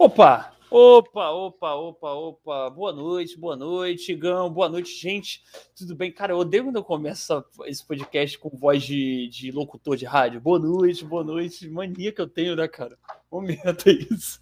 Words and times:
Opa! 0.00 0.52
Opa, 0.70 1.30
opa, 1.30 1.74
opa, 1.74 2.12
opa. 2.12 2.70
Boa 2.70 2.92
noite, 2.92 3.36
boa 3.36 3.56
noite, 3.56 4.14
Gão. 4.14 4.48
Boa 4.48 4.68
noite, 4.68 4.94
gente. 4.96 5.42
Tudo 5.74 5.96
bem? 5.96 6.12
Cara, 6.12 6.32
eu 6.32 6.38
odeio 6.38 6.62
quando 6.62 6.76
eu 6.76 6.84
começo 6.84 7.44
esse 7.66 7.84
podcast 7.84 8.38
com 8.38 8.48
voz 8.50 8.84
de, 8.84 9.28
de 9.28 9.50
locutor 9.50 9.96
de 9.96 10.04
rádio. 10.04 10.40
Boa 10.40 10.60
noite, 10.60 11.04
boa 11.04 11.24
noite. 11.24 11.68
Mania 11.68 12.12
que 12.12 12.20
eu 12.20 12.28
tenho, 12.28 12.54
né, 12.54 12.68
cara? 12.68 12.96
Momento 13.30 13.90
é 13.90 13.92
isso. 13.92 14.40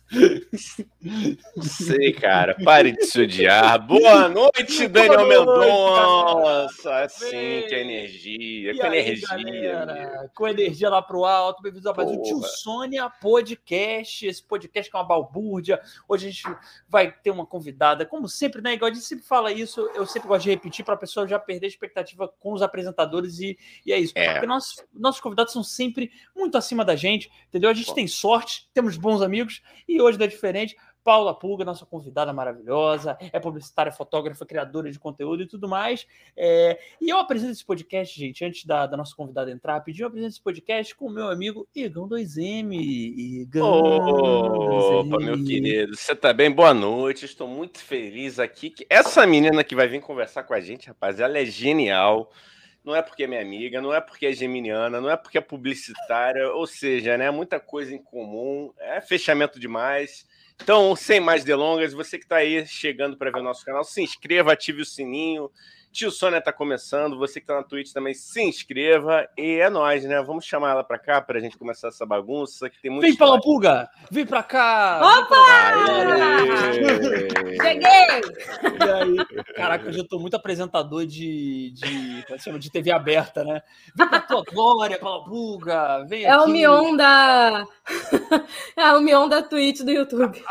Sei, 1.61 2.13
cara. 2.13 2.55
Pare 2.65 2.93
de 2.93 3.05
se 3.05 3.21
odiar. 3.21 3.85
Boa 3.85 4.29
noite, 4.29 4.87
Daniel 4.87 5.27
Mendonça. 5.27 6.95
Assim 7.03 7.65
que 7.67 7.75
é 7.75 7.81
energia. 7.81 8.71
E 8.71 8.79
com 8.79 8.87
aí, 8.87 8.99
energia. 9.01 9.73
galera? 9.73 10.31
Com 10.33 10.47
energia 10.47 10.89
lá 10.89 11.03
pro 11.03 11.25
alto. 11.25 11.61
Bem-vindos 11.63 11.87
a 11.89 11.93
mais 11.93 12.09
um 12.09 12.23
Tio. 12.23 12.41
Sônia 12.45 13.11
Podcast. 13.11 14.25
Esse 14.25 14.43
podcast 14.45 14.89
que 14.89 14.97
é 14.97 15.01
uma 15.01 15.07
balbúrdia. 15.07 15.81
Hoje 16.09 16.29
a 16.29 16.31
gente 16.31 16.57
vai 16.89 17.11
ter 17.11 17.33
uma 17.33 17.45
convidada, 17.45 18.07
como 18.07 18.29
sempre, 18.29 18.63
né? 18.63 18.75
Igual 18.75 18.93
a 18.93 18.95
gente 18.95 19.05
sempre 19.05 19.27
fala 19.27 19.51
isso, 19.51 19.81
eu 19.97 20.07
sempre 20.07 20.29
gosto 20.29 20.45
de 20.45 20.51
repetir 20.51 20.85
para 20.85 20.95
a 20.95 20.99
pessoa 20.99 21.27
já 21.27 21.41
perder 21.41 21.67
a 21.67 21.71
expectativa 21.71 22.33
com 22.39 22.53
os 22.53 22.63
apresentadores 22.63 23.41
e, 23.41 23.59
e 23.85 23.93
é 23.93 23.99
isso. 23.99 24.13
É. 24.15 24.35
Porque 24.35 24.47
nossos, 24.47 24.85
nossos 24.95 25.21
convidados 25.21 25.53
são 25.53 25.65
sempre 25.65 26.13
muito 26.37 26.57
acima 26.57 26.85
da 26.85 26.95
gente, 26.95 27.29
entendeu? 27.49 27.69
A 27.69 27.75
gente 27.75 27.89
Bom. 27.89 27.95
tem 27.95 28.07
sorte, 28.07 28.69
temos 28.77 28.99
bons 28.99 29.23
amigos 29.23 29.63
e 29.89 30.03
hoje 30.03 30.19
não 30.19 30.27
é 30.27 30.29
diferente. 30.29 30.77
Paula 31.03 31.33
Pulga, 31.33 31.65
nossa 31.65 31.87
convidada 31.87 32.31
maravilhosa, 32.31 33.17
é 33.33 33.41
publicitária, 33.41 33.91
fotógrafa, 33.91 34.45
criadora 34.45 34.91
de 34.91 34.99
conteúdo 34.99 35.45
e 35.45 35.47
tudo 35.47 35.67
mais. 35.67 36.07
É, 36.37 36.79
e 37.01 37.09
eu 37.09 37.19
apresento 37.19 37.53
esse 37.53 37.65
podcast, 37.65 38.19
gente, 38.19 38.45
antes 38.45 38.67
da, 38.67 38.87
da 38.87 38.99
nossa 38.99 39.17
convidada 39.17 39.51
entrar, 39.51 39.81
pedi 39.81 40.03
eu 40.03 40.09
apresento 40.09 40.35
esse 40.35 40.43
podcast 40.43 40.95
com 40.95 41.07
o 41.07 41.11
meu 41.11 41.29
amigo 41.29 41.67
Igão 41.75 42.07
2M. 42.07 42.75
Igão 42.75 43.67
Opa, 43.67 45.17
2M. 45.17 45.25
meu 45.25 45.43
querido, 45.43 45.97
você 45.97 46.15
tá 46.15 46.35
bem? 46.35 46.51
Boa 46.51 46.75
noite. 46.75 47.25
Estou 47.25 47.49
muito 47.49 47.79
feliz 47.79 48.39
aqui. 48.39 48.69
que 48.69 48.87
Essa 48.91 49.27
menina 49.27 49.65
que 49.65 49.75
vai 49.75 49.89
vir 49.89 50.03
conversar 50.03 50.43
com 50.43 50.53
a 50.53 50.61
gente, 50.61 50.89
rapaz, 50.89 51.19
ela 51.19 51.39
é 51.39 51.47
genial. 51.47 52.31
Não 52.87 52.95
é 52.95 53.03
porque 53.03 53.25
é 53.25 53.27
minha 53.27 53.43
amiga, 53.43 53.81
não 53.81 53.93
é 53.93 54.01
porque 54.01 54.27
é 54.27 54.33
geminiana, 54.33 55.01
não 55.01 55.11
é 55.11 55.17
porque 55.17 55.37
é 55.37 55.41
publicitária, 55.41 56.49
ou 56.53 56.69
seja, 56.69 57.19
né, 57.19 57.33
muita 57.33 57.59
coisa 57.59 57.93
em 57.93 58.01
comum, 58.01 58.73
é 58.79 59.01
fechamento 59.01 59.59
demais. 59.59 60.25
Então, 60.63 60.95
sem 60.95 61.19
mais 61.19 61.43
delongas, 61.43 61.93
você 61.93 62.17
que 62.17 62.25
está 62.25 62.37
aí 62.37 62.65
chegando 62.65 63.17
para 63.17 63.33
ver 63.33 63.41
o 63.41 63.43
nosso 63.43 63.65
canal, 63.65 63.83
se 63.83 64.01
inscreva, 64.01 64.53
ative 64.53 64.83
o 64.83 64.87
sininho. 64.87 65.51
Tio 65.97 66.11
Sônia 66.11 66.43
tá 66.43 66.53
começando, 66.53 67.17
você 67.17 67.41
que 67.41 67.47
tá 67.47 67.55
na 67.55 67.63
Twitch 67.63 67.91
também 67.91 68.13
se 68.13 68.43
inscreva. 68.43 69.27
E 69.35 69.57
é 69.59 69.71
nóis, 69.71 70.05
né? 70.05 70.21
Vamos 70.21 70.45
chamar 70.45 70.73
ela 70.73 70.85
para 70.85 70.99
cá 70.99 71.23
para 71.23 71.39
a 71.39 71.41
gente 71.41 71.57
começar 71.57 71.89
essa 71.89 72.05
bagunça 72.05 72.69
que 72.69 72.79
tem 72.83 72.91
muito. 72.91 73.07
Vem, 73.07 73.17
Paula 73.17 73.41
Pulga! 73.41 73.89
Vem 74.11 74.27
pra 74.27 74.43
cá! 74.43 75.01
Cheguei! 77.63 77.89
E 78.63 78.91
aí, 78.93 79.45
caraca, 79.55 79.87
eu 79.87 79.93
já 79.95 80.05
tô 80.05 80.19
muito 80.19 80.37
apresentador 80.37 81.07
de, 81.07 81.71
de, 81.71 82.25
como 82.45 82.57
é 82.57 82.59
de 82.59 82.71
TV 82.71 82.91
aberta, 82.91 83.43
né? 83.43 83.63
Vem 83.95 84.07
pra 84.07 84.21
tua 84.21 84.43
glória, 84.45 84.99
Paula 84.99 85.25
Pulga! 85.25 86.05
Vem 86.05 86.25
É 86.25 86.37
o 86.37 86.43
aqui. 86.43 86.53
Mion 86.53 86.95
da. 86.95 87.65
é 88.77 88.93
o 88.93 89.01
Mion 89.01 89.31
da 89.31 89.43
Twitch 89.43 89.81
do 89.81 89.91
YouTube. 89.91 90.45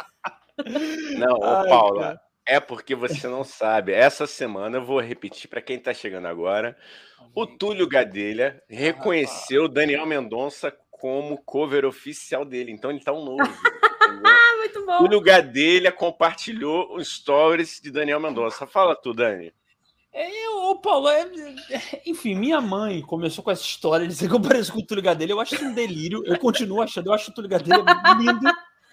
Não, 1.20 1.38
ô, 1.38 1.44
Ai, 1.46 1.70
Paula, 1.70 2.02
cara. 2.02 2.25
É 2.46 2.60
porque 2.60 2.96
você 2.96 3.28
não 3.28 3.44
sabe. 3.44 3.92
Essa 3.94 4.28
semana 4.28 4.78
eu 4.78 4.86
vou 4.86 5.00
repetir 5.00 5.50
para 5.50 5.62
quem 5.62 5.80
tá 5.80 5.94
chegando 5.94 6.28
agora. 6.28 6.78
O 7.34 7.46
Túlio 7.46 7.88
Gadelha 7.88 8.62
reconheceu 8.70 9.64
o 9.66 9.68
Daniel 9.70 10.06
Mendonça 10.06 10.76
como 10.92 11.38
cover 11.44 11.86
oficial 11.86 12.46
dele. 12.46 12.72
Então 12.72 12.90
ele 12.92 13.00
tá 13.02 13.12
um 13.14 13.24
novo. 13.24 13.38
Ah, 14.24 14.58
muito 14.58 14.86
bom. 14.86 14.98
Túlio 15.00 15.20
Gadelha 15.20 15.92
compartilhou 15.92 16.96
os 16.96 17.16
stories 17.16 17.82
de 17.82 17.90
Daniel 17.92 18.20
Mendonça. 18.20 18.68
Fala 18.68 18.96
tu, 18.96 19.14
Dani. 19.14 19.52
Ô, 20.68 20.76
Paulo, 20.78 21.10
é- 21.10 21.22
é- 21.70 22.02
enfim, 22.06 22.34
minha 22.36 22.60
mãe 22.60 23.02
começou 23.02 23.44
com 23.44 23.52
essa 23.52 23.62
história 23.64 24.08
de 24.08 24.14
dizer 24.14 24.28
que 24.28 24.34
eu 24.36 24.42
pareço 24.42 24.74
com 24.74 24.80
o 24.80 24.86
Túlio 24.86 25.04
Gadelha. 25.04 25.32
Eu 25.32 25.40
acho 25.40 25.64
um 25.64 25.74
delírio. 25.74 26.24
Eu 26.26 26.40
continuo 26.40 26.82
achando. 26.82 27.08
Eu 27.08 27.14
acho 27.14 27.30
o 27.30 27.34
Túlio 27.34 27.50
Gadelha 27.50 27.84
lindo. 28.18 28.40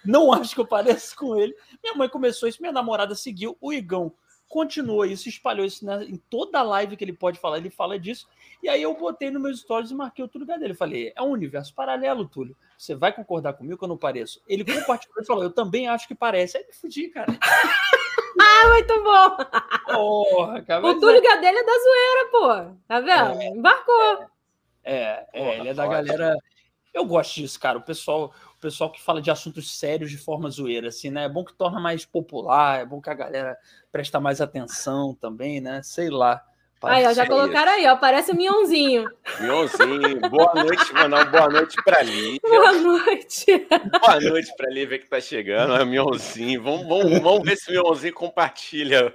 Não 0.04 0.32
acho 0.32 0.54
que 0.54 0.60
eu 0.60 0.66
pareço 0.66 1.14
com 1.16 1.36
ele. 1.36 1.54
Minha 1.82 1.94
mãe 1.94 2.08
começou 2.08 2.48
isso, 2.48 2.60
minha 2.60 2.72
namorada 2.72 3.14
seguiu. 3.14 3.56
O 3.60 3.72
Igão 3.72 4.12
continuou 4.48 5.06
isso, 5.06 5.30
espalhou 5.30 5.64
isso 5.64 5.82
na- 5.84 6.04
em 6.04 6.16
toda 6.28 6.58
a 6.58 6.62
live 6.62 6.94
que 6.96 7.02
ele 7.02 7.12
pode 7.14 7.38
falar. 7.38 7.56
Ele 7.56 7.70
fala 7.70 7.98
disso. 7.98 8.28
E 8.62 8.68
aí 8.68 8.82
eu 8.82 8.94
botei 8.94 9.30
no 9.30 9.40
meus 9.40 9.60
stories 9.60 9.90
e 9.90 9.94
marquei 9.94 10.22
o 10.22 10.28
Túlio 10.28 10.46
Gadelha. 10.46 10.72
Eu 10.72 10.76
falei, 10.76 11.10
é 11.16 11.22
um 11.22 11.30
universo 11.30 11.74
paralelo, 11.74 12.28
Túlio. 12.28 12.54
Você 12.76 12.94
vai 12.94 13.12
concordar 13.14 13.54
comigo 13.54 13.78
que 13.78 13.84
eu 13.84 13.88
não 13.88 13.96
pareço? 13.96 14.42
Ele 14.46 14.62
compartilhou 14.62 15.22
e 15.22 15.24
falou, 15.26 15.42
eu 15.42 15.50
também 15.50 15.88
acho 15.88 16.06
que 16.06 16.14
parece. 16.14 16.58
Aí 16.58 16.66
me 16.66 16.72
fudi, 16.72 17.08
cara. 17.08 17.26
Ah, 18.40 18.68
muito 18.68 19.02
bom. 19.04 19.36
Porra, 19.94 20.62
cara. 20.62 20.86
O 20.86 20.98
Túlio 20.98 21.22
Gadelha 21.22 21.58
é 21.58 21.64
da 21.64 21.72
zoeira, 21.72 22.30
pô. 22.30 22.76
Tá 22.88 23.00
vendo? 23.00 23.42
Embarcou. 23.42 24.26
É, 24.82 25.26
é, 25.32 25.38
Porra, 25.38 25.54
ele 25.56 25.68
é 25.68 25.74
da 25.74 25.84
ótimo. 25.86 25.96
galera. 26.06 26.36
Eu 26.94 27.04
gosto 27.04 27.34
disso, 27.36 27.60
cara. 27.60 27.78
O 27.78 27.82
pessoal, 27.82 28.32
pessoal 28.62 28.92
que 28.92 29.02
fala 29.02 29.20
de 29.20 29.30
assuntos 29.30 29.76
sérios 29.76 30.10
de 30.10 30.16
forma 30.16 30.48
zoeira, 30.48 30.88
assim, 30.88 31.10
né? 31.10 31.24
É 31.24 31.28
bom 31.28 31.44
que 31.44 31.52
torna 31.52 31.80
mais 31.80 32.06
popular, 32.06 32.80
é 32.80 32.86
bom 32.86 33.00
que 33.00 33.10
a 33.10 33.14
galera 33.14 33.58
presta 33.90 34.20
mais 34.20 34.40
atenção 34.40 35.14
também, 35.20 35.60
né? 35.60 35.82
Sei 35.82 36.08
lá. 36.08 36.40
Aí, 36.84 37.06
ó, 37.06 37.12
já 37.12 37.24
colocaram 37.26 37.70
aí, 37.72 37.86
ó. 37.86 37.96
Parece 37.96 38.32
o 38.32 38.36
Mionzinho. 38.36 39.08
Mionzinho, 39.40 40.20
boa 40.28 40.52
noite, 40.54 40.92
uma 40.92 41.24
boa 41.24 41.48
noite 41.48 41.76
pra 41.84 42.02
Lívia. 42.02 42.40
Boa 42.42 42.72
noite. 42.72 43.46
Boa 44.00 44.20
noite 44.20 44.52
pra 44.56 44.68
Lívia 44.68 44.98
que 44.98 45.08
tá 45.08 45.20
chegando, 45.20 45.76
é 45.76 45.82
o 45.84 45.86
Mionzinho. 45.86 46.60
Vamos, 46.60 46.88
vamos, 46.88 47.20
vamos 47.20 47.42
ver 47.44 47.56
se 47.56 47.70
o 47.70 47.72
Mionzinho 47.72 48.14
compartilha. 48.14 49.14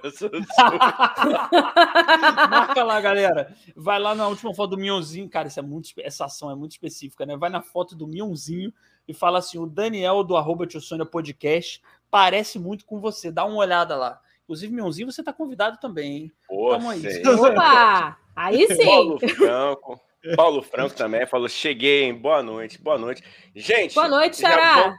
Marca 2.50 2.82
lá, 2.84 3.00
galera. 3.02 3.54
Vai 3.76 3.98
lá 3.98 4.14
na 4.14 4.28
última 4.28 4.54
foto 4.54 4.70
do 4.70 4.78
Mionzinho. 4.78 5.28
Cara, 5.28 5.48
isso 5.48 5.60
é 5.60 5.62
muito, 5.62 5.90
essa 5.98 6.24
ação 6.24 6.50
é 6.50 6.54
muito 6.54 6.72
específica, 6.72 7.26
né? 7.26 7.36
Vai 7.36 7.50
na 7.50 7.60
foto 7.60 7.94
do 7.94 8.06
Mionzinho 8.06 8.72
e 9.08 9.14
fala 9.14 9.38
assim: 9.38 9.58
o 9.58 9.66
Daniel 9.66 10.22
do 10.22 10.36
arroba 10.36 10.66
Tio 10.66 10.80
Sônia 10.80 11.06
Podcast 11.06 11.82
parece 12.10 12.58
muito 12.58 12.84
com 12.84 13.00
você. 13.00 13.32
Dá 13.32 13.44
uma 13.44 13.56
olhada 13.56 13.96
lá. 13.96 14.20
Inclusive, 14.44 14.72
Mionzinho, 14.72 15.10
você 15.10 15.22
tá 15.22 15.32
convidado 15.32 15.78
também, 15.80 16.16
hein? 16.16 16.32
Pô, 16.46 16.70
Tamo 16.70 16.90
aí. 16.90 17.00
sei. 17.00 17.22
Opa! 17.26 18.16
Aí 18.36 18.66
sim. 18.68 18.84
Paulo 18.84 19.18
Franco. 19.18 20.00
Paulo 20.36 20.62
Franco 20.62 20.94
também 20.94 21.26
falou: 21.26 21.48
cheguei, 21.48 22.04
hein? 22.04 22.14
Boa 22.14 22.42
noite, 22.42 22.80
boa 22.80 22.98
noite. 22.98 23.22
Gente. 23.54 23.94
Boa 23.94 24.08
noite, 24.08 24.36
Xará. 24.40 24.96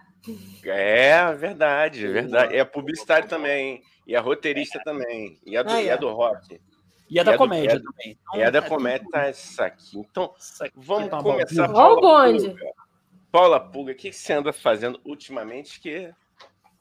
É 0.66 1.34
verdade, 1.34 2.06
é 2.06 2.10
verdade. 2.10 2.56
É 2.56 2.64
publicitário 2.66 3.28
também, 3.30 3.70
hein? 3.76 3.82
e 4.06 4.16
é 4.16 4.20
roteirista 4.20 4.80
também, 4.84 5.40
e 5.46 5.56
é 5.56 5.64
do, 5.64 5.72
Aí, 5.72 5.86
e 5.86 5.90
é 5.90 5.94
ó. 5.94 5.98
do 5.98 6.10
rock, 6.12 6.60
E 7.10 7.20
é 7.20 7.24
da 7.24 7.32
E 7.32 7.36
é 7.36 7.38
comédia 7.38 7.74
e 7.74 7.78
é- 7.78 7.80
também. 7.80 8.18
e 8.36 8.42
é 8.42 8.52
da 8.52 8.58
Então, 8.60 8.70
comédia, 8.70 9.08
tá 9.12 9.22
essa 9.28 9.66
aqui. 9.66 9.98
Então, 10.00 10.34
aqui 10.60 10.74
vamos 10.76 11.10
tá 11.10 11.22
começar. 11.22 11.72
Ó 11.74 11.94
o 11.94 12.02
bonde. 12.02 12.56
Paula 13.32 13.60
Pulga, 13.60 13.92
o 13.92 13.96
que 13.96 14.12
você 14.12 14.34
anda 14.34 14.52
fazendo 14.52 15.00
ultimamente? 15.06 15.80
Que 15.80 16.12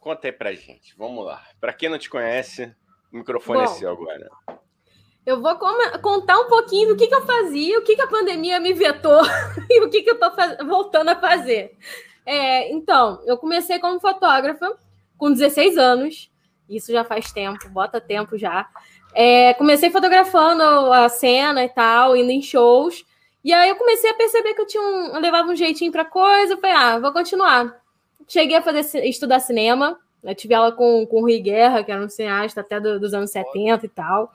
conta 0.00 0.28
aí 0.28 0.32
pra 0.32 0.52
gente. 0.52 0.96
Vamos 0.96 1.24
lá. 1.24 1.42
Pra 1.60 1.72
quem 1.72 1.88
não 1.88 1.98
te 1.98 2.08
conhece, 2.08 2.74
o 3.12 3.18
microfone 3.18 3.62
é 3.62 3.66
Bom. 3.66 3.74
seu 3.74 3.90
agora. 3.90 4.30
Eu 5.26 5.42
vou 5.42 5.54
contar 6.00 6.38
um 6.38 6.48
pouquinho 6.48 6.88
do 6.88 6.96
que, 6.96 7.06
que 7.06 7.14
eu 7.14 7.26
fazia, 7.26 7.78
o 7.78 7.82
que, 7.82 7.94
que 7.94 8.00
a 8.00 8.06
pandemia 8.06 8.58
me 8.58 8.72
vetou 8.72 9.20
e 9.68 9.84
o 9.84 9.90
que, 9.90 10.02
que 10.02 10.10
eu 10.10 10.18
tô 10.18 10.30
voltando 10.66 11.10
a 11.10 11.20
fazer. 11.20 11.76
É, 12.24 12.72
então, 12.72 13.22
eu 13.26 13.36
comecei 13.36 13.78
como 13.78 14.00
fotógrafa 14.00 14.74
com 15.18 15.30
16 15.30 15.76
anos. 15.76 16.30
Isso 16.68 16.92
já 16.92 17.04
faz 17.04 17.30
tempo, 17.30 17.68
bota 17.68 18.00
tempo 18.00 18.38
já. 18.38 18.68
É, 19.14 19.52
comecei 19.54 19.90
fotografando 19.90 20.62
a 20.92 21.08
cena 21.08 21.64
e 21.64 21.68
tal, 21.68 22.16
indo 22.16 22.30
em 22.30 22.40
shows. 22.40 23.04
E 23.44 23.52
aí 23.52 23.68
eu 23.68 23.76
comecei 23.76 24.10
a 24.10 24.14
perceber 24.14 24.54
que 24.54 24.60
eu 24.60 24.66
tinha 24.66 24.82
um, 24.82 25.14
eu 25.14 25.20
levava 25.20 25.50
um 25.50 25.56
jeitinho 25.56 25.92
pra 25.92 26.04
coisa. 26.04 26.54
Eu 26.54 26.58
falei, 26.60 26.76
ah, 26.76 26.98
vou 26.98 27.12
continuar. 27.12 27.80
Cheguei 28.26 28.56
a 28.56 28.62
fazer 28.62 29.04
estudar 29.06 29.40
cinema. 29.40 29.98
Eu 30.22 30.34
tive 30.34 30.52
aula 30.54 30.72
com, 30.72 31.06
com 31.06 31.18
o 31.18 31.20
Rui 31.20 31.38
Guerra, 31.38 31.82
que 31.84 31.92
era 31.92 32.04
um 32.04 32.08
cineasta 32.08 32.60
até 32.60 32.80
do- 32.80 32.98
dos 32.98 33.14
anos 33.14 33.30
70 33.30 33.86
e 33.86 33.88
tal. 33.88 34.32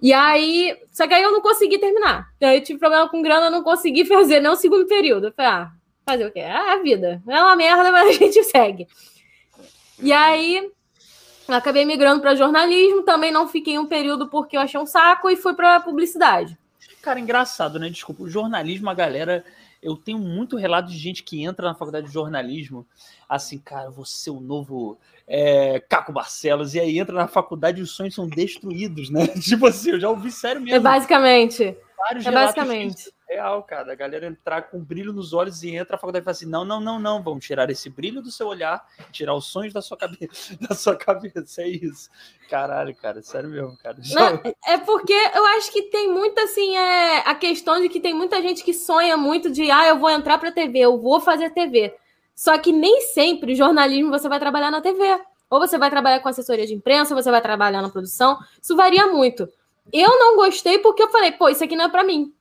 E 0.00 0.12
aí, 0.12 0.76
só 0.92 1.06
que 1.08 1.14
aí 1.14 1.22
eu 1.22 1.32
não 1.32 1.40
consegui 1.40 1.78
terminar. 1.78 2.28
Então, 2.36 2.50
eu 2.52 2.60
tive 2.62 2.78
problema 2.78 3.08
com 3.08 3.22
grana, 3.22 3.48
não 3.48 3.62
consegui 3.62 4.04
fazer 4.06 4.40
nem 4.40 4.50
o 4.52 4.56
segundo 4.56 4.86
período. 4.86 5.28
Eu 5.28 5.32
falei, 5.32 5.50
ah, 5.50 5.70
fazer 6.06 6.26
o 6.26 6.30
quê? 6.32 6.40
É 6.40 6.52
a 6.72 6.76
vida. 6.82 7.22
É 7.26 7.40
uma 7.40 7.56
merda, 7.56 7.90
mas 7.92 8.08
a 8.10 8.12
gente 8.12 8.44
segue. 8.44 8.86
E 10.02 10.12
aí, 10.12 10.70
acabei 11.48 11.84
migrando 11.86 12.20
para 12.20 12.34
jornalismo. 12.34 13.02
Também 13.02 13.32
não 13.32 13.48
fiquei 13.48 13.78
um 13.78 13.86
período 13.86 14.28
porque 14.28 14.56
eu 14.56 14.60
achei 14.60 14.78
um 14.78 14.86
saco 14.86 15.30
e 15.30 15.36
fui 15.36 15.54
para 15.54 15.80
publicidade. 15.80 16.58
Cara, 17.04 17.20
engraçado, 17.20 17.78
né? 17.78 17.90
Desculpa, 17.90 18.22
o 18.22 18.30
jornalismo, 18.30 18.88
a 18.88 18.94
galera. 18.94 19.44
Eu 19.82 19.94
tenho 19.94 20.18
muito 20.18 20.56
relato 20.56 20.88
de 20.88 20.96
gente 20.96 21.22
que 21.22 21.44
entra 21.44 21.68
na 21.68 21.74
faculdade 21.74 22.06
de 22.06 22.12
jornalismo, 22.14 22.86
assim, 23.28 23.58
cara, 23.58 23.90
você 23.90 24.30
o 24.30 24.40
novo 24.40 24.98
é, 25.28 25.78
Caco 25.80 26.10
Barcelos, 26.10 26.74
e 26.74 26.80
aí 26.80 26.98
entra 26.98 27.14
na 27.14 27.28
faculdade 27.28 27.80
e 27.80 27.82
os 27.82 27.90
sonhos 27.90 28.14
são 28.14 28.26
destruídos, 28.26 29.10
né? 29.10 29.26
Tipo 29.36 29.66
assim, 29.66 29.90
eu 29.90 30.00
já 30.00 30.08
ouvi 30.08 30.32
sério 30.32 30.62
É 30.62 30.64
mesmo. 30.64 30.80
basicamente. 30.80 31.76
vários 31.98 32.24
É 32.24 32.30
basicamente. 32.30 33.12
Real, 33.28 33.62
cara. 33.62 33.92
A 33.92 33.94
galera 33.94 34.26
entrar 34.26 34.62
com 34.62 34.82
brilho 34.82 35.12
nos 35.12 35.32
olhos 35.32 35.62
e 35.62 35.74
entra 35.74 35.96
a 35.96 35.98
faculdade 35.98 36.24
fala 36.24 36.32
assim: 36.32 36.46
não, 36.46 36.64
não, 36.64 36.80
não, 36.80 36.98
não, 36.98 37.22
vamos 37.22 37.44
tirar 37.44 37.70
esse 37.70 37.88
brilho 37.90 38.22
do 38.22 38.30
seu 38.30 38.46
olhar, 38.46 38.86
tirar 39.12 39.34
os 39.34 39.46
sonhos 39.46 39.72
da 39.72 39.82
sua 39.82 39.96
cabeça, 39.96 40.56
da 40.60 40.74
sua 40.74 40.96
cabeça. 40.96 41.62
É 41.62 41.68
isso. 41.68 42.10
Caralho, 42.48 42.94
cara, 42.94 43.22
sério 43.22 43.48
mesmo, 43.48 43.76
cara. 43.78 43.96
Não, 44.12 44.40
é 44.66 44.78
porque 44.78 45.12
eu 45.12 45.46
acho 45.56 45.72
que 45.72 45.82
tem 45.82 46.12
muito 46.12 46.38
assim, 46.40 46.76
é, 46.76 47.18
a 47.28 47.34
questão 47.34 47.80
de 47.80 47.88
que 47.88 48.00
tem 48.00 48.14
muita 48.14 48.40
gente 48.42 48.62
que 48.62 48.74
sonha 48.74 49.16
muito 49.16 49.50
de 49.50 49.70
ah, 49.70 49.86
eu 49.86 49.98
vou 49.98 50.10
entrar 50.10 50.38
pra 50.38 50.52
TV, 50.52 50.80
eu 50.80 50.98
vou 50.98 51.20
fazer 51.20 51.50
TV. 51.50 51.94
Só 52.34 52.58
que 52.58 52.72
nem 52.72 53.00
sempre 53.02 53.54
jornalismo 53.54 54.10
você 54.10 54.28
vai 54.28 54.40
trabalhar 54.40 54.70
na 54.70 54.80
TV. 54.80 55.20
Ou 55.48 55.60
você 55.60 55.78
vai 55.78 55.88
trabalhar 55.88 56.20
com 56.20 56.28
assessoria 56.28 56.66
de 56.66 56.74
imprensa, 56.74 57.14
ou 57.14 57.22
você 57.22 57.30
vai 57.30 57.40
trabalhar 57.40 57.80
na 57.80 57.88
produção. 57.88 58.38
Isso 58.60 58.74
varia 58.74 59.06
muito. 59.06 59.48
Eu 59.92 60.18
não 60.18 60.36
gostei 60.36 60.78
porque 60.78 61.02
eu 61.02 61.10
falei, 61.10 61.32
pô, 61.32 61.48
isso 61.48 61.62
aqui 61.62 61.76
não 61.76 61.84
é 61.84 61.88
para 61.88 62.02
mim. 62.02 62.32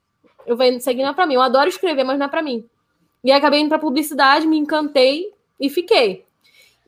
Eu 0.46 0.58
falei, 0.58 0.78
isso 0.78 0.90
aqui 0.90 1.02
não 1.02 1.10
é 1.10 1.14
para 1.14 1.26
mim. 1.26 1.36
Eu 1.36 1.42
adoro 1.42 1.70
escrever, 1.70 2.04
mas 2.04 2.18
não 2.18 2.26
é 2.26 2.30
para 2.30 2.42
mim. 2.42 2.66
E 3.24 3.32
aí 3.32 3.38
acabei 3.38 3.62
indo 3.62 3.70
para 3.70 3.80
publicidade, 3.80 4.48
me 4.48 4.58
encantei 4.58 5.32
e 5.60 5.70
fiquei. 5.70 6.26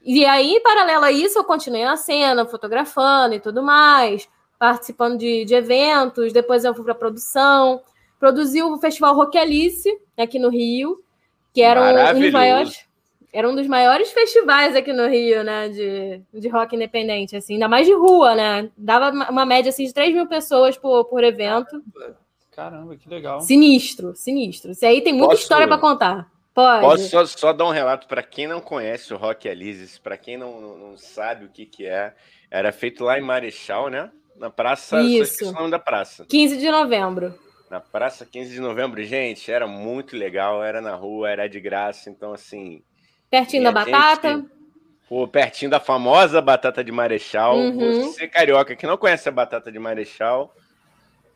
E 0.04 0.25
aí, 0.25 0.52
em 0.52 0.62
paralelo 0.62 1.06
a 1.06 1.12
isso, 1.12 1.40
eu 1.40 1.44
continuei 1.44 1.84
na 1.84 1.96
cena, 1.96 2.46
fotografando 2.46 3.34
e 3.36 3.40
tudo 3.40 3.63
mais, 3.63 4.30
participando 4.60 5.18
de, 5.18 5.46
de 5.46 5.56
eventos. 5.56 6.31
Depois 6.31 6.63
eu 6.63 6.75
fui 6.75 6.84
para 6.84 6.94
produção. 6.94 7.81
Produzi 8.19 8.62
o 8.62 8.78
Festival 8.78 9.16
Rock 9.16 9.38
Alice, 9.38 9.90
aqui 10.18 10.38
no 10.38 10.50
Rio, 10.50 11.04
que 11.54 11.62
era 11.62 12.13
um 12.13 12.19
dos 12.19 12.31
maiores 12.31 12.86
era 13.36 13.50
um 13.50 13.56
dos 13.56 13.68
maiores 13.68 14.13
festivais 14.13 14.78
aqui 14.78 14.94
no 14.94 15.10
Rio, 15.10 15.44
né? 15.44 15.68
De, 15.68 16.22
de 16.40 16.48
rock 16.48 16.74
independente, 16.74 17.36
assim, 17.36 17.56
ainda 17.56 17.68
mais 17.68 17.86
de 17.86 17.94
rua, 17.94 18.34
né? 18.34 18.69
Dava 18.78 19.12
uma 19.30 19.46
média 19.46 19.72
assim, 19.72 19.84
de 19.84 19.94
3 19.94 20.13
mil 20.13 20.25
pessoas 20.25 20.78
por, 20.78 21.04
por 21.04 21.22
evento. 21.22 21.84
Caramba, 22.56 22.96
que 22.96 23.10
legal. 23.10 23.42
Sinistro, 23.42 24.16
sinistro. 24.16 24.72
Isso 24.72 24.86
aí 24.86 25.02
tem 25.02 25.13
muita 25.13 25.31
Posso... 25.31 25.42
história 25.44 25.68
para 25.68 25.78
contar. 25.78 26.31
Pode. 26.54 26.81
Posso 26.81 27.10
só, 27.10 27.25
só, 27.25 27.54
dar 27.54 27.66
um 27.66 27.72
relato 27.72 28.07
para 28.07 28.24
quem 28.24 28.48
não 28.48 28.62
conhece 28.62 29.13
o 29.13 29.18
Rock 29.18 29.48
Elises, 29.48 30.00
para 30.00 30.18
quem 30.18 30.38
não, 30.38 30.62
não, 30.62 30.78
não, 30.78 30.98
sabe 30.98 31.46
o 31.46 31.50
que, 31.50 31.66
que 31.66 31.86
é. 31.86 32.16
Era 32.50 32.72
feito 32.72 33.04
lá 33.04 33.19
em 33.19 33.22
Marechal, 33.22 33.90
né? 33.90 34.10
Na 34.38 34.50
praça. 34.50 35.02
Isso. 35.02 35.50
o 35.50 35.52
nome 35.52 35.69
da 35.69 35.80
praça. 35.80 36.25
15 36.30 36.57
de 36.57 36.72
novembro. 36.72 37.38
Na 37.69 37.81
praça 37.81 38.25
15 38.25 38.54
de 38.54 38.62
novembro, 38.62 39.04
gente, 39.04 39.51
era 39.51 39.68
muito 39.68 40.16
legal, 40.16 40.63
era 40.63 40.80
na 40.80 40.96
rua, 40.96 41.30
era 41.30 41.50
de 41.50 41.60
graça, 41.60 42.10
então 42.10 42.31
assim, 42.31 42.81
Pertinho 43.30 43.63
da 43.63 43.72
batata. 43.72 44.36
Gente, 44.36 44.50
pô, 45.10 45.28
pertinho 45.28 45.72
da 45.72 45.80
famosa 45.80 46.42
batata 46.42 46.84
de 46.84 46.92
Marechal. 46.92 47.58
Uhum. 47.58 48.04
Você, 48.04 48.28
carioca, 48.28 48.75
que 48.75 48.88
não 48.88 48.98
conhece 48.98 49.28
a 49.28 49.31
batata 49.31 49.72
de 49.72 49.80
Marechal, 49.80 50.56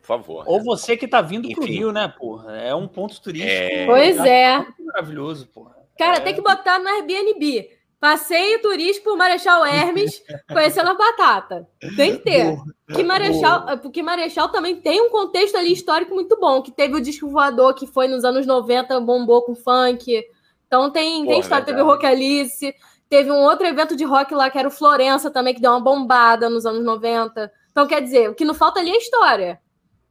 por 0.00 0.06
favor. 0.06 0.44
Ou 0.46 0.58
né? 0.58 0.64
você 0.64 0.96
que 0.96 1.06
tá 1.06 1.20
vindo 1.20 1.46
Enfim. 1.46 1.54
pro 1.54 1.64
Rio, 1.64 1.92
né, 1.92 2.08
porra? 2.08 2.56
É 2.56 2.74
um 2.74 2.88
ponto 2.88 3.20
turístico. 3.20 3.52
É... 3.52 3.86
Pois 3.86 4.18
é. 4.18 4.66
Maravilhoso, 4.78 5.46
porra. 5.48 5.76
Cara, 5.98 6.16
é... 6.16 6.20
tem 6.20 6.34
que 6.34 6.40
botar 6.40 6.78
no 6.78 6.88
Airbnb. 6.88 7.68
Passeio 8.00 8.62
turístico 8.62 9.10
por 9.10 9.16
Marechal 9.18 9.64
Hermes, 9.66 10.22
conhecendo 10.50 10.88
a 10.88 10.94
batata. 10.94 11.68
Tem 11.96 12.16
que 12.16 12.24
ter. 12.24 12.56
Que 12.94 13.02
Marechal, 13.02 13.78
porque 13.78 14.02
Marechal 14.02 14.48
também 14.48 14.80
tem 14.80 15.02
um 15.02 15.10
contexto 15.10 15.56
ali 15.56 15.70
histórico 15.70 16.14
muito 16.14 16.40
bom, 16.40 16.62
que 16.62 16.72
teve 16.72 16.94
o 16.94 17.00
disco 17.00 17.28
voador 17.28 17.74
que 17.74 17.86
foi 17.86 18.08
nos 18.08 18.24
anos 18.24 18.46
90, 18.46 18.98
bombou 19.00 19.42
com 19.42 19.54
funk. 19.54 20.24
Então 20.66 20.90
tem, 20.90 21.18
Porra, 21.18 21.28
tem 21.28 21.40
história, 21.40 21.64
teve 21.66 21.82
o 21.82 21.84
Rock 21.84 22.06
Alice, 22.06 22.74
teve 23.06 23.30
um 23.30 23.42
outro 23.42 23.66
evento 23.66 23.94
de 23.94 24.04
rock 24.04 24.34
lá 24.34 24.48
que 24.48 24.58
era 24.58 24.68
o 24.68 24.70
Florença 24.70 25.30
também, 25.30 25.52
que 25.52 25.60
deu 25.60 25.72
uma 25.72 25.80
bombada 25.80 26.48
nos 26.48 26.64
anos 26.64 26.82
90. 26.82 27.52
Então, 27.70 27.86
quer 27.86 28.00
dizer, 28.00 28.30
o 28.30 28.34
que 28.34 28.44
não 28.46 28.54
falta 28.54 28.80
ali 28.80 28.90
é 28.90 28.96
história. 28.96 29.60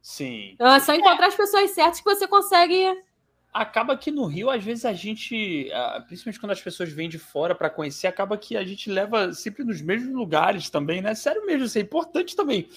Sim. 0.02 0.52
Então, 0.54 0.72
é 0.72 0.80
só 0.80 0.94
encontrar 0.94 1.26
é. 1.26 1.28
as 1.28 1.34
pessoas 1.34 1.70
certas 1.70 2.00
que 2.00 2.04
você 2.04 2.26
consegue. 2.26 3.02
Acaba 3.52 3.96
que 3.96 4.10
no 4.10 4.26
Rio, 4.26 4.48
às 4.48 4.62
vezes, 4.62 4.84
a 4.84 4.92
gente, 4.92 5.68
principalmente 6.06 6.38
quando 6.38 6.52
as 6.52 6.60
pessoas 6.60 6.90
vêm 6.92 7.08
de 7.08 7.18
fora 7.18 7.54
para 7.54 7.68
conhecer, 7.68 8.06
acaba 8.06 8.38
que 8.38 8.56
a 8.56 8.64
gente 8.64 8.90
leva 8.90 9.32
sempre 9.32 9.64
nos 9.64 9.82
mesmos 9.82 10.14
lugares 10.14 10.70
também, 10.70 11.02
né? 11.02 11.14
Sério 11.14 11.44
mesmo, 11.44 11.64
isso 11.64 11.76
é 11.76 11.80
importante 11.80 12.36
também 12.36 12.68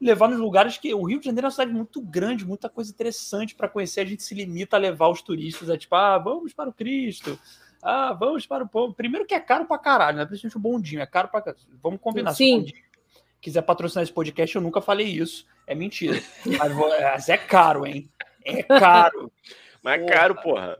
levar 0.00 0.28
nos 0.28 0.38
lugares 0.38 0.76
que 0.76 0.92
o 0.92 1.02
Rio 1.04 1.18
de 1.18 1.26
Janeiro 1.26 1.46
é 1.46 1.48
uma 1.48 1.50
cidade 1.50 1.72
muito 1.72 2.00
grande, 2.00 2.44
muita 2.44 2.68
coisa 2.68 2.90
interessante 2.90 3.54
para 3.54 3.68
conhecer. 3.68 4.00
A 4.00 4.04
gente 4.04 4.22
se 4.22 4.34
limita 4.34 4.76
a 4.76 4.78
levar 4.78 5.08
os 5.08 5.22
turistas 5.22 5.70
a 5.70 5.78
tipo, 5.78 5.94
ah, 5.94 6.18
vamos 6.18 6.52
para 6.52 6.68
o 6.68 6.72
Cristo. 6.72 7.38
Ah, 7.82 8.12
vamos 8.12 8.46
para 8.46 8.64
o 8.64 8.68
povo. 8.68 8.94
Primeiro 8.94 9.26
que 9.26 9.34
é 9.34 9.40
caro 9.40 9.66
para 9.66 9.78
caralho, 9.78 10.18
né? 10.18 10.26
Principalmente 10.26 10.56
o 10.56 10.60
bondinho, 10.60 11.00
é 11.00 11.06
caro 11.06 11.28
para 11.28 11.54
Vamos 11.82 12.00
combinar. 12.00 12.34
Sim. 12.34 12.66
Se 12.66 12.74
quiser 13.40 13.62
patrocinar 13.62 14.02
esse 14.02 14.12
podcast, 14.12 14.54
eu 14.54 14.62
nunca 14.62 14.80
falei 14.80 15.06
isso. 15.06 15.46
É 15.66 15.74
mentira. 15.74 16.20
Mas 16.46 17.28
é 17.28 17.36
caro, 17.36 17.86
hein? 17.86 18.10
É 18.44 18.62
caro. 18.62 19.32
Mas 19.82 20.02
é 20.02 20.06
caro, 20.06 20.34
porra. 20.36 20.78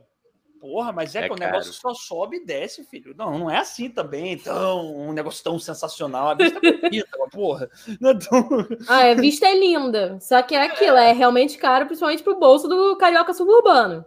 Porra, 0.59 0.91
mas 0.91 1.15
é, 1.15 1.19
é 1.19 1.27
que 1.27 1.33
o 1.35 1.37
negócio 1.37 1.71
só 1.71 1.93
sobe 1.93 2.37
e 2.37 2.45
desce, 2.45 2.83
filho. 2.83 3.13
Não, 3.15 3.37
não 3.37 3.51
é 3.51 3.57
assim 3.57 3.87
também, 3.87 4.35
tão, 4.35 4.95
um 4.95 5.13
negócio 5.13 5.43
tão 5.43 5.59
sensacional. 5.59 6.29
A 6.29 6.33
vista 6.33 6.59
é 6.63 6.71
bonita, 6.71 7.17
porra. 7.31 7.69
Não 8.01 8.09
é 8.09 8.17
tão... 8.17 8.67
Ah, 8.87 9.11
a 9.11 9.13
vista 9.13 9.45
é 9.45 9.59
linda. 9.59 10.19
Só 10.19 10.41
que 10.41 10.55
é 10.55 10.63
aquilo, 10.63 10.97
é 10.97 11.11
realmente 11.11 11.57
caro, 11.59 11.85
principalmente 11.85 12.23
pro 12.23 12.39
bolso 12.39 12.67
do 12.67 12.97
carioca 12.97 13.31
suburbano. 13.31 14.03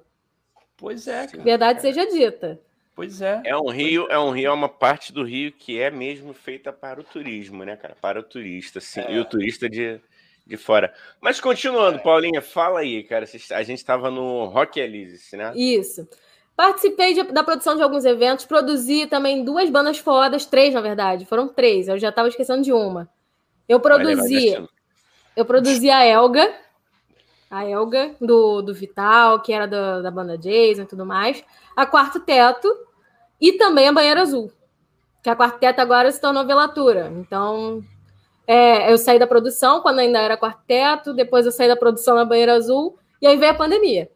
Pois 0.77 1.07
é, 1.07 1.29
cara. 1.29 1.45
Verdade 1.45 1.81
seja 1.81 2.05
dita. 2.07 2.61
Pois 2.93 3.23
é. 3.23 3.41
É 3.45 3.57
um 3.57 3.69
rio, 3.69 4.09
é 4.11 4.19
um 4.19 4.31
rio, 4.31 4.49
é 4.49 4.53
uma 4.53 4.69
parte 4.69 5.13
do 5.13 5.23
rio 5.23 5.53
que 5.53 5.79
é 5.79 5.89
mesmo 5.89 6.33
feita 6.33 6.73
para 6.73 6.99
o 6.99 7.05
turismo, 7.05 7.65
né, 7.65 7.77
cara? 7.77 7.97
Para 8.01 8.19
o 8.19 8.23
turista, 8.25 8.81
sim. 8.81 9.01
É. 9.01 9.13
E 9.13 9.21
o 9.21 9.25
turista 9.25 9.71
de, 9.71 10.01
de 10.49 10.56
fora. 10.56 10.93
Mas 11.21 11.39
continuando, 11.39 12.00
Paulinha, 12.00 12.41
fala 12.41 12.81
aí, 12.81 13.05
cara. 13.05 13.27
A 13.53 13.62
gente 13.62 13.79
estava 13.79 14.11
no 14.11 14.47
Rock 14.47 14.81
Elise, 14.81 15.37
né? 15.37 15.53
Isso. 15.55 16.09
Participei 16.56 17.15
de, 17.15 17.23
da 17.25 17.45
produção 17.45 17.77
de 17.77 17.83
alguns 17.83 18.05
eventos, 18.05 18.47
produzi 18.47 19.06
também 19.06 19.45
duas 19.45 19.71
bandas 19.71 19.99
fodas, 19.99 20.45
três 20.45 20.75
na 20.75 20.81
verdade, 20.81 21.25
foram 21.25 21.47
três, 21.47 21.87
eu 21.87 21.97
já 22.00 22.09
estava 22.09 22.27
esquecendo 22.27 22.62
de 22.62 22.73
uma. 22.73 23.09
Eu 23.69 23.79
produzi, 23.79 24.67
eu 25.37 25.45
produzi 25.45 25.89
a 25.89 26.05
Elga, 26.05 26.53
a 27.49 27.65
Elga 27.65 28.17
do, 28.21 28.61
do 28.62 28.75
Vital, 28.75 29.41
que 29.41 29.53
era 29.53 29.69
da, 29.69 30.01
da 30.01 30.11
banda 30.11 30.37
Jason 30.37 30.83
e 30.83 30.87
tudo 30.87 31.06
mais, 31.06 31.44
a 31.77 31.87
Quarto 31.87 32.19
Teto 32.19 32.69
e 33.41 33.53
também 33.53 33.87
a 33.87 33.93
Banheira 33.93 34.23
Azul, 34.23 34.51
que 35.23 35.31
a 35.31 35.37
Quarto 35.37 35.61
Teto 35.61 35.79
agora 35.79 36.11
se 36.11 36.21
tornou 36.21 36.44
velatura. 36.44 37.12
Então, 37.19 37.85
é, 38.49 38.91
eu 38.91 38.99
saí 38.99 39.19
da 39.19 39.27
produção 39.27 39.81
quando 39.83 40.00
ainda 40.00 40.19
era 40.19 40.37
quarteto, 40.37 41.12
depois 41.12 41.47
eu 41.47 41.53
saí 41.53 41.69
da 41.69 41.77
produção 41.77 42.17
na 42.17 42.25
Banheira 42.25 42.55
Azul, 42.55 42.99
e 43.23 43.27
aí 43.27 43.37
veio 43.37 43.53
a 43.53 43.55
pandemia. 43.55 44.11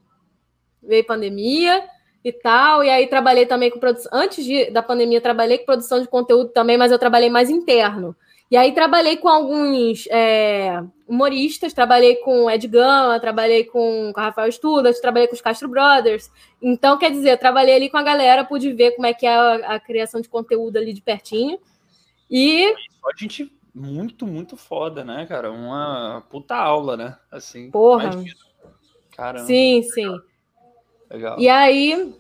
Veio 0.83 1.03
a 1.03 1.07
pandemia, 1.07 1.85
e 2.25 2.33
tal. 2.33 2.85
E 2.85 2.91
aí 2.91 3.07
trabalhei 3.07 3.47
também 3.47 3.71
com 3.71 3.79
produção. 3.79 4.11
Antes 4.13 4.45
de, 4.45 4.71
da 4.71 4.83
pandemia, 4.83 5.21
trabalhei 5.21 5.59
com 5.59 5.67
produção 5.67 6.01
de 6.01 6.09
conteúdo 6.09 6.51
também, 6.51 6.77
mas 6.77 6.93
eu 6.93 6.99
trabalhei 6.99 7.31
mais 7.31 7.51
interno. 7.51 8.17
E 8.51 8.57
aí 8.57 8.73
trabalhei 8.73 9.17
com 9.17 9.29
alguns 9.29 10.07
é, 10.11 10.83
humoristas, 11.09 11.73
trabalhei 11.73 12.17
com 12.17 12.51
Ed 12.51 12.69
Gama, 12.69 13.19
trabalhei 13.19 13.65
com, 13.65 14.13
com 14.15 14.21
a 14.21 14.25
Rafael 14.25 14.53
Studas, 14.53 15.01
trabalhei 15.01 15.27
com 15.27 15.35
os 15.35 15.41
Castro 15.41 15.69
Brothers. 15.69 16.31
Então, 16.61 16.99
quer 16.99 17.11
dizer, 17.11 17.39
trabalhei 17.39 17.75
ali 17.75 17.89
com 17.89 17.97
a 17.97 18.03
galera, 18.03 18.45
pude 18.45 18.71
ver 18.75 18.91
como 18.93 19.07
é 19.07 19.15
que 19.15 19.27
é 19.27 19.35
a, 19.35 19.75
a 19.75 19.81
criação 19.81 20.21
de 20.21 20.29
conteúdo 20.29 20.77
ali 20.77 20.93
de 20.93 21.01
pertinho. 21.01 21.59
E. 22.31 22.75
Só 23.01 23.09
gente 23.19 23.51
muito, 23.75 24.27
muito 24.27 24.57
foda, 24.57 25.05
né, 25.05 25.27
cara? 25.27 25.51
Uma 25.51 26.23
puta 26.31 26.55
aula, 26.55 26.97
né? 26.97 27.17
Assim. 27.31 27.71
Porra. 27.71 28.11
Caramba. 29.17 29.47
Sim, 29.47 29.83
sim. 29.83 30.19
Legal. 31.11 31.39
E 31.39 31.49
aí, 31.49 32.15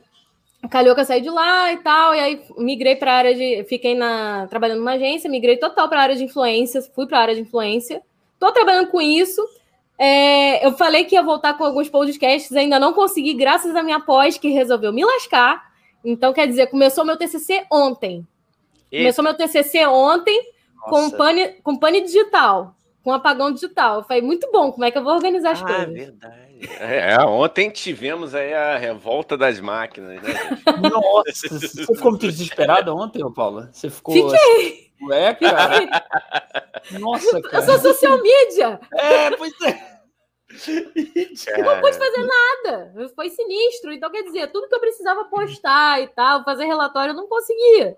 calhou 0.71 0.95
que 0.95 1.01
eu 1.01 1.05
saí 1.05 1.21
de 1.21 1.31
lá 1.31 1.73
e 1.73 1.79
tal, 1.79 2.15
e 2.15 2.21
aí 2.21 2.45
migrei 2.59 2.97
para 2.97 3.13
a 3.13 3.17
área 3.17 3.35
de. 3.35 3.65
Fiquei 3.65 3.95
na, 3.95 4.47
trabalhando 4.49 4.79
numa 4.79 4.93
agência, 4.93 5.31
migrei 5.31 5.57
total 5.57 5.89
para 5.89 6.01
a 6.01 6.03
área 6.03 6.17
de 6.17 6.25
influência, 6.25 6.83
fui 6.95 7.07
para 7.07 7.19
a 7.19 7.23
área 7.23 7.35
de 7.35 7.43
influência. 7.43 8.03
Estou 8.35 8.53
trabalhando 8.53 8.89
com 8.89 9.01
isso. 9.01 9.43
É, 9.99 10.67
eu 10.67 10.73
falei 10.73 11.05
que 11.05 11.15
ia 11.15 11.23
voltar 11.23 11.57
com 11.57 11.65
alguns 11.65 11.89
podcasts, 11.89 12.57
ainda 12.57 12.81
não 12.81 12.93
consegui, 12.93 13.35
graças 13.35 13.75
à 13.77 13.83
minha 13.83 14.01
pós, 14.01 14.37
que 14.37 14.49
resolveu 14.49 14.93
me 14.93 15.05
lascar. 15.05 15.71
Então, 16.05 16.33
quer 16.33 16.49
dizer, 16.49 16.67
começou 16.69 17.05
meu 17.05 17.17
TCC 17.17 17.65
ontem. 17.71 18.27
Eita. 18.91 19.05
Começou 19.05 19.23
meu 19.23 19.35
TCC 19.35 19.87
ontem 19.87 20.52
com 20.83 21.11
pane, 21.11 21.49
com 21.63 21.77
pane 21.77 22.01
digital, 22.03 22.75
com 23.03 23.13
apagão 23.13 23.53
digital. 23.53 24.05
Foi 24.05 24.21
muito 24.21 24.51
bom. 24.51 24.73
Como 24.73 24.85
é 24.85 24.91
que 24.91 24.99
eu 24.99 25.05
vou 25.05 25.15
organizar 25.15 25.53
as 25.53 25.63
ah, 25.63 25.67
coisas? 25.67 25.83
É 25.83 25.87
verdade. 25.87 26.53
É, 26.79 27.19
ontem 27.25 27.71
tivemos 27.71 28.35
aí 28.35 28.55
a 28.55 28.77
revolta 28.77 29.37
das 29.37 29.59
máquinas, 29.59 30.23
né? 30.23 30.33
Nossa, 30.91 31.49
você 31.49 31.87
ficou 31.87 32.13
muito 32.13 32.29
desesperada 32.29 32.95
ontem, 32.95 33.21
Paula? 33.33 33.69
Você 33.73 33.91
ficou. 33.91 34.15
Fiquei! 34.15 34.93
É, 35.11 35.35
cara. 35.35 36.07
Nossa, 37.01 37.41
cara. 37.43 37.57
Eu 37.57 37.63
sou 37.63 37.93
social 37.93 38.23
media. 38.23 38.81
É, 38.93 39.31
pois 39.37 39.53
é. 39.63 39.93
Eu 41.57 41.65
não 41.65 41.81
pude 41.81 41.97
fazer 41.97 42.27
nada. 42.27 43.11
Foi 43.15 43.31
sinistro. 43.31 43.93
Então, 43.93 44.11
quer 44.11 44.23
dizer, 44.23 44.53
tudo 44.53 44.69
que 44.69 44.75
eu 44.75 44.81
precisava 44.81 45.25
postar 45.25 46.03
e 46.03 46.09
tal, 46.09 46.45
fazer 46.45 46.67
relatório, 46.67 47.13
eu 47.13 47.17
não 47.17 47.27
conseguia. 47.27 47.97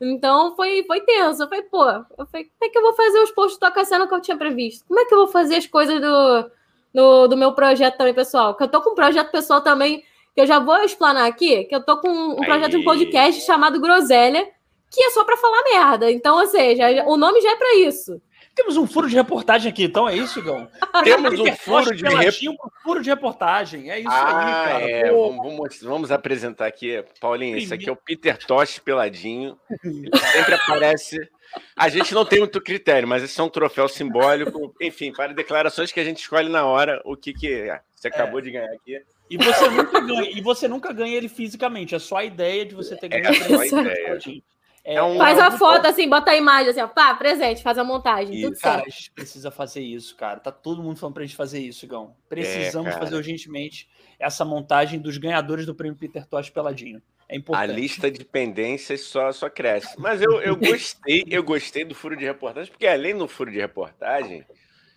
Então 0.00 0.54
foi, 0.54 0.84
foi 0.86 1.00
tenso. 1.00 1.42
Eu 1.42 1.48
falei, 1.48 1.64
pô, 1.64 1.84
eu 1.84 2.26
falei, 2.26 2.44
como 2.44 2.64
é 2.64 2.68
que 2.68 2.78
eu 2.78 2.82
vou 2.82 2.94
fazer 2.94 3.18
os 3.20 3.30
posts 3.30 3.58
do 3.58 3.84
Cena 3.84 4.06
que 4.06 4.14
eu 4.14 4.20
tinha 4.20 4.36
previsto? 4.36 4.84
Como 4.86 5.00
é 5.00 5.04
que 5.04 5.14
eu 5.14 5.18
vou 5.18 5.28
fazer 5.28 5.56
as 5.56 5.66
coisas 5.66 6.00
do, 6.00 6.50
no, 6.96 7.28
do 7.28 7.36
meu 7.36 7.52
projeto 7.52 7.98
também, 7.98 8.14
pessoal. 8.14 8.54
Que 8.54 8.62
eu 8.62 8.68
tô 8.68 8.80
com 8.80 8.90
um 8.90 8.94
projeto 8.94 9.30
pessoal 9.30 9.60
também, 9.60 10.02
que 10.34 10.40
eu 10.40 10.46
já 10.46 10.58
vou 10.58 10.78
explanar 10.78 11.26
aqui, 11.26 11.64
que 11.64 11.74
eu 11.74 11.82
tô 11.82 11.98
com 12.00 12.08
um 12.08 12.36
projeto 12.36 12.70
de 12.70 12.76
um 12.78 12.84
podcast 12.84 13.42
chamado 13.42 13.78
Groselha, 13.78 14.48
que 14.90 15.02
é 15.02 15.10
só 15.10 15.22
para 15.22 15.36
falar 15.36 15.62
merda. 15.64 16.10
Então, 16.10 16.38
ou 16.38 16.46
seja, 16.46 17.04
o 17.06 17.18
nome 17.18 17.40
já 17.42 17.52
é 17.52 17.56
para 17.56 17.74
isso. 17.76 18.20
Temos 18.56 18.78
um 18.78 18.86
furo 18.86 19.06
de 19.06 19.14
reportagem 19.14 19.70
aqui, 19.70 19.84
então 19.84 20.08
é 20.08 20.16
isso, 20.16 20.38
Igão? 20.38 20.66
Temos 21.04 21.38
um 21.38 21.54
furo 21.56 21.94
de, 21.94 22.02
rep... 22.08 22.34
furo 22.82 23.02
de 23.02 23.10
reportagem. 23.10 23.90
É 23.90 24.00
isso 24.00 24.08
ah, 24.10 24.38
aí, 24.38 24.72
cara. 24.72 24.90
É. 24.90 25.10
Vamos, 25.12 25.36
vamos, 25.36 25.82
vamos, 25.82 26.10
apresentar 26.10 26.66
aqui, 26.66 27.04
Paulinho. 27.20 27.58
Isso 27.58 27.74
aqui 27.74 27.86
é 27.86 27.92
o 27.92 27.96
Peter 27.96 28.38
Tosh 28.38 28.78
peladinho. 28.78 29.58
Ele 29.84 30.10
sempre 30.32 30.54
aparece. 30.56 31.18
A 31.76 31.90
gente 31.90 32.14
não 32.14 32.24
tem 32.24 32.38
muito 32.38 32.58
critério, 32.62 33.06
mas 33.06 33.22
esse 33.22 33.38
é 33.38 33.44
um 33.44 33.50
troféu 33.50 33.88
simbólico. 33.88 34.74
Enfim, 34.80 35.12
para 35.12 35.34
declarações 35.34 35.92
que 35.92 36.00
a 36.00 36.04
gente 36.04 36.22
escolhe 36.22 36.48
na 36.48 36.64
hora 36.64 37.02
o 37.04 37.14
que, 37.14 37.34
que 37.34 37.52
é. 37.52 37.82
Você 37.94 38.08
acabou 38.08 38.38
é. 38.38 38.42
de 38.42 38.52
ganhar 38.52 38.72
aqui. 38.72 39.02
E 39.28 39.36
você, 39.36 39.68
nunca 39.68 40.00
ganha, 40.00 40.30
e 40.30 40.40
você 40.40 40.68
nunca 40.68 40.92
ganha 40.94 41.14
ele 41.14 41.28
fisicamente, 41.28 41.94
é 41.94 41.98
só 41.98 42.18
a 42.18 42.24
ideia 42.24 42.64
de 42.64 42.74
você 42.74 42.96
ter 42.96 43.08
ganho. 43.08 43.26
É 43.26 43.34
só 43.34 43.60
a 43.60 43.66
ideia. 43.66 44.18
É 44.88 45.02
um, 45.02 45.18
faz 45.18 45.36
a 45.36 45.50
foto 45.50 45.84
assim, 45.86 46.08
bota 46.08 46.30
a 46.30 46.36
imagem 46.36 46.70
assim, 46.70 46.80
ó, 46.80 46.86
pá, 46.86 47.12
presente, 47.12 47.60
faz 47.60 47.76
a 47.76 47.82
montagem, 47.82 48.40
tudo 48.40 48.56
cara, 48.56 48.76
certo. 48.76 48.86
a 48.86 48.90
gente 48.90 49.10
precisa 49.10 49.50
fazer 49.50 49.80
isso, 49.80 50.14
cara. 50.14 50.38
Tá 50.38 50.52
todo 50.52 50.80
mundo 50.80 50.96
falando 50.96 51.14
pra 51.14 51.24
gente 51.24 51.34
fazer 51.34 51.58
isso, 51.58 51.84
Igão. 51.84 52.14
Precisamos 52.28 52.94
é, 52.94 52.96
fazer 52.96 53.16
urgentemente 53.16 53.88
essa 54.16 54.44
montagem 54.44 55.00
dos 55.00 55.18
ganhadores 55.18 55.66
do 55.66 55.74
prêmio 55.74 55.98
Peter 55.98 56.24
Tosh 56.24 56.50
peladinho. 56.50 57.02
É 57.28 57.36
importante. 57.36 57.68
A 57.68 57.74
lista 57.74 58.08
de 58.08 58.24
pendências 58.24 59.00
só, 59.00 59.32
só 59.32 59.50
cresce. 59.50 59.92
Mas 59.98 60.22
eu, 60.22 60.40
eu 60.40 60.54
gostei, 60.54 61.24
eu 61.28 61.42
gostei 61.42 61.84
do 61.84 61.92
furo 61.92 62.16
de 62.16 62.24
reportagem, 62.24 62.70
porque 62.70 62.86
além 62.86 63.18
do 63.18 63.26
furo 63.26 63.50
de 63.50 63.58
reportagem, 63.58 64.46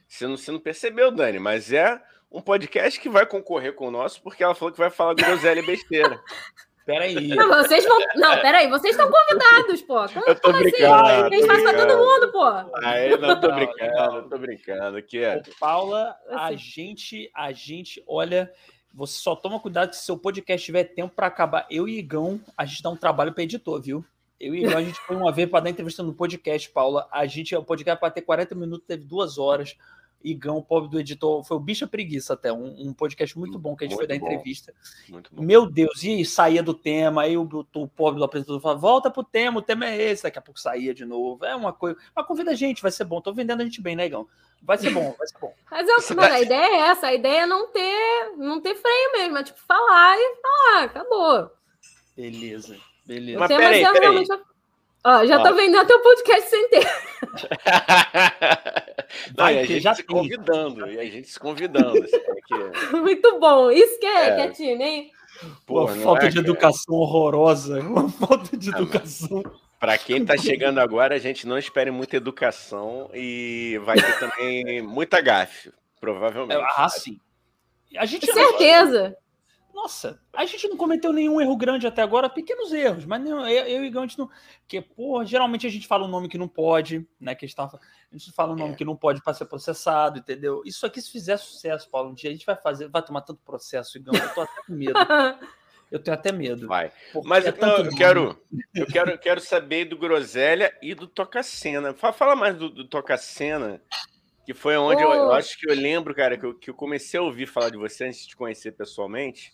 você 0.07 0.27
não, 0.27 0.37
você 0.37 0.51
não 0.51 0.59
percebeu, 0.59 1.09
Dani, 1.09 1.39
mas 1.39 1.73
é 1.73 1.99
um 2.31 2.41
podcast 2.41 2.99
que 2.99 3.09
vai 3.09 3.25
concorrer 3.25 3.73
com 3.73 3.87
o 3.87 3.91
nosso, 3.91 4.21
porque 4.21 4.43
ela 4.43 4.53
falou 4.53 4.71
que 4.71 4.77
vai 4.77 4.91
falar 4.91 5.15
groselha 5.15 5.61
e 5.61 5.65
besteira. 5.65 6.21
Peraí. 6.89 7.27
Não, 7.27 7.49
vocês 7.49 7.85
vão. 7.85 7.99
Não, 8.15 8.41
peraí, 8.41 8.67
vocês 8.67 8.95
estão 8.95 9.11
convidados, 9.11 9.79
pô. 9.83 10.07
Como, 10.11 10.25
eu 10.25 10.33
tô 10.33 10.49
assim? 10.49 10.59
brincando. 10.59 11.05
Assim? 11.05 11.21
A 11.21 11.29
gente 11.29 11.45
faz 11.45 11.61
pra 11.61 11.73
todo 11.75 11.97
mundo, 11.99 12.31
pô. 12.31 12.45
Aí, 12.83 13.15
não, 13.15 13.39
tô 13.39 13.51
brincando, 13.51 13.93
não, 13.93 14.29
tô 14.29 14.37
brincando. 14.39 14.97
Aqui 14.97 15.23
é. 15.23 15.39
Paula, 15.59 16.15
a 16.31 16.51
gente, 16.55 17.29
a 17.35 17.51
gente, 17.51 18.03
olha. 18.07 18.51
Você 18.91 19.19
só 19.19 19.35
toma 19.35 19.59
cuidado 19.59 19.93
se 19.93 20.03
seu 20.03 20.17
podcast 20.17 20.65
tiver 20.65 20.83
tempo 20.83 21.13
para 21.15 21.27
acabar. 21.27 21.67
Eu 21.69 21.87
e 21.87 21.99
Igão, 21.99 22.41
a 22.57 22.65
gente 22.65 22.81
dá 22.81 22.89
um 22.89 22.97
trabalho 22.97 23.31
para 23.31 23.43
editor, 23.43 23.79
viu? 23.79 24.03
Eu 24.39 24.55
e 24.55 24.63
Igão, 24.63 24.79
a 24.79 24.83
gente 24.83 24.99
foi 25.01 25.15
uma 25.15 25.31
vez 25.31 25.47
para 25.47 25.59
dar 25.59 25.69
entrevista 25.69 26.01
no 26.01 26.11
podcast, 26.11 26.67
Paula. 26.71 27.07
A 27.11 27.23
gente, 27.27 27.55
o 27.55 27.63
podcast 27.63 27.99
para 27.99 28.09
ter 28.09 28.23
40 28.23 28.55
minutos, 28.55 28.87
teve 28.87 29.03
duas 29.03 29.37
horas. 29.37 29.77
Igão, 30.23 30.57
o 30.57 30.63
pobre 30.63 30.89
do 30.89 30.99
editor, 30.99 31.43
foi 31.43 31.57
o 31.57 31.59
Bicha 31.59 31.87
Preguiça 31.87 32.33
até, 32.33 32.51
um, 32.51 32.87
um 32.87 32.93
podcast 32.93 33.37
muito 33.37 33.57
bom 33.57 33.75
que 33.75 33.85
a 33.85 33.87
gente 33.87 33.97
muito 33.97 34.07
foi 34.09 34.19
dar 34.19 34.25
entrevista. 34.25 34.73
Meu 35.31 35.65
Deus, 35.65 36.03
e 36.03 36.25
saía 36.25 36.61
do 36.61 36.73
tema, 36.73 37.23
aí 37.23 37.37
o, 37.37 37.43
o, 37.43 37.81
o 37.81 37.87
pobre 37.87 38.19
do 38.19 38.25
apresentador 38.25 38.59
falava, 38.59 38.79
volta 38.79 39.09
pro 39.09 39.23
tema, 39.23 39.59
o 39.59 39.61
tema 39.61 39.85
é 39.85 40.11
esse, 40.11 40.23
daqui 40.23 40.37
a 40.37 40.41
pouco 40.41 40.59
saía 40.59 40.93
de 40.93 41.05
novo. 41.05 41.45
É 41.45 41.55
uma 41.55 41.71
coisa. 41.71 41.97
Mas 42.15 42.25
convida 42.25 42.51
a 42.51 42.55
gente, 42.55 42.81
vai 42.81 42.91
ser 42.91 43.05
bom. 43.05 43.21
Tô 43.21 43.33
vendendo 43.33 43.61
a 43.61 43.63
gente 43.63 43.81
bem, 43.81 43.95
né, 43.95 44.05
Igão? 44.05 44.27
Vai 44.61 44.77
ser 44.77 44.91
bom, 44.91 45.15
vai 45.17 45.27
ser 45.27 45.37
bom. 45.39 45.53
Mas 45.71 45.87
eu, 45.87 46.15
mano, 46.15 46.33
a 46.33 46.41
ideia 46.41 46.75
é 46.75 46.89
essa, 46.89 47.07
a 47.07 47.13
ideia 47.13 47.43
é 47.43 47.45
não 47.45 47.71
ter, 47.71 48.33
não 48.37 48.61
ter 48.61 48.75
freio 48.75 49.11
mesmo, 49.13 49.37
é 49.37 49.43
tipo 49.43 49.59
falar 49.61 50.17
e 50.17 50.35
falar, 50.41 50.83
acabou. 50.83 51.51
Beleza, 52.15 52.77
beleza. 53.05 53.39
Mas 53.39 53.47
peraí, 53.47 53.83
peraí. 53.83 53.99
Realmente... 53.99 54.49
Ó, 55.03 55.25
já 55.25 55.41
tô 55.41 55.53
vendendo 55.53 55.87
teu 55.87 56.01
podcast 56.01 56.49
sem 56.49 56.69
ter. 56.69 56.85
Não, 59.35 59.49
e 59.49 59.59
a 59.59 59.65
gente 59.65 59.79
já 59.79 59.95
se 59.95 60.03
convidando, 60.03 60.91
e 60.91 60.99
a 60.99 61.05
gente 61.05 61.27
se 61.27 61.39
convidando. 61.39 62.03
Assim, 62.03 62.19
Muito 62.99 63.39
bom, 63.39 63.71
isso 63.71 63.97
que 63.99 64.05
é, 64.05 64.29
é. 64.29 64.41
é 64.41 64.49
time, 64.49 64.83
hein? 64.83 65.11
Pô, 65.65 65.85
uma 65.85 65.95
falta 65.95 66.25
é, 66.25 66.29
de 66.29 66.39
educação 66.39 66.95
horrorosa, 66.95 67.79
uma 67.79 68.09
falta 68.09 68.57
de 68.57 68.69
ah, 68.73 68.77
educação. 68.77 69.41
Para 69.79 69.97
quem 69.97 70.21
está 70.21 70.35
chegando 70.35 70.79
agora, 70.79 71.15
a 71.15 71.19
gente 71.19 71.47
não 71.47 71.57
espere 71.57 71.89
muita 71.91 72.17
educação 72.17 73.09
e 73.13 73.79
vai 73.85 73.95
ter 73.95 74.19
também 74.19 74.81
muita 74.81 75.21
gafe, 75.21 75.71
provavelmente. 76.01 76.61
Ah, 76.75 76.89
sim. 76.89 77.17
A 77.97 78.05
gente 78.05 78.31
certeza. 78.31 79.15
Nossa, 79.81 80.19
a 80.33 80.45
gente 80.45 80.67
não 80.67 80.75
cometeu 80.75 81.13
nenhum 81.13 81.39
erro 81.39 81.55
grande 81.55 81.87
até 81.87 82.01
agora, 82.01 82.29
pequenos 82.29 82.73
erros, 82.73 83.05
mas 83.05 83.21
não, 83.23 83.47
eu, 83.47 83.65
eu 83.65 83.85
e 83.85 83.89
gente 83.89 84.19
não. 84.19 84.29
Porque, 84.59 84.81
porra, 84.81 85.25
geralmente 85.25 85.65
a 85.65 85.69
gente 85.69 85.87
fala 85.87 86.03
um 86.05 86.09
nome 86.09 86.27
que 86.27 86.37
não 86.37 86.49
pode, 86.49 87.07
né? 87.17 87.33
Que 87.33 87.45
a 87.45 87.47
gente, 87.47 87.55
tava, 87.55 87.79
a 88.11 88.17
gente 88.17 88.29
fala 88.33 88.51
um 88.51 88.57
nome 88.57 88.73
é. 88.73 88.75
que 88.75 88.83
não 88.83 88.97
pode 88.97 89.23
para 89.23 89.33
ser 89.33 89.45
processado, 89.45 90.19
entendeu? 90.19 90.63
Isso 90.65 90.85
aqui, 90.85 91.01
se 91.01 91.09
fizer 91.09 91.37
sucesso, 91.37 91.89
Paulo, 91.89 92.09
um 92.09 92.13
dia 92.13 92.29
a 92.29 92.33
gente 92.33 92.45
vai 92.45 92.57
fazer, 92.57 92.89
vai 92.89 93.01
tomar 93.01 93.21
tanto 93.21 93.41
processo, 93.41 93.97
Igão, 93.97 94.13
eu 94.13 94.33
tô 94.33 94.41
até 94.41 94.63
com 94.67 94.73
medo. 94.73 94.93
Eu 95.91 95.97
tenho 95.97 96.13
até 96.13 96.31
medo. 96.31 96.67
Vai. 96.67 96.91
Mas 97.23 97.47
é 97.47 97.51
não, 97.59 97.77
eu 97.77 97.89
quero, 97.89 98.39
eu 98.75 98.85
quero, 98.85 99.17
quero 99.17 99.41
saber 99.41 99.85
do 99.85 99.97
Groselha 99.97 100.71
e 100.83 100.93
do 100.93 101.07
Toca 101.07 101.41
Cena. 101.41 101.95
Fala, 101.95 102.13
fala 102.13 102.35
mais 102.35 102.55
do, 102.55 102.69
do 102.69 102.87
Toca 102.87 103.17
Cena, 103.17 103.81
que 104.45 104.53
foi 104.53 104.77
onde 104.77 105.03
oh. 105.03 105.11
eu, 105.11 105.13
eu, 105.13 105.31
acho 105.31 105.57
que 105.57 105.67
eu 105.67 105.73
lembro, 105.73 106.13
cara, 106.13 106.37
que 106.37 106.45
eu, 106.45 106.53
que 106.53 106.69
eu 106.69 106.75
comecei 106.75 107.19
a 107.19 107.23
ouvir 107.23 107.47
falar 107.47 107.71
de 107.71 107.77
você 107.77 108.05
antes 108.05 108.21
de 108.21 108.27
te 108.27 108.35
conhecer 108.37 108.73
pessoalmente. 108.73 109.51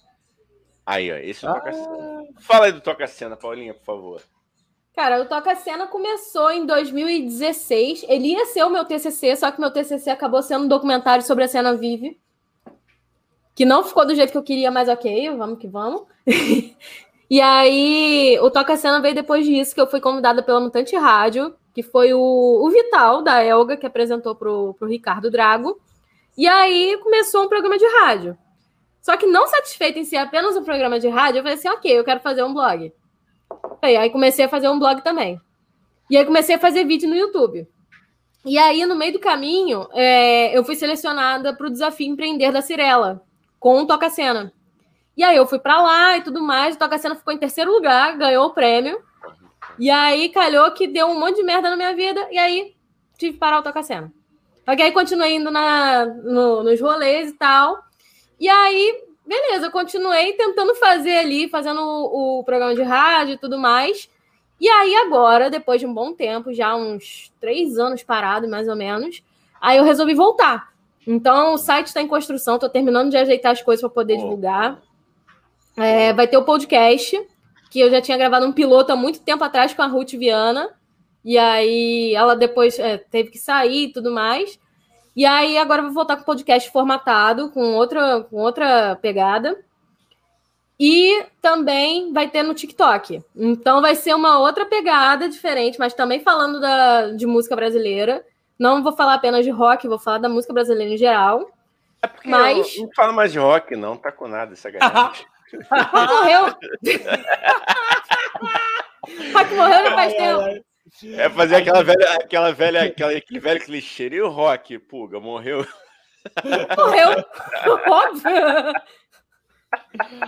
Aí, 0.86 1.12
ó, 1.12 1.15
esse 1.15 1.46
é 1.46 1.50
o 1.50 1.54
Toca 1.54 1.74
Cena. 1.74 1.98
Ah. 2.00 2.42
Fala 2.42 2.65
aí 2.65 2.72
do 2.72 2.82
Toca 2.82 3.08
Cena, 3.08 3.36
Paulinha, 3.36 3.74
por 3.74 3.84
favor. 3.84 4.22
Cara, 4.96 5.22
o 5.22 5.25
Toca 5.25 5.56
Cena 5.56 5.88
começou 5.88 6.51
em 6.51 6.65
2016. 6.65 8.06
Ele 8.08 8.30
ia 8.30 8.46
ser 8.46 8.63
o 8.63 8.70
meu 8.70 8.86
TCC, 8.86 9.36
só 9.36 9.51
que 9.51 9.60
meu 9.60 9.72
TCC 9.72 10.10
acabou 10.10 10.42
sendo 10.42 10.65
um 10.65 10.68
documentário 10.68 11.24
sobre 11.24 11.44
a 11.44 11.48
cena 11.48 11.75
vive. 11.75 12.18
Que 13.54 13.65
não 13.65 13.84
ficou 13.84 14.06
do 14.06 14.15
jeito 14.15 14.32
que 14.32 14.38
eu 14.38 14.44
queria, 14.44 14.72
mas 14.72 14.88
ok, 14.88 15.36
vamos 15.36 15.60
que 15.60 15.68
vamos. 15.68 16.04
e 17.30 17.42
aí, 17.42 18.39
o 18.42 18.50
Toca 18.50 18.77
Cena 18.77 19.01
veio 19.01 19.15
depois 19.15 19.46
disso, 19.46 19.74
que 19.74 19.82
eu 19.82 19.88
fui 19.88 20.00
convidada 20.00 20.44
pela 20.44 20.62
Mutante 20.62 20.96
Rádio, 20.96 21.56
que 21.74 21.84
foi 21.84 22.13
o, 22.13 22.20
o 22.20 22.70
Vital, 22.70 23.22
da 23.22 23.44
Elga, 23.44 23.75
que 23.75 23.86
apresentou 23.86 24.36
pro, 24.36 24.75
pro 24.75 24.88
Ricardo 24.88 25.32
Drago. 25.32 25.77
E 26.38 26.48
aí 26.48 26.98
começou 27.01 27.44
um 27.44 27.50
programa 27.50 27.77
de 27.77 27.86
rádio. 28.00 28.38
Só 29.06 29.16
que 29.16 29.28
não 29.28 29.46
satisfeito 29.46 30.00
em 30.00 30.04
ser 30.04 30.18
apenas 30.18 30.58
um 30.58 30.64
programa 30.64 31.00
de 31.00 31.08
rádio, 31.08 31.38
eu 31.38 31.44
falei 31.44 31.60
assim, 31.60 31.70
ok, 31.70 31.92
eu 31.96 32.04
quero 32.04 32.22
fazer 32.22 32.42
um 32.42 32.52
blog. 32.52 32.92
Aí 33.80 34.10
comecei 34.10 34.46
a 34.46 34.50
fazer 34.50 34.68
um 34.68 34.80
blog 34.80 35.04
também. 35.04 35.40
E 36.10 36.18
aí 36.18 36.26
comecei 36.26 36.56
a 36.56 36.60
fazer 36.60 36.86
vídeo 36.86 37.08
no 37.08 37.16
YouTube. 37.16 37.68
E 38.44 38.58
aí, 38.58 38.84
no 38.84 38.96
meio 38.96 39.14
do 39.14 39.20
caminho, 39.20 39.88
é, 39.94 40.58
eu 40.58 40.66
fui 40.66 40.74
selecionada 40.74 41.56
para 41.56 41.68
o 41.68 41.70
desafio 41.70 42.12
empreender 42.12 42.52
da 42.52 42.64
Cirela, 42.64 43.22
com 43.60 43.80
o 43.80 43.86
Toca 43.86 44.10
Cena. 44.10 44.52
E 45.16 45.24
aí 45.24 45.38
eu 45.38 45.46
fui 45.46 45.60
para 45.60 45.80
lá 45.84 46.18
e 46.18 46.24
tudo 46.24 46.42
mais, 46.42 46.76
o 46.76 46.80
Toca 46.80 46.98
Cena 46.98 47.14
ficou 47.14 47.32
em 47.32 47.38
terceiro 47.38 47.72
lugar, 47.72 48.18
ganhou 48.18 48.48
o 48.48 48.54
prêmio. 48.56 49.00
E 49.78 49.88
aí 49.88 50.30
calhou 50.30 50.72
que 50.72 50.88
deu 50.88 51.06
um 51.06 51.20
monte 51.20 51.36
de 51.36 51.44
merda 51.44 51.70
na 51.70 51.76
minha 51.76 51.96
vida, 51.96 52.28
e 52.32 52.40
aí 52.40 52.76
tive 53.20 53.34
que 53.34 53.40
parar 53.40 53.60
o 53.60 53.64
Toca 53.64 53.84
Cena. 53.84 54.12
Só 54.68 54.76
que 54.76 54.82
aí 54.82 54.92
continuei 54.92 55.36
indo 55.36 55.52
na, 55.52 56.08
no, 56.08 56.64
nos 56.64 56.82
rolês 56.82 57.30
e 57.30 57.34
tal. 57.34 57.85
E 58.39 58.50
aí, 58.50 59.04
beleza, 59.25 59.70
continuei 59.70 60.34
tentando 60.34 60.75
fazer 60.75 61.18
ali, 61.18 61.48
fazendo 61.48 61.82
o, 61.82 62.39
o 62.39 62.44
programa 62.44 62.75
de 62.75 62.82
rádio 62.82 63.34
e 63.34 63.38
tudo 63.38 63.58
mais. 63.58 64.10
E 64.60 64.70
aí, 64.70 64.96
agora, 64.96 65.50
depois 65.50 65.80
de 65.80 65.88
um 65.88 65.94
bom 65.94 66.13
tempo, 66.13 66.54
já 66.54 66.75
uns 66.75 67.32
três 67.39 67.77
anos 67.77 68.04
parado, 68.04 68.48
mais 68.48 68.68
ou 68.68 68.75
menos, 68.75 69.24
aí 69.60 69.77
eu 69.77 69.84
resolvi 69.84 70.13
voltar. 70.13 70.74
Então, 71.06 71.54
o 71.54 71.58
site 71.58 71.88
está 71.88 72.01
em 72.01 72.08
construção, 72.08 72.56
estou 72.56 72.70
terminando 72.70 73.12
de 73.12 73.18
ajeitar 73.18 73.51
as 73.51 73.62
coisas 73.62 73.82
para 73.82 73.89
poder 73.89 74.15
oh. 74.15 74.18
divulgar. 74.18 74.82
É, 75.77 76.13
vai 76.13 76.27
ter 76.27 76.38
o 76.38 76.44
podcast, 76.44 77.22
que 77.70 77.80
eu 77.80 77.92
já 77.92 78.01
tinha 78.01 78.18
gravado 78.18 78.46
um 78.46 78.54
piloto 78.54 78.92
há 78.92 78.96
muito 78.96 79.20
tempo 79.20 79.44
atrás 79.44 79.74
com 79.74 79.82
a 79.82 79.88
Ruth 79.88 80.12
Viana. 80.12 80.70
E 81.24 81.38
aí 81.38 82.13
ela 82.15 82.36
depois 82.36 82.80
é, 82.80 82.98
teve 82.98 83.32
que 83.32 83.38
sair 83.38 83.86
e 83.86 83.92
tudo 83.92 84.12
mais. 84.12 84.58
E 85.15 85.25
aí 85.25 85.57
agora 85.57 85.81
eu 85.81 85.86
vou 85.86 85.93
voltar 85.93 86.17
com 86.17 86.24
o 86.24 86.25
podcast 86.25 86.69
formatado, 86.72 87.50
com 87.51 87.74
outra, 87.74 88.22
com 88.29 88.36
outra 88.38 88.98
pegada. 89.01 89.57
E 90.77 91.25
também 91.41 92.12
vai 92.12 92.29
ter 92.29 92.43
no 92.43 92.53
TikTok. 92.53 93.24
Então 93.34 93.81
vai 93.81 93.95
ser 93.95 94.13
uma 94.13 94.39
outra 94.39 94.65
pegada 94.65 95.29
diferente, 95.29 95.79
mas 95.79 95.93
também 95.93 96.19
falando 96.19 96.60
da, 96.60 97.12
de 97.12 97.25
música 97.25 97.55
brasileira. 97.55 98.25
Não 98.60 98.84
vou 98.84 98.93
falar 98.93 99.13
apenas 99.13 99.45
de 99.45 99.51
rock, 99.51 99.88
vou 99.88 100.00
falar 100.00 100.17
da 100.17 100.27
música 100.27 100.53
brasileira 100.53 100.93
em 100.93 100.98
geral. 100.98 101.50
É 102.01 102.07
porque 102.07 102.29
mas... 102.29 102.77
não 102.77 102.89
fala 102.93 103.13
mais 103.13 103.31
de 103.31 103.39
rock, 103.39 103.75
não, 103.75 103.95
tá 103.95 104.12
com 104.12 104.27
nada 104.27 104.51
essa 104.51 104.69
galera. 104.72 105.00
rock 105.00 105.25
morreu. 106.12 106.45
rock 109.34 109.53
morreu 109.55 109.84
não 109.84 109.91
faz 109.91 110.13
tempo. 110.13 110.65
É 111.04 111.30
fazer 111.30 111.56
aquela 111.56 111.84
velha, 111.84 112.16
aquela 112.16 112.52
velha, 112.54 112.84
aquela, 112.84 113.12
aquele 113.12 113.40
velho 113.40 113.64
clichê. 113.64 114.08
E 114.08 114.22
o 114.22 114.30
rock, 114.30 114.80
Puga, 114.80 115.20
morreu. 115.20 115.66
Morreu, 116.78 117.24
óbvio. 117.88 118.74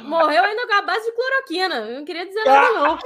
Morreu 0.04 0.44
ainda 0.44 0.68
com 0.68 0.74
a 0.74 0.82
base 0.82 1.06
de 1.06 1.16
cloroquina. 1.16 1.76
Eu 1.76 1.96
não 1.98 2.06
queria 2.06 2.26
dizer 2.26 2.44
nada, 2.44 2.70
não. 2.74 3.00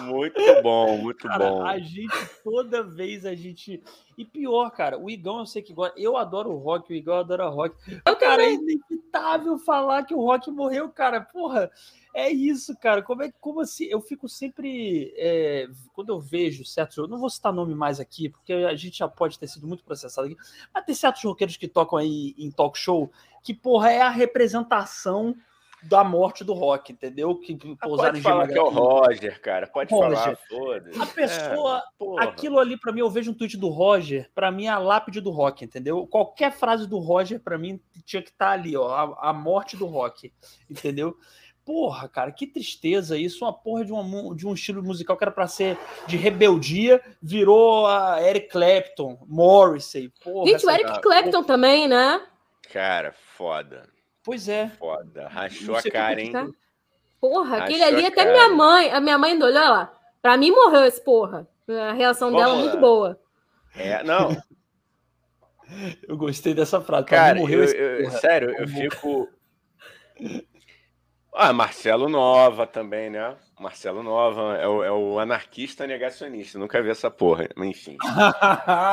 Muito 0.00 0.62
bom, 0.62 0.98
muito 0.98 1.26
cara, 1.26 1.50
bom. 1.50 1.64
A 1.64 1.78
gente, 1.78 2.12
toda 2.42 2.82
vez 2.82 3.24
a 3.24 3.34
gente. 3.34 3.82
E 4.18 4.24
pior, 4.24 4.70
cara, 4.70 4.98
o 4.98 5.08
Igão 5.08 5.38
eu 5.38 5.46
sei 5.46 5.62
que 5.62 5.72
gosta. 5.72 5.98
Eu 5.98 6.16
adoro 6.16 6.50
o 6.50 6.58
rock, 6.58 6.92
o 6.92 6.96
Igão 6.96 7.16
adora 7.16 7.48
rock. 7.48 7.76
Eu 8.04 8.16
cara, 8.16 8.42
é 8.42 8.56
também. 8.56 8.80
inevitável 8.90 9.58
falar 9.58 10.04
que 10.04 10.14
o 10.14 10.20
rock 10.20 10.50
morreu, 10.50 10.88
cara. 10.90 11.20
Porra, 11.20 11.70
é 12.12 12.30
isso, 12.30 12.76
cara. 12.76 13.02
Como 13.02 13.22
é 13.22 13.32
como 13.40 13.60
assim? 13.60 13.84
Eu 13.84 14.00
fico 14.00 14.28
sempre. 14.28 15.14
é, 15.16 15.68
quando 15.94 16.10
eu 16.10 16.20
vejo 16.20 16.64
certos. 16.64 16.96
Eu 16.96 17.08
não 17.08 17.18
vou 17.18 17.30
citar 17.30 17.52
nome 17.52 17.74
mais 17.74 18.00
aqui, 18.00 18.28
porque 18.28 18.52
a 18.52 18.74
gente 18.74 18.98
já 18.98 19.08
pode 19.08 19.38
ter 19.38 19.46
sido 19.46 19.66
muito 19.66 19.84
processado 19.84 20.26
aqui. 20.26 20.36
Mas 20.72 20.84
tem 20.84 20.94
certos 20.94 21.22
roqueiros 21.22 21.56
que 21.56 21.68
tocam 21.68 21.98
aí 21.98 22.34
em 22.36 22.50
talk 22.50 22.76
show 22.78 23.10
que, 23.42 23.54
porra, 23.54 23.92
é 23.92 24.00
a 24.00 24.08
representação 24.08 25.36
da 25.88 26.02
morte 26.04 26.42
do 26.44 26.52
rock, 26.52 26.92
entendeu? 26.92 27.34
Que 27.36 27.58
Ah, 27.80 27.86
pousaram 27.86 28.10
Pode 28.12 28.18
em 28.18 28.22
falar 28.22 28.48
que 28.48 28.58
é 28.58 28.62
o 28.62 28.68
Roger, 28.68 29.40
cara. 29.40 29.66
Pode 29.66 29.92
Roger. 29.94 30.16
falar, 30.18 30.36
foda-se. 30.48 31.00
A 31.02 31.06
pessoa, 31.06 31.78
É, 31.78 31.82
porra. 31.98 32.24
aquilo 32.24 32.58
ali 32.58 32.78
pra 32.78 32.92
mim, 32.92 33.00
eu 33.00 33.10
vejo 33.10 33.30
um 33.30 33.34
tweet 33.34 33.56
do 33.56 33.68
Roger, 33.68 34.30
pra 34.34 34.50
mim 34.50 34.66
é 34.66 34.70
a 34.70 34.78
lápide 34.78 35.20
do 35.20 35.30
rock, 35.30 35.64
entendeu? 35.64 36.06
Qualquer 36.06 36.52
frase 36.52 36.88
do 36.88 36.98
Roger 36.98 37.40
pra 37.40 37.58
mim 37.58 37.80
tinha 38.04 38.22
que 38.22 38.30
estar 38.30 38.50
ali, 38.50 38.76
ó, 38.76 38.88
a, 38.88 39.30
a 39.30 39.32
morte 39.32 39.76
do 39.76 39.86
rock, 39.86 40.32
entendeu? 40.70 41.16
Porra, 41.64 42.06
cara, 42.10 42.30
que 42.30 42.46
tristeza 42.46 43.16
isso, 43.16 43.42
uma 43.42 43.52
porra 43.52 43.86
de, 43.86 43.92
uma 43.92 44.34
de 44.36 44.46
um 44.46 44.52
estilo 44.52 44.82
musical 44.82 45.16
que 45.16 45.24
era 45.24 45.30
pra 45.30 45.46
ser 45.48 45.78
de 46.06 46.14
rebeldia, 46.14 47.00
virou 47.22 47.86
a 47.86 48.20
Eric 48.22 48.48
Clapton, 48.50 49.18
Morrissey, 49.26 50.12
porra. 50.22 50.46
Gente, 50.50 50.66
o 50.66 50.70
Eric 50.70 51.00
Clapton 51.00 51.42
também, 51.42 51.88
né? 51.88 52.20
Cara, 52.70 53.14
foda. 53.36 53.88
Pois 54.24 54.48
é. 54.48 54.68
Foda. 54.70 55.28
Rachou 55.28 55.76
a 55.76 55.82
cara, 55.82 56.20
hein? 56.20 56.32
Tá? 56.32 56.48
Porra, 57.20 57.58
aquele 57.58 57.82
Achou 57.82 57.96
ali, 57.98 58.06
até 58.06 58.24
cara. 58.24 58.32
minha 58.32 58.48
mãe, 58.50 58.90
a 58.90 59.00
minha 59.00 59.18
mãe 59.18 59.32
ainda 59.32 59.44
olhou 59.46 59.62
lá. 59.62 59.94
Pra 60.22 60.36
mim 60.36 60.50
morreu 60.50 60.84
esse 60.84 61.00
porra. 61.02 61.46
A 61.68 61.92
reação 61.92 62.30
Vamos 62.30 62.42
dela 62.44 62.52
é 62.54 62.56
lá. 62.56 62.62
muito 62.62 62.78
boa. 62.80 63.20
É, 63.76 64.02
não, 64.02 64.30
Eu 66.06 66.16
gostei 66.16 66.52
dessa 66.54 66.80
frase. 66.80 67.06
Pra 67.06 67.16
cara, 67.16 67.34
mim 67.34 67.40
morreu 67.40 67.58
eu- 67.60 67.64
esse 67.64 67.76
eu- 67.76 68.04
porra. 68.04 68.18
sério, 68.18 68.50
eu 68.58 68.68
fico. 68.68 69.28
Ah, 71.34 71.52
Marcelo 71.52 72.08
Nova 72.08 72.66
também, 72.66 73.10
né? 73.10 73.34
Marcelo 73.58 74.02
Nova 74.02 74.56
é 74.56 74.68
o, 74.68 74.84
é 74.84 74.92
o 74.92 75.18
anarquista 75.18 75.86
negacionista. 75.86 76.58
Nunca 76.58 76.80
vi 76.80 76.90
essa 76.90 77.10
porra, 77.10 77.48
enfim. 77.56 77.96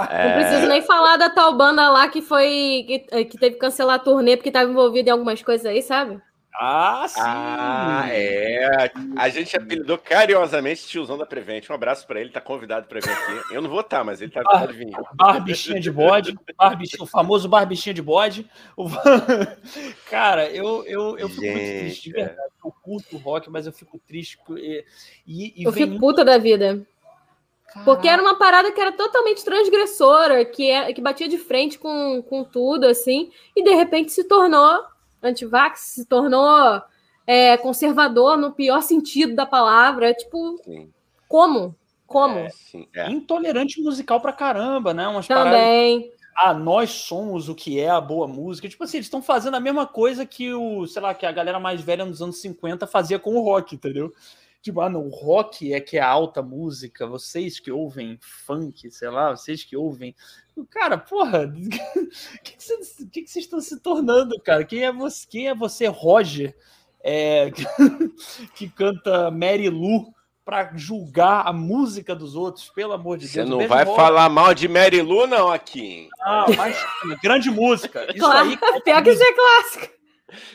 É, 0.09 0.27
Não 0.29 0.41
preciso 0.41 0.67
nem 0.67 0.81
falar 0.81 1.17
da 1.17 1.29
tal 1.29 1.55
banda 1.55 1.89
lá 1.89 2.07
que 2.07 2.21
foi. 2.21 2.83
que, 2.87 3.25
que 3.25 3.37
teve 3.37 3.51
que 3.55 3.61
cancelar 3.61 3.97
a 3.97 3.99
turnê 3.99 4.35
porque 4.37 4.51
tava 4.51 4.69
envolvida 4.69 5.09
em 5.09 5.13
algumas 5.13 5.41
coisas 5.43 5.65
aí, 5.65 5.81
sabe? 5.81 6.19
Ah, 6.53 7.05
sim! 7.07 7.19
Ah, 7.23 8.05
é. 8.09 8.91
A 9.17 9.29
gente 9.29 9.55
apelidou 9.55 9.97
carinhosamente 9.97 10.85
tiozão 10.87 11.17
da 11.17 11.25
Prevent. 11.25 11.69
Um 11.69 11.73
abraço 11.73 12.05
pra 12.05 12.19
ele, 12.19 12.29
tá 12.29 12.41
convidado 12.41 12.87
pra 12.87 12.99
vir 12.99 13.09
aqui. 13.09 13.53
Eu 13.53 13.61
não 13.61 13.69
vou 13.69 13.81
estar, 13.81 14.03
mas 14.03 14.21
ele 14.21 14.31
tá 14.31 14.43
pode 14.43 14.73
vir. 14.73 14.91
Barbichinha 15.13 15.79
de 15.79 15.91
bode, 15.91 16.35
barbichinha, 16.57 17.03
o 17.03 17.07
famoso 17.07 17.47
barbichinha 17.47 17.93
de 17.93 18.01
bode. 18.01 18.49
O- 18.75 18.85
Cara, 20.09 20.49
eu, 20.49 20.83
eu, 20.85 21.17
eu 21.17 21.29
fico 21.29 21.41
muito 21.41 21.57
triste, 21.57 22.03
de 22.03 22.09
Gente, 22.09 22.19
é. 22.19 22.25
verdade. 22.25 22.49
Eu 22.63 22.71
curto 22.83 23.15
o 23.15 23.19
rock, 23.19 23.49
mas 23.49 23.65
eu 23.65 23.71
fico 23.71 23.99
triste. 24.07 24.37
E, 24.57 24.83
e, 25.25 25.63
Eu 25.63 25.71
vem 25.71 25.87
fico 25.87 25.99
puta 25.99 26.25
da 26.25 26.37
vida. 26.37 26.85
Porque 27.85 28.07
era 28.07 28.21
uma 28.21 28.37
parada 28.37 28.71
que 28.71 28.81
era 28.81 28.91
totalmente 28.91 29.45
transgressora, 29.45 30.43
que, 30.43 30.69
é, 30.69 30.91
que 30.91 31.01
batia 31.01 31.29
de 31.29 31.37
frente 31.37 31.79
com, 31.79 32.21
com 32.21 32.43
tudo, 32.43 32.85
assim, 32.85 33.31
e 33.55 33.63
de 33.63 33.73
repente 33.73 34.11
se 34.11 34.25
tornou 34.25 34.83
antivax, 35.21 35.79
se 35.79 36.05
tornou 36.05 36.81
é, 37.25 37.57
conservador 37.57 38.37
no 38.37 38.51
pior 38.51 38.81
sentido 38.81 39.35
da 39.35 39.45
palavra. 39.45 40.13
Tipo, 40.13 40.57
Sim. 40.63 40.91
como? 41.27 41.75
Como? 42.05 42.39
É, 42.39 42.49
sim, 42.49 42.87
é. 42.93 43.09
intolerante 43.09 43.81
musical 43.81 44.19
pra 44.19 44.33
caramba, 44.33 44.93
né? 44.93 45.07
Umas 45.07 45.27
paradas. 45.27 45.53
Também. 45.53 46.11
Ah, 46.35 46.53
nós 46.53 46.89
somos 46.89 47.47
o 47.47 47.55
que 47.55 47.79
é 47.79 47.89
a 47.89 48.01
boa 48.01 48.27
música. 48.27 48.67
Tipo 48.67 48.83
assim, 48.83 48.97
eles 48.97 49.07
estão 49.07 49.21
fazendo 49.21 49.55
a 49.55 49.59
mesma 49.59 49.85
coisa 49.85 50.25
que 50.25 50.53
o, 50.53 50.85
sei 50.87 51.01
lá, 51.01 51.13
que 51.13 51.25
a 51.25 51.31
galera 51.31 51.59
mais 51.59 51.81
velha 51.81 52.05
nos 52.05 52.21
anos 52.21 52.41
50 52.41 52.85
fazia 52.87 53.19
com 53.19 53.35
o 53.35 53.43
rock, 53.43 53.75
entendeu? 53.75 54.11
Tipo, 54.61 54.81
ah, 54.81 54.89
não, 54.89 55.07
o 55.07 55.09
rock 55.09 55.73
é 55.73 55.79
que 55.79 55.97
é 55.97 56.01
a 56.01 56.07
alta 56.07 56.41
música, 56.41 57.07
vocês 57.07 57.59
que 57.59 57.71
ouvem 57.71 58.17
funk, 58.21 58.91
sei 58.91 59.09
lá, 59.09 59.31
vocês 59.31 59.63
que 59.63 59.75
ouvem. 59.75 60.15
Cara, 60.69 60.99
porra, 60.99 61.47
o 61.47 61.69
que, 62.43 62.55
que, 62.55 62.63
vocês, 62.63 62.95
que 63.11 63.21
que 63.23 63.29
vocês 63.29 63.45
estão 63.45 63.59
se 63.59 63.79
tornando, 63.79 64.39
cara? 64.39 64.63
Quem 64.63 64.83
é 64.85 64.91
você, 64.91 65.25
quem 65.27 65.47
é 65.47 65.55
você 65.55 65.87
Roger, 65.87 66.55
é, 67.03 67.51
que 68.53 68.69
canta 68.69 69.31
Mary 69.31 69.67
Lou 69.67 70.13
pra 70.45 70.71
julgar 70.75 71.47
a 71.47 71.53
música 71.53 72.15
dos 72.15 72.35
outros, 72.35 72.69
pelo 72.69 72.93
amor 72.93 73.17
de 73.17 73.27
Você 73.27 73.43
Deus? 73.43 73.49
Um 73.49 73.61
não 73.61 73.67
vai 73.67 73.83
falar 73.83 74.29
mal 74.29 74.53
de 74.53 74.67
Mary 74.67 75.01
Lou, 75.01 75.25
não, 75.25 75.51
aqui. 75.51 76.07
Ah, 76.21 76.45
mas 76.55 76.77
grande 77.23 77.49
música. 77.49 78.05
Isso 78.13 78.19
Claro, 78.19 78.47
aí, 78.47 78.59
é 78.61 78.79
pior 78.81 79.03
que 79.03 79.09
isso 79.09 79.23
é 79.23 79.33
clássico. 79.33 80.01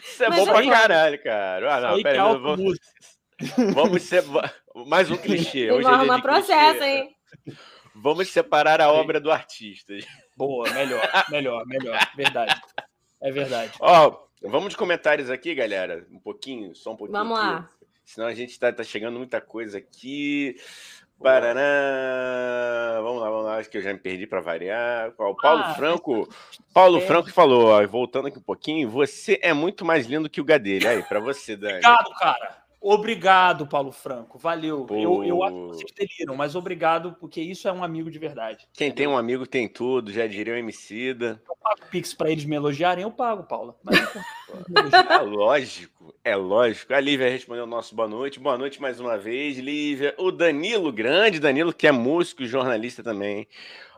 Isso 0.02 0.24
é 0.24 0.28
Mas 0.28 0.38
bom 0.38 0.48
é 0.48 0.62
pra 0.62 0.70
caralho, 0.70 1.22
cara. 1.22 1.74
Ah, 1.74 1.80
não, 1.80 1.98
é 1.98 2.02
pera 2.02 2.14
aí, 2.14 2.18
alta 2.18 2.56
vamos, 3.74 4.02
ser. 4.02 4.24
Mais 4.86 5.10
um 5.10 5.16
clichê. 5.16 5.70
Hoje 5.70 5.88
é 5.88 6.20
processo, 6.20 6.78
clichê. 6.78 6.84
hein? 6.84 7.16
Vamos 7.94 8.28
separar 8.28 8.80
a 8.80 8.90
obra 8.92 9.18
do 9.20 9.30
artista. 9.30 9.94
Boa, 10.36 10.70
melhor, 10.70 11.02
melhor, 11.30 11.66
melhor. 11.66 11.98
Verdade. 12.14 12.60
É 13.22 13.30
verdade. 13.30 13.72
Ó, 13.80 14.18
vamos 14.42 14.70
de 14.70 14.76
comentários 14.76 15.30
aqui, 15.30 15.54
galera. 15.54 16.06
Um 16.10 16.18
pouquinho, 16.18 16.74
só 16.74 16.92
um 16.92 16.96
pouquinho. 16.96 17.18
Vamos 17.18 17.38
aqui. 17.38 17.48
lá. 17.48 17.68
Senão 18.04 18.28
a 18.28 18.34
gente 18.34 18.58
tá, 18.58 18.70
tá 18.72 18.84
chegando 18.84 19.18
muita 19.18 19.40
coisa 19.40 19.78
aqui. 19.78 20.56
Paraná. 21.18 23.00
Vamos 23.02 23.20
lá, 23.22 23.30
vamos 23.30 23.44
lá. 23.46 23.56
Acho 23.56 23.70
que 23.70 23.78
eu 23.78 23.82
já 23.82 23.92
me 23.92 23.98
perdi 23.98 24.26
para 24.26 24.40
variar. 24.40 25.08
O 25.18 25.34
Paulo 25.34 25.62
Ah, 25.64 25.74
Franco. 25.74 26.28
Paulo 26.74 26.98
é. 26.98 27.00
Franco 27.00 27.30
falou, 27.32 27.68
ó, 27.68 27.86
voltando 27.86 28.28
aqui 28.28 28.38
um 28.38 28.42
pouquinho, 28.42 28.90
você 28.90 29.38
é 29.42 29.52
muito 29.52 29.84
mais 29.84 30.06
lindo 30.06 30.28
que 30.28 30.40
o 30.40 30.44
Gadelha. 30.44 30.90
Aí, 30.90 31.02
para 31.02 31.18
você, 31.20 31.56
Dani. 31.56 31.74
Obrigado, 31.78 32.10
cara. 32.18 32.65
Obrigado, 32.88 33.66
Paulo 33.66 33.90
Franco. 33.90 34.38
Valeu. 34.38 34.84
Pô. 34.84 34.94
Eu, 34.94 35.24
eu 35.24 35.42
acho 35.42 35.54
que 35.54 35.66
vocês 35.74 35.92
deliram, 35.92 36.36
mas 36.36 36.54
obrigado, 36.54 37.16
porque 37.18 37.40
isso 37.40 37.66
é 37.66 37.72
um 37.72 37.82
amigo 37.82 38.08
de 38.08 38.18
verdade. 38.20 38.64
Quem 38.72 38.92
tem 38.92 39.08
um 39.08 39.18
amigo 39.18 39.44
tem 39.44 39.68
tudo, 39.68 40.12
já 40.12 40.24
diria 40.28 40.54
o 40.54 40.56
Emicida. 40.56 41.42
Eu 41.48 41.56
pago 41.56 41.80
Pix 41.90 42.14
pra 42.14 42.30
eles 42.30 42.44
me 42.44 42.54
elogiarem, 42.54 43.02
eu 43.02 43.10
pago, 43.10 43.42
Paula. 43.42 43.74
Mas. 43.82 43.96
É 45.10 45.18
lógico, 45.18 46.14
é 46.22 46.36
lógico. 46.36 46.94
A 46.94 47.00
Lívia 47.00 47.28
respondeu 47.28 47.64
o 47.64 47.66
nosso 47.66 47.94
boa 47.94 48.06
noite. 48.06 48.38
Boa 48.38 48.56
noite 48.56 48.80
mais 48.80 49.00
uma 49.00 49.18
vez, 49.18 49.58
Lívia. 49.58 50.14
O 50.16 50.30
Danilo, 50.30 50.92
grande 50.92 51.40
Danilo, 51.40 51.72
que 51.72 51.86
é 51.88 51.92
músico 51.92 52.44
e 52.44 52.46
jornalista 52.46 53.02
também. 53.02 53.48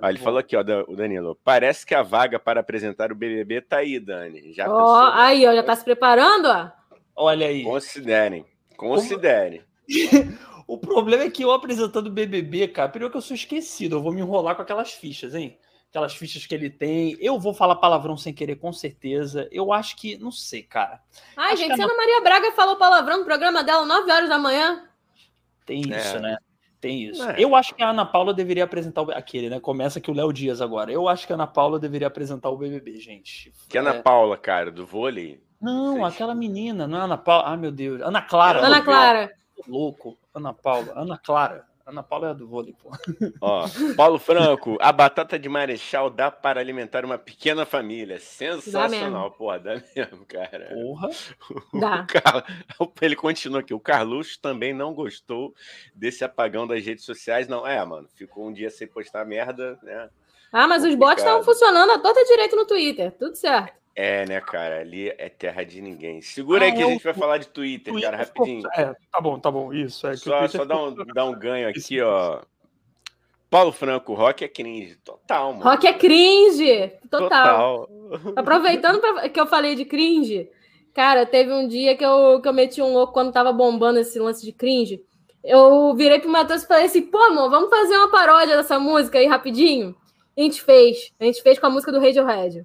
Ó, 0.01 0.09
ele 0.09 0.16
Bom. 0.16 0.24
falou 0.24 0.38
aqui, 0.38 0.57
ó, 0.57 0.61
o 0.88 0.96
Danilo. 0.96 1.38
Parece 1.44 1.85
que 1.85 1.94
a 1.94 2.03
vaga 2.03 2.38
para 2.38 2.61
apresentar 2.61 3.12
o 3.12 3.14
BBB 3.14 3.61
tá 3.61 3.79
aí, 3.79 4.01
Dani. 4.01 4.55
Já 4.55 4.66
Ó, 4.66 4.79
pensou? 4.79 5.20
aí, 5.20 5.46
ó, 5.46 5.55
já 5.55 5.62
tá 5.62 5.77
se 5.77 5.85
preparando, 5.85 6.46
ó. 6.46 6.70
Olha 7.14 7.48
aí. 7.48 7.62
Considerem, 7.62 8.46
considerem. 8.78 9.62
O 10.68 10.76
problema 10.76 11.22
é 11.22 11.30
que 11.30 11.42
eu 11.42 11.50
apresentando 11.50 12.08
o 12.08 12.12
BBB, 12.12 12.68
cara, 12.68 12.90
primeiro 12.90 13.10
que 13.10 13.16
eu 13.16 13.22
sou 13.22 13.34
esquecido, 13.34 13.96
eu 13.96 14.02
vou 14.02 14.12
me 14.12 14.20
enrolar 14.20 14.54
com 14.54 14.60
aquelas 14.60 14.92
fichas, 14.92 15.34
hein? 15.34 15.58
Aquelas 15.88 16.14
fichas 16.14 16.44
que 16.44 16.54
ele 16.54 16.68
tem. 16.68 17.16
Eu 17.20 17.40
vou 17.40 17.54
falar 17.54 17.76
palavrão 17.76 18.18
sem 18.18 18.34
querer, 18.34 18.56
com 18.56 18.70
certeza. 18.70 19.48
Eu 19.50 19.72
acho 19.72 19.96
que, 19.96 20.18
não 20.18 20.30
sei, 20.30 20.62
cara. 20.62 21.00
Ai, 21.34 21.54
Acho 21.54 21.62
gente, 21.62 21.70
que 21.70 21.76
se 21.76 21.80
a 21.80 21.84
Ana 21.86 21.96
Maria 21.96 22.20
Braga 22.20 22.52
falou 22.52 22.76
palavrão 22.76 23.16
no 23.20 23.24
programa 23.24 23.64
dela 23.64 23.86
9 23.86 24.12
horas 24.12 24.28
da 24.28 24.38
manhã. 24.38 24.86
Tem 25.64 25.80
isso, 25.80 26.16
É. 26.16 26.20
né? 26.20 26.36
Tem 26.78 27.02
isso. 27.02 27.22
É. 27.26 27.36
Eu 27.38 27.56
acho 27.56 27.74
que 27.74 27.82
a 27.82 27.88
Ana 27.88 28.04
Paula 28.04 28.34
deveria 28.34 28.64
apresentar 28.64 29.00
o... 29.00 29.10
aquele, 29.10 29.48
né? 29.48 29.58
Começa 29.58 29.98
aqui 29.98 30.10
o 30.10 30.14
Léo 30.14 30.34
Dias 30.34 30.60
agora. 30.60 30.92
Eu 30.92 31.08
acho 31.08 31.26
que 31.26 31.32
a 31.32 31.36
Ana 31.36 31.46
Paula 31.46 31.78
deveria 31.78 32.08
apresentar 32.08 32.50
o 32.50 32.58
BBB, 32.58 33.00
gente. 33.00 33.54
Que 33.70 33.78
Ana 33.78 33.94
É. 33.94 34.02
Paula, 34.02 34.36
cara, 34.36 34.70
do 34.70 34.84
vôlei. 34.84 35.40
Não, 35.60 35.98
Vocês- 35.98 36.14
aquela 36.14 36.34
menina, 36.34 36.86
não 36.86 36.98
é 36.98 37.02
Ana 37.02 37.18
Paula. 37.18 37.48
Ah, 37.48 37.56
meu 37.56 37.70
Deus. 37.72 38.00
Ana 38.00 38.22
Clara. 38.22 38.60
Ana 38.64 38.80
Clara. 38.82 39.32
Louco. 39.66 40.16
Ana 40.32 40.52
Paula. 40.54 40.92
Ana 40.94 41.18
Clara. 41.18 41.66
Ana 41.84 42.02
Paula 42.02 42.28
é 42.28 42.30
a 42.32 42.34
do 42.34 42.46
vôlei, 42.46 42.74
pô. 42.74 42.90
Ó, 43.40 43.66
Paulo 43.96 44.18
Franco, 44.18 44.76
a 44.78 44.92
batata 44.92 45.38
de 45.38 45.48
marechal 45.48 46.10
dá 46.10 46.30
para 46.30 46.60
alimentar 46.60 47.02
uma 47.02 47.16
pequena 47.16 47.64
família. 47.64 48.20
Sensacional, 48.20 49.30
porra, 49.30 49.58
dá 49.58 49.82
mesmo, 49.96 50.26
cara. 50.26 50.68
Porra. 50.74 51.08
Dá. 51.72 52.02
O 52.02 52.06
Car- 52.06 52.44
Ele 53.00 53.16
continua 53.16 53.60
aqui. 53.60 53.72
O 53.72 53.80
Carluxo 53.80 54.38
também 54.38 54.74
não 54.74 54.92
gostou 54.92 55.54
desse 55.94 56.22
apagão 56.22 56.66
das 56.66 56.84
redes 56.84 57.06
sociais. 57.06 57.48
Não, 57.48 57.66
é, 57.66 57.82
mano. 57.86 58.06
Ficou 58.14 58.46
um 58.46 58.52
dia 58.52 58.68
sem 58.68 58.86
postar 58.86 59.24
merda, 59.24 59.78
né? 59.82 60.10
Ah, 60.52 60.68
mas 60.68 60.84
os 60.84 60.94
bots 60.94 61.18
estavam 61.22 61.42
funcionando 61.42 61.90
a 61.90 61.98
torta 61.98 62.22
direito 62.26 62.54
no 62.54 62.66
Twitter. 62.66 63.12
Tudo 63.18 63.34
certo. 63.34 63.72
É, 64.00 64.24
né, 64.26 64.40
cara? 64.40 64.78
Ali 64.78 65.08
é 65.18 65.28
terra 65.28 65.64
de 65.64 65.80
ninguém. 65.82 66.20
Segura 66.20 66.64
aí 66.64 66.70
Ah, 66.70 66.74
que 66.76 66.82
a 66.84 66.87
gente 66.87 67.02
vai 67.02 67.14
falar 67.14 67.38
de 67.38 67.48
Twitter, 67.48 67.92
Twitter 67.92 68.11
cara, 68.12 68.22
rapidinho. 68.22 68.62
É, 68.76 68.94
tá 69.11 69.20
bom, 69.20 69.40
tá 69.40 69.50
bom. 69.50 69.72
Isso. 69.72 70.06
É 70.06 70.14
Só, 70.16 70.38
Twitter 70.38 70.61
só 70.61 70.64
dá, 70.64 70.80
um, 70.80 70.94
dá 71.12 71.24
um 71.24 71.37
ganho 71.37 71.68
aqui, 71.68 72.00
ó. 72.00 72.40
Paulo 73.50 73.72
Franco, 73.72 74.14
rock 74.14 74.44
é 74.44 74.48
cringe. 74.48 74.94
Total, 75.04 75.52
mano. 75.52 75.64
Rock 75.68 75.84
é 75.88 75.92
cringe. 75.94 76.92
Total. 77.11 77.88
Aproveitando 78.37 79.00
pra- 79.00 79.28
que 79.28 79.40
eu 79.40 79.48
falei 79.48 79.74
de 79.74 79.84
cringe, 79.84 80.48
cara, 80.94 81.26
teve 81.26 81.52
um 81.52 81.66
dia 81.66 81.96
que 81.96 82.04
eu, 82.04 82.40
que 82.40 82.46
eu 82.48 82.52
meti 82.52 82.80
um 82.80 82.92
louco 82.92 83.12
quando 83.12 83.32
tava 83.32 83.52
bombando 83.52 83.98
esse 83.98 84.16
lance 84.20 84.44
de 84.46 84.52
cringe. 84.52 85.02
eu 85.42 85.92
virei 85.96 86.20
pro 86.20 86.30
Matheus 86.30 86.62
e 86.62 86.68
falei 86.68 86.84
assim: 86.84 87.02
pô, 87.02 87.18
amor, 87.18 87.50
vamos 87.50 87.68
fazer 87.68 87.96
uma 87.96 88.11
paródia 88.12 88.56
dessa 88.56 88.78
música 88.78 89.18
aí 89.18 89.26
rapidinho? 89.26 89.96
A 90.37 90.40
gente 90.40 90.62
fez. 90.62 91.11
A 91.18 91.24
gente 91.24 91.42
fez 91.42 91.58
com 91.58 91.66
a 91.66 91.70
música 91.70 91.90
do 91.90 91.98
Radiohead. 91.98 92.64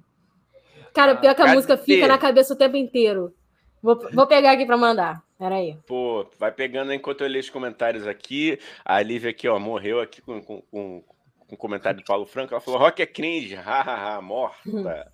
Cara, 0.94 1.16
pior 1.16 1.34
que 1.34 1.42
a 1.42 1.44
Cadê? 1.46 1.56
música 1.56 1.76
fica 1.76 2.06
na 2.06 2.16
cabeça 2.16 2.54
o 2.54 2.56
tempo 2.56 2.76
inteiro. 2.76 3.34
Vou, 3.82 3.98
vou 4.12 4.26
pegar 4.26 4.52
aqui 4.52 4.64
pra 4.64 4.76
mandar. 4.76 5.22
Peraí. 5.38 5.76
Pô, 5.86 6.26
vai 6.38 6.52
pegando 6.52 6.92
enquanto 6.92 7.22
eu 7.22 7.28
leio 7.28 7.40
os 7.40 7.50
comentários 7.50 8.06
aqui. 8.06 8.58
A 8.84 9.02
Lívia 9.02 9.30
aqui, 9.30 9.48
ó, 9.48 9.58
morreu 9.58 10.00
aqui 10.00 10.22
com, 10.22 10.40
com, 10.40 10.62
com, 10.62 11.04
com 11.46 11.54
um 11.54 11.58
comentário 11.58 12.00
do 12.00 12.04
Paulo 12.04 12.24
Franco. 12.24 12.54
Ela 12.54 12.60
falou: 12.60 12.80
rock 12.80 13.02
é 13.02 13.06
cringe, 13.06 13.54
hahaha, 13.56 14.22
morta. 14.22 15.12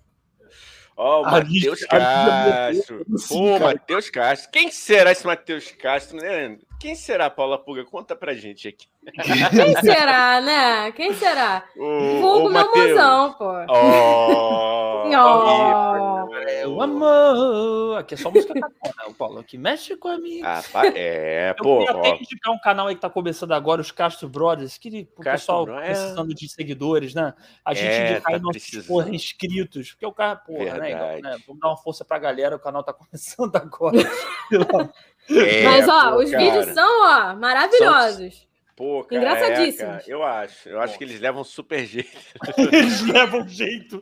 Ó, 0.95 1.23
o 1.23 1.25
A 1.25 1.31
Matheus 1.31 1.83
Castro. 1.85 3.05
Pô. 3.27 3.59
Matheus 3.59 4.09
Castro. 4.09 4.51
Quem 4.51 4.69
será 4.69 5.11
esse 5.11 5.25
Matheus 5.25 5.71
Castro, 5.71 6.17
né? 6.17 6.57
Quem 6.81 6.95
será, 6.95 7.29
Paula 7.29 7.59
Puga? 7.59 7.85
Conta 7.85 8.15
pra 8.15 8.33
gente 8.33 8.67
aqui. 8.67 8.87
Quem 9.13 9.75
será, 9.81 10.41
né? 10.41 10.91
Quem 10.93 11.13
será? 11.13 11.63
O, 11.77 12.19
Vulgo 12.21 12.47
o 12.47 12.51
meu 12.51 12.71
mozão, 12.75 13.33
pô. 13.33 13.45
Oh, 13.69 15.03
Oh. 15.13 16.35
é 16.35 16.63
Eu 16.63 16.75
o- 16.75 16.81
amo. 16.81 17.95
Aqui 17.97 18.13
é 18.13 18.17
só 18.17 18.31
música 18.31 18.53
cafona, 18.53 19.07
o 19.09 19.13
Paulo. 19.13 19.43
Que 19.43 19.57
mexe 19.57 19.95
com 19.95 20.07
a 20.07 20.17
minha. 20.17 20.43
Ah, 20.47 20.61
é, 20.95 21.51
Eu 21.57 21.63
pô, 21.63 21.79
queria 21.85 21.99
até 21.99 22.15
indicar 22.15 22.53
um 22.53 22.59
canal 22.59 22.87
aí 22.87 22.95
que 22.95 23.01
tá 23.01 23.09
começando 23.09 23.51
agora, 23.51 23.81
os 23.81 23.91
Castro 23.91 24.29
Brothers, 24.29 24.77
que 24.77 25.07
o 25.17 25.21
pessoal 25.23 25.65
Bro- 25.65 25.79
é. 25.79 25.85
precisando 25.85 26.33
de 26.33 26.47
seguidores, 26.49 27.13
né? 27.13 27.33
A 27.65 27.73
gente 27.73 27.87
É, 27.87 28.11
indicar 28.11 28.33
aí 28.33 28.39
tá 28.39 28.43
nossos 28.43 28.61
precisando. 28.63 28.87
porra, 28.87 29.09
inscritos, 29.09 29.91
porque 29.91 30.05
o 30.05 30.11
cara, 30.13 30.35
porra, 30.35 30.77
né, 30.77 30.91
então, 30.91 31.31
né? 31.31 31.37
Vamos 31.47 31.61
dar 31.61 31.67
uma 31.69 31.77
força 31.77 32.05
pra 32.05 32.17
galera, 32.19 32.55
o 32.55 32.59
canal 32.59 32.83
tá 32.83 32.93
começando 32.93 33.55
agora. 33.55 33.97
É, 35.37 35.63
Mas, 35.63 35.87
ó, 35.87 36.11
pô, 36.11 36.17
os 36.23 36.31
cara. 36.31 36.43
vídeos 36.43 36.65
são, 36.67 37.01
ó, 37.03 37.35
maravilhosos. 37.35 38.47
Pô, 38.75 39.03
cara, 39.03 39.21
Engraçadíssimos. 39.21 39.79
é, 39.81 39.85
cara, 39.99 40.03
eu 40.07 40.23
acho. 40.23 40.69
Eu 40.69 40.81
acho 40.81 40.93
Bom. 40.93 40.97
que 40.97 41.03
eles 41.03 41.19
levam 41.19 41.43
super 41.43 41.85
jeito. 41.85 42.09
Eles 42.57 43.01
levam 43.01 43.47
jeito. 43.47 44.01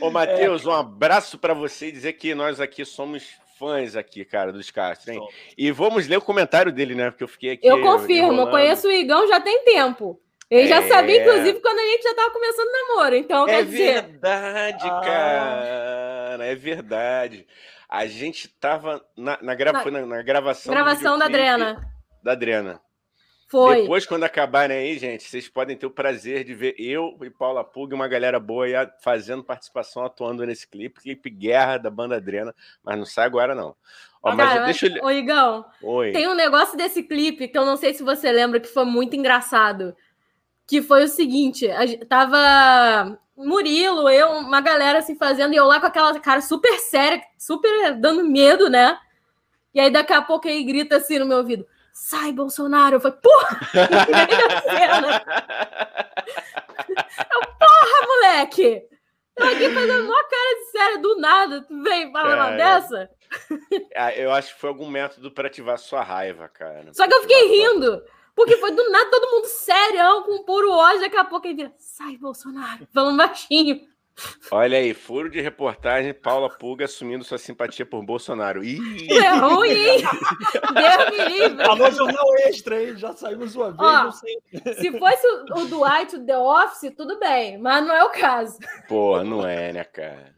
Ô, 0.00 0.10
Matheus, 0.10 0.66
um 0.66 0.72
abraço 0.72 1.38
pra 1.38 1.54
você 1.54 1.88
e 1.88 1.92
dizer 1.92 2.14
que 2.14 2.34
nós 2.34 2.60
aqui 2.60 2.84
somos 2.84 3.24
fãs 3.58 3.94
aqui, 3.94 4.24
cara, 4.24 4.52
dos 4.52 4.70
Castro, 4.70 5.12
hein? 5.12 5.20
E 5.56 5.70
vamos 5.70 6.08
ler 6.08 6.16
o 6.16 6.22
comentário 6.22 6.72
dele, 6.72 6.94
né? 6.94 7.10
Porque 7.10 7.22
eu 7.24 7.28
fiquei 7.28 7.52
aqui. 7.52 7.66
Eu 7.66 7.80
confirmo, 7.82 8.28
eu 8.28 8.32
enrolando. 8.32 8.50
conheço 8.50 8.88
o 8.88 8.92
Igão 8.92 9.28
já 9.28 9.40
tem 9.40 9.62
tempo. 9.64 10.20
Ele 10.50 10.66
já 10.66 10.78
É. 10.82 10.88
sabia, 10.88 11.20
inclusive, 11.20 11.60
quando 11.60 11.78
a 11.78 11.82
gente 11.82 12.02
já 12.02 12.14
tava 12.14 12.30
começando 12.32 12.66
o 12.66 12.72
namoro. 12.72 13.14
Então, 13.14 13.46
É 13.48 13.52
quer 13.58 13.64
dizer, 13.66 14.02
verdade, 14.02 14.84
Ah. 14.84 15.00
cara. 15.04 16.44
É 16.46 16.54
verdade. 16.56 17.46
A 17.90 18.06
gente 18.06 18.46
tava 18.46 19.04
na, 19.16 19.36
na, 19.42 19.54
gra- 19.54 19.72
Na- 19.72 20.06
na, 20.06 20.22
gravação. 20.22 20.72
gravação 20.72 21.18
da 21.18 21.26
Drena. 21.26 21.92
Da 22.22 22.36
Drena. 22.36 22.80
Foi. 23.48 23.82
Depois, 23.82 24.06
quando 24.06 24.22
acabarem 24.22 24.76
aí, 24.76 24.96
gente, 24.96 25.24
vocês 25.24 25.48
podem 25.48 25.76
ter 25.76 25.84
o 25.84 25.90
prazer 25.90 26.44
de 26.44 26.54
ver 26.54 26.76
eu 26.78 27.18
e 27.20 27.28
Paula 27.30 27.64
Pug, 27.64 27.92
uma 27.92 28.06
galera 28.06 28.38
boa 28.38 28.64
aí 28.64 28.74
fazendo 29.02 29.42
participação, 29.42 30.04
atuando 30.04 30.46
nesse 30.46 30.68
clipe, 30.68 31.00
clipe 31.00 31.28
Guerra 31.28 31.76
da 31.76 31.90
banda 31.90 32.20
Drena, 32.20 32.54
mas 32.84 32.96
não 32.96 33.04
sai 33.04 33.26
agora 33.26 33.52
não. 33.52 33.74
Ó, 34.22 34.36
mas 34.36 34.50
Cara, 34.50 34.64
deixa 34.66 34.86
eu... 34.86 35.04
Ô, 35.04 35.10
Igão, 35.10 35.64
Oi. 35.82 36.12
tem 36.12 36.28
um 36.28 36.34
negócio 36.34 36.76
desse 36.78 37.02
clipe 37.02 37.48
que 37.48 37.58
eu 37.58 37.64
não 37.64 37.76
sei 37.76 37.92
se 37.92 38.04
você 38.04 38.30
lembra 38.30 38.60
que 38.60 38.68
foi 38.68 38.84
muito 38.84 39.16
engraçado. 39.16 39.96
Que 40.70 40.80
foi 40.80 41.02
o 41.02 41.08
seguinte: 41.08 41.68
tava 42.08 43.18
Murilo, 43.36 44.08
eu, 44.08 44.30
uma 44.30 44.60
galera 44.60 45.00
assim 45.00 45.16
fazendo, 45.16 45.52
e 45.52 45.56
eu 45.56 45.64
lá 45.64 45.80
com 45.80 45.86
aquela 45.86 46.20
cara 46.20 46.40
super 46.40 46.78
séria, 46.78 47.20
super 47.36 47.96
dando 47.96 48.24
medo, 48.24 48.70
né? 48.70 48.96
E 49.74 49.80
aí 49.80 49.90
daqui 49.90 50.12
a 50.12 50.22
pouco 50.22 50.46
ele 50.46 50.62
grita 50.62 50.98
assim 50.98 51.18
no 51.18 51.26
meu 51.26 51.38
ouvido: 51.38 51.66
sai, 51.92 52.30
Bolsonaro! 52.30 52.94
Eu 52.94 53.00
falei, 53.00 53.18
porra! 53.20 53.60
Cena. 54.62 55.24
Porra, 57.58 58.06
moleque! 58.06 58.84
Eu 59.36 59.46
aqui 59.46 59.70
fazendo 59.70 60.04
uma 60.04 60.24
cara 60.24 60.54
de 60.54 60.70
sério 60.70 61.02
do 61.02 61.16
nada, 61.18 61.62
tu 61.62 61.82
vem 61.82 62.12
falar 62.12 62.36
uma 62.36 62.56
dessa? 62.56 63.10
Ah, 63.96 64.14
eu 64.14 64.30
acho 64.30 64.54
que 64.54 64.60
foi 64.60 64.70
algum 64.70 64.88
método 64.88 65.32
para 65.32 65.48
ativar 65.48 65.78
sua 65.78 66.04
raiva, 66.04 66.48
cara. 66.48 66.92
Só 66.92 67.08
que 67.08 67.14
eu 67.14 67.22
fiquei 67.22 67.48
rindo. 67.48 68.04
Porque 68.40 68.56
foi 68.56 68.70
do 68.70 68.90
nada 68.90 69.10
todo 69.10 69.30
mundo 69.32 69.44
sério, 69.48 70.22
com 70.24 70.42
puro 70.44 70.70
ódio. 70.72 71.00
Daqui 71.00 71.16
a 71.18 71.24
pouco 71.24 71.46
ele 71.46 71.56
vira, 71.56 71.72
sai, 71.76 72.16
Bolsonaro, 72.16 72.88
falando 72.90 73.18
baixinho. 73.18 73.82
Olha 74.50 74.78
aí, 74.78 74.94
furo 74.94 75.28
de 75.28 75.42
reportagem, 75.42 76.14
Paula 76.14 76.48
Puga 76.48 76.86
assumindo 76.86 77.22
sua 77.22 77.36
simpatia 77.36 77.84
por 77.84 78.02
Bolsonaro. 78.02 78.64
Ih, 78.64 78.78
É 79.12 79.28
ruim, 79.28 79.68
hein? 79.70 80.02
Deus 80.74 81.10
me 81.18 81.38
livre. 81.38 81.62
Alô, 81.64 81.90
jornal 81.90 82.34
extra, 82.46 82.82
hein? 82.82 82.96
Já 82.96 83.12
saímos 83.12 83.54
uma 83.54 83.66
vez, 83.72 83.78
Ó. 83.78 84.02
não 84.04 84.12
sei. 84.12 84.38
Se 84.78 84.98
fosse 84.98 85.26
o, 85.26 85.58
o 85.60 85.64
Dwight, 85.66 86.16
o 86.16 86.24
The 86.24 86.38
Office, 86.38 86.94
tudo 86.96 87.18
bem. 87.18 87.58
Mas 87.58 87.86
não 87.86 87.94
é 87.94 88.04
o 88.04 88.10
caso. 88.10 88.58
porra, 88.88 89.22
não 89.22 89.46
é, 89.46 89.70
né, 89.72 89.84
cara? 89.84 90.34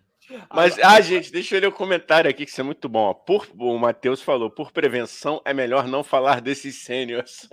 Mas, 0.53 0.79
ah, 0.79 1.01
gente, 1.01 1.31
deixa 1.33 1.57
eu 1.57 1.61
ler 1.61 1.67
o 1.69 1.73
comentário 1.73 2.29
aqui, 2.31 2.45
que 2.45 2.51
isso 2.51 2.61
é 2.61 2.65
muito 2.65 2.89
bom. 2.89 3.01
ó. 3.11 3.15
Por, 3.15 3.49
o 3.59 3.79
Matheus 3.79 4.21
falou, 4.23 4.51
por 4.51 4.71
prevenção, 4.73 5.41
é 5.45 5.53
melhor 5.55 5.87
não 5.87 6.03
falar 6.05 6.41
desses 6.41 6.77
sêniors. 6.83 7.49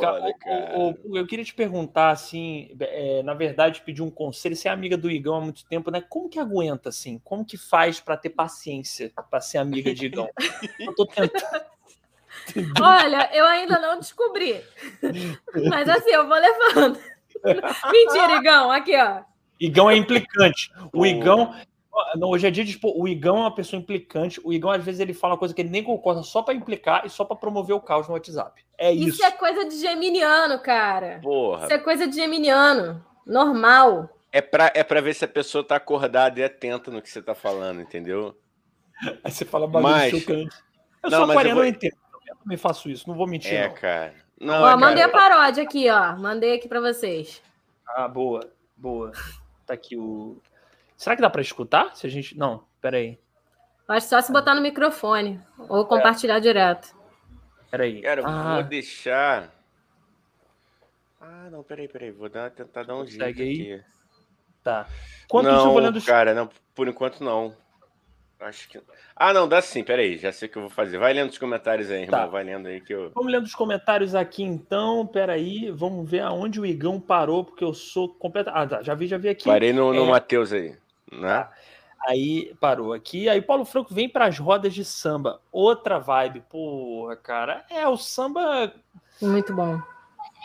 Ca- 0.00 0.12
Olha, 0.12 0.34
cara. 0.38 0.78
o- 0.78 0.90
o- 0.90 1.12
o- 1.12 1.18
eu 1.18 1.26
queria 1.26 1.44
te 1.44 1.54
perguntar, 1.54 2.10
assim, 2.10 2.74
é, 2.80 3.22
na 3.22 3.34
verdade, 3.34 3.82
pedir 3.82 4.02
um 4.02 4.10
conselho. 4.10 4.56
Você 4.56 4.68
é 4.68 4.70
amiga 4.70 4.96
do 4.96 5.10
Igão 5.10 5.36
há 5.36 5.40
muito 5.40 5.64
tempo, 5.66 5.90
né? 5.90 6.00
Como 6.08 6.28
que 6.28 6.38
aguenta, 6.38 6.88
assim? 6.88 7.20
Como 7.22 7.44
que 7.44 7.56
faz 7.56 8.00
pra 8.00 8.16
ter 8.16 8.30
paciência 8.30 9.12
pra 9.30 9.40
ser 9.40 9.58
amiga 9.58 9.94
de 9.94 10.06
Igão? 10.06 10.28
Eu 10.80 10.94
tô 10.94 11.06
tentando. 11.06 11.64
Olha, 12.82 13.30
eu 13.32 13.46
ainda 13.46 13.78
não 13.78 13.98
descobri. 13.98 14.60
Mas 15.70 15.88
assim, 15.88 16.10
eu 16.10 16.26
vou 16.26 16.36
levando. 16.36 16.98
Mentira, 17.92 18.36
Igão. 18.36 18.70
Aqui, 18.70 18.96
ó. 18.96 19.20
Igão 19.60 19.90
é 19.90 19.96
implicante. 19.96 20.72
O. 20.92 21.04
Igão. 21.06 21.54
não, 22.16 22.30
Hoje 22.30 22.46
é 22.46 22.50
dia 22.50 22.64
de 22.64 22.72
expor. 22.72 22.92
O 22.96 23.06
Igão 23.06 23.36
é 23.36 23.40
uma 23.40 23.54
pessoa 23.54 23.78
implicante. 23.80 24.40
O 24.44 24.52
Igão, 24.52 24.70
às 24.70 24.84
vezes, 24.84 25.00
ele 25.00 25.14
fala 25.14 25.34
uma 25.34 25.38
coisa 25.38 25.54
que 25.54 25.60
ele 25.62 25.68
nem 25.70 25.82
concorda 25.82 26.22
só 26.22 26.42
pra 26.42 26.54
implicar 26.54 27.06
e 27.06 27.10
só 27.10 27.24
pra 27.24 27.36
promover 27.36 27.74
o 27.76 27.80
caos 27.80 28.08
no 28.08 28.14
WhatsApp. 28.14 28.64
É 28.76 28.90
isso. 28.92 29.08
Isso 29.10 29.24
é 29.24 29.30
coisa 29.30 29.64
de 29.68 29.78
geminiano, 29.80 30.58
cara. 30.60 31.20
Porra, 31.22 31.64
Isso 31.64 31.72
é 31.74 31.78
coisa 31.78 32.06
de 32.08 32.16
geminiano. 32.16 33.04
Normal. 33.26 34.10
é 34.32 34.40
pra, 34.42 34.72
é 34.74 34.82
pra 34.82 35.00
ver 35.00 35.14
se 35.14 35.24
a 35.24 35.28
pessoa 35.28 35.62
tá 35.62 35.76
acordada 35.76 36.40
e 36.40 36.44
atenta 36.44 36.90
no 36.90 37.00
que 37.00 37.08
você 37.08 37.22
tá 37.22 37.34
falando, 37.34 37.80
entendeu? 37.80 38.36
Aí 39.22 39.30
você 39.30 39.44
fala 39.44 39.66
bagulho 39.66 39.92
Mas- 39.94 40.10
chocante. 40.10 40.56
Eu 41.02 41.10
Não, 41.10 41.18
sou 41.18 41.26
mas 41.26 41.28
eu 41.28 41.30
aquariano, 41.32 41.54
vou- 41.60 41.64
eu 41.64 41.70
entendo. 41.70 41.96
Eu 42.28 42.36
também 42.36 42.56
faço 42.58 42.88
isso, 42.90 43.08
não 43.08 43.14
vou 43.16 43.26
mentir. 43.26 43.54
É, 43.54 43.68
não. 43.68 43.74
cara. 43.74 44.14
Não, 44.40 44.62
ó, 44.62 44.70
é, 44.70 44.76
mandei 44.76 45.02
a 45.02 45.08
cara. 45.08 45.34
paródia 45.36 45.62
aqui, 45.64 45.88
ó. 45.90 46.16
Mandei 46.16 46.54
aqui 46.54 46.68
pra 46.68 46.80
vocês. 46.80 47.42
Ah, 47.86 48.08
boa, 48.08 48.40
boa. 48.76 49.12
Tá 49.66 49.74
aqui 49.74 49.96
o. 49.96 50.40
Será 50.96 51.16
que 51.16 51.22
dá 51.22 51.30
pra 51.30 51.42
escutar? 51.42 51.94
Se 51.96 52.06
a 52.06 52.10
gente. 52.10 52.36
Não, 52.36 52.64
peraí. 52.80 53.18
Acho 53.86 54.08
só 54.08 54.20
se 54.20 54.32
botar 54.32 54.54
no 54.54 54.60
microfone 54.62 55.40
ou 55.58 55.86
compartilhar 55.86 56.38
direto. 56.38 56.94
Peraí. 57.70 58.00
Cara, 58.00 58.20
eu 58.20 58.26
ah, 58.26 58.54
vou 58.54 58.62
deixar. 58.64 59.52
Ah, 61.20 61.48
não, 61.50 61.62
peraí, 61.62 61.88
peraí. 61.88 62.10
Vou 62.10 62.28
dar, 62.28 62.50
tentar 62.50 62.84
dar 62.84 62.94
um 62.96 63.06
jeito 63.06 63.18
Consegue 63.18 63.42
aí? 63.42 63.72
aqui. 63.72 63.84
tá. 64.62 64.86
Eu 65.32 65.42
não, 65.42 65.72
vou 65.72 65.78
lendo 65.78 65.96
os- 65.96 66.04
cara, 66.04 66.34
não, 66.34 66.48
por 66.74 66.88
enquanto 66.88 67.22
não. 67.22 67.54
Acho 68.40 68.68
que. 68.68 68.80
Ah, 69.16 69.32
não, 69.32 69.48
dá 69.48 69.62
sim, 69.62 69.82
peraí, 69.82 70.18
já 70.18 70.32
sei 70.32 70.48
o 70.48 70.50
que 70.50 70.58
eu 70.58 70.62
vou 70.62 70.70
fazer. 70.70 70.98
Vai 70.98 71.12
lendo 71.12 71.30
os 71.30 71.38
comentários 71.38 71.90
aí, 71.90 72.02
irmão. 72.02 72.20
Tá. 72.20 72.26
Vai 72.26 72.44
lendo 72.44 72.66
aí 72.66 72.80
que 72.80 72.92
eu. 72.92 73.10
Vamos 73.14 73.32
lendo 73.32 73.44
os 73.44 73.54
comentários 73.54 74.14
aqui 74.14 74.42
então. 74.42 75.06
Peraí, 75.06 75.70
vamos 75.70 76.08
ver 76.08 76.20
aonde 76.20 76.60
o 76.60 76.66
Igão 76.66 77.00
parou, 77.00 77.44
porque 77.44 77.64
eu 77.64 77.72
sou 77.72 78.08
completo. 78.08 78.50
Ah, 78.52 78.66
tá. 78.66 78.82
Já 78.82 78.94
vi, 78.94 79.06
já 79.06 79.16
vi 79.16 79.28
aqui. 79.28 79.44
Parei 79.44 79.72
no, 79.72 79.92
no 79.92 80.04
É. 80.04 80.10
Matheus 80.10 80.52
aí. 80.52 80.76
Né? 81.10 81.48
Aí 82.06 82.54
parou 82.60 82.92
aqui. 82.92 83.28
Aí 83.28 83.40
Paulo 83.40 83.64
Franco 83.64 83.94
vem 83.94 84.08
para 84.08 84.26
as 84.26 84.38
rodas 84.38 84.74
de 84.74 84.84
samba. 84.84 85.40
Outra 85.50 85.98
vibe. 85.98 86.42
Porra, 86.50 87.16
cara. 87.16 87.64
É, 87.70 87.88
o 87.88 87.96
samba 87.96 88.72
Muito 89.22 89.54
bom. 89.54 89.80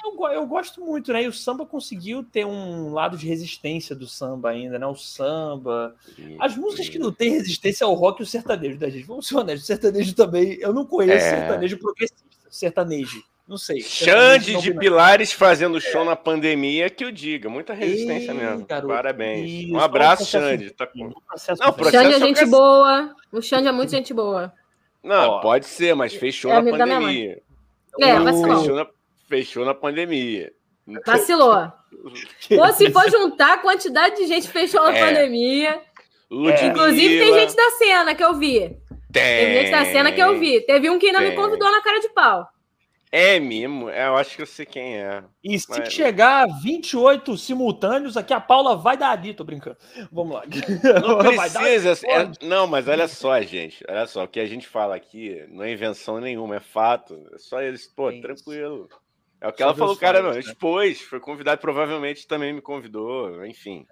Eu, 0.04 0.28
eu 0.32 0.46
gosto 0.48 0.82
muito, 0.82 1.12
né? 1.12 1.24
E 1.24 1.28
o 1.28 1.34
samba 1.34 1.66
conseguiu 1.66 2.24
ter 2.24 2.46
um 2.46 2.94
lado 2.94 3.18
de 3.18 3.28
resistência 3.28 3.96
do 3.96 4.08
samba 4.08 4.50
ainda, 4.52 4.80
né? 4.80 4.86
O 4.88 4.96
samba. 4.96 5.96
As 6.40 6.56
músicas 6.56 6.90
que 6.90 7.00
não 7.00 7.12
têm 7.12 7.32
resistência 7.32 7.84
é 7.84 7.88
o 7.88 7.94
rock 7.94 8.22
e 8.22 8.24
o 8.24 8.26
sertanejo 8.26 8.78
da 8.78 8.90
gente. 8.90 9.06
Vamos 9.06 9.28
ser 9.28 9.36
honestos, 9.36 9.64
o 9.64 9.68
sertanejo 9.68 10.14
também. 10.16 10.58
Eu 10.62 10.74
não 10.74 10.86
conheço 10.86 11.26
É. 11.26 11.30
sertanejo 11.40 11.78
progressista. 11.78 12.24
Sertanejo. 12.50 13.24
Não 13.48 13.58
sei. 13.58 13.82
Xande 13.82 14.46
Sertanejo 14.46 14.62
de 14.62 14.74
não- 14.74 14.80
Pilares 14.80 15.32
fazendo 15.32 15.82
show 15.82 16.06
na 16.06 16.16
pandemia, 16.16 16.88
que 16.90 17.04
eu 17.04 17.12
diga. 17.12 17.50
Muita 17.50 17.74
resistência 17.74 18.32
Ei, 18.32 18.38
mesmo. 18.38 18.66
garoto, 18.66 18.94
Parabéns. 18.94 19.50
isso, 19.66 19.74
um 19.74 19.80
abraço, 19.80 20.24
é 20.24 20.26
Xande. 20.26 20.70
Tá 20.72 20.86
com- 20.86 21.12
processo 21.28 21.62
Não, 21.64 21.74
processo- 21.74 22.04
Xande 22.04 22.14
é 22.14 22.18
é 22.18 22.20
gente 22.20 22.46
boa. 22.46 23.16
O 23.32 23.42
Xande 23.42 23.68
é 23.68 23.72
muito 23.72 23.90
gente 23.90 24.14
boa. 24.14 24.54
Não, 25.04 25.30
Ó. 25.32 25.40
pode 25.42 25.66
ser, 25.66 25.96
mas 25.96 26.14
fechou 26.14 26.52
É 26.52 26.62
na 26.62 26.72
pandemia. 26.78 27.42
É, 28.00 28.20
O- 28.20 28.24
vacilou. 28.24 28.60
Fechou 28.62 28.76
na, 28.76 28.88
fechou 29.30 29.64
na 29.64 29.74
pandemia. 29.76 30.52
Vacilou. 31.06 31.72
Ou 32.60 32.74
se 32.74 32.92
for 32.92 33.10
juntar 33.10 33.54
a 33.54 33.58
quantidade 33.60 34.16
de 34.18 34.26
gente 34.28 34.48
que 34.48 34.54
fechou 34.54 34.82
na 34.84 34.98
É. 34.98 35.06
pandemia. 35.06 35.82
Ludmilla, 36.32 36.66
Inclusive, 36.68 37.20
tem 37.20 37.34
gente 37.40 37.56
da 37.56 37.70
cena 37.72 38.16
que 38.16 38.24
eu 38.24 38.34
vi. 38.36 38.60
Tem. 39.12 39.24
Teve 39.24 39.54
gente 39.62 39.72
da 39.72 39.86
cena 39.86 40.12
que 40.12 40.22
eu 40.22 40.40
vi. 40.40 40.62
Teve 40.62 40.90
um 40.90 41.00
que 41.00 41.08
ainda 41.08 41.22
me 41.22 41.28
Tem. 41.28 41.36
convidou 41.36 41.72
na 41.72 41.82
cara 41.82 42.00
de 42.00 42.10
pau. 42.10 42.48
É 43.12 43.40
mesmo? 43.40 43.90
É, 43.90 44.06
Eu 44.08 44.16
acho 44.18 44.36
que 44.36 44.42
eu 44.44 44.46
sei 44.46 44.68
quem 44.68 44.98
é. 45.00 45.24
E 45.44 45.58
se 45.58 45.68
Mas- 45.70 45.92
chegar 45.92 46.44
a 46.44 46.48
28 46.62 47.36
simultâneos, 47.36 48.16
aqui 48.16 48.32
a 48.36 48.40
Paula 48.40 48.76
vai 48.76 48.96
dar 48.96 49.10
ali, 49.10 49.34
tô 49.34 49.44
brincando. 49.44 49.78
Vamos 50.12 50.36
lá. 50.36 50.44
Não 50.46 51.18
Vai 51.36 51.50
dar- 51.50 51.60
precisa. 51.64 52.08
é- 52.08 52.32
não, 52.46 52.68
mas 52.68 52.88
olha 52.88 53.08
só, 53.08 53.42
gente. 53.42 53.84
Olha 53.90 54.06
só, 54.06 54.24
o 54.24 54.28
que 54.28 54.40
a 54.40 54.46
gente 54.46 54.68
fala 54.68 54.96
aqui 54.96 55.44
não 55.50 55.64
é 55.64 55.72
invenção 55.72 56.20
nenhuma, 56.20 56.58
é 56.58 56.60
fato. 56.60 57.20
É 57.34 57.40
só 57.40 57.60
eles, 57.60 57.88
pô, 57.88 58.12
Sim. 58.12 58.22
tranquilo. 58.22 58.88
É 59.42 59.48
o 59.48 59.54
que 59.54 59.60
Só 59.60 59.70
ela 59.70 59.76
falou, 59.76 59.96
cara, 59.96 60.22
não, 60.22 60.32
né? 60.32 60.40
expôs, 60.40 61.02
foi 61.02 61.20
convidado, 61.20 61.62
provavelmente 61.62 62.28
também 62.28 62.54
me 62.54 62.62
convidou, 62.62 63.46
enfim. 63.46 63.86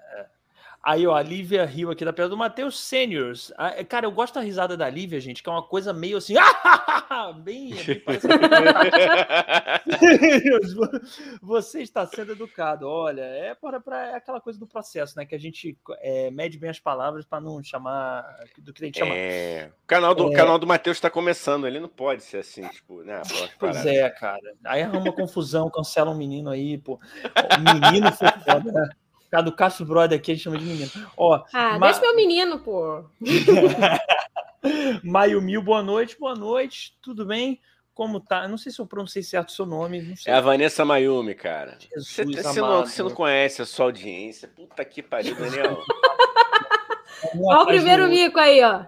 Aí, 0.87 1.05
ó, 1.05 1.13
a 1.13 1.21
Lívia 1.21 1.65
riu 1.65 1.91
aqui 1.91 2.05
da 2.05 2.13
pedra 2.13 2.29
do 2.29 2.37
Matheus 2.37 2.79
Seniors. 2.79 3.51
Ah, 3.57 3.73
é, 3.75 3.83
Cara, 3.83 4.05
eu 4.05 4.11
gosto 4.11 4.35
da 4.35 4.39
risada 4.39 4.77
da 4.77 4.89
Lívia, 4.89 5.19
gente, 5.19 5.43
que 5.43 5.49
é 5.49 5.51
uma 5.51 5.61
coisa 5.61 5.91
meio 5.91 6.15
assim. 6.15 6.35
bem. 7.43 7.75
bem 7.83 7.99
parece- 7.99 8.25
Você 11.41 11.81
está 11.81 12.07
sendo 12.07 12.31
educado. 12.31 12.87
Olha, 12.87 13.19
é 13.21 13.53
para, 13.53 13.81
para 13.81 14.11
é 14.11 14.15
aquela 14.15 14.39
coisa 14.39 14.57
do 14.57 14.65
processo, 14.65 15.17
né? 15.17 15.25
Que 15.25 15.35
a 15.35 15.37
gente 15.37 15.77
é, 15.99 16.31
mede 16.31 16.57
bem 16.57 16.69
as 16.69 16.79
palavras 16.79 17.25
para 17.25 17.41
não 17.41 17.61
chamar 17.61 18.25
do 18.57 18.73
que 18.73 18.79
tem 18.79 18.89
que 18.89 18.99
chamar. 18.99 19.13
É, 19.13 19.69
o 19.83 19.87
canal 19.87 20.15
do, 20.15 20.31
É. 20.31 20.35
canal 20.37 20.57
do 20.57 20.65
Matheus 20.65 21.01
tá 21.01 21.09
começando, 21.09 21.67
ele 21.67 21.81
não 21.81 21.89
pode 21.89 22.23
ser 22.23 22.37
assim, 22.37 22.65
tipo, 22.69 23.03
né? 23.03 23.21
Pois 23.59 23.85
é, 23.85 24.09
cara. 24.09 24.53
Aí 24.63 24.83
arruma 24.83 25.11
confusão, 25.11 25.69
cancela 25.69 26.11
um 26.11 26.17
menino 26.17 26.49
aí, 26.49 26.77
pô. 26.77 26.93
O 26.95 27.91
menino 27.91 28.09
foi 28.13 28.29
foda, 28.45 28.71
né? 28.71 28.89
O 29.27 29.29
cara 29.29 29.43
do 29.43 29.51
Castro 29.51 29.85
Brother 29.85 30.17
aqui, 30.17 30.31
a 30.31 30.35
gente 30.35 30.43
chama 30.45 30.57
de 30.57 30.63
menino. 30.65 30.89
Ó, 31.17 31.43
Ah, 31.53 31.77
Ma- 31.77 31.87
deixa 31.87 31.99
meu 32.01 32.15
menino, 32.15 32.59
pô. 32.59 33.03
Maio 35.03 35.41
Mil, 35.41 35.61
boa 35.61 35.83
noite, 35.83 36.17
boa 36.17 36.33
noite, 36.35 36.93
tudo 37.01 37.25
bem? 37.25 37.59
Como 37.93 38.19
tá? 38.19 38.43
Eu 38.43 38.49
não 38.49 38.57
sei 38.57 38.71
se 38.71 38.79
eu 38.79 38.85
pronunciei 38.85 39.23
certo 39.23 39.49
o 39.49 39.51
seu 39.51 39.65
nome, 39.65 40.01
não 40.01 40.15
sei. 40.15 40.31
É 40.31 40.37
a 40.37 40.41
Vanessa 40.41 40.85
Mayumi, 40.85 41.33
cara. 41.35 41.77
Jesus 41.81 42.07
Você, 42.07 42.23
você 42.25 42.61
não, 42.61 42.67
amado. 42.67 42.87
você 42.87 43.03
não 43.03 43.09
conhece 43.11 43.61
a 43.61 43.65
sua 43.65 43.85
audiência. 43.87 44.47
Puta 44.47 44.85
que 44.85 45.01
pariu, 45.01 45.35
Daniel. 45.35 45.81
Ó 47.43 47.63
o 47.63 47.65
primeiro 47.65 48.07
mico 48.07 48.39
aí, 48.39 48.63
ó. 48.63 48.83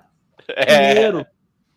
É, 0.48 0.94
Primeiro. 0.94 1.26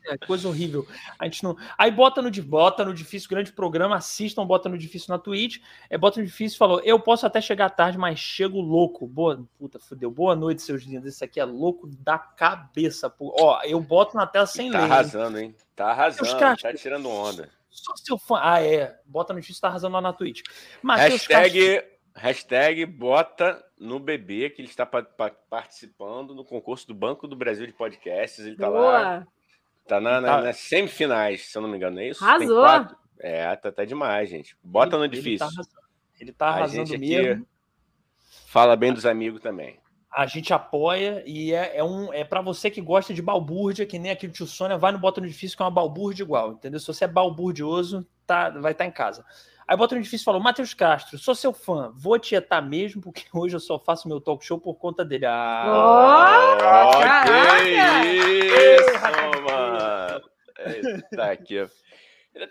É, 0.06 0.18
coisa 0.18 0.48
horrível. 0.48 0.86
A 1.18 1.24
gente 1.26 1.42
não. 1.44 1.56
Aí 1.78 1.90
bota 1.90 2.20
no, 2.20 2.30
bota 2.42 2.84
no 2.84 2.92
difícil, 2.92 3.28
grande 3.28 3.52
programa, 3.52 3.96
assistam, 3.96 4.44
bota 4.46 4.68
no 4.68 4.76
difícil 4.76 5.06
na 5.14 5.18
Twitch. 5.18 5.58
É, 5.88 5.96
bota 5.96 6.18
no 6.20 6.26
difícil 6.26 6.58
falou: 6.58 6.80
Eu 6.84 6.98
posso 6.98 7.26
até 7.26 7.40
chegar 7.40 7.70
tarde, 7.70 7.96
mas 7.98 8.18
chego 8.18 8.60
louco. 8.60 9.06
Boa, 9.06 9.44
puta, 9.58 9.78
fudeu. 9.78 10.10
Boa 10.10 10.34
noite, 10.34 10.62
seus 10.62 10.82
lindos. 10.82 11.08
Esse 11.08 11.24
aqui 11.24 11.38
é 11.38 11.44
louco 11.44 11.86
da 11.86 12.18
cabeça, 12.18 13.08
pô. 13.08 13.34
Ó, 13.38 13.60
eu 13.62 13.80
boto 13.80 14.16
na 14.16 14.26
tela 14.26 14.46
sem 14.46 14.70
tá 14.70 14.78
ler. 14.78 14.84
hein? 14.86 14.90
arrasando, 14.92 15.38
hein? 15.38 15.54
Tá 15.76 15.90
arrasando, 15.90 16.38
caras- 16.38 16.60
tá 16.62 16.74
tirando 16.74 17.08
onda. 17.08 17.48
Sou 17.70 17.96
seu 17.96 18.18
fã. 18.18 18.38
Ah, 18.42 18.62
é. 18.62 18.98
Bota 19.06 19.32
no 19.32 19.40
difícil, 19.40 19.60
tá 19.62 19.68
arrasando 19.68 19.94
lá 19.94 20.00
na 20.00 20.12
Twitch. 20.12 20.42
Castro- 20.42 21.34
Hashtag, 21.34 21.84
hashtag 22.14 22.84
bota 22.86 23.64
no 23.78 23.98
bebê 23.98 24.50
que 24.50 24.60
ele 24.60 24.68
está 24.68 24.84
pa- 24.84 25.02
pa- 25.02 25.30
participando 25.48 26.34
no 26.34 26.44
concurso 26.44 26.86
do 26.86 26.94
Banco 26.94 27.26
do 27.26 27.34
Brasil 27.34 27.66
de 27.66 27.72
Podcasts. 27.72 28.44
Ele 28.44 28.56
tá 28.56 28.68
lá. 28.68 29.26
Tá 29.86 30.00
na, 30.00 30.20
na- 30.20 30.28
Tá. 30.36 30.42
nas 30.42 30.56
semifinais, 30.58 31.46
se 31.50 31.56
eu 31.58 31.62
não 31.62 31.68
me 31.68 31.76
engano, 31.76 31.96
não 31.96 32.02
é 32.02 32.08
isso? 32.08 32.24
Arrasou. 32.24 32.64
É, 33.20 33.54
tá, 33.56 33.70
tá 33.70 33.84
demais, 33.84 34.28
gente. 34.28 34.56
Bota 34.62 34.96
no 34.98 35.04
Ele- 35.04 35.14
ele 35.14 35.22
difícil. 35.22 35.38
tá 35.38 35.44
arrasando. 35.46 35.82
Ele 36.20 36.32
tá 36.32 36.46
A 36.46 36.48
arrasando 36.50 36.86
gente 36.86 36.96
aqui 36.96 37.22
mesmo. 37.22 37.46
Fala 38.46 38.76
bem 38.76 38.92
dos 38.92 39.06
amigos 39.06 39.40
também. 39.40 39.78
A 40.14 40.26
gente 40.26 40.52
apoia 40.52 41.22
e 41.26 41.54
é, 41.54 41.78
é 41.78 41.82
um 41.84 42.12
é 42.12 42.22
para 42.22 42.42
você 42.42 42.70
que 42.70 42.82
gosta 42.82 43.14
de 43.14 43.22
balbúrdia, 43.22 43.86
que 43.86 43.98
nem 43.98 44.12
aquele 44.12 44.30
tio 44.32 44.46
Sônia, 44.46 44.76
vai 44.76 44.92
no 44.92 44.98
Bota 44.98 45.20
no 45.22 45.26
Difícil 45.26 45.56
que 45.56 45.62
é 45.62 45.64
uma 45.64 45.70
balbúrdia 45.70 46.22
igual, 46.22 46.52
entendeu? 46.52 46.78
Se 46.78 46.86
você 46.86 47.04
é 47.04 47.08
balburdioso, 47.08 48.06
tá, 48.26 48.50
vai 48.50 48.72
estar 48.72 48.84
em 48.84 48.90
casa. 48.90 49.24
Aí 49.72 49.76
Bota 49.78 49.94
no 49.94 50.02
Difícil 50.02 50.26
falou: 50.26 50.38
Matheus 50.38 50.74
Castro, 50.74 51.18
sou 51.18 51.34
seu 51.34 51.50
fã, 51.50 51.90
vou 51.96 52.18
tietar 52.18 52.60
mesmo, 52.60 53.00
porque 53.00 53.24
hoje 53.32 53.56
eu 53.56 53.60
só 53.60 53.78
faço 53.78 54.06
meu 54.06 54.20
talk 54.20 54.44
show 54.44 54.60
por 54.60 54.74
conta 54.74 55.02
dele. 55.02 55.24
Ah, 55.24 56.58
caraca! 56.60 58.02
que 58.02 58.12
isso, 58.76 59.00
mano! 59.50 60.22
Eita, 60.58 61.24
aqui. 61.24 61.66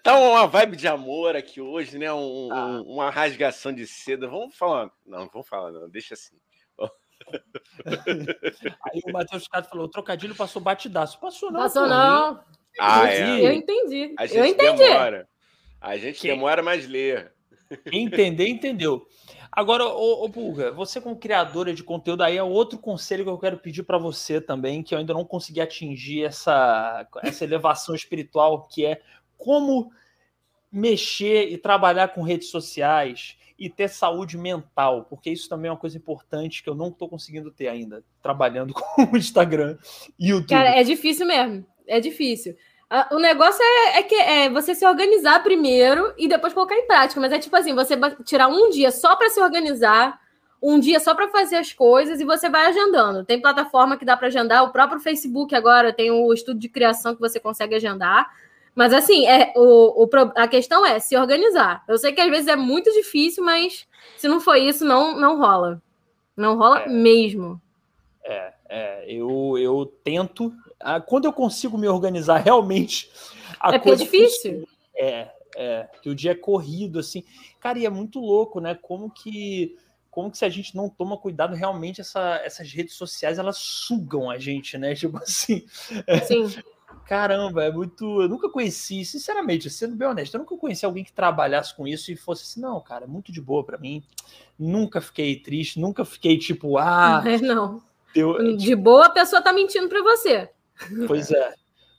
Tá 0.02 0.18
uma 0.18 0.48
vibe 0.48 0.76
de 0.76 0.88
amor 0.88 1.36
aqui 1.36 1.62
hoje, 1.62 2.00
né? 2.00 2.12
Um- 2.12 2.50
Tá. 2.50 2.66
um- 2.66 2.82
uma 2.94 3.12
rasgação 3.12 3.72
de 3.72 3.86
seda. 3.86 4.28
Vamos 4.28 4.56
falar. 4.58 4.90
Não, 5.06 5.28
vamos 5.32 5.48
falar, 5.48 5.72
não. 5.72 5.88
Deixa 5.88 6.16
assim. 6.16 6.36
Aí 7.86 9.02
o 9.06 9.12
Matheus 9.12 9.48
Castro 9.48 9.70
falou: 9.70 9.86
o 9.86 9.90
trocadilho 9.92 10.34
passou 10.36 10.60
batidaço. 10.60 11.20
Passou 11.20 11.52
não. 11.52 11.60
Passou 11.62 11.88
não. 11.88 12.44
Ah, 12.80 13.04
entendi. 13.06 13.22
é. 13.22 13.48
Eu 13.48 13.52
entendi. 13.54 14.16
A 14.18 14.26
Eu 14.26 14.46
entendi. 14.46 14.78
demora. 14.78 15.28
A 15.82 15.98
gente 15.98 16.22
Quem? 16.22 16.32
demora, 16.32 16.62
mas 16.62 16.88
lê. 16.88 17.26
Quem 17.90 18.06
entender, 18.06 18.48
entendeu. 18.48 19.08
Agora, 19.52 19.86
ô, 19.86 20.24
ô 20.24 20.30
Pulga, 20.30 20.72
você 20.72 21.02
como 21.02 21.18
criadora 21.18 21.74
de 21.74 21.84
conteúdo, 21.84 22.24
aí 22.24 22.38
é 22.38 22.44
outro 22.44 22.78
conselho 22.80 23.24
que 23.26 23.30
eu 23.30 23.38
quero 23.38 23.58
pedir 23.58 23.84
para 23.84 23.98
você 23.98 24.40
também, 24.40 24.84
que 24.84 24.94
eu 24.94 25.00
ainda 25.00 25.14
não 25.14 25.26
consegui 25.26 25.60
atingir 25.60 26.24
essa, 26.24 27.06
essa 27.22 27.44
elevação 27.44 27.94
espiritual, 27.94 28.68
que 28.68 28.86
é 28.86 29.02
como 29.38 29.92
mexer 30.72 31.52
e 31.52 31.58
trabalhar 31.58 32.10
com 32.10 32.22
redes 32.22 32.50
sociais 32.50 33.36
e 33.60 33.70
ter 33.70 33.90
saúde 33.90 34.38
mental, 34.38 35.06
porque 35.10 35.30
isso 35.30 35.50
também 35.50 35.68
é 35.68 35.72
uma 35.72 35.78
coisa 35.78 35.98
importante 35.98 36.64
que 36.64 36.70
eu 36.70 36.76
não 36.76 36.88
estou 36.88 37.10
conseguindo 37.10 37.52
ter 37.52 37.68
ainda, 37.68 38.04
trabalhando 38.24 38.72
com 38.74 39.04
o 39.04 39.18
Instagram 39.18 39.78
e 40.18 40.30
YouTube. 40.30 40.50
Cara, 40.50 40.80
é 40.80 40.84
difícil 40.84 41.28
mesmo. 41.28 41.66
É 41.86 42.00
difícil. 42.00 42.56
O 43.12 43.20
negócio 43.20 43.64
é, 43.64 44.00
é 44.00 44.04
que 44.04 44.16
é 44.16 44.50
você 44.50 44.76
se 44.76 44.86
organizar 44.86 45.42
primeiro 45.42 46.14
e 46.18 46.28
depois 46.28 46.54
colocar 46.54 46.76
em 46.76 46.86
prática. 46.86 47.22
Mas 47.22 47.32
é 47.32 47.40
tipo 47.40 47.56
assim, 47.56 47.74
você 47.74 47.98
tirar 48.26 48.50
um 48.50 48.70
dia 48.70 48.92
só 48.92 49.16
para 49.16 49.30
se 49.30 49.40
organizar, 49.40 50.20
um 50.62 50.78
dia 50.78 51.00
só 51.00 51.16
para 51.16 51.30
fazer 51.30 51.56
as 51.56 51.72
coisas 51.72 52.20
e 52.20 52.26
você 52.26 52.50
vai 52.50 52.66
agendando. 52.66 53.24
Tem 53.24 53.42
plataforma 53.42 53.96
que 53.98 54.04
dá 54.04 54.18
para 54.18 54.28
agendar, 54.28 54.64
o 54.64 54.72
próprio 54.72 55.00
Facebook 55.00 55.56
agora 55.56 55.94
tem 55.94 56.12
o 56.12 56.34
estudo 56.34 56.60
de 56.60 56.68
criação 56.68 57.16
que 57.16 57.22
você 57.22 57.40
consegue 57.40 57.76
agendar. 57.76 58.30
Mas 58.76 58.94
assim, 58.94 59.26
é, 59.26 59.54
o, 59.56 60.04
o 60.04 60.10
a 60.36 60.48
questão 60.48 60.86
é 60.86 61.00
se 61.00 61.18
organizar. 61.18 61.84
Eu 61.88 61.98
sei 61.98 62.12
que 62.12 62.22
às 62.22 62.30
vezes 62.30 62.48
é 62.48 62.56
muito 62.56 62.92
difícil, 62.92 63.44
mas 63.44 63.88
se 64.18 64.28
não 64.28 64.40
for 64.40 64.56
isso, 64.56 64.86
não, 64.86 65.18
não 65.18 65.38
rola. 65.38 65.82
Não 66.36 66.58
rola 66.58 66.82
É. 66.82 66.90
mesmo. 66.90 67.62
É, 68.70 69.06
eu, 69.08 69.58
eu 69.58 69.86
tento. 70.04 70.54
Ah, 70.84 71.02
Quando 71.02 71.26
eu 71.26 71.34
consigo 71.34 71.78
me 71.78 71.88
organizar 71.88 72.38
realmente. 72.44 73.10
A 73.60 73.72
É 73.72 73.76
é 73.76 73.80
coisa 73.80 74.04
difícil. 74.04 74.62
funciona. 74.62 74.68
É, 74.96 75.32
é. 75.56 75.90
Que 76.02 76.10
o 76.10 76.16
dia 76.16 76.32
é 76.32 76.36
corrido, 76.36 77.00
assim. 77.00 77.24
Cara, 77.60 77.80
e 77.80 77.86
é 77.86 77.90
muito 77.90 78.20
louco, 78.20 78.60
né? 78.60 78.76
Como 78.76 79.10
que. 79.10 79.78
Como 80.10 80.30
que 80.30 80.38
se 80.38 80.44
a 80.44 80.50
gente 80.50 80.76
não 80.76 80.90
toma 80.90 81.18
cuidado, 81.18 81.56
realmente 81.56 82.02
essa, 82.02 82.36
essas 82.44 82.70
redes 82.70 82.96
sociais 82.96 83.40
elas 83.40 83.58
sugam 83.58 84.30
a 84.30 84.38
gente, 84.38 84.78
né? 84.78 84.94
Tipo 84.96 85.18
assim, 85.18 85.66
Sim. 86.28 86.62
caramba, 87.06 87.64
é 87.64 87.72
muito. 87.72 88.22
Eu 88.22 88.28
nunca 88.28 88.50
conheci, 88.50 89.06
sinceramente, 89.06 89.70
sendo 89.70 89.96
bem 89.96 90.10
honesto, 90.10 90.34
eu 90.34 90.40
nunca 90.40 90.58
conheci 90.58 90.86
alguém 90.86 91.06
que 91.06 91.14
trabalhasse 91.14 91.74
com 91.74 91.88
isso 91.88 92.12
e 92.12 92.18
fosse 92.18 92.44
assim, 92.44 92.60
não, 92.60 92.82
cara, 92.82 93.06
é 93.06 93.08
muito 93.08 93.32
de 93.32 93.40
boa 93.40 93.64
pra 93.64 93.78
mim. 93.78 94.04
Nunca 94.60 95.00
fiquei 95.00 95.38
triste, 95.40 95.80
nunca 95.80 96.04
fiquei 96.04 96.38
tipo, 96.38 96.78
ah, 96.78 97.24
não. 97.42 97.82
eu, 98.14 98.58
De 98.58 98.76
boa, 98.76 99.06
a 99.06 99.12
pessoa 99.12 99.42
tá 99.42 99.54
mentindo 99.54 99.88
para 99.88 100.02
você. 100.04 100.50
Pois 101.08 101.32
é, 101.32 101.54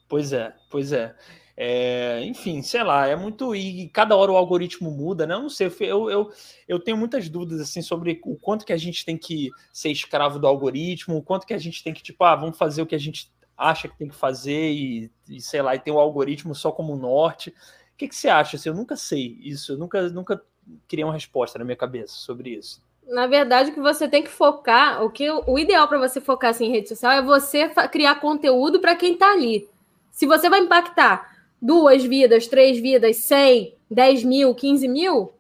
pois 0.09 0.33
é, 0.33 0.55
pois 0.71 0.93
é. 0.93 1.15
É, 1.57 2.25
enfim, 2.25 2.63
sei 2.63 2.83
lá, 2.83 3.07
é 3.07 3.15
muito. 3.15 3.55
E 3.55 3.89
cada 3.91 4.17
hora 4.17 4.33
o 4.33 4.37
algoritmo 4.37 4.91
muda, 4.91 5.27
né? 5.27 5.35
Eu 5.35 5.43
não 5.43 5.49
sei, 5.51 5.71
eu, 5.81 6.11
eu, 6.11 6.33
eu 6.67 6.81
tenho 6.81 6.97
muitas 6.97 7.29
dúvidas 7.29 7.61
assim 7.61 7.83
sobre 7.83 8.21
o 8.25 8.37
quanto 8.37 8.65
que 8.65 8.73
a 8.73 8.77
gente 8.77 9.05
tem 9.05 9.19
que 9.19 9.51
ser 9.73 9.91
escravo 9.91 10.39
do 10.39 10.47
algoritmo, 10.47 11.17
o 11.17 11.23
quanto 11.23 11.47
que 11.47 11.55
a 11.55 11.59
gente 11.59 11.85
tem 11.85 11.93
que, 11.93 12.03
tipo, 12.03 12.25
ah, 12.25 12.35
vamos 12.35 12.57
fazer 12.57 12.81
o 12.81 12.87
que 12.87 12.95
a 12.95 12.99
gente 12.99 13.31
acha 13.57 13.87
que 13.87 13.99
tem 13.99 14.09
que 14.09 14.15
fazer 14.15 14.73
e, 14.73 15.11
e 15.29 15.41
sei 15.41 15.61
lá, 15.63 15.75
e 15.75 15.79
tem 15.79 15.93
o 15.93 16.01
algoritmo 16.01 16.55
só 16.55 16.73
como 16.73 16.97
norte. 16.97 17.51
O 17.51 17.97
que, 17.99 18.09
que 18.09 18.17
você 18.17 18.29
acha? 18.29 18.57
Assim, 18.57 18.71
eu 18.71 18.75
nunca 18.75 18.97
sei 18.97 19.39
isso, 19.43 19.73
eu 19.73 19.79
nunca, 19.79 20.09
nunca 20.09 20.43
criei 20.89 21.05
uma 21.05 21.13
resposta 21.13 21.59
na 21.59 21.65
minha 21.65 21.77
cabeça 21.77 22.15
sobre 22.15 22.51
isso. 22.51 22.83
Na 23.09 23.27
verdade, 23.27 23.71
o 23.71 23.75
que 23.75 23.81
você 23.81 24.09
tem 24.09 24.23
que 24.23 24.31
focar, 24.31 25.03
o 25.05 25.11
que 25.11 25.29
o 25.31 25.59
ideal 25.59 25.89
para 25.89 25.99
você 25.99 26.21
focar 26.21 26.51
assim, 26.51 26.67
em 26.67 26.71
rede 26.71 26.89
social 26.89 27.13
é 27.13 27.23
você 27.23 27.69
criar 27.91 28.17
conteúdo 28.17 28.81
para 28.81 28.95
quem 28.95 29.17
tá 29.17 29.33
ali. 29.33 29.69
Se 30.11 30.27
você 30.27 30.49
vai 30.49 30.61
impactar 30.61 31.37
duas 31.61 32.05
vidas, 32.05 32.47
três 32.47 32.79
vidas, 32.79 33.17
100, 33.17 33.75
10 33.91 34.25
mil, 34.25 34.55
15 34.55 34.89
mil, 34.89 35.33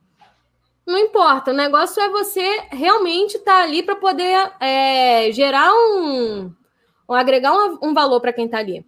não 0.86 0.98
importa. 0.98 1.50
O 1.50 1.54
negócio 1.54 2.02
é 2.02 2.08
você 2.08 2.64
realmente 2.70 3.36
estar 3.36 3.62
ali 3.62 3.82
para 3.82 3.96
poder 3.96 4.52
é, 4.60 5.30
gerar 5.32 5.72
um, 5.72 6.52
ou 7.06 7.14
agregar 7.14 7.52
um, 7.52 7.78
um 7.82 7.94
valor 7.94 8.20
para 8.20 8.32
quem 8.32 8.48
tá 8.48 8.58
ali. 8.58 8.84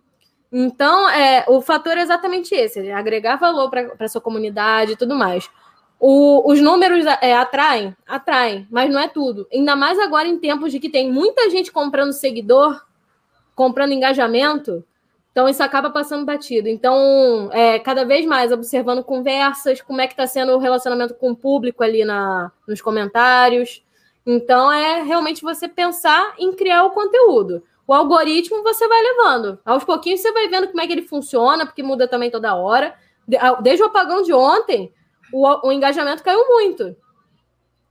Então, 0.51 1.09
é, 1.11 1.45
o 1.49 1.61
fator 1.61 1.97
é 1.97 2.03
exatamente 2.03 2.55
esse: 2.55 2.87
é 2.87 2.93
agregar 2.93 3.37
valor 3.37 3.71
para 3.71 4.09
sua 4.09 4.21
comunidade 4.21 4.93
e 4.93 4.97
tudo 4.97 5.15
mais. 5.15 5.51
O- 5.99 6.51
os 6.51 6.61
números 6.61 7.05
é, 7.21 7.35
atraem? 7.35 7.97
Atraem, 8.07 8.67
mas 8.71 8.91
não 8.93 9.01
é 9.01 9.09
tudo. 9.09 9.47
Ainda 9.53 9.75
mais 9.75 9.99
agora 9.99 10.29
em 10.29 10.39
tempos 10.39 10.71
de 10.71 10.81
que 10.81 10.89
tem 10.91 11.11
muita 11.11 11.49
gente 11.51 11.73
comprando 11.73 12.13
seguidor, 12.13 12.83
comprando 13.55 13.93
engajamento. 13.93 14.85
Então 15.33 15.49
isso 15.49 15.63
acaba 15.63 15.91
passando 15.91 16.25
batido. 16.25 16.69
Então, 16.69 17.49
é, 17.53 17.79
cada 17.79 18.05
vez 18.05 18.25
mais 18.25 18.53
observando 18.53 19.03
conversas, 19.03 19.81
como 19.81 20.01
é 20.01 20.07
que 20.07 20.13
está 20.13 20.27
sendo 20.27 20.53
o 20.53 20.59
relacionamento 20.59 21.15
com 21.15 21.31
o 21.33 21.37
público 21.37 21.83
ali 21.83 22.05
na, 22.05 22.53
nos 22.69 22.81
comentários. 22.81 23.83
Então, 24.27 24.73
é 24.73 25.03
realmente 25.03 25.43
você 25.43 25.69
pensar 25.69 26.35
em 26.39 26.53
criar 26.53 26.85
o 26.85 26.91
conteúdo. 26.91 27.63
O 27.87 27.93
algoritmo 27.93 28.63
você 28.63 28.87
vai 28.87 29.03
levando. 29.03 29.59
Aos 29.65 29.85
pouquinhos 29.85 30.21
você 30.21 30.33
vai 30.33 30.49
vendo 30.49 30.69
como 30.69 30.81
é 30.81 30.87
que 30.87 30.93
ele 30.93 31.03
funciona, 31.03 31.67
porque 31.67 31.83
muda 31.83 32.07
também 32.09 32.31
toda 32.31 32.55
hora. 32.55 32.95
Desde 33.61 33.83
o 33.83 33.87
apagão 33.87 34.23
de 34.23 34.33
ontem, 34.33 34.93
o, 35.35 35.67
o 35.69 35.73
engajamento 35.73 36.23
caiu 36.23 36.47
muito. 36.47 36.97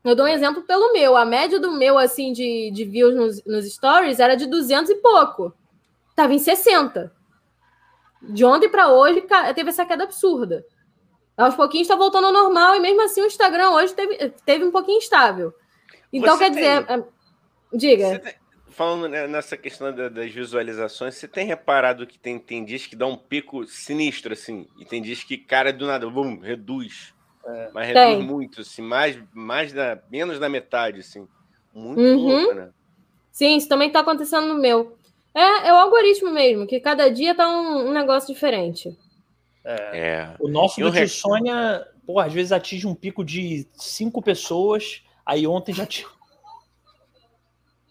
Eu 0.04 0.16
dou 0.16 0.26
um 0.26 0.30
exemplo 0.30 0.64
pelo 0.64 0.94
meu. 0.94 1.16
A 1.16 1.26
média 1.26 1.60
do 1.60 1.72
meu, 1.72 1.98
assim, 1.98 2.32
de, 2.32 2.72
de 2.72 2.86
views 2.86 3.16
nos, 3.16 3.44
nos 3.46 3.66
stories 3.74 4.20
era 4.20 4.36
de 4.36 4.46
200 4.46 4.90
e 4.92 4.96
pouco. 4.96 5.54
Tava 6.16 6.34
em 6.34 6.40
60. 6.40 7.12
De 8.22 8.46
ontem 8.46 8.70
para 8.70 8.92
hoje, 8.92 9.26
teve 9.54 9.70
essa 9.70 9.86
queda 9.86 10.06
absurda. 10.06 10.66
Aos 11.36 11.56
pouquinhos 11.56 11.86
está 11.86 11.96
voltando 11.96 12.28
ao 12.28 12.34
normal, 12.34 12.76
e 12.76 12.80
mesmo 12.80 13.02
assim 13.02 13.22
o 13.22 13.26
Instagram 13.26 13.72
hoje 13.72 13.94
teve, 13.94 14.30
teve 14.46 14.64
um 14.64 14.72
pouquinho 14.72 15.00
instável. 15.00 15.54
Então, 16.12 16.38
você 16.38 16.44
quer 16.44 16.50
dizer. 16.52 16.86
É, 16.90 17.04
diga. 17.74 18.20
Tem... 18.20 18.36
Falando 18.70 19.08
nessa 19.08 19.56
questão 19.56 19.94
das 19.94 20.32
visualizações, 20.32 21.16
você 21.16 21.28
tem 21.28 21.46
reparado 21.46 22.08
que 22.08 22.18
tem, 22.18 22.40
tem 22.40 22.66
dias 22.66 22.88
que 22.88 22.96
dá 22.96 23.06
um 23.06 23.16
pico 23.16 23.68
sinistro, 23.68 24.34
assim, 24.34 24.68
e 24.80 24.86
tem 24.86 25.00
dias 25.00 25.24
que, 25.24 25.38
cara, 25.38 25.72
do 25.72 25.86
nada, 25.86 26.10
bum, 26.10 26.40
reduz. 26.40 27.13
É. 27.46 27.70
Mas 27.74 27.88
reduz 27.88 28.18
tem. 28.18 28.24
muito, 28.24 28.62
assim, 28.62 28.82
mais, 28.82 29.20
mais 29.34 29.74
da, 29.74 30.00
menos 30.10 30.40
da 30.40 30.48
metade, 30.48 31.00
assim. 31.00 31.28
Muito 31.74 32.00
uhum. 32.00 32.16
louco, 32.16 32.54
né? 32.54 32.70
Sim, 33.32 33.58
isso 33.58 33.68
também 33.68 33.88
está 33.88 34.00
acontecendo 34.00 34.48
no 34.48 34.56
meu. 34.56 34.96
É, 35.34 35.68
é 35.68 35.74
o 35.74 35.78
algoritmo 35.78 36.32
mesmo, 36.32 36.68
que 36.68 36.80
cada 36.80 37.10
dia 37.10 37.34
tá 37.34 37.50
um, 37.50 37.90
um 37.90 37.92
negócio 37.92 38.34
diferente. 38.34 38.96
É. 39.66 40.00
é. 40.00 40.36
O 40.40 40.48
nosso 40.48 40.80
do 40.80 40.92
Tio 40.92 41.10
Sônia, 41.10 41.88
pô, 42.06 42.20
às 42.20 42.32
vezes 42.32 42.52
atinge 42.52 42.86
um 42.86 42.94
pico 42.94 43.24
de 43.24 43.68
cinco 43.74 44.22
pessoas, 44.22 45.02
aí 45.26 45.48
ontem 45.48 45.74
já 45.74 45.86
tinha. 45.86 46.08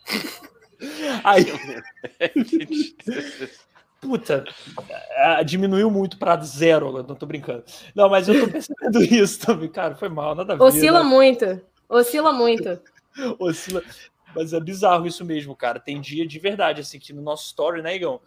aí. 1.24 1.44
Puta, 4.02 4.44
diminuiu 5.46 5.88
muito 5.88 6.18
para 6.18 6.36
zero 6.42 6.88
agora, 6.88 7.06
não 7.06 7.14
tô 7.14 7.24
brincando. 7.24 7.62
Não, 7.94 8.08
mas 8.10 8.26
eu 8.26 8.40
tô 8.40 8.50
percebendo 8.50 9.00
isso 9.14 9.38
também, 9.38 9.68
cara, 9.68 9.94
foi 9.94 10.08
mal, 10.08 10.34
nada 10.34 10.54
a 10.54 10.56
ver. 10.56 10.62
Oscila 10.64 11.04
né? 11.04 11.08
muito, 11.08 11.62
oscila 11.88 12.32
muito. 12.32 12.82
Oscila. 13.38 13.80
Mas 14.34 14.52
é 14.52 14.58
bizarro 14.58 15.06
isso 15.06 15.24
mesmo, 15.24 15.54
cara. 15.54 15.78
Tem 15.78 16.00
dia 16.00 16.26
de 16.26 16.36
verdade, 16.40 16.80
assim, 16.80 16.98
que 16.98 17.12
no 17.12 17.22
nosso 17.22 17.46
story, 17.46 17.80
né, 17.80 17.94
Igão? 17.94 18.20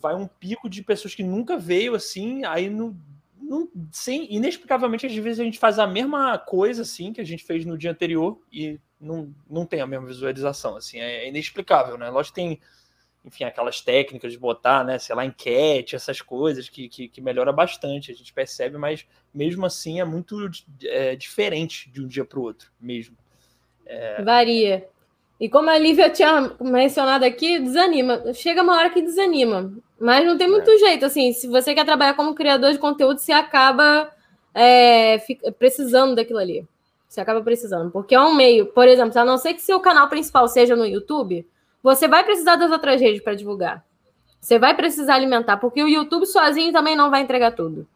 Vai 0.00 0.14
um 0.14 0.26
pico 0.26 0.70
de 0.70 0.82
pessoas 0.82 1.14
que 1.14 1.22
nunca 1.22 1.58
veio, 1.58 1.94
assim, 1.94 2.42
aí 2.46 2.70
no. 2.70 2.96
no 3.38 3.70
sem, 3.92 4.32
inexplicavelmente, 4.34 5.04
às 5.04 5.14
vezes 5.14 5.38
a 5.38 5.44
gente 5.44 5.58
faz 5.58 5.78
a 5.78 5.86
mesma 5.86 6.38
coisa, 6.38 6.80
assim, 6.80 7.12
que 7.12 7.20
a 7.20 7.24
gente 7.24 7.44
fez 7.44 7.66
no 7.66 7.76
dia 7.76 7.90
anterior 7.90 8.40
e 8.50 8.80
não, 8.98 9.34
não 9.50 9.66
tem 9.66 9.82
a 9.82 9.86
mesma 9.86 10.06
visualização, 10.06 10.76
assim, 10.76 10.98
é, 10.98 11.24
é 11.24 11.28
inexplicável, 11.28 11.98
né? 11.98 12.08
Lógico 12.08 12.34
que 12.34 12.40
tem 12.40 12.60
enfim, 13.24 13.44
aquelas 13.44 13.80
técnicas 13.80 14.32
de 14.32 14.38
botar, 14.38 14.84
né, 14.84 14.98
sei 14.98 15.14
lá, 15.14 15.24
enquete, 15.24 15.96
essas 15.96 16.20
coisas 16.20 16.68
que, 16.68 16.88
que, 16.88 17.08
que 17.08 17.20
melhora 17.20 17.52
bastante, 17.52 18.12
a 18.12 18.14
gente 18.14 18.32
percebe, 18.32 18.76
mas 18.76 19.06
mesmo 19.32 19.64
assim 19.64 19.98
é 19.98 20.04
muito 20.04 20.36
é, 20.82 21.16
diferente 21.16 21.90
de 21.90 22.02
um 22.02 22.06
dia 22.06 22.24
para 22.24 22.38
o 22.38 22.42
outro, 22.42 22.70
mesmo. 22.78 23.16
É... 23.86 24.22
Varia. 24.22 24.86
E 25.40 25.48
como 25.48 25.70
a 25.70 25.78
Lívia 25.78 26.10
tinha 26.10 26.52
mencionado 26.60 27.24
aqui, 27.24 27.58
desanima. 27.58 28.32
Chega 28.34 28.62
uma 28.62 28.76
hora 28.76 28.90
que 28.90 29.02
desanima. 29.02 29.72
Mas 29.98 30.24
não 30.24 30.36
tem 30.38 30.48
muito 30.48 30.70
é. 30.70 30.78
jeito, 30.78 31.04
assim, 31.04 31.32
se 31.32 31.48
você 31.48 31.74
quer 31.74 31.84
trabalhar 31.84 32.14
como 32.14 32.34
criador 32.34 32.72
de 32.72 32.78
conteúdo, 32.78 33.18
você 33.18 33.32
acaba 33.32 34.10
é, 34.54 35.18
precisando 35.58 36.14
daquilo 36.14 36.38
ali. 36.38 36.66
Você 37.08 37.20
acaba 37.20 37.40
precisando. 37.42 37.90
Porque 37.90 38.14
é 38.14 38.20
um 38.20 38.34
meio, 38.34 38.66
por 38.66 38.86
exemplo, 38.86 39.18
a 39.18 39.24
não 39.24 39.38
ser 39.38 39.54
que 39.54 39.62
seu 39.62 39.80
canal 39.80 40.08
principal 40.08 40.46
seja 40.46 40.76
no 40.76 40.86
YouTube, 40.86 41.46
você 41.84 42.08
vai 42.08 42.24
precisar 42.24 42.56
das 42.56 42.72
outras 42.72 42.98
redes 42.98 43.22
para 43.22 43.34
divulgar. 43.34 43.84
Você 44.40 44.58
vai 44.58 44.74
precisar 44.74 45.16
alimentar, 45.16 45.58
porque 45.58 45.82
o 45.82 45.88
YouTube 45.88 46.24
sozinho 46.24 46.72
também 46.72 46.96
não 46.96 47.10
vai 47.10 47.20
entregar 47.20 47.52
tudo. 47.52 47.86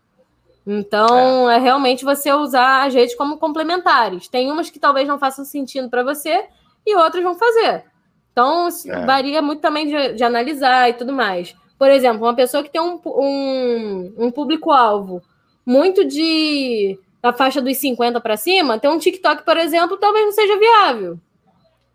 Então, 0.66 1.50
é, 1.50 1.56
é 1.56 1.58
realmente 1.58 2.04
você 2.04 2.30
usar 2.30 2.86
as 2.86 2.92
redes 2.92 3.14
como 3.14 3.38
complementares. 3.38 4.28
Tem 4.28 4.52
umas 4.52 4.68
que 4.68 4.78
talvez 4.78 5.08
não 5.08 5.18
façam 5.18 5.42
sentido 5.42 5.88
para 5.88 6.02
você, 6.02 6.44
e 6.86 6.94
outros 6.96 7.22
vão 7.22 7.34
fazer. 7.34 7.84
Então, 8.30 8.68
é. 8.86 9.06
varia 9.06 9.40
muito 9.40 9.60
também 9.60 9.86
de, 9.86 10.12
de, 10.12 10.22
analisar 10.22 10.90
e 10.90 10.92
tudo 10.92 11.12
mais. 11.12 11.56
Por 11.78 11.90
exemplo, 11.90 12.26
uma 12.26 12.34
pessoa 12.34 12.62
que 12.62 12.70
tem 12.70 12.80
um, 12.82 13.00
um, 13.06 14.14
um 14.18 14.30
público-alvo 14.30 15.22
muito 15.64 16.04
de 16.04 16.98
da 17.22 17.32
faixa 17.32 17.60
dos 17.60 17.76
50 17.78 18.20
para 18.20 18.36
cima, 18.36 18.78
ter 18.78 18.88
um 18.88 18.98
TikTok, 18.98 19.44
por 19.44 19.56
exemplo, 19.56 19.96
talvez 19.96 20.24
não 20.26 20.32
seja 20.32 20.58
viável. 20.58 21.18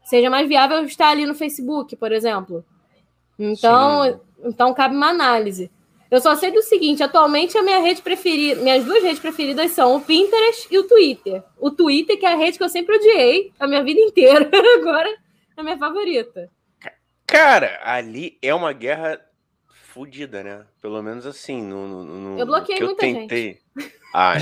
Seja 0.04 0.30
mais 0.30 0.48
viável 0.48 0.84
estar 0.86 1.10
ali 1.10 1.26
no 1.26 1.34
Facebook, 1.34 1.96
por 1.96 2.12
exemplo. 2.12 2.64
Então, 3.40 4.22
então 4.44 4.74
cabe 4.74 4.96
uma 4.96 5.10
análise. 5.10 5.72
Eu 6.12 6.22
só 6.22 6.36
sei 6.36 6.52
do 6.52 6.62
seguinte, 6.62 7.02
atualmente 7.02 7.58
a 7.58 7.64
minha 7.64 7.80
rede 7.80 8.02
preferida, 8.02 8.62
minhas 8.62 8.86
duas 8.86 9.02
redes 9.02 9.20
preferidas 9.20 9.72
são 9.72 9.96
o 9.96 10.02
Pinterest 10.02 10.68
e 10.70 10.78
o 10.78 10.88
Twitter. 10.88 11.44
O 11.60 11.72
Twitter, 11.72 12.20
que 12.20 12.26
é 12.26 12.34
a 12.34 12.36
rede 12.36 12.58
que 12.58 12.64
eu 12.64 12.70
sempre 12.70 12.96
odiei 12.96 13.52
a 13.60 13.66
minha 13.66 13.84
vida 13.84 14.00
inteira, 14.00 14.48
agora 14.78 15.10
é 15.10 15.16
a 15.58 15.64
minha 15.64 15.78
favorita. 15.78 16.52
Cara, 17.26 17.80
ali 17.84 18.38
é 18.44 18.54
uma 18.54 18.74
guerra 18.74 19.20
fodida, 19.68 20.44
né? 20.44 20.66
Pelo 20.80 21.02
menos 21.02 21.26
assim, 21.26 21.64
no, 21.64 21.88
no, 21.88 22.04
no 22.04 22.40
eu 22.40 22.46
bloqueei 22.46 22.78
que 22.78 22.84
muita 22.84 23.08
eu 23.08 23.14
tentei. 23.14 23.44
Gente. 23.54 23.63
Ah, 24.16 24.36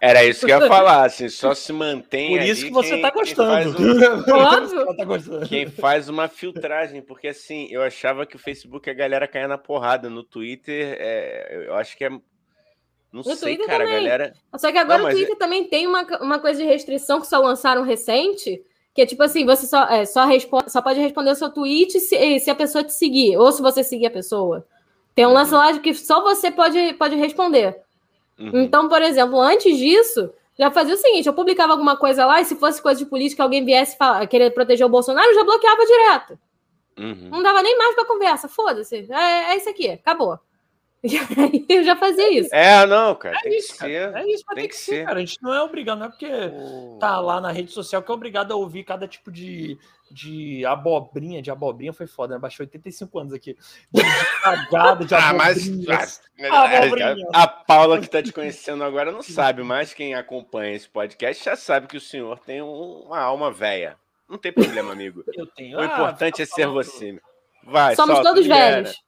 era 0.00 0.24
isso 0.24 0.46
que 0.46 0.52
eu 0.52 0.60
ia 0.60 0.68
falar, 0.68 1.04
assim, 1.04 1.28
só 1.28 1.52
se 1.52 1.72
mantém. 1.72 2.28
Por 2.28 2.42
isso 2.42 2.64
que 2.64 2.70
você 2.70 2.90
quem, 2.90 3.02
tá 3.02 3.10
gostando. 3.10 3.82
Um... 3.82 4.22
tá 4.96 5.04
gostando. 5.04 5.48
Quem 5.48 5.68
faz 5.68 6.08
uma 6.08 6.28
filtragem, 6.28 7.02
porque 7.02 7.26
assim, 7.26 7.66
eu 7.72 7.82
achava 7.82 8.24
que 8.24 8.36
o 8.36 8.38
Facebook 8.38 8.88
a 8.88 8.94
galera 8.94 9.26
caia 9.26 9.48
na 9.48 9.58
porrada. 9.58 10.08
No 10.08 10.22
Twitter, 10.22 10.96
é, 11.00 11.64
eu 11.66 11.74
acho 11.74 11.96
que 11.96 12.04
é. 12.04 12.10
Não 12.10 12.22
no 13.12 13.24
sei, 13.24 13.56
Twitter 13.56 13.66
cara, 13.66 13.84
também. 13.84 14.04
galera. 14.04 14.32
Só 14.56 14.70
que 14.70 14.78
agora 14.78 15.02
Não, 15.02 15.08
o 15.08 15.12
Twitter 15.12 15.34
é... 15.34 15.38
também 15.38 15.64
tem 15.64 15.88
uma, 15.88 16.02
uma 16.20 16.38
coisa 16.38 16.62
de 16.62 16.66
restrição 16.66 17.20
que 17.20 17.26
só 17.26 17.40
lançaram 17.40 17.82
recente. 17.82 18.62
Que 18.94 19.02
é 19.02 19.06
tipo 19.06 19.24
assim, 19.24 19.44
você 19.44 19.66
só, 19.66 19.88
é, 19.88 20.04
só, 20.04 20.24
responde, 20.24 20.70
só 20.70 20.80
pode 20.80 21.00
responder 21.00 21.32
o 21.32 21.34
seu 21.34 21.50
tweet 21.50 21.98
se, 21.98 22.38
se 22.38 22.48
a 22.48 22.54
pessoa 22.54 22.84
te 22.84 22.92
seguir, 22.92 23.36
ou 23.36 23.50
se 23.50 23.60
você 23.60 23.82
seguir 23.82 24.06
a 24.06 24.10
pessoa. 24.10 24.64
Tem 25.16 25.26
um 25.26 25.32
lance 25.32 25.52
lá 25.52 25.72
de 25.72 25.80
que 25.80 25.92
só 25.94 26.22
você 26.22 26.48
pode, 26.48 26.94
pode 26.94 27.16
responder. 27.16 27.83
Uhum. 28.38 28.62
Então, 28.62 28.88
por 28.88 29.00
exemplo, 29.02 29.40
antes 29.40 29.76
disso, 29.76 30.30
já 30.58 30.70
fazia 30.70 30.94
o 30.94 30.98
seguinte: 30.98 31.26
eu 31.26 31.34
publicava 31.34 31.72
alguma 31.72 31.96
coisa 31.96 32.26
lá, 32.26 32.40
e 32.40 32.44
se 32.44 32.56
fosse 32.56 32.80
coisa 32.80 32.98
de 32.98 33.06
política, 33.06 33.42
alguém 33.42 33.64
viesse 33.64 33.96
falar, 33.96 34.26
querer 34.26 34.50
proteger 34.50 34.86
o 34.86 34.90
Bolsonaro, 34.90 35.28
eu 35.28 35.34
já 35.34 35.44
bloqueava 35.44 35.84
direto. 35.84 36.38
Uhum. 36.98 37.28
Não 37.30 37.42
dava 37.42 37.62
nem 37.62 37.76
mais 37.76 37.94
para 37.94 38.04
conversa, 38.04 38.48
foda-se. 38.48 39.06
É, 39.10 39.52
é 39.52 39.56
isso 39.56 39.68
aqui, 39.68 39.90
acabou. 39.90 40.38
eu 41.68 41.84
já 41.84 41.96
fazia 41.96 42.32
isso. 42.32 42.54
É, 42.54 42.86
não, 42.86 43.14
cara. 43.14 43.36
É 43.36 43.40
tem 43.42 43.58
isso, 43.58 43.72
que 43.72 43.78
cara. 43.78 43.90
ser. 43.90 44.16
É 44.16 44.32
isso, 44.32 44.44
mas 44.46 44.54
tem, 44.54 44.62
tem 44.62 44.68
que, 44.68 44.68
que 44.68 44.76
ser, 44.76 44.92
ser, 44.92 45.04
cara. 45.04 45.18
A 45.18 45.20
gente 45.20 45.42
não 45.42 45.52
é 45.52 45.62
obrigado, 45.62 45.98
não 45.98 46.06
é 46.06 46.08
porque 46.08 46.26
oh. 46.26 46.96
tá 46.98 47.20
lá 47.20 47.40
na 47.40 47.52
rede 47.52 47.72
social 47.72 48.02
que 48.02 48.10
é 48.10 48.14
obrigado 48.14 48.52
a 48.52 48.56
ouvir 48.56 48.84
cada 48.84 49.06
tipo 49.06 49.30
de, 49.30 49.78
de 50.10 50.64
abobrinha, 50.66 51.42
de 51.42 51.50
abobrinha 51.50 51.92
foi 51.92 52.06
foda, 52.06 52.34
né? 52.34 52.40
Baixou 52.40 52.64
85 52.64 53.18
anos 53.18 53.32
aqui. 53.32 53.56
De, 53.92 54.02
cagada, 54.42 55.04
de 55.04 55.14
ah, 55.14 55.32
mas, 55.32 56.20
a, 57.32 57.42
a 57.42 57.46
Paula 57.46 58.00
que 58.00 58.08
tá 58.08 58.22
te 58.22 58.32
conhecendo 58.32 58.84
agora 58.84 59.10
não 59.10 59.22
sabe, 59.22 59.62
mas 59.62 59.94
quem 59.94 60.14
acompanha 60.14 60.74
esse 60.74 60.88
podcast 60.88 61.44
já 61.44 61.56
sabe 61.56 61.86
que 61.86 61.96
o 61.96 62.00
senhor 62.00 62.38
tem 62.38 62.62
um, 62.62 63.04
uma 63.06 63.20
alma 63.20 63.50
velha. 63.50 63.96
Não 64.28 64.38
tem 64.38 64.52
problema, 64.52 64.92
amigo. 64.92 65.22
Eu 65.34 65.46
tenho. 65.46 65.78
O 65.78 65.80
ah, 65.80 65.84
importante 65.84 66.42
é 66.42 66.46
ser 66.46 66.66
você. 66.66 67.18
Vai, 67.62 67.94
Somos 67.94 68.20
todos 68.20 68.46
velhos. 68.46 69.03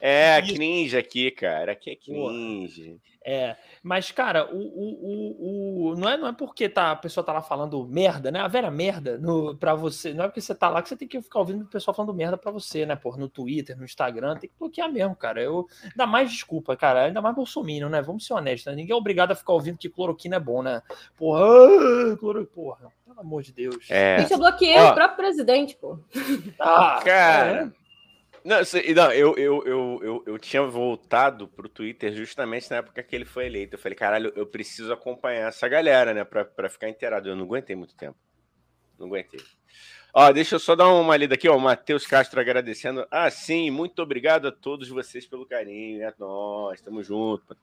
É, 0.00 0.36
a 0.36 0.42
cringe 0.42 0.96
aqui, 0.96 1.30
cara. 1.30 1.72
Aqui 1.72 1.90
é 1.90 1.96
cringe. 1.96 3.00
É, 3.22 3.54
mas, 3.82 4.10
cara, 4.10 4.50
o, 4.50 4.56
o, 4.56 4.96
o, 5.02 5.92
o, 5.92 5.96
não, 5.96 6.08
é, 6.08 6.16
não 6.16 6.26
é 6.26 6.32
porque 6.32 6.70
tá, 6.70 6.92
a 6.92 6.96
pessoa 6.96 7.22
tá 7.22 7.34
lá 7.34 7.42
falando 7.42 7.86
merda, 7.86 8.30
né? 8.30 8.40
A 8.40 8.48
vera 8.48 8.70
merda 8.70 9.18
no, 9.18 9.54
pra 9.54 9.74
você. 9.74 10.14
Não 10.14 10.24
é 10.24 10.28
porque 10.28 10.40
você 10.40 10.54
tá 10.54 10.70
lá 10.70 10.80
que 10.80 10.88
você 10.88 10.96
tem 10.96 11.06
que 11.06 11.20
ficar 11.20 11.40
ouvindo 11.40 11.62
o 11.62 11.68
pessoal 11.68 11.94
falando 11.94 12.14
merda 12.14 12.38
pra 12.38 12.50
você, 12.50 12.86
né? 12.86 12.96
Por 12.96 13.18
no 13.18 13.28
Twitter, 13.28 13.76
no 13.76 13.84
Instagram, 13.84 14.36
tem 14.36 14.48
que 14.48 14.56
bloquear 14.58 14.90
mesmo, 14.90 15.14
cara. 15.14 15.42
Eu, 15.42 15.68
ainda 15.84 16.06
mais 16.06 16.30
desculpa, 16.30 16.74
cara. 16.76 17.04
Ainda 17.04 17.20
mais 17.20 17.34
bolsominion, 17.34 17.90
né? 17.90 18.00
Vamos 18.00 18.26
ser 18.26 18.32
honestos, 18.32 18.66
né? 18.66 18.74
Ninguém 18.74 18.94
é 18.94 18.96
obrigado 18.96 19.32
a 19.32 19.36
ficar 19.36 19.52
ouvindo 19.52 19.76
que 19.76 19.90
cloroquina 19.90 20.36
é 20.36 20.40
bom, 20.40 20.62
né? 20.62 20.82
Porra, 21.14 21.44
ah, 21.44 22.16
cloro, 22.16 22.46
porra, 22.46 22.90
pelo 23.06 23.20
amor 23.20 23.42
de 23.42 23.52
Deus. 23.52 23.86
É. 23.90 24.20
Gente, 24.20 24.32
eu 24.32 24.38
bloqueei 24.38 24.78
Ó, 24.78 24.92
o 24.92 24.94
próprio 24.94 25.16
presidente, 25.18 25.76
pô. 25.76 25.98
Ah, 26.58 27.00
cara. 27.04 27.70
É. 27.76 27.79
Não, 28.44 28.56
não 28.94 29.12
eu, 29.12 29.36
eu, 29.36 29.66
eu, 29.66 30.00
eu, 30.02 30.24
eu 30.26 30.38
tinha 30.38 30.62
voltado 30.62 31.46
pro 31.48 31.68
Twitter 31.68 32.12
justamente 32.12 32.70
na 32.70 32.78
época 32.78 33.02
que 33.02 33.14
ele 33.14 33.24
foi 33.24 33.46
eleito. 33.46 33.74
Eu 33.74 33.78
falei, 33.78 33.96
caralho, 33.96 34.32
eu 34.34 34.46
preciso 34.46 34.92
acompanhar 34.92 35.48
essa 35.48 35.68
galera, 35.68 36.14
né? 36.14 36.24
Pra, 36.24 36.44
pra 36.44 36.70
ficar 36.70 36.88
inteirado. 36.88 37.28
Eu 37.28 37.36
não 37.36 37.44
aguentei 37.44 37.76
muito 37.76 37.94
tempo. 37.94 38.16
Não 38.98 39.06
aguentei. 39.06 39.40
Ó, 40.12 40.32
deixa 40.32 40.56
eu 40.56 40.58
só 40.58 40.74
dar 40.74 40.88
uma 40.88 41.16
lida 41.16 41.34
aqui, 41.34 41.48
ó. 41.48 41.56
O 41.56 41.60
Matheus 41.60 42.06
Castro 42.06 42.40
agradecendo. 42.40 43.06
Ah, 43.10 43.30
sim, 43.30 43.70
muito 43.70 44.02
obrigado 44.02 44.48
a 44.48 44.52
todos 44.52 44.88
vocês 44.88 45.26
pelo 45.26 45.46
carinho. 45.46 46.02
É 46.02 46.12
nós, 46.18 46.78
estamos 46.78 47.06
juntos. 47.06 47.56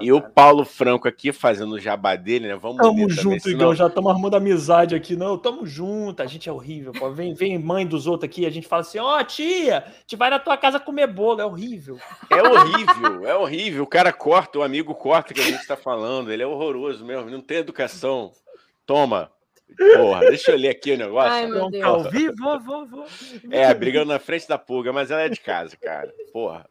e 0.00 0.06
cara. 0.06 0.14
o 0.14 0.22
Paulo 0.22 0.64
Franco 0.64 1.06
aqui 1.06 1.32
fazendo 1.32 1.72
o 1.72 1.78
jabá 1.80 2.16
dele, 2.16 2.48
né? 2.48 2.56
Vamos 2.56 2.78
Tamo 2.78 3.08
junto, 3.10 3.42
senão... 3.42 3.56
Igão. 3.56 3.74
Já 3.74 3.86
estamos 3.86 4.10
arrumando 4.10 4.34
amizade 4.34 4.94
aqui. 4.94 5.14
Não, 5.14 5.36
tamo 5.36 5.66
junto. 5.66 6.22
A 6.22 6.26
gente 6.26 6.48
é 6.48 6.52
horrível. 6.52 6.92
Pô. 6.92 7.10
Vem, 7.10 7.34
vem 7.34 7.58
mãe 7.58 7.86
dos 7.86 8.06
outros 8.06 8.28
aqui, 8.28 8.46
a 8.46 8.50
gente 8.50 8.66
fala 8.66 8.82
assim: 8.82 8.98
ó, 8.98 9.18
oh, 9.18 9.24
tia, 9.24 9.84
te 10.06 10.16
vai 10.16 10.30
na 10.30 10.38
tua 10.38 10.56
casa 10.56 10.80
comer 10.80 11.06
bolo. 11.06 11.40
É 11.40 11.44
horrível. 11.44 11.98
É 12.30 12.42
horrível, 12.42 13.26
é 13.28 13.36
horrível. 13.36 13.84
O 13.84 13.86
cara 13.86 14.12
corta, 14.12 14.58
o 14.58 14.62
amigo 14.62 14.94
corta 14.94 15.34
que 15.34 15.40
a 15.40 15.44
gente 15.44 15.60
está 15.60 15.76
falando. 15.76 16.32
Ele 16.32 16.42
é 16.42 16.46
horroroso 16.46 17.04
mesmo, 17.04 17.30
não 17.30 17.40
tem 17.40 17.58
educação. 17.58 18.32
Toma. 18.86 19.30
Porra, 19.76 20.20
deixa 20.20 20.52
eu 20.52 20.56
ler 20.56 20.68
aqui 20.68 20.92
o 20.92 20.98
negócio. 20.98 21.32
Ai, 21.32 21.46
meu 21.46 21.70
Deus. 21.70 21.84
Ao 21.84 22.10
vivo, 22.10 22.34
vou, 22.38 22.86
vou. 22.86 23.06
É, 23.50 23.72
brigando 23.74 24.12
na 24.12 24.18
frente 24.18 24.46
da 24.46 24.56
pulga, 24.56 24.92
mas 24.92 25.10
ela 25.10 25.22
é 25.22 25.28
de 25.28 25.40
casa, 25.40 25.76
cara. 25.76 26.12
Porra. 26.32 26.69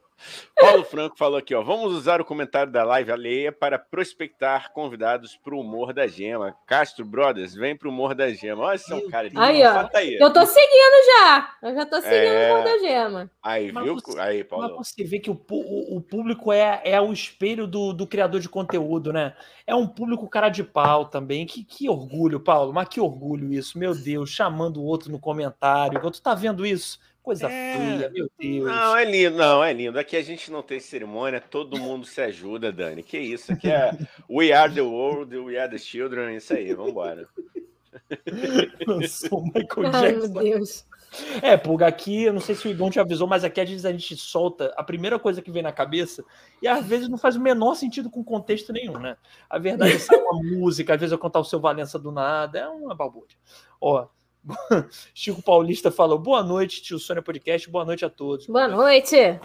Paulo 0.59 0.83
Franco 0.83 1.17
falou 1.17 1.37
aqui, 1.37 1.55
ó. 1.55 1.61
Vamos 1.61 1.93
usar 1.93 2.19
o 2.19 2.25
comentário 2.25 2.71
da 2.71 2.83
live 2.83 3.11
alheia 3.11 3.51
para 3.51 3.79
prospectar 3.79 4.71
convidados 4.73 5.35
para 5.35 5.55
o 5.55 5.61
humor 5.61 5.93
da 5.93 6.07
gema. 6.07 6.55
Castro 6.67 7.05
Brothers, 7.05 7.55
vem 7.55 7.75
para 7.75 7.87
o 7.87 7.91
humor 7.91 8.13
da 8.13 8.29
gema. 8.29 8.63
Olha, 8.63 8.75
esse 8.75 8.91
é 8.91 8.95
um 8.95 9.09
cara 9.09 9.29
de 9.29 9.37
aí, 9.37 9.63
ó. 9.63 9.89
aí. 9.93 10.15
Eu 10.15 10.31
tô 10.31 10.45
seguindo 10.45 11.05
já. 11.05 11.55
Eu 11.63 11.75
já 11.75 11.85
tô 11.85 12.01
seguindo 12.01 12.15
é... 12.15 12.51
o 12.51 12.53
humor 12.53 12.63
da 12.65 12.77
gema. 12.79 13.31
Aí, 13.41 13.71
mas 13.71 13.83
viu? 13.83 13.95
Você, 13.95 14.19
aí, 14.19 14.43
Paulo. 14.43 14.75
Mas 14.77 14.87
você 14.87 15.03
vê 15.03 15.19
que 15.19 15.29
o, 15.31 15.41
o, 15.49 15.97
o 15.97 16.01
público 16.01 16.51
é, 16.51 16.81
é 16.83 16.99
o 16.99 17.13
espelho 17.13 17.65
do, 17.65 17.93
do 17.93 18.05
criador 18.05 18.39
de 18.39 18.49
conteúdo, 18.49 19.13
né? 19.13 19.33
É 19.65 19.73
um 19.73 19.87
público 19.87 20.27
cara 20.27 20.49
de 20.49 20.63
pau 20.63 21.05
também. 21.05 21.45
Que, 21.45 21.63
que 21.63 21.89
orgulho, 21.89 22.39
Paulo. 22.39 22.73
Mas 22.73 22.89
que 22.89 22.99
orgulho 22.99 23.53
isso, 23.53 23.77
meu 23.77 23.95
Deus. 23.95 24.29
Chamando 24.29 24.81
o 24.81 24.85
outro 24.85 25.11
no 25.11 25.19
comentário. 25.19 25.99
Tu 26.11 26.21
tá 26.21 26.33
vendo 26.35 26.65
isso? 26.65 26.99
Coisa 27.21 27.47
é... 27.47 27.77
feia, 27.77 28.09
meu 28.09 28.29
Deus. 28.39 28.65
Não, 28.65 28.97
é 28.97 29.05
lindo, 29.05 29.37
não, 29.37 29.63
é 29.63 29.73
lindo. 29.73 29.99
Aqui 29.99 30.15
a 30.15 30.21
gente 30.21 30.51
não 30.51 30.63
tem 30.63 30.79
cerimônia, 30.79 31.41
todo 31.41 31.77
mundo 31.77 32.05
se 32.05 32.21
ajuda, 32.21 32.71
Dani. 32.71 33.03
Que 33.03 33.19
isso? 33.19 33.51
Aqui 33.51 33.69
é 33.69 33.91
We 34.29 34.51
are 34.51 34.73
the 34.73 34.81
world, 34.81 35.35
we 35.37 35.57
are 35.57 35.69
the 35.69 35.77
children, 35.77 36.35
isso 36.35 36.53
aí, 36.53 36.73
vambora. 36.73 37.27
Lançou 38.87 39.43
Michael 39.43 39.87
Ai, 39.93 40.13
Jackson. 40.13 40.33
Meu 40.33 40.43
Deus. 40.43 40.85
É, 41.41 41.57
Pulga, 41.57 41.87
aqui, 41.87 42.23
eu 42.23 42.33
não 42.33 42.39
sei 42.39 42.53
se 42.53 42.67
o 42.67 42.71
Igor 42.71 42.91
te 42.91 42.99
avisou, 42.99 43.27
mas 43.27 43.43
aqui 43.43 43.59
às 43.59 43.69
vezes 43.69 43.85
a 43.85 43.91
gente 43.91 44.15
solta 44.15 44.73
a 44.77 44.83
primeira 44.83 45.17
coisa 45.17 45.41
que 45.41 45.51
vem 45.51 45.63
na 45.63 45.71
cabeça 45.71 46.23
e 46.61 46.67
às 46.67 46.85
vezes 46.85 47.09
não 47.09 47.17
faz 47.17 47.35
o 47.35 47.41
menor 47.41 47.75
sentido 47.75 48.09
com 48.09 48.23
contexto 48.23 48.71
nenhum, 48.71 48.99
né? 48.99 49.17
A 49.49 49.57
verdade 49.57 49.93
é 49.93 49.99
sai 49.99 50.19
uma 50.19 50.41
música, 50.41 50.93
às 50.93 50.99
vezes 50.99 51.11
eu 51.11 51.17
contar 51.17 51.39
o 51.39 51.43
seu 51.43 51.59
Valença 51.59 51.97
do 51.97 52.11
nada, 52.11 52.59
é 52.59 52.67
uma 52.67 52.93
balbúrdia. 52.93 53.37
Ó, 53.81 54.07
Chico 55.13 55.41
Paulista 55.41 55.91
falou: 55.91 56.17
boa 56.17 56.43
noite, 56.43 56.81
tio 56.81 56.99
Sônia 56.99 57.21
Podcast, 57.21 57.69
boa 57.69 57.85
noite 57.85 58.05
a 58.05 58.09
todos. 58.09 58.47
Boa 58.47 58.67
noite. 58.67 59.39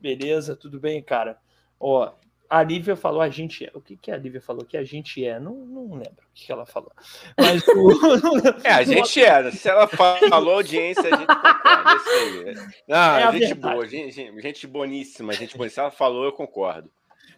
Beleza, 0.00 0.56
tudo 0.56 0.80
bem, 0.80 1.02
cara? 1.02 1.38
Ó, 1.78 2.12
a 2.52 2.62
Lívia 2.62 2.94
falou: 2.94 3.22
a 3.22 3.30
gente 3.30 3.64
é. 3.64 3.70
O 3.74 3.80
que, 3.80 3.96
que 3.96 4.10
a 4.10 4.16
Lívia 4.16 4.40
falou? 4.40 4.64
Que 4.64 4.76
a 4.76 4.84
gente 4.84 5.24
é? 5.24 5.40
Não, 5.40 5.54
não 5.54 5.94
lembro 5.94 6.22
o 6.22 6.34
que, 6.34 6.46
que 6.46 6.52
ela 6.52 6.66
falou. 6.66 6.92
Mas 7.38 7.66
o... 7.68 7.90
É, 8.62 8.72
a 8.72 8.82
gente 8.84 9.22
é. 9.22 9.50
Se 9.50 9.70
ela 9.70 9.86
falou 9.86 10.54
audiência, 10.54 11.02
a 11.02 11.16
gente 11.16 11.26
concorda. 11.26 11.96
Isso 11.96 12.10
aí. 12.10 12.54
Não, 12.86 13.16
é 13.16 13.32
gente 13.38 13.54
boa, 13.54 13.88
gente, 13.88 14.12
gente 14.12 14.66
boníssima, 14.66 15.32
gente 15.32 15.56
boníssima. 15.56 15.70
Se 15.70 15.80
ela 15.80 15.90
falou, 15.90 16.24
eu 16.24 16.32
concordo. 16.32 16.90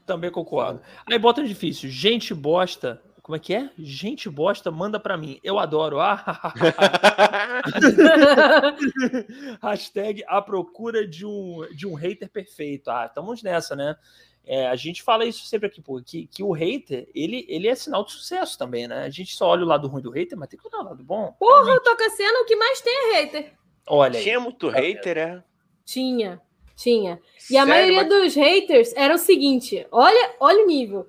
Também 0.04 0.32
concordo. 0.32 0.82
Aí 1.08 1.18
bota 1.18 1.44
difícil: 1.44 1.88
gente 1.88 2.34
bosta 2.34 3.00
como 3.24 3.36
é 3.36 3.38
que 3.38 3.54
é? 3.54 3.70
Gente 3.78 4.28
bosta, 4.28 4.70
manda 4.70 5.00
para 5.00 5.16
mim. 5.16 5.40
Eu 5.42 5.58
adoro. 5.58 5.98
Ah, 5.98 6.52
Hashtag 9.62 10.22
a 10.28 10.42
procura 10.42 11.08
de 11.08 11.24
um, 11.24 11.66
de 11.74 11.86
um 11.86 11.94
hater 11.94 12.28
perfeito. 12.28 12.90
Ah, 12.90 13.06
estamos 13.06 13.42
nessa, 13.42 13.74
né? 13.74 13.96
É, 14.44 14.66
a 14.66 14.76
gente 14.76 15.02
fala 15.02 15.24
isso 15.24 15.46
sempre 15.46 15.68
aqui, 15.68 15.80
pô, 15.80 16.02
que, 16.04 16.26
que 16.26 16.42
o 16.42 16.52
hater, 16.52 17.08
ele, 17.14 17.46
ele 17.48 17.66
é 17.66 17.74
sinal 17.74 18.04
de 18.04 18.12
sucesso 18.12 18.58
também, 18.58 18.86
né? 18.86 19.04
A 19.04 19.08
gente 19.08 19.34
só 19.34 19.48
olha 19.48 19.64
o 19.64 19.68
lado 19.68 19.88
ruim 19.88 20.02
do 20.02 20.10
hater, 20.10 20.36
mas 20.36 20.50
tem 20.50 20.60
que 20.60 20.68
olhar 20.68 20.84
o 20.84 20.88
lado 20.90 21.02
bom. 21.02 21.34
Porra, 21.38 21.64
realmente. 21.64 21.82
Toca 21.82 22.10
Cena, 22.10 22.42
o 22.42 22.44
que 22.44 22.56
mais 22.56 22.82
tem 22.82 22.92
é 22.92 23.22
hater. 23.22 23.54
Olha 23.86 24.20
Tinha 24.20 24.38
muito 24.38 24.70
tá 24.70 24.78
hater, 24.78 25.16
é? 25.16 25.42
Tinha, 25.82 26.42
tinha. 26.76 27.18
E 27.50 27.56
a 27.56 27.64
maioria 27.64 28.04
mas... 28.04 28.08
dos 28.10 28.34
haters 28.34 28.92
era 28.94 29.14
o 29.14 29.18
seguinte, 29.18 29.86
olha, 29.90 30.34
olha 30.38 30.62
o 30.62 30.66
nível. 30.66 31.08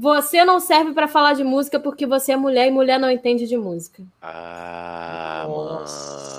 Você 0.00 0.44
não 0.44 0.60
serve 0.60 0.92
para 0.92 1.08
falar 1.08 1.32
de 1.32 1.42
música 1.42 1.80
porque 1.80 2.06
você 2.06 2.32
é 2.32 2.36
mulher 2.36 2.68
e 2.68 2.70
mulher 2.70 3.00
não 3.00 3.10
entende 3.10 3.48
de 3.48 3.56
música. 3.56 4.02
Ah, 4.22 5.44
Nossa. 5.48 6.38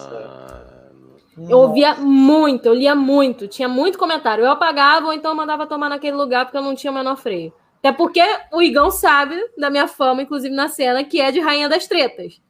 Eu 1.38 1.58
ouvia 1.60 1.96
muito, 1.96 2.66
eu 2.66 2.74
lia 2.74 2.96
muito, 2.96 3.48
tinha 3.48 3.68
muito 3.68 3.98
comentário. 3.98 4.44
Eu 4.44 4.52
apagava 4.52 5.08
ou 5.08 5.14
então 5.14 5.36
mandava 5.36 5.68
tomar 5.68 5.90
naquele 5.90 6.16
lugar 6.16 6.46
porque 6.46 6.58
eu 6.58 6.62
não 6.62 6.76
tinha 6.76 6.92
o 6.92 6.94
menor 6.94 7.18
freio. 7.18 7.54
Até 7.80 7.92
porque 7.92 8.22
o 8.52 8.62
Igão 8.62 8.92
sabe 8.92 9.36
da 9.58 9.70
minha 9.70 9.88
fama, 9.88 10.22
inclusive 10.22 10.54
na 10.54 10.68
cena, 10.68 11.04
que 11.04 11.20
é 11.20 11.32
de 11.32 11.40
rainha 11.40 11.70
das 11.70 11.88
tretas. 11.88 12.42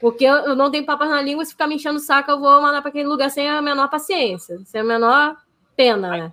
Porque 0.00 0.24
eu 0.24 0.56
não 0.56 0.70
tenho 0.70 0.84
papas 0.84 1.08
na 1.08 1.22
língua, 1.22 1.44
se 1.44 1.52
ficar 1.52 1.68
me 1.68 1.76
enchendo 1.76 1.98
o 1.98 2.00
saco, 2.00 2.30
eu 2.30 2.40
vou 2.40 2.60
mandar 2.60 2.82
para 2.82 2.88
aquele 2.88 3.08
lugar 3.08 3.30
sem 3.30 3.48
a 3.48 3.62
menor 3.62 3.88
paciência, 3.88 4.58
sem 4.64 4.80
a 4.80 4.84
menor 4.84 5.36
pena, 5.76 6.08
né? 6.08 6.32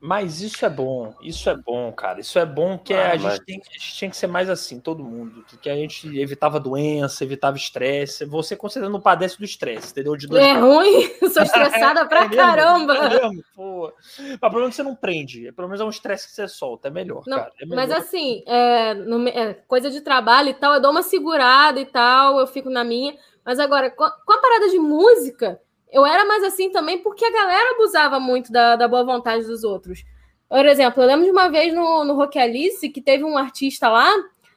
Mas 0.00 0.40
isso 0.40 0.64
é 0.64 0.70
bom, 0.70 1.14
isso 1.20 1.50
é 1.50 1.54
bom, 1.54 1.92
cara. 1.92 2.20
Isso 2.20 2.38
é 2.38 2.46
bom 2.46 2.78
que 2.78 2.94
ah, 2.94 3.12
a, 3.12 3.18
mas... 3.18 3.34
gente 3.34 3.44
tem, 3.44 3.60
a 3.60 3.72
gente 3.72 3.94
tinha 3.94 4.10
que 4.10 4.16
ser 4.16 4.26
mais 4.26 4.48
assim, 4.48 4.80
todo 4.80 5.04
mundo. 5.04 5.44
Que 5.60 5.68
a 5.68 5.76
gente 5.76 6.18
evitava 6.18 6.58
doença, 6.58 7.22
evitava 7.22 7.58
estresse. 7.58 8.24
Você 8.24 8.56
considerando 8.56 8.94
não 8.94 9.00
padece 9.00 9.36
do 9.36 9.44
estresse, 9.44 9.90
entendeu? 9.92 10.16
De 10.16 10.26
é 10.34 10.54
ruim, 10.54 11.10
sou 11.30 11.42
estressada 11.42 12.06
pra 12.06 12.24
é 12.26 12.28
caramba. 12.30 12.96
É 12.96 13.20
mesmo, 13.20 13.44
pô. 13.54 13.92
Mas 14.18 14.50
pelo 14.50 14.60
menos 14.60 14.74
você 14.74 14.82
não 14.82 14.96
prende, 14.96 15.52
pelo 15.52 15.68
menos 15.68 15.82
é 15.82 15.84
um 15.84 15.90
estresse 15.90 16.28
que 16.28 16.32
você 16.32 16.48
solta, 16.48 16.88
é 16.88 16.90
melhor, 16.90 17.22
não, 17.26 17.36
cara. 17.36 17.52
É 17.60 17.66
melhor. 17.66 17.76
Mas 17.76 17.90
assim, 17.90 18.42
é, 18.46 18.94
no, 18.94 19.28
é, 19.28 19.52
coisa 19.68 19.90
de 19.90 20.00
trabalho 20.00 20.48
e 20.48 20.54
tal, 20.54 20.74
eu 20.74 20.80
dou 20.80 20.92
uma 20.92 21.02
segurada 21.02 21.78
e 21.78 21.84
tal, 21.84 22.40
eu 22.40 22.46
fico 22.46 22.70
na 22.70 22.82
minha. 22.82 23.14
Mas 23.44 23.58
agora, 23.58 23.90
com 23.90 24.04
a, 24.04 24.10
com 24.10 24.32
a 24.32 24.38
parada 24.38 24.70
de 24.70 24.78
música, 24.78 25.60
eu 25.92 26.06
era 26.06 26.24
mais 26.24 26.42
assim 26.44 26.70
também 26.70 26.98
porque 26.98 27.24
a 27.24 27.30
galera 27.32 27.72
abusava 27.72 28.20
muito 28.20 28.52
da, 28.52 28.76
da 28.76 28.88
boa 28.88 29.04
vontade 29.04 29.44
dos 29.44 29.64
outros. 29.64 30.04
Por 30.48 30.66
exemplo, 30.66 31.02
eu 31.02 31.06
lembro 31.06 31.24
de 31.24 31.30
uma 31.30 31.48
vez 31.48 31.72
no, 31.72 32.04
no 32.04 32.14
Rock 32.14 32.38
Alice 32.38 32.88
que 32.88 33.00
teve 33.00 33.24
um 33.24 33.38
artista 33.38 33.88
lá 33.88 34.12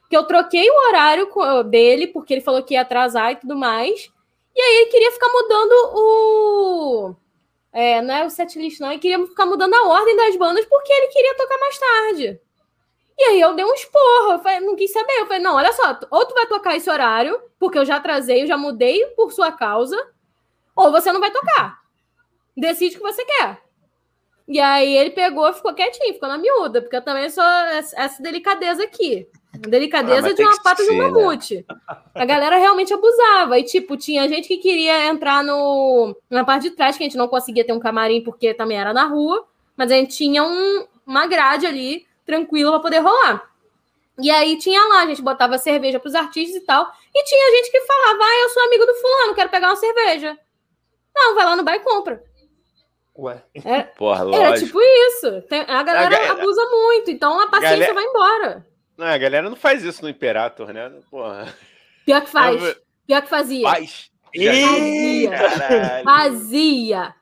que 0.08 0.16
eu 0.16 0.24
troquei 0.24 0.68
o 0.68 0.88
horário 0.88 1.28
dele, 1.64 2.06
porque 2.08 2.34
ele 2.34 2.40
falou 2.40 2.62
que 2.62 2.74
ia 2.74 2.82
atrasar 2.82 3.32
e 3.32 3.36
tudo 3.36 3.56
mais. 3.56 4.12
E 4.54 4.60
aí 4.60 4.76
ele 4.76 4.90
queria 4.90 5.10
ficar 5.10 5.28
mudando 5.28 5.72
o. 5.94 7.14
É, 7.72 8.00
não 8.00 8.14
é 8.14 8.24
o 8.24 8.30
setlist, 8.30 8.78
não. 8.80 8.92
Ele 8.92 9.00
queria 9.00 9.26
ficar 9.26 9.46
mudando 9.46 9.74
a 9.74 9.88
ordem 9.88 10.16
das 10.16 10.36
bandas 10.36 10.64
porque 10.66 10.92
ele 10.92 11.08
queria 11.08 11.36
tocar 11.36 11.58
mais 11.58 11.78
tarde. 11.78 12.40
E 13.18 13.24
aí 13.24 13.40
eu 13.40 13.54
dei 13.54 13.64
um 13.64 13.74
esporro, 13.74 14.32
eu 14.32 14.38
falei, 14.40 14.60
não 14.60 14.76
quis 14.76 14.92
saber. 14.92 15.12
Eu 15.18 15.26
falei, 15.26 15.42
não, 15.42 15.54
olha 15.54 15.72
só, 15.72 15.98
ou 16.10 16.26
tu 16.26 16.34
vai 16.34 16.46
tocar 16.46 16.76
esse 16.76 16.90
horário, 16.90 17.40
porque 17.58 17.78
eu 17.78 17.84
já 17.84 17.96
atrasei, 17.96 18.42
eu 18.42 18.46
já 18.46 18.56
mudei 18.56 19.04
por 19.16 19.32
sua 19.32 19.52
causa, 19.52 19.96
ou 20.74 20.90
você 20.90 21.12
não 21.12 21.20
vai 21.20 21.30
tocar. 21.30 21.78
Decide 22.56 22.96
o 22.96 22.98
que 22.98 23.04
você 23.04 23.24
quer. 23.24 23.62
E 24.46 24.60
aí 24.60 24.96
ele 24.96 25.10
pegou, 25.10 25.52
ficou 25.52 25.74
quietinho, 25.74 26.14
ficou 26.14 26.28
na 26.28 26.36
miúda, 26.36 26.82
porque 26.82 26.96
eu 26.96 27.02
também 27.02 27.30
sou 27.30 27.44
essa 27.44 28.22
delicadeza 28.22 28.82
aqui. 28.84 29.26
Delicadeza 29.58 30.28
ah, 30.28 30.32
de 30.32 30.42
uma 30.42 30.60
pata 30.60 30.82
ser, 30.82 30.90
de 30.90 30.94
um 30.96 31.02
né? 31.02 31.08
mamute. 31.08 31.64
Né? 31.68 31.76
A 32.14 32.24
galera 32.24 32.56
realmente 32.56 32.92
abusava. 32.92 33.58
E, 33.58 33.62
tipo, 33.62 33.96
tinha 33.96 34.28
gente 34.28 34.48
que 34.48 34.58
queria 34.58 35.06
entrar 35.06 35.44
no, 35.44 36.14
na 36.28 36.44
parte 36.44 36.64
de 36.64 36.70
trás, 36.70 36.96
que 36.96 37.04
a 37.04 37.06
gente 37.06 37.16
não 37.16 37.28
conseguia 37.28 37.64
ter 37.64 37.72
um 37.72 37.78
camarim 37.78 38.22
porque 38.22 38.52
também 38.52 38.78
era 38.78 38.92
na 38.92 39.04
rua, 39.04 39.46
mas 39.76 39.90
a 39.90 39.94
gente 39.94 40.16
tinha 40.16 40.42
um, 40.42 40.86
uma 41.06 41.26
grade 41.26 41.66
ali, 41.66 42.04
tranquila, 42.26 42.72
para 42.72 42.80
poder 42.80 42.98
rolar. 42.98 43.48
E 44.18 44.30
aí 44.30 44.58
tinha 44.58 44.80
lá, 44.88 45.02
a 45.02 45.06
gente 45.06 45.22
botava 45.22 45.56
cerveja 45.56 45.98
para 45.98 46.08
os 46.08 46.14
artistas 46.14 46.60
e 46.60 46.64
tal. 46.64 46.86
E 47.14 47.24
tinha 47.24 47.50
gente 47.56 47.70
que 47.70 47.80
falava, 47.80 48.18
ah, 48.22 48.42
eu 48.42 48.48
sou 48.50 48.64
amigo 48.64 48.84
do 48.84 48.94
fulano, 48.94 49.34
quero 49.34 49.50
pegar 49.50 49.68
uma 49.68 49.76
cerveja. 49.76 50.38
Não, 51.14 51.34
vai 51.34 51.44
lá 51.44 51.56
no 51.56 51.62
bar 51.62 51.76
e 51.76 51.80
compra. 51.80 52.22
Ué. 53.16 53.42
É, 53.64 53.82
Porra, 53.82 54.24
lógico. 54.24 54.44
Era 54.44 54.58
tipo 54.58 54.80
isso. 54.80 55.42
Tem, 55.42 55.60
a 55.60 55.82
galera 55.82 56.06
a 56.06 56.10
galera, 56.10 56.32
abusa 56.32 56.66
muito, 56.66 57.10
então 57.10 57.40
a 57.40 57.48
paciência 57.48 57.76
galera, 57.76 57.94
vai 57.94 58.04
embora. 58.04 58.66
Não, 58.96 59.06
a 59.06 59.18
galera 59.18 59.48
não 59.48 59.56
faz 59.56 59.84
isso 59.84 60.02
no 60.02 60.08
Imperator, 60.08 60.72
né? 60.72 60.92
Porra. 61.10 61.54
Pior 62.04 62.20
que 62.22 62.30
faz. 62.30 62.76
Pior 63.06 63.22
que 63.22 63.28
fazia. 63.28 63.68
Faz. 63.68 64.10
Fazia. 64.34 66.02
Fazia. 66.04 67.14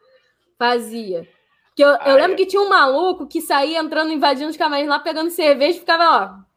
Fazia. 0.58 1.28
Que 1.74 1.82
eu, 1.82 1.88
eu 1.88 1.96
ah, 2.00 2.14
lembro 2.14 2.32
é. 2.32 2.36
que 2.36 2.46
tinha 2.46 2.60
um 2.60 2.68
maluco 2.68 3.26
que 3.26 3.40
saía 3.40 3.78
entrando, 3.78 4.12
invadindo 4.12 4.50
os 4.50 4.56
camarins 4.56 4.88
lá, 4.88 4.98
pegando 4.98 5.30
cerveja 5.30 5.76
e 5.76 5.80
ficava, 5.80 6.04
ó. 6.04 6.51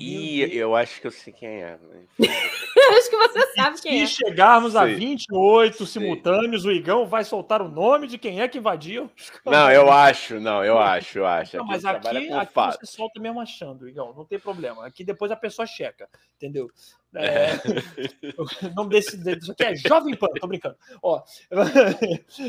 E 0.00 0.40
eu 0.56 0.74
acho 0.74 1.00
que 1.00 1.06
eu 1.06 1.10
sei 1.10 1.32
quem 1.32 1.62
é. 1.62 1.78
acho 2.18 3.10
que 3.10 3.16
você 3.16 3.52
sabe 3.54 3.80
quem 3.82 4.06
Se 4.06 4.24
é. 4.24 4.26
chegarmos 4.26 4.74
a 4.74 4.86
28 4.86 5.84
simultâneos, 5.86 6.64
o 6.64 6.72
Igão 6.72 7.06
vai 7.06 7.24
soltar 7.24 7.60
o 7.60 7.68
nome 7.68 8.06
de 8.06 8.16
quem 8.16 8.40
é 8.40 8.48
que 8.48 8.58
invadiu. 8.58 9.10
Não, 9.44 9.70
eu 9.70 9.90
acho, 9.92 10.40
não, 10.40 10.64
eu 10.64 10.78
acho, 10.78 11.18
eu 11.18 11.26
acho. 11.26 11.56
Não, 11.56 11.66
mas 11.66 11.84
aqui, 11.84 12.30
aqui 12.32 12.54
você 12.54 12.86
solta 12.86 13.20
mesmo 13.20 13.40
achando, 13.40 13.88
Igão, 13.88 14.14
não 14.16 14.24
tem 14.24 14.38
problema. 14.38 14.86
Aqui 14.86 15.04
depois 15.04 15.30
a 15.30 15.36
pessoa 15.36 15.66
checa, 15.66 16.08
entendeu? 16.36 16.68
É, 17.14 17.50
o 18.38 18.74
nome 18.74 18.90
desse, 18.90 19.16
desse 19.16 19.50
aqui 19.50 19.64
é 19.64 19.74
Jovem 19.74 20.16
Pan, 20.16 20.28
tô 20.40 20.46
brincando. 20.46 20.76
Ó, 21.02 21.22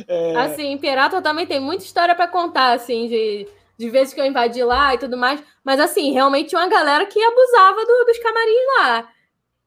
é... 0.07 0.35
Assim, 0.37 0.71
Imperator 0.71 1.21
também 1.21 1.45
tem 1.45 1.59
muita 1.59 1.83
história 1.83 2.15
para 2.15 2.27
contar, 2.27 2.73
assim, 2.73 3.07
de 3.07 3.47
de 3.77 3.89
vezes 3.89 4.13
que 4.13 4.21
eu 4.21 4.25
invadi 4.25 4.63
lá 4.63 4.93
e 4.93 4.97
tudo 4.97 5.17
mais. 5.17 5.43
Mas 5.63 5.79
assim, 5.79 6.11
realmente 6.11 6.49
tinha 6.49 6.61
uma 6.61 6.69
galera 6.69 7.05
que 7.05 7.23
abusava 7.23 7.85
do, 7.85 8.05
dos 8.05 8.19
camarins 8.19 8.65
lá. 8.77 9.09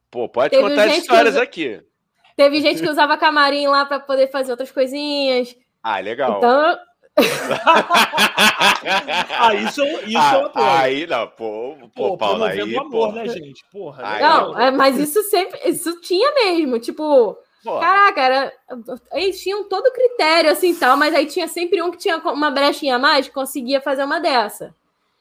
Pô, 0.09 0.29
pode 0.29 0.51
Teve 0.51 0.63
contar 0.63 0.87
histórias 0.87 1.35
usa... 1.35 1.43
aqui. 1.43 1.81
Teve 2.35 2.61
gente 2.61 2.81
que 2.81 2.89
usava 2.89 3.17
camarim 3.17 3.67
lá 3.67 3.85
para 3.85 3.99
poder 3.99 4.27
fazer 4.27 4.51
outras 4.51 4.71
coisinhas. 4.71 5.55
Ah, 5.81 5.99
legal. 5.99 6.37
Então. 6.37 6.77
ah, 9.39 9.55
isso, 9.55 9.83
isso 10.05 10.17
ah, 10.17 10.35
eu 10.35 10.45
apoio. 10.45 10.65
Aí, 10.67 11.07
não, 11.07 11.27
pô, 11.29 11.75
pô, 11.95 12.09
pô 12.09 12.17
Paulo, 12.17 12.43
aí. 12.43 12.59
amor, 12.59 12.91
pô. 12.91 13.11
né, 13.11 13.27
gente? 13.27 13.65
Porra. 13.71 14.07
Aí, 14.07 14.21
não, 14.21 14.59
é, 14.59 14.69
mas 14.69 14.99
isso 14.99 15.23
sempre. 15.23 15.59
Isso 15.67 15.99
tinha 16.01 16.31
mesmo. 16.35 16.77
Tipo, 16.77 17.35
Caraca, 17.79 18.21
era, 18.21 18.53
eles 19.13 19.41
tinham 19.41 19.63
todo 19.67 19.87
o 19.87 19.93
critério 19.93 20.51
assim 20.51 20.73
tal, 20.75 20.97
mas 20.97 21.13
aí 21.13 21.25
tinha 21.25 21.47
sempre 21.47 21.81
um 21.81 21.91
que 21.91 21.97
tinha 21.97 22.17
uma 22.17 22.51
brechinha 22.51 22.95
a 22.95 22.99
mais 22.99 23.27
que 23.27 23.33
conseguia 23.33 23.81
fazer 23.81 24.03
uma 24.03 24.19
dessa. 24.19 24.75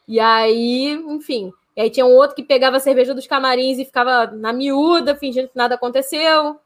E 0.08 0.20
aí, 0.20 0.92
enfim, 1.08 1.52
e 1.76 1.80
aí 1.82 1.90
tinha 1.90 2.06
um 2.06 2.14
outro 2.14 2.34
que 2.34 2.42
pegava 2.42 2.78
a 2.78 2.80
cerveja 2.80 3.12
dos 3.12 3.26
camarins 3.26 3.78
e 3.78 3.84
ficava 3.84 4.26
na 4.28 4.52
miúda, 4.52 5.14
fingindo 5.14 5.48
que 5.48 5.56
nada 5.56 5.74
aconteceu. 5.74 6.58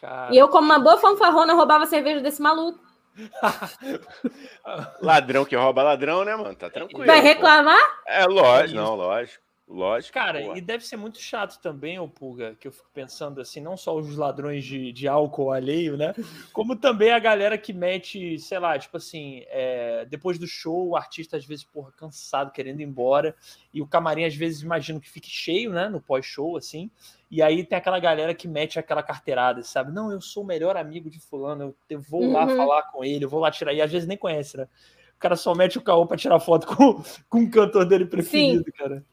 Cara. 0.00 0.34
E 0.34 0.38
eu, 0.38 0.48
como 0.48 0.66
uma 0.66 0.78
boa 0.78 0.96
fanfarrona, 0.96 1.54
roubava 1.54 1.84
a 1.84 1.86
cerveja 1.86 2.20
desse 2.20 2.42
maluco. 2.42 2.80
ladrão 5.00 5.44
que 5.44 5.54
rouba 5.54 5.84
ladrão, 5.84 6.24
né, 6.24 6.34
mano? 6.34 6.54
Tá 6.56 6.68
tranquilo. 6.68 7.06
Vai 7.06 7.20
reclamar? 7.20 7.78
Pô. 7.78 8.02
É 8.10 8.26
lógico, 8.26 8.80
não, 8.80 8.96
lógico. 8.96 9.43
Lógico. 9.66 10.12
Cara, 10.12 10.42
pô. 10.42 10.56
e 10.56 10.60
deve 10.60 10.84
ser 10.86 10.96
muito 10.96 11.18
chato 11.18 11.58
também, 11.60 11.98
o 11.98 12.06
Pulga, 12.06 12.54
que 12.60 12.68
eu 12.68 12.72
fico 12.72 12.88
pensando 12.92 13.40
assim, 13.40 13.60
não 13.60 13.78
só 13.78 13.96
os 13.96 14.14
ladrões 14.14 14.62
de, 14.62 14.92
de 14.92 15.08
álcool 15.08 15.50
alheio, 15.50 15.96
né? 15.96 16.14
Como 16.52 16.76
também 16.76 17.10
a 17.10 17.18
galera 17.18 17.56
que 17.56 17.72
mete, 17.72 18.38
sei 18.38 18.58
lá, 18.58 18.78
tipo 18.78 18.98
assim, 18.98 19.42
é, 19.46 20.04
depois 20.04 20.38
do 20.38 20.46
show, 20.46 20.88
o 20.88 20.96
artista 20.96 21.38
às 21.38 21.46
vezes, 21.46 21.64
porra, 21.64 21.90
cansado, 21.92 22.52
querendo 22.52 22.80
ir 22.80 22.84
embora, 22.84 23.34
e 23.72 23.80
o 23.80 23.86
camarim 23.86 24.24
às 24.24 24.34
vezes 24.34 24.60
imagino 24.60 25.00
que 25.00 25.08
fique 25.08 25.30
cheio, 25.30 25.72
né? 25.72 25.88
No 25.88 26.00
pós-show, 26.00 26.58
assim. 26.58 26.90
E 27.30 27.40
aí 27.40 27.64
tem 27.64 27.78
aquela 27.78 27.98
galera 27.98 28.34
que 28.34 28.46
mete 28.46 28.78
aquela 28.78 29.02
carteirada, 29.02 29.62
sabe? 29.62 29.90
Não, 29.92 30.12
eu 30.12 30.20
sou 30.20 30.42
o 30.42 30.46
melhor 30.46 30.76
amigo 30.76 31.08
de 31.08 31.18
fulano, 31.18 31.74
eu 31.88 32.00
vou 32.00 32.22
uhum. 32.22 32.32
lá 32.32 32.46
falar 32.46 32.82
com 32.92 33.02
ele, 33.02 33.24
eu 33.24 33.30
vou 33.30 33.40
lá 33.40 33.50
tirar. 33.50 33.72
E 33.72 33.80
às 33.80 33.90
vezes 33.90 34.06
nem 34.06 34.18
conhece, 34.18 34.58
né? 34.58 34.68
O 35.16 35.18
cara 35.18 35.36
só 35.36 35.54
mete 35.54 35.78
o 35.78 35.82
caô 35.82 36.06
pra 36.06 36.18
tirar 36.18 36.38
foto 36.38 36.66
com, 36.66 37.02
com 37.30 37.44
o 37.44 37.50
cantor 37.50 37.86
dele 37.86 38.04
preferido, 38.04 38.64
Sim. 38.64 38.72
cara. 38.72 39.04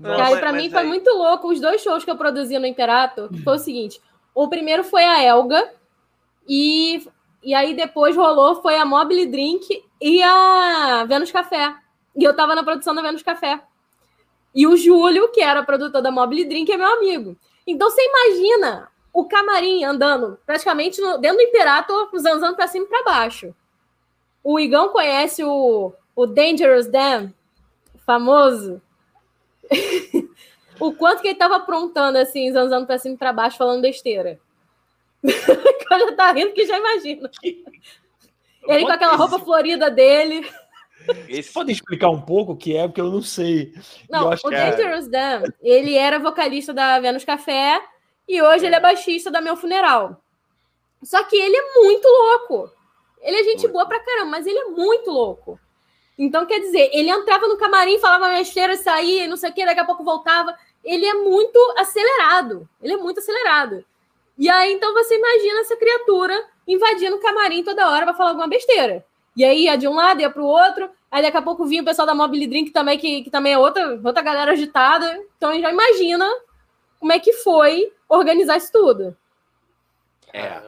Nossa, 0.00 0.16
Cara, 0.16 0.36
pra 0.38 0.52
mim 0.52 0.64
aí... 0.64 0.70
foi 0.70 0.84
muito 0.84 1.10
louco 1.10 1.48
os 1.48 1.60
dois 1.60 1.82
shows 1.82 2.04
que 2.04 2.10
eu 2.10 2.16
produzi 2.16 2.58
no 2.58 2.66
Interato, 2.66 3.28
que 3.28 3.42
foi 3.42 3.56
o 3.56 3.58
seguinte: 3.58 4.00
o 4.34 4.48
primeiro 4.48 4.84
foi 4.84 5.04
a 5.04 5.22
Elga, 5.22 5.70
e, 6.48 7.06
e 7.42 7.54
aí 7.54 7.74
depois 7.74 8.16
rolou 8.16 8.62
foi 8.62 8.76
a 8.76 8.84
Mobile 8.84 9.26
Drink 9.26 9.84
e 10.00 10.22
a 10.22 11.04
Vênus 11.06 11.30
Café. 11.30 11.74
E 12.16 12.24
eu 12.24 12.34
tava 12.34 12.54
na 12.54 12.62
produção 12.62 12.94
da 12.94 13.02
Vênus 13.02 13.22
Café. 13.22 13.60
E 14.54 14.66
o 14.66 14.76
Júlio, 14.76 15.30
que 15.30 15.40
era 15.40 15.62
produtor 15.62 16.02
da 16.02 16.10
Mobile 16.10 16.44
Drink, 16.44 16.72
é 16.72 16.76
meu 16.76 16.92
amigo. 16.92 17.36
Então 17.66 17.90
você 17.90 18.02
imagina 18.02 18.88
o 19.12 19.24
camarim 19.24 19.84
andando 19.84 20.38
praticamente 20.46 21.00
no, 21.00 21.18
dentro 21.18 21.38
do 21.38 21.42
Imperator, 21.42 22.08
zanzando 22.18 22.56
para 22.56 22.66
cima 22.66 22.86
e 22.86 22.88
para 22.88 23.04
baixo. 23.04 23.54
O 24.42 24.58
Igão 24.58 24.88
conhece 24.88 25.44
o, 25.44 25.92
o 26.16 26.26
Dangerous 26.26 26.86
Dan, 26.86 27.30
famoso 28.06 28.80
o 30.80 30.92
quanto 30.92 31.22
que 31.22 31.28
ele 31.28 31.38
tava 31.38 31.56
aprontando, 31.56 32.18
assim, 32.18 32.50
zanzando 32.52 32.86
pra 32.86 32.98
cima 32.98 33.14
e 33.14 33.18
pra 33.18 33.32
baixo, 33.32 33.58
falando 33.58 33.82
besteira. 33.82 34.38
eu 35.22 35.98
já 35.98 36.12
tá 36.14 36.32
rindo 36.32 36.52
que 36.52 36.66
já 36.66 36.78
imagino. 36.78 37.28
Ele 37.42 38.84
com 38.84 38.92
aquela 38.92 39.16
roupa 39.16 39.38
florida 39.38 39.90
dele. 39.90 40.48
Esse... 41.28 41.52
Pode 41.52 41.72
explicar 41.72 42.10
um 42.10 42.20
pouco 42.20 42.52
o 42.52 42.56
que 42.56 42.76
é, 42.76 42.86
porque 42.86 43.00
eu 43.00 43.10
não 43.10 43.22
sei. 43.22 43.72
Não, 44.10 44.28
o 44.28 44.50
Dangerous 44.50 45.06
é... 45.06 45.10
Dan, 45.10 45.42
ele 45.62 45.94
era 45.94 46.18
vocalista 46.18 46.72
da 46.72 47.00
Vênus 47.00 47.24
Café 47.24 47.80
e 48.28 48.42
hoje 48.42 48.64
é. 48.64 48.68
ele 48.68 48.76
é 48.76 48.80
baixista 48.80 49.30
da 49.30 49.40
Meu 49.40 49.56
Funeral. 49.56 50.22
Só 51.02 51.22
que 51.24 51.36
ele 51.36 51.56
é 51.56 51.74
muito 51.76 52.06
louco. 52.06 52.70
Ele 53.22 53.36
é 53.36 53.44
gente 53.44 53.62
muito. 53.62 53.72
boa 53.72 53.86
pra 53.86 54.00
caramba, 54.00 54.32
mas 54.32 54.46
ele 54.46 54.58
é 54.58 54.64
muito 54.66 55.10
louco. 55.10 55.58
Então, 56.18 56.44
quer 56.44 56.58
dizer, 56.58 56.90
ele 56.92 57.10
entrava 57.10 57.46
no 57.46 57.56
camarim, 57.56 57.98
falava 58.00 58.36
besteira, 58.36 58.76
saía, 58.76 59.28
não 59.28 59.36
sei 59.36 59.50
o 59.50 59.52
que, 59.52 59.64
daqui 59.64 59.78
a 59.78 59.84
pouco 59.84 60.02
voltava. 60.02 60.52
Ele 60.82 61.06
é 61.06 61.14
muito 61.14 61.58
acelerado. 61.78 62.68
Ele 62.82 62.94
é 62.94 62.96
muito 62.96 63.20
acelerado. 63.20 63.84
E 64.36 64.50
aí, 64.50 64.72
então, 64.72 64.92
você 64.92 65.16
imagina 65.16 65.60
essa 65.60 65.76
criatura 65.76 66.34
invadindo 66.66 67.16
o 67.16 67.20
camarim 67.20 67.62
toda 67.62 67.88
hora 67.88 68.04
para 68.04 68.14
falar 68.14 68.30
alguma 68.30 68.48
besteira. 68.48 69.04
E 69.36 69.44
aí 69.44 69.64
ia 69.64 69.76
de 69.76 69.86
um 69.86 69.94
lado, 69.94 70.20
ia 70.20 70.28
para 70.28 70.42
o 70.42 70.46
outro. 70.46 70.90
Aí 71.08 71.22
daqui 71.22 71.36
a 71.36 71.42
pouco 71.42 71.64
vinha 71.64 71.82
o 71.82 71.84
pessoal 71.84 72.04
da 72.04 72.14
Mobile 72.14 72.48
Drink 72.48 72.72
também, 72.72 72.98
que, 72.98 73.22
que 73.22 73.30
também 73.30 73.52
é 73.52 73.58
outra, 73.58 73.98
outra 74.04 74.20
galera 74.20 74.52
agitada. 74.52 75.24
Então 75.36 75.58
já 75.60 75.70
imagina 75.70 76.28
como 76.98 77.12
é 77.12 77.20
que 77.20 77.32
foi 77.32 77.92
organizar 78.08 78.56
isso 78.56 78.72
tudo. 78.72 79.16
É. 80.32 80.60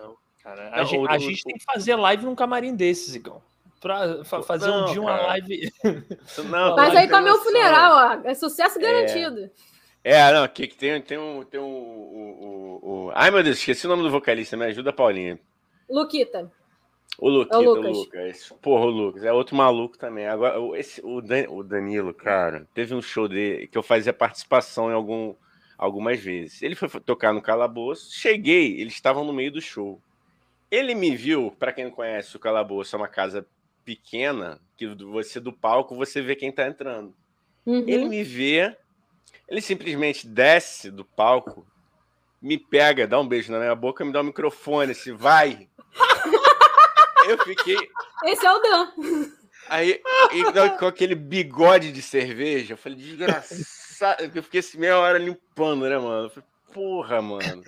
Cara, 0.42 0.70
a, 0.72 0.84
gente, 0.84 1.10
a 1.10 1.18
gente 1.18 1.42
tem 1.42 1.54
que 1.56 1.64
fazer 1.64 1.96
live 1.96 2.24
num 2.24 2.34
camarim 2.34 2.74
desses, 2.74 3.14
Igão 3.14 3.42
para 3.80 4.24
fazer 4.24 4.68
não, 4.68 4.82
um 4.82 4.92
dia 4.92 5.00
uma 5.00 5.16
live. 5.16 5.72
Não, 6.50 6.76
Mas 6.76 6.94
aí 6.94 7.08
para 7.08 7.22
meu 7.22 7.38
funeral, 7.38 8.20
ó, 8.22 8.28
é 8.28 8.34
sucesso 8.34 8.78
é. 8.78 8.82
garantido. 8.82 9.50
É, 10.04 10.14
é 10.16 10.32
não, 10.32 10.46
que, 10.46 10.66
que 10.66 10.76
tem, 10.76 11.00
tem 11.00 11.18
um. 11.18 11.42
Tem 11.42 11.58
um 11.58 11.64
o, 11.64 12.80
o, 12.82 13.06
o, 13.06 13.12
Ai, 13.14 13.30
meu 13.30 13.42
Deus, 13.42 13.58
esqueci 13.58 13.86
o 13.86 13.88
nome 13.88 14.02
do 14.02 14.10
vocalista, 14.10 14.56
me 14.56 14.66
ajuda, 14.66 14.92
Paulinha. 14.92 15.38
Luquita. 15.88 16.50
O 17.18 17.28
Luquita, 17.28 17.56
é 17.56 17.58
o 17.58 17.62
Lucas. 17.62 17.84
o 17.84 17.90
Lucas. 17.90 18.52
Porra, 18.62 18.84
o 18.84 18.90
Lucas. 18.90 19.24
É 19.24 19.32
outro 19.32 19.56
maluco 19.56 19.98
também. 19.98 20.26
Agora, 20.26 20.56
esse, 20.78 21.00
o, 21.04 21.20
Dan, 21.20 21.46
o 21.48 21.62
Danilo, 21.62 22.14
cara, 22.14 22.66
teve 22.72 22.94
um 22.94 23.02
show 23.02 23.28
dele 23.28 23.66
que 23.66 23.76
eu 23.76 23.82
fazia 23.82 24.12
participação 24.12 24.90
em 24.90 24.94
algum, 24.94 25.34
algumas 25.76 26.20
vezes. 26.20 26.62
Ele 26.62 26.74
foi 26.74 26.88
tocar 27.00 27.32
no 27.32 27.42
Calabouço. 27.42 28.14
Cheguei, 28.14 28.80
eles 28.80 28.94
estavam 28.94 29.24
no 29.24 29.32
meio 29.32 29.52
do 29.52 29.60
show. 29.60 30.00
Ele 30.70 30.94
me 30.94 31.14
viu, 31.16 31.54
para 31.58 31.72
quem 31.72 31.84
não 31.84 31.90
conhece, 31.90 32.36
o 32.36 32.40
Calabouço 32.40 32.94
é 32.94 32.98
uma 32.98 33.08
casa 33.08 33.44
pequena 33.84 34.60
que 34.76 34.86
você 34.94 35.40
do 35.40 35.52
palco 35.52 35.94
você 35.94 36.20
vê 36.22 36.34
quem 36.34 36.52
tá 36.52 36.66
entrando. 36.66 37.14
Uhum. 37.66 37.84
Ele 37.86 38.08
me 38.08 38.22
vê, 38.22 38.76
ele 39.48 39.60
simplesmente 39.60 40.26
desce 40.26 40.90
do 40.90 41.04
palco, 41.04 41.66
me 42.40 42.56
pega, 42.56 43.06
dá 43.06 43.20
um 43.20 43.28
beijo 43.28 43.52
na 43.52 43.58
minha 43.58 43.74
boca, 43.74 44.04
me 44.04 44.12
dá 44.12 44.20
o 44.20 44.22
um 44.22 44.26
microfone, 44.26 44.94
se 44.94 45.10
assim, 45.10 45.18
vai. 45.18 45.68
eu 47.28 47.38
fiquei. 47.38 47.76
Esse 48.24 48.46
é 48.46 48.52
o 48.52 48.58
Dan. 48.58 48.92
Aí, 49.68 50.00
com 50.78 50.86
aquele 50.86 51.14
bigode 51.14 51.92
de 51.92 52.02
cerveja, 52.02 52.74
eu 52.74 52.78
falei, 52.78 52.98
desgraçado. 52.98 54.24
Eu 54.34 54.42
fiquei 54.42 54.60
assim 54.60 54.78
meia 54.78 54.98
hora 54.98 55.18
limpando, 55.18 55.88
né, 55.88 55.98
mano? 55.98 56.26
Eu 56.26 56.30
falei, 56.30 56.48
porra, 56.72 57.20
mano. 57.20 57.62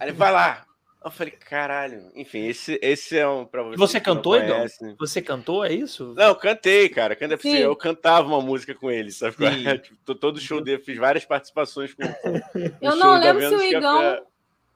Aí 0.00 0.08
ele 0.08 0.12
vai 0.12 0.32
lá, 0.32 0.66
eu 1.04 1.10
falei, 1.10 1.32
caralho. 1.32 2.10
Enfim, 2.14 2.46
esse, 2.46 2.78
esse 2.82 3.18
é 3.18 3.26
um 3.26 3.44
pra 3.44 3.62
você. 3.62 3.76
Você 3.76 4.00
cantou, 4.00 4.36
Igor? 4.36 4.66
Você 4.98 5.22
cantou, 5.22 5.64
é 5.64 5.72
isso? 5.72 6.14
Não, 6.16 6.34
cantei, 6.34 6.88
cara. 6.88 7.16
Cantei, 7.16 7.36
assim, 7.36 7.56
eu 7.56 7.74
cantava 7.76 8.28
uma 8.28 8.40
música 8.40 8.74
com 8.74 8.90
ele, 8.90 9.10
sabe? 9.10 9.36
tipo, 9.82 10.14
todo 10.14 10.40
show 10.40 10.60
dele, 10.60 10.82
fiz 10.82 10.98
várias 10.98 11.24
participações 11.24 11.94
com 11.94 12.02
ele. 12.02 12.74
Eu 12.80 12.96
não 12.96 13.18
lembro 13.18 13.48
se 13.48 13.54
o 13.54 13.62
Igão. 13.62 14.22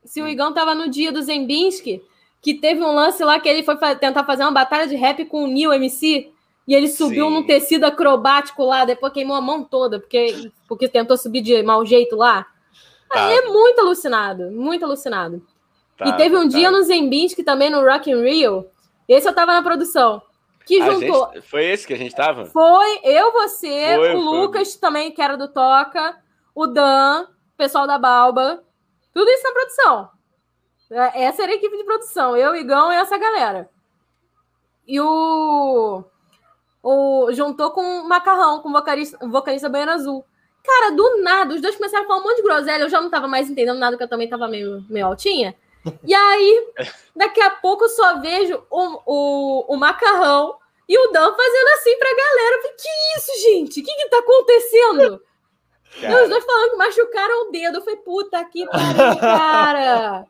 Se 0.04 0.22
o 0.22 0.28
Igão 0.28 0.54
tava 0.54 0.74
no 0.74 0.88
dia 0.88 1.10
do 1.10 1.20
Zembinski, 1.20 2.02
que 2.40 2.54
teve 2.54 2.80
um 2.80 2.94
lance 2.94 3.24
lá 3.24 3.40
que 3.40 3.48
ele 3.48 3.64
foi 3.64 3.76
tentar 3.96 4.24
fazer 4.24 4.44
uma 4.44 4.52
batalha 4.52 4.86
de 4.86 4.94
rap 4.94 5.24
com 5.24 5.44
o 5.44 5.48
Neil 5.48 5.72
MC. 5.72 6.30
E 6.68 6.74
ele 6.74 6.88
subiu 6.88 7.26
Sim. 7.28 7.34
num 7.34 7.46
tecido 7.46 7.84
acrobático 7.84 8.64
lá, 8.64 8.84
depois 8.84 9.12
queimou 9.12 9.36
a 9.36 9.40
mão 9.40 9.62
toda, 9.62 10.00
porque, 10.00 10.50
porque 10.66 10.88
tentou 10.88 11.16
subir 11.16 11.40
de 11.40 11.62
mau 11.62 11.86
jeito 11.86 12.16
lá. 12.16 12.44
Tá. 13.08 13.26
Aí 13.26 13.36
é 13.36 13.42
muito 13.42 13.80
alucinado, 13.80 14.50
muito 14.50 14.84
alucinado. 14.84 15.40
Tá, 15.96 16.08
e 16.08 16.12
teve 16.16 16.36
um 16.36 16.48
tá. 16.48 16.56
dia 16.56 16.70
no 16.70 16.82
Zembinsk, 16.82 17.42
também 17.44 17.70
no 17.70 17.82
Rock 17.82 18.10
in 18.10 18.22
Rio. 18.22 18.66
Esse 19.08 19.28
eu 19.28 19.34
tava 19.34 19.52
na 19.52 19.62
produção. 19.62 20.20
Que 20.66 20.82
juntou. 20.82 21.30
Gente, 21.32 21.42
foi 21.42 21.64
esse 21.66 21.86
que 21.86 21.94
a 21.94 21.96
gente 21.96 22.14
tava? 22.14 22.46
Foi 22.46 23.00
eu, 23.04 23.32
você, 23.32 23.94
foi, 23.94 24.14
o 24.14 24.20
foi. 24.20 24.20
Lucas 24.20 24.74
também, 24.74 25.12
que 25.12 25.22
era 25.22 25.36
do 25.36 25.46
Toca, 25.46 26.16
o 26.54 26.66
Dan, 26.66 27.22
o 27.22 27.56
pessoal 27.56 27.86
da 27.86 27.98
Balba. 27.98 28.64
Tudo 29.14 29.30
isso 29.30 29.44
na 29.44 29.52
produção. 29.52 30.10
É, 30.90 31.24
essa 31.24 31.44
era 31.44 31.52
a 31.52 31.54
equipe 31.54 31.76
de 31.76 31.84
produção. 31.84 32.36
Eu, 32.36 32.54
Igão 32.56 32.92
e 32.92 32.96
essa 32.96 33.16
galera. 33.16 33.70
E 34.86 35.00
o. 35.00 36.04
o 36.82 37.32
juntou 37.32 37.70
com 37.70 37.82
o 37.82 38.08
Macarrão, 38.08 38.60
com 38.60 38.68
o 38.68 38.72
vocalista, 38.72 39.24
o 39.24 39.30
vocalista 39.30 39.68
Baiano 39.68 39.92
Azul. 39.92 40.24
Cara, 40.64 40.90
do 40.90 41.22
nada, 41.22 41.54
os 41.54 41.60
dois 41.60 41.76
começaram 41.76 42.04
a 42.04 42.06
falar 42.08 42.20
um 42.20 42.24
monte 42.24 42.36
de 42.36 42.42
groselha. 42.42 42.82
Eu 42.82 42.90
já 42.90 43.00
não 43.00 43.08
tava 43.08 43.28
mais 43.28 43.48
entendendo 43.48 43.78
nada, 43.78 43.92
porque 43.92 44.04
eu 44.04 44.08
também 44.08 44.28
tava 44.28 44.48
meio, 44.48 44.84
meio 44.88 45.06
altinha. 45.06 45.54
E 46.04 46.14
aí, 46.14 46.68
daqui 47.14 47.40
a 47.40 47.50
pouco 47.50 47.84
eu 47.84 47.88
só 47.88 48.20
vejo 48.20 48.62
o, 48.70 49.02
o, 49.06 49.74
o 49.74 49.76
macarrão 49.76 50.58
e 50.88 50.98
o 50.98 51.10
Dan 51.10 51.34
fazendo 51.34 51.68
assim 51.74 51.98
pra 51.98 52.14
galera. 52.14 52.62
Falei, 52.62 52.76
que 52.76 53.18
isso, 53.18 53.42
gente? 53.42 53.80
O 53.80 53.84
que 53.84 53.94
que 53.94 54.08
tá 54.08 54.18
acontecendo? 54.18 55.22
E 56.02 56.06
os 56.06 56.28
dois 56.28 56.44
falando 56.44 56.70
que 56.70 56.76
machucaram 56.76 57.48
o 57.48 57.50
dedo. 57.50 57.78
Eu 57.78 57.82
falei, 57.82 57.96
puta 58.00 58.44
que 58.44 58.66
pariu, 58.66 59.18
cara. 59.20 60.26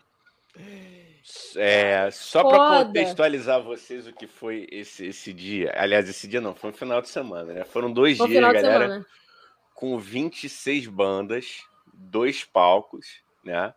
É, 1.56 2.08
só 2.12 2.44
para 2.44 2.84
contextualizar 2.84 3.60
vocês 3.60 4.06
o 4.06 4.12
que 4.12 4.26
foi 4.26 4.66
esse, 4.70 5.06
esse 5.06 5.32
dia. 5.32 5.72
Aliás, 5.76 6.08
esse 6.08 6.28
dia 6.28 6.40
não, 6.40 6.54
foi 6.54 6.70
um 6.70 6.74
final 6.74 7.02
de 7.02 7.08
semana, 7.08 7.52
né? 7.52 7.64
Foram 7.64 7.92
dois 7.92 8.16
dias, 8.16 8.40
galera, 8.40 8.62
semana. 8.62 9.06
com 9.74 9.98
26 9.98 10.86
bandas, 10.86 11.64
dois 11.92 12.44
palcos, 12.44 13.20
né? 13.42 13.74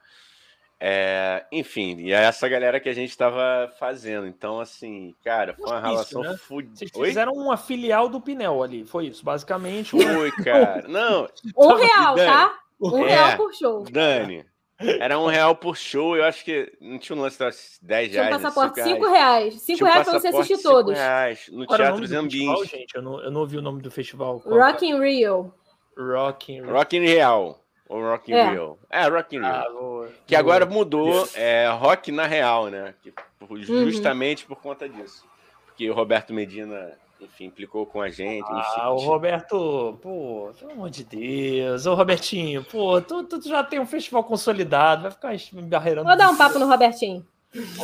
É, 0.81 1.45
enfim, 1.51 1.97
e 1.99 2.13
é 2.13 2.23
essa 2.23 2.47
galera 2.47 2.79
que 2.79 2.87
a 2.87 2.93
gente 2.93 3.09
estava 3.09 3.69
fazendo. 3.77 4.25
Então, 4.25 4.61
assim, 4.61 5.13
cara, 5.23 5.53
foi 5.53 5.67
uma 5.67 5.81
relação 5.81 6.21
né? 6.21 6.37
fudida. 6.37 6.75
Vocês 6.77 6.91
fizeram 6.91 7.33
uma 7.33 7.57
filial 7.57 8.07
do 8.07 8.21
Pinel 8.21 8.63
ali, 8.63 8.85
foi 8.85 9.07
isso, 9.07 9.23
basicamente. 9.23 9.91
Foi, 9.91 10.31
cara. 10.31 10.83
Não. 10.87 11.27
Um 11.57 11.75
real, 11.75 12.15
Dani, 12.15 12.31
tá? 12.31 12.59
Um 12.81 13.05
é, 13.05 13.09
real 13.09 13.37
por 13.37 13.53
show. 13.53 13.83
Dani, 13.91 14.45
era 14.79 15.19
um 15.19 15.25
real 15.25 15.53
por 15.53 15.75
show, 15.75 16.15
eu 16.15 16.23
acho 16.23 16.45
que 16.45 16.71
não 16.79 16.97
tinha 16.97 17.17
um 17.17 17.21
lance 17.21 17.37
de 17.37 17.43
10 17.85 18.13
reais. 18.13 18.27
Tinha 18.27 18.37
um 18.37 18.41
passaporte 18.41 18.81
5 18.81 19.09
reais. 19.09 19.61
5 19.61 19.83
reais 19.83 20.07
pra 20.07 20.19
você 20.19 20.27
assistir 20.29 20.63
todos. 20.63 20.93
Reais, 20.93 21.49
no 21.51 21.65
Qual 21.65 21.77
Teatro 21.77 22.07
Zambins. 22.07 22.69
gente, 22.69 22.95
eu 22.95 23.01
não, 23.01 23.21
eu 23.21 23.29
não 23.29 23.41
ouvi 23.41 23.57
o 23.57 23.61
nome 23.61 23.81
do 23.81 23.91
festival. 23.91 24.41
Rock 24.45 24.85
in 24.87 24.97
Rio. 24.97 25.53
Rock 25.97 26.53
in 26.53 26.61
Rio. 26.61 26.71
Rock 26.71 26.95
in 26.95 27.01
Real. 27.01 27.59
Ou 27.89 28.01
Rock 28.01 28.31
in 28.31 28.35
é. 28.35 28.51
Rio. 28.51 28.77
É, 28.87 29.07
Rock 29.07 29.35
in 29.35 29.39
Rio. 29.39 29.47
Ah, 29.47 29.69
boa, 29.71 30.07
que 30.27 30.35
boa. 30.35 30.39
agora 30.39 30.65
mudou, 30.67 31.27
é 31.33 31.67
Rock 31.69 32.11
na 32.11 32.27
Real, 32.27 32.67
né? 32.67 32.93
Que, 33.01 33.11
uhum. 33.41 33.89
justamente 33.89 34.43
uhum. 34.43 34.49
por 34.49 34.61
conta 34.61 34.87
disso. 34.87 35.25
Porque 35.65 35.89
o 35.89 35.93
Roberto 35.93 36.31
Medina 36.31 36.95
enfim, 37.19 37.45
implicou 37.45 37.85
com 37.85 37.99
a 37.99 38.09
gente. 38.09 38.47
Ah, 38.47 38.91
o 38.91 38.97
Roberto, 38.97 39.97
pô, 40.01 40.51
pelo 40.57 40.71
amor 40.71 40.89
de 40.89 41.03
Deus. 41.03 41.85
Ô, 41.87 41.95
Robertinho, 41.95 42.63
pô, 42.63 43.01
tu, 43.01 43.23
tu 43.23 43.41
já 43.41 43.63
tem 43.63 43.79
um 43.79 43.85
festival 43.85 44.23
consolidado, 44.23 45.03
vai 45.03 45.11
ficar 45.11 45.53
me 45.53 45.63
barreirando. 45.63 46.07
Vou 46.07 46.17
dar 46.17 46.29
um 46.29 46.37
papo 46.37 46.59
no 46.59 46.67
Robertinho. 46.67 47.25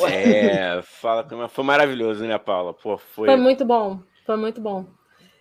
É, 0.07 0.81
fala, 0.83 1.27
foi 1.49 1.63
maravilhoso, 1.63 2.23
né, 2.23 2.37
Paula? 2.37 2.73
Pô, 2.73 2.97
foi... 2.97 3.27
foi 3.27 3.37
muito 3.37 3.65
bom, 3.65 3.99
foi 4.23 4.37
muito 4.37 4.61
bom. 4.61 4.85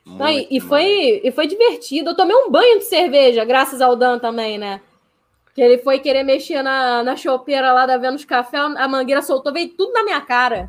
Muito 0.05 0.19
Não, 0.19 0.29
e, 0.29 0.47
e, 0.51 0.61
foi, 0.61 1.21
e 1.25 1.33
foi 1.33 1.47
divertido. 1.47 2.11
Eu 2.11 2.17
tomei 2.17 2.37
um 2.37 2.51
banho 2.51 2.79
de 2.79 2.85
cerveja, 2.85 3.45
graças 3.45 3.81
ao 3.81 3.97
Dan 3.97 4.19
também, 4.19 4.59
né? 4.59 4.81
Que 5.55 5.63
ele 5.63 5.79
foi 5.79 5.99
querer 5.99 6.25
mexer 6.25 6.63
na, 6.63 7.03
na 7.03 7.17
chopeira 7.17 7.73
lá 7.73 7.87
da 7.87 7.97
Vênus 7.97 8.25
Café, 8.25 8.59
a 8.59 8.89
mangueira 8.89 9.23
soltou, 9.23 9.53
veio 9.53 9.69
tudo 9.71 9.93
na 9.93 10.03
minha 10.03 10.21
cara. 10.21 10.69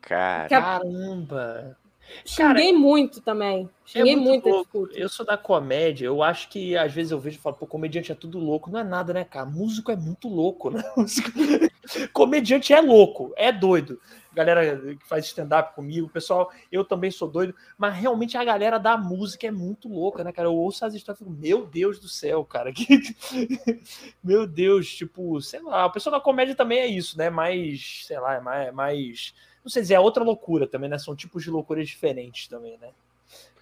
Cara. 0.00 0.48
Caramba! 0.48 1.76
Xinguei 2.24 2.72
muito 2.72 3.20
também. 3.20 3.68
Xinguei 3.84 4.14
é 4.14 4.16
muito. 4.16 4.48
muito 4.48 4.90
eu 4.94 5.08
sou 5.08 5.24
da 5.24 5.36
comédia, 5.36 6.06
eu 6.06 6.22
acho 6.22 6.48
que 6.48 6.76
às 6.76 6.92
vezes 6.92 7.12
eu 7.12 7.20
vejo 7.20 7.38
e 7.38 7.40
falo, 7.40 7.56
pô, 7.56 7.66
comediante 7.66 8.10
é 8.10 8.14
tudo 8.14 8.38
louco. 8.38 8.70
Não 8.70 8.80
é 8.80 8.84
nada, 8.84 9.12
né, 9.12 9.24
cara? 9.24 9.46
Músico 9.46 9.90
é 9.90 9.96
muito 9.96 10.28
louco, 10.28 10.70
né? 10.70 10.82
comediante 12.12 12.72
é 12.72 12.80
louco, 12.80 13.32
é 13.36 13.52
doido. 13.52 14.00
Galera 14.32 14.76
que 14.96 15.06
faz 15.06 15.26
stand-up 15.26 15.74
comigo, 15.74 16.08
pessoal, 16.08 16.52
eu 16.70 16.84
também 16.84 17.10
sou 17.10 17.28
doido, 17.28 17.54
mas 17.76 17.94
realmente 17.94 18.36
a 18.36 18.44
galera 18.44 18.78
da 18.78 18.96
música 18.96 19.46
é 19.46 19.50
muito 19.50 19.88
louca, 19.88 20.22
né, 20.22 20.32
cara? 20.32 20.48
Eu 20.48 20.54
ouço 20.54 20.84
as 20.84 20.94
histórias 20.94 21.20
e 21.20 21.24
fico, 21.24 21.36
meu 21.36 21.66
Deus 21.66 21.98
do 21.98 22.08
céu, 22.08 22.44
cara. 22.44 22.72
meu 24.22 24.46
Deus, 24.46 24.88
tipo, 24.94 25.40
sei 25.40 25.60
lá, 25.60 25.86
o 25.86 25.92
pessoal 25.92 26.16
da 26.16 26.20
comédia 26.20 26.54
também 26.54 26.78
é 26.78 26.86
isso, 26.86 27.18
né? 27.18 27.28
Mais, 27.28 28.04
sei 28.06 28.18
lá, 28.20 28.34
é 28.34 28.40
mais. 28.40 28.68
É 28.68 28.72
mais 28.72 29.34
não 29.64 29.70
sei 29.70 29.82
dizer, 29.82 29.94
é 29.94 30.00
outra 30.00 30.24
loucura 30.24 30.66
também, 30.66 30.88
né? 30.88 30.98
São 30.98 31.14
tipos 31.14 31.42
de 31.42 31.50
loucuras 31.50 31.86
diferentes 31.86 32.48
também, 32.48 32.78
né? 32.78 32.90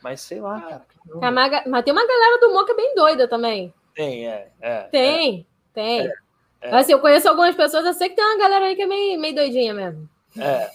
Mas 0.02 0.20
sei 0.20 0.40
lá, 0.40 0.60
cara. 0.60 0.86
É, 1.22 1.30
mas 1.30 1.84
tem 1.84 1.92
uma 1.92 2.06
galera 2.06 2.38
do 2.40 2.52
Moca 2.52 2.74
bem 2.74 2.94
doida 2.94 3.26
também. 3.26 3.74
Tem, 3.94 4.28
é. 4.28 4.52
é 4.60 4.82
tem, 4.84 5.40
é, 5.40 5.74
tem. 5.74 6.06
É, 6.06 6.12
é. 6.60 6.76
Assim, 6.76 6.92
eu 6.92 7.00
conheço 7.00 7.28
algumas 7.28 7.54
pessoas, 7.54 7.84
eu 7.84 7.92
sei 7.94 8.08
que 8.08 8.14
tem 8.16 8.24
uma 8.24 8.38
galera 8.38 8.66
aí 8.66 8.76
que 8.76 8.82
é 8.82 8.86
meio, 8.86 9.18
meio 9.18 9.34
doidinha 9.34 9.74
mesmo. 9.74 10.08
É. 10.36 10.70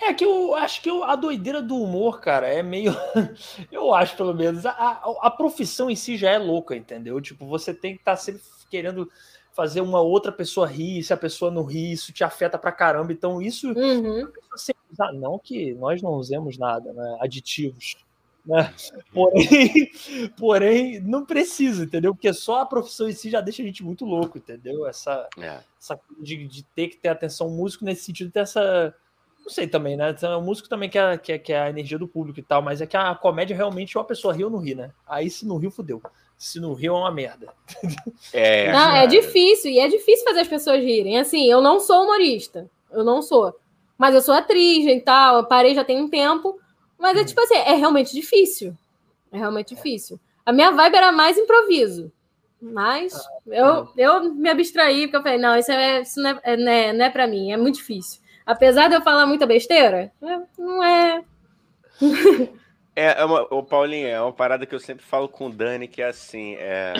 É 0.00 0.14
que 0.14 0.24
eu 0.24 0.54
acho 0.54 0.80
que 0.80 0.88
eu, 0.88 1.02
a 1.02 1.16
doideira 1.16 1.60
do 1.60 1.76
humor, 1.76 2.20
cara, 2.20 2.46
é 2.46 2.62
meio. 2.62 2.94
eu 3.72 3.92
acho, 3.92 4.16
pelo 4.16 4.32
menos. 4.32 4.64
A, 4.64 4.70
a, 4.70 5.14
a, 5.22 5.30
profissão 5.30 5.90
em 5.90 5.96
si 5.96 6.16
já 6.16 6.30
é 6.30 6.38
louca, 6.38 6.76
entendeu? 6.76 7.20
Tipo, 7.20 7.46
você 7.46 7.74
tem 7.74 7.94
que 7.94 8.00
estar 8.00 8.12
tá 8.12 8.16
sempre 8.16 8.42
querendo 8.70 9.10
fazer 9.52 9.80
uma 9.80 10.00
outra 10.00 10.32
pessoa 10.32 10.66
rir, 10.66 11.02
se 11.02 11.12
a 11.12 11.16
pessoa 11.16 11.50
não 11.50 11.64
ri, 11.64 11.92
isso 11.92 12.12
te 12.12 12.24
afeta 12.24 12.58
pra 12.58 12.72
caramba. 12.72 13.12
Então, 13.12 13.40
isso 13.40 13.68
uhum. 13.72 14.28
não 15.12 15.38
que 15.38 15.74
nós 15.74 16.02
não 16.02 16.12
usemos 16.12 16.58
nada, 16.58 16.92
né? 16.92 17.18
Aditivos. 17.20 17.96
Né? 18.44 18.72
Porém, 19.12 19.90
porém, 20.36 21.00
não 21.00 21.24
precisa, 21.24 21.84
entendeu? 21.84 22.14
Porque 22.14 22.32
só 22.32 22.60
a 22.60 22.66
profissão 22.66 23.08
em 23.08 23.12
si 23.12 23.30
já 23.30 23.40
deixa 23.40 23.62
a 23.62 23.64
gente 23.64 23.82
muito 23.82 24.04
louco, 24.04 24.38
entendeu? 24.38 24.86
Essa, 24.86 25.28
é. 25.38 25.60
essa 25.80 25.98
de, 26.20 26.46
de 26.46 26.62
ter 26.62 26.88
que 26.88 26.96
ter 26.96 27.08
atenção 27.08 27.48
músico 27.50 27.84
nesse 27.84 28.04
sentido, 28.04 28.30
ter 28.30 28.40
essa. 28.40 28.94
Não 29.42 29.50
sei 29.50 29.66
também, 29.66 29.96
né? 29.96 30.14
O 30.38 30.40
músico 30.40 30.68
também 30.68 30.88
quer, 30.88 31.18
quer, 31.18 31.38
quer 31.38 31.60
a 31.60 31.68
energia 31.68 31.98
do 31.98 32.08
público 32.08 32.40
e 32.40 32.42
tal, 32.42 32.62
mas 32.62 32.80
é 32.80 32.86
que 32.86 32.96
a 32.96 33.14
comédia 33.14 33.54
realmente 33.54 33.96
ou 33.96 34.02
a 34.02 34.06
pessoa 34.06 34.32
ri 34.32 34.42
ou 34.42 34.50
não 34.50 34.58
ri, 34.58 34.74
né? 34.74 34.90
Aí 35.06 35.28
se 35.28 35.46
não 35.46 35.58
riu, 35.58 35.70
fudeu 35.70 36.00
se 36.36 36.60
no 36.60 36.74
Rio 36.74 36.94
é 36.94 36.98
uma 36.98 37.10
merda. 37.10 37.48
É, 38.32 38.72
não, 38.72 38.90
é 38.94 39.06
difícil, 39.06 39.70
e 39.70 39.78
é 39.78 39.88
difícil 39.88 40.24
fazer 40.24 40.40
as 40.40 40.48
pessoas 40.48 40.82
rirem. 40.82 41.18
Assim, 41.18 41.50
eu 41.50 41.60
não 41.60 41.80
sou 41.80 42.02
humorista, 42.04 42.70
eu 42.90 43.04
não 43.04 43.22
sou. 43.22 43.54
Mas 43.96 44.14
eu 44.14 44.20
sou 44.20 44.34
atriz 44.34 44.84
e 44.86 45.00
tal, 45.00 45.38
eu 45.38 45.44
parei 45.46 45.74
já 45.74 45.84
tem 45.84 46.02
um 46.02 46.08
tempo. 46.08 46.58
Mas 46.98 47.16
é 47.16 47.22
hum. 47.22 47.24
tipo 47.24 47.40
assim, 47.40 47.56
é 47.56 47.74
realmente 47.74 48.12
difícil. 48.12 48.76
É 49.32 49.38
realmente 49.38 49.74
difícil. 49.74 50.18
A 50.44 50.52
minha 50.52 50.70
vibe 50.70 50.96
era 50.96 51.12
mais 51.12 51.36
improviso. 51.36 52.12
Mas 52.60 53.14
ah, 53.14 53.28
eu, 53.46 53.88
eu 53.96 54.34
me 54.34 54.48
abstraí, 54.48 55.02
porque 55.02 55.16
eu 55.18 55.22
falei, 55.22 55.38
não, 55.38 55.56
isso, 55.56 55.70
é, 55.70 56.00
isso 56.00 56.20
não, 56.20 56.40
é, 56.42 56.56
não, 56.56 56.72
é, 56.72 56.92
não 56.92 57.04
é 57.04 57.10
pra 57.10 57.26
mim, 57.26 57.52
é 57.52 57.56
muito 57.56 57.76
difícil. 57.76 58.22
Apesar 58.46 58.88
de 58.88 58.94
eu 58.94 59.02
falar 59.02 59.26
muita 59.26 59.46
besteira, 59.46 60.10
é, 60.22 60.40
não 60.58 60.82
é. 60.82 61.24
É, 62.96 63.20
é 63.20 63.24
uma, 63.24 63.42
o 63.52 63.62
Paulinho, 63.62 64.06
é 64.06 64.20
uma 64.20 64.32
parada 64.32 64.64
que 64.64 64.74
eu 64.74 64.78
sempre 64.78 65.04
falo 65.04 65.28
com 65.28 65.48
o 65.48 65.52
Dani, 65.52 65.88
que 65.88 66.00
é 66.00 66.06
assim, 66.06 66.54
é, 66.54 66.94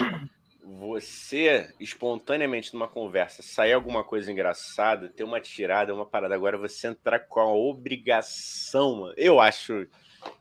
você 0.65 1.73
espontaneamente 1.79 2.73
numa 2.73 2.89
conversa 2.89 3.43
sair 3.43 3.73
alguma 3.73 4.03
coisa 4.03 4.33
engraçada, 4.33 5.09
ter 5.09 5.23
uma 5.25 5.41
tirada, 5.41 5.95
uma 5.95 6.07
parada, 6.07 6.35
agora 6.35 6.57
você 6.57 6.89
entrar 6.89 7.21
com 7.21 7.41
a 7.41 7.53
obrigação, 7.53 9.12
eu 9.17 9.41
acho 9.41 9.87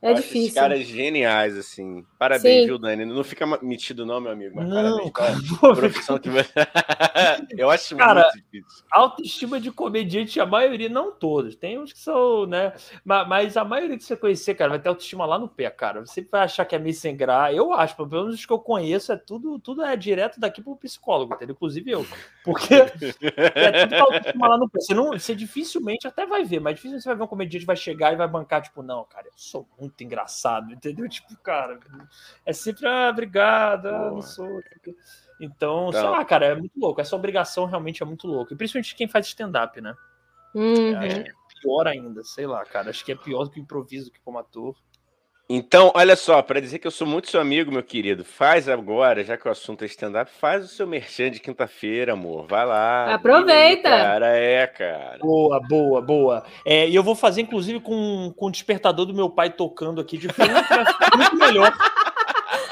é 0.00 0.10
eu 0.10 0.14
difícil. 0.14 0.40
Esses 0.42 0.54
caras 0.54 0.80
geniais, 0.80 1.56
assim. 1.56 2.04
Parabéns, 2.18 2.62
Sim. 2.62 2.66
viu, 2.66 2.78
Dani? 2.78 3.04
Não 3.04 3.24
fica 3.24 3.46
metido, 3.62 4.06
não, 4.06 4.20
meu 4.20 4.32
amigo. 4.32 4.54
Mas 4.56 4.68
não, 4.68 5.10
parabéns 5.10 5.12
cara. 5.12 5.76
profissão 5.76 6.18
que 6.18 6.28
Eu 7.58 7.70
acho 7.70 7.96
cara, 7.96 8.22
muito 8.22 8.36
difícil. 8.36 8.84
Autoestima 8.90 9.60
de 9.60 9.70
comediante, 9.72 10.40
a 10.40 10.46
maioria, 10.46 10.88
não 10.88 11.12
todos. 11.12 11.56
Tem 11.56 11.78
uns 11.78 11.92
que 11.92 11.98
são, 11.98 12.46
né? 12.46 12.72
Mas 13.04 13.56
a 13.56 13.64
maioria 13.64 13.96
que 13.96 14.04
você 14.04 14.16
conhecer, 14.16 14.54
cara, 14.54 14.70
vai 14.70 14.78
ter 14.78 14.88
autoestima 14.88 15.26
lá 15.26 15.38
no 15.38 15.48
pé, 15.48 15.68
cara. 15.70 16.00
Você 16.00 16.26
vai 16.30 16.42
achar 16.42 16.64
que 16.64 16.76
é 16.76 16.78
meio 16.78 16.94
sem 16.94 17.16
graça. 17.16 17.52
Eu 17.52 17.72
acho, 17.72 17.96
pelo 17.96 18.08
menos 18.08 18.34
os 18.34 18.46
que 18.46 18.52
eu 18.52 18.58
conheço, 18.58 19.12
é 19.12 19.16
tudo, 19.16 19.58
tudo 19.58 19.82
é 19.82 19.96
direto 19.96 20.38
daqui 20.38 20.62
pro 20.62 20.76
psicólogo, 20.76 21.34
entendeu? 21.34 21.54
Inclusive 21.54 21.90
eu. 21.90 22.06
Porque 22.44 22.74
é 23.44 23.86
tudo 23.86 23.94
autoestima 23.94 24.48
lá 24.48 24.56
no 24.56 24.68
pé. 24.68 24.80
Você, 24.80 24.94
não, 24.94 25.12
você 25.12 25.34
dificilmente 25.34 26.06
até 26.06 26.26
vai 26.26 26.44
ver, 26.44 26.60
mas 26.60 26.74
dificilmente 26.74 27.02
você 27.02 27.08
vai 27.08 27.16
ver 27.16 27.24
um 27.24 27.28
comediante 27.28 27.64
vai 27.64 27.76
chegar 27.76 28.12
e 28.12 28.16
vai 28.16 28.28
bancar, 28.28 28.62
tipo, 28.62 28.82
não, 28.82 29.04
cara, 29.04 29.26
eu 29.26 29.32
sou 29.36 29.66
muito 29.78 30.02
engraçado, 30.02 30.72
entendeu? 30.72 31.08
Tipo, 31.08 31.36
cara, 31.38 31.78
é 32.44 32.52
sempre, 32.52 32.86
ah, 32.86 33.08
obrigado, 33.10 33.86
ah, 33.88 34.10
não 34.10 34.22
sou. 34.22 34.60
Então, 34.76 34.94
então, 35.40 35.92
sei 35.92 36.02
lá, 36.02 36.24
cara, 36.24 36.46
é 36.46 36.54
muito 36.54 36.78
louco. 36.78 37.00
Essa 37.00 37.16
obrigação 37.16 37.66
realmente 37.66 38.02
é 38.02 38.06
muito 38.06 38.26
louca. 38.26 38.54
E 38.54 38.56
principalmente 38.56 38.94
quem 38.94 39.08
faz 39.08 39.26
stand-up, 39.26 39.80
né? 39.80 39.94
Uhum. 40.54 40.96
Acho 40.96 41.22
que 41.22 41.30
é 41.30 41.32
pior 41.60 41.88
ainda, 41.88 42.22
sei 42.22 42.46
lá, 42.46 42.64
cara. 42.64 42.90
Acho 42.90 43.04
que 43.04 43.12
é 43.12 43.16
pior 43.16 43.44
do 43.44 43.50
que 43.50 43.60
o 43.60 43.62
improviso, 43.62 44.10
que 44.10 44.20
como 44.20 44.38
ator. 44.38 44.76
Então, 45.56 45.92
olha 45.94 46.16
só, 46.16 46.42
para 46.42 46.60
dizer 46.60 46.80
que 46.80 46.86
eu 46.86 46.90
sou 46.90 47.06
muito 47.06 47.30
seu 47.30 47.40
amigo, 47.40 47.70
meu 47.70 47.82
querido, 47.82 48.24
faz 48.24 48.68
agora, 48.68 49.22
já 49.22 49.36
que 49.36 49.46
o 49.46 49.50
assunto 49.52 49.84
é 49.84 49.86
stand-up, 49.86 50.28
faz 50.40 50.64
o 50.64 50.68
seu 50.68 50.84
merchan 50.84 51.30
de 51.30 51.38
quinta-feira, 51.38 52.14
amor. 52.14 52.48
Vai 52.48 52.66
lá. 52.66 53.14
Aproveita. 53.14 53.88
Aí, 53.88 54.02
cara, 54.02 54.36
é, 54.36 54.66
cara. 54.66 55.18
Boa, 55.20 55.60
boa, 55.60 56.02
boa. 56.02 56.44
É, 56.66 56.88
e 56.88 56.94
eu 56.94 57.04
vou 57.04 57.14
fazer, 57.14 57.42
inclusive, 57.42 57.78
com, 57.78 58.32
com 58.36 58.46
o 58.46 58.50
despertador 58.50 59.06
do 59.06 59.14
meu 59.14 59.30
pai 59.30 59.48
tocando 59.48 60.00
aqui 60.00 60.18
de 60.18 60.28
fundo, 60.28 60.50
muito 61.16 61.36
melhor. 61.36 61.72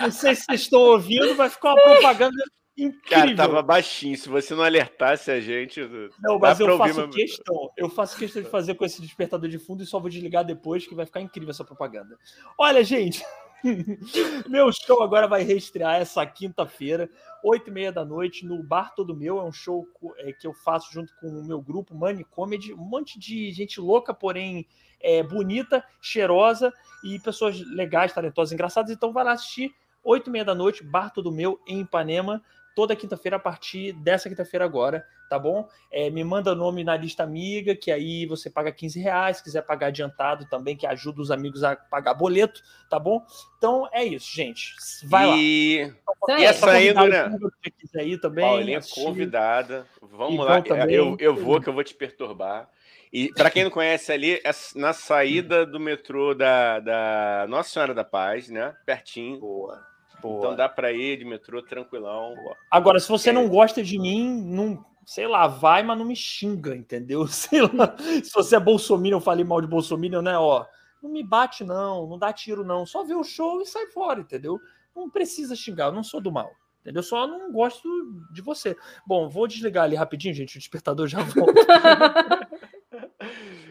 Não 0.01 0.11
sei 0.11 0.35
se 0.35 0.43
vocês 0.47 0.63
estão 0.63 0.81
ouvindo, 0.81 1.37
vai 1.37 1.49
ficar 1.49 1.75
uma 1.75 1.83
propaganda 1.83 2.43
Incrível. 2.83 3.01
Cara, 3.09 3.37
tava 3.37 3.63
baixinho. 3.63 4.17
Se 4.17 4.29
você 4.29 4.55
não 4.55 4.65
alertasse 4.65 5.31
a 5.31 5.41
gente. 5.41 5.81
Não, 6.21 6.39
mas 6.39 6.59
eu 6.59 6.77
faço 6.77 7.01
ouvir, 7.03 7.15
questão. 7.15 7.71
Eu 7.77 7.89
faço 7.89 8.17
questão 8.17 8.43
de 8.43 8.49
fazer 8.49 8.75
com 8.75 8.85
esse 8.85 9.01
despertador 9.01 9.49
de 9.49 9.59
fundo 9.59 9.85
e 9.85 9.87
só 9.87 10.01
vou 10.01 10.11
desligar 10.11 10.45
depois, 10.45 10.85
que 10.85 10.95
vai 10.95 11.07
ficar 11.07 11.21
incrível 11.21 11.51
essa 11.51 11.65
propaganda. 11.65 12.19
Olha, 12.59 12.83
gente. 12.83 13.25
Meu 14.49 14.73
show 14.73 15.01
agora 15.01 15.29
vai 15.29 15.45
reestrear 15.45 16.01
essa 16.01 16.27
quinta-feira, 16.27 17.09
oito 17.45 17.71
e 17.71 17.73
meia 17.73 17.93
da 17.93 18.05
noite, 18.05 18.45
no 18.45 18.61
Bar 18.61 18.93
Todo 18.97 19.15
Meu. 19.15 19.39
É 19.39 19.45
um 19.45 19.53
show 19.53 19.87
é, 20.19 20.33
que 20.33 20.45
eu 20.45 20.53
faço 20.53 20.93
junto 20.93 21.15
com 21.21 21.29
o 21.29 21.45
meu 21.45 21.61
grupo 21.61 21.95
Money 21.95 22.25
Comedy. 22.25 22.75
Um 22.75 22.79
monte 22.79 23.17
de 23.17 23.53
gente 23.53 23.81
louca, 23.81 24.13
porém 24.13 24.67
é, 25.01 25.23
bonita, 25.23 25.85
cheirosa 26.01 26.73
e 27.05 27.21
pessoas 27.21 27.61
legais, 27.61 28.13
talentosas, 28.13 28.53
engraçadas. 28.53 28.91
Então 28.91 29.13
vai 29.13 29.23
lá 29.23 29.33
assistir, 29.33 29.73
oito 30.03 30.29
e 30.29 30.33
meia 30.33 30.45
da 30.45 30.55
noite, 30.57 30.83
Bar 30.83 31.13
Todo 31.13 31.31
Meu, 31.31 31.61
em 31.65 31.83
Ipanema 31.83 32.43
toda 32.75 32.97
quinta-feira 32.97 33.37
a 33.37 33.41
partir 33.41 33.93
dessa 33.93 34.29
quinta-feira 34.29 34.65
agora, 34.65 35.07
tá 35.29 35.39
bom? 35.39 35.69
É, 35.91 36.11
me 36.11 36.23
manda 36.23 36.55
nome 36.55 36.85
na 36.85 36.97
lista 36.97 37.23
amiga, 37.23 37.75
que 37.75 37.91
aí 37.91 38.27
você 38.27 38.51
paga 38.51 38.73
15 38.73 39.01
reais, 39.01 39.39
se 39.39 39.45
quiser 39.45 39.63
pagar 39.63 39.89
adiantado 39.89 40.47
também, 40.49 40.77
que 40.77 40.87
ajuda 40.87 41.21
os 41.21 41.31
amigos 41.31 41.65
a 41.65 41.77
pagar 41.77 42.15
boleto, 42.15 42.63
tá 42.89 42.99
bom? 42.99 43.25
Então 43.59 43.89
é 43.93 44.05
isso, 44.05 44.35
gente. 44.35 44.75
Vai 45.05 45.39
e... 45.39 45.85
lá. 45.85 46.15
Então, 46.23 46.39
e 46.39 47.09
né? 47.09 47.39
Se 47.65 47.71
quiser 47.71 48.01
aí 48.01 48.19
também. 48.19 48.45
Paulinha 48.45 48.79
assistir. 48.79 49.05
convidada. 49.05 49.87
Vamos 50.01 50.45
lá. 50.45 50.63
Eu, 50.89 51.17
eu 51.19 51.35
vou 51.35 51.61
que 51.61 51.69
eu 51.69 51.73
vou 51.73 51.85
te 51.85 51.95
perturbar. 51.95 52.69
E 53.13 53.31
para 53.35 53.51
quem 53.51 53.65
não 53.65 53.71
conhece 53.71 54.11
ali, 54.11 54.41
é 54.43 54.51
na 54.75 54.95
saída 54.95 55.67
do 55.67 55.79
metrô 55.79 56.35
da, 56.35 56.81
da 56.81 57.47
Nossa 57.47 57.69
Senhora 57.69 57.93
da 57.93 58.05
Paz, 58.05 58.49
né? 58.49 58.75
Pertinho. 58.87 59.39
Boa. 59.39 59.92
Boa. 60.29 60.39
Então 60.39 60.57
dá 60.57 60.69
para 60.69 60.93
ir 60.93 61.19
de 61.19 61.25
metrô 61.25 61.63
tranquilão. 61.63 62.35
Agora, 62.71 62.99
se 63.01 63.09
você 63.09 63.31
é. 63.31 63.33
não 63.33 63.49
gosta 63.49 63.83
de 63.83 63.99
mim, 63.99 64.43
não, 64.45 64.85
sei 65.05 65.27
lá, 65.27 65.47
vai, 65.47 65.83
mas 65.83 65.99
não 65.99 66.05
me 66.05 66.17
xinga, 66.17 66.75
entendeu? 66.75 67.27
Sei 67.29 67.61
lá. 67.61 67.95
Se 68.23 68.33
você 68.33 68.57
é 68.57 68.61
bolsominion, 68.61 69.17
eu 69.17 69.21
falei 69.21 69.45
mal 69.45 69.61
de 69.61 69.67
bolsominion, 69.67 70.23
né? 70.23 70.39
Ó, 70.39 70.65
não 71.03 71.11
me 71.11 71.23
bate 71.23 71.65
não, 71.65 72.07
não 72.07 72.19
dá 72.19 72.33
tiro 72.33 72.65
não, 72.65 72.87
só 72.87 73.03
vê 73.05 73.15
o 73.15 73.25
show 73.25 73.61
e 73.61 73.67
sai 73.67 73.87
fora, 73.87 74.21
entendeu? 74.21 74.59
Não 74.95 75.11
precisa 75.11 75.57
xingar, 75.57 75.87
eu 75.87 75.93
não 75.93 76.05
sou 76.05 76.21
do 76.21 76.31
mal. 76.31 76.51
Entendeu? 76.83 77.03
Só 77.03 77.29
não 77.29 77.53
gosto 77.53 77.89
de 78.33 78.43
você. 78.43 78.77
Bom, 79.07 79.29
vou 79.29 79.47
desligar 79.47 79.85
ali 79.85 79.95
rapidinho, 79.95 80.35
gente. 80.35 80.57
O 80.57 80.59
despertador 80.59 81.07
já 81.07 81.21
volta. 81.23 81.53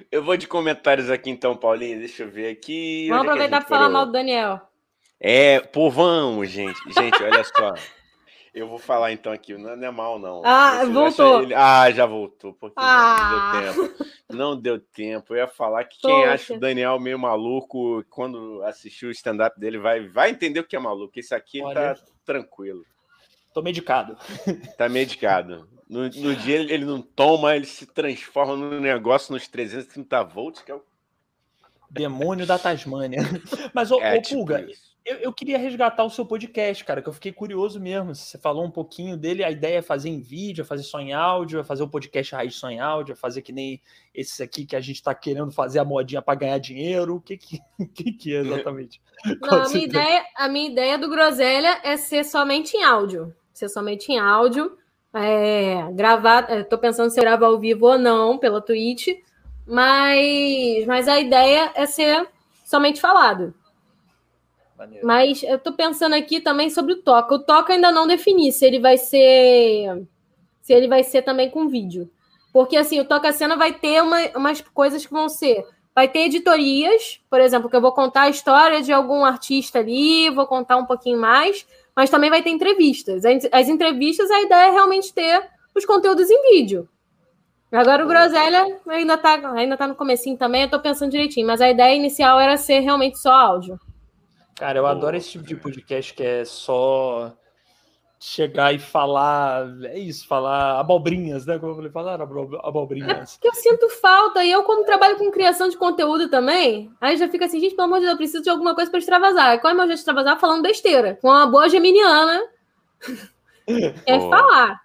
eu 0.10 0.24
vou 0.24 0.38
de 0.38 0.48
comentários 0.48 1.10
aqui 1.10 1.30
então, 1.30 1.58
Paulinho. 1.58 2.00
Deixa 2.00 2.24
eu 2.24 2.32
ver 2.32 2.50
aqui. 2.50 3.10
Vamos 3.10 3.26
é 3.26 3.28
aproveitar 3.28 3.60
para 3.60 3.68
falar 3.68 3.90
mal 3.90 4.06
do 4.06 4.14
Daniel. 4.14 4.62
É, 5.24 5.60
pô, 5.60 5.90
vamos, 5.92 6.50
gente. 6.50 6.80
Gente, 6.92 7.22
olha 7.22 7.44
só. 7.44 7.74
Eu 8.54 8.68
vou 8.68 8.80
falar 8.80 9.14
então 9.14 9.32
aqui, 9.32 9.56
não 9.56 9.72
é 9.72 9.92
mal, 9.92 10.20
não. 10.20 10.42
Ah, 10.44 10.84
voltou. 10.84 11.44
Ele... 11.44 11.54
Ah, 11.54 11.90
já 11.92 12.06
voltou. 12.06 12.54
Porque 12.54 12.76
ah. 12.78 13.62
não 13.62 13.62
deu 13.62 13.74
tempo. 13.74 14.06
Não 14.30 14.58
deu 14.60 14.80
tempo. 14.80 15.34
Eu 15.34 15.38
ia 15.38 15.48
falar 15.48 15.86
que 15.86 16.00
quem 16.00 16.10
Poxa. 16.10 16.32
acha 16.32 16.54
o 16.56 16.60
Daniel 16.60 17.00
meio 17.00 17.20
maluco, 17.20 18.04
quando 18.10 18.62
assistiu 18.64 19.10
o 19.10 19.12
stand-up 19.12 19.58
dele, 19.60 19.78
vai, 19.78 20.08
vai 20.08 20.32
entender 20.32 20.60
o 20.60 20.66
que 20.66 20.76
é 20.76 20.80
maluco. 20.80 21.18
Esse 21.18 21.36
aqui 21.36 21.62
Olha. 21.62 21.96
tá 21.96 22.02
tranquilo. 22.26 22.84
Tô 23.54 23.62
medicado. 23.62 24.18
Tá 24.78 24.90
medicado. 24.90 25.70
No, 25.88 26.04
no 26.04 26.36
dia 26.36 26.56
ele, 26.56 26.74
ele 26.74 26.86
não 26.86 27.02
toma, 27.02 27.56
ele 27.56 27.66
se 27.66 27.86
transforma 27.86 28.56
num 28.56 28.80
negócio 28.80 29.34
nos 29.34 29.48
330 29.48 30.24
volts, 30.24 30.62
que 30.62 30.72
é 30.72 30.76
o 30.76 30.82
demônio 31.90 32.46
da 32.46 32.58
Tasmânia. 32.58 33.20
Mas, 33.74 33.92
ô, 33.92 34.00
é, 34.02 34.18
ô 34.18 34.22
tipo 34.22 34.36
Pulga, 34.36 34.62
isso. 34.62 34.91
Eu, 35.04 35.18
eu, 35.18 35.34
queria 35.34 35.58
resgatar 35.58 36.04
o 36.04 36.10
seu 36.12 36.24
podcast, 36.24 36.86
cara, 36.86 37.02
que 37.02 37.10
eu 37.10 37.14
fiquei 37.14 37.32
curioso 37.32 37.80
mesmo. 37.80 38.14
Você 38.14 38.38
falou 38.38 38.64
um 38.64 38.70
pouquinho 38.70 39.18
dele, 39.18 39.44
a 39.44 39.50
ideia 39.50 39.80
é 39.80 39.82
fazer 39.82 40.10
em 40.10 40.20
vídeo, 40.20 40.62
é 40.62 40.66
fazer 40.66 40.84
só 40.84 41.00
em 41.00 41.12
áudio, 41.12 41.60
é 41.60 41.64
fazer 41.64 41.82
o 41.82 41.88
podcast 41.88 42.36
raiz 42.36 42.56
só 42.56 42.70
em 42.70 42.80
áudio, 42.80 43.14
é 43.14 43.16
fazer 43.16 43.42
que 43.42 43.52
nem 43.52 43.82
esses 44.14 44.40
aqui 44.40 44.64
que 44.64 44.76
a 44.76 44.80
gente 44.80 44.98
está 44.98 45.16
querendo 45.16 45.52
fazer 45.52 45.80
a 45.80 45.86
modinha 45.86 46.22
para 46.22 46.38
ganhar 46.38 46.60
dinheiro. 46.60 47.16
O 47.16 47.22
que 47.22 47.36
que, 47.36 47.60
que, 47.96 48.12
que 48.12 48.36
é 48.36 48.42
exatamente? 48.42 49.02
Não, 49.42 49.64
a, 49.64 49.70
minha 49.70 49.86
ideia, 49.86 50.26
a 50.36 50.48
minha 50.48 50.70
ideia 50.70 50.98
do 51.00 51.10
Groselha 51.10 51.80
é 51.84 51.98
ser 51.98 52.24
somente 52.24 52.78
em 52.78 52.84
áudio. 52.84 53.36
Ser 53.52 53.70
somente 53.70 54.12
em 54.12 54.20
áudio. 54.20 54.78
É, 55.14 55.92
gravar, 55.94 56.50
estou 56.52 56.78
pensando 56.78 57.10
se 57.10 57.20
eu 57.20 57.24
gravar 57.24 57.48
ao 57.48 57.60
vivo 57.60 57.88
ou 57.88 57.98
não 57.98 58.38
pela 58.38 58.62
Twitch, 58.62 59.08
mas, 59.68 60.86
mas 60.86 61.08
a 61.08 61.20
ideia 61.20 61.72
é 61.76 61.86
ser 61.86 62.30
somente 62.64 63.02
falado. 63.02 63.54
Maneiro. 64.82 65.06
Mas 65.06 65.44
eu 65.44 65.60
tô 65.60 65.74
pensando 65.74 66.16
aqui 66.16 66.42
também 66.42 66.70
sobre 66.72 66.94
o 66.94 67.04
Toca. 67.04 67.36
O 67.36 67.40
Toca 67.40 67.74
ainda 67.74 67.92
não 67.92 68.08
defini 68.08 68.52
se 68.52 68.66
ele 68.66 68.80
vai 68.80 68.98
ser. 68.98 70.08
Se 70.60 70.74
ele 70.74 70.88
vai 70.88 71.04
ser 71.04 71.22
também 71.22 71.52
com 71.52 71.68
vídeo. 71.68 72.10
Porque 72.52 72.76
assim, 72.76 73.00
o 73.00 73.06
Toca 73.06 73.32
Cena 73.32 73.56
vai 73.56 73.74
ter 73.74 74.02
uma, 74.02 74.18
umas 74.36 74.60
coisas 74.62 75.06
que 75.06 75.14
vão 75.14 75.30
ser. 75.30 75.64
Vai 75.94 76.08
ter 76.08 76.22
editorias, 76.22 77.22
por 77.30 77.40
exemplo, 77.40 77.70
que 77.70 77.76
eu 77.76 77.82
vou 77.82 77.92
contar 77.92 78.24
a 78.24 78.30
história 78.30 78.82
de 78.82 78.92
algum 78.92 79.24
artista 79.24 79.80
ali, 79.80 80.30
vou 80.30 80.48
contar 80.48 80.78
um 80.78 80.86
pouquinho 80.86 81.20
mais, 81.20 81.66
mas 81.96 82.10
também 82.10 82.30
vai 82.30 82.42
ter 82.42 82.50
entrevistas. 82.50 83.24
As 83.52 83.70
entrevistas, 83.70 84.32
a 84.32 84.42
ideia 84.42 84.70
é 84.70 84.72
realmente 84.72 85.14
ter 85.14 85.44
os 85.76 85.86
conteúdos 85.86 86.30
em 86.30 86.54
vídeo. 86.54 86.90
Agora 87.72 88.04
o 88.04 88.08
Groselha 88.08 88.80
ainda 88.88 89.18
tá, 89.18 89.34
ainda 89.54 89.78
tá 89.78 89.88
no 89.88 89.96
comecinho 89.96 90.38
também, 90.38 90.64
eu 90.64 90.70
tô 90.70 90.80
pensando 90.80 91.12
direitinho, 91.12 91.48
mas 91.48 91.62
a 91.62 91.70
ideia 91.70 91.96
inicial 91.96 92.40
era 92.40 92.58
ser 92.58 92.80
realmente 92.80 93.20
só 93.20 93.32
áudio. 93.32 93.80
Cara, 94.62 94.78
eu 94.78 94.86
adoro 94.86 95.18
esse 95.18 95.32
tipo 95.32 95.44
de 95.44 95.56
podcast 95.56 96.14
que 96.14 96.22
é 96.22 96.46
só 96.46 97.36
chegar 98.20 98.72
e 98.72 98.78
falar, 98.78 99.68
é 99.86 99.98
isso, 99.98 100.28
falar 100.28 100.80
abobrinhas, 100.80 101.48
né? 101.48 101.58
Como 101.58 101.72
eu 101.72 101.76
falei, 101.78 101.90
falar 101.90 102.22
abobrinhas. 102.22 103.38
É 103.38 103.42
que 103.42 103.48
eu 103.48 103.56
sinto 103.56 103.90
falta, 103.90 104.46
e 104.46 104.52
eu, 104.52 104.62
como 104.62 104.86
trabalho 104.86 105.18
com 105.18 105.32
criação 105.32 105.68
de 105.68 105.76
conteúdo 105.76 106.30
também, 106.30 106.92
aí 107.02 107.18
já 107.18 107.28
fica 107.28 107.46
assim, 107.46 107.60
gente, 107.60 107.74
pelo 107.74 107.88
amor 107.88 107.96
de 107.96 108.02
Deus, 108.02 108.12
eu 108.12 108.18
preciso 108.18 108.44
de 108.44 108.52
alguma 108.52 108.76
coisa 108.76 108.92
para 108.92 109.00
extravasar. 109.00 109.60
Qual 109.60 109.72
é 109.72 109.74
o 109.74 109.78
meu 109.78 109.88
jeito 109.88 109.98
de 109.98 110.02
extravasar? 110.02 110.40
Falando 110.40 110.62
besteira, 110.62 111.18
com 111.20 111.30
uma 111.30 111.48
boa 111.48 111.68
geminiana. 111.68 112.48
é 114.06 114.20
falar. 114.20 114.80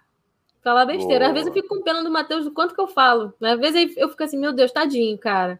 Falar 0.63 0.85
besteira. 0.85 1.25
Boa. 1.25 1.27
Às 1.27 1.33
vezes 1.33 1.47
eu 1.49 1.53
fico 1.53 1.67
com 1.67 1.83
pena 1.83 2.03
do 2.03 2.09
Matheus 2.09 2.45
do 2.45 2.51
quanto 2.51 2.73
que 2.73 2.81
eu 2.81 2.87
falo. 2.87 3.31
Às 3.39 3.59
vezes 3.59 3.95
eu 3.95 4.09
fico 4.09 4.23
assim, 4.23 4.39
meu 4.39 4.53
Deus, 4.53 4.71
tadinho, 4.71 5.19
cara. 5.19 5.59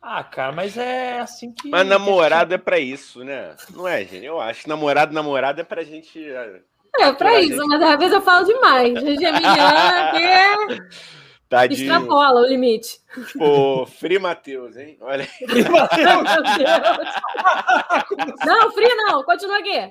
Ah, 0.00 0.22
cara, 0.22 0.52
mas 0.52 0.76
é 0.76 1.20
assim 1.20 1.52
que. 1.52 1.68
Mas 1.68 1.86
namorado 1.86 2.54
é 2.54 2.58
para 2.58 2.78
isso, 2.78 3.24
né? 3.24 3.56
Não 3.74 3.86
é, 3.86 4.04
gente? 4.04 4.24
Eu 4.24 4.40
acho 4.40 4.62
que 4.62 4.68
namorado, 4.68 5.12
namorado 5.12 5.60
é 5.60 5.64
pra 5.64 5.82
gente. 5.82 6.22
É, 6.22 6.60
é 7.00 7.12
pra 7.12 7.40
isso, 7.40 7.56
gente... 7.56 7.68
mas 7.68 7.82
às 7.82 7.98
vezes 7.98 8.14
eu 8.14 8.22
falo 8.22 8.46
demais. 8.46 8.94
Geminiana 8.94 10.12
que 10.12 10.22
é. 10.22 10.54
Tadinho. 11.48 11.80
Extrapola 11.80 12.42
o 12.42 12.46
limite. 12.46 13.00
Tipo, 13.32 13.86
Free 13.86 14.18
Matheus, 14.18 14.76
hein? 14.76 14.98
Olha 15.00 15.24
aí. 15.24 15.48
Free 15.48 15.66
Matheus. 15.66 16.06
não, 18.44 18.70
Free 18.72 18.94
não, 18.94 19.22
continua 19.22 19.58
aqui. 19.58 19.88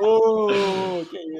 Oh, 0.00 0.48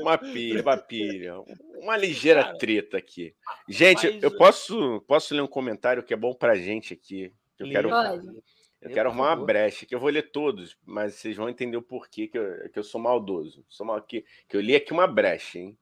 uma 0.01 0.17
pilha, 0.17 0.63
uma 0.63 0.77
pilha. 0.77 1.35
Uma 1.83 1.97
ligeira 1.97 2.57
treta 2.57 2.99
aqui. 2.99 3.35
Gente, 3.69 4.09
Mas... 4.09 4.23
eu 4.23 4.31
posso, 4.37 5.03
posso 5.09 5.35
ler 5.35 5.41
um 5.41 5.49
comentário 5.49 6.05
que 6.05 6.15
é 6.15 6.17
bom 6.17 6.33
pra 6.33 6.55
gente 6.55 6.95
aqui. 6.95 7.33
Eu 7.59 7.69
quero, 7.71 7.91
eu 8.81 8.91
quero 8.91 9.09
arrumar 9.09 9.35
uma 9.35 9.45
brecha, 9.45 9.85
que 9.85 9.95
eu 9.95 9.99
vou 9.99 10.09
ler 10.09 10.31
todos, 10.31 10.77
mas 10.87 11.15
vocês 11.15 11.37
vão 11.37 11.49
entender 11.49 11.77
o 11.77 11.83
porquê 11.83 12.29
que 12.29 12.39
eu, 12.39 12.71
que 12.71 12.79
eu 12.79 12.85
sou 12.85 13.01
maldoso. 13.01 13.65
Sou 13.69 13.85
mal, 13.85 14.01
que, 14.01 14.25
que 14.49 14.57
eu 14.57 14.61
li 14.61 14.77
aqui 14.77 14.93
uma 14.93 15.07
brecha, 15.07 15.59
hein? 15.59 15.77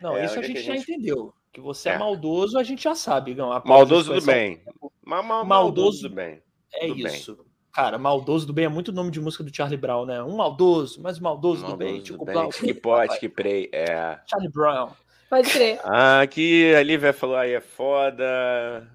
Não, 0.00 0.16
é, 0.16 0.26
isso 0.26 0.38
a 0.38 0.42
gente, 0.42 0.58
a 0.58 0.60
gente 0.60 0.66
já 0.66 0.76
entendeu. 0.76 1.32
Que 1.52 1.60
você 1.60 1.88
é, 1.88 1.92
é 1.92 1.98
maldoso, 1.98 2.58
a 2.58 2.62
gente 2.62 2.82
já 2.82 2.94
sabe, 2.94 3.32
Gão. 3.32 3.48
Maldoso 3.64 4.12
do 4.12 4.20
bem. 4.20 4.62
Mal, 5.02 5.22
mal, 5.22 5.44
maldoso 5.44 6.08
do 6.08 6.14
bem. 6.14 6.42
É 6.72 6.88
do 6.88 6.98
isso. 6.98 7.36
Bem. 7.36 7.46
Cara, 7.72 7.98
maldoso 7.98 8.46
do 8.46 8.52
bem 8.52 8.66
é 8.66 8.68
muito 8.68 8.92
nome 8.92 9.10
de 9.10 9.20
música 9.20 9.42
do 9.42 9.54
Charlie 9.54 9.76
Brown, 9.76 10.04
né? 10.04 10.22
Um 10.22 10.36
maldoso, 10.36 11.00
mas 11.02 11.18
maldoso, 11.18 11.62
maldoso 11.62 11.72
do 11.72 11.76
bem. 11.76 12.00
Tipo, 12.02 12.24
bem. 12.24 12.48
Que 12.50 12.74
pode, 12.74 13.18
que 13.18 13.28
prei. 13.28 13.70
É. 13.72 14.20
Charlie 14.26 14.50
Brown. 14.52 14.90
Pode 15.30 15.50
crer. 15.50 15.80
Ah, 15.82 16.20
aqui 16.20 16.74
a 16.74 16.82
Lívia 16.82 17.12
falou, 17.12 17.36
aí 17.36 17.52
é 17.52 17.60
foda. 17.60 18.88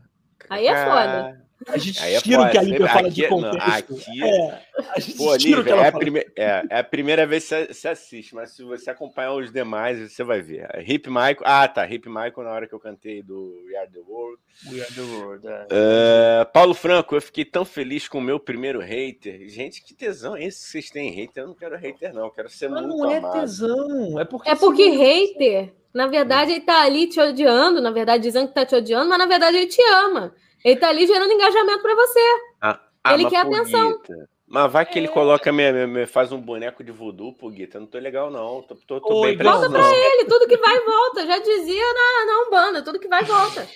Aí 0.49 0.67
é 0.67 0.86
foda. 0.86 1.49
A 1.68 1.78
gente 1.78 2.01
aí 2.01 2.16
é 2.16 2.22
tira 2.22 2.41
o 2.41 2.49
que 2.49 2.57
a 2.57 2.62
Lívia 2.62 2.88
fala 2.88 3.10
de 3.10 3.28
contexto. 3.28 3.57
Não, 3.57 3.76
aqui, 3.76 4.24
é, 4.24 4.62
a 4.95 4.99
gente 4.99 5.18
pô, 5.18 5.38
tira 5.38 5.57
Lívia, 5.57 5.60
o 5.60 5.64
que 5.64 5.72
ela 5.72 5.86
é, 5.88 5.91
fala. 5.91 5.99
Prime... 5.99 6.20
é, 6.20 6.66
é, 6.70 6.80
a 6.80 6.84
primeira 6.84 7.28
vez 7.28 7.47
que 7.47 7.74
você 7.74 7.88
assiste, 7.89 8.34
mas 8.34 8.51
se 8.51 8.64
você 8.64 8.89
acompanhar 8.89 9.34
os 9.34 9.51
demais, 9.51 10.12
você 10.12 10.24
vai 10.24 10.41
ver. 10.41 10.68
Hip 10.88 11.10
Michael. 11.10 11.41
Ah, 11.43 11.68
tá. 11.68 11.86
Hip 11.86 12.07
Michael 12.07 12.43
na 12.43 12.51
hora 12.51 12.68
que 12.68 12.74
eu 12.74 12.80
cantei 12.80 13.22
do 13.22 13.62
We 13.68 13.78
Are 13.78 13.91
the 13.91 13.99
World. 13.99 14.39
We 14.72 14.82
Are 14.82 14.93
the 14.93 15.01
World, 15.01 15.47
é. 15.47 15.64
Uh, 15.64 16.51
Paulo 16.53 16.74
Franco, 16.74 17.16
eu 17.16 17.22
fiquei 17.22 17.43
tão 17.43 17.66
feliz 17.66 18.07
com 18.07 18.20
o 18.20 18.22
meu 18.22 18.39
primeiro 18.39 18.80
hater. 18.80 19.47
Gente, 19.49 19.84
que 19.84 19.93
tesão 19.93 20.36
é 20.36 20.45
esse 20.45 20.64
que 20.64 20.72
vocês 20.72 20.89
têm 20.89 21.12
hater? 21.12 21.43
Eu 21.43 21.47
não 21.47 21.55
quero 21.55 21.78
hater, 21.78 22.14
não. 22.14 22.26
Eu 22.26 22.32
quero 22.32 22.49
ser 22.49 22.70
mas 22.70 22.82
muito 22.84 22.97
não 22.97 23.12
é 23.12 23.18
amado. 23.18 23.39
tesão. 23.41 24.20
É 24.20 24.24
porque, 24.24 24.49
é 24.49 24.55
porque 24.55 24.89
hater, 24.89 25.74
na 25.93 26.07
verdade, 26.07 26.51
ele 26.51 26.62
tá 26.62 26.84
ali 26.84 27.07
te 27.07 27.20
odiando, 27.20 27.82
na 27.82 27.91
verdade, 27.91 28.24
dizendo 28.24 28.47
que 28.47 28.53
tá 28.53 28.66
te 28.66 28.76
odiando, 28.76 29.10
mas 29.10 29.20
na 29.20 29.26
verdade 29.26 29.57
ele 29.57 29.68
te 29.68 29.82
ama. 29.82 30.34
Ele 30.64 30.76
tá 30.76 30.89
ali 30.89 31.07
gerando 31.07 31.32
engajamento 31.32 31.82
para 31.82 31.95
você. 31.95 32.20
Ah, 32.62 32.80
ah, 33.03 33.14
ele 33.14 33.30
quer 33.30 33.45
atenção. 33.45 33.99
Mas 34.47 34.72
vai 34.72 34.86
que 34.86 34.97
ele 34.97 35.07
é. 35.07 35.12
coloca, 35.12 35.51
me, 35.51 35.86
me, 35.86 36.05
faz 36.07 36.32
um 36.32 36.41
boneco 36.41 36.84
de 36.84 36.91
voodoo 36.91 37.34
pro 37.34 37.51
Guita. 37.51 37.78
Eu 37.78 37.82
não 37.82 37.88
tô 37.88 37.99
legal, 37.99 38.32
não. 38.32 38.64
Tô, 38.64 38.76
tô, 38.76 38.99
tô 38.99 39.22
Oi, 39.22 39.36
bem 39.36 39.47
Volta 39.47 39.70
pra 39.70 39.88
ele, 39.88 40.26
tudo 40.26 40.47
que 40.47 40.57
vai 40.57 40.80
volta. 40.80 41.28
Já 41.28 41.38
dizia 41.38 41.93
na, 41.93 42.26
na 42.26 42.47
Umbanda, 42.47 42.84
tudo 42.84 42.99
que 42.99 43.07
vai 43.07 43.24
volta. 43.24 43.68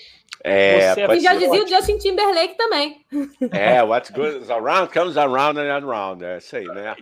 É, 0.43 0.93
e 1.15 1.19
já 1.19 1.33
dizia 1.33 1.51
ótimo. 1.51 1.63
o 1.63 1.67
Justin 1.67 1.97
Timberlake 1.99 2.57
também. 2.57 3.05
É, 3.51 3.81
what 3.83 4.11
goes 4.11 4.49
around 4.49 4.91
comes 4.91 5.15
around 5.15 5.59
and 5.59 5.71
around. 5.71 6.23
É 6.23 6.39
isso 6.39 6.55
aí, 6.55 6.65
né? 6.65 6.95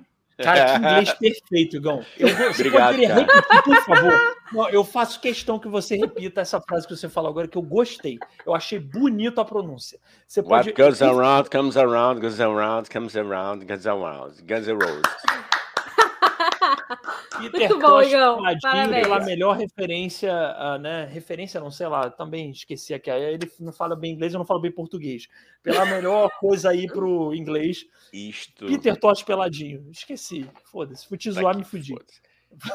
Cara, 0.43 0.71
que 0.71 0.77
inglês 0.77 1.13
perfeito, 1.19 1.77
Igão. 1.77 2.05
Eu, 2.17 2.29
você 2.29 2.61
Obrigado, 2.61 2.95
poderia 2.95 3.07
cara. 3.09 3.21
repetir, 3.21 3.63
por 3.63 3.83
favor? 3.83 4.35
Não, 4.51 4.69
eu 4.69 4.83
faço 4.83 5.19
questão 5.19 5.57
que 5.57 5.67
você 5.67 5.95
repita 5.95 6.41
essa 6.41 6.59
frase 6.61 6.87
que 6.87 6.95
você 6.95 7.07
falou 7.07 7.31
agora, 7.31 7.47
que 7.47 7.57
eu 7.57 7.61
gostei. 7.61 8.19
Eu 8.45 8.53
achei 8.53 8.79
bonito 8.79 9.39
a 9.39 9.45
pronúncia. 9.45 9.99
Você 10.27 10.43
pode. 10.43 10.69
What 10.69 10.81
goes 10.81 11.01
around, 11.01 11.49
comes 11.49 11.77
around, 11.77 12.21
goes 12.21 12.39
around, 12.39 12.89
comes 12.89 13.15
around, 13.15 13.65
goes 13.65 13.87
around. 13.87 14.41
Guns 14.43 14.67
N' 14.67 14.73
Roses. 14.73 15.01
Peter 17.49 17.69
Muito 17.69 17.79
bom, 17.79 18.01
Igão. 18.01 18.37
Paladino 18.37 18.61
Parabéns. 18.61 19.07
pela 19.07 19.19
melhor 19.19 19.57
referência, 19.57 20.31
ah, 20.33 20.77
né? 20.77 21.05
Referência, 21.05 21.59
não 21.59 21.71
sei 21.71 21.87
lá, 21.87 22.09
também 22.09 22.51
esqueci 22.51 22.93
aqui. 22.93 23.09
Ele 23.09 23.49
não 23.59 23.71
fala 23.73 23.95
bem 23.95 24.13
inglês, 24.13 24.33
eu 24.33 24.37
não 24.37 24.45
falo 24.45 24.59
bem 24.59 24.71
português. 24.71 25.27
Pela 25.63 25.85
melhor 25.85 26.29
coisa 26.39 26.69
aí 26.69 26.87
pro 26.87 27.33
inglês. 27.33 27.85
Isto. 28.13 28.67
Peter 28.67 28.97
Tosh 28.99 29.23
Peladinho. 29.23 29.87
Esqueci. 29.91 30.49
Foda-se. 30.65 31.07
Fui 31.07 31.17
te 31.17 31.33
Tá 31.33 31.41
zoar, 31.41 31.51
aqui, 31.51 31.59
me 31.59 31.65
fudi. 31.65 31.95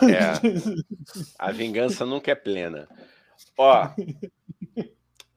É, 0.03 0.33
a 1.39 1.53
vingança 1.53 2.07
nunca 2.07 2.31
é 2.31 2.35
plena. 2.35 2.89
Ó, 3.59 3.91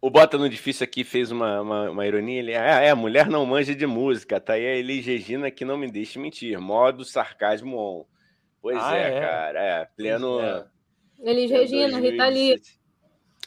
o 0.01 0.09
Bota 0.09 0.37
no 0.37 0.49
Difícil 0.49 0.85
aqui 0.85 1.03
fez 1.03 1.29
uma, 1.29 1.61
uma, 1.61 1.89
uma 1.89 2.07
ironia. 2.07 2.39
Ele, 2.39 2.51
é, 2.53 2.87
é, 2.87 2.93
mulher 2.93 3.27
não 3.27 3.45
manja 3.45 3.75
de 3.75 3.85
música. 3.85 4.39
Tá 4.39 4.53
aí 4.53 4.65
a 4.65 4.75
Elis 4.75 5.05
Regina 5.05 5.51
que 5.51 5.65
não 5.65 5.77
me 5.77 5.91
deixe 5.91 6.17
mentir. 6.17 6.57
Modo 6.59 7.03
sarcasmo 7.03 7.77
on. 7.77 8.05
Pois 8.61 8.77
Ah, 8.81 8.97
é, 8.97 9.13
é. 9.17 9.19
cara. 9.21 9.59
É, 9.63 9.85
pleno. 9.95 10.39
Pois 10.39 10.45
é. 11.25 11.29
Elis 11.31 11.51
Regina, 11.51 11.99
Rita 11.99 12.27
Lee, 12.27 12.55
2017. 12.55 12.79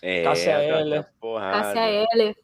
É, 0.02 0.22
Cássia 0.24 0.52
tá- 0.52 0.58
tá 0.58 0.80
Eller. 0.80 1.04
porrada. 1.20 1.62
Cássia 1.62 2.06
Eller. 2.12 2.34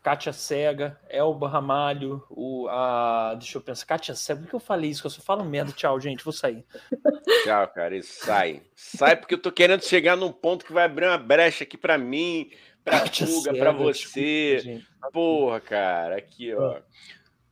Kátia 0.00 0.32
Cega, 0.32 0.98
Elba 1.10 1.48
Ramalho, 1.48 2.24
o, 2.30 2.66
a. 2.68 3.34
Deixa 3.38 3.58
eu 3.58 3.62
pensar. 3.62 3.84
Kátia 3.84 4.14
Cega, 4.14 4.40
por 4.40 4.48
que 4.48 4.54
eu 4.54 4.60
falei 4.60 4.88
isso? 4.90 5.02
Que 5.02 5.06
eu 5.06 5.10
só 5.10 5.20
falo 5.20 5.44
merda. 5.44 5.72
Tchau, 5.72 6.00
gente. 6.00 6.24
Vou 6.24 6.32
sair. 6.32 6.64
Tchau, 7.44 7.68
cara. 7.68 7.96
E 7.96 8.02
sai. 8.02 8.62
Sai 8.74 9.16
porque 9.16 9.34
eu 9.34 9.42
tô 9.42 9.50
querendo 9.52 9.82
chegar 9.84 10.16
num 10.16 10.32
ponto 10.32 10.64
que 10.64 10.72
vai 10.72 10.84
abrir 10.84 11.06
uma 11.06 11.18
brecha 11.18 11.64
aqui 11.64 11.76
pra 11.76 11.98
mim, 11.98 12.48
pra 12.84 13.00
Kátia 13.00 13.26
Fuga, 13.26 13.50
Cega, 13.52 13.58
pra 13.58 13.72
desculpa, 13.72 13.92
você. 13.94 14.58
gente. 14.60 14.86
Porra, 15.12 15.60
cara, 15.60 16.16
aqui, 16.16 16.54
ó. 16.54 16.76
Ah. 16.76 16.82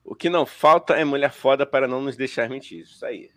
O 0.05 0.15
que 0.15 0.31
não 0.31 0.47
falta 0.47 0.95
é 0.95 1.05
mulher 1.05 1.33
foda 1.33 1.67
para 1.67 1.89
não 1.89 2.01
nos 2.01 2.17
deixar 2.17 2.49
mentir. 2.49 2.83
Isso 2.83 3.05
aí. 3.05 3.29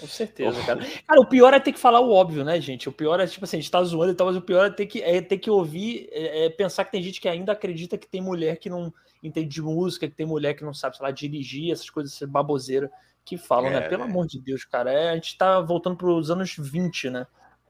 Com 0.00 0.06
certeza, 0.06 0.62
cara. 0.64 0.80
Cara, 1.06 1.20
o 1.20 1.26
pior 1.26 1.54
é 1.54 1.60
ter 1.60 1.72
que 1.72 1.78
falar 1.78 2.00
o 2.00 2.12
óbvio, 2.12 2.44
né, 2.44 2.60
gente? 2.60 2.88
O 2.88 2.92
pior 2.92 3.18
é, 3.18 3.26
tipo 3.26 3.44
assim, 3.44 3.56
a 3.56 3.60
gente 3.60 3.70
tá 3.70 3.82
zoando 3.82 4.12
e 4.12 4.14
tal, 4.14 4.26
mas 4.26 4.36
o 4.36 4.42
pior 4.42 4.66
é 4.66 4.70
ter 4.70 4.86
que, 4.86 5.02
é 5.02 5.20
ter 5.22 5.38
que 5.38 5.50
ouvir, 5.50 6.08
é, 6.12 6.46
é 6.46 6.50
pensar 6.50 6.84
que 6.84 6.92
tem 6.92 7.02
gente 7.02 7.20
que 7.20 7.28
ainda 7.28 7.52
acredita 7.52 7.96
que 7.96 8.06
tem 8.06 8.20
mulher 8.20 8.58
que 8.58 8.68
não 8.68 8.92
entende 9.22 9.48
de 9.48 9.62
música, 9.62 10.08
que 10.08 10.14
tem 10.14 10.26
mulher 10.26 10.54
que 10.54 10.64
não 10.64 10.74
sabe, 10.74 10.96
sei 10.96 11.04
lá, 11.04 11.10
dirigir, 11.10 11.72
essas 11.72 11.88
coisas, 11.88 12.14
essas 12.14 12.28
baboseira 12.28 12.90
que 13.24 13.36
falam, 13.36 13.70
né? 13.70 13.78
É, 13.78 13.88
Pelo 13.88 14.04
né? 14.04 14.10
amor 14.10 14.26
de 14.26 14.40
Deus, 14.40 14.64
cara. 14.64 14.92
É, 14.92 15.10
a 15.10 15.14
gente 15.14 15.36
tá 15.36 15.60
voltando 15.60 15.96
pros 15.96 16.30
anos 16.30 16.54
20, 16.56 17.10
né? 17.10 17.26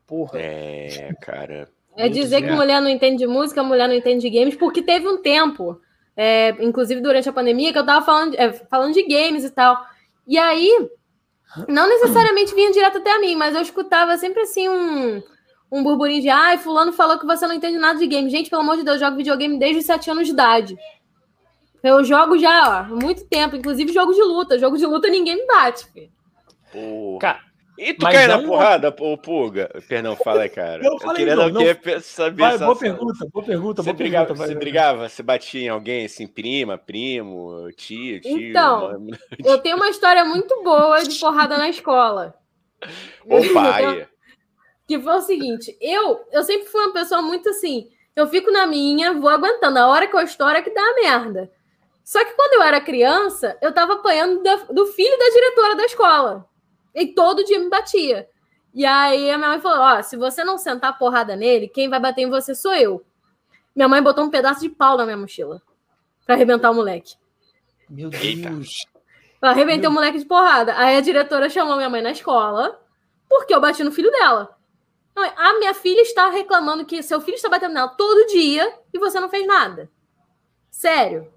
Porra. 0.06 0.38
É, 0.38 1.12
cara. 1.20 1.68
É 1.96 2.08
dizer 2.10 2.42
que 2.42 2.50
mulher 2.50 2.80
não 2.80 2.90
entende 2.90 3.18
de 3.18 3.26
música, 3.26 3.62
mulher 3.62 3.88
não 3.88 3.94
entende 3.94 4.20
de 4.20 4.38
games, 4.38 4.54
porque 4.54 4.82
teve 4.82 5.08
um 5.08 5.22
tempo, 5.22 5.80
é, 6.14 6.50
inclusive 6.62 7.00
durante 7.00 7.28
a 7.28 7.32
pandemia, 7.32 7.72
que 7.72 7.78
eu 7.78 7.86
tava 7.86 8.04
falando, 8.04 8.34
é, 8.34 8.52
falando 8.52 8.92
de 8.92 9.02
games 9.06 9.44
e 9.44 9.50
tal. 9.50 9.82
E 10.26 10.36
aí, 10.36 10.90
não 11.68 11.88
necessariamente 11.88 12.54
vinha 12.54 12.72
direto 12.72 12.98
até 12.98 13.12
a 13.12 13.20
mim, 13.20 13.34
mas 13.36 13.54
eu 13.54 13.62
escutava 13.62 14.16
sempre 14.18 14.42
assim 14.42 14.68
um, 14.68 15.22
um 15.70 15.82
burburinho 15.82 16.22
de 16.22 16.28
ai, 16.28 16.58
fulano 16.58 16.92
falou 16.92 17.18
que 17.18 17.26
você 17.26 17.46
não 17.46 17.54
entende 17.54 17.78
nada 17.78 17.98
de 17.98 18.06
game. 18.06 18.30
Gente, 18.30 18.50
pelo 18.50 18.62
amor 18.62 18.76
de 18.76 18.82
Deus, 18.82 18.96
eu 18.96 19.06
jogo 19.06 19.16
videogame 19.16 19.58
desde 19.58 19.78
os 19.78 19.86
7 19.86 20.10
anos 20.10 20.26
de 20.26 20.32
idade. 20.32 20.76
Eu 21.82 22.02
jogo 22.04 22.38
já, 22.38 22.68
ó, 22.68 22.72
há 22.72 22.82
muito 22.84 23.26
tempo, 23.26 23.56
inclusive 23.56 23.92
jogo 23.92 24.12
de 24.12 24.22
luta. 24.22 24.58
Jogo 24.58 24.76
de 24.76 24.86
luta 24.86 25.08
ninguém 25.08 25.36
me 25.36 25.46
bate, 25.46 25.86
filho. 25.92 26.10
Porra. 26.72 27.20
Cara, 27.20 27.40
E 27.78 27.92
tu 27.94 28.02
mas 28.04 28.14
cai 28.14 28.24
é 28.24 28.28
na 28.28 28.38
um- 28.38 28.46
porrada, 28.46 28.94
ô 28.98 29.18
Puga? 29.18 29.68
Perdão, 29.88 30.16
fala 30.16 30.42
aí, 30.42 30.48
cara. 30.48 30.82
Eu 30.84 30.92
Eu, 30.92 31.14
queria 31.14 31.36
não, 31.36 31.48
não, 31.48 31.60
não- 31.60 31.74
queria 31.74 32.00
saber 32.00 32.42
vai, 32.42 32.54
essa- 32.54 32.64
boa 32.64 32.76
pergunta, 32.78 33.26
boa 33.32 33.44
pergunta, 33.44 33.82
Você 33.82 33.86
boa 33.90 33.96
brigava, 33.96 34.26
pergunta. 34.26 34.46
você 34.46 34.54
vai. 34.54 34.60
brigava, 34.62 35.08
você 35.08 35.22
batia 35.22 35.60
em 35.62 35.68
alguém, 35.68 36.04
assim, 36.06 36.26
prima, 36.26 36.78
primo, 36.78 37.70
tio, 37.76 38.20
tio. 38.20 38.50
Então, 38.50 38.98
mãe- 39.00 39.18
Eu 39.44 39.58
tenho 39.58 39.76
uma 39.76 39.88
história 39.90 40.24
muito 40.24 40.62
boa 40.62 41.02
de 41.02 41.18
porrada 41.20 41.58
na 41.58 41.68
escola. 41.68 42.34
Ô 43.28 43.52
pai. 43.54 44.08
Que 44.88 45.00
foi 45.00 45.14
o 45.16 45.20
seguinte, 45.22 45.76
eu, 45.80 46.20
eu 46.32 46.42
sempre 46.44 46.66
fui 46.68 46.80
uma 46.80 46.92
pessoa 46.92 47.20
muito 47.20 47.48
assim, 47.48 47.88
eu 48.14 48.26
fico 48.28 48.50
na 48.52 48.66
minha, 48.66 49.12
vou 49.12 49.28
aguentando, 49.28 49.78
a 49.80 49.88
hora 49.88 50.06
que 50.06 50.14
eu 50.16 50.20
estouro 50.20 50.56
é 50.56 50.62
que 50.62 50.70
dá 50.70 50.80
a 50.80 50.94
merda. 50.94 51.50
Só 52.04 52.24
que 52.24 52.34
quando 52.34 52.52
eu 52.54 52.62
era 52.62 52.80
criança, 52.80 53.58
eu 53.60 53.72
tava 53.72 53.94
apanhando 53.94 54.40
do 54.72 54.86
filho 54.86 55.18
da 55.18 55.28
diretora 55.28 55.74
da 55.74 55.84
escola. 55.86 56.48
E 56.96 57.08
todo 57.08 57.44
dia 57.44 57.60
me 57.60 57.68
batia. 57.68 58.26
E 58.72 58.86
aí 58.86 59.30
a 59.30 59.36
minha 59.36 59.50
mãe 59.50 59.60
falou: 59.60 59.80
Ó, 59.80 60.02
se 60.02 60.16
você 60.16 60.42
não 60.42 60.56
sentar 60.56 60.90
a 60.90 60.94
porrada 60.94 61.36
nele, 61.36 61.68
quem 61.68 61.90
vai 61.90 62.00
bater 62.00 62.22
em 62.22 62.30
você 62.30 62.54
sou 62.54 62.74
eu. 62.74 63.04
Minha 63.74 63.86
mãe 63.86 64.02
botou 64.02 64.24
um 64.24 64.30
pedaço 64.30 64.62
de 64.62 64.70
pau 64.70 64.96
na 64.96 65.04
minha 65.04 65.16
mochila 65.18 65.60
pra 66.24 66.34
arrebentar 66.34 66.70
o 66.70 66.74
moleque. 66.74 67.14
Meu. 67.88 68.08
Deus. 68.08 68.86
Pra 69.38 69.50
arrebentar 69.50 69.90
o 69.90 69.92
moleque 69.92 70.18
de 70.18 70.24
porrada. 70.24 70.74
Aí 70.76 70.96
a 70.96 71.00
diretora 71.02 71.50
chamou 71.50 71.76
minha 71.76 71.90
mãe 71.90 72.00
na 72.00 72.12
escola 72.12 72.80
porque 73.28 73.54
eu 73.54 73.60
bati 73.60 73.84
no 73.84 73.92
filho 73.92 74.10
dela. 74.10 74.56
A 75.14 75.58
minha 75.58 75.74
filha 75.74 76.00
está 76.00 76.28
reclamando 76.30 76.84
que 76.84 77.02
seu 77.02 77.20
filho 77.20 77.36
está 77.36 77.48
batendo 77.48 77.74
nela 77.74 77.88
todo 77.88 78.26
dia 78.26 78.70
e 78.92 78.98
você 78.98 79.20
não 79.20 79.28
fez 79.28 79.46
nada. 79.46 79.90
Sério. 80.70 81.32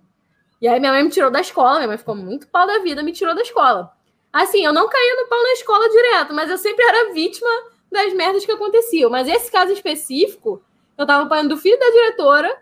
E 0.62 0.68
aí 0.68 0.80
minha 0.80 0.92
mãe 0.92 1.04
me 1.04 1.10
tirou 1.10 1.32
da 1.32 1.40
escola, 1.40 1.76
minha 1.76 1.88
mãe 1.88 1.98
ficou 1.98 2.16
muito 2.16 2.48
pau 2.48 2.68
da 2.68 2.80
vida, 2.80 3.04
me 3.04 3.14
tirou 3.14 3.34
da 3.34 3.42
escola. 3.42 3.94
Assim, 4.32 4.64
eu 4.64 4.72
não 4.72 4.88
caía 4.88 5.16
no 5.16 5.28
pau 5.28 5.42
na 5.42 5.54
escola 5.54 5.90
direto, 5.90 6.34
mas 6.34 6.50
eu 6.50 6.58
sempre 6.58 6.86
era 6.86 7.14
vítima 7.14 7.50
das 7.92 8.14
merdas 8.14 8.46
que 8.46 8.52
aconteciam. 8.52 9.10
Mas 9.10 9.28
esse 9.28 9.52
caso 9.52 9.72
específico, 9.72 10.62
eu 10.98 11.06
tava 11.06 11.24
apanhando 11.24 11.50
do 11.50 11.58
filho 11.58 11.80
da 11.80 11.90
diretora, 11.90 12.58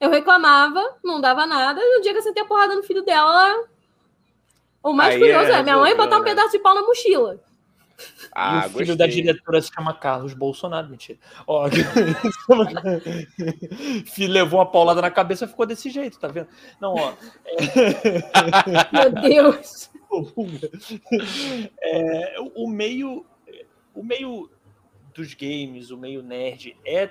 eu 0.00 0.10
reclamava, 0.10 0.96
não 1.04 1.20
dava 1.20 1.46
nada, 1.46 1.80
e 1.82 1.96
no 1.96 2.02
dia 2.02 2.12
que 2.12 2.18
eu 2.18 2.22
sentei 2.22 2.42
a 2.42 2.46
porrada 2.46 2.74
no 2.74 2.82
filho 2.82 3.02
dela, 3.02 3.50
ela- 3.50 3.64
o 4.82 4.92
mais 4.92 5.14
Aí 5.14 5.20
curioso 5.20 5.50
é, 5.50 5.60
é, 5.60 5.62
minha 5.62 5.76
mãe 5.76 5.96
botar 5.96 6.16
um 6.16 6.20
né? 6.20 6.24
pedaço 6.30 6.52
de 6.52 6.58
pau 6.58 6.74
na 6.74 6.82
mochila. 6.82 7.38
Ah, 8.34 8.60
o 8.66 8.70
filho 8.70 8.78
gostei. 8.78 8.96
da 8.96 9.06
diretora 9.06 9.62
se 9.62 9.70
chama 9.72 9.94
Carlos 9.94 10.34
Bolsonaro, 10.34 10.88
mentira. 10.88 11.18
Ó, 11.46 11.68
filho 14.06 14.32
levou 14.32 14.58
uma 14.58 14.66
paulada 14.66 15.00
na 15.00 15.10
cabeça 15.10 15.44
e 15.44 15.48
ficou 15.48 15.66
desse 15.66 15.88
jeito, 15.90 16.18
tá 16.18 16.26
vendo? 16.26 16.48
Não, 16.80 16.94
ó. 16.94 17.12
Meu 18.92 19.10
Deus. 19.22 19.88
É, 21.80 22.36
o- 22.40 22.68
meio, 22.68 23.24
o 23.94 24.02
meio 24.02 24.50
dos 25.14 25.34
games, 25.34 25.90
o 25.90 25.96
meio 25.96 26.22
nerd 26.22 26.76
é 26.84 27.10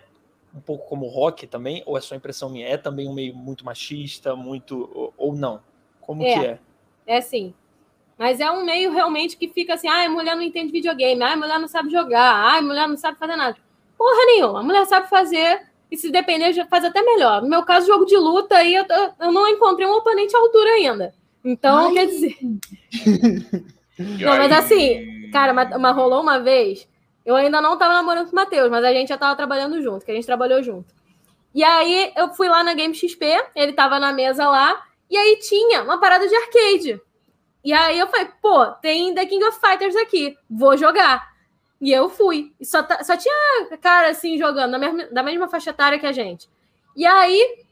um 0.54 0.60
pouco 0.60 0.88
como 0.88 1.06
o 1.06 1.10
rock 1.10 1.48
também, 1.48 1.82
ou 1.86 1.98
é 1.98 2.02
só 2.02 2.16
impressão 2.16 2.50
minha? 2.50 2.68
É 2.68 2.78
também 2.78 3.08
um 3.08 3.14
meio 3.14 3.34
muito 3.36 3.66
machista, 3.66 4.36
muito 4.36 4.90
ou, 4.94 5.14
ou 5.18 5.36
não? 5.36 5.62
Como 6.02 6.24
É. 6.24 6.34
que 6.34 6.46
é? 6.46 6.60
É 7.08 7.22
sim. 7.22 7.54
Mas 8.18 8.40
é 8.40 8.52
um 8.52 8.64
meio 8.64 8.92
realmente 8.92 9.38
que 9.38 9.48
fica 9.50 9.74
assim: 9.74 9.88
ai, 9.88 10.08
mulher 10.08 10.36
não 10.36 10.44
entende 10.44 10.72
videogame, 10.72 11.22
ai, 11.24 11.36
mulher 11.36 11.60
não 11.60 11.68
sabe 11.68 11.90
jogar, 11.90 12.34
ai, 12.36 12.62
mulher 12.62 12.88
não 12.88 12.98
sabe 12.98 13.18
fazer 13.18 13.36
nada. 13.36 13.58
Porra 13.98 14.26
nenhuma, 14.28 14.60
a 14.60 14.64
mulher 14.64 14.86
sabe 14.86 15.10
fazer 15.10 15.68
e 15.90 15.98
se 15.98 16.12
depender, 16.12 16.54
faz 16.68 16.84
até 16.86 17.02
melhor. 17.02 17.42
No 17.42 17.50
meu 17.50 17.64
caso, 17.64 17.88
jogo 17.88 18.06
de 18.06 18.18
luta, 18.18 18.56
aí 18.58 18.74
eu, 18.76 18.86
eu 19.20 19.32
não 19.32 19.48
encontrei 19.48 19.88
um 19.88 19.94
oponente 19.94 20.36
à 20.36 20.40
altura 20.40 20.70
ainda. 20.72 21.14
Então, 21.44 21.88
Ai. 21.88 21.94
quer 21.94 22.06
dizer. 22.08 22.38
Não, 23.98 24.38
mas 24.38 24.52
assim, 24.52 25.30
Cara, 25.32 25.54
mas, 25.54 25.70
mas 25.80 25.96
rolou 25.96 26.22
uma 26.22 26.40
vez, 26.40 26.88
eu 27.26 27.36
ainda 27.36 27.62
não 27.62 27.78
tava 27.78 27.94
namorando 27.94 28.26
com 28.26 28.34
o 28.34 28.36
Matheus, 28.36 28.70
mas 28.70 28.84
a 28.84 28.92
gente 28.92 29.08
já 29.08 29.18
tava 29.18 29.36
trabalhando 29.36 29.82
junto, 29.82 30.06
que 30.06 30.12
a 30.12 30.16
gente 30.16 30.26
trabalhou 30.26 30.62
junto. 30.62 30.94
E 31.56 31.64
aí 31.64 32.12
eu 32.16 32.34
fui 32.34 32.50
lá 32.50 32.64
na 32.64 32.74
Game 32.74 32.94
XP, 32.94 33.26
ele 33.56 33.74
tava 33.74 34.00
na 34.00 34.12
mesa 34.12 34.48
lá, 34.50 34.84
e 35.10 35.18
aí 35.18 35.38
tinha 35.38 35.84
uma 35.84 36.00
parada 36.00 36.28
de 36.28 36.36
arcade. 36.36 37.02
E 37.64 37.72
aí 37.72 37.98
eu 37.98 38.08
falei, 38.08 38.28
pô, 38.42 38.66
tem 38.82 39.14
The 39.14 39.26
King 39.26 39.44
of 39.46 39.60
Fighters 39.60 39.96
aqui, 39.96 40.38
vou 40.50 40.76
jogar. 40.76 41.32
E 41.80 41.92
eu 41.92 42.10
fui. 42.10 42.52
E 42.60 42.66
só, 42.66 42.84
ta- 42.84 43.04
só 43.04 43.16
tinha 43.16 43.78
cara 43.80 44.10
assim 44.10 44.38
jogando, 44.38 44.72
da 44.72 44.80
mesma, 44.80 45.06
da 45.12 45.24
mesma 45.24 45.48
faixa 45.48 45.70
etária 45.70 46.00
que 46.00 46.06
a 46.06 46.12
gente. 46.12 46.50
E 46.96 47.06
aí, 47.06 47.66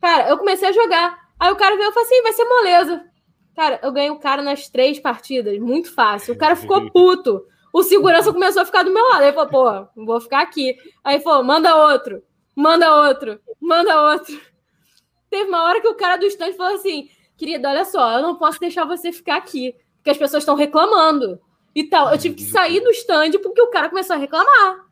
cara, 0.00 0.28
eu 0.28 0.38
comecei 0.38 0.68
a 0.68 0.72
jogar. 0.72 1.28
Aí 1.38 1.50
o 1.50 1.56
cara 1.56 1.76
veio 1.76 1.88
e 1.90 1.92
falou 1.92 2.06
assim: 2.06 2.22
vai 2.22 2.32
ser 2.32 2.44
moleza. 2.44 3.04
Cara, 3.56 3.80
eu 3.82 3.90
ganhei 3.90 4.10
o 4.10 4.18
cara 4.18 4.42
nas 4.42 4.68
três 4.68 5.00
partidas, 5.00 5.58
muito 5.58 5.90
fácil. 5.90 6.34
O 6.34 6.38
cara 6.38 6.54
ficou 6.54 6.88
puto. 6.92 7.42
O 7.72 7.82
segurança 7.82 8.32
começou 8.32 8.62
a 8.62 8.66
ficar 8.66 8.82
do 8.82 8.92
meu 8.92 9.02
lado. 9.08 9.22
Aí 9.22 9.32
falou, 9.32 9.48
pô, 9.48 10.04
vou 10.04 10.20
ficar 10.20 10.42
aqui. 10.42 10.76
Aí 11.02 11.20
falou, 11.20 11.42
manda 11.42 11.74
outro, 11.74 12.22
manda 12.54 13.08
outro, 13.08 13.40
manda 13.58 14.10
outro. 14.12 14.38
Teve 15.30 15.48
uma 15.48 15.64
hora 15.64 15.80
que 15.80 15.88
o 15.88 15.94
cara 15.94 16.16
do 16.16 16.26
stand 16.26 16.52
falou 16.52 16.74
assim: 16.74 17.08
querida, 17.36 17.70
olha 17.70 17.84
só, 17.84 18.18
eu 18.18 18.22
não 18.22 18.36
posso 18.36 18.60
deixar 18.60 18.84
você 18.84 19.10
ficar 19.10 19.36
aqui, 19.36 19.74
porque 19.96 20.10
as 20.10 20.18
pessoas 20.18 20.42
estão 20.42 20.54
reclamando. 20.54 21.40
E 21.74 21.84
tal. 21.84 22.10
Eu 22.10 22.18
tive 22.18 22.34
que 22.34 22.44
sair 22.44 22.80
do 22.80 22.90
stand 22.90 23.32
porque 23.42 23.60
o 23.60 23.70
cara 23.70 23.88
começou 23.88 24.16
a 24.16 24.18
reclamar. 24.18 24.85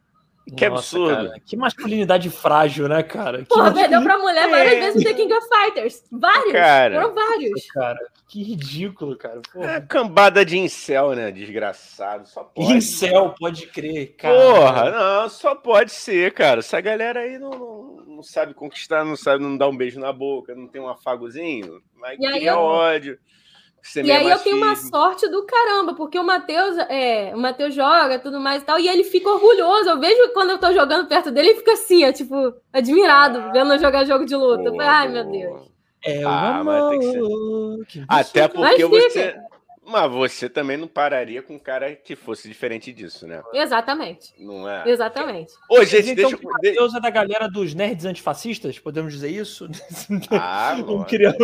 Que 0.56 0.68
Nossa, 0.68 0.96
absurdo. 0.96 1.28
Cara, 1.28 1.40
que 1.40 1.56
masculinidade 1.56 2.28
frágil, 2.28 2.86
né, 2.86 3.02
cara? 3.02 3.44
Porra, 3.46 3.72
que 3.72 3.80
perdeu 3.80 4.02
pra 4.02 4.18
mulher 4.18 4.48
várias 4.50 4.74
é. 4.74 4.80
vezes 4.80 4.96
no 4.96 5.02
The 5.02 5.14
King 5.14 5.32
of 5.32 5.48
Fighters. 5.48 6.02
Vários. 6.12 6.52
Cara, 6.52 7.00
Foram 7.00 7.14
vários. 7.14 7.66
Cara, 7.72 7.98
que 8.28 8.42
ridículo, 8.42 9.16
cara. 9.16 9.40
Porra. 9.50 9.70
É 9.70 9.80
cambada 9.80 10.44
de 10.44 10.58
incel, 10.58 11.12
né? 11.12 11.30
Desgraçado. 11.30 12.28
Só 12.28 12.44
pode. 12.44 12.72
Incel, 12.74 13.34
pode 13.38 13.66
crer, 13.68 14.16
cara. 14.16 14.34
Porra, 14.34 14.90
não, 14.90 15.28
só 15.30 15.54
pode 15.54 15.92
ser, 15.92 16.32
cara. 16.34 16.60
Essa 16.60 16.78
galera 16.78 17.20
aí 17.20 17.38
não, 17.38 17.50
não, 17.50 18.04
não 18.06 18.22
sabe 18.22 18.52
conquistar, 18.52 19.02
não 19.02 19.16
sabe 19.16 19.42
não 19.42 19.56
dar 19.56 19.68
um 19.68 19.76
beijo 19.76 19.98
na 19.98 20.12
boca, 20.12 20.54
não 20.54 20.68
tem 20.68 20.80
um 20.80 20.88
afagozinho, 20.88 21.82
mas 21.94 22.18
e 22.20 22.32
cria 22.32 22.50
eu... 22.50 22.58
ódio 22.58 23.18
e 24.02 24.10
aí 24.10 24.28
eu 24.28 24.38
tenho 24.38 24.56
uma 24.56 24.74
sorte 24.76 25.28
do 25.28 25.44
caramba, 25.44 25.94
porque 25.94 26.18
o 26.18 26.24
Matheus 26.24 26.76
é, 26.88 27.32
o 27.34 27.38
Matheus 27.38 27.74
joga 27.74 28.18
tudo 28.18 28.40
mais 28.40 28.62
e 28.62 28.64
tal, 28.64 28.78
e 28.78 28.88
ele 28.88 29.04
fica 29.04 29.28
orgulhoso. 29.28 29.90
Eu 29.90 30.00
vejo 30.00 30.32
quando 30.32 30.50
eu 30.50 30.58
tô 30.58 30.72
jogando 30.72 31.06
perto 31.06 31.30
dele, 31.30 31.48
ele 31.48 31.58
fica 31.58 31.72
assim, 31.72 32.06
ó, 32.06 32.12
tipo, 32.12 32.54
admirado, 32.72 33.38
ah, 33.38 33.52
vendo 33.52 33.74
eu 33.74 33.78
jogar 33.78 34.04
jogo 34.04 34.24
de 34.24 34.34
luta. 34.34 34.70
Boa, 34.70 34.84
Ai, 34.84 35.08
meu 35.08 35.24
Deus. 35.24 35.74
É 36.04 36.22
ah, 36.24 36.62
mas 36.64 36.90
tem 36.90 37.00
que 37.00 37.92
ser... 37.92 38.04
Até 38.08 38.48
porque 38.48 38.84
você. 38.84 39.36
Mas 39.86 40.10
você 40.10 40.48
também 40.48 40.78
não 40.78 40.88
pararia 40.88 41.42
com 41.42 41.56
um 41.56 41.58
cara 41.58 41.94
que 41.94 42.16
fosse 42.16 42.48
diferente 42.48 42.90
disso, 42.90 43.26
né? 43.26 43.42
Exatamente. 43.52 44.32
Não 44.38 44.66
é? 44.68 44.88
Exatamente. 44.88 45.52
Ô, 45.70 45.84
gente, 45.84 46.10
então, 46.10 46.30
deixa 46.30 46.42
eu. 46.42 46.50
Matheus 46.50 46.94
é 46.94 47.00
da 47.00 47.10
galera 47.10 47.48
dos 47.48 47.74
nerds 47.74 48.06
antifascistas, 48.06 48.78
podemos 48.78 49.12
dizer 49.12 49.28
isso? 49.28 49.68
Ah, 50.30 50.76
não 50.78 51.04
queria... 51.04 51.36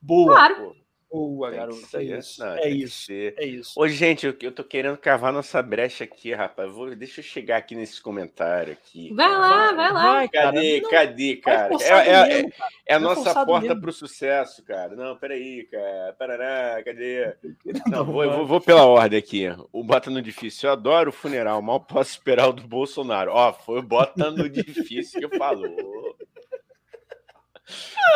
Boa. 0.00 0.34
Claro. 0.34 0.76
Boa, 1.10 1.50
garoto. 1.50 1.96
É 1.96 2.02
isso. 2.02 2.40
Não, 2.40 2.56
é 2.56 2.68
isso. 2.68 3.12
É 3.12 3.44
isso. 3.46 3.80
Ô, 3.80 3.88
gente, 3.88 4.26
eu, 4.26 4.36
eu 4.42 4.52
tô 4.52 4.62
querendo 4.62 4.98
cavar 4.98 5.32
nossa 5.32 5.62
brecha 5.62 6.04
aqui, 6.04 6.34
rapaz. 6.34 6.70
Vou, 6.70 6.94
deixa 6.94 7.20
eu 7.20 7.24
chegar 7.24 7.56
aqui 7.56 7.74
nesses 7.74 7.98
comentários 7.98 8.76
aqui. 8.76 9.14
Vai 9.14 9.28
lá, 9.28 9.72
vai 9.72 9.92
lá. 9.92 10.12
Vai, 10.12 10.28
cadê, 10.28 10.80
cara. 10.82 11.06
cadê, 11.06 11.36
cara? 11.36 11.74
É, 11.80 11.88
é, 11.88 12.28
mesmo, 12.28 12.50
cara. 12.50 12.70
é, 12.86 12.94
a 12.94 13.00
nossa 13.00 13.46
porta 13.46 13.68
mesmo. 13.68 13.80
pro 13.80 13.92
sucesso, 13.92 14.62
cara. 14.64 14.94
Não, 14.94 15.16
peraí, 15.16 15.66
cara. 15.70 16.14
Parará, 16.18 16.82
cadê? 16.84 17.34
Não, 17.88 18.04
vou, 18.04 18.30
vou, 18.30 18.46
vou, 18.46 18.60
pela 18.60 18.84
ordem 18.84 19.18
aqui. 19.18 19.46
O 19.72 19.82
Bota 19.82 20.10
no 20.10 20.20
Difícil. 20.20 20.68
Eu 20.68 20.74
adoro 20.74 21.08
o 21.08 21.12
funeral. 21.12 21.62
Mal 21.62 21.80
posso 21.80 22.10
esperar 22.10 22.48
o 22.48 22.52
do 22.52 22.68
Bolsonaro. 22.68 23.30
Ó, 23.32 23.50
foi 23.54 23.78
o 23.78 23.82
Bota 23.82 24.30
no 24.30 24.46
Difícil 24.48 25.26
que 25.26 25.38
falou. 25.38 26.14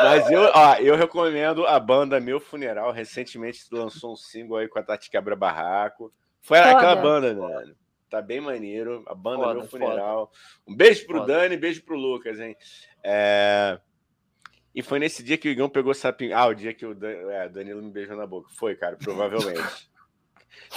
Mas 0.02 0.30
eu, 0.30 0.42
ó, 0.54 0.74
eu 0.76 0.96
recomendo 0.96 1.66
a 1.66 1.78
banda 1.78 2.20
Meu 2.20 2.40
Funeral. 2.40 2.90
Recentemente 2.92 3.64
lançou 3.70 4.12
um 4.12 4.16
single 4.16 4.56
aí 4.56 4.68
com 4.68 4.78
a 4.78 4.82
Tati 4.82 5.10
Quebra 5.10 5.36
Barraco. 5.36 6.12
Foi 6.40 6.58
foda. 6.58 6.70
aquela 6.70 6.96
banda, 6.96 7.34
mano. 7.34 7.76
Tá 8.10 8.20
bem 8.20 8.40
maneiro. 8.40 9.02
A 9.06 9.14
banda 9.14 9.44
foda, 9.44 9.54
Meu 9.54 9.68
Funeral. 9.68 10.26
Foda. 10.26 10.38
Um 10.66 10.76
beijo 10.76 11.06
pro 11.06 11.26
Dani, 11.26 11.56
beijo 11.56 11.82
pro 11.84 11.96
Lucas, 11.96 12.40
hein? 12.40 12.56
É... 13.02 13.78
E 14.74 14.82
foi 14.82 14.98
nesse 14.98 15.22
dia 15.22 15.36
que 15.36 15.48
o 15.48 15.50
Igão 15.50 15.68
pegou 15.68 15.92
sapinho. 15.92 16.36
Ah, 16.36 16.46
o 16.46 16.54
dia 16.54 16.72
que 16.72 16.86
o 16.86 16.94
Dan... 16.94 17.10
é, 17.30 17.48
Danilo 17.48 17.82
me 17.82 17.90
beijou 17.90 18.16
na 18.16 18.26
boca. 18.26 18.48
Foi, 18.56 18.74
cara, 18.74 18.96
provavelmente. 18.96 19.60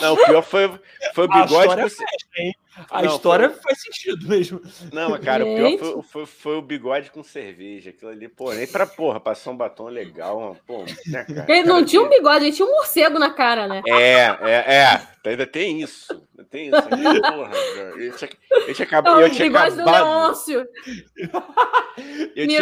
Não, 0.01 0.13
o 0.13 0.25
pior 0.25 0.41
foi, 0.41 0.79
foi 1.13 1.25
o 1.25 1.27
bigode. 1.27 1.79
A 1.81 1.85
história, 1.85 2.13
com... 2.35 2.51
a 2.91 3.01
não, 3.01 3.15
história 3.15 3.49
foi... 3.49 3.61
faz 3.61 3.81
sentido 3.81 4.27
mesmo. 4.27 4.61
Não, 4.91 5.17
cara, 5.19 5.45
o 5.45 5.55
pior 5.55 5.77
foi, 5.77 6.03
foi, 6.03 6.25
foi, 6.25 6.57
o 6.57 6.61
bigode 6.61 7.11
com 7.11 7.23
cerveja. 7.23 7.91
Aquilo 7.91 8.11
ali, 8.11 8.27
pô, 8.27 8.53
nem 8.53 8.67
pra 8.67 8.85
porra, 8.85 9.19
passar 9.19 9.51
um 9.51 9.57
batom 9.57 9.87
legal. 9.87 10.57
Pô, 10.67 10.83
né, 11.07 11.23
cara? 11.23 11.45
Ele 11.47 11.67
não 11.67 11.83
tinha 11.85 12.01
um 12.01 12.09
bigode, 12.09 12.45
ele 12.45 12.55
tinha 12.55 12.67
um 12.67 12.71
morcego 12.71 13.17
na 13.17 13.29
cara, 13.29 13.67
né? 13.67 13.81
É, 13.87 14.37
é, 14.41 14.75
é. 14.75 15.07
Ainda 15.29 15.47
tem 15.47 15.81
isso. 15.81 16.21
Tem 16.51 16.67
isso. 16.67 16.81
Porra, 16.81 17.51
eu 17.97 18.15
tinha, 18.15 18.29
eu 18.67 18.73
tinha, 18.73 18.85
acabado, 18.85 19.21
eu 19.21 19.29
tinha 19.29 19.49
bigode 19.49 19.79
acabado. 19.79 20.03
do 20.03 20.05
Leôncio. 20.05 20.67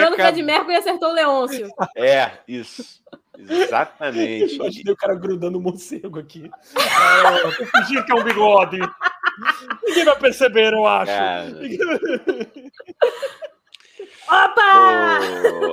No 0.10 0.16
pé 0.16 0.32
de 0.32 0.44
Mercury 0.44 0.74
e 0.74 0.78
acertou 0.78 1.10
o 1.10 1.14
Leôncio. 1.14 1.70
É, 1.96 2.32
isso. 2.48 3.04
Exatamente. 3.38 4.56
Imaginei 4.56 4.94
o 4.94 4.98
cara 4.98 5.16
grudando 5.16 5.58
o 5.58 5.60
um 5.60 5.64
morcego 5.64 6.20
aqui. 6.20 6.50
Eu 7.44 7.52
fingir 7.52 8.06
que 8.06 8.12
é 8.12 8.16
um 8.16 8.24
bigode. 8.24 8.80
Ninguém 9.84 10.06
vai 10.06 10.20
perceber, 10.20 10.74
eu 10.74 10.86
acho. 10.86 11.12
Opa! 14.26 15.20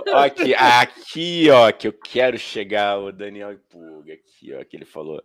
Oh, 0.08 0.16
aqui, 0.16 0.54
aqui, 0.54 1.50
ó, 1.50 1.70
que 1.70 1.86
eu 1.86 1.92
quero 1.92 2.36
chegar, 2.36 2.98
o 2.98 3.12
Daniel 3.12 3.52
Ipuga, 3.52 4.12
aqui, 4.12 4.52
ó, 4.52 4.64
que 4.64 4.76
ele 4.76 4.84
falou. 4.84 5.22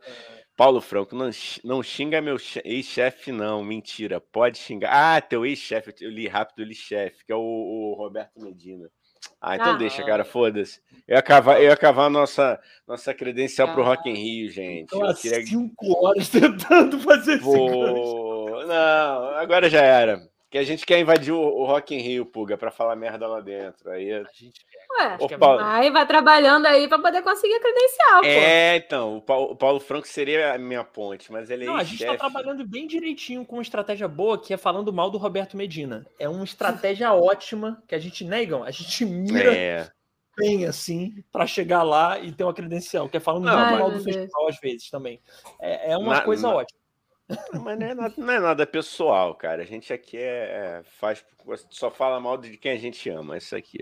Paulo 0.56 0.80
Franco, 0.80 1.16
não, 1.16 1.30
não 1.64 1.82
xinga 1.82 2.22
meu 2.22 2.38
ex-chefe, 2.64 3.32
não, 3.32 3.64
mentira, 3.64 4.22
pode 4.22 4.60
xingar. 4.60 4.92
Ah, 4.94 5.22
teu 5.22 5.46
ex-chefe, 5.46 5.94
eu 6.02 6.10
li 6.10 6.28
rápido, 6.28 6.62
eu 6.62 6.68
li 6.68 6.76
chefe, 6.76 7.26
que 7.26 7.32
é 7.32 7.36
o, 7.36 7.42
o 7.42 7.96
Roberto 7.98 8.40
Medina. 8.40 8.90
Ah, 9.42 9.56
então 9.56 9.74
ah, 9.74 9.78
deixa, 9.78 10.04
cara, 10.04 10.24
foda-se. 10.24 10.80
Eu 11.08 11.16
ia 11.16 11.22
cavar, 11.22 11.58
eu 11.62 11.70
ia 11.70 11.78
cavar 11.78 12.10
nossa, 12.10 12.60
nossa 12.88 13.14
credencial 13.14 13.70
ah, 13.70 13.74
pro 13.74 13.84
Rock 13.84 14.10
in 14.10 14.14
Rio, 14.14 14.50
gente. 14.50 14.92
Eu 14.92 15.14
queria... 15.16 15.46
cinco 15.46 16.06
horas 16.06 16.28
tentando 16.30 17.00
fazer 17.00 17.40
Pô... 17.40 18.66
Não, 18.66 19.30
agora 19.36 19.70
já 19.70 19.82
era. 19.82 20.28
Que 20.56 20.60
a 20.60 20.64
gente 20.64 20.86
quer 20.86 21.02
invadir 21.02 21.34
o, 21.34 21.42
o 21.42 21.66
Rock 21.66 21.94
in 21.94 22.00
Rio, 22.00 22.26
Puga, 22.26 22.58
para 22.58 22.72
falar 22.72 22.96
merda 22.96 23.28
lá 23.28 23.42
dentro. 23.42 23.92
Aí 23.92 24.10
a 24.14 24.20
gente 24.20 24.66
Ué, 24.98 25.18
o 25.20 25.38
Paulo... 25.38 25.60
aí 25.62 25.92
vai 25.92 26.08
trabalhando 26.08 26.66
aí 26.66 26.88
para 26.88 26.98
poder 26.98 27.22
conseguir 27.24 27.56
a 27.56 27.60
credencial. 27.60 28.24
É, 28.24 28.80
pô. 28.80 28.86
então, 28.86 29.18
o 29.18 29.22
Paulo, 29.22 29.52
o 29.52 29.56
Paulo, 29.58 29.80
Franco 29.82 30.08
seria 30.08 30.54
a 30.54 30.58
minha 30.58 30.82
ponte, 30.82 31.30
mas 31.30 31.50
ele 31.50 31.66
é 31.66 31.68
Não, 31.68 31.76
a 31.76 31.84
gente 31.84 32.02
está 32.02 32.16
trabalhando 32.16 32.66
bem 32.66 32.88
direitinho 32.88 33.46
com 33.46 33.58
uma 33.58 33.62
estratégia 33.62 34.08
boa, 34.08 34.42
que 34.42 34.54
é 34.54 34.58
falando 34.58 34.94
mal 34.94 35.12
do 35.12 35.18
Roberto 35.18 35.58
Medina. 35.58 36.08
É 36.18 36.30
uma 36.30 36.46
estratégia 36.46 37.12
ótima 37.12 37.84
que 37.86 37.94
a 37.94 38.00
gente 38.00 38.24
negam, 38.24 38.64
a 38.64 38.72
gente 38.72 39.04
mira 39.04 39.54
é. 39.54 39.90
bem 40.38 40.66
assim 40.66 41.22
para 41.34 41.46
chegar 41.46 41.84
lá 41.84 42.18
e 42.18 42.32
ter 42.32 42.46
uma 42.46 42.54
credencial, 42.54 43.10
que 43.10 43.18
é 43.18 43.20
falando 43.20 43.44
Não, 43.44 43.78
mal 43.78 43.92
do 43.92 44.02
festival 44.02 44.48
às 44.48 44.58
vezes 44.62 44.90
também. 44.90 45.20
É, 45.60 45.92
é 45.92 45.98
uma 45.98 46.14
na, 46.14 46.22
coisa 46.22 46.48
na... 46.48 46.56
ótima. 46.56 46.85
Mas 47.28 47.80
não 47.80 47.88
é, 47.88 47.94
nada, 47.96 48.14
não 48.18 48.34
é, 48.34 48.40
nada, 48.40 48.68
pessoal, 48.68 49.34
cara. 49.34 49.64
A 49.64 49.66
gente 49.66 49.92
aqui 49.92 50.16
é, 50.16 50.22
é, 50.22 50.82
faz, 51.00 51.26
só 51.72 51.90
fala 51.90 52.20
mal 52.20 52.38
de 52.38 52.56
quem 52.58 52.72
a 52.72 52.78
gente 52.78 53.10
ama. 53.10 53.38
Isso 53.38 53.56
aqui. 53.56 53.80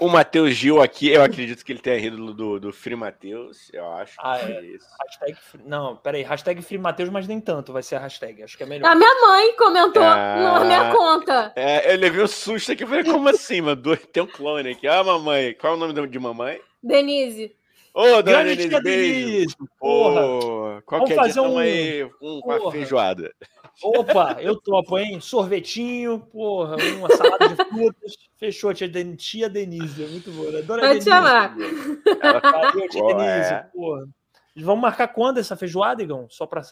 O 0.00 0.08
Matheus 0.08 0.54
Gil 0.54 0.80
aqui, 0.80 1.10
eu 1.10 1.22
acredito 1.22 1.62
que 1.62 1.72
ele 1.72 1.80
tenha 1.80 1.98
rido 1.98 2.32
do, 2.32 2.58
do 2.58 2.72
Free 2.72 2.96
Matheus, 2.96 3.70
eu 3.72 3.86
acho. 3.92 4.14
Ah, 4.18 4.38
é. 4.40 4.52
é 4.52 4.64
isso. 4.64 4.86
Hashtag, 4.98 5.38
não, 5.66 5.96
peraí, 5.96 6.22
hashtag 6.22 6.62
Free 6.62 6.78
Matheus, 6.78 7.10
mas 7.10 7.28
nem 7.28 7.38
tanto 7.38 7.72
vai 7.72 7.82
ser 7.82 7.96
a 7.96 8.00
hashtag. 8.00 8.42
Acho 8.42 8.56
que 8.56 8.62
é 8.62 8.66
melhor. 8.66 8.90
A 8.90 8.94
minha 8.94 9.14
mãe 9.20 9.54
comentou 9.56 10.02
ah, 10.02 10.58
na 10.60 10.64
minha 10.64 10.90
conta. 10.90 11.52
É, 11.54 11.92
eu 11.92 11.98
levei 11.98 12.22
um 12.22 12.28
susto 12.28 12.72
aqui. 12.72 12.84
Eu 12.84 12.88
falei, 12.88 13.04
como 13.04 13.28
assim, 13.28 13.60
mano? 13.60 13.96
Tem 13.96 14.22
um 14.22 14.26
clone 14.26 14.70
aqui. 14.70 14.88
Ah, 14.88 15.04
mamãe. 15.04 15.54
Qual 15.54 15.74
é 15.74 15.76
o 15.76 15.78
nome 15.78 16.08
de 16.08 16.18
mamãe? 16.18 16.60
Denise. 16.82 17.54
Ô, 17.94 18.20
dona 18.22 18.42
Denise, 18.42 18.80
Denise, 18.80 19.56
porra. 19.78 20.82
Qual 20.84 21.02
Vamos 21.02 21.10
é 21.10 21.14
fazer 21.14 21.38
um... 21.38 21.58
aí 21.58 22.02
um, 22.20 22.40
com 22.40 22.50
a 22.50 22.72
feijoada. 22.72 23.32
Opa, 23.80 24.38
eu 24.40 24.60
topo, 24.60 24.98
hein? 24.98 25.20
Sorvetinho, 25.20 26.18
porra, 26.18 26.74
uma 26.98 27.08
salada 27.16 27.48
de 27.48 27.54
frutas. 27.54 28.16
Fechou, 28.36 28.74
tia, 28.74 28.90
tia 29.16 29.48
Denise. 29.48 30.02
É 30.02 30.08
muito 30.08 30.28
boa. 30.32 30.50
Dona 30.62 30.80
Vai 30.80 30.88
Denise. 30.90 31.08
chamar. 31.08 31.54
Valeu, 31.56 32.88
tia 32.88 33.06
Denise, 33.06 33.54
é. 33.54 33.66
porra. 33.72 34.08
Vamos 34.56 34.82
marcar 34.82 35.08
quando 35.08 35.38
essa 35.38 35.56
feijoada, 35.56 36.00
Igão? 36.02 36.28
Só 36.30 36.46
para. 36.46 36.62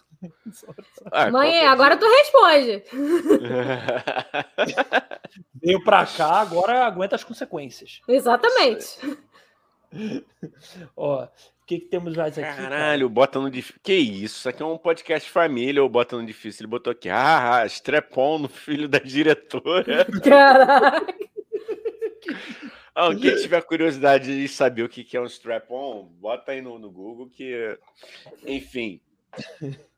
Ah, 1.11 1.29
Mãe, 1.31 1.66
agora 1.66 1.97
tu 1.97 2.07
responde. 2.07 2.85
Veio 5.55 5.83
para 5.83 6.07
cá, 6.07 6.41
agora 6.41 6.85
aguenta 6.85 7.16
as 7.16 7.25
consequências. 7.25 8.01
Exatamente. 8.09 8.99
Ó, 10.97 11.24
o 11.24 11.28
que, 11.66 11.78
que 11.80 11.86
temos 11.86 12.16
mais 12.16 12.38
aqui? 12.38 12.57
Caralho, 12.57 13.07
cara? 13.07 13.14
bota 13.14 13.40
no 13.40 13.51
difícil. 13.51 13.80
Que 13.82 13.95
isso? 13.95 14.38
Isso 14.38 14.49
aqui 14.49 14.62
é 14.62 14.66
um 14.66 14.78
podcast 14.78 15.30
família 15.30 15.82
ou 15.82 15.88
bota 15.88 16.16
no 16.16 16.26
difícil? 16.26 16.62
Ele 16.62 16.70
botou 16.70 16.90
aqui, 16.90 17.09
ah, 17.09 17.64
strepon 17.66 18.38
no 18.40 18.49
filho 18.49 18.88
da 18.88 18.99
diretora. 18.99 20.07
Caraca! 20.22 21.07
Ah, 22.95 23.09
quem 23.14 23.34
tiver 23.36 23.62
curiosidade 23.62 24.26
de 24.26 24.47
saber 24.49 24.82
o 24.82 24.88
que 24.88 25.16
é 25.16 25.20
um 25.20 25.24
strap-on, 25.24 26.05
bota 26.20 26.53
aí 26.53 26.61
no, 26.61 26.78
no 26.78 26.90
Google 26.90 27.28
que, 27.28 27.78
enfim. 28.47 29.01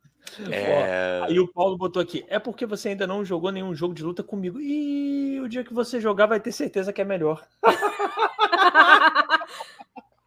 É... 0.51 1.21
Aí 1.23 1.39
o 1.39 1.47
Paulo 1.47 1.77
botou 1.77 2.01
aqui: 2.01 2.25
é 2.29 2.39
porque 2.39 2.65
você 2.65 2.89
ainda 2.89 3.07
não 3.07 3.25
jogou 3.25 3.53
nenhum 3.53 3.75
jogo 3.75 3.93
de 3.95 4.03
luta 4.03 4.23
comigo. 4.23 4.59
E 4.59 5.39
o 5.39 5.49
dia 5.49 5.63
que 5.63 5.73
você 5.73 6.01
jogar 6.01 6.27
vai 6.27 6.41
ter 6.41 6.51
certeza 6.51 6.95
que 6.95 7.03
é 7.03 7.05
melhor. 7.05 7.47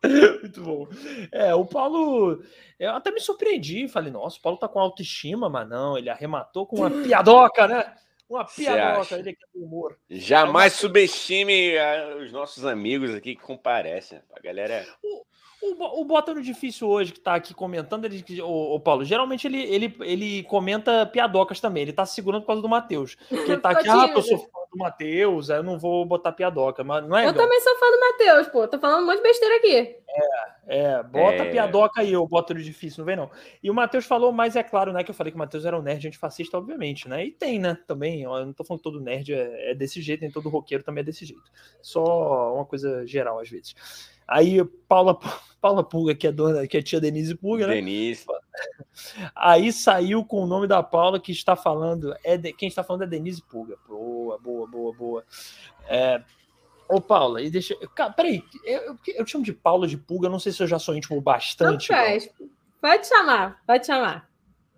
Muito 0.42 0.62
bom. 0.62 0.88
É, 1.32 1.54
o 1.54 1.66
Paulo. 1.66 2.44
Eu 2.80 2.92
até 2.92 3.12
me 3.12 3.20
surpreendi. 3.20 3.88
Falei, 3.88 4.12
nossa, 4.12 4.38
o 4.38 4.42
Paulo 4.42 4.58
tá 4.58 4.68
com 4.68 4.80
autoestima, 4.80 5.50
mas 5.50 5.68
não, 5.68 5.98
ele 5.98 6.10
arrematou 6.10 6.66
com 6.66 6.78
uma 6.78 6.90
piadoca, 6.90 7.68
né? 7.68 7.94
Uma 8.30 8.44
piadoca, 8.44 9.16
ele 9.18 9.30
aqui 9.30 9.44
é 9.56 9.58
humor. 9.58 9.98
Jamais 10.10 10.74
é 10.74 10.76
uma... 10.76 10.82
subestime 10.82 11.78
ah, 11.78 12.18
os 12.22 12.32
nossos 12.32 12.66
amigos 12.66 13.16
aqui 13.16 13.36
que 13.36 13.42
comparecem. 13.42 14.20
A 14.36 14.40
galera. 14.40 14.86
O, 15.02 15.26
O, 15.62 16.02
o 16.02 16.06
Bota 16.06 16.34
no 16.34 16.42
Difícil 16.42 16.88
hoje, 16.88 17.14
que 17.14 17.20
tá 17.20 17.36
aqui 17.36 17.54
comentando, 17.54 18.06
ele, 18.06 18.24
o, 18.42 18.76
o 18.76 18.80
Paulo, 18.80 19.04
geralmente 19.04 19.48
ele, 19.48 19.62
ele, 19.64 19.96
ele 20.02 20.44
comenta 20.44 21.06
piadocas 21.06 21.60
também. 21.60 21.84
Ele 21.84 21.94
tá 21.94 22.06
segurando 22.06 22.42
por 22.42 22.48
causa 22.48 22.62
do 22.62 22.70
Matheus. 22.70 23.18
Ele 23.32 23.58
tá 23.58 23.72
aqui, 23.72 23.90
ah, 23.90 24.22
sou 24.22 24.38
fã 24.40 24.67
do 24.72 24.78
Matheus, 24.78 25.50
aí 25.50 25.58
eu 25.58 25.64
não 25.64 25.78
vou 25.78 26.06
botar 26.06 26.32
piadoca. 26.32 26.84
Mas 26.84 27.08
não 27.08 27.18
é. 27.18 27.28
Eu 27.28 27.34
também 27.34 27.60
sou 27.62 27.76
fã 27.78 27.86
do 27.92 28.00
Matheus, 28.00 28.48
pô. 28.50 28.68
Tô 28.68 28.80
falando 28.80 29.04
um 29.04 29.06
monte 29.06 29.18
de 29.18 29.24
besteira 29.24 29.56
aqui. 29.58 29.96
É, 30.68 30.80
é. 30.80 31.04
Bota 31.04 31.44
é... 31.44 31.52
piadoca 31.52 32.02
aí, 32.02 32.14
eu 32.14 32.28
boto 32.28 32.54
no 32.54 32.62
difícil, 32.62 33.00
não 33.00 33.06
vem 33.06 33.16
não. 33.16 33.30
E 33.62 33.70
o 33.70 33.74
Matheus 33.74 34.06
falou, 34.06 34.32
mas 34.32 34.56
é 34.56 34.64
claro, 34.64 34.92
né? 34.92 35.04
Que 35.04 35.12
eu 35.12 35.16
falei 35.16 35.32
que 35.32 35.38
o 35.38 35.40
Matheus 35.40 35.66
era 35.66 35.78
um 35.78 35.82
nerd 35.82 36.08
antifascista, 36.08 36.58
obviamente, 36.58 37.08
né? 37.08 37.26
E 37.26 37.32
tem, 37.32 37.60
né? 37.60 37.78
Também. 37.88 38.24
Eu 38.24 38.46
não 38.46 38.54
tô 38.54 38.64
falando 38.64 38.80
que 38.80 38.90
todo 38.90 39.02
nerd 39.02 39.34
é, 39.34 39.72
é 39.72 39.76
desse 39.76 40.02
jeito, 40.02 40.22
nem 40.22 40.32
todo 40.32 40.50
roqueiro 40.50 40.84
também 40.84 41.02
é 41.02 41.06
desse 41.06 41.26
jeito. 41.26 41.44
Só 41.82 42.54
uma 42.54 42.66
coisa 42.66 43.06
geral, 43.06 43.40
às 43.40 43.50
vezes. 43.50 43.76
Aí 44.28 44.64
Paula, 44.88 45.18
Paula 45.62 45.84
Pulga, 45.84 46.16
que 46.16 46.28
é 46.28 46.32
dona, 46.32 46.68
que 46.68 46.78
é 46.78 46.82
tia 46.82 47.00
Denise 47.00 47.36
Pulga, 47.36 47.68
né? 47.68 47.76
Denise. 47.76 48.26
Aí 49.36 49.72
saiu 49.72 50.24
com 50.26 50.44
o 50.44 50.48
nome 50.48 50.68
da 50.68 50.82
Paula 50.82 51.20
que 51.20 51.32
está 51.32 51.56
falando, 51.56 52.16
é 52.24 52.38
de, 52.38 52.54
quem 52.54 52.68
está 52.68 52.84
falando 52.84 53.04
é 53.04 53.08
Denise 53.08 53.42
Pulga. 53.42 53.78
Boa, 53.88 54.38
boa, 54.40 54.68
boa, 54.68 54.94
boa. 54.94 55.26
É, 55.88 56.22
Ô, 56.90 57.02
Paula, 57.02 57.42
e 57.42 57.50
deixa. 57.50 57.76
Cara, 57.94 58.14
peraí, 58.14 58.44
eu, 58.64 58.82
eu, 58.82 58.98
eu 59.08 59.28
chamo 59.28 59.44
de 59.44 59.52
Paula 59.52 59.88
de 59.88 59.98
Pulga, 59.98 60.30
não 60.30 60.40
sei 60.40 60.54
se 60.54 60.64
eu 60.64 60.68
já 60.68 60.80
sou 60.80 60.96
íntimo 60.96 61.20
bastante. 61.20 61.92
Não 61.92 61.98
faz. 61.98 62.30
Pode 62.80 63.08
chamar, 63.08 63.62
pode 63.66 63.86
chamar. 63.86 64.30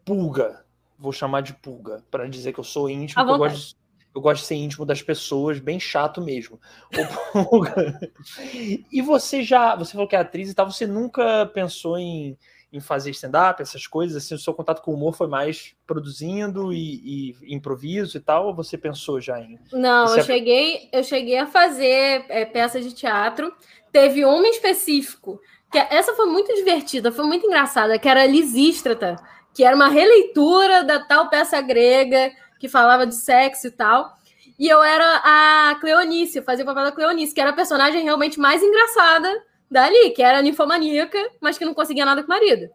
Pulga. 0.03 0.65
Vou 0.97 1.13
chamar 1.13 1.41
de 1.41 1.53
Pulga, 1.53 2.03
para 2.11 2.27
dizer 2.27 2.51
que 2.51 2.59
eu 2.59 2.63
sou 2.63 2.89
íntimo, 2.89 3.21
eu 3.21 3.37
gosto 3.37 3.69
de 3.69 3.75
eu 4.19 4.21
gosto 4.21 4.41
de 4.41 4.47
ser 4.47 4.55
íntimo 4.55 4.85
das 4.85 5.01
pessoas, 5.01 5.59
bem 5.59 5.79
chato 5.79 6.21
mesmo. 6.21 6.59
e 8.91 9.01
você 9.01 9.41
já, 9.41 9.75
você 9.75 9.93
falou 9.93 10.07
que 10.07 10.15
é 10.15 10.19
atriz 10.19 10.51
e 10.51 10.53
tal, 10.53 10.69
você 10.69 10.85
nunca 10.85 11.49
pensou 11.53 11.97
em, 11.97 12.37
em 12.71 12.81
fazer 12.81 13.11
stand-up, 13.11 13.61
essas 13.61 13.87
coisas? 13.87 14.17
Assim, 14.17 14.35
o 14.35 14.39
seu 14.39 14.53
contato 14.53 14.81
com 14.81 14.91
o 14.91 14.93
humor 14.93 15.15
foi 15.15 15.27
mais 15.27 15.73
produzindo 15.87 16.73
e, 16.73 17.33
e 17.41 17.55
improviso 17.55 18.17
e 18.17 18.19
tal? 18.19 18.47
Ou 18.47 18.53
você 18.53 18.77
pensou 18.77 19.21
já 19.21 19.39
em? 19.39 19.57
Não, 19.71 20.15
eu, 20.15 20.23
cheguei, 20.23 20.89
eu 20.91 21.03
cheguei 21.03 21.37
a 21.37 21.47
fazer 21.47 22.25
é, 22.27 22.45
peças 22.45 22.83
de 22.83 22.93
teatro. 22.93 23.53
Teve 23.91 24.25
uma 24.25 24.45
em 24.45 24.51
específico, 24.51 25.39
que 25.71 25.77
essa 25.77 26.13
foi 26.13 26.25
muito 26.25 26.53
divertida, 26.53 27.11
foi 27.11 27.25
muito 27.25 27.47
engraçada, 27.47 27.97
que 27.97 28.07
era 28.07 28.27
Lisístrata, 28.27 29.15
que 29.53 29.63
era 29.63 29.75
uma 29.75 29.87
releitura 29.87 30.83
da 30.83 30.99
tal 30.99 31.29
peça 31.29 31.59
grega 31.61 32.31
que 32.59 32.67
falava 32.67 33.07
de 33.07 33.15
sexo 33.15 33.67
e 33.67 33.71
tal. 33.71 34.13
E 34.59 34.67
eu 34.67 34.83
era 34.83 35.21
a 35.23 35.75
Cleonice, 35.79 36.37
eu 36.37 36.43
fazia 36.43 36.63
o 36.63 36.67
papel 36.67 36.83
da 36.83 36.91
Cleonice, 36.91 37.33
que 37.33 37.39
era 37.39 37.51
a 37.51 37.53
personagem 37.53 38.03
realmente 38.03 38.37
mais 38.37 38.61
engraçada 38.61 39.43
dali, 39.71 40.09
que 40.11 40.21
era 40.21 40.41
ninfomaníaca, 40.41 41.17
mas 41.39 41.57
que 41.57 41.63
não 41.63 41.73
conseguia 41.73 42.05
nada 42.05 42.21
com 42.21 42.27
o 42.27 42.35
marido. 42.35 42.69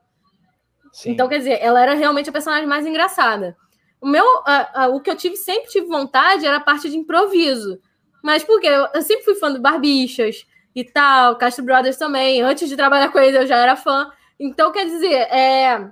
Sim. 0.93 1.11
Então, 1.11 1.28
quer 1.28 1.39
dizer, 1.39 1.59
ela 1.61 1.82
era 1.82 1.95
realmente 1.95 2.30
a 2.30 2.32
personagem 2.32 2.66
mais 2.66 2.87
engraçada. 2.87 3.57
O 4.01 4.07
meu, 4.07 4.24
o 4.93 5.01
que 5.01 5.11
eu 5.11 5.16
tive 5.16 5.37
sempre 5.37 5.70
tive 5.70 5.87
vontade 5.87 6.47
era 6.47 6.57
a 6.57 6.61
parte 6.61 6.89
de 6.89 6.97
improviso. 6.97 7.78
Mas 8.22 8.43
porque 8.43 8.66
eu, 8.66 8.89
eu 8.95 9.03
sempre 9.03 9.24
fui 9.24 9.35
fã 9.35 9.53
do 9.53 9.61
Barbichas 9.61 10.47
e 10.74 10.85
tal, 10.85 11.37
Castro 11.37 11.64
Brothers 11.64 11.99
também. 11.99 12.41
Antes 12.41 12.68
de 12.68 12.76
trabalhar 12.76 13.11
com 13.11 13.18
eles, 13.18 13.35
eu 13.35 13.47
já 13.47 13.59
era 13.59 13.76
fã. 13.76 14.11
Então, 14.39 14.72
quer 14.72 14.87
dizer, 14.87 15.12
é, 15.30 15.91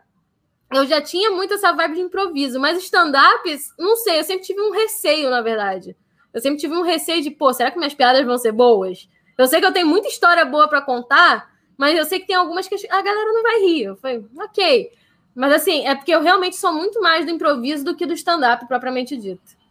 eu 0.72 0.86
já 0.86 1.00
tinha 1.00 1.30
muito 1.30 1.54
essa 1.54 1.72
vibe 1.72 1.94
de 1.94 2.00
improviso, 2.00 2.58
mas 2.58 2.82
stand-ups, 2.82 3.74
não 3.78 3.96
sei, 3.96 4.18
eu 4.18 4.24
sempre 4.24 4.44
tive 4.44 4.60
um 4.60 4.70
receio, 4.70 5.30
na 5.30 5.40
verdade. 5.40 5.96
Eu 6.32 6.40
sempre 6.40 6.58
tive 6.58 6.74
um 6.74 6.82
receio 6.82 7.22
de, 7.22 7.30
pô, 7.30 7.52
será 7.52 7.70
que 7.70 7.78
minhas 7.78 7.94
piadas 7.94 8.24
vão 8.24 8.38
ser 8.38 8.52
boas? 8.52 9.08
Eu 9.36 9.46
sei 9.46 9.60
que 9.60 9.66
eu 9.66 9.72
tenho 9.72 9.86
muita 9.86 10.08
história 10.08 10.44
boa 10.44 10.68
para 10.68 10.80
contar, 10.80 11.50
mas 11.76 11.96
eu 11.96 12.04
sei 12.04 12.20
que 12.20 12.26
tem 12.26 12.36
algumas 12.36 12.68
que 12.68 12.74
a 12.74 13.02
galera 13.02 13.32
não 13.32 13.42
vai 13.42 13.60
rir. 13.60 13.84
Eu 13.84 13.96
falei, 13.96 14.24
ok. 14.38 14.90
Mas 15.34 15.52
assim, 15.52 15.86
é 15.86 15.94
porque 15.94 16.14
eu 16.14 16.22
realmente 16.22 16.56
sou 16.56 16.72
muito 16.72 17.00
mais 17.00 17.24
do 17.24 17.32
improviso 17.32 17.84
do 17.84 17.96
que 17.96 18.06
do 18.06 18.12
stand-up 18.12 18.66
propriamente 18.66 19.16
dito. 19.16 19.62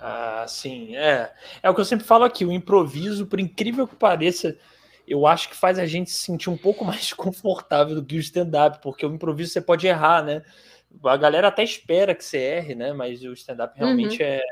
Ah, 0.00 0.44
sim, 0.46 0.96
é. 0.96 1.32
É 1.62 1.68
o 1.68 1.74
que 1.74 1.80
eu 1.80 1.84
sempre 1.84 2.06
falo 2.06 2.24
aqui, 2.24 2.44
o 2.44 2.52
improviso, 2.52 3.26
por 3.26 3.40
incrível 3.40 3.86
que 3.86 3.96
pareça, 3.96 4.56
eu 5.08 5.26
acho 5.26 5.48
que 5.48 5.56
faz 5.56 5.78
a 5.78 5.86
gente 5.86 6.10
se 6.10 6.18
sentir 6.18 6.50
um 6.50 6.56
pouco 6.56 6.84
mais 6.86 7.12
confortável 7.12 7.94
do 7.94 8.04
que 8.04 8.16
o 8.16 8.20
stand-up, 8.20 8.80
porque 8.82 9.04
o 9.04 9.14
improviso 9.14 9.52
você 9.52 9.60
pode 9.60 9.86
errar, 9.86 10.22
né? 10.22 10.42
A 11.04 11.16
galera 11.16 11.48
até 11.48 11.62
espera 11.62 12.14
que 12.14 12.24
você 12.24 12.38
erre, 12.38 12.74
né? 12.74 12.92
Mas 12.92 13.22
o 13.22 13.32
stand-up 13.32 13.78
realmente 13.78 14.22
uhum. 14.22 14.28
é, 14.28 14.42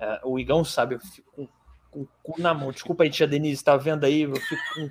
é, 0.00 0.20
O 0.24 0.38
Igão 0.38 0.64
sabe, 0.64 0.94
eu 0.94 1.00
fico 1.00 1.30
com, 1.32 1.48
com 1.90 2.00
o 2.00 2.08
cu 2.22 2.40
na 2.40 2.54
mão. 2.54 2.72
Desculpa 2.72 3.04
aí, 3.04 3.10
tia 3.10 3.26
Denise, 3.26 3.62
tá 3.62 3.76
vendo 3.76 4.04
aí? 4.04 4.22
Eu 4.22 4.36
fico 4.36 4.62
com. 4.74 4.90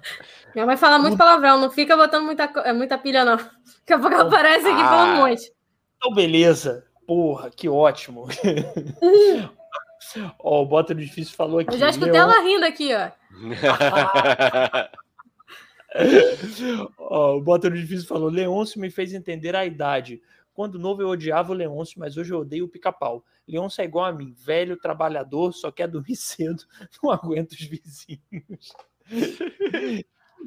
Minha 0.53 0.65
mãe 0.65 0.77
fala 0.77 0.99
muito 0.99 1.17
palavrão, 1.17 1.59
não 1.59 1.71
fica 1.71 1.97
botando 1.97 2.25
muita, 2.25 2.43
é, 2.63 2.73
muita 2.73 2.97
pilha, 2.97 3.25
não. 3.25 3.37
Daqui 3.37 3.93
a 3.93 3.99
pouco 3.99 4.15
então, 4.15 4.27
aparece 4.27 4.67
aqui 4.67 4.81
ah, 4.81 5.03
um 5.03 5.15
monte. 5.15 5.51
Então, 5.97 6.13
beleza. 6.13 6.85
Porra, 7.07 7.49
que 7.49 7.67
ótimo. 7.67 8.27
Ó, 10.39 10.63
o 10.63 10.65
Bota 10.65 10.93
do 10.93 11.01
Difícil 11.01 11.35
falou 11.35 11.59
aqui. 11.59 11.73
Eu 11.73 11.79
já 11.79 11.89
escutei 11.89 12.11
Leon... 12.11 12.23
ela 12.23 12.41
rindo 12.41 12.65
aqui, 12.65 12.91
ó. 12.93 13.11
oh, 16.97 17.37
o 17.37 17.41
Bota 17.41 17.69
do 17.69 17.75
Difícil 17.75 18.07
falou: 18.07 18.29
Leôncio 18.29 18.79
me 18.79 18.89
fez 18.89 19.13
entender 19.13 19.55
a 19.55 19.65
idade. 19.65 20.21
Quando 20.53 20.79
novo 20.79 21.01
eu 21.01 21.09
odiava 21.09 21.51
o 21.51 21.55
Leôncio, 21.55 21.99
mas 21.99 22.17
hoje 22.17 22.33
eu 22.33 22.39
odeio 22.39 22.65
o 22.65 22.69
pica-pau. 22.69 23.23
Leôncio 23.47 23.81
é 23.81 23.85
igual 23.85 24.05
a 24.05 24.11
mim, 24.11 24.33
velho, 24.37 24.77
trabalhador, 24.77 25.53
só 25.53 25.71
quer 25.71 25.87
dormir 25.87 26.15
cedo, 26.19 26.63
não 27.01 27.11
aguenta 27.11 27.55
os 27.55 27.61
vizinhos. 27.61 28.73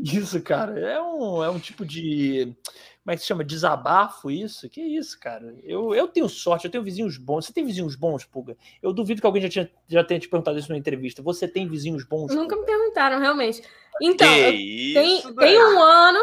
Isso, 0.02 0.40
cara, 0.42 0.78
é 0.78 1.00
um, 1.00 1.44
é 1.44 1.50
um 1.50 1.58
tipo 1.58 1.84
de 1.84 2.56
como 3.04 3.12
é 3.12 3.16
que 3.16 3.20
se 3.20 3.26
chama? 3.26 3.44
Desabafo, 3.44 4.30
isso? 4.30 4.66
Que 4.70 4.80
isso, 4.80 5.20
cara? 5.20 5.54
Eu, 5.62 5.94
eu 5.94 6.08
tenho 6.08 6.26
sorte, 6.26 6.64
eu 6.64 6.70
tenho 6.70 6.82
vizinhos 6.82 7.18
bons. 7.18 7.44
Você 7.44 7.52
tem 7.52 7.66
vizinhos 7.66 7.94
bons, 7.94 8.24
Puga? 8.24 8.56
Eu 8.82 8.94
duvido 8.94 9.20
que 9.20 9.26
alguém 9.26 9.42
já, 9.42 9.48
tinha, 9.50 9.70
já 9.86 10.02
tenha 10.02 10.18
te 10.18 10.26
perguntado 10.26 10.58
isso 10.58 10.70
numa 10.70 10.78
entrevista. 10.78 11.22
Você 11.22 11.46
tem 11.46 11.68
vizinhos 11.68 12.02
bons? 12.02 12.34
Nunca 12.34 12.56
me 12.56 12.64
perguntaram, 12.64 13.20
realmente. 13.20 13.62
Então, 14.00 14.26
isso, 14.50 14.94
tem, 14.94 15.34
tem 15.36 15.62
um 15.62 15.82
ano, 15.82 16.18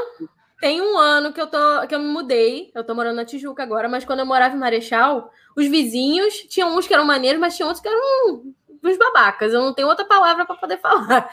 tem 0.59 0.81
um 0.81 0.97
ano 0.97 1.31
que 1.31 1.39
eu, 1.39 1.45
tô, 1.45 1.87
que 1.87 1.93
eu 1.93 1.99
me 1.99 2.07
mudei. 2.07 2.71
Eu 2.73 2.83
tô 2.83 2.95
morando 2.95 3.17
na 3.17 3.25
Tijuca 3.25 3.61
agora, 3.61 3.87
mas 3.87 4.03
quando 4.03 4.21
eu 4.21 4.25
morava 4.25 4.55
em 4.55 4.59
Marechal, 4.59 5.31
os 5.55 5.67
vizinhos 5.67 6.33
tinham 6.49 6.75
uns 6.75 6.87
que 6.87 6.95
eram 6.95 7.05
maneiros, 7.05 7.39
mas 7.39 7.55
tinha 7.55 7.67
outros 7.67 7.83
que 7.83 7.87
eram 7.87 8.43
uns 8.83 8.97
babacas. 8.97 9.53
Eu 9.53 9.61
não 9.61 9.71
tenho 9.71 9.87
outra 9.87 10.03
palavra 10.03 10.47
para 10.47 10.55
poder 10.55 10.77
falar. 10.81 11.29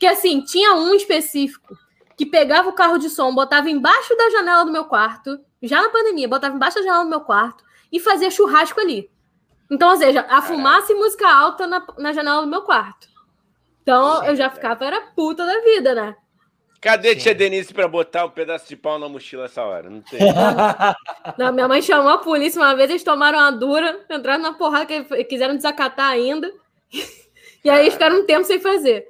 Porque 0.00 0.06
assim, 0.06 0.40
tinha 0.40 0.72
um 0.72 0.94
específico 0.94 1.76
que 2.16 2.24
pegava 2.24 2.70
o 2.70 2.72
carro 2.72 2.96
de 2.96 3.10
som, 3.10 3.34
botava 3.34 3.68
embaixo 3.68 4.16
da 4.16 4.30
janela 4.30 4.64
do 4.64 4.72
meu 4.72 4.86
quarto, 4.86 5.38
já 5.62 5.82
na 5.82 5.90
pandemia, 5.90 6.26
botava 6.26 6.56
embaixo 6.56 6.76
da 6.76 6.82
janela 6.82 7.04
do 7.04 7.10
meu 7.10 7.20
quarto 7.20 7.62
e 7.92 8.00
fazia 8.00 8.30
churrasco 8.30 8.80
ali. 8.80 9.10
Então, 9.70 9.90
ou 9.90 9.96
seja, 9.98 10.24
a 10.30 10.40
fumaça 10.40 10.90
e 10.90 10.96
música 10.96 11.30
alta 11.30 11.66
na, 11.66 11.86
na 11.98 12.14
janela 12.14 12.40
do 12.40 12.46
meu 12.46 12.62
quarto. 12.62 13.08
Então, 13.82 14.20
Sim, 14.20 14.28
eu 14.28 14.36
já 14.36 14.48
ficava, 14.48 14.86
era 14.86 15.02
puta 15.02 15.44
da 15.44 15.60
vida, 15.60 15.94
né? 15.94 16.16
Cadê 16.80 17.12
Sim. 17.12 17.20
tia 17.20 17.34
Denise 17.34 17.74
para 17.74 17.86
botar 17.86 18.24
um 18.24 18.30
pedaço 18.30 18.66
de 18.70 18.76
pau 18.76 18.98
na 18.98 19.06
mochila 19.06 19.44
essa 19.44 19.62
hora? 19.62 19.90
Não 19.90 20.00
tem. 20.00 20.18
Não, 21.36 21.52
minha 21.52 21.68
mãe 21.68 21.82
chamou 21.82 22.08
a 22.08 22.16
polícia 22.16 22.58
uma 22.58 22.74
vez, 22.74 22.88
eles 22.88 23.04
tomaram 23.04 23.38
uma 23.38 23.52
dura, 23.52 24.00
entraram 24.08 24.42
na 24.42 24.54
porrada, 24.54 24.86
que 24.86 25.24
quiseram 25.24 25.56
desacatar 25.56 26.08
ainda. 26.08 26.50
E 27.62 27.68
aí 27.68 27.80
eles 27.80 27.92
ficaram 27.92 28.20
um 28.20 28.24
tempo 28.24 28.46
sem 28.46 28.58
fazer. 28.58 29.06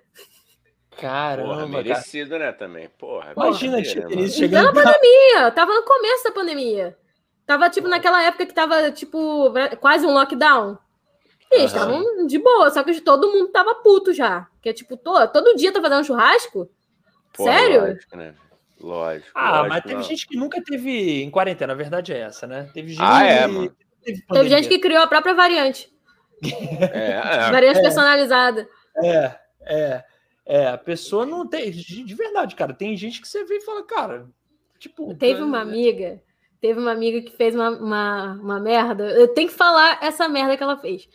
Caramba, 1.00 1.48
Porra, 1.48 1.66
merecido, 1.66 2.30
cara. 2.30 2.44
né, 2.46 2.52
também. 2.52 2.88
Porra, 2.98 3.32
Imagina 3.34 3.78
a 3.78 3.84
chegando... 3.84 4.50
Na 4.50 4.72
pandemia, 4.72 5.50
tava 5.54 5.74
no 5.74 5.82
começo 5.82 6.24
da 6.24 6.32
pandemia. 6.32 6.96
Tava, 7.46 7.70
tipo, 7.70 7.88
naquela 7.88 8.22
época 8.22 8.46
que 8.46 8.54
tava, 8.54 8.90
tipo, 8.90 9.52
quase 9.80 10.06
um 10.06 10.12
lockdown. 10.12 10.78
E 11.50 11.56
eles 11.56 11.72
estavam 11.72 12.26
de 12.26 12.38
boa, 12.38 12.70
só 12.70 12.82
que 12.84 13.00
todo 13.00 13.32
mundo 13.32 13.48
tava 13.48 13.74
puto 13.76 14.12
já. 14.12 14.46
Que 14.62 14.68
é, 14.68 14.72
tipo, 14.72 14.96
todo, 14.96 15.26
todo 15.32 15.56
dia 15.56 15.72
tava 15.72 15.88
dando 15.88 16.06
churrasco? 16.06 16.70
Porra, 17.32 17.52
Sério? 17.52 17.80
Lógico, 17.80 18.16
né? 18.16 18.34
Lógico. 18.78 19.30
Ah, 19.34 19.50
lógico, 19.50 19.68
mas 19.68 19.82
teve 19.82 19.94
não. 19.94 20.02
gente 20.02 20.26
que 20.26 20.36
nunca 20.36 20.62
teve 20.62 21.22
em 21.22 21.30
quarentena, 21.30 21.72
a 21.72 21.76
verdade 21.76 22.12
é 22.12 22.20
essa, 22.20 22.46
né? 22.46 22.70
Teve 22.72 22.90
gente 22.90 23.02
ah, 23.02 23.24
é, 23.24 23.46
mano. 23.46 23.74
Teve, 24.02 24.22
teve 24.32 24.48
gente 24.48 24.68
que 24.68 24.78
criou 24.78 25.02
a 25.02 25.06
própria 25.06 25.34
variante. 25.34 25.90
É, 26.42 27.10
é. 27.10 27.50
Variante 27.50 27.80
é. 27.80 27.82
personalizada. 27.82 28.66
É, 29.04 29.34
é. 29.62 30.04
É, 30.50 30.66
a 30.66 30.76
pessoa 30.76 31.24
não 31.24 31.46
tem. 31.46 31.70
De 31.70 32.12
verdade, 32.12 32.56
cara, 32.56 32.74
tem 32.74 32.96
gente 32.96 33.20
que 33.20 33.28
você 33.28 33.44
vê 33.44 33.58
e 33.58 33.60
fala, 33.60 33.84
cara, 33.84 34.28
tipo. 34.80 35.14
Teve 35.14 35.42
uma 35.42 35.60
amiga, 35.60 36.20
teve 36.60 36.80
uma 36.80 36.90
amiga 36.90 37.22
que 37.22 37.30
fez 37.36 37.54
uma, 37.54 37.70
uma, 37.70 38.32
uma 38.32 38.58
merda. 38.58 39.12
Eu 39.12 39.28
tenho 39.28 39.48
que 39.48 39.54
falar 39.54 40.00
essa 40.02 40.28
merda 40.28 40.56
que 40.56 40.62
ela 40.64 40.76
fez. 40.76 41.08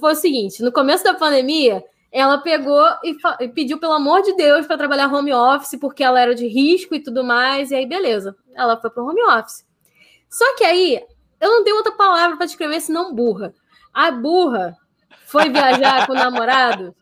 Foi 0.00 0.12
o 0.12 0.16
seguinte: 0.16 0.62
no 0.62 0.72
começo 0.72 1.04
da 1.04 1.12
pandemia, 1.12 1.84
ela 2.10 2.38
pegou 2.38 2.82
e, 3.04 3.14
e 3.40 3.48
pediu, 3.48 3.78
pelo 3.78 3.92
amor 3.92 4.22
de 4.22 4.34
Deus, 4.36 4.66
para 4.66 4.78
trabalhar 4.78 5.12
home 5.12 5.34
office, 5.34 5.78
porque 5.78 6.02
ela 6.02 6.18
era 6.18 6.34
de 6.34 6.46
risco 6.46 6.94
e 6.94 7.02
tudo 7.02 7.22
mais. 7.22 7.70
E 7.70 7.74
aí, 7.74 7.84
beleza, 7.84 8.34
ela 8.54 8.80
foi 8.80 8.88
para 8.88 9.02
home 9.02 9.22
office. 9.22 9.66
Só 10.30 10.56
que 10.56 10.64
aí, 10.64 10.98
eu 11.38 11.50
não 11.50 11.62
tenho 11.62 11.76
outra 11.76 11.92
palavra 11.92 12.38
para 12.38 12.46
descrever 12.46 12.80
senão 12.80 13.14
burra. 13.14 13.52
A 13.92 14.10
burra 14.10 14.74
foi 15.26 15.50
viajar 15.50 16.06
com 16.06 16.14
o 16.14 16.16
namorado 16.16 16.96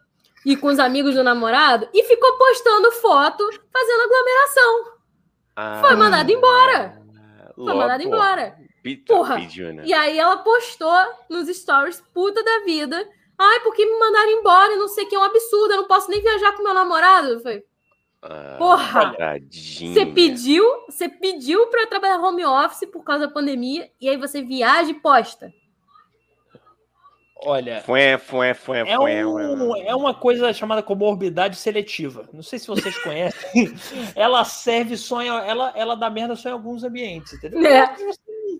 e 0.45 0.57
com 0.57 0.69
os 0.69 0.79
amigos 0.79 1.15
do 1.15 1.23
namorado 1.25 1.89
e 1.93 2.03
ficou 2.05 2.39
postando 2.39 2.91
foto 2.93 3.45
fazendo 3.73 4.03
aglomeração. 4.03 5.01
Ah, 5.57 5.81
Foi 5.81 5.97
mandado 5.97 6.31
embora. 6.31 7.01
Foi 7.55 7.75
mandado 7.75 8.03
embora. 8.03 8.57
Pita 8.83 9.15
Porra, 9.15 9.37
pediu, 9.37 9.73
né? 9.75 9.83
E 9.85 9.93
aí 9.93 10.19
ela 10.19 10.39
postou 10.39 10.97
nos 11.29 11.49
stories, 11.49 12.03
puta 12.15 12.43
da 12.43 12.61
vida. 12.65 13.07
Ai, 13.39 13.61
porque 13.61 13.85
me 13.85 13.99
mandaram 13.99 14.31
embora? 14.31 14.77
Não 14.77 14.89
sei 14.89 15.05
que, 15.07 15.15
é 15.15 15.19
um 15.19 15.23
absurdo. 15.23 15.73
Eu 15.73 15.79
não 15.79 15.87
posso 15.87 16.11
nem 16.11 16.23
viajar 16.23 16.53
com 16.53 16.62
meu 16.62 16.73
namorado. 16.75 17.29
Eu 17.29 17.41
falei, 17.41 17.62
Ah, 18.23 18.57
porra, 18.59 19.15
você 19.51 20.07
pediu, 20.07 20.65
você 20.87 21.09
pediu 21.09 21.67
para 21.67 21.87
trabalhar 21.87 22.19
home 22.21 22.45
office 22.45 22.89
por 22.91 23.03
causa 23.05 23.27
da 23.27 23.33
pandemia 23.33 23.91
e 24.01 24.09
aí 24.09 24.17
você 24.17 24.43
viaja 24.43 24.91
e 24.91 24.95
posta. 24.95 25.53
Olha, 27.45 27.81
Fué, 27.81 28.19
fué, 28.19 28.53
fué, 28.53 28.81
é, 28.81 28.97
fué, 28.97 29.27
um, 29.27 29.77
é 29.77 29.95
uma 29.95 30.12
coisa 30.12 30.53
chamada 30.53 30.83
comorbidade 30.83 31.57
seletiva. 31.57 32.29
Não 32.33 32.43
sei 32.43 32.59
se 32.59 32.67
vocês 32.67 32.97
conhecem. 33.03 33.75
ela 34.15 34.45
serve 34.45 34.97
só 34.97 35.23
em, 35.23 35.29
ela, 35.29 35.73
ela 35.75 35.95
dá 35.97 36.11
merda 36.11 36.37
só 36.37 36.51
em 36.51 36.53
alguns 36.53 36.85
ambientes, 36.85 37.33
entendeu? 37.33 37.67
É. 37.67 37.95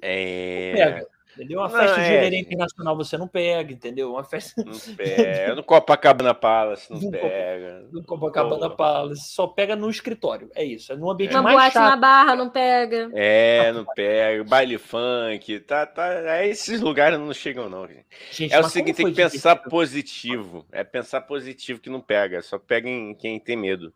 É. 0.02 1.07
Entendeu? 1.36 1.61
Uma 1.61 1.69
Não, 1.69 1.78
festa 1.78 1.94
de 1.97 2.01
é. 2.02 2.23
gerente 2.24 2.47
internacional 2.47 2.97
você 2.97 3.16
não 3.16 3.28
pega, 3.28 3.73
entendeu? 3.73 4.11
Uma 4.12 4.24
festa 4.24 4.62
Não 4.65 4.73
pega. 4.97 5.55
No 5.55 5.62
Copacabana 5.62 6.35
Palace 6.35 6.90
não 6.93 7.01
No 7.01 7.11
pega. 7.11 7.85
do 7.90 8.02
Copacabana 8.02 8.69
Pô. 8.69 8.77
Palace 8.77 9.31
só 9.32 9.47
pega 9.47 9.77
no 9.77 9.89
escritório. 9.89 10.51
É 10.55 10.65
isso. 10.65 10.93
É 10.93 10.97
num 10.97 11.09
ambiente 11.11 11.32
Uma 11.35 11.43
mais 11.43 11.57
boate 11.57 11.73
chato. 11.74 11.90
na 11.90 11.97
barra 11.97 12.36
não 12.36 12.51
pega. 12.51 13.11
É, 13.15 13.70
não 13.73 13.85
pega. 13.94 14.43
Baile 14.44 14.77
funk. 14.77 15.61
Tá, 15.61 15.86
tá. 15.86 16.12
É, 16.36 16.48
esses 16.48 16.81
lugares 16.81 17.19
não 17.19 17.32
chegam, 17.32 17.69
não, 17.69 17.86
gente. 17.86 18.07
Gente, 18.32 18.52
É 18.52 18.59
o 18.61 18.65
seguinte, 18.69 18.97
tem 18.97 19.07
que 19.07 19.12
pensar 19.15 19.57
positivo. 19.57 20.66
É 20.73 20.82
pensar 20.82 21.20
positivo 21.23 21.81
que 21.81 21.89
não 21.89 22.01
pega. 22.01 22.43
Só 22.43 22.59
pega 22.59 22.89
em 22.89 23.15
quem 23.15 23.39
tem 23.39 23.57
medo. 23.57 23.93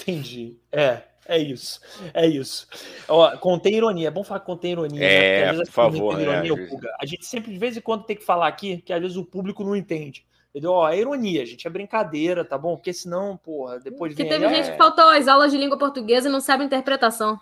Entendi. 0.00 0.56
É, 0.72 1.02
é 1.26 1.38
isso. 1.38 1.80
É 2.12 2.26
isso. 2.26 2.66
Ó, 3.08 3.36
contém 3.38 3.74
ironia. 3.74 4.08
É 4.08 4.10
bom 4.10 4.24
falar 4.24 4.40
que 4.40 4.46
contém 4.46 4.72
ironia. 4.72 5.00
né? 5.00 5.06
É, 5.06 5.36
Porque 5.36 5.50
às 5.50 5.56
vezes 5.56 5.68
por 5.68 5.74
favor, 5.74 6.16
né, 6.16 6.22
ironia. 6.22 6.68
Puga. 6.68 6.96
A 7.00 7.06
gente 7.06 7.24
sempre, 7.26 7.52
de 7.52 7.58
vez 7.58 7.76
em 7.76 7.80
quando, 7.80 8.04
tem 8.04 8.16
que 8.16 8.24
falar 8.24 8.46
aqui 8.46 8.78
que 8.82 8.92
às 8.92 9.00
vezes 9.00 9.16
o 9.16 9.24
público 9.24 9.64
não 9.64 9.74
entende. 9.74 10.24
Entendeu? 10.50 10.72
Ó, 10.72 10.88
é 10.88 10.98
ironia, 10.98 11.44
gente. 11.44 11.66
É 11.66 11.70
brincadeira, 11.70 12.44
tá 12.44 12.56
bom? 12.56 12.76
Porque 12.76 12.92
senão, 12.92 13.36
porra, 13.36 13.80
depois 13.80 14.14
Porque 14.14 14.28
teve 14.28 14.46
aí, 14.46 14.54
gente 14.54 14.68
é, 14.68 14.72
que 14.72 14.78
faltou 14.78 15.08
as 15.08 15.26
aulas 15.26 15.50
de 15.50 15.58
língua 15.58 15.76
portuguesa 15.76 16.28
e 16.28 16.32
não 16.32 16.40
sabe 16.40 16.62
interpretação. 16.64 17.40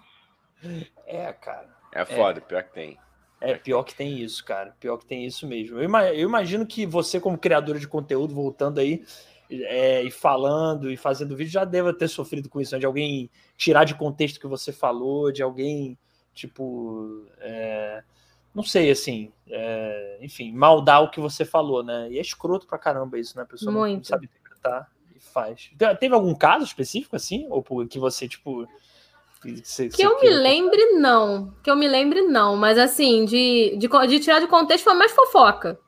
É, 1.06 1.32
cara. 1.32 1.68
É 1.92 2.04
foda, 2.06 2.40
pior 2.40 2.62
que 2.62 2.72
tem. 2.72 2.98
É, 3.38 3.54
pior 3.56 3.82
que 3.82 3.94
tem 3.94 4.18
isso, 4.18 4.42
cara. 4.44 4.74
Pior 4.78 4.96
que 4.96 5.04
tem 5.04 5.26
isso 5.26 5.46
mesmo. 5.46 5.78
Eu 5.78 6.28
imagino 6.28 6.64
que 6.64 6.86
você, 6.86 7.20
como 7.20 7.36
criadora 7.36 7.78
de 7.78 7.88
conteúdo, 7.88 8.32
voltando 8.32 8.78
aí 8.78 9.04
é, 9.64 10.02
e 10.02 10.10
falando 10.10 10.90
e 10.90 10.96
fazendo 10.96 11.36
vídeo, 11.36 11.52
já 11.52 11.64
deva 11.64 11.92
ter 11.92 12.08
sofrido 12.08 12.48
com 12.48 12.60
isso, 12.60 12.74
né? 12.74 12.78
de 12.80 12.86
alguém 12.86 13.28
tirar 13.56 13.84
de 13.84 13.94
contexto 13.94 14.36
o 14.36 14.40
que 14.40 14.46
você 14.46 14.72
falou, 14.72 15.30
de 15.32 15.42
alguém, 15.42 15.98
tipo, 16.34 17.26
é, 17.38 18.02
não 18.54 18.62
sei, 18.62 18.90
assim, 18.90 19.32
é, 19.48 20.18
enfim, 20.20 20.52
maldar 20.52 21.02
o 21.02 21.10
que 21.10 21.20
você 21.20 21.44
falou, 21.44 21.82
né? 21.82 22.08
E 22.10 22.18
é 22.18 22.20
escroto 22.20 22.66
pra 22.66 22.78
caramba 22.78 23.18
isso, 23.18 23.36
né? 23.36 23.42
A 23.42 23.46
pessoa 23.46 23.72
não- 23.72 23.80
não 23.80 23.88
Muito. 23.88 24.06
sabe 24.06 24.26
interpretar 24.26 24.90
e 25.16 25.20
faz. 25.20 25.70
Te- 25.78 25.94
Teve 25.96 26.14
algum 26.14 26.34
caso 26.34 26.64
específico, 26.64 27.16
assim? 27.16 27.46
Ou 27.50 27.62
que 27.86 27.98
você, 27.98 28.28
tipo. 28.28 28.66
Que, 29.40 29.56
você- 29.64 29.88
Que 29.88 30.02
eu 30.02 30.20
me 30.20 30.28
lembre, 30.30 30.82
não. 30.92 31.52
Que 31.62 31.70
eu 31.70 31.76
me 31.76 31.88
lembre, 31.88 32.22
não. 32.22 32.56
Mas 32.56 32.78
assim, 32.78 33.24
de, 33.24 33.76
de, 33.76 33.88
de 34.08 34.20
tirar 34.20 34.38
de 34.40 34.46
contexto 34.46 34.84
foi 34.84 34.94
mais 34.94 35.12
fofoca. 35.12 35.78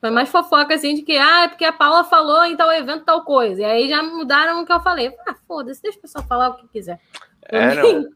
Foi 0.00 0.10
mais 0.10 0.28
fofoca, 0.28 0.74
assim, 0.74 0.94
de 0.94 1.02
que, 1.02 1.16
ah, 1.16 1.44
é 1.44 1.48
porque 1.48 1.64
a 1.64 1.72
Paula 1.72 2.04
falou 2.04 2.44
em 2.44 2.56
tal 2.56 2.70
evento 2.70 3.04
tal 3.04 3.24
coisa. 3.24 3.62
E 3.62 3.64
aí 3.64 3.88
já 3.88 4.02
mudaram 4.02 4.62
o 4.62 4.66
que 4.66 4.72
eu 4.72 4.80
falei. 4.80 5.14
Ah, 5.26 5.34
foda-se, 5.48 5.82
deixa 5.82 5.98
o 5.98 6.02
pessoal 6.02 6.24
falar 6.26 6.50
o 6.50 6.54
que 6.56 6.68
quiser. 6.68 7.00
É, 7.44 7.74
não. 7.74 8.08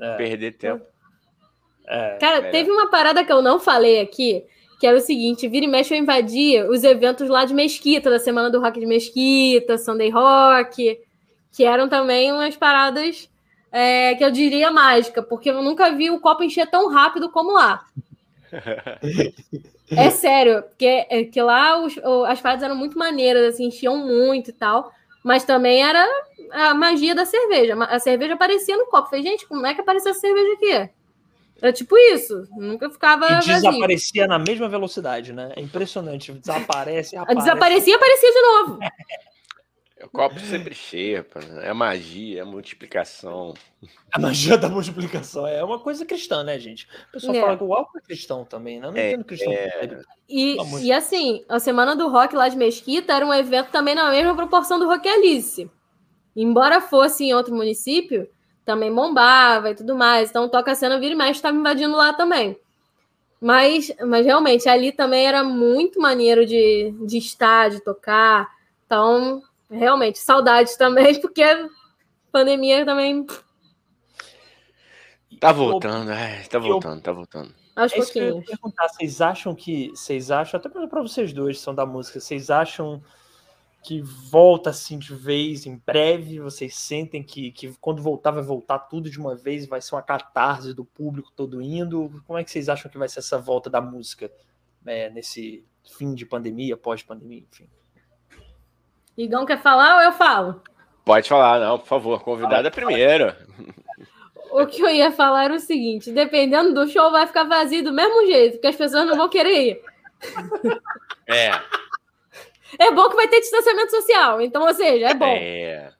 É, 0.00 0.16
Perder 0.16 0.52
tempo. 0.52 0.84
é. 1.86 2.18
Cara, 2.18 2.38
Melhor. 2.38 2.52
teve 2.52 2.70
uma 2.70 2.88
parada 2.88 3.24
que 3.24 3.32
eu 3.32 3.42
não 3.42 3.58
falei 3.58 4.00
aqui, 4.00 4.44
que 4.80 4.86
era 4.86 4.96
o 4.96 5.00
seguinte: 5.00 5.48
vira 5.48 5.64
e 5.64 5.68
mexe 5.68 5.94
eu 5.94 5.98
invadia 5.98 6.70
os 6.70 6.84
eventos 6.84 7.28
lá 7.28 7.44
de 7.44 7.54
Mesquita, 7.54 8.08
da 8.08 8.18
Semana 8.18 8.50
do 8.50 8.60
Rock 8.60 8.78
de 8.78 8.86
Mesquita, 8.86 9.78
Sunday 9.78 10.10
Rock, 10.10 10.98
que 11.52 11.64
eram 11.64 11.88
também 11.88 12.32
umas 12.32 12.56
paradas 12.56 13.28
é, 13.70 14.14
que 14.14 14.24
eu 14.24 14.30
diria 14.30 14.70
mágica, 14.70 15.22
porque 15.22 15.50
eu 15.50 15.62
nunca 15.62 15.90
vi 15.94 16.10
o 16.10 16.20
copo 16.20 16.42
encher 16.42 16.68
tão 16.70 16.88
rápido 16.90 17.30
como 17.30 17.52
lá. 17.52 17.84
É 19.96 20.10
sério, 20.10 20.62
porque 20.62 21.06
é, 21.08 21.24
que 21.24 21.40
lá 21.42 21.78
os- 21.78 21.98
as 22.26 22.40
paradas 22.40 22.62
eram 22.64 22.76
muito 22.76 22.98
maneiras, 22.98 23.54
assim, 23.54 23.66
enchiam 23.66 23.96
muito 23.98 24.50
e 24.50 24.52
tal, 24.52 24.90
mas 25.24 25.44
também 25.44 25.82
era 25.82 26.06
a 26.52 26.74
magia 26.74 27.14
da 27.14 27.24
cerveja. 27.24 27.74
A 27.84 27.98
cerveja 27.98 28.34
aparecia 28.34 28.76
no 28.76 28.86
copo. 28.86 29.08
Falei, 29.10 29.22
gente, 29.24 29.46
como 29.46 29.66
é 29.66 29.74
que 29.74 29.80
apareceu 29.80 30.10
a 30.12 30.14
cerveja 30.14 30.52
aqui? 30.54 30.90
Era 31.60 31.72
tipo 31.72 31.96
isso, 31.96 32.44
nunca 32.56 32.90
ficava 32.90 33.26
E 33.26 33.34
vazio. 33.34 33.54
desaparecia 33.54 34.26
na 34.26 34.38
mesma 34.38 34.68
velocidade, 34.68 35.32
né? 35.32 35.52
É 35.54 35.60
impressionante. 35.60 36.32
Desaparece, 36.32 37.16
aparece. 37.16 37.38
Desaparecia 37.46 37.92
e 37.92 37.96
aparecia 37.96 38.32
de 38.32 38.40
novo. 38.42 38.78
O 40.02 40.08
copo 40.08 40.38
sempre 40.40 40.74
cheio, 40.74 41.24
pô, 41.24 41.38
né? 41.38 41.68
é 41.68 41.72
magia, 41.72 42.40
é 42.40 42.44
multiplicação. 42.44 43.54
A 44.12 44.18
magia 44.18 44.58
da 44.58 44.68
multiplicação 44.68 45.46
é 45.46 45.62
uma 45.62 45.78
coisa 45.78 46.04
cristã, 46.04 46.42
né, 46.42 46.58
gente? 46.58 46.88
O 47.08 47.12
pessoal 47.12 47.34
É. 47.34 47.40
fala 47.40 47.56
que 47.56 47.64
o 47.64 47.72
álcool 47.72 47.98
é 47.98 48.00
cristão 48.00 48.44
também, 48.44 48.80
né? 48.80 48.88
Eu 48.88 48.92
não 48.92 48.98
É, 48.98 49.08
entendo 49.08 49.24
cristão. 49.24 49.52
E, 50.28 50.58
amor 50.58 50.80
de 50.80 50.86
e 50.86 50.92
assim, 50.92 51.44
a 51.48 51.58
Semana 51.58 51.94
do 51.94 52.08
Rock 52.08 52.34
lá 52.34 52.48
de 52.48 52.56
Mesquita 52.56 53.12
era 53.12 53.24
um 53.24 53.32
evento 53.32 53.70
também 53.70 53.94
na 53.94 54.10
mesma 54.10 54.34
proporção 54.34 54.78
do 54.78 54.86
Rock 54.86 55.08
Alice. 55.08 55.70
Embora 56.34 56.80
fosse 56.80 57.24
em 57.24 57.34
outro 57.34 57.54
município, 57.54 58.28
também 58.64 58.92
bombava 58.92 59.70
e 59.70 59.74
tudo 59.74 59.94
mais. 59.94 60.30
Então, 60.30 60.48
Toca 60.48 60.74
Cena 60.74 60.98
Vira 60.98 61.14
e 61.14 61.16
Mexe 61.16 61.32
estava 61.32 61.56
invadindo 61.56 61.96
lá 61.96 62.12
também. 62.12 62.56
Mas, 63.40 63.92
mas 64.06 64.24
realmente, 64.24 64.68
ali 64.68 64.92
também 64.92 65.26
era 65.26 65.42
muito 65.42 66.00
maneiro 66.00 66.46
de, 66.46 66.94
de 67.06 67.18
estar, 67.18 67.70
de 67.70 67.82
tocar. 67.82 68.48
Então, 68.86 69.42
realmente, 69.72 70.18
saudades 70.18 70.76
também, 70.76 71.18
porque 71.20 71.42
pandemia 72.30 72.84
também 72.84 73.26
Tá 75.40 75.50
voltando, 75.50 76.10
ai, 76.10 76.44
tá 76.44 76.58
eu- 76.58 76.62
voltando, 76.62 77.02
tá 77.02 77.12
voltando. 77.12 77.54
aos 77.74 77.92
É 77.92 77.98
isso 77.98 78.12
que 78.12 78.18
eu 78.20 78.38
ia 78.38 78.44
perguntar. 78.44 78.88
Vocês 78.88 79.20
acham 79.20 79.54
que. 79.54 79.88
Vocês 79.88 80.30
acham, 80.30 80.60
até 80.60 80.68
para 80.68 81.02
vocês 81.02 81.32
dois 81.32 81.56
que 81.56 81.62
são 81.64 81.74
da 81.74 81.84
música, 81.84 82.20
vocês 82.20 82.48
acham 82.48 83.02
que 83.82 84.00
volta 84.00 84.70
assim 84.70 84.98
de 85.00 85.12
vez 85.14 85.66
em 85.66 85.76
breve? 85.84 86.38
Vocês 86.38 86.76
sentem 86.76 87.24
que, 87.24 87.50
que 87.50 87.74
quando 87.80 88.00
voltar, 88.00 88.30
vai 88.30 88.42
voltar 88.44 88.78
tudo 88.78 89.10
de 89.10 89.18
uma 89.18 89.34
vez? 89.34 89.66
Vai 89.66 89.80
ser 89.82 89.96
uma 89.96 90.02
catarse 90.02 90.72
do 90.72 90.84
público 90.84 91.32
todo 91.34 91.60
indo? 91.60 92.22
Como 92.24 92.38
é 92.38 92.44
que 92.44 92.50
vocês 92.50 92.68
acham 92.68 92.88
que 92.88 92.96
vai 92.98 93.08
ser 93.08 93.18
essa 93.18 93.38
volta 93.38 93.68
da 93.68 93.80
música 93.80 94.30
né, 94.80 95.10
nesse 95.10 95.64
fim 95.98 96.14
de 96.14 96.24
pandemia, 96.24 96.76
pós-pandemia, 96.76 97.44
enfim? 97.50 97.68
Igão 99.16 99.44
quer 99.46 99.60
falar 99.60 99.96
ou 99.96 100.02
eu 100.02 100.12
falo? 100.12 100.62
Pode 101.04 101.28
falar, 101.28 101.58
não, 101.60 101.78
por 101.78 101.86
favor, 101.86 102.22
convidada 102.22 102.70
primeiro. 102.70 103.34
O 104.50 104.66
que 104.66 104.80
eu 104.82 104.88
ia 104.90 105.10
falar 105.10 105.44
era 105.44 105.54
o 105.54 105.58
seguinte: 105.60 106.12
dependendo 106.12 106.72
do 106.74 106.88
show, 106.88 107.10
vai 107.10 107.26
ficar 107.26 107.44
vazio 107.44 107.82
do 107.82 107.92
mesmo 107.92 108.26
jeito, 108.26 108.52
porque 108.54 108.66
as 108.68 108.76
pessoas 108.76 109.06
não 109.06 109.16
vão 109.16 109.28
querer 109.28 109.50
ir. 109.70 109.80
É, 111.26 111.50
É 112.78 112.90
bom 112.90 113.08
que 113.10 113.16
vai 113.16 113.28
ter 113.28 113.40
distanciamento 113.40 113.90
social, 113.90 114.40
então, 114.40 114.62
ou 114.62 114.72
seja, 114.74 115.08
é 115.08 115.14
bom. 115.14 115.26
é, 115.26 115.92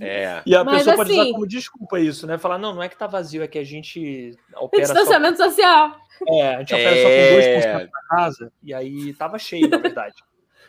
é. 0.00 0.42
E 0.46 0.54
a 0.56 0.64
Mas, 0.64 0.78
pessoa 0.78 0.96
pode 0.96 1.12
usar 1.12 1.22
assim- 1.22 1.32
como 1.32 1.46
desculpa 1.46 2.00
isso, 2.00 2.26
né? 2.26 2.36
Falar, 2.38 2.58
não, 2.58 2.74
não 2.74 2.82
é 2.82 2.88
que 2.88 2.96
tá 2.96 3.06
vazio, 3.06 3.42
é 3.42 3.48
que 3.48 3.58
a 3.58 3.64
gente 3.64 4.36
opera 4.56 4.86
só, 4.86 4.92
distanciamento 4.94 5.36
social. 5.38 5.96
é, 6.28 6.54
a 6.56 6.58
gente 6.60 6.74
opera 6.74 6.96
só 6.96 7.02
com 7.02 7.32
dois 7.32 7.46
É. 7.46 7.54
funcionários 7.54 7.90
na 7.92 8.16
casa, 8.16 8.52
e 8.62 8.74
aí 8.74 9.14
tava 9.14 9.38
cheio, 9.38 9.68
na 9.68 9.78
verdade. 9.78 10.14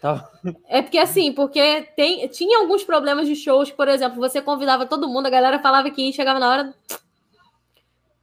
Tava- 0.02 0.30
É 0.68 0.82
porque 0.82 0.98
assim, 0.98 1.32
porque 1.32 1.88
tem, 1.96 2.28
tinha 2.28 2.60
alguns 2.60 2.84
problemas 2.84 3.28
de 3.28 3.36
shows, 3.36 3.72
por 3.72 3.88
exemplo, 3.88 4.20
você 4.20 4.42
convidava 4.42 4.86
todo 4.86 5.08
mundo, 5.08 5.26
a 5.28 5.30
galera 5.32 5.60
falava 5.60 5.90
que 5.90 6.02
ia, 6.02 6.12
chegava 6.14 6.40
na 6.40 6.50
hora. 6.50 6.76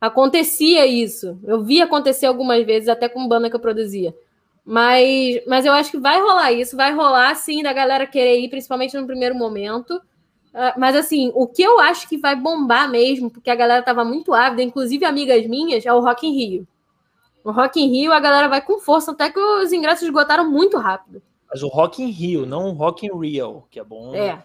Acontecia 0.01 0.87
isso. 0.87 1.39
Eu 1.45 1.63
vi 1.63 1.81
acontecer 1.81 2.27
algumas 2.27 2.65
vezes, 2.65 2.89
até 2.89 3.09
com 3.09 3.27
banda 3.27 3.49
que 3.49 3.57
eu 3.57 3.61
produzia. 3.61 4.15
Mas, 4.65 5.43
mas 5.47 5.67
eu 5.67 5.73
acho 5.73 5.91
que 5.91 5.99
vai 5.99 6.21
rolar 6.21 6.53
isso, 6.53 6.77
vai 6.77 6.93
rolar 6.93 7.35
sim 7.35 7.63
da 7.63 7.73
galera 7.73 8.07
querer 8.07 8.39
ir, 8.41 8.49
principalmente 8.49 8.97
no 8.97 9.07
primeiro 9.07 9.35
momento. 9.35 10.01
Ah, 10.55 10.75
mas 10.79 10.95
assim, 10.97 11.31
o 11.35 11.47
que 11.47 11.63
eu 11.63 11.81
acho 11.81 12.09
que 12.09 12.17
vai 12.17 12.37
bombar 12.37 12.89
mesmo, 12.91 13.31
porque 13.31 13.51
a 13.51 13.55
galera 13.55 13.83
tava 13.83 14.05
muito 14.05 14.33
ávida, 14.33 14.63
inclusive 14.63 15.05
amigas 15.05 15.47
minhas, 15.47 15.85
é 15.85 15.93
o 15.93 16.01
Rock 16.01 16.27
in 16.27 16.33
Rio. 16.33 16.69
O 17.43 17.51
Rock 17.51 17.81
in 17.83 17.89
Rio 17.91 18.13
a 18.13 18.21
galera 18.21 18.49
vai 18.49 18.63
com 18.63 18.79
força, 18.79 19.11
até 19.13 19.31
que 19.31 19.39
os 19.39 19.73
ingressos 19.73 20.05
esgotaram 20.05 20.51
muito 20.51 20.79
rápido. 20.79 21.21
Mas 21.55 21.63
o 21.63 21.69
Rock 21.69 22.03
in 22.03 22.11
Rio, 22.11 22.45
não 22.45 22.71
o 22.71 22.73
Rock 22.73 23.07
in 23.07 23.17
Rio, 23.17 23.63
que 23.71 23.79
é 23.79 23.85
bom 23.85 24.13
É. 24.13 24.43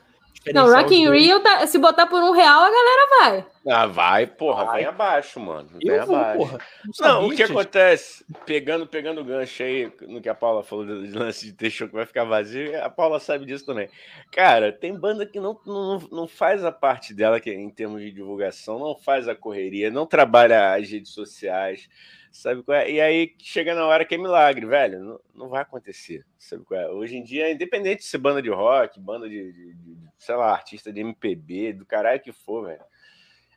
Não, 0.53 0.71
Rock 0.71 0.93
in 0.93 1.09
Rio, 1.09 1.39
tá, 1.39 1.65
se 1.65 1.79
botar 1.79 2.05
por 2.05 2.21
um 2.21 2.31
real, 2.31 2.61
a 2.61 2.69
galera 2.69 3.09
vai. 3.19 3.45
Ah, 3.67 3.85
vai, 3.87 4.27
porra, 4.27 4.63
vai. 4.63 4.77
vem 4.77 4.85
abaixo, 4.85 5.39
mano. 5.39 5.67
Vem 5.83 5.95
eu 5.95 6.03
abaixo. 6.03 6.37
Vou, 6.37 6.47
porra. 6.47 6.59
Não, 6.99 7.21
não 7.21 7.27
o 7.27 7.31
que 7.31 7.37
gente. 7.37 7.51
acontece, 7.51 8.23
pegando, 8.45 8.85
pegando 8.85 9.21
o 9.21 9.23
gancho 9.23 9.63
aí, 9.63 9.91
no 10.07 10.21
que 10.21 10.29
a 10.29 10.35
Paula 10.35 10.63
falou 10.63 10.85
do 10.85 11.17
lance 11.17 11.47
de 11.47 11.53
ter 11.53 11.71
show 11.71 11.87
que 11.87 11.95
vai 11.95 12.05
ficar 12.05 12.25
vazio, 12.25 12.79
a 12.79 12.91
Paula 12.91 13.19
sabe 13.19 13.43
disso 13.43 13.65
também. 13.65 13.89
Cara, 14.31 14.71
tem 14.71 14.95
banda 14.95 15.25
que 15.25 15.39
não, 15.39 15.59
não, 15.65 15.97
não 16.11 16.27
faz 16.27 16.63
a 16.63 16.71
parte 16.71 17.11
dela, 17.11 17.39
que 17.39 17.51
em 17.51 17.71
termos 17.71 18.01
de 18.03 18.11
divulgação, 18.11 18.77
não 18.77 18.95
faz 18.95 19.27
a 19.27 19.33
correria, 19.33 19.89
não 19.89 20.05
trabalha 20.05 20.75
as 20.75 20.87
redes 20.87 21.11
sociais 21.11 21.89
Sabe 22.31 22.63
qual 22.63 22.77
é? 22.77 22.91
E 22.91 23.01
aí 23.01 23.35
chega 23.39 23.73
na 23.73 23.85
hora 23.85 24.05
que 24.05 24.15
é 24.15 24.17
milagre, 24.17 24.65
velho. 24.65 24.99
Não, 24.99 25.19
não 25.33 25.49
vai 25.49 25.61
acontecer. 25.61 26.25
Sabe 26.37 26.63
qual 26.63 26.79
é? 26.79 26.87
Hoje 26.89 27.17
em 27.17 27.23
dia, 27.23 27.51
independente 27.51 27.99
de 27.99 28.05
ser 28.05 28.19
banda 28.19 28.41
de 28.41 28.49
rock, 28.49 28.99
banda 28.99 29.27
de, 29.27 29.51
de, 29.51 29.73
de 29.73 29.97
sei 30.17 30.35
lá, 30.35 30.51
artista 30.51 30.91
de 30.91 31.01
MPB, 31.01 31.73
do 31.73 31.85
caralho 31.85 32.21
que 32.21 32.31
for, 32.31 32.67
velho. 32.67 32.83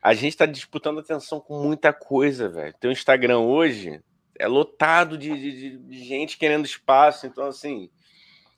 A 0.02 0.14
gente 0.14 0.36
tá 0.36 0.46
disputando 0.46 1.00
atenção 1.00 1.40
com 1.40 1.62
muita 1.62 1.92
coisa, 1.92 2.48
velho. 2.48 2.74
Teu 2.80 2.90
Instagram 2.90 3.40
hoje 3.40 4.02
é 4.38 4.48
lotado 4.48 5.16
de, 5.16 5.30
de, 5.30 5.78
de 5.78 6.04
gente 6.04 6.38
querendo 6.38 6.64
espaço. 6.64 7.26
Então, 7.26 7.46
assim, 7.46 7.88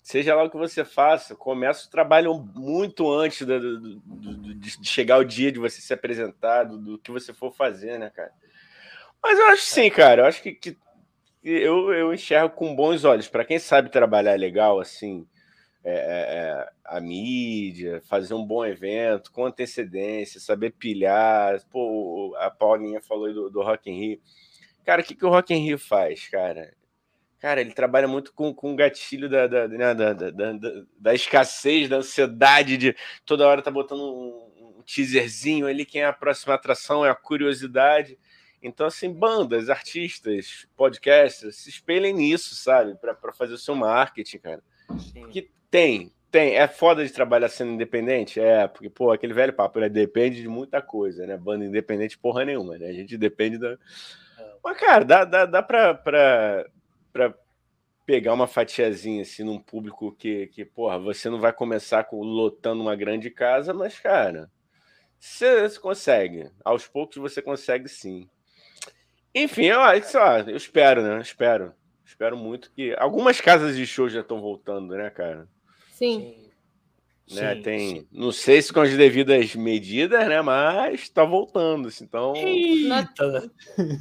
seja 0.05 0.35
lá 0.35 0.45
o 0.45 0.51
que 0.51 0.57
você 0.57 0.85
faça, 0.85 1.35
começa 1.35 1.87
o 1.87 1.91
trabalho 1.91 2.35
muito 2.55 3.11
antes 3.11 3.47
do, 3.47 3.59
do, 3.59 4.01
do, 4.01 4.55
de 4.55 4.87
chegar 4.87 5.19
o 5.19 5.25
dia 5.25 5.51
de 5.51 5.59
você 5.59 5.81
se 5.81 5.93
apresentar, 5.93 6.65
do, 6.65 6.79
do, 6.79 6.99
que 6.99 7.11
você 7.11 7.33
for 7.33 7.51
fazer, 7.53 7.99
né, 7.99 8.11
cara? 8.11 8.33
Mas 9.25 9.39
eu 9.39 9.47
acho 9.47 9.63
sim, 9.63 9.89
cara. 9.89 10.21
Eu 10.21 10.27
acho 10.27 10.43
que, 10.43 10.53
que 10.53 10.77
eu, 11.43 11.91
eu 11.95 12.13
enxergo 12.13 12.55
com 12.55 12.77
bons 12.77 13.05
olhos. 13.05 13.27
Para 13.27 13.43
quem 13.43 13.59
sabe 13.59 13.89
trabalhar 13.89 14.39
legal, 14.39 14.79
assim, 14.79 15.27
é, 15.83 15.95
é, 15.95 16.37
é, 16.37 16.69
a 16.85 17.01
mídia, 17.01 18.03
fazer 18.07 18.35
um 18.35 18.45
bom 18.45 18.67
evento 18.67 19.33
com 19.33 19.47
antecedência, 19.47 20.39
saber 20.39 20.73
pilhar. 20.73 21.59
Pô, 21.71 22.37
a 22.39 22.51
Paulinha 22.51 23.01
falou 23.01 23.33
do, 23.33 23.49
do 23.49 23.63
Rock 23.63 23.91
in 23.91 23.99
Rio. 23.99 24.21
Cara, 24.85 25.01
o 25.01 25.05
que, 25.05 25.15
que 25.15 25.25
o 25.25 25.31
Rock 25.31 25.55
in 25.55 25.65
Rio 25.65 25.79
faz, 25.79 26.29
cara? 26.29 26.75
Cara, 27.41 27.63
ele 27.63 27.73
trabalha 27.73 28.07
muito 28.07 28.31
com, 28.35 28.53
com 28.53 28.75
o 28.75 28.77
gatilho 28.77 29.29
da, 29.31 29.47
da, 29.47 29.69
né, 29.69 29.95
da, 29.95 30.13
da, 30.13 30.53
da, 30.99 31.15
escassez, 31.15 31.89
da 31.89 31.97
ansiedade 31.97 32.77
de 32.77 32.95
toda 33.25 33.47
hora 33.47 33.63
tá 33.63 33.71
botando 33.71 34.01
um, 34.03 34.79
um 34.79 34.83
teaserzinho 34.83 35.67
ali, 35.67 35.87
quem 35.87 36.03
é 36.03 36.07
a 36.07 36.13
próxima 36.13 36.55
atração, 36.55 37.07
é 37.07 37.11
a 37.11 37.15
curiosidade. 37.15 38.19
Então, 38.65 38.87
assim, 38.87 39.13
bandas, 39.13 39.69
artistas, 39.69 40.67
podcasters, 40.75 41.57
se 41.57 41.69
espelhem 41.69 42.15
nisso, 42.15 42.55
sabe? 42.55 42.95
Para 42.95 43.31
fazer 43.35 43.53
o 43.53 43.59
seu 43.59 43.75
marketing, 43.75 44.39
cara. 44.39 44.63
Sim. 44.99 45.29
Que 45.29 45.51
tem, 45.71 46.11
tem. 46.31 46.55
É 46.57 46.67
foda 46.67 47.05
de 47.05 47.13
trabalhar 47.13 47.51
sendo 47.51 47.73
independente? 47.73 48.41
É, 48.41 48.67
porque, 48.67 48.89
pô, 48.89 49.13
aquele 49.13 49.35
velho 49.35 49.53
papo, 49.53 49.81
né? 49.81 49.91
Depende 49.91 50.41
de 50.41 50.49
muita 50.49 50.81
coisa, 50.81 51.27
né? 51.27 51.37
Banda 51.37 51.67
independente, 51.67 52.17
porra 52.17 52.43
nenhuma, 52.43 52.79
né? 52.79 52.87
A 52.87 52.93
gente 52.95 53.19
depende 53.19 53.59
da. 53.59 53.73
É. 53.73 53.77
Mas, 54.65 54.81
cara, 54.81 55.05
dá, 55.05 55.27
dá, 55.27 55.45
dá 55.45 55.63
pra, 55.63 55.93
pra, 55.93 56.67
pra 57.13 57.35
pegar 58.07 58.33
uma 58.33 58.47
fatiazinha 58.47 59.21
assim 59.21 59.45
num 59.45 59.59
público 59.59 60.11
que, 60.13 60.47
que, 60.47 60.65
porra, 60.65 60.99
você 60.99 61.29
não 61.29 61.39
vai 61.39 61.53
começar 61.53 62.05
com, 62.05 62.23
lotando 62.23 62.81
uma 62.81 62.97
grande 62.97 63.29
casa, 63.29 63.75
mas, 63.75 64.01
cara, 64.01 64.51
você 65.21 65.69
consegue. 65.79 66.51
Aos 66.65 66.89
poucos 66.89 67.19
você 67.19 67.43
consegue 67.43 67.91
sim. 67.91 68.27
Enfim, 69.35 69.65
eu, 69.65 69.81
eu 69.81 70.57
espero, 70.57 71.03
né? 71.03 71.17
Eu 71.17 71.21
espero. 71.21 71.73
Espero 72.05 72.37
muito 72.37 72.71
que. 72.71 72.95
Algumas 72.99 73.41
casas 73.41 73.77
de 73.77 73.87
show 73.87 74.09
já 74.09 74.21
estão 74.21 74.41
voltando, 74.41 74.95
né, 74.95 75.11
cara? 75.11 75.49
Sim. 75.91 76.45
Né, 77.31 77.55
sim, 77.55 77.63
tem, 77.63 77.89
sim. 77.89 78.07
não 78.13 78.31
sei 78.31 78.61
se 78.61 78.71
com 78.71 78.81
as 78.81 78.95
devidas 78.95 79.55
medidas, 79.55 80.29
né? 80.29 80.43
Mas 80.43 81.09
tá 81.09 81.25
voltando, 81.25 81.89
assim, 81.89 82.05
então. 82.05 82.37
Eita. 82.37 83.51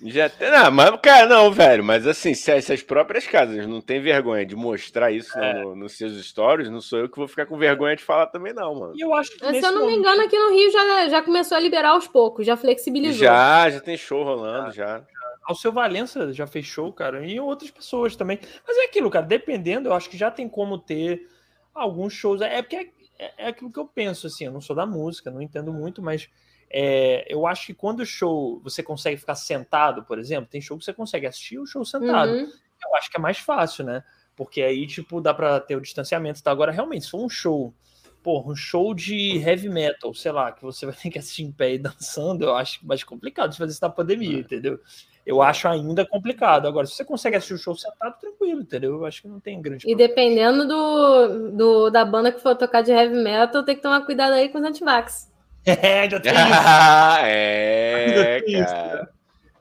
Já 0.03 0.27
tem, 0.27 0.51
não, 0.51 0.69
mas, 0.69 0.99
cara, 1.01 1.25
não, 1.25 1.49
velho, 1.49 1.81
mas 1.85 2.05
assim, 2.05 2.33
se 2.33 2.51
essas 2.51 2.83
próprias 2.83 3.25
casas 3.25 3.65
não 3.65 3.79
tem 3.79 4.01
vergonha 4.01 4.45
de 4.45 4.57
mostrar 4.57 5.09
isso 5.09 5.39
é. 5.39 5.63
no, 5.63 5.73
nos 5.73 5.93
seus 5.93 6.13
stories, 6.25 6.69
não 6.69 6.81
sou 6.81 6.99
eu 6.99 7.09
que 7.09 7.17
vou 7.17 7.27
ficar 7.27 7.45
com 7.45 7.57
vergonha 7.57 7.95
de 7.95 8.03
falar 8.03 8.27
também, 8.27 8.53
não, 8.53 8.75
mano. 8.75 8.93
E 8.93 8.99
eu 8.99 9.13
acho 9.13 9.31
que 9.31 9.37
se 9.39 9.45
eu 9.45 9.71
não 9.71 9.79
momento... 9.79 9.85
me 9.85 9.95
engano, 9.95 10.21
aqui 10.21 10.37
no 10.37 10.51
Rio 10.53 10.69
já, 10.69 11.07
já 11.07 11.21
começou 11.21 11.55
a 11.55 11.61
liberar 11.61 11.91
aos 11.91 12.07
poucos, 12.07 12.45
já 12.45 12.57
flexibilizou. 12.57 13.25
Já, 13.25 13.69
já 13.69 13.79
tem 13.79 13.95
show 13.95 14.21
rolando, 14.21 14.73
já. 14.73 14.97
já. 14.97 15.05
Ao 15.45 15.55
seu 15.55 15.71
Valença 15.71 16.31
já 16.31 16.47
fechou, 16.47 16.91
cara, 16.93 17.25
e 17.25 17.39
outras 17.39 17.69
pessoas 17.69 18.15
também. 18.15 18.39
Mas 18.65 18.77
é 18.77 18.85
aquilo, 18.85 19.09
cara, 19.09 19.25
dependendo, 19.25 19.89
eu 19.89 19.93
acho 19.93 20.09
que 20.09 20.17
já 20.17 20.31
tem 20.31 20.47
como 20.47 20.77
ter 20.77 21.27
alguns 21.73 22.13
shows. 22.13 22.41
É 22.41 22.61
porque 22.61 22.75
é, 22.75 22.89
é, 23.19 23.33
é 23.37 23.47
aquilo 23.47 23.71
que 23.71 23.79
eu 23.79 23.85
penso, 23.85 24.27
assim, 24.27 24.45
eu 24.45 24.51
não 24.51 24.61
sou 24.61 24.75
da 24.75 24.85
música, 24.85 25.29
não 25.29 25.41
entendo 25.41 25.73
muito, 25.73 26.01
mas 26.01 26.29
é, 26.69 27.25
eu 27.27 27.45
acho 27.45 27.67
que 27.67 27.73
quando 27.73 27.99
o 27.99 28.05
show 28.05 28.59
você 28.63 28.81
consegue 28.81 29.17
ficar 29.17 29.35
sentado, 29.35 30.03
por 30.03 30.17
exemplo, 30.17 30.49
tem 30.49 30.61
show 30.61 30.77
que 30.77 30.83
você 30.83 30.93
consegue 30.93 31.27
assistir 31.27 31.59
o 31.59 31.67
show 31.67 31.85
sentado. 31.85 32.31
Uhum. 32.31 32.49
Eu 32.83 32.95
acho 32.95 33.11
que 33.11 33.17
é 33.17 33.19
mais 33.19 33.37
fácil, 33.37 33.85
né? 33.85 34.03
Porque 34.35 34.61
aí, 34.61 34.87
tipo, 34.87 35.21
dá 35.21 35.33
pra 35.33 35.59
ter 35.59 35.75
o 35.75 35.81
distanciamento. 35.81 36.41
Tá? 36.41 36.51
Agora, 36.51 36.71
realmente, 36.71 37.05
se 37.05 37.11
for 37.11 37.23
um 37.23 37.29
show 37.29 37.73
porra, 38.23 38.51
um 38.51 38.55
show 38.55 38.93
de 38.93 39.37
heavy 39.37 39.69
metal, 39.69 40.13
sei 40.13 40.31
lá, 40.31 40.51
que 40.51 40.63
você 40.63 40.85
vai 40.87 40.95
ter 40.95 41.09
que 41.09 41.19
assistir 41.19 41.43
em 41.43 41.51
pé 41.51 41.73
e 41.73 41.77
dançando, 41.77 42.45
eu 42.45 42.55
acho 42.55 42.79
mais 42.85 43.03
complicado 43.03 43.51
de 43.51 43.57
fazer 43.57 43.73
isso 43.73 43.81
na 43.81 43.89
pandemia, 43.89 44.37
é. 44.37 44.39
entendeu? 44.39 44.79
Eu 45.25 45.41
acho 45.41 45.67
ainda 45.69 46.05
complicado. 46.05 46.67
Agora, 46.67 46.85
se 46.85 46.95
você 46.95 47.05
consegue 47.05 47.37
assistir 47.37 47.53
o 47.53 47.57
show 47.57 47.75
sentado, 47.75 48.19
tranquilo, 48.19 48.61
entendeu? 48.61 48.95
Eu 48.95 49.05
acho 49.05 49.21
que 49.21 49.27
não 49.29 49.39
tem 49.39 49.61
grande 49.61 49.89
E 49.89 49.95
dependendo 49.95 50.67
do, 50.67 51.51
do, 51.51 51.89
da 51.89 52.03
banda 52.03 52.29
que 52.29 52.41
for 52.41 52.55
tocar 52.55 52.81
de 52.81 52.91
heavy 52.91 53.15
metal, 53.15 53.63
tem 53.63 53.75
que 53.75 53.81
tomar 53.81 54.01
cuidado 54.01 54.33
aí 54.33 54.49
com 54.49 54.57
os 54.59 54.65
antivax. 54.65 55.31
É, 55.65 56.09
já 56.09 56.19
tem 56.19 56.33
isso. 56.33 56.43
é, 57.23 58.65
cara. 58.65 59.09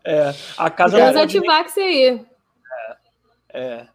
É, 0.04 0.34
a 0.58 0.68
casa 0.68 0.96
tem 0.96 1.10
os 1.10 1.16
antivax 1.16 1.76
nem... 1.76 1.86
aí. 1.86 2.26
É, 3.52 3.60
é. 3.60 3.86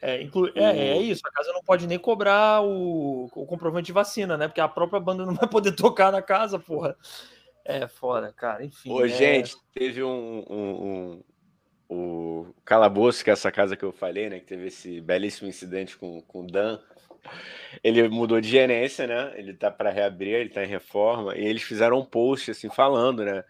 É, 0.00 0.22
inclu... 0.22 0.50
é, 0.54 0.78
é, 0.78 0.98
isso, 0.98 1.22
a 1.24 1.30
casa 1.30 1.52
não 1.52 1.62
pode 1.62 1.86
nem 1.86 1.98
cobrar 1.98 2.62
o, 2.62 3.26
o 3.34 3.46
comprovante 3.46 3.86
de 3.86 3.92
vacina, 3.92 4.36
né? 4.36 4.46
Porque 4.46 4.60
a 4.60 4.68
própria 4.68 5.00
banda 5.00 5.24
não 5.24 5.34
vai 5.34 5.48
poder 5.48 5.72
tocar 5.76 6.12
na 6.12 6.22
casa, 6.22 6.58
porra. 6.58 6.96
É 7.64 7.88
fora, 7.88 8.32
cara, 8.32 8.64
enfim. 8.64 8.92
Ô, 8.92 9.04
é... 9.04 9.08
gente, 9.08 9.56
teve 9.74 10.02
um, 10.02 10.44
um, 10.48 11.22
um, 11.90 11.96
o 11.96 12.54
Calabouço, 12.64 13.24
que 13.24 13.30
é 13.30 13.32
essa 13.32 13.50
casa 13.50 13.76
que 13.76 13.84
eu 13.84 13.92
falei, 13.92 14.28
né? 14.28 14.38
Que 14.38 14.46
teve 14.46 14.66
esse 14.66 15.00
belíssimo 15.00 15.48
incidente 15.48 15.96
com, 15.96 16.20
com 16.22 16.42
o 16.42 16.46
Dan. 16.46 16.78
Ele 17.82 18.08
mudou 18.08 18.40
de 18.40 18.48
gerência, 18.48 19.06
né? 19.06 19.32
Ele 19.36 19.52
tá 19.52 19.70
para 19.70 19.90
reabrir, 19.90 20.34
ele 20.34 20.50
tá 20.50 20.62
em 20.62 20.68
reforma, 20.68 21.36
e 21.36 21.44
eles 21.44 21.62
fizeram 21.62 21.98
um 21.98 22.04
post 22.04 22.52
assim 22.52 22.70
falando, 22.70 23.24
né? 23.24 23.44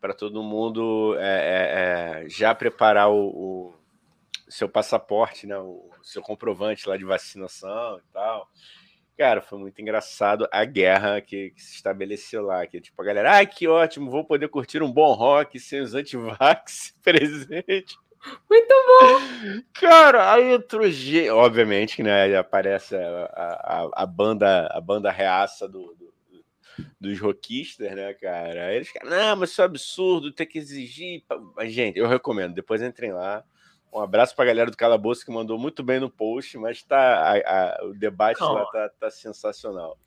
Para 0.00 0.12
todo 0.12 0.42
mundo 0.42 1.16
é, 1.18 1.22
é, 1.22 2.24
é, 2.24 2.28
já 2.28 2.54
preparar 2.54 3.10
o, 3.10 3.28
o, 3.28 3.74
seu 4.52 4.68
passaporte, 4.68 5.46
né? 5.46 5.58
O 5.58 5.90
seu 6.02 6.22
comprovante 6.22 6.88
lá 6.88 6.96
de 6.96 7.04
vacinação 7.04 7.98
e 7.98 8.12
tal. 8.12 8.48
Cara, 9.16 9.42
foi 9.42 9.58
muito 9.58 9.80
engraçado 9.80 10.48
a 10.50 10.64
guerra 10.64 11.20
que, 11.20 11.50
que, 11.50 11.62
se 11.62 11.76
estabeleceu 11.76 12.42
lá. 12.42 12.66
Que 12.66 12.80
tipo, 12.80 13.00
a 13.00 13.04
galera, 13.04 13.32
ai, 13.32 13.46
que 13.46 13.68
ótimo, 13.68 14.10
vou 14.10 14.24
poder 14.24 14.48
curtir 14.48 14.82
um 14.82 14.90
bom 14.90 15.12
rock 15.12 15.58
sem 15.58 15.80
os 15.80 15.94
antivax 15.94 16.94
presente. 17.02 17.96
Muito 18.48 18.74
bom! 18.86 19.62
Cara, 19.74 20.32
aí 20.32 20.54
entrou 20.54 20.88
G. 20.88 21.28
Obviamente, 21.30 22.02
né? 22.02 22.36
Aparece 22.36 22.94
a, 22.94 23.24
a, 23.34 24.02
a, 24.02 24.06
banda, 24.06 24.68
a 24.68 24.80
banda 24.80 25.10
reaça 25.10 25.68
do, 25.68 25.94
do, 25.94 26.12
dos 27.00 27.18
rockistas, 27.20 27.94
né, 27.94 28.14
cara? 28.14 28.66
Aí 28.66 28.76
eles, 28.76 28.92
não, 29.04 29.36
mas 29.36 29.50
isso 29.50 29.60
é 29.60 29.64
absurdo, 29.64 30.32
ter 30.32 30.46
que 30.46 30.58
exigir. 30.58 31.24
Mas, 31.56 31.72
gente, 31.72 31.98
eu 31.98 32.06
recomendo, 32.06 32.54
depois 32.54 32.80
entrem 32.80 33.12
lá 33.12 33.44
um 33.92 34.00
abraço 34.00 34.34
para 34.34 34.44
a 34.44 34.48
galera 34.48 34.70
do 34.70 34.76
Calabouço 34.76 35.24
que 35.24 35.30
mandou 35.30 35.58
muito 35.58 35.82
bem 35.82 36.00
no 36.00 36.08
post, 36.08 36.56
mas 36.56 36.82
tá, 36.82 36.96
a, 36.98 37.36
a, 37.36 37.84
o 37.84 37.92
debate 37.92 38.40
Não. 38.40 38.52
lá 38.52 38.64
tá, 38.66 38.90
tá 38.98 39.10
sensacional. 39.10 39.98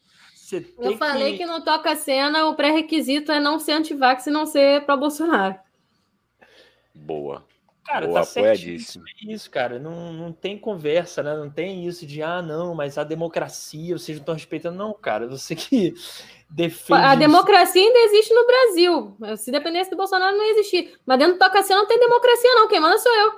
Eu 0.77 0.97
falei 0.97 1.33
que... 1.33 1.37
que 1.39 1.45
no 1.45 1.63
Toca 1.63 1.95
Cena 1.95 2.45
o 2.45 2.55
pré-requisito 2.55 3.31
é 3.31 3.39
não 3.39 3.59
ser 3.59 3.73
antivax 3.73 4.27
e 4.27 4.31
não 4.31 4.45
ser 4.45 4.85
para 4.85 4.97
Bolsonaro. 4.97 5.55
Boa. 6.93 7.43
Cara, 7.85 8.07
Boa, 8.07 8.19
tá 8.19 8.25
certíssimo. 8.25 9.05
É 9.07 9.31
isso, 9.31 9.49
cara. 9.49 9.77
Não, 9.77 10.11
não 10.11 10.31
tem 10.31 10.57
conversa, 10.57 11.21
né? 11.21 11.35
Não 11.35 11.51
tem 11.51 11.85
isso 11.85 12.05
de, 12.05 12.21
ah, 12.23 12.41
não, 12.41 12.73
mas 12.73 12.97
a 12.97 13.03
democracia, 13.03 13.95
vocês 13.95 14.17
não 14.17 14.23
estão 14.23 14.33
respeitando. 14.33 14.77
Não, 14.77 14.91
cara, 14.93 15.27
você 15.27 15.55
que 15.55 15.93
defende. 16.49 17.01
A 17.01 17.15
democracia 17.15 17.81
ainda 17.81 17.99
existe 17.99 18.33
no 18.33 18.45
Brasil. 18.45 19.37
Se 19.37 19.51
dependesse 19.51 19.89
do 19.89 19.97
Bolsonaro, 19.97 20.37
não 20.37 20.45
ia 20.45 20.51
existir. 20.53 20.93
Mas 21.05 21.19
dentro 21.19 21.33
do 21.33 21.39
Tocacia 21.39 21.75
não 21.75 21.87
tem 21.87 21.99
democracia, 21.99 22.49
não. 22.55 22.67
Quem 22.67 22.79
manda 22.79 22.97
sou 22.97 23.11
eu. 23.11 23.33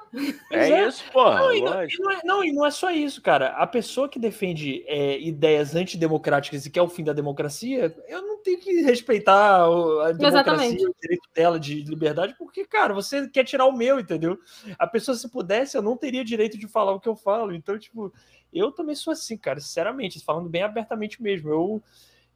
É, 0.52 0.70
é. 0.70 0.88
isso, 0.88 1.04
porra. 1.12 1.40
Não 1.40 1.54
e 1.54 1.62
não, 1.62 1.84
e 1.84 1.98
não, 2.00 2.12
é, 2.12 2.20
não, 2.24 2.44
e 2.44 2.52
não 2.52 2.66
é 2.66 2.72
só 2.72 2.92
isso, 2.92 3.22
cara. 3.22 3.50
A 3.50 3.66
pessoa 3.66 4.08
que 4.08 4.20
defende 4.20 4.84
é, 4.88 5.20
ideias 5.20 5.76
antidemocráticas 5.76 6.66
e 6.66 6.70
quer 6.70 6.82
o 6.82 6.90
fim 6.90 7.04
da 7.04 7.14
democracia, 7.14 7.96
eu 8.08 8.22
não 8.22 8.42
tenho 8.42 8.60
que 8.60 8.82
respeitar 8.82 9.64
a 9.64 10.12
democracia, 10.12 10.28
Exatamente. 10.28 10.86
o 10.86 10.96
direito 11.02 11.30
dela 11.34 11.60
de 11.60 11.84
liberdade, 11.84 12.36
porque, 12.38 12.66
cara, 12.66 12.94
você 12.94 13.28
quer 13.28 13.44
tirar 13.44 13.66
o 13.66 13.76
meu, 13.76 14.00
entendeu? 14.00 14.38
A 14.78 14.88
pessoa, 14.88 15.16
se 15.16 15.30
pudesse, 15.30 15.76
eu 15.78 15.82
não 15.82 15.98
teria 15.98 16.24
direito 16.24 16.58
de 16.58 16.68
falar 16.68 16.94
o 16.94 17.00
que 17.00 17.10
eu 17.10 17.16
falo. 17.16 17.54
Então, 17.54 17.78
tipo, 17.78 18.14
eu 18.54 18.72
também 18.72 18.96
sou 18.96 19.12
assim, 19.12 19.38
cara, 19.38 19.60
sinceramente, 19.60 20.24
falando 20.24 20.50
bem 20.50 20.64
abertamente 20.64 21.22
mesmo. 21.22 21.50
Eu 21.50 21.84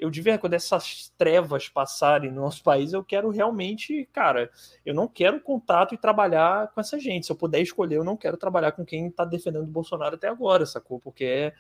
eu 0.02 0.10
de 0.10 0.20
verdade, 0.20 0.42
quando 0.42 0.56
essas 0.56 1.14
trevas 1.16 1.70
passarem 1.70 2.32
no 2.32 2.42
nosso 2.42 2.64
país, 2.64 2.92
eu 2.92 3.04
quero 3.04 3.30
realmente, 3.30 4.10
cara, 4.12 4.50
eu 4.84 4.96
não 4.96 5.08
quero 5.08 5.40
contato 5.40 5.94
e 5.94 5.98
trabalhar 5.98 6.72
com 6.74 6.82
essa 6.82 7.00
gente. 7.00 7.28
Se 7.28 7.32
eu 7.32 7.36
puder 7.36 7.62
escolher, 7.62 7.98
eu 7.98 8.04
não 8.04 8.18
quero 8.18 8.36
trabalhar 8.36 8.72
com 8.72 8.84
quem 8.84 9.08
está 9.08 9.24
defendendo 9.24 9.62
o 9.62 9.68
Bolsonaro 9.68 10.16
até 10.16 10.28
agora, 10.28 10.66
sacou? 10.66 11.00
Porque 11.00 11.24
é, 11.24 11.54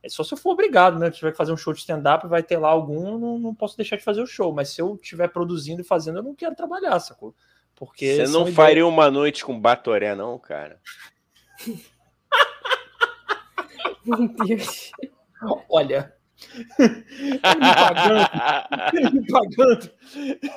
é 0.00 0.08
só 0.08 0.22
se 0.22 0.32
eu 0.32 0.38
for 0.38 0.52
obrigado, 0.52 0.96
né? 0.96 1.10
Se 1.10 1.18
tiver 1.18 1.32
que 1.32 1.36
fazer 1.36 1.52
um 1.52 1.56
show 1.56 1.72
de 1.72 1.80
stand-up, 1.80 2.24
vai 2.28 2.40
ter 2.40 2.56
lá 2.56 2.68
algum, 2.68 3.18
não, 3.18 3.36
não 3.36 3.52
posso 3.52 3.76
deixar 3.76 3.96
de 3.96 4.04
fazer 4.04 4.22
o 4.22 4.26
show. 4.26 4.52
Mas 4.52 4.68
se 4.68 4.80
eu 4.80 4.94
estiver 4.94 5.26
produzindo 5.26 5.80
e 5.80 5.84
fazendo, 5.84 6.20
eu 6.20 6.22
não 6.22 6.36
quero 6.36 6.54
trabalhar, 6.54 7.00
sacou? 7.00 7.34
Porque 7.74 8.14
Você 8.14 8.32
não 8.32 8.46
faria 8.46 8.86
uma 8.86 9.10
noite 9.10 9.44
com 9.44 9.60
Batoré, 9.60 10.14
não, 10.14 10.38
cara? 10.38 10.80
Meu 14.06 14.28
Deus. 14.28 14.92
Olha, 15.68 16.16
ele 16.78 17.38
pagando, 17.40 18.28
ele 18.94 19.26
pagando, 19.26 19.90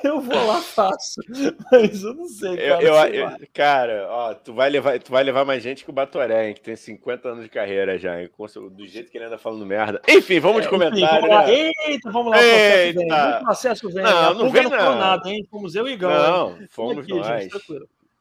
eu 0.04 0.20
vou 0.20 0.46
lá 0.46 0.60
faço. 0.60 1.20
Mas 1.70 2.02
eu 2.02 2.14
não 2.14 2.26
sei, 2.26 2.56
cara. 2.56 2.82
Eu, 2.82 2.94
eu, 2.94 3.30
eu, 3.30 3.48
cara, 3.52 4.06
ó, 4.08 4.34
tu 4.34 4.54
vai, 4.54 4.70
levar, 4.70 4.98
tu 5.00 5.10
vai 5.10 5.24
levar 5.24 5.44
mais 5.44 5.62
gente 5.62 5.84
que 5.84 5.90
o 5.90 5.92
Batoré, 5.92 6.48
hein, 6.48 6.54
que 6.54 6.60
tem 6.60 6.76
50 6.76 7.28
anos 7.28 7.44
de 7.44 7.50
carreira 7.50 7.98
já, 7.98 8.20
hein, 8.20 8.30
do 8.70 8.86
jeito 8.86 9.10
que 9.10 9.18
ele 9.18 9.24
anda 9.24 9.38
falando 9.38 9.66
merda. 9.66 10.00
Enfim, 10.08 10.38
vamos 10.38 10.60
é, 10.60 10.62
de 10.62 10.68
comentário. 10.68 11.28
Vamos 11.28 11.46
né? 11.46 11.72
Eita, 11.86 12.10
vamos 12.10 12.30
lá, 12.30 12.42
Eita. 12.42 13.00
processo 13.00 13.08
vem. 13.08 13.44
processo 13.44 13.90
vem. 13.90 14.02
Não, 14.04 14.34
não 14.34 14.50
vem 14.50 14.64
não. 14.64 14.98
nada, 14.98 15.28
hein? 15.28 15.46
Fomos 15.50 15.74
eu 15.74 15.88
e 15.88 15.96
Gão. 15.96 16.10
Não, 16.10 16.68
fomos 16.68 16.98
aqui, 16.98 17.12
nós. 17.12 17.42
Gente. 17.42 17.58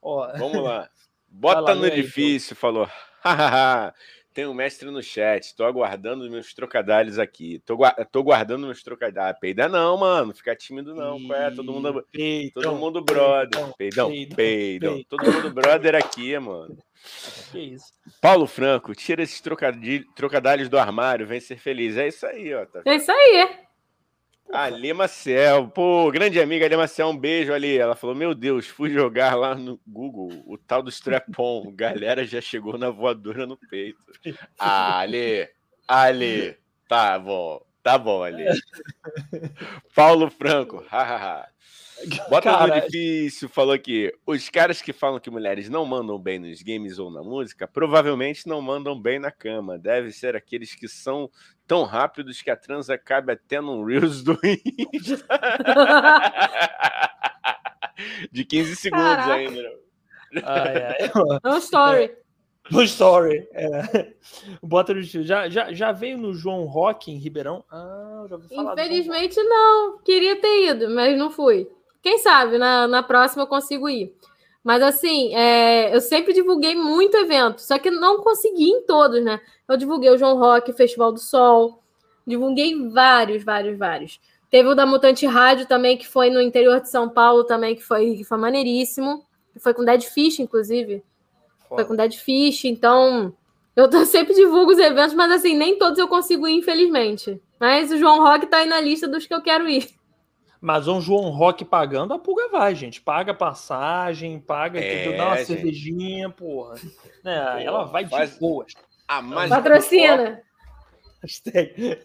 Vamos 0.01 0.63
lá. 0.63 0.89
Bota 1.33 1.61
lá, 1.61 1.75
no 1.75 1.85
edifício, 1.85 2.53
aí, 2.53 2.59
falou. 2.59 2.89
Tem 4.33 4.47
um 4.47 4.53
mestre 4.53 4.89
no 4.89 5.03
chat. 5.03 5.55
Tô 5.55 5.65
aguardando 5.65 6.29
meus 6.29 6.53
trocadilhos 6.53 7.19
aqui. 7.19 7.61
Tô, 7.65 7.77
tô 8.11 8.23
guardando 8.23 8.65
meus 8.65 8.81
trocadilhos. 8.81 9.25
Ah, 9.25 9.33
peida 9.33 9.67
não, 9.67 9.97
mano. 9.97 10.33
Fica 10.33 10.55
tímido 10.55 10.95
não. 10.95 11.21
Qual 11.25 11.39
é? 11.39 11.51
Todo 11.51 11.71
mundo, 11.71 12.05
peidão, 12.11 12.51
todo 12.53 12.75
mundo 12.75 13.01
brother. 13.01 13.73
Peidão, 13.77 14.09
peidão, 14.09 14.35
peidão. 14.35 15.03
Todo 15.09 15.31
mundo 15.31 15.51
brother 15.51 15.95
aqui, 15.95 16.37
mano. 16.39 16.77
Que 17.51 17.59
isso? 17.59 17.91
Paulo 18.21 18.47
Franco, 18.47 18.95
tira 18.95 19.23
esses 19.23 19.41
trocadilhos 19.41 20.69
do 20.69 20.77
armário, 20.77 21.27
vem 21.27 21.39
ser 21.39 21.57
feliz. 21.57 21.97
É 21.97 22.07
isso 22.07 22.25
aí, 22.25 22.53
ó. 22.53 22.65
Tá... 22.65 22.81
É 22.85 22.95
isso 22.95 23.11
aí. 23.11 23.49
Ali 24.51 24.93
Maciel, 24.93 25.69
pô, 25.69 26.11
grande 26.11 26.39
amiga 26.39 26.65
Ali 26.65 26.75
Maciel, 26.75 27.07
um 27.09 27.17
beijo 27.17 27.53
ali. 27.53 27.77
Ela 27.77 27.95
falou: 27.95 28.15
Meu 28.15 28.35
Deus, 28.35 28.67
fui 28.67 28.89
jogar 28.89 29.35
lá 29.35 29.55
no 29.55 29.79
Google 29.87 30.43
o 30.45 30.57
tal 30.57 30.83
do 30.83 30.89
Strapon. 30.89 31.71
Galera 31.75 32.25
já 32.25 32.41
chegou 32.41 32.77
na 32.77 32.89
voadora 32.89 33.45
no 33.47 33.55
peito. 33.55 33.99
Ah, 34.59 34.99
Ali, 34.99 35.47
Ali, 35.87 36.57
tá 36.87 37.17
bom, 37.17 37.61
tá 37.81 37.97
bom, 37.97 38.23
Ali. 38.23 38.45
Paulo 39.95 40.29
Franco, 40.29 40.83
hahaha. 40.89 41.47
Bota 42.29 42.67
no 42.67 42.81
difícil, 42.81 43.47
falou 43.47 43.73
aqui. 43.73 44.11
Os 44.25 44.49
caras 44.49 44.81
que 44.81 44.91
falam 44.91 45.19
que 45.19 45.29
mulheres 45.29 45.69
não 45.69 45.85
mandam 45.85 46.17
bem 46.17 46.39
nos 46.39 46.61
games 46.61 46.97
ou 46.97 47.11
na 47.11 47.21
música, 47.21 47.67
provavelmente 47.67 48.47
não 48.47 48.61
mandam 48.61 48.99
bem 48.99 49.19
na 49.19 49.31
cama. 49.31 49.77
Deve 49.77 50.11
ser 50.11 50.35
aqueles 50.35 50.73
que 50.73 50.87
são 50.87 51.29
tão 51.71 51.83
rápidos 51.83 52.41
que 52.41 52.51
a 52.51 52.57
transa 52.57 52.97
cabe 52.97 53.31
até 53.31 53.61
num 53.61 53.85
Reels 53.85 54.21
do 54.21 54.37
De 58.29 58.43
15 58.43 58.75
segundos 58.75 59.05
Caraca. 59.05 59.33
ainda. 59.35 59.71
Ai, 60.43 60.83
ai. 60.83 61.09
No 61.41 61.55
story. 61.63 62.13
No 62.69 62.83
story. 62.83 63.47
É. 63.53 64.11
Bota 64.61 64.93
no 64.93 65.01
já, 65.01 65.47
já, 65.47 65.71
já 65.71 65.93
veio 65.93 66.17
no 66.17 66.33
João 66.33 66.65
Rock 66.65 67.09
em 67.09 67.17
Ribeirão? 67.17 67.63
Ah, 67.71 68.25
já 68.27 68.35
ouvi 68.35 68.53
falar. 68.53 68.73
Infelizmente 68.73 69.41
não. 69.41 69.99
Queria 69.99 70.41
ter 70.41 70.71
ido, 70.71 70.89
mas 70.89 71.17
não 71.17 71.31
fui. 71.31 71.71
Quem 72.01 72.17
sabe 72.17 72.57
na, 72.57 72.85
na 72.85 73.01
próxima 73.01 73.43
eu 73.43 73.47
consigo 73.47 73.87
ir. 73.87 74.13
Mas 74.63 74.83
assim, 74.83 75.33
é, 75.33 75.93
eu 75.95 75.99
sempre 75.99 76.33
divulguei 76.33 76.75
muito 76.75 77.17
evento, 77.17 77.61
só 77.61 77.79
que 77.79 77.89
não 77.89 78.21
consegui 78.21 78.69
em 78.69 78.83
todos, 78.83 79.23
né? 79.23 79.39
Eu 79.67 79.75
divulguei 79.75 80.09
o 80.11 80.17
João 80.17 80.37
Rock, 80.37 80.71
Festival 80.73 81.11
do 81.11 81.19
Sol, 81.19 81.81
divulguei 82.25 82.87
vários, 82.89 83.43
vários, 83.43 83.77
vários. 83.77 84.19
Teve 84.51 84.69
o 84.69 84.75
da 84.75 84.85
Mutante 84.85 85.25
Rádio 85.25 85.65
também, 85.65 85.97
que 85.97 86.07
foi 86.07 86.29
no 86.29 86.41
interior 86.41 86.79
de 86.81 86.89
São 86.89 87.09
Paulo 87.09 87.43
também, 87.45 87.75
que 87.75 87.81
foi, 87.81 88.17
que 88.17 88.23
foi 88.23 88.37
maneiríssimo. 88.37 89.25
Foi 89.59 89.73
com 89.73 89.83
Dead 89.83 90.03
Fish, 90.03 90.39
inclusive. 90.39 91.03
Foda. 91.67 91.81
Foi 91.81 91.85
com 91.85 91.95
Dead 91.95 92.13
Fish, 92.15 92.65
então 92.65 93.33
eu 93.75 93.89
sempre 94.05 94.35
divulgo 94.35 94.71
os 94.71 94.77
eventos, 94.77 95.13
mas 95.13 95.31
assim, 95.31 95.55
nem 95.55 95.77
todos 95.77 95.97
eu 95.97 96.07
consigo 96.07 96.47
ir, 96.47 96.53
infelizmente. 96.53 97.41
Mas 97.59 97.91
o 97.91 97.97
João 97.97 98.19
Rock 98.19 98.45
tá 98.47 98.57
aí 98.57 98.67
na 98.67 98.81
lista 98.81 99.07
dos 99.07 99.25
que 99.25 99.33
eu 99.33 99.41
quero 99.41 99.67
ir. 99.69 99.87
Mas 100.61 100.87
um 100.87 101.01
João 101.01 101.31
Rock 101.31 101.65
pagando, 101.65 102.13
a 102.13 102.19
pulga 102.19 102.47
vai, 102.49 102.75
gente. 102.75 103.01
Paga 103.01 103.33
passagem, 103.33 104.39
paga, 104.39 104.79
é, 104.79 105.17
dá 105.17 105.25
uma 105.25 105.37
gente. 105.37 105.47
cervejinha, 105.47 106.29
porra. 106.29 106.75
Né? 107.23 107.63
ela 107.65 107.85
vai 107.85 108.05
de 108.05 108.39
boas. 108.39 108.73
A 109.07 109.23
Patrocina. 109.49 110.39
Hashtag. 111.21 111.99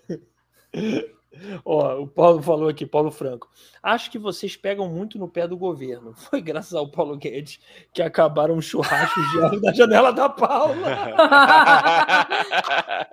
Ó, 1.65 2.03
o 2.03 2.07
Paulo 2.07 2.43
falou 2.43 2.69
aqui, 2.69 2.87
Paulo 2.87 3.11
Franco. 3.11 3.49
Acho 3.83 4.11
que 4.11 4.19
vocês 4.19 4.57
pegam 4.57 4.89
muito 4.89 5.19
no 5.19 5.29
pé 5.29 5.47
do 5.47 5.57
governo. 5.57 6.15
Foi 6.17 6.41
graças 6.41 6.75
ao 6.75 6.91
Paulo 6.91 7.17
Guedes 7.17 7.61
que 7.93 8.03
acabaram 8.03 8.57
os 8.57 8.65
churrascos 8.65 9.23
de 9.31 9.61
da 9.61 9.73
janela 9.73 10.13
da 10.13 10.29
Paula. 10.29 10.77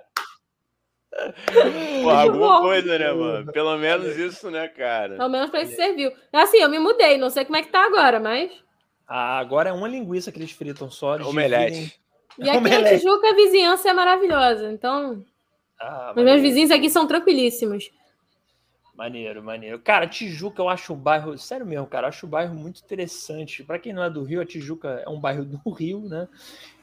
Pô, 2.02 2.10
alguma 2.10 2.60
coisa, 2.60 2.98
né, 2.98 3.12
mano? 3.12 3.52
Pelo 3.52 3.76
menos 3.78 4.16
isso, 4.16 4.50
né, 4.50 4.68
cara? 4.68 5.16
Pelo 5.16 5.28
menos 5.28 5.50
pra 5.50 5.62
isso 5.62 5.76
serviu. 5.76 6.12
Assim, 6.32 6.58
eu 6.58 6.68
me 6.68 6.78
mudei, 6.78 7.16
não 7.18 7.30
sei 7.30 7.44
como 7.44 7.56
é 7.56 7.62
que 7.62 7.70
tá 7.70 7.84
agora, 7.86 8.18
mas. 8.18 8.50
Ah, 9.06 9.38
agora 9.38 9.70
é 9.70 9.72
uma 9.72 9.88
linguiça 9.88 10.32
que 10.32 10.38
eles 10.38 10.50
fritam 10.52 10.90
só. 10.90 11.16
Omelete. 11.16 11.98
E 12.38 12.48
aqui 12.48 12.58
Omelete. 12.58 12.94
em 12.94 12.98
Tijuca 12.98 13.28
a 13.30 13.34
vizinhança 13.34 13.88
é 13.90 13.92
maravilhosa, 13.92 14.70
então. 14.72 15.24
Ah, 15.80 16.12
Os 16.16 16.24
meus 16.24 16.40
vizinhos 16.40 16.70
aqui 16.70 16.90
são 16.90 17.06
tranquilíssimos. 17.06 17.90
Maneiro, 18.94 19.42
maneiro. 19.42 19.80
Cara, 19.80 20.06
Tijuca 20.06 20.62
eu 20.62 20.68
acho 20.68 20.92
um 20.92 20.96
bairro, 20.96 21.36
sério 21.36 21.66
mesmo, 21.66 21.84
cara, 21.84 22.06
acho 22.06 22.26
um 22.26 22.28
bairro 22.28 22.54
muito 22.54 22.80
interessante. 22.80 23.64
Para 23.64 23.78
quem 23.78 23.92
não 23.92 24.04
é 24.04 24.08
do 24.08 24.22
Rio, 24.22 24.40
a 24.40 24.46
Tijuca 24.46 25.02
é 25.04 25.08
um 25.08 25.18
bairro 25.18 25.44
do 25.44 25.58
Rio, 25.74 26.08
né? 26.08 26.28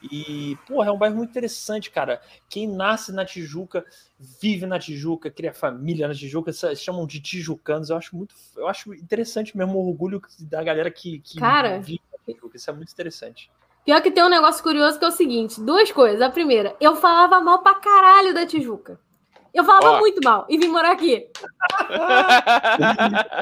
E, 0.02 0.58
porra, 0.66 0.88
é 0.88 0.92
um 0.92 0.98
bairro 0.98 1.16
muito 1.16 1.30
interessante, 1.30 1.90
cara. 1.90 2.20
Quem 2.50 2.68
nasce 2.68 3.12
na 3.12 3.24
Tijuca, 3.24 3.82
vive 4.18 4.66
na 4.66 4.78
Tijuca, 4.78 5.30
cria 5.30 5.54
família 5.54 6.06
na 6.06 6.14
Tijuca, 6.14 6.52
se 6.52 6.76
chamam 6.76 7.06
de 7.06 7.18
tijucanos. 7.18 7.88
Eu 7.88 7.96
acho 7.96 8.14
muito, 8.14 8.34
eu 8.56 8.68
acho 8.68 8.92
interessante 8.92 9.56
mesmo 9.56 9.78
o 9.78 9.88
orgulho 9.88 10.20
da 10.40 10.62
galera 10.62 10.90
que, 10.90 11.18
que 11.20 11.38
cara, 11.38 11.78
vive 11.80 12.02
na 12.12 12.34
Tijuca. 12.34 12.56
Isso 12.58 12.68
é 12.68 12.74
muito 12.74 12.92
interessante. 12.92 13.50
Pior 13.86 14.02
que 14.02 14.10
tem 14.10 14.22
um 14.22 14.28
negócio 14.28 14.62
curioso 14.62 14.98
que 14.98 15.04
é 15.06 15.08
o 15.08 15.12
seguinte: 15.12 15.58
duas 15.62 15.90
coisas. 15.90 16.20
A 16.20 16.28
primeira, 16.28 16.76
eu 16.78 16.94
falava 16.94 17.40
mal 17.40 17.62
pra 17.62 17.76
caralho 17.76 18.34
da 18.34 18.44
Tijuca. 18.44 19.00
Eu 19.54 19.64
falava 19.64 19.98
muito 19.98 20.18
mal 20.24 20.46
e 20.48 20.56
vim 20.56 20.68
morar 20.68 20.92
aqui. 20.92 21.28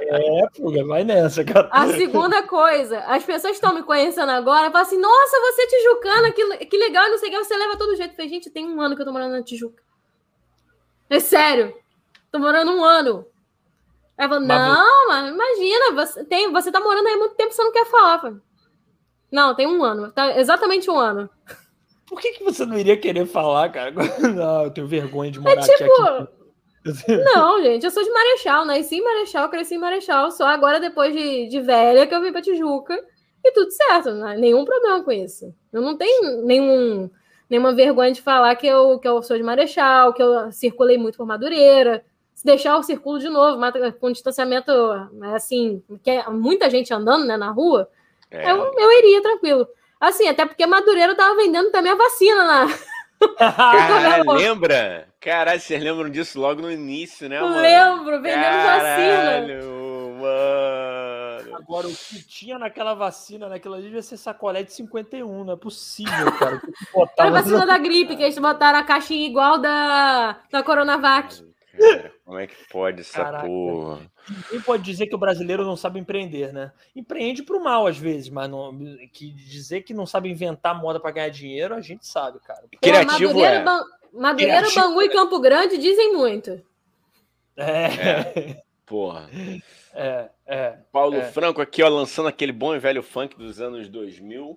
é, 0.08 0.48
puga, 0.56 0.84
vai 0.84 1.04
nessa, 1.04 1.44
cara. 1.44 1.68
A 1.70 1.86
segunda 1.88 2.42
coisa, 2.42 2.98
as 3.06 3.22
pessoas 3.24 3.54
estão 3.54 3.72
me 3.72 3.84
conhecendo 3.84 4.30
agora, 4.30 4.72
falam 4.72 4.86
assim: 4.86 4.98
nossa, 4.98 5.38
você 5.38 5.62
é 5.62 5.66
tijucana, 5.66 6.32
que, 6.32 6.66
que 6.66 6.76
legal, 6.76 7.08
não 7.08 7.18
sei 7.18 7.28
o 7.28 7.32
que, 7.32 7.44
você 7.44 7.56
leva 7.56 7.78
todo 7.78 7.94
jeito. 7.94 8.10
Eu 8.10 8.16
falei, 8.16 8.28
gente, 8.28 8.50
tem 8.50 8.66
um 8.66 8.80
ano 8.80 8.96
que 8.96 9.02
eu 9.02 9.06
tô 9.06 9.12
morando 9.12 9.32
na 9.32 9.42
Tijuca. 9.42 9.80
É 11.08 11.20
sério, 11.20 11.74
tô 12.32 12.40
morando 12.40 12.72
um 12.72 12.84
ano. 12.84 13.24
Ela 14.18 14.28
falou, 14.28 14.44
não, 14.46 15.08
mas 15.08 15.32
imagina, 15.32 15.92
você, 15.92 16.24
tem, 16.24 16.52
você 16.52 16.72
tá 16.72 16.80
morando 16.80 17.06
aí 17.06 17.14
há 17.14 17.18
muito 17.18 17.36
tempo, 17.36 17.52
você 17.52 17.62
não 17.62 17.72
quer 17.72 17.86
falar. 17.86 18.20
Falei, 18.20 18.38
não, 19.30 19.54
tem 19.54 19.66
um 19.66 19.82
ano, 19.84 20.10
tá 20.10 20.36
exatamente 20.38 20.90
um 20.90 20.98
ano. 20.98 21.30
Por 22.10 22.20
que, 22.20 22.32
que 22.32 22.42
você 22.42 22.66
não 22.66 22.76
iria 22.76 22.96
querer 22.96 23.24
falar, 23.24 23.70
cara? 23.70 23.92
Não, 24.34 24.64
eu 24.64 24.70
tenho 24.72 24.88
vergonha 24.88 25.30
de 25.30 25.38
morar 25.38 25.60
é 25.60 25.62
tipo... 25.62 26.02
aqui. 26.02 26.28
Não, 27.24 27.62
gente, 27.62 27.84
eu 27.84 27.90
sou 27.90 28.02
de 28.02 28.10
Marechal, 28.10 28.64
nasci 28.64 28.96
em 28.96 29.04
Marechal, 29.04 29.48
cresci 29.48 29.76
em 29.76 29.78
Marechal, 29.78 30.32
só 30.32 30.46
agora 30.46 30.80
depois 30.80 31.14
de, 31.14 31.46
de 31.46 31.60
velha 31.60 32.06
que 32.08 32.14
eu 32.14 32.20
vim 32.20 32.32
pra 32.32 32.42
Tijuca 32.42 32.98
e 33.44 33.52
tudo 33.52 33.70
certo, 33.70 34.10
não 34.10 34.34
nenhum 34.34 34.64
problema 34.64 35.04
com 35.04 35.12
isso. 35.12 35.54
Eu 35.72 35.82
não 35.82 35.96
tenho 35.96 36.44
nenhum, 36.44 37.08
nenhuma 37.48 37.72
vergonha 37.72 38.10
de 38.10 38.20
falar 38.20 38.56
que 38.56 38.66
eu, 38.66 38.98
que 38.98 39.06
eu 39.06 39.22
sou 39.22 39.36
de 39.36 39.42
Marechal, 39.42 40.12
que 40.12 40.22
eu 40.22 40.50
circulei 40.50 40.98
muito 40.98 41.16
por 41.16 41.26
Madureira. 41.26 42.04
Se 42.34 42.44
deixar 42.44 42.76
o 42.76 42.82
circulo 42.82 43.20
de 43.20 43.28
novo, 43.28 43.60
com 44.00 44.10
distanciamento 44.10 44.72
assim, 45.34 45.82
que 46.02 46.10
é 46.10 46.28
muita 46.28 46.68
gente 46.70 46.92
andando 46.92 47.24
né, 47.24 47.36
na 47.36 47.50
rua, 47.50 47.88
é. 48.30 48.50
eu, 48.50 48.56
eu 48.56 48.98
iria 48.98 49.22
tranquilo. 49.22 49.68
Assim, 50.00 50.26
até 50.28 50.46
porque 50.46 50.66
Madureira 50.66 51.14
tava 51.14 51.36
vendendo 51.36 51.70
também 51.70 51.92
a 51.92 51.96
vacina 51.96 52.42
lá. 52.42 52.66
Caralho, 53.38 54.32
lembra? 54.32 55.06
Caralho, 55.20 55.60
vocês 55.60 55.82
lembram 55.82 56.08
disso 56.08 56.40
logo 56.40 56.62
no 56.62 56.72
início, 56.72 57.28
né, 57.28 57.38
mano? 57.38 57.60
Lembro, 57.60 58.22
vendendo 58.22 58.42
Caralho, 58.42 59.58
vacina. 59.58 60.20
mano. 60.20 61.56
Agora, 61.56 61.86
o 61.86 61.94
que 61.94 62.22
tinha 62.26 62.58
naquela 62.58 62.94
vacina, 62.94 63.48
naquela 63.48 63.76
ali, 63.76 63.84
devia 63.86 64.02
ser 64.02 64.16
sacolé 64.16 64.62
de 64.62 64.72
51, 64.72 65.44
não 65.44 65.52
é 65.52 65.56
possível, 65.56 66.32
cara. 66.32 66.62
Era 67.18 67.28
a 67.28 67.32
vacina 67.32 67.66
da 67.66 67.76
gripe, 67.76 68.16
que 68.16 68.22
eles 68.22 68.38
botaram 68.38 68.78
a 68.78 68.82
caixinha 68.82 69.26
igual 69.26 69.58
da, 69.58 70.38
da 70.50 70.62
Coronavac. 70.62 71.36
Cara, 71.78 72.12
Como 72.30 72.38
é 72.38 72.46
que 72.46 72.54
pode 72.68 73.00
essa 73.00 73.24
Caraca. 73.24 73.44
porra? 73.44 74.08
Ninguém 74.28 74.60
pode 74.60 74.84
dizer 74.84 75.08
que 75.08 75.14
o 75.16 75.18
brasileiro 75.18 75.64
não 75.64 75.74
sabe 75.74 75.98
empreender, 75.98 76.52
né? 76.52 76.70
Empreende 76.94 77.42
pro 77.42 77.58
mal 77.60 77.88
às 77.88 77.98
vezes, 77.98 78.28
mas 78.28 78.48
não, 78.48 78.72
que 79.12 79.32
dizer 79.32 79.80
que 79.82 79.92
não 79.92 80.06
sabe 80.06 80.30
inventar 80.30 80.80
moda 80.80 81.00
para 81.00 81.10
ganhar 81.10 81.28
dinheiro, 81.30 81.74
a 81.74 81.80
gente 81.80 82.06
sabe, 82.06 82.38
cara. 82.38 82.60
Pô, 82.70 82.78
Criativo 82.80 83.10
Madureira, 83.34 83.54
é. 83.56 83.64
Ban- 83.64 83.84
Madureira, 84.12 84.58
Criativo 84.60 84.80
Bangu 84.80 85.02
e 85.02 85.08
Campo 85.08 85.40
Grande 85.40 85.76
dizem 85.76 86.12
muito. 86.14 86.62
É, 87.56 88.62
Porra. 88.86 89.28
é, 89.92 90.28
é. 90.46 90.78
Paulo 90.92 91.16
É. 91.16 91.24
Franco 91.32 91.60
aqui, 91.60 91.82
ó, 91.82 91.88
lançando 91.88 92.28
aquele 92.28 92.52
bom 92.52 92.76
e 92.76 92.78
velho 92.78 93.02
funk 93.02 93.36
dos 93.36 93.60
anos 93.60 93.88
2000. 93.88 94.56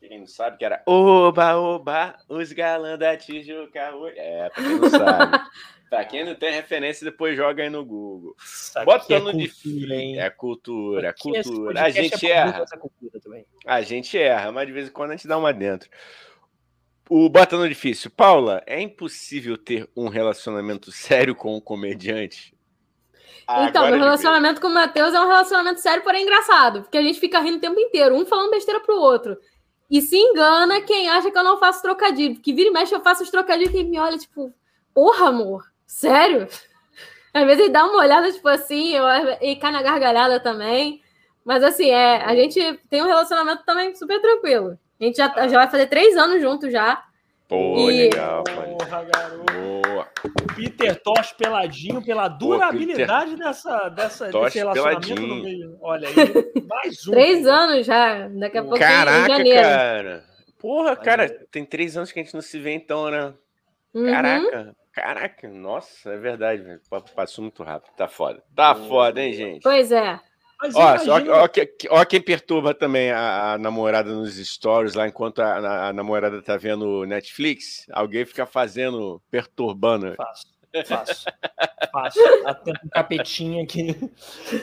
Quem 0.00 0.18
não 0.20 0.26
sabe 0.26 0.58
que 0.58 0.66
era 0.66 0.82
Oba, 0.86 1.56
oba, 1.56 2.14
os 2.28 2.52
galã 2.52 2.98
da 2.98 3.16
Tijuca. 3.16 3.90
É, 4.16 4.50
pra 4.50 4.62
quem 4.62 4.78
não 4.78 4.90
sabe. 4.90 5.38
pra 5.90 6.04
quem 6.04 6.24
não 6.24 6.36
tem 6.36 6.52
referência, 6.52 7.04
depois 7.04 7.36
joga 7.36 7.64
aí 7.64 7.68
no 7.68 7.84
Google. 7.84 8.36
Bota 8.84 9.12
é 9.12 9.18
no 9.18 9.24
cultura, 9.24 9.42
difícil. 9.42 9.92
hein? 9.92 10.20
É 10.20 10.30
cultura, 10.30 11.06
é 11.08 11.10
Aqui 11.10 11.36
esse 11.36 11.50
cultura. 11.50 11.82
A 11.82 11.90
gente 11.90 12.26
é 12.26 12.30
erra. 12.30 12.64
A 13.66 13.82
gente 13.82 14.16
erra, 14.16 14.52
mas 14.52 14.66
de 14.68 14.72
vez 14.72 14.88
em 14.88 14.92
quando 14.92 15.10
a 15.10 15.16
gente 15.16 15.26
dá 15.26 15.36
uma 15.36 15.52
dentro. 15.52 15.90
O 17.08 17.28
Bota 17.28 17.56
no 17.56 17.68
Difícil. 17.68 18.08
Paula, 18.08 18.62
é 18.66 18.80
impossível 18.80 19.58
ter 19.58 19.90
um 19.96 20.08
relacionamento 20.08 20.92
sério 20.92 21.34
com 21.34 21.56
um 21.56 21.60
comediante? 21.60 22.54
então, 23.42 23.82
Agora 23.82 23.90
meu 23.90 23.98
relacionamento 23.98 24.60
com 24.60 24.68
o 24.68 24.74
Matheus 24.74 25.12
é 25.12 25.20
um 25.20 25.26
relacionamento 25.26 25.80
sério, 25.80 26.04
porém 26.04 26.22
engraçado. 26.22 26.82
Porque 26.82 26.96
a 26.96 27.02
gente 27.02 27.18
fica 27.18 27.40
rindo 27.40 27.56
o 27.56 27.60
tempo 27.60 27.80
inteiro, 27.80 28.14
um 28.14 28.24
falando 28.24 28.52
besteira 28.52 28.78
pro 28.78 28.94
outro. 28.94 29.36
E 29.90 30.00
se 30.00 30.16
engana 30.16 30.80
quem 30.82 31.08
acha 31.08 31.32
que 31.32 31.36
eu 31.36 31.42
não 31.42 31.58
faço 31.58 31.82
trocadilho. 31.82 32.36
Porque 32.36 32.52
vira 32.52 32.68
e 32.68 32.72
mexe, 32.72 32.94
eu 32.94 33.00
faço 33.00 33.24
os 33.24 33.30
trocadilhos 33.30 33.74
e 33.74 33.76
quem 33.76 33.90
me 33.90 33.98
olha, 33.98 34.16
tipo, 34.16 34.54
porra, 34.94 35.30
amor, 35.30 35.64
sério? 35.90 36.48
Às 37.32 37.44
vezes 37.44 37.64
ele 37.64 37.72
dá 37.72 37.84
uma 37.84 37.98
olhada, 37.98 38.30
tipo 38.32 38.48
assim, 38.48 38.94
eu, 38.94 39.04
e 39.40 39.56
cai 39.56 39.70
na 39.72 39.82
gargalhada 39.82 40.40
também. 40.40 41.00
Mas 41.44 41.62
assim, 41.62 41.90
é, 41.90 42.16
a 42.24 42.34
gente 42.34 42.60
tem 42.88 43.02
um 43.02 43.06
relacionamento 43.06 43.64
também 43.64 43.94
super 43.94 44.20
tranquilo. 44.20 44.78
A 45.00 45.04
gente 45.04 45.16
já, 45.16 45.28
já 45.48 45.58
vai 45.58 45.70
fazer 45.70 45.86
três 45.86 46.16
anos 46.16 46.40
juntos 46.40 46.70
já. 46.72 47.02
Pô, 47.48 47.90
E- 47.90 48.02
legal, 48.10 48.44
mano. 48.54 48.76
Porra, 48.78 49.04
garoto. 49.04 49.52
Boa. 49.52 50.08
Peter 50.54 51.00
Tosh 51.02 51.32
peladinho 51.32 52.02
pela 52.04 52.28
durabilidade 52.28 53.36
dessa, 53.36 53.88
dessa, 53.88 54.28
Tosh 54.30 54.44
desse 54.44 54.58
relacionamento 54.58 55.06
peladinho. 55.08 55.34
no 55.36 55.42
meio. 55.42 55.78
Olha 55.80 56.08
aí, 56.08 56.14
mais 56.68 57.08
um. 57.08 57.10
Três 57.10 57.46
anos 57.46 57.86
já. 57.86 58.28
Daqui 58.28 58.58
a 58.58 58.62
pouco 58.62 58.76
em 58.76 58.80
Caraca, 58.80 59.28
janeiro. 59.28 59.60
cara. 59.62 60.24
Porra, 60.58 60.94
cara, 60.96 61.28
tem 61.50 61.64
três 61.64 61.96
anos 61.96 62.12
que 62.12 62.20
a 62.20 62.22
gente 62.22 62.34
não 62.34 62.42
se 62.42 62.58
vê 62.58 62.72
então, 62.72 63.10
né? 63.10 63.32
Uhum. 63.94 64.06
Caraca, 64.10 64.76
caraca. 64.92 65.48
Nossa, 65.48 66.10
é 66.10 66.16
verdade, 66.16 66.62
velho. 66.62 66.80
Pa- 66.90 67.00
Passou 67.00 67.42
muito 67.42 67.62
rápido. 67.62 67.92
Tá 67.96 68.08
foda. 68.08 68.42
Tá 68.54 68.74
foda, 68.74 69.20
hein, 69.20 69.32
gente? 69.32 69.62
Pois 69.62 69.90
é. 69.92 70.18
Mas 70.62 70.74
Ó, 70.74 70.80
imagina- 70.94 71.32
ó, 71.36 71.44
ó, 71.44 71.48
que- 71.48 71.72
ó 71.88 72.04
quem 72.04 72.20
perturba 72.20 72.74
também 72.74 73.10
a, 73.10 73.54
a 73.54 73.58
namorada 73.58 74.12
nos 74.12 74.36
stories 74.36 74.94
lá 74.94 75.08
enquanto 75.08 75.40
a, 75.40 75.46
a- 75.58 75.88
a 75.88 75.92
namorada 75.92 76.42
tá 76.42 76.56
vendo 76.58 77.06
Netflix. 77.06 77.86
Alguém 77.90 78.26
fica 78.26 78.44
fazendo, 78.44 79.22
perturbando. 79.30 80.14
Faço, 80.16 80.46
faço, 80.86 81.24
faço. 81.90 82.18
Até 82.44 82.72
um 82.84 82.88
capetinha 82.90 83.62
aqui. 83.64 83.96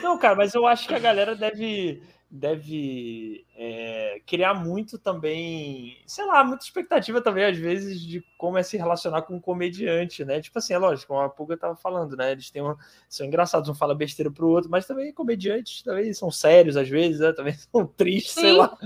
Não, 0.04 0.20
cara, 0.20 0.36
mas 0.36 0.54
eu 0.54 0.68
acho 0.68 0.88
que 0.88 0.94
a 0.94 1.00
galera 1.00 1.36
deve, 1.36 2.04
deve 2.30 3.46
é, 3.56 4.22
criar 4.26 4.54
muito 4.54 5.00
também, 5.00 5.98
sei 6.06 6.26
lá, 6.26 6.44
muita 6.44 6.64
expectativa 6.64 7.22
também, 7.22 7.46
às 7.46 7.58
vezes, 7.58 8.02
de 8.02 8.22
como 8.38 8.58
é 8.58 8.64
se 8.64 8.76
relacionar 8.76 9.22
com 9.22 9.36
um 9.36 9.40
comediante, 9.40 10.26
né? 10.26 10.42
Tipo 10.42 10.60
assim, 10.60 10.74
é 10.74 10.78
lógico, 10.78 11.08
como 11.08 11.22
a 11.22 11.30
Pulga 11.30 11.56
tava 11.56 11.76
falando, 11.76 12.18
né? 12.18 12.34
Eles 12.34 12.52
têm 12.52 12.62
uma, 12.62 12.78
são 13.08 13.26
engraçados, 13.26 13.70
um 13.70 13.74
fala 13.74 13.96
besteira 13.96 14.30
pro 14.30 14.50
outro, 14.50 14.70
mas 14.70 14.86
também 14.86 15.14
comediantes 15.14 15.82
também 15.82 16.14
são 16.14 16.30
sérios 16.30 16.76
às 16.76 16.90
vezes, 16.90 17.22
né? 17.22 17.32
Também 17.32 17.54
são 17.72 17.88
tristes, 17.88 18.34
sei 18.34 18.52
Sim. 18.52 18.58
lá. 18.58 18.78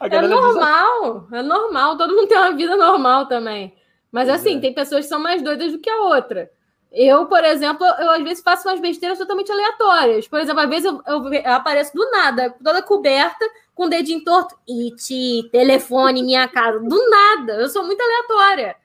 A 0.00 0.06
É 0.06 0.22
normal, 0.22 1.28
é 1.32 1.42
normal, 1.42 1.96
todo 1.96 2.14
mundo 2.14 2.28
tem 2.28 2.36
uma 2.36 2.56
vida 2.56 2.76
normal 2.76 3.26
também. 3.26 3.74
Mas 4.10 4.28
assim, 4.28 4.56
é. 4.56 4.60
tem 4.60 4.74
pessoas 4.74 5.04
que 5.04 5.08
são 5.08 5.20
mais 5.20 5.42
doidas 5.42 5.72
do 5.72 5.78
que 5.78 5.90
a 5.90 6.02
outra. 6.02 6.50
Eu, 6.92 7.26
por 7.26 7.44
exemplo, 7.44 7.84
eu 7.84 8.10
às 8.10 8.22
vezes 8.22 8.42
faço 8.42 8.66
umas 8.68 8.80
besteiras 8.80 9.18
totalmente 9.18 9.50
aleatórias. 9.52 10.26
Por 10.28 10.40
exemplo, 10.40 10.60
às 10.60 10.68
vezes 10.68 10.84
eu, 10.86 11.02
eu- 11.06 11.32
eu 11.34 11.52
apareço 11.52 11.94
do 11.94 12.10
nada, 12.10 12.54
toda 12.62 12.82
coberta, 12.82 13.44
com 13.74 13.84
o 13.84 13.88
dedinho 13.88 14.24
torto. 14.24 14.56
It, 14.68 15.48
telefone, 15.50 16.22
minha 16.22 16.48
casa. 16.48 16.78
Do 16.80 17.10
nada. 17.10 17.54
Eu 17.54 17.68
sou 17.68 17.84
muito 17.84 18.00
aleatória. 18.00 18.76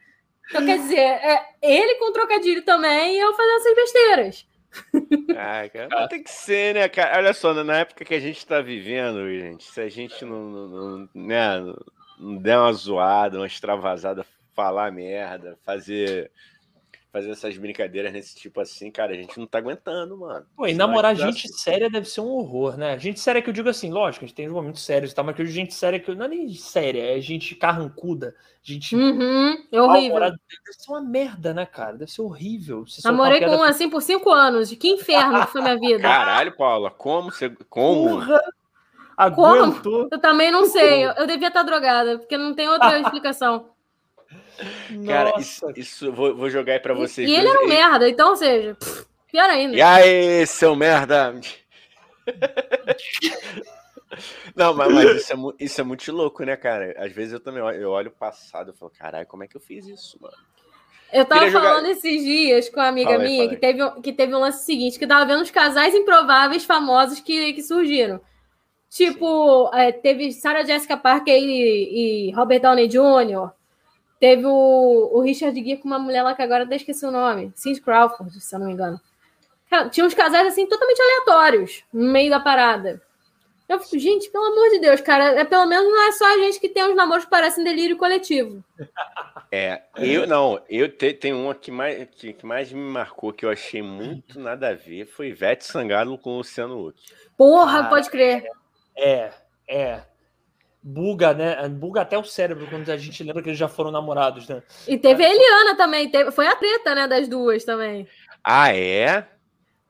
Então, 0.49 0.65
quer 0.65 0.77
dizer, 0.79 0.97
é 0.99 1.45
ele 1.61 1.95
com 1.95 2.11
trocadilho 2.11 2.63
também 2.63 3.15
e 3.15 3.19
eu 3.19 3.33
fazendo 3.33 3.55
essas 3.57 3.75
besteiras. 3.75 4.45
Ah, 5.37 5.69
cara, 5.69 5.87
mas 5.89 6.09
tem 6.09 6.23
que 6.23 6.31
ser, 6.31 6.73
né, 6.75 6.89
cara? 6.89 7.17
Olha 7.17 7.33
só, 7.33 7.53
na 7.53 7.79
época 7.79 8.03
que 8.05 8.13
a 8.13 8.19
gente 8.19 8.45
tá 8.45 8.61
vivendo, 8.61 9.29
gente, 9.29 9.63
se 9.63 9.79
a 9.81 9.89
gente 9.89 10.23
não, 10.25 10.43
não, 10.43 10.67
não, 10.67 11.09
né, 11.13 11.59
não 12.19 12.37
der 12.37 12.57
uma 12.57 12.71
zoada, 12.73 13.37
uma 13.37 13.47
extravasada, 13.47 14.25
falar 14.53 14.91
merda, 14.91 15.57
fazer, 15.65 16.31
fazer 17.11 17.31
essas 17.31 17.57
brincadeiras 17.57 18.13
nesse 18.13 18.35
tipo 18.35 18.61
assim, 18.61 18.89
cara, 18.89 19.11
a 19.11 19.15
gente 19.15 19.37
não 19.37 19.45
tá 19.45 19.57
aguentando, 19.57 20.17
mano. 20.17 20.45
Pô, 20.55 20.65
e 20.65 20.71
Senão 20.71 20.87
namorar 20.87 21.15
gente 21.15 21.41
gente 21.41 21.59
séria 21.59 21.89
deve 21.89 22.07
ser 22.07 22.21
um 22.21 22.29
horror, 22.29 22.77
né? 22.77 22.97
Gente 22.97 23.19
séria 23.19 23.41
que 23.41 23.49
eu 23.49 23.53
digo 23.53 23.67
assim, 23.67 23.91
lógico, 23.91 24.23
a 24.23 24.27
gente 24.27 24.35
tem 24.35 24.47
uns 24.47 24.53
momentos 24.53 24.81
sérios 24.81 25.11
e 25.11 25.15
tal, 25.15 25.25
mas 25.25 25.35
que 25.35 25.41
eu 25.41 25.45
digo 25.45 25.55
gente 25.55 25.73
séria 25.73 25.99
que 25.99 26.09
eu, 26.09 26.15
não 26.15 26.25
é 26.25 26.29
nem 26.29 26.53
séria, 26.53 27.17
é 27.17 27.19
gente 27.19 27.53
carrancuda, 27.53 28.33
gente 28.63 28.95
Uhum, 28.95 29.61
é 29.69 29.81
horrível. 29.81 30.19
Deve 30.19 30.37
ser 30.69 30.91
uma 30.91 31.01
merda, 31.01 31.53
né, 31.53 31.65
cara? 31.65 31.97
Deve 31.97 32.11
ser 32.11 32.21
horrível. 32.21 32.85
Soltar 32.87 33.11
Namorei 33.11 33.39
uma 33.39 33.49
com 33.49 33.57
um 33.57 33.63
assim 33.63 33.89
por 33.89 34.01
cinco 34.01 34.29
anos. 34.31 34.71
Que 34.71 34.87
inferno 34.87 35.45
que 35.45 35.51
foi 35.51 35.61
minha 35.61 35.77
vida. 35.77 36.01
Caralho, 36.01 36.55
Paula, 36.55 36.89
como 36.89 37.31
você. 37.31 37.49
Como? 37.69 38.21
Porra! 38.21 38.41
Aguentou. 39.17 40.07
Eu 40.11 40.19
também 40.19 40.49
não 40.49 40.65
sei. 40.65 41.05
Eu, 41.05 41.11
eu 41.11 41.27
devia 41.27 41.49
estar 41.49 41.63
drogada, 41.63 42.17
porque 42.17 42.37
não 42.37 42.53
tem 42.53 42.69
outra 42.69 42.97
explicação. 43.01 43.69
Cara, 45.07 45.33
isso, 45.39 45.65
isso 45.75 46.11
vou, 46.11 46.35
vou 46.35 46.49
jogar 46.49 46.73
aí 46.73 46.79
pra 46.79 46.93
E, 46.93 46.97
vocês. 46.97 47.29
e 47.29 47.33
ele 47.33 47.47
era 47.47 47.61
um 47.63 47.67
merda, 47.67 48.09
então, 48.09 48.29
ou 48.29 48.35
seja, 48.35 48.75
pff, 48.75 49.05
pior 49.31 49.49
ainda. 49.49 49.75
E 49.75 49.81
aí, 49.81 50.45
seu 50.47 50.75
merda? 50.75 51.33
Não, 54.55 54.73
mas, 54.73 54.93
mas 54.93 55.09
isso, 55.21 55.33
é, 55.33 55.63
isso 55.63 55.81
é 55.81 55.83
muito 55.83 56.11
louco, 56.11 56.43
né, 56.43 56.55
cara? 56.57 56.93
Às 56.97 57.11
vezes 57.13 57.31
eu 57.33 57.39
também 57.39 57.61
olho, 57.63 57.79
eu 57.81 57.89
olho 57.91 58.09
o 58.09 58.13
passado 58.13 58.71
e 58.75 58.77
falo, 58.77 58.91
caralho, 58.97 59.25
como 59.25 59.43
é 59.43 59.47
que 59.47 59.55
eu 59.55 59.61
fiz 59.61 59.87
isso, 59.87 60.17
mano? 60.21 60.35
Eu 61.13 61.25
tava 61.25 61.41
Queria 61.41 61.51
jogar- 61.53 61.69
falando 61.75 61.87
esses 61.87 62.21
dias 62.23 62.69
com 62.69 62.79
uma 62.79 62.87
amiga 62.87 63.11
Fala 63.11 63.23
aí, 63.23 63.29
minha 63.29 63.43
fala 63.45 63.55
que 63.55 63.61
teve, 63.61 63.83
um- 63.83 64.01
que 64.01 64.13
teve 64.13 64.35
um 64.35 64.39
lance 64.39 64.65
seguinte, 64.65 64.99
que 64.99 65.07
tava 65.07 65.25
vendo 65.25 65.41
os 65.41 65.51
casais 65.51 65.93
improváveis 65.95 66.63
famosos 66.65 67.19
que, 67.19 67.53
que 67.53 67.61
surgiram. 67.63 68.19
Tipo, 68.89 69.69
é, 69.73 69.91
teve 69.93 70.31
Sarah 70.33 70.63
Jessica 70.65 70.97
Parker 70.97 71.33
e, 71.41 72.27
e 72.27 72.31
Robert 72.31 72.59
Downey 72.61 72.87
Jr., 72.89 73.49
teve 74.21 74.45
o, 74.45 75.09
o 75.13 75.19
Richard 75.19 75.59
Gere 75.59 75.81
com 75.81 75.87
uma 75.87 75.97
mulher 75.97 76.21
lá 76.21 76.35
que 76.35 76.43
agora 76.43 76.63
até 76.63 76.75
esqueci 76.75 77.03
o 77.03 77.11
nome, 77.11 77.51
Cindy 77.55 77.81
Crawford, 77.81 78.39
se 78.39 78.55
eu 78.55 78.59
não 78.59 78.67
me 78.67 78.73
engano. 78.73 79.01
Cara, 79.67 79.89
tinha 79.89 80.05
uns 80.05 80.13
casais 80.13 80.47
assim 80.47 80.67
totalmente 80.67 81.01
aleatórios 81.01 81.83
no 81.91 82.11
meio 82.11 82.29
da 82.29 82.39
parada. 82.39 83.01
Eu 83.67 83.79
fico, 83.79 83.97
gente, 83.97 84.29
pelo 84.29 84.45
amor 84.45 84.69
de 84.69 84.79
Deus, 84.79 85.01
cara, 85.01 85.39
é, 85.39 85.43
pelo 85.43 85.65
menos 85.65 85.85
não 85.85 86.07
é 86.07 86.11
só 86.11 86.25
a 86.25 86.37
gente 86.37 86.59
que 86.59 86.69
tem 86.69 86.83
uns 86.83 86.95
namoros 86.95 87.23
que 87.23 87.31
parecem 87.31 87.63
delírio 87.63 87.97
coletivo. 87.97 88.63
É, 89.53 89.81
eu 89.97 90.25
não, 90.25 90.61
eu 90.69 90.87
te, 90.87 91.13
tem 91.13 91.33
uma 91.33 91.53
que 91.53 91.69
mais, 91.71 92.07
que, 92.11 92.31
que 92.31 92.45
mais 92.45 92.71
me 92.71 92.79
marcou, 92.79 93.33
que 93.33 93.45
eu 93.45 93.49
achei 93.49 93.81
muito 93.81 94.39
nada 94.39 94.69
a 94.69 94.73
ver, 94.73 95.05
foi 95.05 95.27
Ivete 95.27 95.65
Sangalo 95.65 96.17
com 96.17 96.29
o 96.29 96.37
Luciano 96.37 96.87
Huck. 96.87 96.97
Porra, 97.37 97.79
Cara, 97.79 97.89
pode 97.89 98.09
crer. 98.09 98.45
é, 98.95 99.33
é. 99.67 100.03
Buga, 100.83 101.33
né? 101.33 101.69
Buga 101.69 102.01
até 102.01 102.17
o 102.17 102.23
cérebro 102.23 102.67
quando 102.67 102.89
a 102.89 102.97
gente 102.97 103.23
lembra 103.23 103.43
que 103.43 103.49
eles 103.49 103.59
já 103.59 103.67
foram 103.67 103.91
namorados, 103.91 104.47
né? 104.47 104.63
E 104.87 104.97
teve 104.97 105.23
a 105.23 105.29
Eliana 105.29 105.75
também, 105.77 106.09
teve- 106.09 106.31
foi 106.31 106.47
a 106.47 106.55
treta, 106.55 106.95
né, 106.95 107.07
das 107.07 107.27
duas 107.27 107.63
também. 107.63 108.07
Ah, 108.43 108.75
é? 108.75 109.27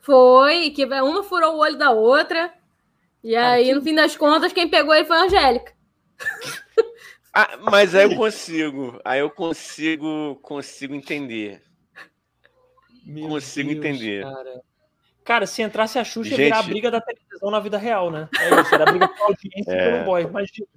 Foi, 0.02 0.70
que 0.72 0.84
uma 0.86 1.24
furou 1.24 1.56
o 1.56 1.60
olho 1.60 1.78
da 1.78 1.92
outra. 1.92 2.52
E 3.24 3.36
aí, 3.36 3.66
que- 3.68 3.76
no 3.76 3.82
fim 3.82 3.96
das 3.96 4.18
contas, 4.18 4.52
quem 4.52 4.68
pegou 4.68 4.94
ele 4.94 5.06
foi 5.06 5.18
a 5.18 5.24
Angélica. 5.24 5.74
Ah, 7.34 7.58
mas 7.62 7.96
aí 7.96 8.04
eu 8.12 8.18
consigo, 8.18 9.00
aí 9.06 9.22
eu 9.22 9.30
consigo, 9.30 10.36
consigo 10.42 10.94
entender. 10.94 11.62
Meu 13.06 13.30
Consigo 13.30 13.72
entender. 13.72 14.24
Cara. 14.24 14.62
Cara, 15.24 15.48
se 15.48 15.62
entrasse 15.62 15.98
a 15.98 16.04
Xuxa, 16.04 16.32
ia 16.32 16.36
Gente- 16.36 16.46
virar 16.48 16.60
a 16.60 16.64
briga 16.64 16.92
da 16.92 17.00
televisão 17.00 17.50
na 17.50 17.62
vida 17.62 17.78
real, 17.78 18.12
né? 18.12 18.28
É 18.38 18.60
isso, 18.62 18.76
era 18.76 18.84
a 18.84 18.92
briga 18.92 19.08
pela 19.08 19.26
audiência 19.28 19.72
e 19.72 19.74
É. 19.74 19.92
pelo 19.92 20.04
boy. 20.04 20.24
Imagina. 20.24 20.68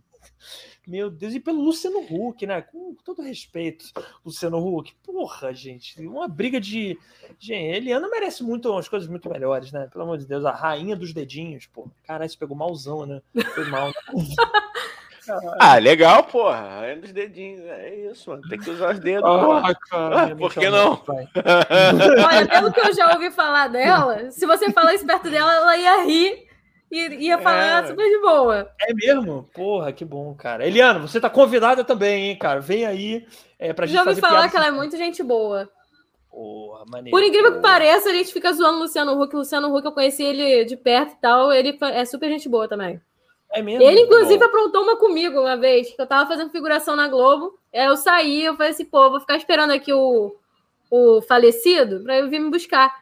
Meu 0.86 1.10
Deus, 1.10 1.34
e 1.34 1.40
pelo 1.40 1.62
Luciano 1.62 2.00
Huck, 2.00 2.46
né? 2.46 2.60
Com 2.62 2.94
todo 3.04 3.22
respeito, 3.22 3.86
Luciano 4.24 4.58
Huck. 4.58 4.94
Porra, 5.04 5.52
gente, 5.54 6.00
uma 6.06 6.28
briga 6.28 6.60
de. 6.60 6.98
Gente, 7.38 7.76
Eliana 7.76 8.08
merece 8.08 8.42
muito 8.42 8.70
umas 8.70 8.88
coisas 8.88 9.08
muito 9.08 9.28
melhores, 9.30 9.72
né? 9.72 9.88
Pelo 9.90 10.04
amor 10.04 10.18
de 10.18 10.26
Deus, 10.26 10.44
a 10.44 10.52
rainha 10.52 10.94
dos 10.94 11.12
dedinhos, 11.12 11.66
pô. 11.66 11.88
Caralho, 12.06 12.26
isso 12.26 12.38
pegou 12.38 12.56
malzão, 12.56 13.06
né? 13.06 13.22
Foi 13.54 13.64
mal. 13.66 13.88
Né? 13.88 13.94
Ah, 15.58 15.76
legal, 15.76 16.24
porra. 16.24 16.84
É 16.84 16.96
dos 16.96 17.12
dedinhos. 17.12 17.62
É 17.64 17.94
isso, 18.10 18.30
mano. 18.30 18.42
Tem 18.48 18.58
que 18.58 18.70
usar 18.70 18.92
os 18.92 19.00
dedos, 19.00 19.28
ah, 19.28 19.44
porra. 19.44 19.74
Cara, 19.74 20.24
ah, 20.24 20.36
por 20.36 20.52
que 20.52 20.68
não? 20.68 21.02
Olha, 22.28 22.46
pelo 22.46 22.72
que 22.72 22.80
eu 22.80 22.94
já 22.94 23.12
ouvi 23.14 23.30
falar 23.30 23.68
dela, 23.68 24.30
se 24.30 24.46
você 24.46 24.70
falar 24.70 24.94
isso 24.94 25.06
perto 25.06 25.30
dela, 25.30 25.54
ela 25.54 25.76
ia 25.76 26.04
rir 26.04 26.43
e 26.90 27.26
ia 27.26 27.38
falar 27.38 27.84
é. 27.84 27.86
super 27.88 28.08
de 28.08 28.20
boa. 28.20 28.70
É 28.80 28.94
mesmo? 28.94 29.48
Porra, 29.52 29.92
que 29.92 30.04
bom, 30.04 30.34
cara. 30.34 30.66
Eliana, 30.66 31.00
você 31.00 31.20
tá 31.20 31.28
convidada 31.28 31.82
também, 31.82 32.30
hein, 32.30 32.38
cara? 32.38 32.60
Vem 32.60 32.86
aí 32.86 33.26
é, 33.58 33.72
pra 33.72 33.86
gente 33.86 33.96
Já 33.96 34.08
ouvi 34.08 34.20
falar 34.20 34.48
que 34.48 34.56
ela 34.56 34.66
é 34.66 34.70
muito 34.70 34.96
gente 34.96 35.22
boa. 35.22 35.68
Porra, 36.30 36.84
maneiro. 36.86 37.16
Por 37.16 37.22
incrível 37.22 37.54
que 37.54 37.60
pareça, 37.60 38.10
a 38.10 38.12
gente 38.12 38.32
fica 38.32 38.52
zoando 38.52 38.78
o 38.78 38.82
Luciano 38.82 39.20
Huck. 39.20 39.34
O 39.34 39.38
Luciano 39.38 39.74
Huck, 39.74 39.86
eu 39.86 39.92
conheci 39.92 40.22
ele 40.22 40.64
de 40.64 40.76
perto 40.76 41.12
e 41.12 41.20
tal. 41.20 41.52
Ele 41.52 41.78
é 41.80 42.04
super 42.04 42.28
gente 42.28 42.48
boa 42.48 42.68
também. 42.68 43.00
É 43.52 43.62
mesmo? 43.62 43.82
Ele, 43.82 44.00
inclusive, 44.00 44.38
Bom. 44.38 44.44
aprontou 44.46 44.82
uma 44.82 44.96
comigo 44.96 45.40
uma 45.40 45.56
vez, 45.56 45.94
que 45.94 46.00
eu 46.00 46.06
tava 46.06 46.28
fazendo 46.28 46.50
figuração 46.50 46.96
na 46.96 47.06
Globo. 47.06 47.56
Aí 47.72 47.84
eu 47.84 47.96
saí, 47.96 48.44
eu 48.44 48.56
falei 48.56 48.72
assim, 48.72 48.84
pô, 48.84 49.10
vou 49.10 49.20
ficar 49.20 49.36
esperando 49.36 49.72
aqui 49.72 49.92
o, 49.92 50.34
o 50.90 51.22
falecido 51.22 52.02
pra 52.02 52.18
eu 52.18 52.28
vir 52.28 52.40
me 52.40 52.50
buscar. 52.50 52.92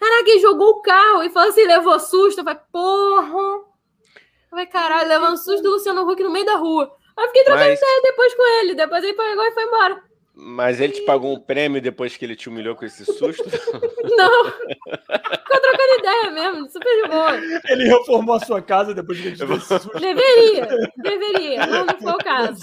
Caraca, 0.00 0.30
ele 0.30 0.40
jogou 0.40 0.70
o 0.70 0.82
carro 0.82 1.22
e 1.22 1.30
falou 1.30 1.50
assim, 1.50 1.66
levou 1.66 2.00
susto. 2.00 2.40
Eu 2.40 2.44
falei, 2.44 2.60
porra. 2.72 3.38
Eu 3.38 4.48
falei, 4.48 4.66
caralho, 4.66 5.08
levou 5.08 5.28
um 5.28 5.36
susto 5.36 5.62
do 5.62 5.72
Luciano 5.72 6.10
Huck 6.10 6.22
no 6.22 6.30
meio 6.30 6.46
da 6.46 6.56
rua. 6.56 6.90
Aí 7.16 7.24
eu 7.24 7.28
fiquei 7.28 7.44
trocando 7.44 7.68
Mas... 7.68 7.78
ideia 7.78 8.02
depois 8.02 8.34
com 8.34 8.42
ele. 8.60 8.74
Depois 8.74 9.04
ele 9.04 9.12
pegou 9.12 9.44
e 9.44 9.52
foi 9.52 9.64
embora. 9.64 10.09
Mas 10.34 10.80
ele 10.80 10.92
te 10.92 11.02
pagou 11.02 11.34
um 11.34 11.40
prêmio 11.40 11.82
depois 11.82 12.16
que 12.16 12.24
ele 12.24 12.36
te 12.36 12.48
humilhou 12.48 12.74
com 12.74 12.84
esse 12.84 13.04
susto? 13.04 13.44
Não. 14.16 14.44
Ficou 14.44 15.60
trocando 15.60 15.98
ideia 15.98 16.30
mesmo, 16.30 16.70
super 16.70 17.02
de 17.02 17.08
boa. 17.08 17.36
Ele 17.68 17.84
reformou 17.84 18.36
a 18.36 18.40
sua 18.40 18.62
casa 18.62 18.94
depois 18.94 19.20
que 19.20 19.28
ele 19.28 19.36
te 19.36 19.44
deu 19.44 19.56
esse 19.56 19.66
susto? 19.66 19.98
Deveria, 19.98 20.66
deveria. 20.96 21.66
Não, 21.66 21.84
não 21.84 21.98
foi 21.98 22.12
o 22.12 22.18
caso. 22.24 22.60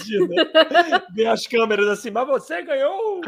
Vê 1.14 1.26
as 1.26 1.46
câmeras 1.46 1.86
assim, 1.88 2.10
mas 2.10 2.26
você 2.26 2.62
ganhou. 2.62 3.20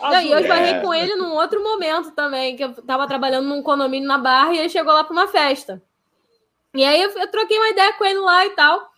Não, 0.00 0.20
e 0.20 0.32
eu 0.32 0.38
esbarrei 0.38 0.80
com 0.80 0.92
ele 0.92 1.14
num 1.14 1.32
outro 1.34 1.62
momento 1.62 2.10
também, 2.12 2.56
que 2.56 2.64
eu 2.64 2.72
tava 2.82 3.06
trabalhando 3.06 3.48
num 3.48 3.62
condomínio 3.62 4.08
na 4.08 4.18
Barra 4.18 4.54
e 4.54 4.58
ele 4.58 4.68
chegou 4.68 4.92
lá 4.92 5.04
para 5.04 5.12
uma 5.12 5.28
festa. 5.28 5.82
E 6.74 6.84
aí 6.84 7.00
eu, 7.00 7.10
eu 7.10 7.30
troquei 7.30 7.56
uma 7.56 7.68
ideia 7.68 7.92
com 7.92 8.04
ele 8.04 8.18
lá 8.18 8.44
e 8.44 8.50
tal. 8.50 8.93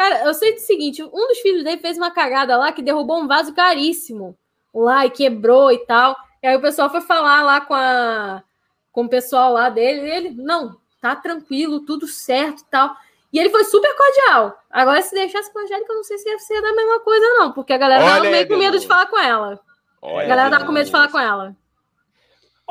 Cara, 0.00 0.24
eu 0.24 0.32
sei 0.32 0.54
o 0.54 0.58
seguinte: 0.58 1.02
um 1.02 1.28
dos 1.28 1.40
filhos 1.40 1.62
dele 1.62 1.76
fez 1.76 1.98
uma 1.98 2.10
cagada 2.10 2.56
lá 2.56 2.72
que 2.72 2.80
derrubou 2.80 3.20
um 3.20 3.28
vaso 3.28 3.52
caríssimo 3.52 4.34
lá 4.74 5.04
e 5.04 5.10
quebrou 5.10 5.70
e 5.70 5.76
tal. 5.84 6.16
E 6.42 6.46
aí 6.46 6.56
o 6.56 6.60
pessoal 6.62 6.88
foi 6.88 7.02
falar 7.02 7.42
lá 7.42 7.60
com, 7.60 7.74
a, 7.74 8.42
com 8.90 9.04
o 9.04 9.08
pessoal 9.10 9.52
lá 9.52 9.68
dele. 9.68 10.00
E 10.00 10.10
ele, 10.10 10.30
não, 10.30 10.74
tá 11.02 11.14
tranquilo, 11.14 11.84
tudo 11.84 12.08
certo 12.08 12.60
e 12.60 12.64
tal. 12.70 12.96
E 13.30 13.38
ele 13.38 13.50
foi 13.50 13.62
super 13.64 13.94
cordial. 13.94 14.58
Agora, 14.70 15.02
se 15.02 15.14
deixasse 15.14 15.52
com 15.52 15.58
a 15.58 15.62
Angélica, 15.64 15.92
eu 15.92 15.96
não 15.96 16.04
sei 16.04 16.16
se 16.16 16.30
ia 16.30 16.38
ser 16.38 16.62
da 16.62 16.72
mesma 16.72 17.00
coisa, 17.00 17.26
não, 17.34 17.52
porque 17.52 17.74
a 17.74 17.78
galera 17.78 18.02
Olha 18.02 18.14
tava 18.14 18.30
meio 18.30 18.48
com 18.48 18.56
medo 18.56 18.78
de 18.78 18.86
falar 18.86 19.04
com 19.04 19.18
ela. 19.18 19.60
Olha 20.00 20.24
a 20.24 20.28
galera 20.28 20.50
tava 20.50 20.64
com 20.64 20.72
medo 20.72 20.86
de 20.86 20.92
falar 20.92 21.08
com 21.08 21.18
ela. 21.18 21.54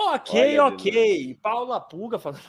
Ok, 0.02 0.40
Olha, 0.40 0.66
ok. 0.68 1.38
Paula 1.44 1.82
Puga 1.82 2.18
falando. 2.18 2.40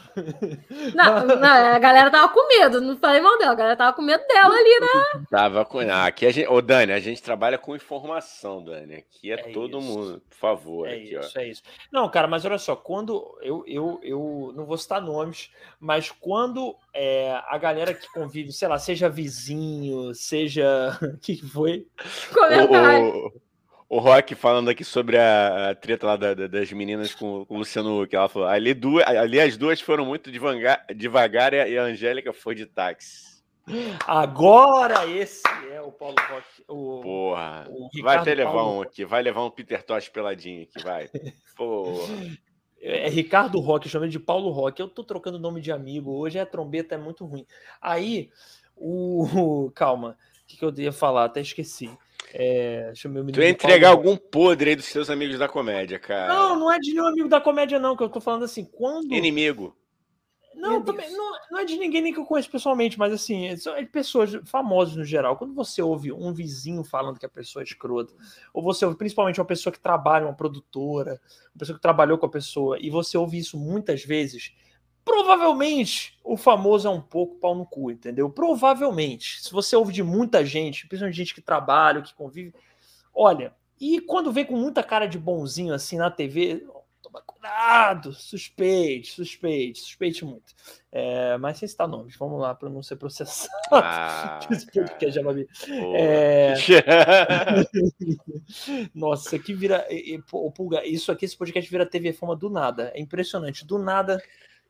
Não, 0.94 1.26
não, 1.36 1.48
a 1.48 1.78
galera 1.80 2.08
tava 2.08 2.28
com 2.32 2.46
medo, 2.46 2.80
não 2.80 2.96
falei 2.96 3.20
mal 3.20 3.36
dela, 3.38 3.50
a 3.50 3.56
galera 3.56 3.76
tava 3.76 3.92
com 3.92 4.02
medo 4.02 4.24
dela 4.28 4.54
ali, 4.54 4.80
né? 4.80 5.24
Tava 5.28 5.64
com. 5.64 5.80
Ah, 5.80 6.06
aqui 6.06 6.26
a 6.26 6.30
gente. 6.30 6.48
Ô, 6.48 6.62
Dani, 6.62 6.92
a 6.92 7.00
gente 7.00 7.20
trabalha 7.20 7.58
com 7.58 7.74
informação, 7.74 8.62
Dani. 8.62 8.94
Aqui 8.94 9.32
é, 9.32 9.34
é 9.34 9.52
todo 9.52 9.78
isso. 9.78 9.86
mundo, 9.86 10.22
por 10.30 10.36
favor. 10.36 10.88
É 10.88 10.94
aqui, 10.94 11.16
isso, 11.16 11.32
ó. 11.36 11.40
é 11.40 11.48
isso. 11.48 11.62
Não, 11.90 12.08
cara, 12.08 12.28
mas 12.28 12.44
olha 12.44 12.56
só, 12.56 12.76
quando. 12.76 13.36
Eu, 13.42 13.64
eu, 13.66 13.98
eu 14.00 14.52
não 14.54 14.64
vou 14.64 14.78
citar 14.78 15.02
nomes, 15.02 15.50
mas 15.80 16.08
quando 16.08 16.76
é, 16.94 17.32
a 17.48 17.58
galera 17.58 17.92
que 17.92 18.08
convive, 18.12 18.52
sei 18.52 18.68
lá, 18.68 18.78
seja 18.78 19.08
vizinho, 19.08 20.14
seja. 20.14 20.96
O 21.10 21.18
que 21.18 21.36
foi? 21.36 21.86
Comentário. 22.32 23.26
O 23.26 23.49
o 23.90 23.98
Rock 23.98 24.36
falando 24.36 24.70
aqui 24.70 24.84
sobre 24.84 25.18
a, 25.18 25.70
a 25.70 25.74
treta 25.74 26.06
lá 26.06 26.16
da, 26.16 26.32
da, 26.32 26.46
das 26.46 26.72
meninas 26.72 27.12
com, 27.12 27.44
com, 27.44 27.56
o 27.56 27.58
Luciano 27.58 28.00
Huck. 28.00 28.14
Ela 28.14 28.28
falou: 28.28 28.46
ali, 28.46 28.72
duas, 28.72 29.04
ali 29.04 29.40
as 29.40 29.56
duas 29.56 29.80
foram 29.80 30.06
muito 30.06 30.30
devagar, 30.30 30.86
devagar 30.94 31.52
e 31.52 31.76
a 31.76 31.82
Angélica 31.82 32.32
foi 32.32 32.54
de 32.54 32.66
táxi. 32.66 33.28
Agora 34.06 35.06
esse 35.06 35.42
é 35.72 35.82
o 35.82 35.90
Paulo 35.90 36.14
Rock. 36.30 36.46
O, 36.68 37.00
Porra. 37.02 37.68
O 37.68 37.88
vai 38.02 38.16
até 38.16 38.32
levar 38.32 38.52
Paulo... 38.52 38.78
um 38.78 38.82
aqui, 38.82 39.04
vai 39.04 39.22
levar 39.22 39.44
um 39.44 39.50
Peter 39.50 39.82
Tosh 39.82 40.08
peladinho 40.08 40.62
aqui, 40.62 40.80
vai. 40.84 41.10
Porra. 41.56 42.14
É, 42.80 43.06
é 43.06 43.08
Ricardo 43.08 43.58
Rock, 43.58 43.86
eu 43.86 43.90
chamei 43.90 44.08
de 44.08 44.20
Paulo 44.20 44.50
Rock. 44.50 44.80
Eu 44.80 44.88
tô 44.88 45.02
trocando 45.02 45.36
nome 45.36 45.60
de 45.60 45.72
amigo. 45.72 46.12
Hoje 46.12 46.38
a 46.38 46.46
trombeta 46.46 46.94
é 46.94 46.98
muito 46.98 47.26
ruim. 47.26 47.44
Aí, 47.82 48.30
o. 48.76 49.68
Calma, 49.74 50.16
o 50.42 50.46
que, 50.46 50.56
que 50.56 50.64
eu 50.64 50.72
ia 50.78 50.92
falar? 50.92 51.24
Até 51.24 51.40
esqueci. 51.40 51.90
É, 52.34 52.86
deixa 52.86 53.08
eu 53.08 53.26
tu 53.26 53.40
ia 53.40 53.50
entregar 53.50 53.90
algum 53.90 54.16
podre 54.16 54.70
aí 54.70 54.76
dos 54.76 54.86
seus 54.86 55.10
amigos 55.10 55.38
da 55.38 55.48
comédia, 55.48 55.98
cara. 55.98 56.32
Não, 56.32 56.58
não 56.58 56.72
é 56.72 56.78
de 56.78 56.92
nenhum 56.92 57.06
amigo 57.06 57.28
da 57.28 57.40
comédia, 57.40 57.78
não, 57.78 57.96
que 57.96 58.02
eu 58.02 58.08
tô 58.08 58.20
falando 58.20 58.44
assim, 58.44 58.64
quando. 58.64 59.12
Inimigo. 59.12 59.76
Não, 60.54 60.82
também, 60.82 61.10
não, 61.12 61.32
não, 61.50 61.58
é 61.60 61.64
de 61.64 61.76
ninguém 61.76 62.02
nem 62.02 62.12
que 62.12 62.18
eu 62.18 62.24
conheço 62.24 62.50
pessoalmente, 62.50 62.98
mas 62.98 63.12
assim, 63.12 63.46
é 63.46 63.54
de 63.54 63.86
pessoas 63.86 64.38
famosas 64.44 64.94
no 64.94 65.04
geral. 65.04 65.36
Quando 65.36 65.54
você 65.54 65.80
ouve 65.80 66.12
um 66.12 66.34
vizinho 66.34 66.84
falando 66.84 67.18
que 67.18 67.24
a 67.24 67.30
pessoa 67.30 67.62
é 67.62 67.64
escrota, 67.64 68.12
ou 68.52 68.62
você 68.62 68.84
ouve 68.84 68.98
principalmente 68.98 69.40
uma 69.40 69.46
pessoa 69.46 69.72
que 69.72 69.80
trabalha, 69.80 70.26
uma 70.26 70.36
produtora, 70.36 71.20
uma 71.54 71.58
pessoa 71.58 71.76
que 71.76 71.82
trabalhou 71.82 72.18
com 72.18 72.26
a 72.26 72.30
pessoa, 72.30 72.78
e 72.78 72.90
você 72.90 73.16
ouve 73.16 73.38
isso 73.38 73.56
muitas 73.56 74.04
vezes, 74.04 74.52
Provavelmente 75.04 76.18
o 76.22 76.36
famoso 76.36 76.86
é 76.86 76.90
um 76.90 77.00
pouco 77.00 77.36
pau 77.36 77.54
no 77.54 77.66
cu, 77.66 77.90
entendeu? 77.90 78.30
Provavelmente. 78.30 79.42
Se 79.42 79.52
você 79.52 79.74
ouve 79.74 79.92
de 79.92 80.02
muita 80.02 80.44
gente, 80.44 80.86
principalmente 80.86 81.16
gente 81.16 81.34
que 81.34 81.40
trabalha, 81.40 82.02
que 82.02 82.14
convive. 82.14 82.54
Olha, 83.12 83.54
e 83.80 84.00
quando 84.00 84.32
vem 84.32 84.44
com 84.44 84.56
muita 84.56 84.82
cara 84.82 85.06
de 85.06 85.18
bonzinho 85.18 85.74
assim 85.74 85.96
na 85.96 86.10
TV, 86.10 86.66
toma 87.02 87.22
cuidado, 87.22 88.12
suspeite, 88.12 89.12
suspeite, 89.12 89.80
suspeite 89.80 90.24
muito. 90.24 90.54
É, 90.92 91.36
mas 91.38 91.58
sem 91.58 91.66
citar 91.66 91.88
nomes, 91.88 92.14
vamos 92.16 92.40
lá 92.40 92.54
para 92.54 92.68
não 92.68 92.82
ser 92.82 92.96
processado. 92.96 93.50
Ah, 93.72 94.38
já 95.08 95.22
vai. 95.22 95.46
É... 95.96 96.54
Nossa, 98.94 99.28
isso 99.28 99.36
aqui 99.36 99.54
vira. 99.54 99.86
Isso 100.84 101.10
aqui, 101.10 101.24
esse 101.24 101.36
podcast 101.36 101.70
vira 101.70 101.86
TV 101.86 102.12
Fama 102.12 102.36
do 102.36 102.50
nada. 102.50 102.92
É 102.94 103.00
impressionante. 103.00 103.66
Do 103.66 103.78
nada 103.78 104.22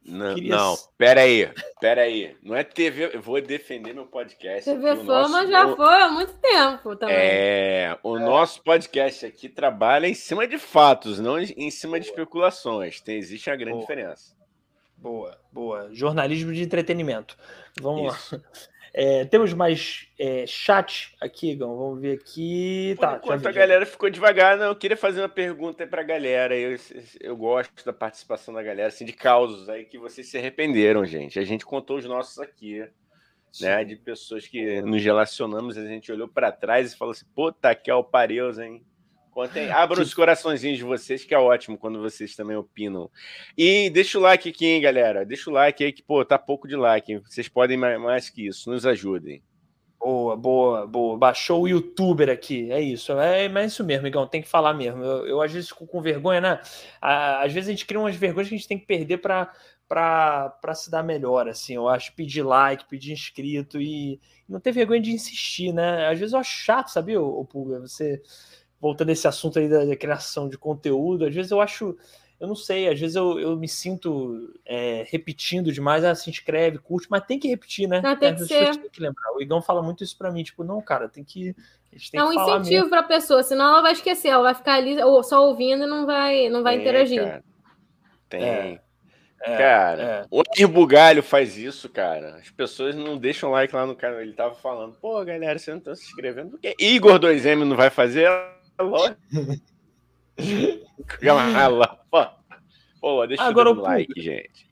não, 0.04 0.34
Queria... 0.34 0.56
não, 0.56 0.76
pera 0.96 1.20
aí, 1.20 1.50
pera 1.80 2.02
aí. 2.02 2.36
Não 2.42 2.56
é 2.56 2.64
TV, 2.64 3.14
eu 3.14 3.20
vou 3.20 3.40
defender 3.40 3.94
meu 3.94 4.06
podcast. 4.06 4.64
TV 4.64 4.90
aqui, 4.90 5.04
Fama 5.04 5.42
nosso, 5.42 5.50
já 5.50 5.76
foi 5.76 6.02
há 6.02 6.08
muito 6.08 6.32
tempo 6.38 6.96
também. 6.96 7.16
É, 7.16 7.98
o 8.02 8.16
é. 8.16 8.20
nosso 8.20 8.62
podcast 8.62 9.26
aqui 9.26 9.48
trabalha 9.48 10.06
em 10.06 10.14
cima 10.14 10.46
de 10.46 10.58
fatos, 10.58 11.20
não 11.20 11.38
em 11.38 11.70
cima 11.70 12.00
de 12.00 12.06
especulações. 12.06 13.00
Tem, 13.00 13.18
existe 13.18 13.50
uma 13.50 13.56
grande 13.56 13.72
boa. 13.72 13.82
diferença. 13.82 14.34
Boa, 14.96 15.38
boa. 15.52 15.88
Jornalismo 15.92 16.52
de 16.52 16.62
entretenimento. 16.62 17.36
Vamos 17.80 18.14
Isso. 18.14 18.36
lá. 18.36 18.42
É, 18.92 19.24
temos 19.24 19.52
mais 19.54 20.08
é, 20.18 20.44
chat 20.46 21.14
aqui, 21.20 21.54
Gão. 21.54 21.76
Vamos 21.76 22.00
ver 22.00 22.18
aqui. 22.18 22.94
Por 22.96 23.00
tá, 23.00 23.16
enquanto 23.22 23.46
a 23.46 23.52
galera 23.52 23.86
ficou 23.86 24.10
devagar, 24.10 24.56
não, 24.56 24.66
eu 24.66 24.76
queria 24.76 24.96
fazer 24.96 25.20
uma 25.20 25.28
pergunta 25.28 25.86
para 25.86 26.02
a 26.02 26.04
galera. 26.04 26.56
Eu, 26.56 26.76
eu 27.20 27.36
gosto 27.36 27.84
da 27.84 27.92
participação 27.92 28.52
da 28.52 28.62
galera, 28.62 28.88
assim, 28.88 29.04
de 29.04 29.12
causos 29.12 29.68
aí 29.68 29.84
que 29.84 29.98
vocês 29.98 30.28
se 30.28 30.36
arrependeram, 30.36 31.04
gente. 31.04 31.38
A 31.38 31.44
gente 31.44 31.64
contou 31.64 31.98
os 31.98 32.04
nossos 32.04 32.38
aqui, 32.40 32.84
né? 33.60 33.84
De 33.84 33.94
pessoas 33.96 34.46
que 34.46 34.82
nos 34.82 35.02
relacionamos, 35.02 35.78
a 35.78 35.86
gente 35.86 36.10
olhou 36.10 36.28
para 36.28 36.50
trás 36.50 36.92
e 36.92 36.96
falou 36.96 37.12
assim: 37.12 37.26
pô, 37.34 37.52
tá 37.52 37.70
aqui, 37.70 37.90
ó, 37.90 38.00
o 38.00 38.04
Pareus, 38.04 38.58
hein? 38.58 38.84
Contem, 39.40 39.70
abram 39.70 40.02
os 40.02 40.12
coraçõezinhos 40.12 40.76
de 40.76 40.84
vocês, 40.84 41.24
que 41.24 41.34
é 41.34 41.38
ótimo 41.38 41.78
quando 41.78 41.98
vocês 41.98 42.36
também 42.36 42.56
opinam. 42.56 43.10
E 43.56 43.88
deixa 43.88 44.18
o 44.18 44.20
like 44.20 44.50
aqui, 44.50 44.66
hein, 44.66 44.82
galera. 44.82 45.24
Deixa 45.24 45.48
o 45.48 45.52
like 45.52 45.82
aí, 45.82 45.92
que, 45.92 46.02
pô, 46.02 46.22
tá 46.26 46.38
pouco 46.38 46.68
de 46.68 46.76
like. 46.76 47.10
Hein? 47.10 47.22
Vocês 47.26 47.48
podem 47.48 47.78
mais, 47.78 48.28
que 48.28 48.46
isso. 48.46 48.70
Nos 48.70 48.84
ajudem. 48.84 49.42
Boa, 49.98 50.36
boa, 50.36 50.86
boa. 50.86 51.16
Baixou 51.16 51.62
o 51.62 51.68
youtuber 51.68 52.28
aqui. 52.28 52.70
É 52.70 52.82
isso. 52.82 53.12
É, 53.12 53.48
mas 53.48 53.64
é 53.64 53.66
isso 53.68 53.82
mesmo, 53.82 54.06
Igão. 54.06 54.26
Tem 54.26 54.42
que 54.42 54.48
falar 54.48 54.74
mesmo. 54.74 55.02
Eu, 55.02 55.26
eu 55.26 55.40
às 55.40 55.50
vezes 55.50 55.70
fico 55.70 55.86
com 55.86 56.02
vergonha, 56.02 56.42
né? 56.42 56.60
Às 57.00 57.50
vezes 57.50 57.68
a 57.68 57.72
gente 57.72 57.86
cria 57.86 57.98
umas 58.00 58.16
vergonhas 58.16 58.48
que 58.50 58.54
a 58.54 58.58
gente 58.58 58.68
tem 58.68 58.78
que 58.78 58.86
perder 58.86 59.18
para 59.18 59.50
para 59.90 60.72
se 60.72 60.88
dar 60.88 61.02
melhor, 61.02 61.48
assim, 61.48 61.74
eu 61.74 61.88
acho, 61.88 62.14
pedir 62.14 62.44
like, 62.44 62.88
pedir 62.88 63.12
inscrito 63.12 63.80
e 63.80 64.20
não 64.48 64.60
ter 64.60 64.70
vergonha 64.70 65.00
de 65.00 65.10
insistir, 65.10 65.72
né? 65.72 66.06
Às 66.06 66.16
vezes 66.16 66.32
eu 66.32 66.38
acho 66.38 66.64
chato, 66.64 66.92
sabia, 66.92 67.20
o 67.20 67.44
Pulga? 67.44 67.80
Você 67.80 68.22
voltando 68.80 69.10
a 69.10 69.12
esse 69.12 69.28
assunto 69.28 69.58
aí 69.58 69.68
da, 69.68 69.84
da, 69.84 69.96
criação 69.96 70.48
de 70.48 70.56
conteúdo, 70.56 71.26
às 71.26 71.34
vezes 71.34 71.50
eu 71.50 71.60
acho, 71.60 71.96
eu 72.40 72.48
não 72.48 72.56
sei, 72.56 72.88
às 72.88 72.98
vezes 72.98 73.14
eu, 73.14 73.38
eu 73.38 73.56
me 73.56 73.68
sinto 73.68 74.52
é, 74.64 75.06
repetindo 75.10 75.70
demais, 75.70 76.04
ah, 76.04 76.14
se 76.14 76.30
inscreve, 76.30 76.78
curte, 76.78 77.06
mas 77.10 77.24
tem 77.24 77.38
que 77.38 77.48
repetir, 77.48 77.86
né? 77.86 78.00
Não, 78.00 78.16
tem, 78.16 78.34
que 78.34 78.46
ser. 78.46 78.76
tem 78.76 78.90
que 78.90 79.02
lembrar. 79.02 79.34
O 79.36 79.42
Igão 79.42 79.60
fala 79.60 79.82
muito 79.82 80.02
isso 80.02 80.16
para 80.16 80.30
mim, 80.30 80.42
tipo, 80.42 80.64
não, 80.64 80.80
cara, 80.80 81.08
tem 81.08 81.22
que. 81.22 81.54
é 82.14 82.24
um 82.24 82.32
incentivo 82.32 82.88
para 82.88 83.00
a 83.00 83.04
pessoa, 83.04 83.42
senão 83.42 83.66
ela 83.66 83.82
vai 83.82 83.92
esquecer, 83.92 84.28
ela 84.28 84.44
vai 84.44 84.54
ficar 84.54 84.74
ali 84.74 84.96
só 85.24 85.46
ouvindo 85.46 85.84
e 85.84 85.86
não 85.86 86.06
vai, 86.06 86.48
não 86.48 86.62
vai 86.62 86.76
tem, 86.76 86.82
interagir. 86.82 87.22
Cara. 87.22 87.44
Tem. 88.30 88.42
É. 88.42 88.80
É, 89.42 89.56
cara, 89.56 90.28
é. 90.30 90.64
o 90.64 90.68
Bugalho 90.68 91.22
faz 91.22 91.56
isso, 91.56 91.88
cara. 91.88 92.36
As 92.36 92.50
pessoas 92.50 92.94
não 92.94 93.16
deixam 93.16 93.50
like 93.50 93.74
lá 93.74 93.86
no 93.86 93.96
canal. 93.96 94.20
Ele 94.20 94.34
tava 94.34 94.54
falando, 94.54 94.94
pô, 95.00 95.24
galera, 95.24 95.58
você 95.58 95.72
não 95.72 95.80
tá 95.80 95.94
se 95.94 96.04
inscrevendo. 96.04 96.50
Por 96.50 96.60
que 96.60 96.76
Igor 96.78 97.18
2M 97.18 97.64
não 97.64 97.74
vai 97.74 97.88
fazer? 97.88 98.28
Lógico. 98.82 99.20
pô, 102.10 102.26
pô, 103.00 103.26
deixa 103.26 103.42
Agora, 103.42 103.70
eu 103.70 103.74
dar 103.74 103.82
like, 103.82 104.20
gente. 104.20 104.70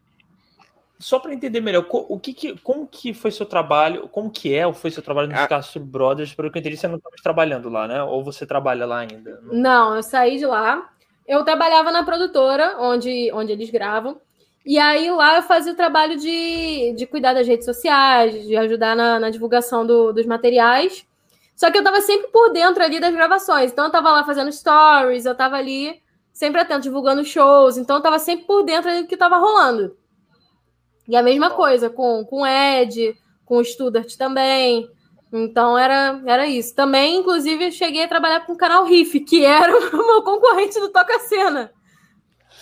Só 0.99 1.21
para 1.21 1.33
entender 1.33 1.61
melhor, 1.61 1.87
o 1.89 2.19
que, 2.19 2.35
que, 2.35 2.59
como 2.59 2.87
que 2.87 3.15
foi 3.15 3.31
seu 3.31 3.47
trabalho, 3.47 4.09
como 4.09 4.31
que 4.31 4.53
é 4.53 4.67
ou 4.67 4.73
foi 4.73 4.91
seu 4.91 5.03
trabalho 5.03 5.29
nos 5.29 5.39
ah. 5.39 5.47
Castro 5.47 5.81
Brothers? 5.81 6.35
Pelo 6.35 6.51
que 6.51 6.59
eu 6.59 6.61
entendi, 6.61 6.77
você 6.77 6.89
não 6.89 6.97
estava 6.97 7.15
trabalhando 7.23 7.69
lá, 7.69 7.87
né? 7.87 8.03
Ou 8.03 8.25
você 8.25 8.45
trabalha 8.45 8.85
lá 8.85 8.99
ainda? 8.99 9.41
Não, 9.45 9.95
eu 9.95 10.03
saí 10.03 10.39
de 10.39 10.47
lá. 10.47 10.91
Eu 11.27 11.45
trabalhava 11.45 11.93
na 11.93 12.03
produtora, 12.03 12.77
onde, 12.81 13.31
onde 13.33 13.53
eles 13.53 13.71
gravam. 13.71 14.21
E 14.67 14.79
aí 14.79 15.11
lá 15.11 15.37
eu 15.37 15.43
fazia 15.43 15.73
o 15.73 15.77
trabalho 15.77 16.19
de, 16.19 16.93
de 16.95 17.07
cuidar 17.07 17.33
das 17.33 17.47
redes 17.47 17.65
sociais, 17.65 18.45
de 18.47 18.57
ajudar 18.57 18.97
na, 18.97 19.21
na 19.21 19.31
divulgação 19.31 19.87
do, 19.87 20.13
dos 20.13 20.27
materiais. 20.27 21.07
Só 21.59 21.73
que 21.73 21.77
eu 21.77 21.81
estava 21.81 22.01
sempre 22.01 22.29
por 22.29 22.53
dentro 22.53 22.85
ali 22.85 23.01
das 23.01 23.13
gravações. 23.13 23.73
Então 23.73 23.87
eu 23.87 23.89
estava 23.89 24.13
lá 24.13 24.23
fazendo 24.23 24.53
stories, 24.53 25.27
eu 25.27 25.33
estava 25.33 25.57
ali 25.57 26.01
sempre 26.33 26.61
atento, 26.61 26.83
divulgando 26.83 27.25
shows. 27.25 27.77
Então 27.77 27.97
eu 27.97 27.99
estava 27.99 28.21
sempre 28.21 28.47
por 28.47 28.63
dentro 28.63 28.89
ali 28.89 29.03
do 29.03 29.09
que 29.09 29.17
estava 29.17 29.39
rolando. 29.39 29.97
E 31.09 31.17
a 31.17 31.23
mesma 31.23 31.51
coisa 31.51 31.91
com, 31.91 32.25
com 32.25 32.43
o 32.43 32.47
Ed, 32.47 33.13
com 33.45 33.57
o 33.57 33.65
Studart 33.65 34.15
também. 34.17 34.89
Então 35.33 35.77
era, 35.77 36.23
era 36.27 36.47
isso. 36.47 36.77
Também, 36.77 37.17
inclusive, 37.17 37.73
cheguei 37.73 38.05
a 38.05 38.09
trabalhar 38.09 38.47
com 38.47 38.53
o 38.53 38.57
canal 38.57 38.85
Riff, 38.85 39.19
que 39.19 39.45
era 39.45 39.73
o 39.93 40.07
meu 40.07 40.23
concorrente 40.23 40.79
do 40.79 40.91
Toca 40.91 41.19
Cena. 41.19 41.73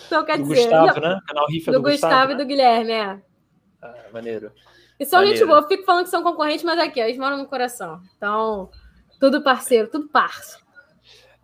Então, 0.06 0.24
quer 0.24 0.38
do 0.38 0.44
dizer. 0.44 0.70
Gustavo, 0.70 1.00
né? 1.00 1.20
Canal 1.28 1.46
Riff 1.48 1.68
é 1.68 1.72
do, 1.72 1.78
do 1.78 1.82
Gustavo, 1.82 2.12
Gustavo 2.12 2.32
e 2.32 2.34
né? 2.34 2.42
do 2.42 2.48
Guilherme, 2.48 2.92
é. 2.92 3.20
Ah, 3.82 3.94
maneiro. 4.10 4.52
E 4.98 5.04
são 5.04 5.18
maneiro. 5.18 5.38
gente 5.38 5.46
boa. 5.46 5.58
Eu 5.58 5.68
fico 5.68 5.84
falando 5.84 6.04
que 6.04 6.10
são 6.10 6.22
concorrentes, 6.22 6.64
mas 6.64 6.78
aqui, 6.78 6.98
eles 6.98 7.18
moram 7.18 7.36
no 7.36 7.46
coração. 7.46 8.00
Então, 8.16 8.70
tudo 9.18 9.42
parceiro, 9.42 9.88
tudo 9.88 10.08
parceiro. 10.08 10.66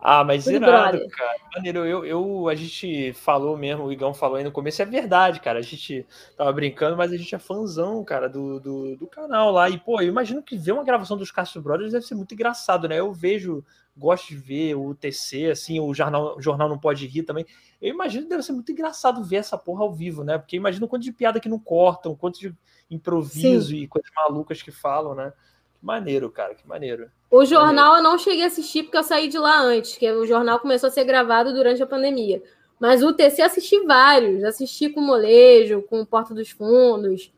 Ah, 0.05 0.21
mas 0.21 0.43
Tudo 0.43 0.55
irado, 0.57 0.97
brother. 0.97 1.09
cara. 1.11 1.39
Maneiro, 1.55 1.85
eu, 1.85 2.03
eu, 2.03 2.49
a 2.49 2.55
gente 2.55 3.13
falou 3.13 3.55
mesmo, 3.55 3.85
o 3.85 3.91
Igão 3.91 4.13
falou 4.13 4.35
aí 4.35 4.43
no 4.43 4.51
começo, 4.51 4.81
é 4.81 4.85
verdade, 4.85 5.39
cara. 5.39 5.59
A 5.59 5.61
gente 5.61 6.05
tava 6.35 6.51
brincando, 6.51 6.97
mas 6.97 7.13
a 7.13 7.15
gente 7.15 7.33
é 7.33 7.39
fãzão, 7.39 8.03
cara, 8.03 8.27
do, 8.27 8.59
do, 8.59 8.97
do 8.97 9.07
canal 9.07 9.49
lá. 9.49 9.69
E, 9.69 9.77
pô, 9.77 10.01
eu 10.01 10.09
imagino 10.09 10.43
que 10.43 10.57
ver 10.57 10.73
uma 10.73 10.83
gravação 10.83 11.15
dos 11.15 11.31
Castro 11.31 11.61
Brothers 11.61 11.93
deve 11.93 12.05
ser 12.05 12.15
muito 12.15 12.33
engraçado, 12.33 12.85
né? 12.85 12.99
Eu 12.99 13.13
vejo, 13.13 13.63
gosto 13.95 14.27
de 14.27 14.35
ver 14.35 14.75
o 14.75 14.93
TC, 14.93 15.51
assim, 15.51 15.79
o 15.79 15.93
jornal, 15.93 16.35
o 16.35 16.41
jornal 16.41 16.67
Não 16.67 16.77
Pode 16.77 17.07
Rir 17.07 17.23
também. 17.23 17.45
Eu 17.81 17.93
imagino 17.93 18.23
que 18.23 18.29
deve 18.29 18.43
ser 18.43 18.51
muito 18.51 18.73
engraçado 18.73 19.23
ver 19.23 19.37
essa 19.37 19.57
porra 19.57 19.83
ao 19.83 19.93
vivo, 19.93 20.21
né? 20.25 20.37
Porque 20.37 20.57
imagina 20.57 20.85
o 20.85 20.89
quanto 20.89 21.03
de 21.03 21.13
piada 21.13 21.39
que 21.39 21.47
não 21.47 21.59
cortam, 21.59 22.13
quanto 22.13 22.41
de 22.41 22.53
improviso 22.91 23.69
Sim. 23.69 23.77
e 23.77 23.87
coisas 23.87 24.11
malucas 24.13 24.61
que 24.61 24.71
falam, 24.71 25.15
né? 25.15 25.31
Que 25.79 25.85
maneiro, 25.85 26.29
cara, 26.29 26.53
que 26.55 26.67
maneiro. 26.67 27.09
O 27.33 27.45
jornal 27.45 27.95
eu 27.95 28.03
não 28.03 28.15
cheguei 28.15 28.43
a 28.43 28.45
assistir 28.45 28.83
porque 28.83 28.95
eu 28.95 29.01
saí 29.01 29.27
de 29.27 29.39
lá 29.39 29.59
antes, 29.59 29.97
que 29.97 30.11
o 30.11 30.23
jornal 30.23 30.59
começou 30.59 30.85
a 30.85 30.91
ser 30.91 31.03
gravado 31.03 31.51
durante 31.51 31.81
a 31.81 31.87
pandemia. 31.87 32.43
Mas 32.79 33.01
o 33.01 33.11
TC 33.11 33.41
assisti 33.41 33.79
vários, 33.79 34.43
assisti 34.43 34.87
com 34.87 35.01
Molejo, 35.01 35.81
com 35.81 36.05
Porta 36.05 36.35
dos 36.35 36.51
Fundos, 36.51 37.33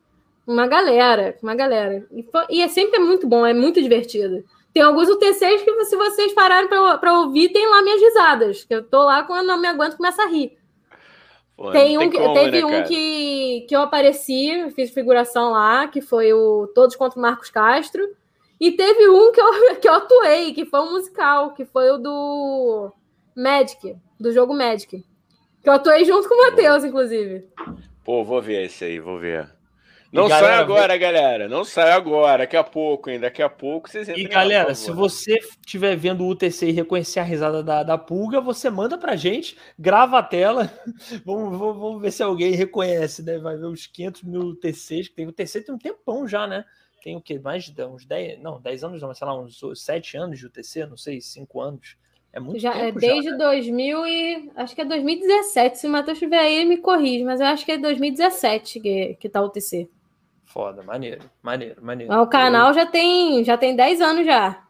uma 0.46 0.68
galera, 0.68 1.38
uma 1.42 1.56
galera. 1.56 2.06
E, 2.12 2.24
foi, 2.24 2.44
e 2.50 2.62
é 2.62 2.68
sempre 2.68 3.00
muito 3.00 3.26
bom, 3.26 3.46
é 3.46 3.54
muito 3.54 3.82
divertido. 3.82 4.44
Tem 4.74 4.84
alguns 4.84 5.08
UTCs 5.08 5.62
que, 5.62 5.86
se 5.86 5.96
vocês 5.96 6.34
pararem 6.34 6.68
para 6.68 7.20
ouvir, 7.20 7.54
tem 7.54 7.66
lá 7.66 7.82
minhas 7.82 8.02
risadas. 8.02 8.66
Que 8.66 8.76
eu 8.76 8.84
tô 8.84 9.02
lá 9.02 9.24
quando 9.24 9.48
não 9.48 9.62
me 9.62 9.70
aguento 9.70 9.96
começa 9.96 10.24
a 10.24 10.28
rir. 10.28 10.58
Pô, 11.56 11.72
tem 11.72 11.98
um, 11.98 12.02
tem 12.02 12.12
como, 12.12 12.34
teve 12.34 12.62
né, 12.62 12.66
um 12.66 12.84
que, 12.84 13.62
que 13.62 13.74
eu 13.74 13.80
apareci, 13.80 14.70
fiz 14.76 14.92
figuração 14.92 15.52
lá, 15.52 15.88
que 15.88 16.02
foi 16.02 16.34
o 16.34 16.68
Todos 16.76 16.98
contra 16.98 17.18
o 17.18 17.22
Marcos 17.22 17.50
Castro. 17.50 18.06
E 18.66 18.72
teve 18.72 19.08
um 19.08 19.32
que 19.32 19.40
eu, 19.40 19.46
que 19.80 19.88
eu 19.88 19.94
atuei, 19.94 20.52
que 20.52 20.66
foi 20.66 20.80
um 20.80 20.94
musical, 20.94 21.54
que 21.54 21.64
foi 21.66 21.92
o 21.92 22.00
do 22.00 22.92
Magic, 23.36 23.96
do 24.20 24.34
jogo 24.34 24.56
Magic. 24.56 25.06
Que 25.62 25.70
eu 25.70 25.74
atuei 25.74 26.04
junto 26.04 26.28
com 26.28 26.34
o 26.34 26.50
Matheus, 26.50 26.84
inclusive. 26.84 27.46
Pô, 28.04 28.24
vou 28.24 28.42
ver 28.42 28.66
esse 28.66 28.84
aí, 28.84 29.00
vou 29.00 29.20
ver. 29.20 29.54
Não 30.12 30.28
galera, 30.28 30.48
sai 30.48 30.64
agora, 30.64 30.98
galera. 30.98 31.48
Não 31.48 31.64
sai 31.64 31.92
agora. 31.92 32.40
Daqui 32.40 32.58
a 32.58 32.64
pouco, 32.64 33.08
hein? 33.08 33.20
Daqui 33.20 33.44
a 33.44 33.50
pouco 33.50 33.88
vocês 33.88 34.08
E 34.08 34.24
galera, 34.24 34.70
lá, 34.70 34.74
se 34.74 34.90
você 34.92 35.36
estiver 35.64 35.96
vendo 35.96 36.24
o 36.24 36.30
UTC 36.30 36.70
e 36.70 36.72
reconhecer 36.72 37.20
a 37.20 37.24
risada 37.24 37.62
da, 37.62 37.84
da 37.84 38.00
pulga, 38.00 38.42
você 38.42 38.68
manda 38.72 38.98
pra 38.98 39.16
gente, 39.16 39.56
grava 39.78 40.18
a 40.18 40.24
tela. 40.24 40.72
vamos, 41.24 41.56
vamos, 41.56 41.78
vamos, 41.78 42.02
ver 42.02 42.12
se 42.12 42.24
alguém 42.24 42.54
reconhece, 42.54 43.22
né? 43.22 43.38
Vai 43.38 43.58
ver 43.58 43.68
os 43.68 43.86
500 43.86 44.24
mil 44.24 44.42
UTCs 44.42 45.10
que 45.10 45.16
tem. 45.16 45.28
O 45.28 45.30
UTC 45.30 45.62
tem 45.62 45.76
um 45.76 45.78
tempão 45.78 46.28
já, 46.28 46.48
né? 46.48 46.66
Tem 47.06 47.16
o 47.16 47.22
que? 47.22 47.38
Mais 47.38 47.70
de 47.70 47.86
uns 47.86 48.04
10, 48.04 48.42
não, 48.42 48.60
10 48.60 48.84
anos, 48.84 49.00
não, 49.00 49.10
mas 49.10 49.20
sei 49.20 49.28
lá, 49.28 49.40
uns 49.40 49.62
7 49.76 50.18
anos 50.18 50.40
de 50.40 50.48
UTC, 50.48 50.88
não 50.88 50.98
sei, 50.98 51.22
5 51.22 51.62
anos. 51.62 51.96
É 52.34 52.40
muito 52.40 52.60
já, 52.60 52.72
tempo 52.72 52.84
é 52.84 52.92
desde 52.94 53.30
já, 53.30 53.38
né? 53.38 53.38
2000 53.38 54.08
e 54.08 54.52
acho 54.56 54.74
que 54.74 54.82
é 54.82 54.86
2017. 54.86 55.78
Se 55.78 55.86
o 55.86 55.90
Matheus 55.92 56.18
estiver 56.18 56.40
aí, 56.40 56.56
ele 56.56 56.70
me 56.70 56.78
corrige, 56.78 57.24
mas 57.24 57.40
eu 57.40 57.46
acho 57.46 57.64
que 57.64 57.74
é 57.74 57.78
2017 57.78 58.80
que, 58.80 59.18
que 59.20 59.30
tá 59.30 59.40
o 59.40 59.46
UTC. 59.46 59.88
Foda, 60.46 60.82
maneiro, 60.82 61.30
maneiro, 61.44 61.86
maneiro. 61.86 62.12
Mas 62.12 62.24
o 62.24 62.28
canal 62.28 62.70
eu... 62.70 62.74
já 62.74 62.88
tem 62.88 63.44
já 63.46 63.56
tem 63.56 63.76
10 63.76 64.02
anos 64.02 64.26
já. 64.26 64.66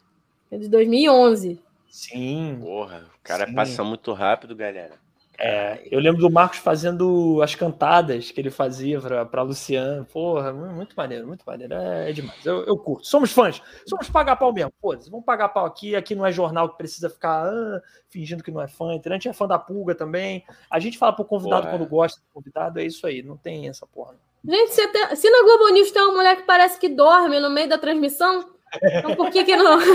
É 0.52 0.58
de 0.58 0.68
2011. 0.68 1.58
Sim. 1.88 2.58
Porra, 2.60 3.06
o 3.18 3.24
cara 3.24 3.48
Sim. 3.48 3.56
passa 3.56 3.82
muito 3.82 4.12
rápido, 4.12 4.54
galera. 4.54 5.00
É, 5.38 5.86
eu 5.92 6.00
lembro 6.00 6.22
do 6.22 6.32
Marcos 6.32 6.60
fazendo 6.60 7.42
as 7.42 7.56
cantadas 7.56 8.32
que 8.32 8.40
ele 8.40 8.50
fazia 8.50 9.00
para 9.02 9.42
Luciano. 9.42 10.06
Porra, 10.06 10.54
muito 10.54 10.96
maneiro, 10.96 11.28
muito 11.28 11.44
maneiro. 11.46 11.74
É, 11.74 12.10
é 12.10 12.14
demais. 12.14 12.46
Eu, 12.46 12.64
eu, 12.64 12.78
curto. 12.78 13.06
Somos 13.06 13.32
fãs. 13.32 13.62
Somos 13.86 14.10
pagar 14.10 14.38
pau 14.38 14.54
mesmo. 14.54 14.72
Pô, 14.82 14.96
vamos 15.10 15.26
pagar 15.26 15.50
pau 15.50 15.66
aqui. 15.66 15.96
Aqui 15.96 16.16
não 16.16 16.26
é 16.26 16.32
jornal 16.32 16.70
que 16.70 16.78
precisa 16.78 17.10
ficar 17.10 17.48
ah, 17.48 17.82
fingindo 18.10 18.44
que 18.44 18.52
não 18.52 18.62
é 18.62 18.68
fã. 18.68 18.92
A 18.92 19.14
gente 19.14 19.28
é 19.28 19.34
fã 19.34 19.48
da 19.48 19.60
pulga 19.60 19.94
também. 19.94 20.46
A 20.70 20.80
gente 20.80 20.98
fala 20.98 21.14
pro 21.14 21.26
convidado 21.26 21.64
porra. 21.64 21.78
quando 21.78 21.90
gosta 21.90 22.22
do 22.22 22.28
convidado. 22.34 22.80
É 22.80 22.86
isso 22.86 23.06
aí. 23.06 23.22
Não 23.22 23.36
tem 23.36 23.68
essa 23.68 23.86
porra. 23.86 24.16
Gente, 24.48 24.74
se, 24.74 24.88
tem, 24.88 25.16
se 25.16 25.30
na 25.30 25.44
Globo 25.44 25.70
News 25.70 25.92
tem 25.92 26.02
uma 26.04 26.14
mulher 26.14 26.38
que 26.38 26.44
parece 26.44 26.80
que 26.80 26.88
dorme 26.88 27.40
no 27.40 27.50
meio 27.50 27.68
da 27.68 27.80
transmissão, 27.80 28.48
então 28.82 29.16
por 29.16 29.32
que 29.32 29.44
que 29.44 29.56
não? 29.56 29.80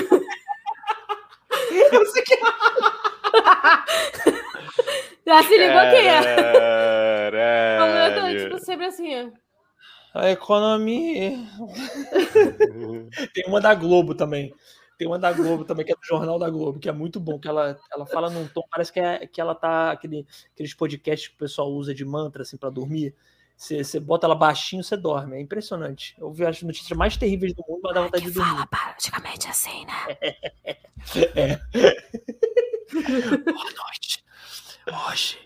Eu 1.93 2.07
sei 2.07 2.23
que... 2.25 2.37
Já 5.31 5.45
se 5.45 5.57
ligou 5.57 5.81
quem 5.93 6.09
é? 6.09 6.19
A 7.79 7.87
mulher 7.87 8.15
tá, 8.17 8.29
tipo, 8.37 8.59
sempre 8.59 8.87
assim. 8.87 9.33
A 10.13 10.29
economia. 10.29 11.39
Tem 13.33 13.45
uma 13.47 13.61
da 13.61 13.73
Globo 13.73 14.13
também. 14.13 14.53
Tem 14.99 15.07
uma 15.07 15.21
da 15.21 15.33
Globo 15.33 15.65
também, 15.65 15.87
que 15.87 15.93
é 15.93 15.95
do 15.95 16.05
Jornal 16.05 16.37
da 16.37 16.51
Globo, 16.51 16.81
que 16.81 16.89
é 16.89 16.93
muito 16.93 17.21
bom, 17.21 17.39
que 17.39 17.47
ela, 17.47 17.79
ela 17.93 18.05
fala 18.07 18.29
num 18.29 18.49
tom, 18.49 18.63
parece 18.69 18.93
que, 18.93 18.99
é, 18.99 19.25
que 19.25 19.41
ela 19.41 19.55
tá. 19.55 19.93
Aquele, 19.93 20.27
aqueles 20.53 20.75
podcasts 20.75 21.29
que 21.29 21.37
o 21.37 21.39
pessoal 21.39 21.71
usa 21.71 21.95
de 21.95 22.05
mantra, 22.05 22.43
assim, 22.43 22.57
para 22.57 22.69
dormir. 22.69 23.15
Você, 23.57 23.85
você 23.85 24.01
bota 24.01 24.27
ela 24.27 24.35
baixinho, 24.35 24.83
você 24.83 24.97
dorme. 24.97 25.37
É 25.37 25.41
impressionante. 25.41 26.17
Eu 26.19 26.33
vi 26.33 26.45
as 26.45 26.61
notícias 26.61 26.99
mais 26.99 27.17
terríveis 27.17 27.55
do 27.55 27.65
mundo, 27.69 27.83
mas 27.85 27.95
dá 27.95 28.03
vontade 28.03 28.25
de 28.25 28.33
dormir. 28.33 28.51
Fala 28.51 28.67
praticamente 28.67 29.47
assim, 29.47 29.87
né? 29.87 30.19
é. 31.37 31.61
Boa 33.45 33.65
noite. 33.65 34.20
Hoje, 34.93 35.39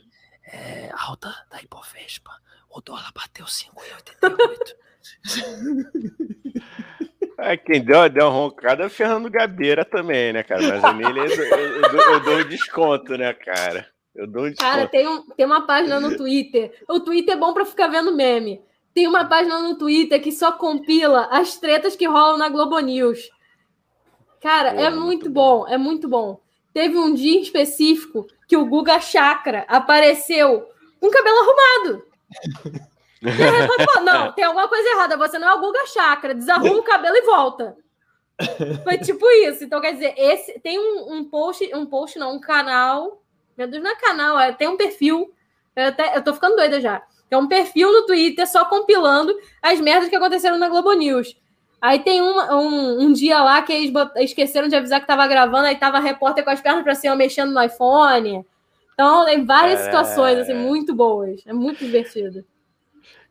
é, 0.47 0.91
alta 0.97 1.35
da 1.51 1.61
Ibovespa. 1.61 2.33
O 2.71 2.81
dólar 2.81 3.13
bateu 3.15 3.45
5,88. 3.45 4.75
É, 7.37 7.57
quem 7.57 7.85
deu, 7.85 8.09
deu 8.09 8.27
uma 8.27 8.33
roncada 8.33 8.85
é 8.85 8.87
o 8.87 8.91
Fernando 8.91 9.29
Gabeira 9.29 9.85
também, 9.85 10.33
né, 10.33 10.45
cara? 10.45 10.63
Mas 10.63 10.85
a 10.85 10.93
nele 10.93 11.19
eu, 11.19 11.27
eu, 11.27 11.83
eu, 11.83 12.13
eu 12.13 12.21
dou 12.21 12.39
um 12.39 12.49
desconto, 12.49 13.19
né, 13.19 13.33
cara? 13.35 13.89
Eu 14.15 14.27
dou 14.27 14.45
um 14.45 14.51
desconto. 14.51 14.71
Cara, 14.71 14.87
tem, 14.87 15.07
um, 15.07 15.27
tem 15.31 15.45
uma 15.45 15.67
página 15.67 15.99
no 15.99 16.17
Twitter. 16.17 16.73
O 16.89 17.01
Twitter 17.01 17.35
é 17.35 17.37
bom 17.37 17.53
para 17.53 17.67
ficar 17.67 17.89
vendo 17.89 18.15
meme. 18.15 18.63
Tem 18.95 19.09
uma 19.09 19.25
página 19.25 19.61
no 19.61 19.77
Twitter 19.77 20.23
que 20.23 20.31
só 20.31 20.53
compila 20.53 21.29
as 21.31 21.59
tretas 21.59 21.97
que 21.97 22.07
rolam 22.07 22.39
na 22.39 22.49
Globo 22.49 22.79
News. 22.79 23.29
Cara, 24.41 24.73
Pô, 24.73 24.81
é 24.81 24.91
muito, 24.91 25.05
muito 25.05 25.31
bom, 25.31 25.59
bom, 25.59 25.69
é 25.69 25.77
muito 25.77 26.09
bom. 26.09 26.41
Teve 26.73 26.97
um 26.97 27.13
dia 27.13 27.41
específico 27.41 28.27
que 28.55 28.57
o 28.57 28.67
Guga 28.67 29.01
Chakra 29.01 29.65
apareceu 29.67 30.69
com 31.01 31.09
o 31.09 31.11
cabelo 31.11 31.39
arrumado. 31.41 32.07
não, 34.05 34.33
tem 34.33 34.45
alguma 34.45 34.69
coisa 34.69 34.89
errada. 34.91 35.17
Você 35.17 35.41
não 35.41 35.49
é 35.49 35.55
o 35.55 35.61
Guga 35.61 35.85
Chakra. 35.87 36.33
Desarruma 36.33 36.79
o 36.79 36.85
cabelo 36.85 37.17
e 37.17 37.23
volta. 37.23 37.77
Foi 38.85 38.97
tipo 38.99 39.29
isso. 39.49 39.65
Então, 39.65 39.81
quer 39.81 39.95
dizer, 39.95 40.15
esse 40.17 40.61
tem 40.61 40.79
um, 40.79 41.15
um 41.15 41.25
post, 41.25 41.69
um 41.75 41.85
post, 41.85 42.17
não, 42.17 42.37
um 42.37 42.41
canal. 42.41 43.25
Meu 43.59 43.67
Deus, 43.67 43.83
não 43.83 43.91
é 43.91 43.97
canal, 43.97 44.39
é, 44.39 44.53
tem 44.53 44.69
um 44.69 44.77
perfil. 44.77 45.35
Eu, 45.75 45.89
até, 45.89 46.17
eu 46.17 46.23
tô 46.23 46.33
ficando 46.33 46.55
doida 46.55 46.81
já. 46.81 47.03
É 47.29 47.37
um 47.37 47.49
perfil 47.49 47.91
no 47.91 48.07
Twitter 48.07 48.47
só 48.47 48.67
compilando 48.67 49.37
as 49.61 49.81
merdas 49.81 50.09
que 50.09 50.15
aconteceram 50.15 50.59
na 50.59 50.69
Globo 50.69 50.93
News. 50.93 51.37
Aí 51.85 51.99
tem 51.99 52.23
um, 52.23 52.39
um, 52.51 53.03
um, 53.03 53.13
dia 53.13 53.43
lá 53.43 53.61
que 53.61 53.71
eles 53.71 53.93
esqueceram 54.17 54.69
de 54.69 54.75
avisar 54.75 55.03
que 55.03 55.07
tava 55.07 55.27
gravando, 55.27 55.67
aí 55.67 55.77
tava 55.77 55.99
a 55.99 56.01
repórter 56.01 56.43
com 56.43 56.49
as 56.49 56.59
pernas 56.59 56.83
para 56.83 56.95
cima 56.95 57.15
mexendo 57.15 57.53
no 57.53 57.63
iPhone. 57.63 58.43
Então, 58.95 59.27
tem 59.27 59.45
várias 59.45 59.81
é... 59.81 59.85
situações 59.85 60.39
assim, 60.39 60.55
muito 60.55 60.95
boas. 60.95 61.43
É 61.47 61.53
muito 61.53 61.85
divertido. 61.85 62.43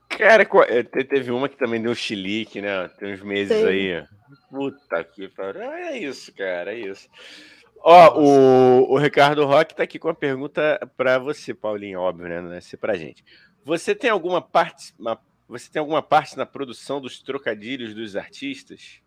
Cara, 0.08 0.48
é, 0.68 0.84
teve 0.84 1.32
uma 1.32 1.50
que 1.50 1.58
também 1.58 1.82
deu 1.82 1.96
chilique, 1.96 2.62
né? 2.62 2.88
Tem 3.00 3.16
uns 3.16 3.24
meses 3.24 3.58
Sim. 3.58 3.66
aí. 3.66 4.06
Puta 4.52 5.04
que 5.04 5.28
pariu. 5.30 5.64
É 5.64 5.98
isso, 5.98 6.32
cara, 6.32 6.76
é 6.76 6.78
isso. 6.78 7.10
Ó, 7.84 8.20
o, 8.20 8.94
o 8.94 8.98
Ricardo 9.00 9.48
Roque 9.48 9.74
tá 9.74 9.82
aqui 9.82 9.98
com 9.98 10.10
uma 10.10 10.14
pergunta 10.14 10.80
para 10.96 11.18
você, 11.18 11.56
Paulinho, 11.56 12.02
óbvio, 12.02 12.30
né? 12.30 12.40
Não 12.40 12.54
é 12.54 12.62
ser 12.62 12.78
pra 12.78 12.94
gente. 12.94 13.26
Você 13.66 13.96
tem 13.96 14.12
alguma 14.12 14.44
parte, 14.44 14.94
uma, 15.00 15.20
você 15.60 15.72
tem 15.72 15.80
alguma 15.80 16.02
parte 16.02 16.36
na 16.36 16.46
produção 16.46 17.00
dos 17.00 17.22
trocadilhos 17.22 17.94
dos 17.94 18.16
artistas? 18.16 19.00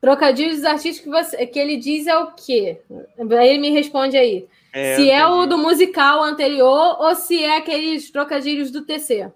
Trocadilhos 0.00 0.56
dos 0.56 0.64
artistas 0.64 1.04
que, 1.04 1.10
você, 1.10 1.46
que 1.46 1.58
ele 1.58 1.76
diz 1.76 2.06
é 2.06 2.18
o 2.18 2.32
quê? 2.32 2.80
Aí 3.38 3.48
ele 3.48 3.58
me 3.58 3.70
responde 3.70 4.16
aí. 4.16 4.48
É, 4.72 4.96
se 4.96 5.10
é 5.10 5.26
o 5.26 5.46
do 5.46 5.58
musical 5.58 6.22
anterior 6.22 6.96
ou 7.00 7.14
se 7.14 7.42
é 7.42 7.58
aqueles 7.58 8.10
trocadilhos 8.10 8.70
do 8.70 8.84
TC. 8.84 9.30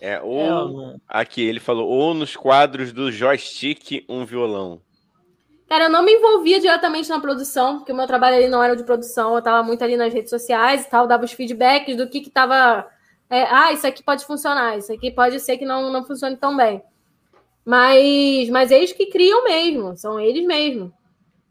É, 0.00 0.20
ou 0.20 0.94
é, 0.94 0.96
aqui 1.06 1.42
ele 1.42 1.60
falou, 1.60 1.88
ou 1.88 2.14
nos 2.14 2.34
quadros 2.34 2.92
do 2.92 3.12
joystick, 3.12 4.04
um 4.08 4.24
violão. 4.24 4.80
Cara, 5.68 5.84
eu 5.84 5.90
não 5.90 6.02
me 6.02 6.12
envolvia 6.12 6.60
diretamente 6.60 7.08
na 7.08 7.20
produção, 7.20 7.78
porque 7.78 7.92
o 7.92 7.96
meu 7.96 8.06
trabalho 8.06 8.36
ali 8.36 8.48
não 8.48 8.62
era 8.62 8.74
de 8.74 8.84
produção, 8.84 9.32
eu 9.32 9.38
estava 9.38 9.62
muito 9.62 9.82
ali 9.84 9.96
nas 9.96 10.12
redes 10.12 10.30
sociais 10.30 10.84
e 10.84 10.90
tal, 10.90 11.06
dava 11.06 11.24
os 11.24 11.32
feedbacks 11.32 11.96
do 11.96 12.08
que 12.08 12.20
que 12.20 12.30
tava. 12.30 12.86
É, 13.32 13.44
ah, 13.44 13.72
isso 13.72 13.86
aqui 13.86 14.02
pode 14.02 14.26
funcionar, 14.26 14.76
isso 14.76 14.92
aqui 14.92 15.10
pode 15.10 15.40
ser 15.40 15.56
que 15.56 15.64
não, 15.64 15.90
não 15.90 16.04
funcione 16.04 16.36
tão 16.36 16.54
bem. 16.54 16.82
Mas, 17.64 18.50
mas 18.50 18.70
eles 18.70 18.92
que 18.92 19.06
criam 19.06 19.42
mesmo, 19.44 19.96
são 19.96 20.20
eles 20.20 20.44
mesmo. 20.44 20.92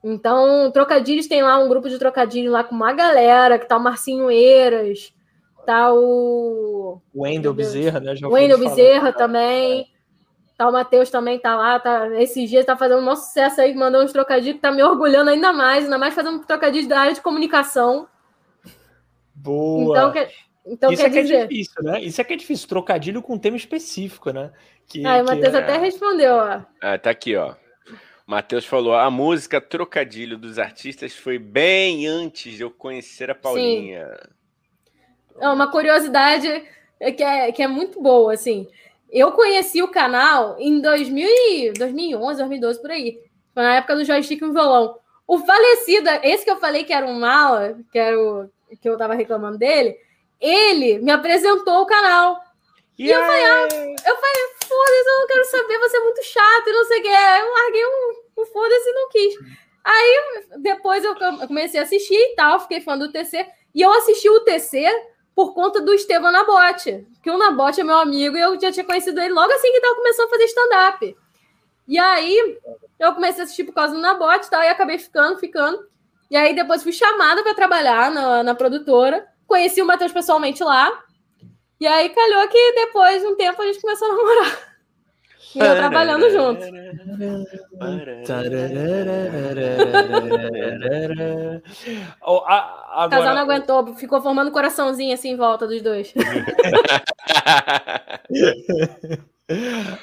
Então, 0.04 0.70
Trocadilhos 0.70 1.26
tem 1.26 1.42
lá 1.42 1.58
um 1.58 1.68
grupo 1.68 1.90
de 1.90 1.98
trocadilhos 1.98 2.54
lá 2.54 2.64
com 2.64 2.76
uma 2.76 2.94
galera, 2.94 3.58
que 3.58 3.68
tá 3.68 3.78
o 3.78 3.80
Marcinho 3.80 4.30
Eiras, 4.30 5.12
tá 5.66 5.92
o. 5.92 7.02
Wendel 7.16 7.52
Bezerra, 7.52 8.00
né? 8.00 8.16
Já 8.16 8.28
Wendel 8.28 8.60
Bezerra 8.60 9.12
também. 9.12 9.88
Tá, 10.56 10.70
o 10.70 10.72
Matheus 10.72 11.10
também 11.10 11.40
tá 11.40 11.56
lá, 11.56 11.80
tá, 11.80 12.08
esses 12.22 12.48
dias 12.48 12.64
tá 12.64 12.78
fazendo 12.78 13.02
um 13.02 13.16
sucesso 13.16 13.60
aí, 13.60 13.74
mandando 13.74 14.06
uns 14.06 14.14
trocadilhos 14.14 14.58
que 14.58 14.62
tá 14.62 14.72
me 14.72 14.84
orgulhando 14.84 15.32
ainda 15.32 15.52
mais, 15.52 15.86
ainda 15.86 15.98
mais 15.98 16.14
fazendo 16.14 16.36
um 16.36 16.44
trocadilho 16.44 16.88
da 16.88 17.00
área 17.00 17.14
de 17.14 17.22
comunicação. 17.22 18.08
Boa! 19.34 19.90
Então, 19.90 20.12
que, 20.12 20.28
então 20.66 20.92
Isso 20.92 21.04
quer 21.04 21.18
é 21.18 21.22
dizer... 21.22 21.24
que 21.24 21.34
é 21.34 21.48
difícil, 21.48 21.84
né? 21.84 22.02
Isso 22.02 22.22
é 22.22 22.24
que 22.24 22.34
é 22.34 22.38
difícil, 22.38 22.68
trocadilho 22.68 23.22
com 23.22 23.34
um 23.34 23.40
tema 23.40 23.58
específico, 23.58 24.32
né? 24.32 24.52
Que, 24.88 25.06
ah, 25.06 25.22
o 25.22 25.26
Matheus 25.26 25.54
é... 25.54 25.58
até 25.58 25.78
respondeu, 25.78 26.36
ó. 26.36 26.62
Ah, 26.82 26.98
tá 26.98 27.10
aqui, 27.10 27.36
ó. 27.36 27.56
Matheus 28.26 28.66
falou: 28.66 28.94
a 28.94 29.10
música 29.10 29.60
Trocadilho 29.60 30.38
dos 30.38 30.60
artistas 30.60 31.14
foi 31.14 31.38
bem 31.38 32.08
antes 32.08 32.54
de 32.54 32.62
eu 32.62 32.72
conhecer 32.72 33.30
a 33.30 33.36
Paulinha. 33.36 34.08
Sim. 34.08 35.42
É 35.42 35.50
uma 35.50 35.72
curiosidade 35.72 36.64
que 37.18 37.24
é, 37.24 37.52
que 37.52 37.64
é 37.64 37.68
muito 37.68 38.02
boa, 38.02 38.34
assim. 38.34 38.68
Eu 39.10 39.32
conheci 39.34 39.82
o 39.82 39.90
canal 39.90 40.56
em 40.60 40.80
2000, 40.80 41.74
2011, 41.74 42.38
2012, 42.38 42.82
por 42.82 42.92
aí. 42.92 43.20
Foi 43.54 43.64
na 43.64 43.76
época 43.76 43.96
do 43.96 44.06
joystick 44.06 44.42
no 44.42 44.54
violão. 44.54 44.98
O 45.28 45.40
falecido, 45.40 46.10
esse 46.24 46.46
que 46.46 46.52
eu 46.52 46.58
falei 46.58 46.84
que 46.84 46.94
era 46.94 47.06
um 47.06 47.20
mala, 47.20 47.78
que 47.92 48.00
era 48.00 48.18
o 48.18 48.50
que 48.80 48.88
eu 48.88 48.98
tava 48.98 49.14
reclamando 49.14 49.58
dele, 49.58 49.98
ele 50.42 51.00
me 51.00 51.12
apresentou 51.12 51.82
o 51.82 51.86
canal. 51.86 52.42
E, 52.98 53.10
eu 53.10 53.20
falei, 53.20 53.46
ah, 53.46 53.68
eu 53.72 54.16
falei, 54.18 54.44
foda-se, 54.68 55.10
eu 55.10 55.20
não 55.20 55.28
quero 55.28 55.46
saber, 55.46 55.80
você 55.80 55.98
é 55.98 56.04
muito 56.04 56.24
chato 56.24 56.68
e 56.68 56.74
não 56.74 56.86
sei 56.86 57.00
o 57.00 57.02
que. 57.04 57.08
Eu 57.08 57.52
larguei 57.52 57.86
um, 57.86 58.42
um 58.42 58.46
foda-se 58.46 58.90
e 58.90 58.94
não 58.94 59.10
quis. 59.10 59.36
Aí 59.84 60.44
depois 60.58 61.04
eu 61.04 61.16
comecei 61.48 61.80
a 61.80 61.84
assistir 61.84 62.16
e 62.16 62.36
tal, 62.36 62.60
fiquei 62.60 62.82
fã 62.82 62.98
do 62.98 63.12
TC. 63.12 63.48
E 63.74 63.82
eu 63.82 63.92
assisti 63.94 64.30
o 64.30 64.42
TC 64.42 64.86
por 65.34 65.54
conta 65.54 65.82
do 65.82 65.94
Estevam 65.94 66.32
Nabote, 66.32 67.08
que 67.24 67.32
o 67.32 67.38
Nabote 67.38 67.82
é 67.82 67.84
meu 67.84 67.98
amigo 67.98 68.36
e 68.36 68.42
eu 68.42 68.60
já 68.60 68.72
tinha 68.72 68.86
conhecido 68.86 69.20
ele 69.20 69.34
logo 69.34 69.52
assim 69.54 69.72
que 69.72 69.78
estava 69.78 69.96
começando 69.96 70.28
a 70.28 70.30
fazer 70.30 70.44
stand-up. 70.46 71.18
E 71.88 71.98
aí 71.98 72.60
eu 73.00 73.14
comecei 73.14 73.42
a 73.42 73.44
assistir 73.46 73.64
por 73.64 73.74
causa 73.74 73.94
do 73.94 74.00
Nabote 74.00 74.48
e 74.48 74.50
tal, 74.50 74.62
e 74.62 74.68
acabei 74.68 75.00
ficando, 75.00 75.40
ficando. 75.40 75.90
E 76.30 76.38
aí 76.38 76.54
depois 76.54 76.84
fui 76.84 76.94
chamada 76.94 77.42
para 77.42 77.56
trabalhar 77.56 78.12
na, 78.12 78.44
na 78.44 78.56
produtora, 78.56 79.28
conheci 79.52 79.82
o 79.82 79.86
Matheus 79.86 80.14
pessoalmente 80.14 80.64
lá, 80.64 80.90
e 81.78 81.86
aí 81.86 82.08
calhou 82.08 82.48
que 82.48 82.74
depois 82.74 83.22
de 83.22 83.28
um 83.28 83.36
tempo 83.36 83.62
a 83.62 83.66
gente 83.66 83.82
começou 83.82 84.08
a 84.08 84.16
namorar. 84.16 84.72
E 85.54 85.60
eu 85.60 85.76
trabalhando 85.76 86.30
junto. 86.30 86.64
O 92.26 93.10
casal 93.10 93.36
não 93.36 93.42
aguentou, 93.42 93.94
ficou 93.98 94.22
formando 94.22 94.50
coraçãozinho 94.52 95.14
assim 95.14 95.32
em 95.32 95.36
volta 95.36 95.68
dos 95.68 95.82
dois. 95.82 96.14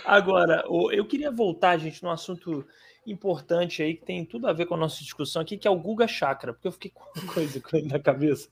Agora, 0.04 0.62
eu 0.92 1.06
queria 1.06 1.30
voltar, 1.30 1.78
gente, 1.78 2.02
num 2.02 2.10
assunto 2.10 2.66
importante 3.10 3.82
aí 3.82 3.94
que 3.94 4.04
tem 4.04 4.24
tudo 4.24 4.46
a 4.46 4.52
ver 4.52 4.66
com 4.66 4.74
a 4.74 4.78
nossa 4.78 4.98
discussão 5.02 5.42
aqui, 5.42 5.56
que 5.56 5.66
é 5.66 5.70
o 5.70 5.78
Guga 5.78 6.06
Chakra, 6.06 6.52
porque 6.52 6.68
eu 6.68 6.72
fiquei 6.72 6.90
com 6.90 7.04
uma 7.18 7.26
coisa 7.32 7.60
na 7.84 7.98
cabeça. 7.98 8.48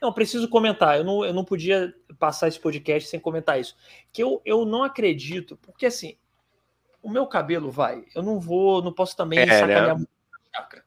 Não, 0.00 0.12
preciso 0.12 0.48
comentar, 0.48 0.98
eu 0.98 1.04
não, 1.04 1.24
eu 1.24 1.32
não 1.32 1.44
podia 1.44 1.94
passar 2.18 2.48
esse 2.48 2.60
podcast 2.60 3.08
sem 3.08 3.20
comentar 3.20 3.60
isso. 3.60 3.76
Que 4.12 4.22
eu, 4.22 4.40
eu 4.44 4.64
não 4.64 4.82
acredito, 4.82 5.56
porque 5.62 5.86
assim, 5.86 6.16
o 7.02 7.10
meu 7.10 7.26
cabelo 7.26 7.70
vai. 7.70 8.04
Eu 8.14 8.22
não 8.22 8.38
vou, 8.38 8.82
não 8.82 8.92
posso 8.92 9.16
também 9.16 9.40
é, 9.40 9.46
sacanear 9.46 9.98
né? 9.98 10.04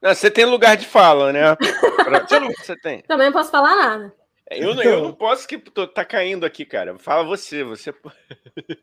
Não, 0.02 0.14
você 0.14 0.30
tem 0.30 0.46
lugar 0.46 0.78
de 0.78 0.86
fala, 0.86 1.34
né? 1.34 1.42
não, 2.40 2.52
você 2.54 2.76
tem. 2.76 3.02
Também 3.02 3.28
não 3.28 3.34
posso 3.34 3.50
falar 3.50 3.76
nada. 3.76 4.14
Eu, 4.52 4.80
eu 4.80 5.02
não 5.02 5.14
posso 5.14 5.48
que 5.48 5.58
tô, 5.58 5.88
tá 5.88 6.06
caindo 6.06 6.46
aqui, 6.46 6.66
cara. 6.66 6.98
Fala 7.00 7.24
você, 7.24 7.64
você. 7.64 7.94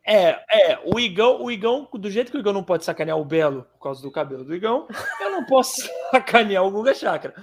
É, 0.05 0.45
é, 0.51 0.81
o 0.85 0.99
Igão, 0.99 1.43
o 1.43 1.51
Igão, 1.51 1.89
do 1.95 2.11
jeito 2.11 2.31
que 2.31 2.37
o 2.37 2.41
Igão 2.41 2.53
não 2.53 2.65
pode 2.65 2.85
sacanear 2.85 3.17
o 3.19 3.25
Belo 3.25 3.63
por 3.73 3.85
causa 3.85 4.03
do 4.03 4.11
cabelo 4.11 4.45
do 4.45 4.55
Igão, 4.55 4.87
eu 5.21 5.31
não 5.31 5.47
posso 5.47 5.89
sacanear 6.11 6.65
o 6.65 6.71
Guga 6.71 6.93
Chakra. 6.93 7.35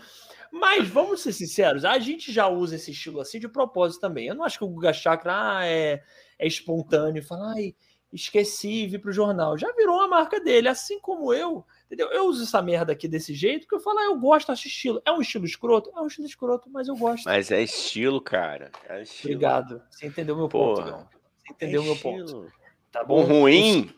Mas 0.52 0.88
vamos 0.88 1.22
ser 1.22 1.32
sinceros, 1.32 1.86
a 1.86 1.98
gente 1.98 2.32
já 2.32 2.48
usa 2.48 2.76
esse 2.76 2.92
estilo 2.92 3.22
assim 3.22 3.40
de 3.40 3.48
propósito 3.48 4.02
também. 4.02 4.28
Eu 4.28 4.36
não 4.36 4.44
acho 4.44 4.58
que 4.58 4.64
o 4.64 4.68
Guga 4.68 4.94
Chakra 4.94 5.58
ah, 5.58 5.66
é, 5.66 6.04
é 6.38 6.48
espontâneo, 6.48 7.24
falar, 7.24 7.54
ai, 7.54 7.74
esqueci, 8.12 8.86
vi 8.88 9.00
pro 9.00 9.12
jornal. 9.12 9.58
Já 9.58 9.72
virou 9.74 10.02
a 10.02 10.08
marca 10.08 10.40
dele, 10.40 10.68
assim 10.68 11.00
como 11.00 11.34
eu. 11.34 11.66
Entendeu? 11.90 12.12
Eu 12.12 12.28
uso 12.28 12.44
essa 12.44 12.62
merda 12.62 12.94
aqui 12.94 13.08
desse 13.08 13.34
jeito, 13.34 13.68
que 13.68 13.74
eu 13.74 13.80
falo, 13.80 13.98
ah, 13.98 14.04
eu 14.04 14.16
gosto 14.20 14.52
desse 14.52 14.68
estilo. 14.68 15.02
É 15.04 15.12
um 15.12 15.20
estilo 15.20 15.44
escroto? 15.44 15.92
É 15.98 16.00
um 16.00 16.06
estilo 16.06 16.28
escroto, 16.28 16.70
mas 16.70 16.88
eu 16.88 16.96
gosto. 16.96 17.26
Mas 17.26 17.50
é 17.50 17.64
estilo, 17.64 18.22
cara. 18.22 18.70
É 18.88 19.02
estilo. 19.02 19.34
Obrigado. 19.34 19.82
Você 19.90 20.06
entendeu 20.06 20.36
meu 20.36 20.48
ponto, 20.48 20.82
não. 20.82 21.00
Você 21.00 21.52
entendeu 21.52 21.82
é 21.82 21.86
meu 21.86 21.96
ponto. 21.96 22.52
Tá 22.92 23.04
bom? 23.04 23.22
O 23.22 23.24
ruim 23.24 23.92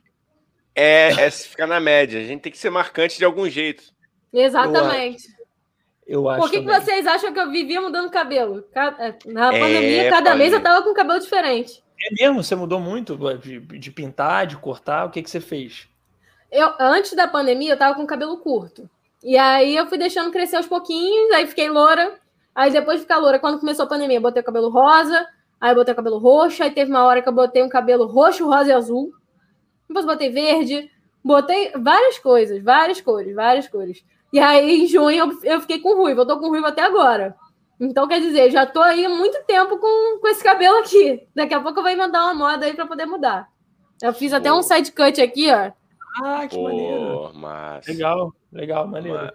é, 0.73 1.09
é 1.09 1.29
ficar 1.31 1.67
na 1.67 1.81
média. 1.81 2.21
A 2.21 2.23
gente 2.23 2.39
tem 2.39 2.51
que 2.51 2.57
ser 2.57 2.69
marcante 2.69 3.17
de 3.17 3.25
algum 3.25 3.49
jeito. 3.49 3.83
Exatamente. 4.31 5.27
Eu 6.07 6.29
acho. 6.29 6.41
Por 6.41 6.49
que, 6.49 6.61
que 6.61 6.65
vocês 6.65 7.05
acham 7.05 7.33
que 7.33 7.39
eu 7.41 7.51
vivia 7.51 7.81
mudando 7.81 8.09
cabelo? 8.09 8.65
Na 9.25 9.53
é, 9.53 9.59
pandemia, 9.59 10.09
cada 10.09 10.33
mês 10.33 10.53
eu 10.53 10.63
tava 10.63 10.81
com 10.81 10.93
cabelo 10.93 11.19
diferente. 11.19 11.83
É 12.01 12.23
mesmo? 12.23 12.41
Você 12.41 12.55
mudou 12.55 12.79
muito 12.79 13.17
de, 13.37 13.59
de 13.59 13.91
pintar, 13.91 14.47
de 14.47 14.55
cortar? 14.55 15.05
O 15.05 15.11
que, 15.11 15.21
que 15.21 15.29
você 15.29 15.41
fez? 15.41 15.90
Eu, 16.51 16.73
antes 16.79 17.13
da 17.13 17.27
pandemia, 17.27 17.73
eu 17.73 17.77
tava 17.77 17.95
com 17.95 18.05
cabelo 18.05 18.37
curto. 18.37 18.89
E 19.23 19.37
aí 19.37 19.75
eu 19.75 19.87
fui 19.87 19.97
deixando 19.97 20.31
crescer 20.31 20.57
aos 20.57 20.67
pouquinhos, 20.67 21.31
aí 21.31 21.47
fiquei 21.47 21.69
loura. 21.69 22.19
Aí 22.53 22.71
depois 22.71 22.97
de 22.97 23.03
ficar 23.03 23.17
loura, 23.17 23.39
quando 23.39 23.59
começou 23.59 23.85
a 23.85 23.87
pandemia, 23.87 24.17
eu 24.17 24.21
botei 24.21 24.41
o 24.41 24.45
cabelo 24.45 24.69
rosa, 24.69 25.25
aí 25.59 25.71
eu 25.71 25.75
botei 25.75 25.93
o 25.93 25.95
cabelo 25.95 26.17
roxo, 26.17 26.61
aí 26.61 26.71
teve 26.71 26.91
uma 26.91 27.05
hora 27.05 27.21
que 27.21 27.29
eu 27.29 27.33
botei 27.33 27.63
um 27.63 27.69
cabelo 27.69 28.05
roxo, 28.05 28.45
rosa 28.45 28.69
e 28.69 28.73
azul. 28.73 29.11
Depois 29.87 30.05
botei 30.05 30.29
verde, 30.29 30.91
botei 31.23 31.71
várias 31.75 32.19
coisas, 32.19 32.61
várias 32.61 32.99
cores, 32.99 33.33
várias 33.33 33.67
cores. 33.67 34.03
E 34.33 34.39
aí 34.39 34.83
em 34.83 34.87
junho 34.87 35.17
eu, 35.17 35.39
eu 35.43 35.61
fiquei 35.61 35.79
com 35.79 35.95
ruivo, 35.95 36.21
eu 36.21 36.27
tô 36.27 36.39
com 36.39 36.49
ruivo 36.49 36.65
até 36.65 36.81
agora. 36.83 37.35
Então, 37.79 38.07
quer 38.07 38.21
dizer, 38.21 38.51
já 38.51 38.63
tô 38.63 38.79
aí 38.79 39.03
há 39.03 39.09
muito 39.09 39.43
tempo 39.45 39.77
com, 39.79 40.19
com 40.19 40.27
esse 40.27 40.43
cabelo 40.43 40.77
aqui. 40.77 41.27
Daqui 41.33 41.55
a 41.55 41.59
pouco 41.59 41.79
eu 41.79 41.83
vou 41.83 41.91
inventar 41.91 42.25
uma 42.25 42.33
moda 42.33 42.67
aí 42.67 42.75
para 42.75 42.85
poder 42.85 43.07
mudar. 43.07 43.47
Eu 43.99 44.13
fiz 44.13 44.31
até 44.33 44.53
um 44.53 44.61
side 44.61 44.91
cut 44.91 45.19
aqui, 45.19 45.49
ó. 45.51 45.71
Ah, 46.17 46.47
que 46.47 46.55
Pô, 46.55 46.63
maneiro. 47.33 47.81
Legal, 47.87 48.33
legal, 48.51 48.87
maneiro. 48.87 49.31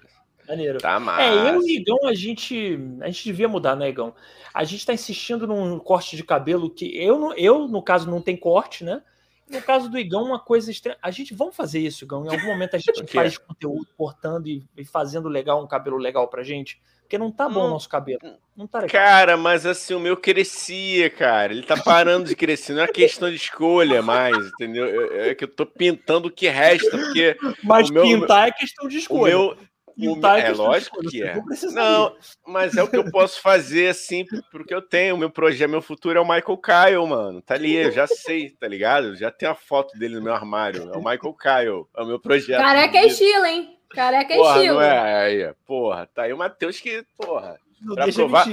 Maneiro. 0.49 0.79
Tá 0.79 1.01
massa. 1.01 1.23
É, 1.23 1.51
eu 1.51 1.63
e 1.63 1.65
o 1.65 1.69
Igão, 1.69 2.07
a 2.07 2.15
gente, 2.15 2.79
a 3.01 3.07
gente 3.07 3.25
devia 3.25 3.49
mudar, 3.49 3.75
né, 3.75 3.89
Igão? 3.89 4.15
A 4.55 4.65
gente 4.65 4.87
tá 4.87 4.95
insistindo 4.95 5.47
num 5.47 5.79
corte 5.79 6.17
de 6.17 6.23
cabelo 6.23 6.71
que 6.71 6.97
eu, 6.97 7.33
eu 7.35 7.67
no 7.67 7.83
caso, 7.83 8.11
não 8.11 8.23
tem 8.23 8.37
corte, 8.37 8.85
né? 8.85 9.03
No 9.49 9.63
caso 9.63 9.89
do 9.89 9.99
Igão, 9.99 10.25
uma 10.25 10.41
coisa 10.41 10.71
estranha. 10.71 10.99
A 11.01 11.11
gente, 11.11 11.33
vamos 11.33 11.55
fazer 11.55 11.79
isso, 11.79 12.05
Igão. 12.05 12.25
Em 12.25 12.29
algum 12.29 12.47
momento 12.47 12.75
a 12.75 12.79
gente 12.79 13.07
faz 13.13 13.39
conteúdo 13.39 13.87
cortando 13.97 14.49
e, 14.49 14.65
e, 14.77 14.85
fazendo 14.85 15.29
legal, 15.29 15.63
um 15.63 15.69
cabelo 15.69 15.97
legal 15.97 16.27
pra 16.29 16.43
gente. 16.43 16.81
Porque 17.03 17.17
não 17.17 17.31
tá 17.31 17.49
bom 17.49 17.61
o 17.61 17.67
hum, 17.67 17.71
nosso 17.71 17.89
cabelo. 17.89 18.19
Não 18.57 18.67
tá 18.67 18.81
legal. 18.81 18.91
Cara, 19.01 19.37
mas 19.37 19.65
assim, 19.65 19.95
o 19.95 20.01
meu 20.01 20.17
crescia, 20.17 21.09
cara. 21.09 21.53
Ele 21.53 21.63
tá 21.63 21.77
parando 21.77 22.29
de 22.29 22.35
crescer. 22.35 22.73
Não 22.73 22.83
é 22.83 22.89
questão 22.89 23.31
de 23.31 23.37
escolha 23.37 24.03
mais, 24.03 24.37
entendeu? 24.37 25.13
É 25.15 25.33
que 25.33 25.45
eu 25.45 25.49
tô 25.49 25.65
pintando 25.65 26.27
o 26.27 26.31
que 26.33 26.49
resta, 26.49 26.91
porque. 26.91 27.37
Mas 27.63 27.89
meu, 27.91 28.03
pintar 28.03 28.49
é 28.49 28.51
questão 28.51 28.89
de 28.89 28.99
escolha. 28.99 29.39
O 29.39 29.55
meu, 29.55 29.59
pintar 29.97 30.39
é 30.39 30.51
lógico 30.51 31.01
que 31.01 31.23
é. 31.23 31.41
Não, 31.73 32.15
mas 32.47 32.77
é 32.77 32.83
o 32.83 32.89
que 32.89 32.97
eu 32.97 33.11
posso 33.11 33.41
fazer 33.41 33.89
assim, 33.89 34.25
porque 34.51 34.75
eu 34.75 34.83
tenho. 34.83 35.17
Meu 35.17 35.31
projeto, 35.31 35.71
meu 35.71 35.83
futuro 35.83 36.19
é 36.19 36.21
o 36.21 36.25
Michael 36.25 36.59
Kyle, 36.59 37.07
mano. 37.09 37.43
Tá 37.43 37.55
ali, 37.55 37.75
eu 37.75 37.91
já 37.91 38.07
sei, 38.07 38.51
tá 38.51 38.69
ligado? 38.69 39.17
Já 39.17 39.31
tem 39.31 39.49
a 39.49 39.55
foto 39.55 39.99
dele 39.99 40.17
no 40.17 40.23
meu 40.23 40.35
armário. 40.35 40.91
É 40.93 40.97
o 40.97 41.05
Michael 41.05 41.35
Kyle. 41.35 41.87
É 41.97 42.03
o 42.03 42.07
meu 42.07 42.21
projeto. 42.21 42.61
Careca 42.61 42.99
é 42.99 43.07
estilo, 43.07 43.47
hein? 43.47 43.79
Careca 43.91 44.35
é 44.35 44.37
porra, 44.37 44.57
estilo. 44.57 44.75
Não 44.75 44.83
é, 44.83 45.25
aí, 45.25 45.55
porra, 45.65 46.07
tá 46.07 46.23
aí 46.23 46.33
o 46.33 46.39
Matheus 46.39 46.79
que, 46.81 47.05
porra, 47.17 47.59
não 47.81 47.95
pra 47.95 48.13
provar. 48.13 48.47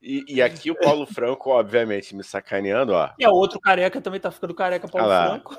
E, 0.00 0.24
e, 0.28 0.40
aqui 0.40 0.70
o 0.70 0.78
Paulo 0.78 1.06
Franco, 1.06 1.50
obviamente, 1.50 2.14
me 2.14 2.22
sacaneando, 2.22 2.92
ó. 2.92 3.10
E 3.18 3.24
a 3.24 3.30
outro 3.30 3.60
careca 3.60 4.00
também 4.00 4.20
tá 4.20 4.30
ficando 4.30 4.54
careca, 4.54 4.88
Paulo 4.88 5.08
Franco. 5.08 5.58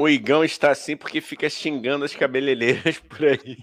O 0.00 0.08
Igão 0.08 0.42
está 0.42 0.70
assim 0.70 0.96
porque 0.96 1.20
fica 1.20 1.48
xingando 1.50 2.06
as 2.06 2.14
cabeleireiras 2.14 2.98
por 3.06 3.26
aí. 3.26 3.58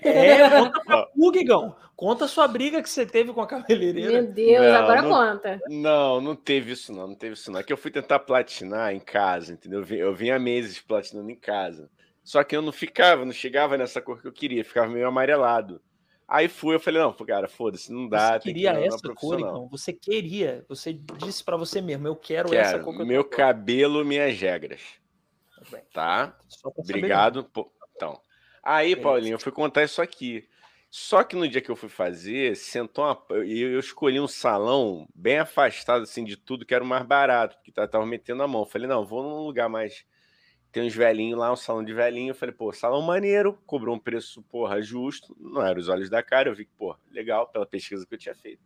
É, 0.00 0.48
conta 0.48 0.80
pra 0.84 1.06
tu, 1.06 1.36
Igão. 1.36 1.76
Conta 1.94 2.24
a 2.24 2.28
sua 2.28 2.48
briga 2.48 2.82
que 2.82 2.88
você 2.88 3.04
teve 3.04 3.32
com 3.32 3.42
a 3.42 3.46
cabeleireira. 3.46 4.22
Meu 4.22 4.32
Deus, 4.32 4.66
não, 4.66 4.74
agora 4.74 5.02
não, 5.02 5.10
conta. 5.10 5.60
Não, 5.68 6.20
não 6.20 6.34
teve 6.34 6.72
isso 6.72 6.92
não, 6.92 7.08
não 7.08 7.14
teve 7.14 7.34
isso 7.34 7.50
não. 7.50 7.60
É 7.60 7.62
que 7.62 7.72
eu 7.72 7.76
fui 7.76 7.90
tentar 7.90 8.20
platinar 8.20 8.94
em 8.94 9.00
casa, 9.00 9.52
entendeu? 9.52 9.80
Eu 9.80 9.84
vinha, 9.84 10.00
eu 10.00 10.14
vinha 10.14 10.38
meses 10.38 10.80
platinando 10.80 11.30
em 11.30 11.36
casa. 11.36 11.90
Só 12.24 12.42
que 12.42 12.56
eu 12.56 12.62
não 12.62 12.72
ficava, 12.72 13.24
não 13.24 13.32
chegava 13.32 13.76
nessa 13.76 14.00
cor 14.00 14.20
que 14.20 14.26
eu 14.26 14.32
queria, 14.32 14.64
ficava 14.64 14.88
meio 14.88 15.06
amarelado. 15.06 15.80
Aí 16.26 16.48
fui, 16.48 16.74
eu 16.74 16.80
falei, 16.80 17.00
não, 17.00 17.12
cara, 17.12 17.46
foda-se, 17.46 17.92
não 17.92 18.08
dá. 18.08 18.32
Você 18.32 18.40
queria 18.40 18.74
que 18.74 18.84
essa 18.84 19.14
cor, 19.14 19.38
então? 19.38 19.68
Você 19.68 19.92
queria, 19.92 20.64
você 20.68 20.92
disse 20.92 21.44
para 21.44 21.56
você 21.56 21.80
mesmo, 21.80 22.08
eu 22.08 22.16
quero, 22.16 22.48
quero 22.48 22.60
essa 22.60 22.78
cor. 22.80 22.96
Que 22.96 23.04
meu 23.04 23.22
cabelo, 23.22 24.04
minhas 24.04 24.36
regras. 24.38 24.80
Tá? 25.92 26.36
Obrigado. 26.76 27.50
Então. 27.94 28.20
Aí, 28.62 28.96
Paulinho, 28.96 29.34
eu 29.34 29.38
fui 29.38 29.52
contar 29.52 29.84
isso 29.84 30.02
aqui. 30.02 30.48
Só 30.90 31.22
que 31.22 31.36
no 31.36 31.48
dia 31.48 31.60
que 31.60 31.70
eu 31.70 31.76
fui 31.76 31.88
fazer, 31.88 32.56
sentou 32.56 33.04
uma... 33.04 33.22
eu 33.44 33.78
escolhi 33.78 34.18
um 34.18 34.28
salão 34.28 35.06
bem 35.14 35.38
afastado 35.38 36.02
assim 36.02 36.24
de 36.24 36.36
tudo 36.36 36.64
que 36.64 36.74
era 36.74 36.82
o 36.82 36.86
mais 36.86 37.04
barato, 37.04 37.56
porque 37.56 37.72
tava 37.72 38.06
metendo 38.06 38.42
a 38.42 38.48
mão. 38.48 38.64
falei, 38.64 38.88
não, 38.88 39.04
vou 39.04 39.22
num 39.22 39.44
lugar 39.44 39.68
mais 39.68 40.06
tem 40.76 40.86
uns 40.86 40.94
velhinhos 40.94 41.38
lá, 41.38 41.50
um 41.50 41.56
salão 41.56 41.82
de 41.82 41.94
velhinho. 41.94 42.32
Eu 42.32 42.34
falei, 42.34 42.54
pô, 42.54 42.70
salão 42.70 43.00
maneiro, 43.00 43.58
cobrou 43.64 43.96
um 43.96 43.98
preço, 43.98 44.42
porra, 44.42 44.82
justo. 44.82 45.34
Não 45.40 45.64
era 45.64 45.78
os 45.78 45.88
olhos 45.88 46.10
da 46.10 46.22
cara. 46.22 46.50
Eu 46.50 46.54
vi 46.54 46.66
que, 46.66 46.72
pô, 46.76 46.94
legal, 47.10 47.48
pela 47.48 47.64
pesquisa 47.64 48.06
que 48.06 48.14
eu 48.14 48.18
tinha 48.18 48.34
feito. 48.34 48.60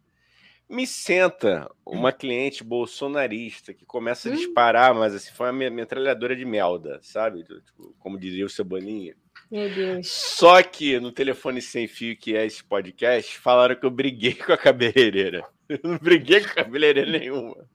Me 0.70 0.86
senta 0.86 1.68
uma 1.84 2.12
cliente 2.12 2.62
bolsonarista 2.62 3.74
que 3.74 3.84
começa 3.84 4.28
a 4.28 4.32
hum. 4.32 4.36
disparar, 4.36 4.94
mas 4.94 5.12
assim, 5.12 5.32
foi 5.32 5.50
uma 5.50 5.68
metralhadora 5.68 6.36
de 6.36 6.44
melda, 6.44 7.00
sabe? 7.02 7.42
Tipo, 7.42 7.92
como 7.98 8.16
diria 8.16 8.46
o 8.46 8.48
Cebolinha. 8.48 9.16
Meu 9.50 9.68
Deus. 9.68 10.08
Só 10.08 10.62
que 10.62 11.00
no 11.00 11.10
telefone 11.10 11.60
sem 11.60 11.88
fio, 11.88 12.16
que 12.16 12.36
é 12.36 12.46
esse 12.46 12.62
podcast, 12.62 13.36
falaram 13.36 13.74
que 13.74 13.84
eu 13.84 13.90
briguei 13.90 14.34
com 14.34 14.52
a 14.52 14.56
cabeleireira. 14.56 15.44
Eu 15.68 15.80
não 15.82 15.98
briguei 15.98 16.40
com 16.40 16.50
a 16.50 16.54
cabeleireira 16.54 17.10
nenhuma. 17.10 17.68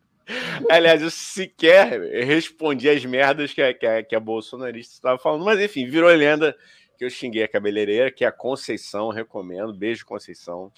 Aliás, 0.69 1.01
eu 1.01 1.11
sequer 1.11 1.99
respondi 2.25 2.89
as 2.89 3.03
merdas 3.03 3.53
que 3.53 3.61
a, 3.61 3.73
que 3.73 3.85
a, 3.85 4.03
que 4.03 4.15
a 4.15 4.19
bolsonarista 4.19 4.93
estava 4.93 5.19
falando, 5.19 5.43
mas 5.43 5.59
enfim, 5.59 5.85
virou 5.85 6.09
lenda 6.09 6.55
que 6.97 7.03
eu 7.03 7.09
xinguei 7.09 7.43
a 7.43 7.47
cabeleireira, 7.47 8.09
que 8.09 8.23
é 8.23 8.27
a 8.27 8.31
Conceição, 8.31 9.09
recomendo. 9.09 9.73
Beijo, 9.73 10.05
Conceição. 10.05 10.71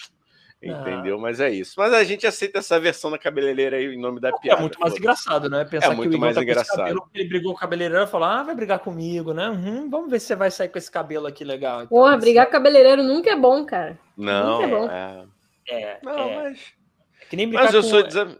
Entendeu? 0.61 1.17
Ah. 1.17 1.21
Mas 1.21 1.39
é 1.39 1.51
isso. 1.51 1.75
Mas 1.77 1.93
a 1.93 2.03
gente 2.03 2.25
aceita 2.25 2.59
essa 2.59 2.79
versão 2.79 3.11
da 3.11 3.17
cabeleireira 3.17 3.77
aí 3.77 3.85
em 3.85 3.99
nome 3.99 4.19
da 4.19 4.31
piada. 4.33 4.59
É 4.59 4.61
muito 4.61 4.79
mais 4.79 4.95
engraçado, 4.95 5.49
né? 5.49 5.63
Pensar 5.65 5.91
é 5.91 5.95
muito 5.95 6.09
que 6.09 6.15
o 6.15 6.19
mais 6.19 6.35
tá 6.35 6.41
engraçado. 6.41 6.77
Cabelo, 6.77 7.09
ele 7.13 7.29
brigou 7.29 7.51
com 7.51 7.57
a 7.57 7.61
cabeleireira 7.61 8.03
e 8.05 8.07
falou: 8.07 8.27
Ah, 8.27 8.41
vai 8.41 8.55
brigar 8.55 8.79
comigo, 8.79 9.33
né? 9.33 9.49
Uhum, 9.49 9.89
vamos 9.89 10.09
ver 10.09 10.19
se 10.19 10.27
você 10.27 10.35
vai 10.35 10.49
sair 10.49 10.69
com 10.69 10.77
esse 10.77 10.89
cabelo 10.89 11.27
aqui 11.27 11.43
legal. 11.43 11.83
Então, 11.83 11.89
Porra, 11.89 12.17
brigar 12.17 12.47
com 12.47 12.53
cabeleireiro 12.53 13.03
nunca 13.03 13.29
é 13.29 13.35
bom, 13.35 13.63
cara. 13.65 13.99
Não, 14.17 14.53
nunca 14.53 14.65
é 14.65 14.67
bom. 14.67 14.89
É... 14.89 15.27
é 15.69 15.99
não, 16.03 16.19
é. 16.19 16.35
mas. 16.35 16.73
É 17.21 17.25
que 17.25 17.35
nem 17.35 17.47
brigar 17.47 17.65
mas 17.65 17.75
eu 17.75 17.83
com... 17.83 17.89
sou 17.89 18.03
desab... 18.03 18.39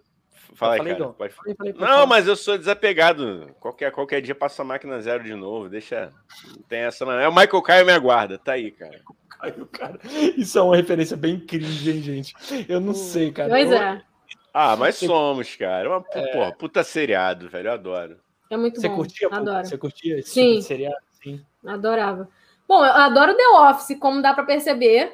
Fala 0.56 0.73
aí, 0.73 0.80
cara. 0.80 1.10
Pode... 1.10 1.34
Falei, 1.34 1.56
falei, 1.56 1.73
não, 1.73 2.07
mas 2.07 2.27
eu 2.27 2.35
sou 2.35 2.57
desapegado. 2.57 3.56
Qualquer, 3.60 3.91
qualquer 3.91 4.22
dia 4.22 4.34
passa 4.34 4.64
a 4.64 4.65
máquina 4.65 4.99
zero 4.99 5.23
de 5.23 5.35
novo. 5.35 5.69
Deixa. 5.69 6.11
Não 6.48 6.64
tem 6.64 6.80
essa, 6.80 7.06
não. 7.06 7.11
É 7.11 7.27
o 7.27 7.35
Michael 7.35 7.61
Caio 7.61 7.85
me 7.85 7.91
aguarda. 7.91 8.39
Tá 8.39 8.53
aí, 8.53 8.72
cara. 8.72 8.99
Cara. 9.72 9.99
Isso 10.35 10.57
é 10.57 10.61
uma 10.61 10.76
referência 10.76 11.15
bem 11.15 11.39
cringe, 11.39 11.91
hein, 11.91 12.01
gente? 12.01 12.34
Eu 12.68 12.80
não 12.80 12.93
sei, 12.93 13.31
cara. 13.31 13.49
Pois 13.49 13.72
eu... 13.72 13.77
é. 13.77 14.03
Ah, 14.53 14.76
mas 14.76 14.95
somos, 14.95 15.55
cara. 15.55 15.89
Uma 15.89 16.05
é... 16.11 16.27
porra, 16.31 16.51
puta 16.51 16.84
seriado, 16.84 17.49
velho. 17.49 17.68
Eu 17.68 17.73
adoro. 17.73 18.18
É 18.49 18.57
muito 18.57 18.80
Você 18.80 18.89
bom. 18.89 18.95
Curtia, 18.95 19.27
adoro. 19.31 19.65
Você 19.65 19.77
curtia 19.77 20.19
esse 20.19 20.30
Sim. 20.30 20.51
Tipo 20.53 20.61
seriado? 20.64 20.97
Sim. 21.22 21.45
Adorava. 21.65 22.30
Bom, 22.68 22.84
eu 22.84 22.91
adoro 22.91 23.35
The 23.35 23.47
Office, 23.49 23.97
como 23.99 24.22
dá 24.22 24.34
para 24.34 24.45
perceber. 24.45 25.14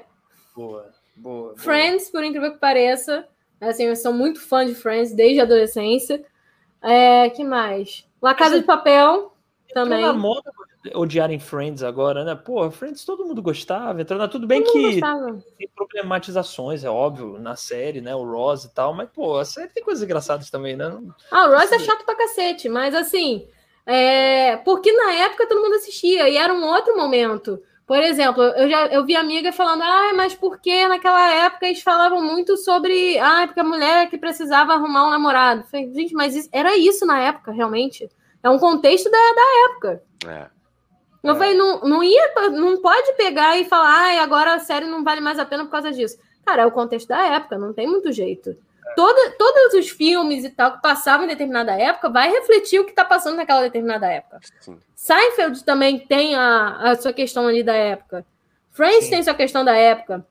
Boa, 0.55 0.89
boa. 1.15 1.53
Friends, 1.57 2.09
boa. 2.09 2.11
por 2.11 2.23
incrível 2.23 2.53
que 2.53 2.59
pareça. 2.59 3.27
Assim, 3.59 3.83
eu 3.83 3.95
sou 3.95 4.13
muito 4.13 4.39
fã 4.39 4.65
de 4.65 4.75
Friends 4.75 5.13
desde 5.13 5.39
a 5.39 5.43
adolescência. 5.43 6.23
É, 6.81 7.29
que 7.29 7.43
mais? 7.43 8.07
La 8.21 8.33
Casa 8.33 8.59
de 8.59 8.65
Papel 8.65 9.33
também. 9.73 10.01
na 10.01 10.13
moda 10.13 10.51
odiarem 10.93 11.39
Friends 11.39 11.81
agora, 11.83 12.23
né? 12.23 12.35
Pô, 12.35 12.69
Friends 12.69 13.05
todo 13.05 13.25
mundo 13.25 13.41
gostava, 13.41 14.01
entrando 14.01 14.27
tudo 14.27 14.45
bem 14.45 14.63
todo 14.63 14.73
que 14.73 15.01
tem 15.57 15.69
problematizações, 15.75 16.83
é 16.83 16.89
óbvio, 16.89 17.39
na 17.39 17.55
série, 17.55 18.01
né? 18.01 18.13
O 18.13 18.23
Ross 18.23 18.65
e 18.65 18.73
tal, 18.73 18.93
mas 18.93 19.09
pô, 19.09 19.37
a 19.37 19.45
série 19.45 19.69
tem 19.69 19.83
coisas 19.83 20.03
engraçadas 20.03 20.49
também, 20.49 20.75
né? 20.75 20.85
Ah, 21.31 21.47
o 21.47 21.51
Ross 21.51 21.71
é 21.71 21.79
chato 21.79 22.05
pra 22.05 22.15
cacete, 22.15 22.67
mas 22.67 22.93
assim, 22.93 23.47
é... 23.85 24.57
porque 24.57 24.91
na 24.91 25.13
época 25.13 25.47
todo 25.47 25.61
mundo 25.61 25.75
assistia 25.75 26.27
e 26.27 26.35
era 26.35 26.53
um 26.53 26.65
outro 26.65 26.97
momento. 26.97 27.61
Por 27.85 28.01
exemplo, 28.01 28.41
eu 28.41 28.69
já 28.69 28.87
eu 28.87 29.05
vi 29.05 29.15
amiga 29.15 29.51
falando, 29.51 29.83
ah, 29.83 30.13
mas 30.15 30.33
porque 30.33 30.87
naquela 30.87 31.45
época 31.45 31.65
eles 31.65 31.81
falavam 31.81 32.21
muito 32.21 32.55
sobre, 32.55 33.19
ah, 33.19 33.45
porque 33.45 33.59
a 33.59 33.63
mulher 33.63 34.09
que 34.09 34.17
precisava 34.17 34.73
arrumar 34.73 35.07
um 35.07 35.09
namorado. 35.09 35.63
Falei, 35.69 35.93
gente, 35.93 36.13
mas 36.13 36.33
isso, 36.33 36.49
era 36.51 36.77
isso 36.77 37.05
na 37.05 37.19
época, 37.19 37.51
realmente. 37.51 38.09
É 38.41 38.49
um 38.49 38.57
contexto 38.57 39.09
da, 39.09 39.17
da 39.17 39.69
época. 39.69 40.03
É. 40.27 40.52
Eu 41.23 41.33
é. 41.33 41.37
falei, 41.37 41.55
não, 41.55 41.79
não 41.81 42.03
ia, 42.03 42.33
não 42.51 42.81
pode 42.81 43.13
pegar 43.13 43.57
e 43.57 43.65
falar, 43.65 44.21
agora 44.21 44.55
a 44.55 44.59
série 44.59 44.85
não 44.85 45.03
vale 45.03 45.21
mais 45.21 45.39
a 45.39 45.45
pena 45.45 45.63
por 45.63 45.71
causa 45.71 45.91
disso. 45.91 46.17
Cara, 46.45 46.63
é 46.63 46.65
o 46.65 46.71
contexto 46.71 47.07
da 47.07 47.25
época, 47.25 47.57
não 47.57 47.73
tem 47.73 47.87
muito 47.87 48.11
jeito. 48.11 48.57
Toda, 48.95 49.31
todos 49.37 49.73
os 49.73 49.89
filmes 49.89 50.43
e 50.43 50.49
tal 50.49 50.73
que 50.73 50.81
passavam 50.81 51.25
em 51.25 51.29
determinada 51.29 51.71
época 51.71 52.09
vai 52.09 52.29
refletir 52.29 52.79
o 52.79 52.83
que 52.83 52.91
está 52.91 53.05
passando 53.05 53.37
naquela 53.37 53.61
determinada 53.61 54.05
época. 54.11 54.41
Sim. 54.59 54.77
Seinfeld 54.93 55.63
também 55.63 55.99
tem 55.99 56.35
a, 56.35 56.91
a, 56.91 56.95
sua 56.95 57.13
questão 57.13 57.47
ali 57.47 57.63
da 57.63 57.73
época. 57.73 58.25
Friends 58.71 59.05
Sim. 59.05 59.09
tem 59.11 59.23
sua 59.23 59.33
questão 59.33 59.63
da 59.63 59.75
época. 59.75 60.25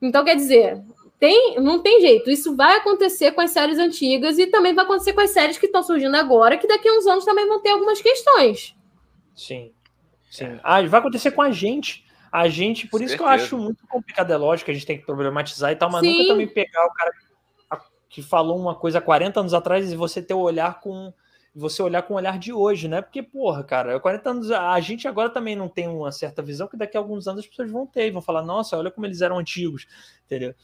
Então, 0.00 0.24
quer 0.24 0.34
dizer, 0.34 0.80
tem, 1.20 1.60
não 1.60 1.80
tem 1.80 2.00
jeito. 2.00 2.30
Isso 2.30 2.56
vai 2.56 2.78
acontecer 2.78 3.32
com 3.32 3.42
as 3.42 3.50
séries 3.50 3.78
antigas 3.78 4.38
e 4.38 4.46
também 4.46 4.74
vai 4.74 4.84
acontecer 4.84 5.12
com 5.12 5.20
as 5.20 5.30
séries 5.30 5.58
que 5.58 5.66
estão 5.66 5.82
surgindo 5.82 6.16
agora, 6.16 6.56
que 6.56 6.66
daqui 6.66 6.88
a 6.88 6.94
uns 6.94 7.06
anos 7.06 7.24
também 7.24 7.46
vão 7.46 7.60
ter 7.60 7.70
algumas 7.70 8.00
questões. 8.00 8.74
Sim. 9.36 9.70
Sim. 10.30 10.58
Ah, 10.62 10.80
vai 10.86 11.00
acontecer 11.00 11.32
com 11.32 11.42
a 11.42 11.50
gente. 11.50 12.06
A 12.32 12.48
gente, 12.48 12.86
por 12.86 13.02
isso 13.02 13.16
que 13.16 13.22
eu 13.22 13.26
acho 13.26 13.58
muito 13.58 13.84
complicado, 13.88 14.32
é 14.32 14.36
lógico 14.36 14.66
que 14.66 14.70
a 14.70 14.74
gente 14.74 14.86
tem 14.86 14.96
que 14.96 15.04
problematizar 15.04 15.72
e 15.72 15.76
tal, 15.76 15.90
mas 15.90 16.02
Sim. 16.02 16.16
nunca 16.16 16.28
também 16.28 16.46
pegar 16.46 16.86
o 16.86 16.92
cara 16.92 17.12
que 18.08 18.22
falou 18.22 18.58
uma 18.58 18.74
coisa 18.74 18.98
há 18.98 19.00
40 19.00 19.40
anos 19.40 19.54
atrás 19.54 19.92
e 19.92 19.96
você 19.96 20.20
ter 20.20 20.34
o 20.34 20.40
olhar 20.40 20.80
com 20.80 21.12
você 21.52 21.82
olhar 21.82 22.02
com 22.02 22.14
o 22.14 22.16
olhar 22.16 22.38
de 22.38 22.52
hoje, 22.52 22.86
né? 22.86 23.02
Porque, 23.02 23.22
porra, 23.22 23.64
cara, 23.64 23.98
40 23.98 24.30
anos, 24.30 24.50
a 24.52 24.78
gente 24.78 25.08
agora 25.08 25.28
também 25.28 25.56
não 25.56 25.68
tem 25.68 25.88
uma 25.88 26.12
certa 26.12 26.40
visão 26.40 26.68
que 26.68 26.76
daqui 26.76 26.96
a 26.96 27.00
alguns 27.00 27.26
anos 27.26 27.40
as 27.40 27.46
pessoas 27.46 27.70
vão 27.70 27.86
ter 27.86 28.06
e 28.06 28.10
vão 28.10 28.22
falar, 28.22 28.42
nossa, 28.42 28.78
olha 28.78 28.90
como 28.90 29.04
eles 29.04 29.20
eram 29.20 29.36
antigos, 29.38 29.86
entendeu? 30.26 30.54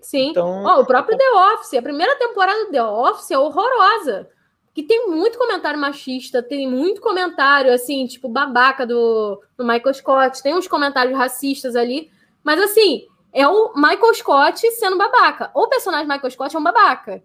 Sim. 0.00 0.30
Então, 0.30 0.62
oh, 0.64 0.82
o 0.82 0.86
próprio 0.86 1.18
The 1.18 1.30
Office, 1.52 1.74
a 1.74 1.82
primeira 1.82 2.16
temporada 2.16 2.64
do 2.64 2.70
The 2.70 2.84
Office 2.84 3.30
é 3.32 3.38
horrorosa. 3.38 4.30
Que 4.76 4.82
tem 4.82 5.08
muito 5.08 5.38
comentário 5.38 5.80
machista, 5.80 6.42
tem 6.42 6.68
muito 6.68 7.00
comentário, 7.00 7.72
assim, 7.72 8.06
tipo, 8.06 8.28
babaca 8.28 8.86
do, 8.86 9.42
do 9.56 9.64
Michael 9.64 9.94
Scott, 9.94 10.42
tem 10.42 10.54
uns 10.54 10.68
comentários 10.68 11.16
racistas 11.16 11.74
ali, 11.74 12.10
mas 12.44 12.60
assim, 12.60 13.06
é 13.32 13.48
o 13.48 13.72
Michael 13.74 14.12
Scott 14.12 14.70
sendo 14.72 14.98
babaca. 14.98 15.50
O 15.54 15.66
personagem 15.66 16.06
Michael 16.06 16.30
Scott 16.30 16.54
é 16.54 16.58
um 16.58 16.62
babaca. 16.62 17.22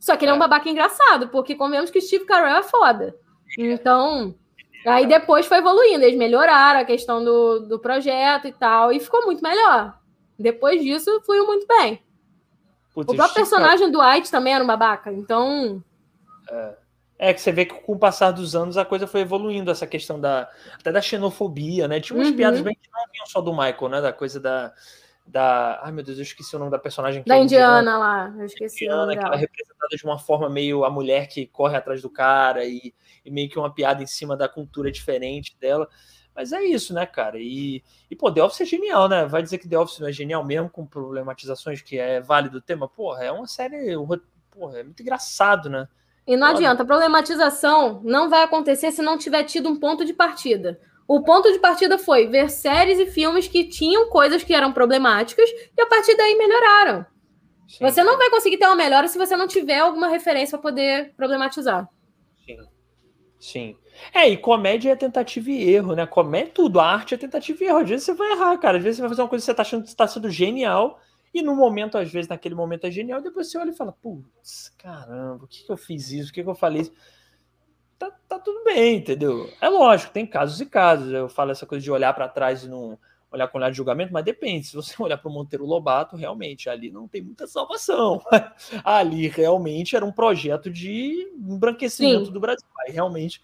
Só 0.00 0.16
que 0.16 0.24
ele 0.24 0.30
é, 0.30 0.32
é 0.32 0.34
um 0.34 0.38
babaca 0.38 0.66
engraçado, 0.66 1.28
porque 1.28 1.54
convenhamos 1.54 1.90
que 1.90 2.00
Steve 2.00 2.24
Carell 2.24 2.56
é 2.56 2.62
foda. 2.62 3.14
Então, 3.58 4.34
aí 4.86 5.06
depois 5.06 5.44
foi 5.44 5.58
evoluindo, 5.58 6.04
eles 6.04 6.16
melhoraram 6.16 6.80
a 6.80 6.84
questão 6.86 7.22
do, 7.22 7.60
do 7.60 7.78
projeto 7.78 8.48
e 8.48 8.52
tal, 8.52 8.90
e 8.90 8.98
ficou 8.98 9.26
muito 9.26 9.42
melhor. 9.42 9.98
Depois 10.38 10.82
disso, 10.82 11.20
fluiu 11.26 11.46
muito 11.46 11.66
bem. 11.66 12.02
Putz, 12.94 13.12
o 13.12 13.14
próprio 13.14 13.34
personagem 13.34 13.90
do 13.90 14.00
White 14.00 14.30
também 14.30 14.54
era 14.54 14.64
um 14.64 14.66
babaca, 14.66 15.12
então. 15.12 15.84
É. 16.48 16.83
É 17.24 17.32
que 17.32 17.40
você 17.40 17.52
vê 17.52 17.64
que 17.64 17.74
com 17.74 17.92
o 17.92 17.98
passar 17.98 18.30
dos 18.30 18.54
anos 18.54 18.76
a 18.76 18.84
coisa 18.84 19.06
foi 19.06 19.20
evoluindo, 19.20 19.70
essa 19.70 19.86
questão 19.86 20.20
da 20.20 20.50
até 20.78 20.92
da 20.92 21.00
xenofobia, 21.00 21.88
né? 21.88 22.00
Tinha 22.00 22.18
umas 22.18 22.28
uhum. 22.28 22.36
piadas 22.36 22.60
bem 22.60 22.74
que 22.74 22.90
não 22.92 23.04
vinham 23.12 23.26
só 23.26 23.40
do 23.40 23.52
Michael, 23.52 23.88
né? 23.88 24.00
Da 24.00 24.12
coisa 24.12 24.38
da 24.38 24.72
da. 25.26 25.80
Ai, 25.82 25.92
meu 25.92 26.04
Deus, 26.04 26.18
eu 26.18 26.22
esqueci 26.22 26.54
o 26.54 26.58
nome 26.58 26.70
da 26.70 26.78
personagem. 26.78 27.22
Da 27.26 27.36
é 27.36 27.42
indiana, 27.42 27.80
indiana, 27.80 27.98
lá, 27.98 28.34
eu 28.36 28.44
esqueci 28.44 28.84
indiana, 28.84 29.02
o 29.02 29.06
nome 29.06 29.14
dela. 29.14 29.22
Que 29.22 29.26
ela 29.26 29.36
é 29.36 29.40
representada 29.40 29.96
de 29.96 30.04
uma 30.04 30.18
forma 30.18 30.50
meio 30.50 30.84
a 30.84 30.90
mulher 30.90 31.28
que 31.28 31.46
corre 31.46 31.76
atrás 31.76 32.02
do 32.02 32.10
cara 32.10 32.64
e, 32.64 32.94
e, 33.24 33.30
meio 33.30 33.48
que 33.48 33.58
uma 33.58 33.72
piada 33.72 34.02
em 34.02 34.06
cima 34.06 34.36
da 34.36 34.48
cultura 34.48 34.90
diferente 34.90 35.56
dela. 35.58 35.88
Mas 36.34 36.52
é 36.52 36.62
isso, 36.64 36.92
né, 36.92 37.06
cara? 37.06 37.38
E, 37.38 37.82
e 38.10 38.16
pô, 38.16 38.30
The 38.30 38.42
Office 38.42 38.62
é 38.62 38.64
genial, 38.64 39.08
né? 39.08 39.24
Vai 39.24 39.42
dizer 39.42 39.58
que 39.58 39.68
The 39.68 39.78
Office 39.78 40.00
não 40.00 40.08
é 40.08 40.12
genial 40.12 40.44
mesmo, 40.44 40.68
com 40.68 40.84
problematizações 40.84 41.80
que 41.80 41.98
é 41.98 42.20
válido 42.20 42.58
o 42.58 42.62
tema? 42.62 42.88
Porra, 42.88 43.24
é 43.24 43.32
uma 43.32 43.46
série. 43.46 43.94
Porra, 44.50 44.80
é 44.80 44.82
muito 44.82 45.00
engraçado, 45.00 45.70
né? 45.70 45.88
E 46.26 46.36
não 46.36 46.48
adianta, 46.48 46.82
a 46.82 46.86
problematização 46.86 48.00
não 48.02 48.30
vai 48.30 48.42
acontecer 48.42 48.90
se 48.90 49.02
não 49.02 49.18
tiver 49.18 49.44
tido 49.44 49.68
um 49.68 49.76
ponto 49.76 50.04
de 50.04 50.12
partida. 50.14 50.80
O 51.06 51.22
ponto 51.22 51.52
de 51.52 51.58
partida 51.58 51.98
foi 51.98 52.26
ver 52.26 52.50
séries 52.50 52.98
e 52.98 53.06
filmes 53.06 53.46
que 53.46 53.64
tinham 53.64 54.08
coisas 54.08 54.42
que 54.42 54.54
eram 54.54 54.72
problemáticas 54.72 55.50
e 55.50 55.80
a 55.80 55.86
partir 55.86 56.16
daí 56.16 56.34
melhoraram. 56.34 57.04
Sim. 57.68 57.84
Você 57.84 58.02
não 58.02 58.16
vai 58.16 58.30
conseguir 58.30 58.56
ter 58.56 58.66
uma 58.66 58.76
melhora 58.76 59.06
se 59.08 59.18
você 59.18 59.36
não 59.36 59.46
tiver 59.46 59.80
alguma 59.80 60.08
referência 60.08 60.56
para 60.56 60.70
poder 60.70 61.12
problematizar. 61.14 61.88
Sim. 62.46 62.56
Sim. 63.38 63.76
É, 64.12 64.28
e 64.28 64.36
comédia 64.36 64.92
é 64.92 64.96
tentativa 64.96 65.50
e 65.50 65.70
erro, 65.70 65.94
né? 65.94 66.06
Comédia 66.06 66.48
é 66.48 66.52
tudo, 66.52 66.80
a 66.80 66.86
arte 66.86 67.14
é 67.14 67.18
tentativa 67.18 67.62
e 67.62 67.66
erro. 67.66 67.78
Às 67.78 67.88
vezes 67.88 68.06
você 68.06 68.14
vai 68.14 68.32
errar, 68.32 68.56
cara. 68.58 68.78
Às 68.78 68.82
vezes 68.82 68.96
você 68.96 69.02
vai 69.02 69.10
fazer 69.10 69.22
uma 69.22 69.28
coisa 69.28 69.42
que 69.42 69.46
você 69.46 69.54
tá 69.54 69.62
achando 69.62 69.82
que 69.82 69.88
está 69.88 70.06
sendo 70.06 70.30
genial, 70.30 70.98
e 71.34 71.42
no 71.42 71.56
momento, 71.56 71.98
às 71.98 72.12
vezes, 72.12 72.28
naquele 72.28 72.54
momento 72.54 72.86
é 72.86 72.90
genial, 72.92 73.20
depois 73.20 73.50
você 73.50 73.58
olha 73.58 73.70
e 73.70 73.76
fala, 73.76 73.90
putz, 73.90 74.72
caramba, 74.78 75.44
o 75.44 75.48
que, 75.48 75.64
que 75.64 75.72
eu 75.72 75.76
fiz 75.76 76.12
isso? 76.12 76.30
O 76.30 76.32
que, 76.32 76.44
que 76.44 76.48
eu 76.48 76.54
falei 76.54 76.82
isso? 76.82 76.92
Tá, 77.98 78.08
tá 78.28 78.38
tudo 78.38 78.62
bem, 78.62 78.98
entendeu? 78.98 79.50
É 79.60 79.68
lógico, 79.68 80.12
tem 80.12 80.24
casos 80.24 80.60
e 80.60 80.66
casos. 80.66 81.12
Eu 81.12 81.28
falo 81.28 81.50
essa 81.50 81.66
coisa 81.66 81.82
de 81.82 81.90
olhar 81.90 82.12
para 82.14 82.28
trás 82.28 82.62
e 82.62 82.68
não 82.68 82.96
olhar 83.32 83.48
com 83.48 83.58
olhar 83.58 83.70
de 83.70 83.76
julgamento, 83.76 84.12
mas 84.12 84.24
depende. 84.24 84.66
Se 84.66 84.76
você 84.76 84.94
olhar 85.02 85.18
para 85.18 85.28
o 85.28 85.32
Monteiro 85.32 85.66
Lobato, 85.66 86.16
realmente 86.16 86.70
ali 86.70 86.90
não 86.90 87.08
tem 87.08 87.20
muita 87.20 87.48
salvação. 87.48 88.22
ali 88.84 89.26
realmente 89.26 89.96
era 89.96 90.04
um 90.04 90.12
projeto 90.12 90.70
de 90.70 91.32
embranquecimento 91.36 92.26
Sim. 92.26 92.32
do 92.32 92.38
Brasil. 92.38 92.66
Aí 92.86 92.92
realmente, 92.92 93.42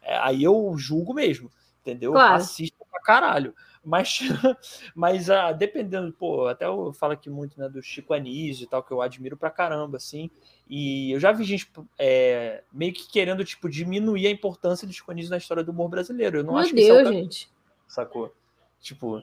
é, 0.00 0.16
aí 0.16 0.42
eu 0.42 0.74
julgo 0.78 1.12
mesmo, 1.12 1.50
entendeu? 1.82 2.12
Claro. 2.12 2.36
Assisto 2.36 2.78
pra 2.90 3.00
caralho. 3.02 3.54
Mas, 3.86 4.18
mas 4.96 5.30
ah, 5.30 5.52
dependendo, 5.52 6.12
pô, 6.12 6.48
até 6.48 6.66
eu 6.66 6.92
falo 6.92 7.12
aqui 7.12 7.30
muito 7.30 7.58
né, 7.58 7.68
do 7.68 7.80
Chico 7.80 8.12
Anísio 8.12 8.64
e 8.64 8.66
tal, 8.66 8.82
que 8.82 8.90
eu 8.90 9.00
admiro 9.00 9.36
pra 9.36 9.48
caramba, 9.48 9.96
assim. 9.96 10.28
E 10.68 11.12
eu 11.12 11.20
já 11.20 11.30
vi 11.30 11.44
gente 11.44 11.70
é, 11.96 12.64
meio 12.72 12.92
que 12.92 13.08
querendo, 13.08 13.44
tipo, 13.44 13.68
diminuir 13.68 14.26
a 14.26 14.30
importância 14.30 14.88
do 14.88 14.92
Chico 14.92 15.12
Anísio 15.12 15.30
na 15.30 15.36
história 15.36 15.62
do 15.62 15.70
humor 15.70 15.88
brasileiro. 15.88 16.38
Eu 16.38 16.44
não 16.44 16.54
Meu 16.54 16.62
acho 16.62 16.74
Deus, 16.74 16.88
que 16.88 16.92
isso 16.92 17.08
é 17.08 17.12
gente. 17.12 17.50
Sacou? 17.86 18.34
Tipo, 18.80 19.22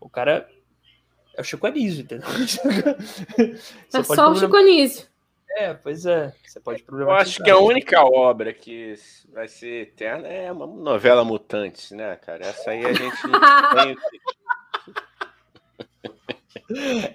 o 0.00 0.08
cara 0.08 0.48
é 1.34 1.40
o 1.42 1.44
Chico 1.44 1.66
Anísio, 1.66 2.04
entendeu? 2.04 2.26
é 3.92 4.02
só 4.02 4.30
o 4.30 4.34
Chico 4.34 4.56
Anísio. 4.56 5.11
É, 5.56 5.74
pois 5.74 6.06
é. 6.06 6.34
Você 6.44 6.60
pode 6.60 6.82
problematizar. 6.82 7.18
Eu 7.18 7.30
acho 7.30 7.44
que 7.44 7.50
a 7.50 7.58
única 7.58 8.02
obra 8.04 8.52
que 8.52 8.94
vai 9.32 9.48
ser 9.48 9.82
eterna 9.82 10.26
é 10.28 10.50
uma 10.50 10.66
novela 10.66 11.24
Mutantes, 11.24 11.90
né, 11.90 12.16
cara? 12.16 12.46
Essa 12.46 12.70
aí 12.70 12.84
a 12.84 12.92
gente 12.92 13.16
tem. 13.74 13.96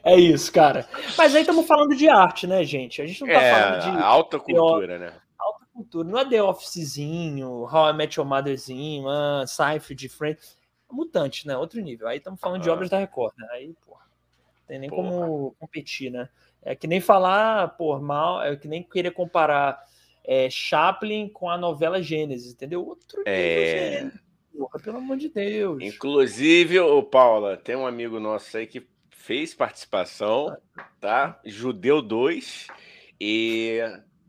É 0.03 0.15
isso, 0.15 0.51
cara. 0.51 0.87
Mas 1.17 1.33
aí 1.33 1.41
estamos 1.41 1.65
falando 1.65 1.95
de 1.95 2.07
arte, 2.07 2.45
né, 2.45 2.63
gente? 2.63 3.01
A 3.01 3.05
gente 3.05 3.21
não 3.21 3.27
tá 3.27 3.41
é, 3.41 3.53
falando 3.53 3.81
de. 3.81 4.03
Alta 4.03 4.39
cultura, 4.39 4.99
né? 4.99 5.13
Alta 5.37 5.65
cultura. 5.73 6.07
Não 6.07 6.19
é 6.19 6.29
The 6.29 6.43
Officezinho, 6.43 7.63
How 7.63 7.89
I 7.89 7.93
Met 7.93 8.19
Your 8.19 8.27
Motherzinho, 8.27 9.07
ah, 9.09 9.45
Seinfeld, 9.47 10.09
Friends. 10.09 10.57
Mutante, 10.89 11.45
né? 11.45 11.57
Outro 11.57 11.81
nível. 11.81 12.07
Aí 12.07 12.17
estamos 12.17 12.39
falando 12.39 12.61
ah. 12.61 12.63
de 12.63 12.69
obras 12.69 12.89
da 12.89 12.99
Record, 12.99 13.33
né? 13.37 13.47
Aí, 13.51 13.75
porra, 13.85 14.05
tem 14.67 14.79
nem 14.79 14.89
porra. 14.89 15.09
como 15.09 15.55
competir, 15.59 16.11
né? 16.11 16.29
É 16.67 16.75
que 16.75 16.85
nem 16.85 16.99
falar, 16.99 17.77
por 17.77 18.01
mal, 18.01 18.43
é 18.43 18.53
que 18.57 18.67
nem 18.67 18.83
querer 18.83 19.11
comparar 19.11 19.81
é, 20.25 20.49
Chaplin 20.49 21.29
com 21.29 21.49
a 21.49 21.57
novela 21.57 22.03
Gênesis, 22.03 22.51
entendeu? 22.51 22.85
Outro 22.85 23.23
é... 23.25 23.99
Gênesis, 23.99 24.19
porra, 24.51 24.79
pelo 24.83 24.97
amor 24.97 25.15
de 25.15 25.29
Deus. 25.29 25.81
Inclusive, 25.81 26.77
o 26.81 27.01
Paula, 27.01 27.55
tem 27.55 27.77
um 27.77 27.87
amigo 27.87 28.19
nosso 28.19 28.57
aí 28.57 28.67
que 28.67 28.85
fez 29.09 29.53
participação, 29.53 30.57
tá? 30.99 31.39
Judeu 31.45 32.01
2. 32.01 32.67
E 33.17 33.79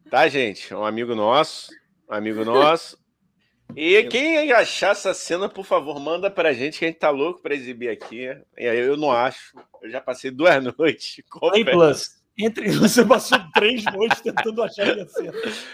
tá, 0.09 0.29
gente, 0.29 0.73
um 0.73 0.85
amigo 0.85 1.17
nosso, 1.17 1.73
um 2.09 2.15
amigo 2.15 2.45
nosso. 2.45 2.97
E 3.75 4.05
quem 4.05 4.53
achar 4.53 4.93
essa 4.93 5.13
cena, 5.13 5.49
por 5.49 5.65
favor, 5.65 5.99
manda 5.99 6.31
pra 6.31 6.53
gente 6.53 6.79
que 6.79 6.85
a 6.85 6.89
gente 6.89 7.01
tá 7.01 7.11
louco 7.11 7.43
pra 7.43 7.55
exibir 7.55 7.91
aqui. 7.91 8.29
Eu 8.57 8.97
não 8.97 9.11
acho. 9.11 9.59
Eu 9.83 9.91
já 9.91 10.01
passei 10.01 10.31
duas 10.31 10.63
noites. 10.79 11.21
Play 11.41 11.65
Plus. 11.65 12.18
Entre 12.39 12.71
você 12.71 13.05
passou 13.05 13.39
três 13.53 13.83
noites 13.93 14.21
tentando 14.21 14.63
achar 14.63 14.99
a 14.99 15.09
cena. 15.09 15.33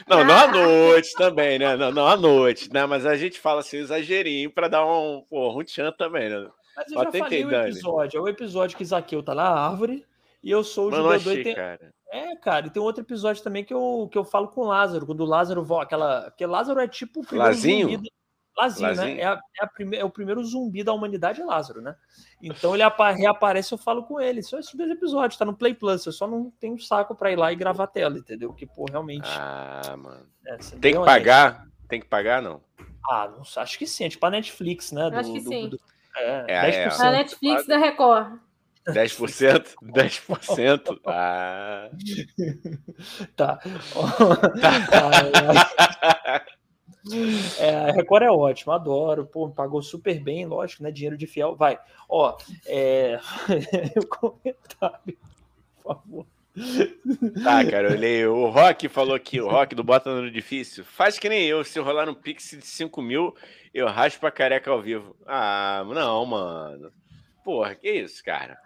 Não, 0.08 0.24
não 0.24 0.34
à 0.34 0.46
noite 0.46 1.12
também, 1.14 1.58
né? 1.58 1.76
Não, 1.76 1.92
não 1.92 2.06
à 2.06 2.16
noite, 2.16 2.72
né? 2.72 2.86
Mas 2.86 3.04
a 3.04 3.16
gente 3.16 3.38
fala 3.38 3.60
assim, 3.60 3.76
exagerinho 3.76 4.50
pra 4.50 4.68
dar 4.68 4.86
um, 4.86 5.22
porra, 5.28 5.58
um 5.58 5.64
tchan 5.64 5.92
também, 5.92 6.30
né? 6.30 6.48
Mas 6.76 6.90
eu 6.90 7.02
já 7.02 7.12
falei 7.12 7.44
o 7.44 7.54
episódio. 7.54 8.18
É 8.18 8.20
o 8.20 8.28
episódio 8.28 8.78
que 8.78 8.84
Zaqueu 8.84 9.22
tá 9.22 9.34
na 9.34 9.48
árvore 9.48 10.06
e 10.42 10.50
eu 10.50 10.64
sou 10.64 10.88
o 10.88 10.90
Mano, 10.90 11.18
judeu 11.18 11.32
achei, 11.32 11.44
tem... 11.44 11.54
cara. 11.54 11.94
É, 12.10 12.36
cara, 12.36 12.66
e 12.66 12.70
tem 12.70 12.82
outro 12.82 13.02
episódio 13.02 13.42
também 13.42 13.64
que 13.64 13.74
eu, 13.74 14.08
que 14.10 14.16
eu 14.16 14.24
falo 14.24 14.48
com 14.48 14.60
o 14.60 14.66
Lázaro, 14.66 15.04
quando 15.04 15.20
o 15.20 15.26
Lázaro 15.26 15.64
volta, 15.64 15.84
aquela. 15.84 16.22
Porque 16.30 16.46
Lázaro 16.46 16.80
é 16.80 16.86
tipo 16.86 17.20
o 17.20 17.26
primeiro 17.26 17.52
Lazinho? 17.52 17.90
zumbi. 17.90 18.12
Lazinho, 18.56 18.88
né? 18.88 18.94
Lazinho? 18.94 19.16
né? 19.16 19.22
É, 19.22 19.26
a, 19.26 19.40
é, 19.60 19.64
a 19.64 19.66
prime... 19.66 19.96
é 19.96 20.04
o 20.04 20.10
primeiro 20.10 20.44
zumbi 20.44 20.84
da 20.84 20.92
humanidade, 20.92 21.40
é 21.40 21.44
Lázaro, 21.44 21.80
né? 21.80 21.96
Então 22.40 22.74
ele 22.74 22.84
reaparece 23.16 23.72
eu 23.72 23.78
falo 23.78 24.04
com 24.04 24.20
ele. 24.20 24.42
Só 24.42 24.58
esses 24.58 24.74
dois 24.74 24.90
episódios, 24.90 25.38
tá 25.38 25.44
no 25.44 25.56
Play 25.56 25.74
Plus. 25.74 26.06
Eu 26.06 26.12
só 26.12 26.26
não 26.26 26.52
tenho 26.60 26.78
saco 26.78 27.14
pra 27.14 27.32
ir 27.32 27.36
lá 27.36 27.52
e 27.52 27.56
gravar 27.56 27.84
a 27.84 27.88
tela, 27.88 28.18
entendeu? 28.18 28.52
Que, 28.52 28.66
pô, 28.66 28.86
realmente. 28.88 29.28
Ah, 29.28 29.96
mano. 29.96 30.26
É, 30.46 30.56
tem 30.80 30.92
que 30.94 31.04
pagar? 31.04 31.66
Tem 31.88 32.00
que 32.00 32.06
pagar, 32.06 32.40
não? 32.40 32.62
Ah, 33.10 33.28
não, 33.28 33.42
acho 33.62 33.78
que 33.78 33.86
sim. 33.86 34.04
É 34.04 34.08
tipo 34.08 34.24
a 34.24 34.30
Netflix, 34.30 34.92
né? 34.92 35.10
Do, 35.10 35.16
acho 35.16 35.32
que 35.32 35.40
do, 35.40 35.48
sim. 35.48 35.68
Do, 35.68 35.80
é, 36.16 36.44
é, 36.48 36.88
10%. 36.88 37.00
A 37.00 37.10
Netflix 37.10 37.66
da 37.66 37.76
Record. 37.76 38.38
10%? 38.88 39.74
10%? 39.82 41.00
Ah. 41.06 41.90
tá. 43.34 43.58
é, 47.58 47.90
Record 47.92 48.22
é 48.22 48.30
ótimo, 48.30 48.72
adoro. 48.72 49.26
Pô, 49.26 49.50
pagou 49.50 49.82
super 49.82 50.18
bem, 50.20 50.46
lógico, 50.46 50.82
né? 50.82 50.90
Dinheiro 50.90 51.16
de 51.16 51.26
fiel. 51.26 51.54
Vai. 51.54 51.78
Ó, 52.08 52.36
é... 52.66 53.18
o 53.96 54.06
comentário, 54.06 55.18
por 55.82 55.94
favor. 55.94 56.26
Tá, 57.42 57.64
cara, 57.68 57.90
olhei. 57.90 58.24
O 58.26 58.48
Rock 58.48 58.88
falou 58.88 59.14
aqui, 59.14 59.40
o 59.40 59.48
Rock 59.48 59.74
do 59.74 59.82
Bota 59.82 60.14
no 60.14 60.30
Difícil. 60.30 60.84
Faz 60.84 61.18
que 61.18 61.28
nem 61.28 61.44
eu, 61.44 61.64
se 61.64 61.78
rolar 61.80 62.08
um 62.08 62.14
Pix 62.14 62.50
de 62.50 62.64
5 62.64 63.02
mil, 63.02 63.34
eu 63.72 63.88
raspo 63.88 64.26
a 64.26 64.30
careca 64.30 64.70
ao 64.70 64.80
vivo. 64.80 65.16
Ah, 65.26 65.84
não, 65.86 66.24
mano. 66.24 66.92
Porra, 67.44 67.74
que 67.74 67.90
isso, 67.90 68.24
cara? 68.24 68.56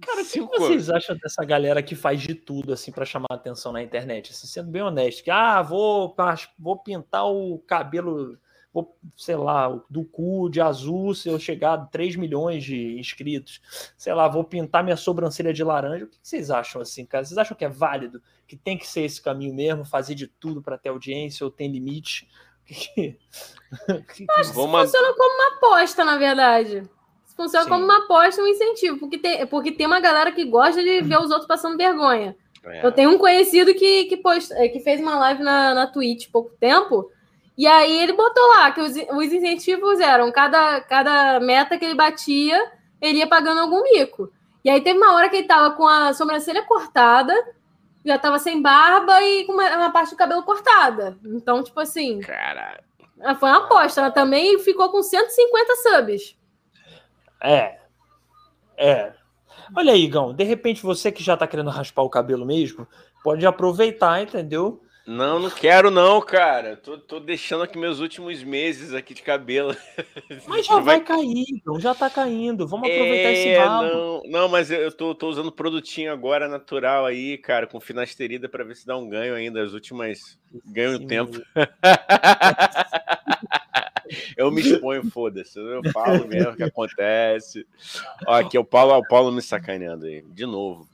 Cara, 0.00 0.22
o 0.22 0.48
que 0.48 0.58
vocês 0.58 0.90
acham 0.90 1.16
dessa 1.16 1.44
galera 1.44 1.82
que 1.82 1.94
faz 1.94 2.20
de 2.20 2.34
tudo 2.34 2.72
assim 2.72 2.90
para 2.90 3.04
chamar 3.04 3.28
atenção 3.30 3.72
na 3.72 3.82
internet? 3.82 4.32
Assim, 4.32 4.46
sendo 4.46 4.70
bem 4.70 4.82
honesto, 4.82 5.22
que 5.22 5.30
ah, 5.30 5.62
vou, 5.62 6.14
vou 6.58 6.78
pintar 6.78 7.26
o 7.26 7.58
cabelo, 7.60 8.36
vou, 8.72 8.98
sei 9.16 9.36
lá, 9.36 9.68
do 9.88 10.04
cu 10.04 10.50
de 10.50 10.60
azul 10.60 11.14
se 11.14 11.28
eu 11.28 11.38
chegar 11.38 11.74
a 11.74 11.86
3 11.86 12.16
milhões 12.16 12.64
de 12.64 12.98
inscritos. 12.98 13.60
Sei 13.96 14.12
lá, 14.12 14.26
vou 14.26 14.42
pintar 14.42 14.82
minha 14.82 14.96
sobrancelha 14.96 15.52
de 15.52 15.62
laranja. 15.62 16.06
O 16.06 16.08
que 16.08 16.18
vocês 16.20 16.50
acham 16.50 16.82
assim, 16.82 17.06
cara? 17.06 17.24
Vocês 17.24 17.38
acham 17.38 17.56
que 17.56 17.64
é 17.64 17.68
válido? 17.68 18.20
Que 18.48 18.56
tem 18.56 18.76
que 18.76 18.88
ser 18.88 19.02
esse 19.02 19.22
caminho 19.22 19.54
mesmo, 19.54 19.84
fazer 19.84 20.16
de 20.16 20.26
tudo 20.26 20.60
para 20.60 20.76
ter 20.76 20.88
audiência 20.88 21.44
ou 21.44 21.50
tem 21.50 21.70
limite? 21.70 22.28
Que... 24.14 24.26
Acho 24.30 24.52
que 24.52 24.54
funciona 24.54 25.14
como 25.14 25.34
uma 25.34 25.56
aposta, 25.56 26.04
na 26.04 26.16
verdade 26.16 26.88
funciona 27.36 27.64
Sim. 27.64 27.70
como 27.70 27.84
uma 27.84 27.98
aposta, 27.98 28.42
um 28.42 28.46
incentivo, 28.46 28.98
porque 28.98 29.18
tem, 29.18 29.46
porque 29.46 29.72
tem 29.72 29.86
uma 29.86 30.00
galera 30.00 30.32
que 30.32 30.44
gosta 30.44 30.82
de 30.82 31.02
ver 31.02 31.18
os 31.18 31.30
outros 31.30 31.46
passando 31.46 31.76
vergonha. 31.76 32.36
É. 32.64 32.86
Eu 32.86 32.92
tenho 32.92 33.10
um 33.10 33.18
conhecido 33.18 33.74
que, 33.74 34.04
que, 34.04 34.16
post, 34.16 34.52
é, 34.54 34.68
que 34.68 34.80
fez 34.80 35.00
uma 35.00 35.18
live 35.18 35.42
na, 35.42 35.74
na 35.74 35.86
Twitch 35.86 36.30
pouco 36.30 36.50
tempo, 36.58 37.10
e 37.56 37.66
aí 37.66 38.02
ele 38.02 38.12
botou 38.12 38.44
lá 38.48 38.72
que 38.72 38.80
os, 38.80 38.92
os 38.92 39.32
incentivos 39.32 40.00
eram 40.00 40.32
cada, 40.32 40.80
cada 40.80 41.38
meta 41.40 41.78
que 41.78 41.84
ele 41.84 41.94
batia, 41.94 42.72
ele 43.00 43.18
ia 43.18 43.26
pagando 43.26 43.60
algum 43.60 43.82
mico. 43.82 44.32
E 44.64 44.70
aí 44.70 44.80
teve 44.80 44.98
uma 44.98 45.14
hora 45.14 45.28
que 45.28 45.36
ele 45.36 45.46
tava 45.46 45.74
com 45.76 45.86
a 45.86 46.12
sobrancelha 46.14 46.62
cortada, 46.62 47.34
já 48.04 48.18
tava 48.18 48.38
sem 48.38 48.60
barba 48.60 49.22
e 49.22 49.44
com 49.44 49.52
uma, 49.52 49.76
uma 49.76 49.90
parte 49.90 50.10
do 50.10 50.16
cabelo 50.16 50.42
cortada. 50.42 51.16
Então, 51.24 51.62
tipo 51.62 51.78
assim. 51.78 52.20
Caralho. 52.20 52.82
Foi 53.38 53.48
uma 53.48 53.58
aposta. 53.58 54.00
Ela 54.00 54.10
também 54.10 54.58
ficou 54.58 54.88
com 54.90 55.02
150 55.02 55.76
subs. 55.76 56.36
É. 57.42 57.78
É. 58.76 59.12
Olha 59.74 59.92
aí, 59.92 60.04
Igão, 60.04 60.34
de 60.34 60.44
repente 60.44 60.82
você 60.82 61.10
que 61.10 61.22
já 61.22 61.36
tá 61.36 61.46
querendo 61.46 61.70
raspar 61.70 62.02
o 62.02 62.10
cabelo 62.10 62.44
mesmo, 62.44 62.86
pode 63.22 63.46
aproveitar, 63.46 64.22
entendeu? 64.22 64.80
Não, 65.06 65.38
não 65.38 65.50
quero 65.50 65.90
não, 65.90 66.18
cara. 66.22 66.78
Tô, 66.78 66.96
tô 66.96 67.20
deixando 67.20 67.62
aqui 67.62 67.76
meus 67.76 68.00
últimos 68.00 68.42
meses 68.42 68.94
aqui 68.94 69.12
de 69.12 69.20
cabelo. 69.20 69.76
Mas 70.48 70.64
já 70.64 70.76
vai, 70.76 70.82
vai 70.82 71.00
cair, 71.00 71.44
Igão, 71.46 71.78
já 71.78 71.94
tá 71.94 72.08
caindo. 72.08 72.66
Vamos 72.66 72.88
aproveitar 72.88 73.28
é, 73.28 73.32
esse 73.34 73.54
rabo. 73.54 73.84
Não, 73.84 74.22
não 74.26 74.48
mas 74.48 74.70
eu 74.70 74.90
tô, 74.90 75.14
tô 75.14 75.28
usando 75.28 75.52
produtinho 75.52 76.10
agora 76.10 76.48
natural 76.48 77.04
aí, 77.04 77.36
cara, 77.36 77.66
com 77.66 77.78
finasterida 77.78 78.48
para 78.48 78.64
ver 78.64 78.76
se 78.76 78.86
dá 78.86 78.96
um 78.96 79.06
ganho 79.06 79.34
ainda. 79.34 79.62
As 79.62 79.74
últimas 79.74 80.38
ganho 80.64 80.96
Sim, 80.96 81.06
tempo. 81.06 81.38
eu 84.36 84.50
me 84.50 84.60
exponho, 84.60 85.10
foda-se. 85.10 85.58
Eu 85.58 85.82
falo 85.92 86.26
mesmo 86.28 86.52
o 86.52 86.56
que 86.56 86.62
acontece. 86.62 87.66
Ó, 88.26 88.34
aqui 88.34 88.58
o 88.58 88.64
Paulo, 88.64 88.96
o 88.96 89.06
Paulo 89.06 89.32
me 89.32 89.42
sacaneando 89.42 90.06
aí, 90.06 90.22
de 90.22 90.46
novo. 90.46 90.88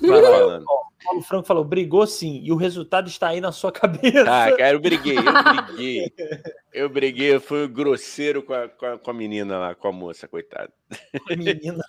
falando. 0.00 0.64
Paulo 1.04 1.22
Franco 1.22 1.46
falou: 1.46 1.64
brigou 1.64 2.06
sim, 2.06 2.40
e 2.42 2.52
o 2.52 2.56
resultado 2.56 3.08
está 3.08 3.28
aí 3.28 3.40
na 3.40 3.52
sua 3.52 3.72
cabeça. 3.72 4.22
Ah, 4.22 4.54
cara, 4.56 4.72
eu 4.74 4.80
briguei, 4.80 5.16
eu 5.16 5.22
briguei. 5.22 6.12
Eu 6.70 6.88
briguei, 6.88 7.34
eu 7.34 7.40
fui 7.40 7.66
grosseiro 7.66 8.40
com 8.40 8.52
a, 8.52 8.68
com 8.68 8.86
a, 8.86 8.98
com 8.98 9.10
a 9.10 9.14
menina 9.14 9.58
lá, 9.58 9.74
com 9.74 9.88
a 9.88 9.92
moça, 9.92 10.28
coitada. 10.28 10.72
A 11.28 11.34
menina. 11.34 11.82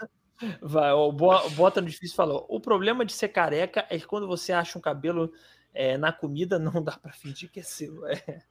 Vai, 0.62 0.92
o 0.94 1.12
Bota 1.12 1.82
no 1.82 1.88
Difícil 1.88 2.16
falou: 2.16 2.46
o 2.50 2.60
problema 2.60 3.06
de 3.06 3.14
ser 3.14 3.28
careca 3.28 3.86
é 3.90 4.00
que 4.00 4.08
quando 4.08 4.26
você 4.26 4.52
acha 4.52 4.80
um 4.80 4.82
cabelo 4.82 5.32
é, 5.80 5.97
na 5.97 6.11
comida, 6.11 6.60
não 6.60 6.84
dá 6.84 6.91
para 6.91 7.14
fingir 7.14 7.49
que 7.49 7.61
é 7.61 7.64
seu. 7.64 8.06
É, 8.06 8.41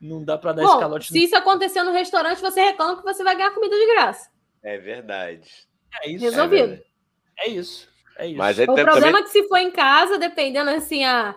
não 0.00 0.24
dá 0.24 0.38
para 0.38 0.52
dar 0.52 0.62
Bom, 0.62 0.74
escalote. 0.74 1.08
Se 1.08 1.18
no... 1.18 1.24
isso 1.24 1.36
acontecer 1.36 1.82
no 1.82 1.90
restaurante, 1.90 2.40
você 2.40 2.60
reclama 2.60 2.96
que 2.96 3.02
você 3.02 3.24
vai 3.24 3.34
ganhar 3.34 3.50
comida 3.50 3.76
de 3.76 3.86
graça. 3.86 4.30
É 4.62 4.78
verdade. 4.78 5.50
É 6.00 6.08
isso. 6.08 6.24
Resolvido. 6.24 6.80
É, 7.36 7.46
é 7.46 7.48
isso. 7.48 7.88
É 8.16 8.26
isso. 8.28 8.38
Mas 8.38 8.56
o 8.60 8.66
problema 8.66 8.92
também... 8.92 9.20
é 9.20 9.22
que 9.24 9.30
se 9.30 9.48
for 9.48 9.56
em 9.56 9.72
casa, 9.72 10.16
dependendo 10.16 10.70
assim, 10.70 11.04
a, 11.04 11.34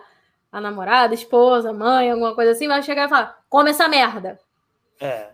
a 0.52 0.60
namorada, 0.60 1.12
a 1.12 1.16
esposa, 1.16 1.70
a 1.70 1.74
mãe, 1.74 2.12
alguma 2.12 2.34
coisa 2.36 2.52
assim, 2.52 2.68
vai 2.68 2.80
chegar 2.84 3.06
e 3.06 3.08
falar: 3.08 3.42
come 3.48 3.70
essa 3.70 3.88
merda. 3.88 4.38
É. 5.00 5.30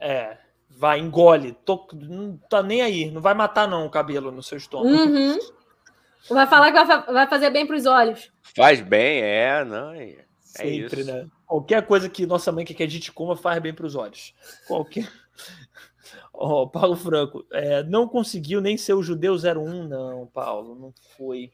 É. 0.00 0.38
Vai, 0.70 1.00
engole. 1.00 1.52
Tô, 1.66 1.86
não 1.92 2.38
tá 2.48 2.62
nem 2.62 2.80
aí. 2.80 3.10
Não 3.10 3.20
vai 3.20 3.34
matar, 3.34 3.68
não, 3.68 3.84
o 3.84 3.90
cabelo 3.90 4.32
no 4.32 4.42
seu 4.42 4.56
estômago. 4.56 4.88
Uhum. 4.88 5.38
Vai 6.28 6.46
falar 6.46 6.72
que 6.72 6.84
vai, 6.84 7.02
vai 7.06 7.26
fazer 7.28 7.50
bem 7.50 7.66
para 7.66 7.76
os 7.76 7.86
olhos. 7.86 8.32
Faz 8.56 8.80
bem, 8.80 9.20
é, 9.22 9.64
não. 9.64 9.92
É, 9.92 10.24
Sempre, 10.40 11.00
isso. 11.00 11.12
né? 11.12 11.28
Qualquer 11.46 11.86
coisa 11.86 12.08
que 12.08 12.26
nossa 12.26 12.52
mãe 12.52 12.64
quer 12.64 12.74
que 12.74 12.82
a 12.82 12.88
gente 12.88 13.12
coma 13.12 13.36
faz 13.36 13.60
bem 13.60 13.74
para 13.74 13.86
os 13.86 13.94
olhos. 13.94 14.34
Qualquer. 14.66 15.10
oh, 16.32 16.68
Paulo 16.68 16.96
Franco, 16.96 17.44
é, 17.52 17.82
não 17.82 18.08
conseguiu 18.08 18.60
nem 18.60 18.76
ser 18.76 18.94
o 18.94 19.02
judeu 19.02 19.34
01, 19.34 19.88
não, 19.88 20.26
Paulo, 20.28 20.74
não 20.74 20.94
foi. 21.16 21.52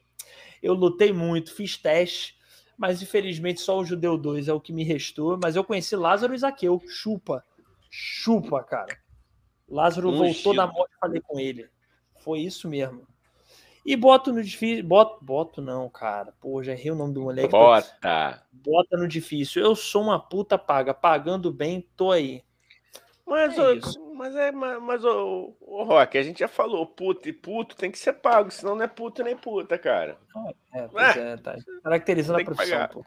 Eu 0.61 0.73
lutei 0.73 1.11
muito, 1.11 1.53
fiz 1.53 1.77
teste, 1.77 2.37
mas 2.77 3.01
infelizmente 3.01 3.59
só 3.59 3.79
o 3.79 3.85
judeu 3.85 4.17
2 4.17 4.47
é 4.47 4.53
o 4.53 4.61
que 4.61 4.71
me 4.71 4.83
restou. 4.83 5.37
Mas 5.41 5.55
eu 5.55 5.63
conheci 5.63 5.95
Lázaro 5.95 6.33
e 6.33 6.37
Zaqueu, 6.37 6.81
chupa, 6.87 7.43
chupa, 7.89 8.63
cara. 8.63 8.97
Lázaro 9.67 10.09
um 10.09 10.17
voltou 10.17 10.55
da 10.55 10.67
morte, 10.67 10.93
falei 10.99 11.21
com 11.21 11.39
ele. 11.39 11.67
Foi 12.19 12.39
isso 12.39 12.69
mesmo. 12.69 13.07
E 13.83 13.95
boto 13.95 14.31
no 14.31 14.43
difícil. 14.43 14.83
Boto, 14.83 15.23
boto 15.23 15.61
não, 15.61 15.89
cara. 15.89 16.33
Pô, 16.39 16.61
já 16.61 16.71
errei 16.71 16.91
o 16.91 16.95
nome 16.95 17.13
do 17.13 17.21
moleque. 17.21 17.49
Bota. 17.49 18.43
Bota 18.51 18.97
no 18.97 19.07
difícil. 19.07 19.61
Eu 19.61 19.75
sou 19.75 20.03
uma 20.03 20.19
puta 20.19 20.57
paga. 20.57 20.93
Pagando 20.93 21.51
bem, 21.51 21.87
tô 21.95 22.11
aí. 22.11 22.43
Mas, 23.25 23.57
é 23.57 23.61
ô, 23.61 24.13
mas 24.13 24.35
é, 24.35 24.51
mas, 24.51 24.81
mas 24.81 25.05
ô, 25.05 25.55
ô, 25.61 25.83
Rock, 25.83 26.17
a 26.17 26.23
gente 26.23 26.39
já 26.39 26.49
falou, 26.49 26.85
puto 26.85 27.29
e 27.29 27.33
puto 27.33 27.77
tem 27.77 27.89
que 27.89 27.97
ser 27.97 28.13
pago, 28.13 28.51
senão 28.51 28.75
não 28.75 28.83
é 28.83 28.87
puto 28.87 29.23
nem 29.23 29.37
puta, 29.37 29.77
cara. 29.77 30.17
É, 30.73 30.87
pois 30.87 31.17
é, 31.17 31.31
é 31.31 31.37
tá 31.37 31.55
caracterizando 31.81 32.41
a 32.41 32.43
profissão, 32.43 32.87
pô. 32.89 33.05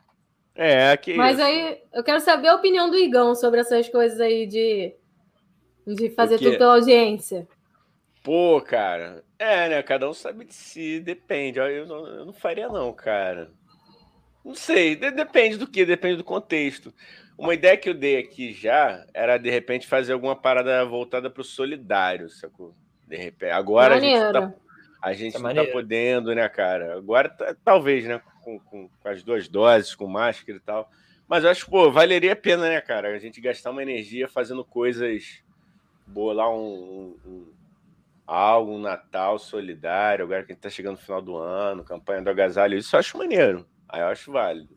É, 0.55 0.93
aqui. 0.93 1.15
Mas 1.15 1.39
aí, 1.39 1.83
eu 1.93 2.03
quero 2.03 2.21
saber 2.21 2.49
a 2.49 2.55
opinião 2.55 2.89
do 2.89 2.97
Igão 2.97 3.35
sobre 3.35 3.61
essas 3.61 3.89
coisas 3.89 4.19
aí 4.19 4.47
de, 4.47 4.95
de 5.87 6.11
fazer 6.11 6.39
tudo 6.39 6.57
pela 6.57 6.75
audiência. 6.75 7.47
Pô, 8.25 8.59
cara. 8.63 9.23
É, 9.39 9.69
né? 9.69 9.83
Cada 9.83 10.09
um 10.09 10.15
sabe 10.15 10.47
de 10.47 10.55
si, 10.55 10.99
depende. 10.99 11.59
Eu 11.59 11.87
não, 11.87 12.07
eu 12.07 12.25
não 12.25 12.33
faria, 12.33 12.69
não, 12.69 12.91
cara. 12.91 13.51
Não 14.43 14.55
sei, 14.55 14.97
depende 14.97 15.59
do 15.59 15.67
que, 15.67 15.85
depende 15.85 16.17
do 16.17 16.25
contexto. 16.25 16.93
Uma 17.37 17.53
ideia 17.53 17.77
que 17.77 17.89
eu 17.89 17.93
dei 17.93 18.17
aqui 18.17 18.55
já 18.55 19.07
era, 19.13 19.37
de 19.37 19.51
repente, 19.51 19.87
fazer 19.87 20.15
alguma 20.15 20.35
parada 20.35 20.85
voltada 20.87 21.29
para 21.29 21.43
o 21.43 21.45
solidário, 21.45 22.31
sacou? 22.31 22.75
De 23.07 23.17
repente. 23.17 23.51
Agora 23.51 23.97
Maneiro. 23.97 24.23
a 24.23 24.25
gente, 24.25 24.33
tá, 24.33 24.55
a 25.03 25.13
gente 25.13 25.37
é 25.37 25.41
não 25.41 25.55
tá 25.55 25.65
podendo, 25.67 26.35
né, 26.35 26.49
cara? 26.49 26.97
Agora, 26.97 27.29
talvez, 27.63 28.07
né? 28.07 28.23
Com, 28.43 28.59
com, 28.59 28.89
com, 28.89 29.09
as 29.09 29.23
duas 29.23 29.49
doses, 29.49 29.95
com 29.95 30.07
máscara 30.07 30.57
e 30.57 30.63
tal. 30.63 30.91
Mas 31.29 31.45
eu 31.45 31.51
acho, 31.51 31.69
pô, 31.69 31.93
valeria 31.93 32.33
a 32.33 32.37
pena, 32.37 32.69
né, 32.69 32.81
cara? 32.81 33.09
A 33.15 33.19
gente 33.19 33.39
gastar 33.39 33.71
uma 33.71 33.83
energia 33.83 34.29
fazendo 34.29 34.65
coisas. 34.65 35.43
Bolar 36.07 36.51
um, 36.51 37.17
um 37.27 37.54
algo, 38.27 38.73
um 38.73 38.79
Natal 38.79 39.39
solidário, 39.39 40.25
agora 40.25 40.43
que 40.43 40.53
a 40.53 40.55
gente 40.55 40.63
tá 40.63 40.71
chegando 40.71 40.97
no 40.97 41.03
final 41.03 41.23
do 41.23 41.37
ano, 41.37 41.85
campanha 41.85 42.23
do 42.23 42.31
agasalho, 42.31 42.77
isso 42.79 42.95
eu 42.95 43.01
acho 43.01 43.19
maneiro. 43.19 43.67
Aí 43.89 44.01
eu 44.01 44.07
acho 44.07 44.33
válido. 44.33 44.75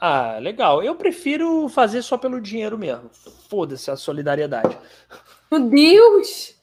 Ah, 0.00 0.38
legal. 0.38 0.82
Eu 0.82 0.94
prefiro 0.94 1.68
fazer 1.68 2.02
só 2.02 2.16
pelo 2.16 2.40
dinheiro 2.40 2.78
mesmo. 2.78 3.10
Foda-se 3.48 3.90
a 3.90 3.96
solidariedade. 3.96 4.76
Meu 5.50 5.68
Deus! 5.68 6.56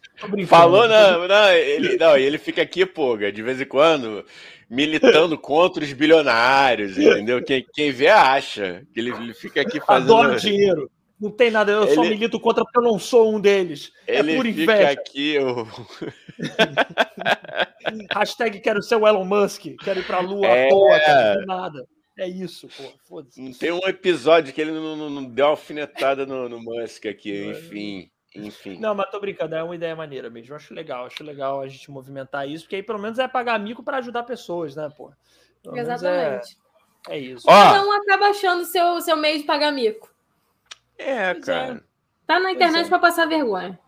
Falou, 0.47 0.87
não, 0.87 1.27
não, 1.27 1.51
ele, 1.51 1.97
não, 1.97 2.15
ele 2.15 2.37
fica 2.37 2.61
aqui, 2.61 2.85
pô, 2.85 3.17
de 3.17 3.41
vez 3.41 3.59
em 3.59 3.65
quando, 3.65 4.25
militando 4.69 5.37
contra 5.37 5.83
os 5.83 5.91
bilionários, 5.91 6.97
entendeu? 6.97 7.43
Quem, 7.43 7.65
quem 7.73 7.91
vê 7.91 8.07
acha. 8.07 8.83
que 8.93 8.99
ele, 9.01 9.11
ele 9.11 9.33
fica 9.33 9.59
aqui 9.61 9.79
fazendo. 9.81 10.13
Adoro 10.13 10.39
dinheiro. 10.39 10.89
Não 11.19 11.31
tem 11.31 11.49
nada, 11.49 11.71
eu 11.71 11.83
ele... 11.83 11.95
só 11.95 12.01
milito 12.01 12.39
contra 12.39 12.63
porque 12.63 12.77
eu 12.77 12.83
não 12.83 12.99
sou 12.99 13.33
um 13.33 13.39
deles. 13.39 13.91
É 14.05 14.19
ele 14.19 14.33
é 14.33 14.35
por 14.35 14.45
inveja. 14.45 14.89
aqui, 14.89 15.35
eu... 15.35 15.67
Hashtag 18.11 18.59
quero 18.59 18.81
ser 18.81 18.95
o 18.95 19.07
Elon 19.07 19.23
Musk, 19.23 19.65
quero 19.83 19.99
ir 19.99 20.05
pra 20.05 20.19
lua 20.19 20.47
é... 20.47 20.67
à 20.67 20.69
toa, 20.69 20.99
quero 20.99 21.45
nada. 21.45 21.87
É 22.17 22.27
isso, 22.27 22.67
pô. 22.67 22.83
Foda-se. 23.07 23.53
Tem 23.59 23.71
um 23.71 23.87
episódio 23.87 24.53
que 24.53 24.61
ele 24.61 24.71
não, 24.71 24.95
não, 24.95 25.09
não 25.09 25.23
deu 25.25 25.45
uma 25.45 25.51
alfinetada 25.51 26.25
no, 26.25 26.47
no 26.47 26.61
Musk 26.61 27.05
aqui, 27.05 27.47
enfim. 27.47 28.09
Enfim. 28.33 28.77
Não, 28.79 28.93
mas 28.93 29.09
tô 29.09 29.19
brincando, 29.19 29.55
é 29.55 29.63
uma 29.63 29.75
ideia 29.75 29.95
maneira 29.95 30.29
mesmo. 30.29 30.51
Eu 30.51 30.57
acho 30.57 30.73
legal, 30.73 31.05
acho 31.05 31.23
legal 31.23 31.61
a 31.61 31.67
gente 31.67 31.89
movimentar 31.89 32.47
isso, 32.47 32.65
porque 32.65 32.77
aí 32.77 32.83
pelo 32.83 32.99
menos 32.99 33.17
é 33.19 33.27
pagar 33.27 33.55
amigo 33.55 33.81
para 33.81 33.97
ajudar 33.97 34.23
pessoas, 34.23 34.75
né, 34.75 34.89
pô? 34.95 35.11
É 35.73 35.79
Exatamente. 35.79 36.57
É, 37.07 37.15
é 37.15 37.19
isso. 37.19 37.45
Cada 37.45 37.85
um 37.85 37.91
acaba 37.93 38.27
achando 38.27 38.65
seu, 38.65 38.99
seu 39.01 39.15
meio 39.15 39.39
de 39.39 39.45
pagar 39.45 39.71
mico. 39.71 40.13
É, 40.97 41.33
pois 41.33 41.45
cara. 41.45 41.75
É. 41.75 41.81
Tá 42.25 42.39
na 42.39 42.51
internet 42.51 42.85
é. 42.85 42.89
para 42.89 42.99
passar 42.99 43.25
vergonha. 43.25 43.79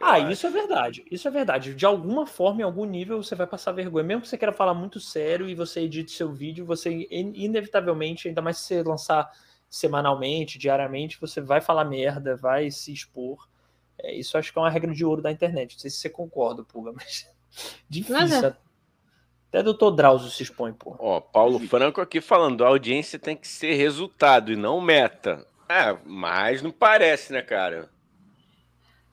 Ah, 0.00 0.18
isso 0.18 0.46
é 0.46 0.50
verdade. 0.50 1.04
Isso 1.10 1.28
é 1.28 1.30
verdade. 1.30 1.74
De 1.74 1.86
alguma 1.86 2.26
forma, 2.26 2.60
em 2.60 2.64
algum 2.64 2.84
nível, 2.84 3.22
você 3.22 3.34
vai 3.34 3.46
passar 3.46 3.72
vergonha. 3.72 4.04
Mesmo 4.04 4.22
que 4.22 4.28
você 4.28 4.36
queira 4.36 4.52
falar 4.52 4.74
muito 4.74 4.98
sério 4.98 5.48
e 5.48 5.54
você 5.54 5.82
edite 5.82 6.10
seu 6.10 6.32
vídeo, 6.32 6.66
você 6.66 7.06
inevitavelmente, 7.10 8.28
ainda 8.28 8.42
mais 8.42 8.58
se 8.58 8.64
você 8.64 8.82
lançar 8.82 9.30
semanalmente, 9.68 10.58
diariamente, 10.58 11.20
você 11.20 11.40
vai 11.40 11.60
falar 11.60 11.84
merda, 11.84 12.36
vai 12.36 12.70
se 12.70 12.92
expor. 12.92 13.48
É, 13.98 14.14
isso 14.14 14.36
acho 14.36 14.52
que 14.52 14.58
é 14.58 14.62
uma 14.62 14.70
regra 14.70 14.92
de 14.92 15.04
ouro 15.04 15.22
da 15.22 15.30
internet. 15.30 15.74
Não 15.74 15.80
sei 15.80 15.90
se 15.90 15.98
você 15.98 16.10
concorda, 16.10 16.64
Puga, 16.64 16.90
mas 16.94 17.28
difícil. 17.88 18.18
Mas 18.18 18.42
é. 18.42 18.56
Até 19.48 19.60
o 19.60 19.62
doutor 19.62 19.92
Drauzio 19.92 20.30
se 20.30 20.42
expõe, 20.42 20.72
pô. 20.72 20.96
Ó, 20.98 21.20
Paulo 21.20 21.60
Franco 21.60 22.00
aqui 22.00 22.20
falando, 22.20 22.64
a 22.64 22.68
audiência 22.68 23.20
tem 23.20 23.36
que 23.36 23.46
ser 23.46 23.74
resultado 23.74 24.50
e 24.50 24.56
não 24.56 24.80
meta. 24.80 25.46
É, 25.68 25.96
mas 26.04 26.62
não 26.62 26.70
parece, 26.70 27.32
né, 27.32 27.42
cara? 27.42 27.88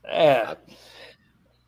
É. 0.03 0.57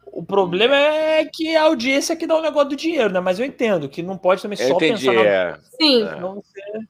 O 0.06 0.24
problema 0.24 0.76
é 0.76 1.26
que 1.26 1.56
a 1.56 1.64
audiência 1.64 2.14
é 2.14 2.16
que 2.16 2.28
dá 2.28 2.36
o 2.36 2.42
negócio 2.42 2.70
do 2.70 2.76
dinheiro, 2.76 3.12
né? 3.12 3.20
Mas 3.20 3.40
eu 3.40 3.46
entendo 3.46 3.90
que 3.90 4.04
não 4.04 4.18
pode 4.18 4.42
também 4.42 4.60
eu 4.60 4.68
só 4.68 4.76
entendi, 4.76 5.08
pensar 5.08 5.24
na... 5.24 5.30
é. 5.30 5.60
Sim. 5.82 6.04
Não 6.20 6.42
ser... 6.42 6.88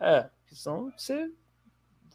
É, 0.00 0.26
senão 0.52 0.92
você 0.96 1.30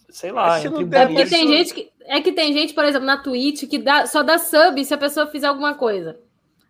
sei 0.10 0.32
lá. 0.32 0.60
É 0.60 0.70
porque 0.70 1.26
tem 1.26 1.48
gente 1.48 1.74
que 1.74 1.92
é 2.06 2.22
que 2.22 2.32
tem 2.32 2.54
gente, 2.54 2.74
por 2.74 2.86
exemplo, 2.86 3.06
na 3.06 3.18
Twitch 3.18 3.68
que 3.68 3.80
dá, 3.80 4.06
só 4.06 4.24
dá 4.24 4.38
sub 4.38 4.84
se 4.84 4.94
a 4.94 4.98
pessoa 4.98 5.28
fizer 5.28 5.48
alguma 5.48 5.76
coisa. 5.76 6.20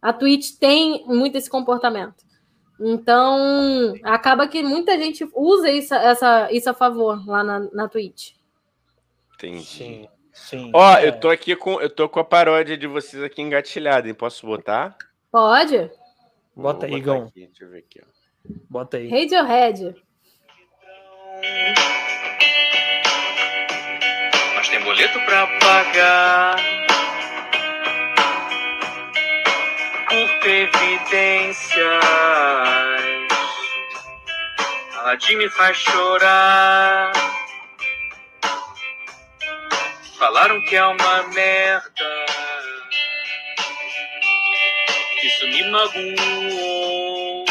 A 0.02 0.14
Twitch 0.14 0.58
tem 0.60 1.04
muito 1.06 1.38
esse 1.38 1.50
comportamento. 1.50 2.24
Então, 2.86 3.94
acaba 4.04 4.46
que 4.46 4.62
muita 4.62 4.98
gente 4.98 5.26
usa 5.34 5.72
isso, 5.72 5.94
essa, 5.94 6.52
isso 6.52 6.70
a 6.70 6.74
favor 6.74 7.26
lá 7.26 7.42
na, 7.42 7.60
na 7.72 7.88
Twitch. 7.88 8.34
Entendi. 9.36 9.64
Sim, 9.64 10.10
sim. 10.34 10.72
Ó, 10.74 10.98
é. 10.98 11.08
eu 11.08 11.18
tô 11.18 11.30
aqui 11.30 11.56
com 11.56 11.80
eu 11.80 11.90
tô 11.90 12.10
com 12.10 12.20
a 12.20 12.26
paródia 12.26 12.78
de 12.78 12.86
vocês 12.86 13.24
aqui 13.24 13.42
engatilhada, 13.42 14.08
hein? 14.08 14.14
Posso 14.14 14.46
botar? 14.46 14.98
Pode. 15.32 15.90
Bota 16.54 16.86
aí, 16.86 16.96
Igão. 16.96 17.32
Deixa 17.34 17.64
eu 17.64 17.70
ver 17.70 17.80
aqui, 17.80 18.02
ó. 18.02 18.50
Bota 18.70 18.98
aí. 18.98 19.08
Radiohead. 19.08 19.96
Mas 24.56 24.70
tem 24.70 24.84
boleto 24.84 25.20
pra 25.22 25.48
pagar. 25.60 26.83
Evidências. 30.46 32.04
A 35.06 35.16
de 35.16 35.36
me 35.36 35.50
faz 35.50 35.78
chorar. 35.78 37.12
Falaram 40.18 40.64
que 40.66 40.76
é 40.76 40.86
uma 40.86 41.24
merda. 41.24 42.26
Isso 45.24 45.48
me 45.48 45.64
magoou. 45.70 47.46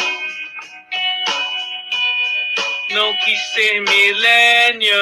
Não 2.91 3.17
quis 3.19 3.41
ser 3.53 3.81
millennial. 3.81 5.01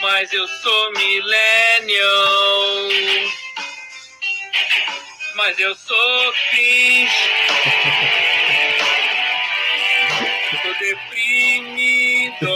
Mas 0.00 0.32
eu 0.32 0.46
sou 0.46 0.92
millennial. 0.92 2.58
Mas 5.38 5.58
eu 5.58 5.74
sou 5.76 6.32
cringe. 6.50 7.30
Tô 10.62 10.68
deprimido. 10.80 12.48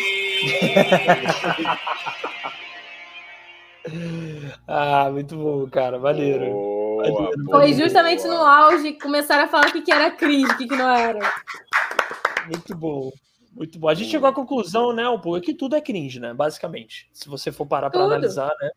Ah, 4.68 5.10
muito 5.10 5.36
bom, 5.36 5.68
cara. 5.70 5.98
Maneiro. 5.98 6.46
Boa, 6.46 7.04
Maneiro. 7.04 7.44
boa. 7.46 7.60
Foi 7.62 7.74
justamente 7.74 8.28
no 8.28 8.36
auge 8.46 8.92
que 8.92 9.00
começaram 9.02 9.46
a 9.46 9.48
falar 9.48 9.68
o 9.70 9.72
que, 9.72 9.82
que 9.82 9.92
era 9.92 10.12
cringe, 10.12 10.52
o 10.52 10.58
que, 10.58 10.68
que 10.68 10.76
não 10.76 10.90
era. 10.94 11.20
Muito 12.50 12.76
bom. 12.76 13.12
Muito 13.52 13.80
bom. 13.80 13.90
A 13.90 13.94
gente 13.94 14.10
chegou 14.12 14.30
à 14.30 14.34
conclusão, 14.34 14.94
né, 14.94 15.08
um 15.10 15.20
pouco, 15.20 15.42
que 15.42 15.54
tudo 15.54 15.76
é 15.76 15.82
cringe, 15.82 16.20
né? 16.20 16.34
Basicamente. 16.34 17.10
Se 17.12 17.28
você 17.28 17.52
for 17.52 17.66
parar 17.66 17.90
para 17.90 18.04
analisar, 18.04 18.52
né? 18.62 18.72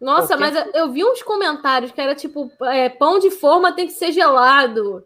Nossa, 0.00 0.36
Qualquer 0.36 0.64
mas 0.66 0.74
eu, 0.74 0.92
vi 0.92 1.04
uns 1.04 1.22
comentários 1.22 1.90
que 1.90 2.00
era 2.00 2.14
tipo, 2.14 2.50
é, 2.64 2.88
pão 2.88 3.18
de 3.18 3.30
forma 3.30 3.72
tem 3.72 3.86
que 3.86 3.92
ser 3.92 4.12
gelado. 4.12 5.04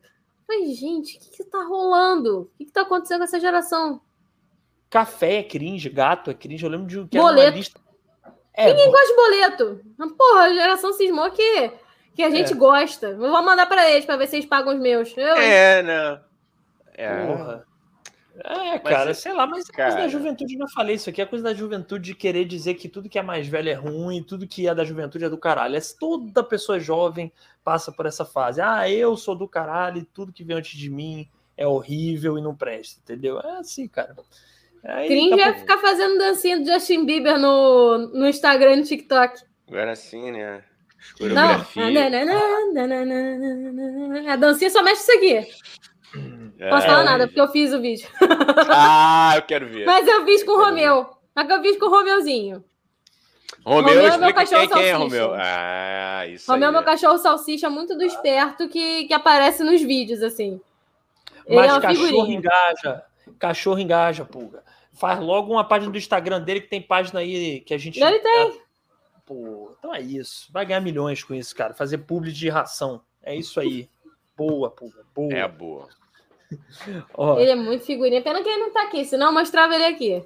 Mas, 0.49 0.77
gente, 0.77 1.17
o 1.17 1.21
que, 1.21 1.37
que 1.37 1.45
tá 1.45 1.63
rolando? 1.63 2.41
O 2.41 2.51
que, 2.57 2.65
que 2.65 2.73
tá 2.73 2.83
acontecendo 2.83 3.19
com 3.19 3.25
essa 3.25 3.39
geração? 3.39 4.01
Café 4.89 5.37
é 5.37 5.43
cringe, 5.43 5.91
gato 5.91 6.31
é 6.31 6.35
cringe. 6.35 6.65
Eu 6.65 6.71
lembro 6.71 6.87
de 6.87 7.05
que 7.07 7.19
Boleto. 7.19 7.57
lista. 7.57 7.81
É, 8.55 8.69
Ninguém 8.69 8.91
gosta 8.91 9.07
de 9.07 9.15
boleto. 9.15 9.81
Porra, 10.17 10.41
a 10.41 10.55
geração 10.55 10.93
cismou 10.95 11.31
que, 11.31 11.73
que 12.17 12.23
a 12.23 12.31
gente 12.31 12.53
É. 12.53 12.57
gosta. 12.57 13.09
Eu 13.09 13.19
vou 13.19 13.43
mandar 13.43 13.67
pra 13.67 13.89
eles 13.91 14.05
pra 14.05 14.17
ver 14.17 14.27
se 14.27 14.37
eles 14.37 14.49
pagam 14.49 14.75
os 14.75 14.81
meus. 14.81 15.15
Eu? 15.17 15.37
É, 15.37 15.83
né? 15.83 16.21
É. 16.95 17.27
Porra. 17.27 17.68
É, 18.45 18.79
cara, 18.79 19.11
é- 19.11 19.15
sei 19.15 19.33
lá, 19.33 19.47
mas 19.47 19.69
é 19.69 19.73
coisa 19.73 19.91
cara. 19.91 20.03
da 20.03 20.09
juventude, 20.09 20.55
eu 20.55 20.61
já 20.61 20.69
falei 20.69 20.95
isso 20.97 21.11
aqui, 21.11 21.21
é 21.21 21.27
coisa 21.27 21.45
da 21.45 21.55
juventude 21.55 22.05
de 22.05 22.15
querer 22.15 22.45
dizer 22.45 22.75
que 22.75 22.89
tudo 22.89 23.09
que 23.09 23.19
é 23.19 23.23
mais 23.23 23.49
velho 23.49 23.69
é 23.69 23.75
ruim, 23.75 24.23
tudo 24.23 24.47
que 24.47 24.69
é 24.69 24.75
da 24.75 24.85
juventude 24.85 25.25
é 25.25 25.29
do 25.29 25.39
caralho. 25.39 25.77
É, 25.77 25.81
toda 25.99 26.45
pessoa 26.45 26.79
jovem 26.79 27.33
passa 27.65 27.91
por 27.91 28.07
essa 28.07 28.25
fase. 28.25 28.61
Ah, 28.61 28.89
eu 28.89 29.17
sou 29.17 29.35
do 29.35 29.49
caralho, 29.49 29.99
e 29.99 30.05
tudo 30.05 30.33
que 30.33 30.45
vem 30.45 30.57
antes 30.57 30.79
de 30.79 30.89
mim 30.89 31.29
é 31.57 31.67
horrível 31.67 32.39
e 32.39 32.43
não 32.43 32.55
presta, 32.55 33.01
entendeu? 33.03 33.41
É 33.41 33.59
assim, 33.59 33.89
cara. 33.89 34.15
Aí, 34.85 35.09
Cringe 35.09 35.41
a 35.41 35.49
é 35.49 35.53
pouco- 35.53 35.61
ficar 35.61 35.79
fazendo 35.79 36.19
dancinha 36.19 36.61
do 36.61 36.65
Justin 36.65 37.05
Bieber 37.05 37.37
no, 37.39 37.99
no 38.15 38.29
Instagram 38.29 38.75
e 38.75 38.77
no 38.77 38.85
TikTok. 38.85 39.43
Agora 39.67 39.97
sim, 39.97 40.31
né? 40.31 40.63
Não. 41.21 41.67
A 44.33 44.37
dancinha 44.37 44.71
só 44.71 44.83
mexe 44.83 45.03
isso 45.03 45.13
aqui. 45.13 45.47
É. 46.59 46.71
Posso 46.71 46.87
falar 46.87 47.05
nada, 47.05 47.27
porque 47.27 47.41
eu 47.41 47.49
fiz 47.49 47.73
o 47.73 47.81
vídeo. 47.81 48.09
Ah, 48.71 49.33
eu 49.37 49.43
quero 49.43 49.67
ver. 49.67 49.87
Mas 49.87 50.07
eu 50.07 50.25
fiz 50.25 50.43
com 50.43 50.53
o 50.53 50.65
Romeu. 50.65 51.07
Que 51.35 51.53
eu 51.53 51.63
fiz 51.63 51.79
com 51.79 51.87
o 51.87 51.91
Romeuzinho. 51.91 52.65
Romeu, 53.65 53.95
Romeu 53.95 54.13
é 54.13 54.19
meu 54.19 54.35
cachorro 54.35 54.61
quem, 54.61 54.69
quem 54.69 54.85
é 54.85 54.91
salsicha. 54.91 55.23
Romeu. 55.23 55.35
Ah, 55.35 56.27
isso 56.27 56.51
Romeu 56.51 56.69
é 56.69 56.73
meu 56.73 56.83
cachorro 56.83 57.19
salsicha 57.19 57.71
muito 57.71 57.97
do 57.97 58.05
esperto 58.05 58.69
que, 58.69 59.05
que 59.05 59.15
aparece 59.15 59.63
nos 59.63 59.81
vídeos, 59.81 60.23
assim. 60.23 60.61
Ele 61.47 61.57
Mas 61.57 61.73
é 61.73 61.81
cachorro 61.81 62.07
figurinha. 62.07 62.39
engaja, 62.39 63.05
cachorro 63.39 63.79
engaja, 63.79 64.25
pulga. 64.25 64.63
Faz 64.93 65.21
logo 65.21 65.53
uma 65.53 65.65
página 65.65 65.91
do 65.91 65.99
Instagram 65.99 66.41
dele, 66.41 66.61
que 66.61 66.69
tem 66.69 66.83
página 66.83 67.21
aí 67.21 67.61
que 67.61 67.73
a 67.73 67.79
gente. 67.79 68.03
Ele 68.03 68.19
tem. 68.19 68.61
Pô, 69.25 69.75
então 69.79 69.95
é 69.95 70.01
isso. 70.01 70.49
Vai 70.53 70.67
ganhar 70.67 70.81
milhões 70.81 71.23
com 71.23 71.35
isso, 71.35 71.55
cara. 71.55 71.73
Fazer 71.73 71.99
publi 71.99 72.33
de 72.33 72.49
ração. 72.49 73.01
É 73.23 73.35
isso 73.35 73.61
aí. 73.61 73.89
Boa, 74.39 74.71
pulga. 74.71 75.05
Boa. 75.15 75.35
É 75.35 75.47
boa. 75.49 75.89
Ó, 77.15 77.39
Ele 77.39 77.51
é 77.51 77.55
muito 77.57 77.85
figurinha. 77.85 78.23
Pena 78.23 78.43
que 78.43 78.49
ele 78.49 78.63
não 78.63 78.73
tá 78.73 78.85
aqui, 78.85 79.05
senão 79.05 79.27
eu 79.27 79.33
mostrava 79.35 79.75
ele 79.75 79.85
aqui. 79.85 80.25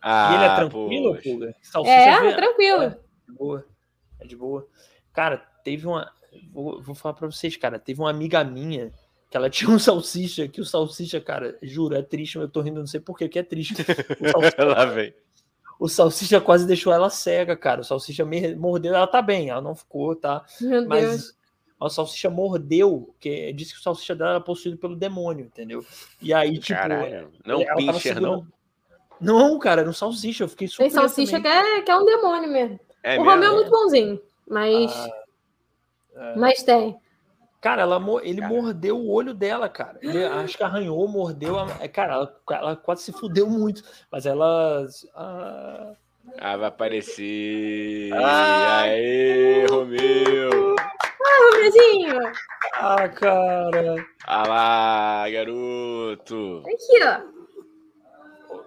Ah, 0.00 0.30
e 0.30 0.34
ele 0.36 0.44
é 0.44 0.54
tranquilo, 0.54 1.14
poxa. 1.14 1.22
pulga? 1.30 1.54
Salsicha 1.62 1.96
É, 1.96 2.34
tranquilo. 2.34 2.82
É 2.82 2.88
de 3.26 3.32
boa. 3.36 3.66
É 4.20 4.26
de 4.26 4.36
boa. 4.36 4.68
Cara, 5.12 5.38
teve 5.64 5.86
uma. 5.86 6.12
Vou, 6.52 6.80
vou 6.82 6.94
falar 6.94 7.14
pra 7.14 7.26
vocês, 7.30 7.56
cara. 7.56 7.78
Teve 7.78 8.00
uma 8.00 8.10
amiga 8.10 8.44
minha 8.44 8.92
que 9.30 9.36
ela 9.36 9.48
tinha 9.50 9.70
um 9.70 9.78
salsicha, 9.78 10.46
que 10.46 10.60
o 10.60 10.64
salsicha, 10.64 11.20
cara, 11.20 11.58
juro, 11.62 11.96
é 11.96 12.02
triste, 12.02 12.36
mas 12.38 12.46
eu 12.46 12.52
tô 12.52 12.60
rindo, 12.60 12.78
não 12.80 12.86
sei 12.86 13.00
porquê, 13.00 13.28
que 13.28 13.38
é 13.38 13.42
triste. 13.42 13.74
O 14.20 14.28
salsicha, 14.30 14.64
Lá 14.64 14.84
vem. 14.84 15.14
o 15.80 15.88
salsicha 15.88 16.40
quase 16.40 16.66
deixou 16.66 16.92
ela 16.92 17.08
cega, 17.10 17.56
cara. 17.56 17.80
O 17.80 17.84
salsicha 17.84 18.24
me- 18.24 18.54
mordeu, 18.54 18.94
ela 18.94 19.06
tá 19.06 19.22
bem, 19.22 19.48
ela 19.48 19.60
não 19.62 19.74
ficou, 19.74 20.14
tá? 20.14 20.44
Meu 20.60 20.86
Deus. 20.86 21.34
O 21.86 21.90
salsicha 21.90 22.28
mordeu, 22.30 23.04
porque 23.06 23.52
disse 23.52 23.72
que 23.74 23.80
o 23.80 23.82
salsicha 23.82 24.14
dela 24.14 24.30
era 24.30 24.40
possuído 24.40 24.76
pelo 24.78 24.96
demônio, 24.96 25.46
entendeu? 25.46 25.84
E 26.20 26.32
aí, 26.32 26.58
tipo. 26.58 26.78
Caralho. 26.78 27.30
Não, 27.44 27.60
ela 27.62 27.76
pincher, 27.76 28.20
não. 28.20 28.38
segurando- 28.40 28.52
Não, 29.20 29.58
cara, 29.58 29.80
era 29.82 29.90
um 29.90 29.92
salsicha, 29.92 30.44
eu 30.44 30.48
fiquei 30.48 30.66
Tem 30.68 30.74
surpreso. 30.74 30.94
salsicha 30.96 31.40
que 31.40 31.46
é, 31.48 31.82
que 31.82 31.90
é 31.90 31.96
um 31.96 32.04
demônio 32.04 32.50
mesmo. 32.50 32.80
É 33.02 33.18
o 33.18 33.22
mesmo? 33.24 33.30
Romeu 33.30 33.50
é 33.50 33.54
muito 33.54 33.70
bonzinho. 33.70 34.20
Mas, 34.48 34.92
Ah, 36.16 36.34
mas 36.36 36.62
tem. 36.62 36.96
Cara, 37.60 37.80
ela, 37.82 37.98
ele 38.22 38.40
Cara. 38.42 38.52
mordeu 38.52 38.98
o 38.98 39.10
olho 39.10 39.32
dela, 39.32 39.68
cara. 39.70 39.98
Ele 40.02 40.22
acho 40.26 40.56
que 40.56 40.62
arranhou, 40.62 41.08
mordeu. 41.08 41.58
a- 41.58 41.66
é, 41.80 41.88
Cara, 41.88 42.12
ela, 42.14 42.36
ela 42.50 42.76
quase 42.76 43.02
se 43.04 43.12
fudeu 43.12 43.48
muito. 43.48 43.82
Mas 44.10 44.26
ela. 44.26 44.86
ah, 45.14 45.92
Ah, 46.38 46.56
vai 46.56 46.68
aparecer. 46.68 48.10
Ah, 48.14 48.80
Aê, 48.82 49.66
Romeu. 49.66 50.74
Romeuzinho, 51.24 52.20
ah, 52.74 53.08
cara. 53.08 54.06
Ah 54.26 54.48
lá, 54.48 55.30
garoto. 55.30 56.62
aqui, 56.66 57.04
ó. 57.04 57.34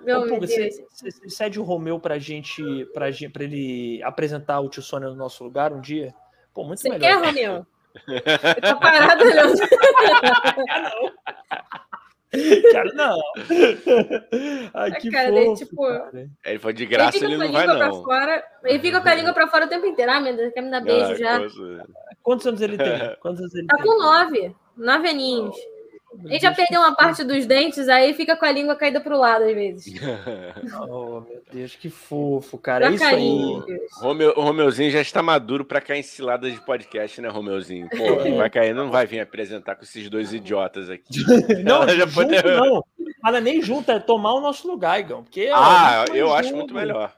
Meu 0.03 0.21
Ô, 0.21 0.27
Puga, 0.27 0.47
Deus. 0.47 0.51
você, 0.51 0.69
você- 0.89 1.11
você 1.11 1.29
cede 1.29 1.59
o 1.59 1.63
Romeu 1.63 1.99
pra 1.99 2.17
gente, 2.17 2.63
pra, 2.93 3.11
gente, 3.11 3.31
pra 3.31 3.43
ele 3.43 4.01
apresentar 4.03 4.59
o 4.61 4.69
tio 4.69 4.81
Sônia 4.81 5.09
no 5.09 5.15
nosso 5.15 5.43
lugar 5.43 5.71
um 5.73 5.81
dia? 5.81 6.13
Pô, 6.53 6.63
muito 6.63 6.79
Você 6.81 6.89
melhor. 6.89 7.21
quer, 7.21 7.25
Romeu? 7.25 7.65
Eu 8.07 8.61
tô 8.73 8.79
parado 8.79 9.23
olhando. 9.23 9.57
Cara, 12.73 12.93
não. 12.93 13.17
Ai, 14.73 14.91
A 14.91 14.95
que 14.95 15.09
cara 15.09 15.31
fofo, 15.31 15.55
tipo, 15.65 15.77
cara. 15.87 16.29
Ele 16.45 16.59
foi 16.59 16.73
de 16.73 16.83
Ele 16.83 16.91
graça, 16.91 17.17
ele 17.17 17.35
a 17.35 17.37
não 17.37 17.51
vai, 17.51 17.67
não. 17.67 18.03
fora. 18.03 18.43
Ele 18.63 18.79
fica 18.79 19.01
com 19.01 19.09
a 19.09 19.15
língua 19.15 19.33
pra 19.33 19.47
fora 19.47 19.65
o 19.65 19.69
tempo 19.69 19.85
inteiro. 19.85 20.11
Ah, 20.11 20.19
meu 20.19 20.35
Deus, 20.35 20.53
quer 20.53 20.61
me 20.61 20.69
dar 20.71 20.81
beijo 20.81 21.11
Ah, 21.11 21.15
já. 21.15 21.39
Quantos 22.21 22.45
anos 22.47 22.61
ele 22.61 22.77
tem? 22.77 23.15
Quantos 23.21 23.39
anos 23.41 23.55
ele 23.55 23.67
Tá 23.67 23.77
tem? 23.77 23.85
com 23.85 23.97
nove. 24.01 24.55
Nove 24.75 25.07
aninhos. 25.09 25.55
Ele 26.25 26.39
já 26.39 26.51
perdeu 26.53 26.81
uma 26.81 26.95
parte 26.95 27.23
dos 27.23 27.45
dentes, 27.45 27.87
aí 27.89 28.13
fica 28.13 28.35
com 28.35 28.45
a 28.45 28.51
língua 28.51 28.75
caída 28.75 28.99
pro 28.99 29.17
lado 29.17 29.43
às 29.43 29.53
vezes. 29.53 29.93
Oh, 30.89 31.21
meu 31.21 31.41
Deus, 31.51 31.75
que 31.75 31.89
fofo, 31.89 32.57
cara. 32.57 32.85
É 32.85 32.87
Pra 32.87 32.95
isso 32.95 33.05
aí. 33.05 33.79
Romeu, 33.99 34.33
o 34.35 34.41
Romeuzinho 34.41 34.89
já 34.91 35.01
está 35.01 35.21
maduro 35.21 35.63
pra 35.65 35.79
cair 35.81 35.99
em 35.99 36.03
cilada 36.03 36.49
de 36.49 36.59
podcast, 36.61 37.21
né, 37.21 37.29
Romeuzinho? 37.29 37.87
Pô, 37.89 38.03
É. 38.21 38.31
vai 38.35 38.49
cair, 38.49 38.73
não 38.73 38.89
vai 38.89 39.05
vir 39.05 39.19
apresentar 39.19 39.75
com 39.75 39.83
esses 39.83 40.09
dois 40.09 40.33
idiotas 40.33 40.89
aqui. 40.89 41.03
Não, 41.63 41.83
Ela 41.83 41.95
já 41.95 42.05
junto 42.05 42.13
pode- 42.15 42.43
não. 42.43 42.83
Fala 43.21 43.41
nem 43.41 43.61
junto, 43.61 43.91
é 43.91 43.99
tomar 43.99 44.33
o 44.33 44.41
nosso 44.41 44.67
lugar, 44.67 44.99
Igão. 44.99 45.23
Porque, 45.23 45.49
ó, 45.51 45.55
Ah, 45.55 46.05
mais 46.07 46.09
eu 46.15 46.33
acho 46.33 46.49
jogo. 46.49 46.57
muito 46.59 46.73
melhor. 46.73 47.13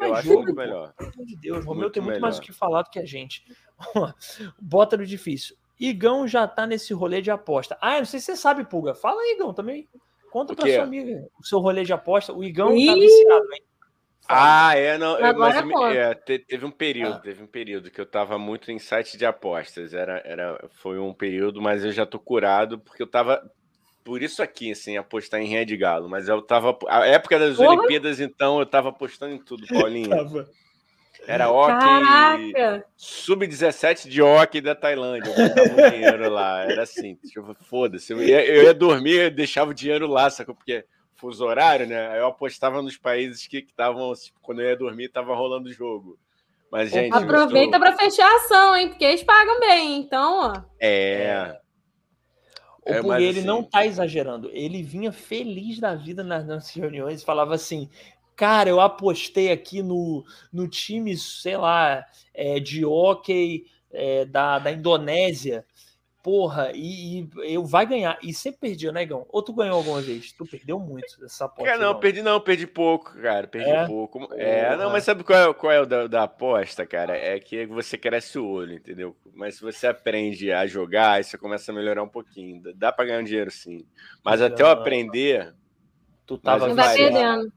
Eu 0.00 0.14
acho 0.14 0.26
jogo, 0.28 0.42
muito 0.42 0.54
melhor. 0.56 0.92
Pelo 0.96 1.10
amor 1.12 1.26
de 1.26 1.36
Deus, 1.36 1.58
o 1.58 1.68
Romeu 1.68 1.82
Muito 1.82 1.92
tem 1.94 2.02
muito 2.02 2.20
mais 2.20 2.36
o 2.36 2.38
melhor. 2.40 2.46
que 2.46 2.52
falar 2.58 2.82
do 2.82 2.90
que 2.90 2.98
a 2.98 3.04
gente. 3.06 3.44
Bota 4.60 4.96
no 4.96 5.04
difícil. 5.06 5.56
Igão 5.88 6.26
já 6.28 6.46
tá 6.46 6.66
nesse 6.66 6.92
rolê 6.94 7.20
de 7.20 7.30
aposta. 7.30 7.76
Ah, 7.80 7.98
não 7.98 8.04
sei 8.04 8.20
se 8.20 8.26
você 8.26 8.36
sabe, 8.36 8.64
Pulga. 8.64 8.94
Fala 8.94 9.20
aí, 9.20 9.32
Igão, 9.36 9.52
também. 9.52 9.88
Conta 10.30 10.52
O 10.52 10.56
pra 10.56 10.66
sua 10.72 10.82
amiga 10.84 11.26
o 11.38 11.44
seu 11.44 11.58
rolê 11.58 11.84
de 11.84 11.92
aposta. 11.92 12.32
O 12.32 12.42
Igão 12.44 12.68
tá 12.68 12.74
Ih! 12.74 13.00
viciado, 13.00 13.52
hein? 13.52 13.62
Fala. 14.26 14.68
Ah, 14.68 14.76
é, 14.76 14.96
não. 14.96 15.18
eu- 15.18 15.36
mas 15.38 15.56
eu 15.56 15.86
é, 15.88 16.14
te- 16.14 16.38
teve 16.38 16.64
um 16.64 16.68
Ah. 16.68 16.72
período, 16.72 17.20
teve 17.20 17.42
um 17.42 17.46
período 17.46 17.90
que 17.90 18.00
eu 18.00 18.06
tava 18.06 18.38
muito 18.38 18.70
em 18.70 18.78
site 18.78 19.18
de 19.18 19.26
apostas. 19.26 19.92
Era, 19.92 20.22
era, 20.24 20.64
foi 20.80 20.98
um 20.98 21.12
período, 21.12 21.60
mas 21.60 21.84
eu 21.84 21.90
já 21.90 22.06
tô 22.06 22.18
curado, 22.18 22.78
porque 22.78 23.02
eu 23.02 23.06
tava. 23.06 23.42
Por 24.04 24.22
isso 24.22 24.42
aqui, 24.42 24.72
assim, 24.72 24.96
apostar 24.96 25.40
em 25.40 25.46
Red 25.48 25.76
Galo. 25.76 26.08
Mas 26.08 26.28
eu 26.28 26.40
tava. 26.40 26.78
A 26.88 27.06
época 27.06 27.38
das 27.38 27.56
Porra! 27.56 27.70
Olimpíadas, 27.70 28.20
então, 28.20 28.58
eu 28.60 28.66
tava 28.66 28.88
apostando 28.90 29.34
em 29.34 29.38
tudo, 29.38 29.66
Paulinho. 29.66 30.08
Tava. 30.16 30.48
Era 31.26 31.50
hockey. 31.50 31.78
Caraca! 31.78 32.84
Sub-17 32.96 34.08
de 34.08 34.20
hockey 34.22 34.60
da 34.60 34.74
Tailândia. 34.74 35.32
Eu 35.32 35.86
o 35.86 35.90
dinheiro 35.90 36.28
lá. 36.30 36.64
Era 36.64 36.82
assim, 36.82 37.14
tipo, 37.14 37.54
foda-se. 37.64 38.12
Eu 38.12 38.22
ia, 38.22 38.44
eu 38.44 38.64
ia 38.64 38.74
dormir, 38.74 39.20
eu 39.20 39.30
deixava 39.30 39.70
o 39.70 39.74
dinheiro 39.74 40.06
lá, 40.06 40.28
sacou? 40.30 40.54
Porque 40.54 40.84
fuso 41.16 41.44
horário, 41.44 41.86
né? 41.86 42.08
Aí 42.08 42.18
eu 42.18 42.26
apostava 42.26 42.82
nos 42.82 42.96
países 42.96 43.46
que 43.46 43.58
estavam, 43.58 44.12
tipo, 44.14 44.38
quando 44.42 44.60
eu 44.60 44.68
ia 44.68 44.76
dormir, 44.76 45.08
tava 45.08 45.34
rolando 45.34 45.68
o 45.68 45.72
jogo. 45.72 46.18
Mas, 46.70 46.90
gente. 46.90 47.14
Aproveita 47.14 47.78
pra 47.78 47.96
fechar 47.96 48.26
a 48.26 48.36
ação, 48.36 48.74
hein? 48.76 48.88
Porque 48.88 49.04
eles 49.04 49.22
pagam 49.22 49.60
bem, 49.60 49.98
então, 50.00 50.38
ó. 50.40 50.62
É. 50.80 51.56
O 52.84 52.92
É, 52.92 53.02
mas 53.02 53.22
ele 53.22 53.38
assim- 53.38 53.46
não 53.46 53.62
tá 53.62 53.86
exagerando. 53.86 54.50
Ele 54.52 54.82
vinha 54.82 55.12
feliz 55.12 55.78
da 55.78 55.94
vida 55.94 56.24
nas 56.24 56.44
nossas 56.44 56.74
reuniões 56.74 57.22
e 57.22 57.24
falava 57.24 57.54
assim: 57.54 57.88
Cara, 58.36 58.68
eu 58.68 58.80
apostei 58.80 59.52
aqui 59.52 59.82
no, 59.82 60.24
no 60.52 60.66
time, 60.68 61.16
sei 61.16 61.56
lá, 61.56 62.04
é, 62.34 62.58
de 62.58 62.84
hockey 62.84 63.66
é, 63.90 64.24
da, 64.24 64.58
da 64.58 64.72
Indonésia. 64.72 65.64
Porra, 66.22 66.70
e, 66.72 67.20
e 67.20 67.54
eu 67.54 67.64
vai 67.64 67.84
ganhar. 67.84 68.16
E 68.22 68.32
sempre 68.32 68.60
perdia, 68.60 68.92
né, 68.92 69.04
Gão? 69.04 69.26
Ou 69.28 69.42
tu 69.42 69.52
ganhou 69.52 69.76
alguma 69.76 70.00
vez? 70.00 70.32
Tu 70.32 70.46
perdeu 70.46 70.78
muito 70.78 71.04
essa 71.24 71.46
aposta. 71.46 71.72
Cara, 71.72 71.84
não, 71.84 71.92
Gão. 71.92 72.00
perdi 72.00 72.22
não, 72.22 72.40
perdi 72.40 72.66
pouco, 72.66 73.12
cara. 73.20 73.48
Perdi 73.48 73.70
É? 73.70 73.86
pouco. 73.86 74.32
É, 74.34 74.76
não, 74.76 74.90
mas 74.90 75.02
sabe 75.04 75.24
qual 75.24 75.50
é, 75.50 75.54
qual 75.54 75.72
é 75.72 75.80
o 75.80 75.86
da, 75.86 76.06
da 76.06 76.22
aposta, 76.22 76.86
cara? 76.86 77.16
É 77.16 77.40
que 77.40 77.66
você 77.66 77.98
cresce 77.98 78.38
o 78.38 78.46
olho, 78.46 78.74
entendeu? 78.74 79.16
Mas 79.34 79.56
se 79.56 79.62
você 79.62 79.88
aprende 79.88 80.52
a 80.52 80.64
jogar, 80.64 81.14
aí 81.14 81.24
você 81.24 81.36
começa 81.36 81.72
a 81.72 81.74
melhorar 81.74 82.04
um 82.04 82.08
pouquinho. 82.08 82.62
Dá- 82.74 82.92
pra 82.92 83.04
ganhar 83.04 83.20
um 83.20 83.24
dinheiro, 83.24 83.50
sim. 83.50 83.84
Mas 84.24 84.40
até 84.40 84.62
eu 84.62 84.66
Não. 84.66 84.72
aprender, 84.72 85.52
Tu 86.26 86.38
tava 86.38 86.68
Mas 86.68 86.68
Não 86.68 86.84
vai 86.84 86.96
perdendo. 86.96 87.52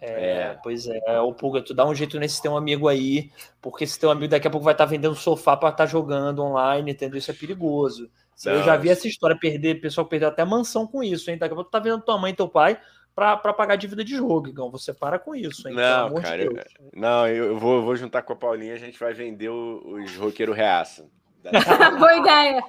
É, 0.00 0.06
É. 0.52 0.58
pois 0.62 0.86
é. 0.86 1.20
Ô, 1.20 1.32
Pulga, 1.34 1.62
tu 1.62 1.74
dá 1.74 1.86
um 1.86 1.94
jeito 1.94 2.18
nesse 2.18 2.40
teu 2.40 2.56
amigo 2.56 2.88
aí, 2.88 3.30
porque 3.60 3.84
esse 3.84 3.98
teu 3.98 4.10
amigo 4.10 4.28
daqui 4.30 4.46
a 4.48 4.50
pouco 4.50 4.64
vai 4.64 4.72
estar 4.74 4.86
vendendo 4.86 5.14
sofá 5.14 5.56
para 5.56 5.68
estar 5.70 5.86
jogando 5.86 6.42
online, 6.42 6.92
entendeu? 6.92 7.18
Isso 7.18 7.30
é 7.30 7.34
perigoso. 7.34 8.10
eu 8.46 8.54
Não, 8.56 8.62
já 8.62 8.76
vi 8.76 8.88
essa 8.88 9.06
história, 9.06 9.36
perder, 9.38 9.80
pessoal 9.80 10.06
perdeu 10.06 10.28
até 10.28 10.44
mansão 10.44 10.86
com 10.86 11.02
isso, 11.02 11.30
hein? 11.30 11.36
Daqui 11.36 11.52
a 11.52 11.54
pouco 11.54 11.68
tu 11.70 11.72
tá 11.72 11.78
vendo 11.78 12.00
tua 12.02 12.16
mãe 12.18 12.32
e 12.32 12.36
teu 12.36 12.48
pai 12.48 12.80
para 13.14 13.36
pagar 13.52 13.76
dívida 13.76 14.02
de 14.02 14.16
jogo, 14.16 14.48
Igão. 14.48 14.70
Você 14.70 14.94
para 14.94 15.18
com 15.18 15.34
isso, 15.34 15.68
hein? 15.68 15.74
Não, 15.74 16.06
amor 16.06 16.20
de 16.22 16.26
cara, 16.26 16.42
eu- 16.44 16.56
não, 16.94 17.26
eu 17.28 17.44
eu 17.48 17.58
vou, 17.58 17.76
eu 17.76 17.82
vou 17.82 17.94
juntar 17.96 18.22
com 18.22 18.32
a 18.32 18.36
Paulinha, 18.36 18.72
a 18.72 18.78
gente 18.78 18.98
vai 18.98 19.12
vender 19.12 19.50
o- 19.50 19.96
os 20.02 20.16
roqueiros 20.16 20.56
reaça. 20.56 21.06
Boa 21.98 22.16
ideia. 22.16 22.62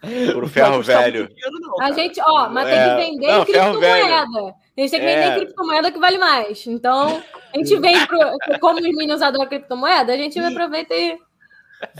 Por 0.00 0.42
Não 0.42 0.48
ferro 0.48 0.82
velho. 0.82 1.28
A 1.80 1.90
gente, 1.92 2.20
ó, 2.20 2.48
mas 2.48 2.66
tem 2.68 2.78
É. 2.78 2.88
que 2.88 2.96
vender 3.10 3.26
Não, 3.26 3.44
criptomoeda. 3.44 4.14
A 4.76 4.80
gente 4.80 4.90
tem 4.90 5.00
que 5.00 5.06
vender 5.06 5.10
É. 5.24 5.34
criptomoeda 5.36 5.90
que 5.92 5.98
vale 5.98 6.18
mais. 6.18 6.66
Então, 6.66 7.22
a 7.54 7.58
gente 7.58 7.76
vende 7.78 8.06
pro, 8.06 8.58
como 8.60 8.78
os 8.78 8.82
meninos 8.84 9.22
adoram 9.22 9.46
criptomoeda, 9.48 10.12
a 10.12 10.16
gente 10.16 10.38
aproveita 10.38 10.94
e. 10.94 11.18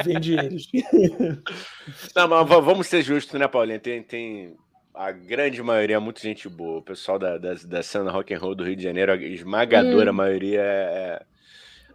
Vende 0.04 0.34
eles. 0.38 0.68
Não, 2.14 2.28
mas 2.28 2.48
va- 2.48 2.60
vamos 2.60 2.86
ser 2.86 3.02
justos, 3.02 3.38
né, 3.38 3.46
Paulinha? 3.48 3.78
Tem, 3.78 4.02
tem 4.02 4.56
a 4.94 5.10
grande 5.12 5.62
maioria, 5.62 6.00
muita 6.00 6.20
gente 6.20 6.48
boa. 6.48 6.78
O 6.78 6.82
pessoal 6.82 7.18
da, 7.18 7.36
da, 7.38 7.54
da 7.54 7.82
cena 7.82 8.10
rock 8.10 8.32
and 8.34 8.38
roll 8.38 8.54
do 8.54 8.64
Rio 8.64 8.76
de 8.76 8.82
Janeiro, 8.82 9.12
a 9.12 9.16
esmagadora 9.16 10.10
Hum. 10.10 10.14
maioria 10.14 10.60
é. 10.62 11.22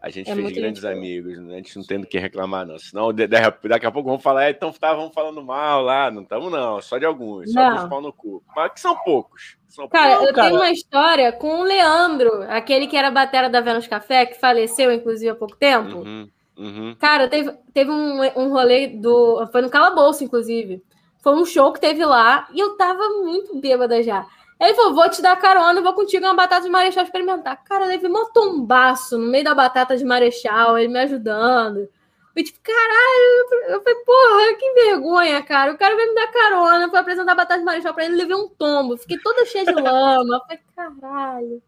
A 0.01 0.09
gente 0.09 0.31
É 0.31 0.35
fez 0.35 0.51
grandes 0.51 0.81
gente 0.81 0.91
amigos, 0.91 1.37
né? 1.37 1.53
A 1.53 1.57
gente 1.57 1.77
não 1.77 1.85
tem 1.85 1.99
do 1.99 2.07
que 2.07 2.17
reclamar, 2.17 2.65
não. 2.65 2.79
Senão, 2.79 3.13
daqui 3.13 3.85
a 3.85 3.91
pouco 3.91 4.09
vão 4.09 4.17
falar, 4.17 4.45
é, 4.45 4.49
então 4.49 4.71
estavam 4.71 5.11
falando 5.11 5.43
mal 5.43 5.83
lá. 5.83 6.09
Não 6.09 6.23
estamos, 6.23 6.51
não. 6.51 6.81
Só 6.81 6.97
de 6.97 7.05
alguns. 7.05 7.51
Só 7.51 7.59
Não. 7.59 7.71
alguns 7.71 7.89
pau 7.89 8.01
no 8.01 8.11
cu. 8.11 8.43
Mas 8.55 8.73
que 8.73 8.79
são 8.79 8.97
poucos. 8.97 9.57
São 9.67 9.87
Cara, 9.87 10.15
Não, 10.15 10.25
eu 10.25 10.33
cara. 10.33 10.47
tenho 10.47 10.59
uma 10.59 10.71
história 10.71 11.31
com 11.31 11.61
o 11.61 11.63
Leandro, 11.63 12.41
aquele 12.49 12.87
que 12.87 12.97
era 12.97 13.11
batera 13.11 13.47
da 13.47 13.61
Vênus 13.61 13.87
Café, 13.87 14.25
que 14.25 14.39
faleceu, 14.39 14.91
inclusive, 14.91 15.29
há 15.29 15.35
pouco 15.35 15.55
tempo. 15.55 15.99
Uhum, 15.99 16.27
uhum. 16.57 16.95
Cara, 16.99 17.27
teve, 17.27 17.51
teve 17.71 17.91
um, 17.91 18.21
um 18.35 18.49
rolê 18.49 18.87
do. 18.87 19.47
Foi 19.51 19.61
no 19.61 19.69
Calabouço, 19.69 20.23
inclusive. 20.23 20.81
Foi 21.21 21.35
um 21.35 21.45
show 21.45 21.71
que 21.71 21.79
teve 21.79 22.03
lá 22.03 22.47
e 22.51 22.59
eu 22.59 22.75
tava 22.75 23.07
muito 23.21 23.55
bêbada 23.61 24.01
já. 24.01 24.25
Aí 24.61 24.67
Ele 24.69 24.75
falou: 24.75 24.93
vou 24.93 25.09
te 25.09 25.23
dar 25.23 25.35
carona, 25.37 25.81
vou 25.81 25.93
contigo 25.93 26.23
uma 26.23 26.35
batata 26.35 26.63
de 26.63 26.69
marechal 26.69 27.03
experimentar. 27.03 27.63
Cara, 27.63 27.85
levei 27.85 28.09
um 28.09 28.31
tombaço 28.31 29.17
no 29.17 29.27
meio 29.27 29.43
da 29.43 29.55
batata 29.55 29.97
de 29.97 30.05
marechal, 30.05 30.77
ele 30.77 30.93
me 30.93 30.99
ajudando. 30.99 31.89
Eu, 32.33 32.43
tipo, 32.43 32.59
caralho, 32.61 33.73
eu 33.73 33.81
falei, 33.81 33.99
porra, 34.05 34.53
que 34.57 34.73
vergonha, 34.73 35.41
cara. 35.41 35.73
O 35.73 35.77
cara 35.77 35.95
veio 35.95 36.09
me 36.09 36.15
dar 36.15 36.27
carona, 36.31 36.89
foi 36.89 36.99
apresentar 36.99 37.31
a 37.31 37.35
batata 37.35 37.59
de 37.59 37.65
marechal 37.65 37.93
pra 37.93 38.05
ele, 38.05 38.15
levei 38.15 38.35
um 38.35 38.47
tombo, 38.47 38.95
fiquei 38.97 39.17
toda 39.17 39.45
cheia 39.47 39.65
de 39.65 39.73
lama. 39.73 40.35
Eu 40.35 40.41
falei, 40.41 40.59
caralho. 40.75 41.63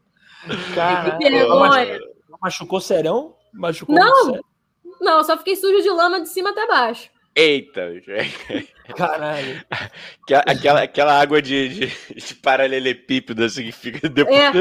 Cara, 0.75 1.17
Que 1.17 1.29
vergonha. 1.29 1.99
machucou 2.39 2.79
serão? 2.79 3.35
Machucou 3.51 3.95
Não. 3.95 4.39
Não, 5.01 5.23
só 5.23 5.35
fiquei 5.37 5.55
sujo 5.55 5.81
de 5.81 5.89
lama 5.89 6.21
de 6.21 6.29
cima 6.29 6.51
até 6.51 6.65
baixo. 6.67 7.09
Eita! 7.35 7.89
Caralho. 8.95 9.65
Aquela, 10.23 10.43
aquela, 10.45 10.81
aquela 10.83 11.19
água 11.19 11.41
de, 11.41 11.69
de, 11.69 11.91
de 12.15 12.35
paralelepípedo, 12.35 13.43
assim, 13.43 13.63
que 13.63 13.71
fica 13.71 14.07
depois. 14.07 14.37
É. 14.37 14.51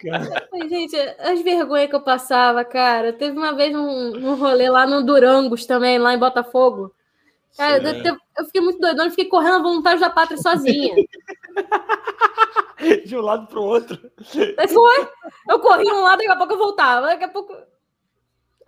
Cara. 0.00 0.48
Ai, 0.52 0.68
gente, 0.68 0.96
as 0.96 1.42
vergonhas 1.42 1.88
que 1.88 1.96
eu 1.96 2.02
passava, 2.02 2.64
cara. 2.64 3.12
Teve 3.12 3.36
uma 3.36 3.54
vez 3.54 3.74
um, 3.74 4.16
um 4.16 4.34
rolê 4.34 4.68
lá 4.68 4.86
no 4.86 5.04
Durangos 5.04 5.66
também, 5.66 5.98
lá 5.98 6.14
em 6.14 6.18
Botafogo. 6.18 6.92
Cara, 7.56 7.82
eu, 7.82 8.16
eu 8.38 8.44
fiquei 8.46 8.60
muito 8.60 8.80
doidona, 8.80 9.06
eu 9.06 9.10
fiquei 9.10 9.26
correndo 9.26 9.56
a 9.56 9.62
vontade 9.62 10.00
da 10.00 10.10
pátria 10.10 10.38
sozinha. 10.38 10.94
De 13.04 13.14
um 13.14 13.20
lado 13.20 13.46
pro 13.46 13.62
outro. 13.62 13.98
Foi. 14.24 15.08
Eu 15.48 15.60
corri 15.60 15.84
um 15.84 16.00
lado, 16.00 16.18
daqui 16.18 16.30
a 16.30 16.36
pouco 16.36 16.54
eu 16.54 16.58
voltava. 16.58 17.08
Daqui 17.08 17.24
a 17.24 17.28
pouco. 17.28 17.54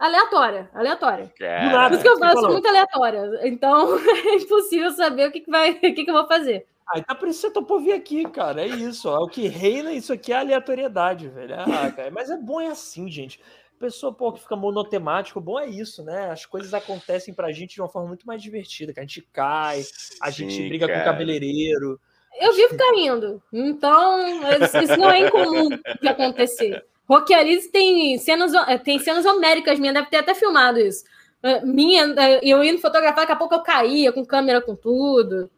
Aleatória, 0.02 0.68
aleatória. 0.74 1.26
Por 1.26 1.38
Cara, 1.38 1.94
isso 1.94 2.02
que 2.02 2.08
eu 2.08 2.18
falo, 2.18 2.24
eu 2.24 2.28
Você 2.28 2.32
sou 2.32 2.42
falou. 2.42 2.52
muito 2.54 2.66
aleatória. 2.66 3.40
Então 3.44 3.96
é 4.26 4.34
impossível 4.34 4.90
saber 4.90 5.28
o 5.28 5.30
que, 5.30 5.38
que, 5.42 5.48
vai, 5.50 5.70
o 5.70 5.78
que, 5.78 5.92
que 6.04 6.10
eu 6.10 6.14
vou 6.14 6.26
fazer. 6.26 6.66
Aí 6.92 7.04
tá 7.04 7.14
por 7.14 7.28
isso 7.28 7.40
que 7.40 7.46
você 7.46 7.52
topou 7.52 7.78
vir 7.78 7.92
aqui, 7.92 8.28
cara. 8.28 8.62
É 8.62 8.66
isso, 8.66 9.08
ó. 9.08 9.18
O 9.18 9.28
que 9.28 9.46
reina, 9.46 9.92
isso 9.92 10.12
aqui 10.12 10.32
é 10.32 10.38
aleatoriedade, 10.38 11.28
velho. 11.28 11.54
Ah, 11.54 11.92
cara, 11.92 12.10
mas 12.10 12.30
é 12.30 12.36
bom 12.36 12.60
é 12.60 12.66
assim, 12.66 13.08
gente. 13.08 13.40
Pessoa, 13.78 14.12
pô, 14.12 14.32
que 14.32 14.40
fica 14.40 14.56
monotemático, 14.56 15.40
bom 15.40 15.60
é 15.60 15.68
isso, 15.68 16.02
né? 16.02 16.32
As 16.32 16.44
coisas 16.46 16.74
acontecem 16.74 17.32
pra 17.32 17.52
gente 17.52 17.74
de 17.76 17.80
uma 17.80 17.88
forma 17.88 18.08
muito 18.08 18.26
mais 18.26 18.42
divertida, 18.42 18.92
que 18.92 18.98
a 18.98 19.02
gente 19.04 19.22
cai, 19.32 19.84
a 20.20 20.30
gente 20.30 20.52
Sim, 20.52 20.68
briga 20.68 20.86
com 20.86 20.92
o 20.92 20.96
cara. 20.96 21.12
cabeleireiro. 21.12 22.00
Eu 22.40 22.52
vivo 22.54 22.76
caindo. 22.76 23.40
Então, 23.52 24.20
isso 24.64 24.78
isso 24.78 24.96
não 24.96 25.10
é 25.10 25.20
incomum 25.20 25.68
de 26.00 26.08
acontecer. 26.08 26.84
Rock 27.12 27.34
Alice 27.34 27.70
tem 27.70 28.16
cenas, 28.16 28.54
eh, 28.54 28.78
tem 28.78 28.98
cenas 28.98 29.26
homéricas 29.26 29.78
minhas, 29.78 29.94
deve 29.94 30.08
ter 30.08 30.16
até 30.16 30.34
filmado 30.34 30.78
isso. 30.78 31.04
Eh, 31.42 31.60
Minha, 31.62 32.04
eh, 32.16 32.40
eu 32.42 32.64
indo 32.64 32.80
fotografar, 32.80 33.24
daqui 33.24 33.32
a 33.32 33.36
pouco 33.36 33.54
eu 33.54 33.62
caía 33.62 34.10
com 34.12 34.24
câmera, 34.24 34.62
com 34.62 34.74
tudo. 34.74 35.50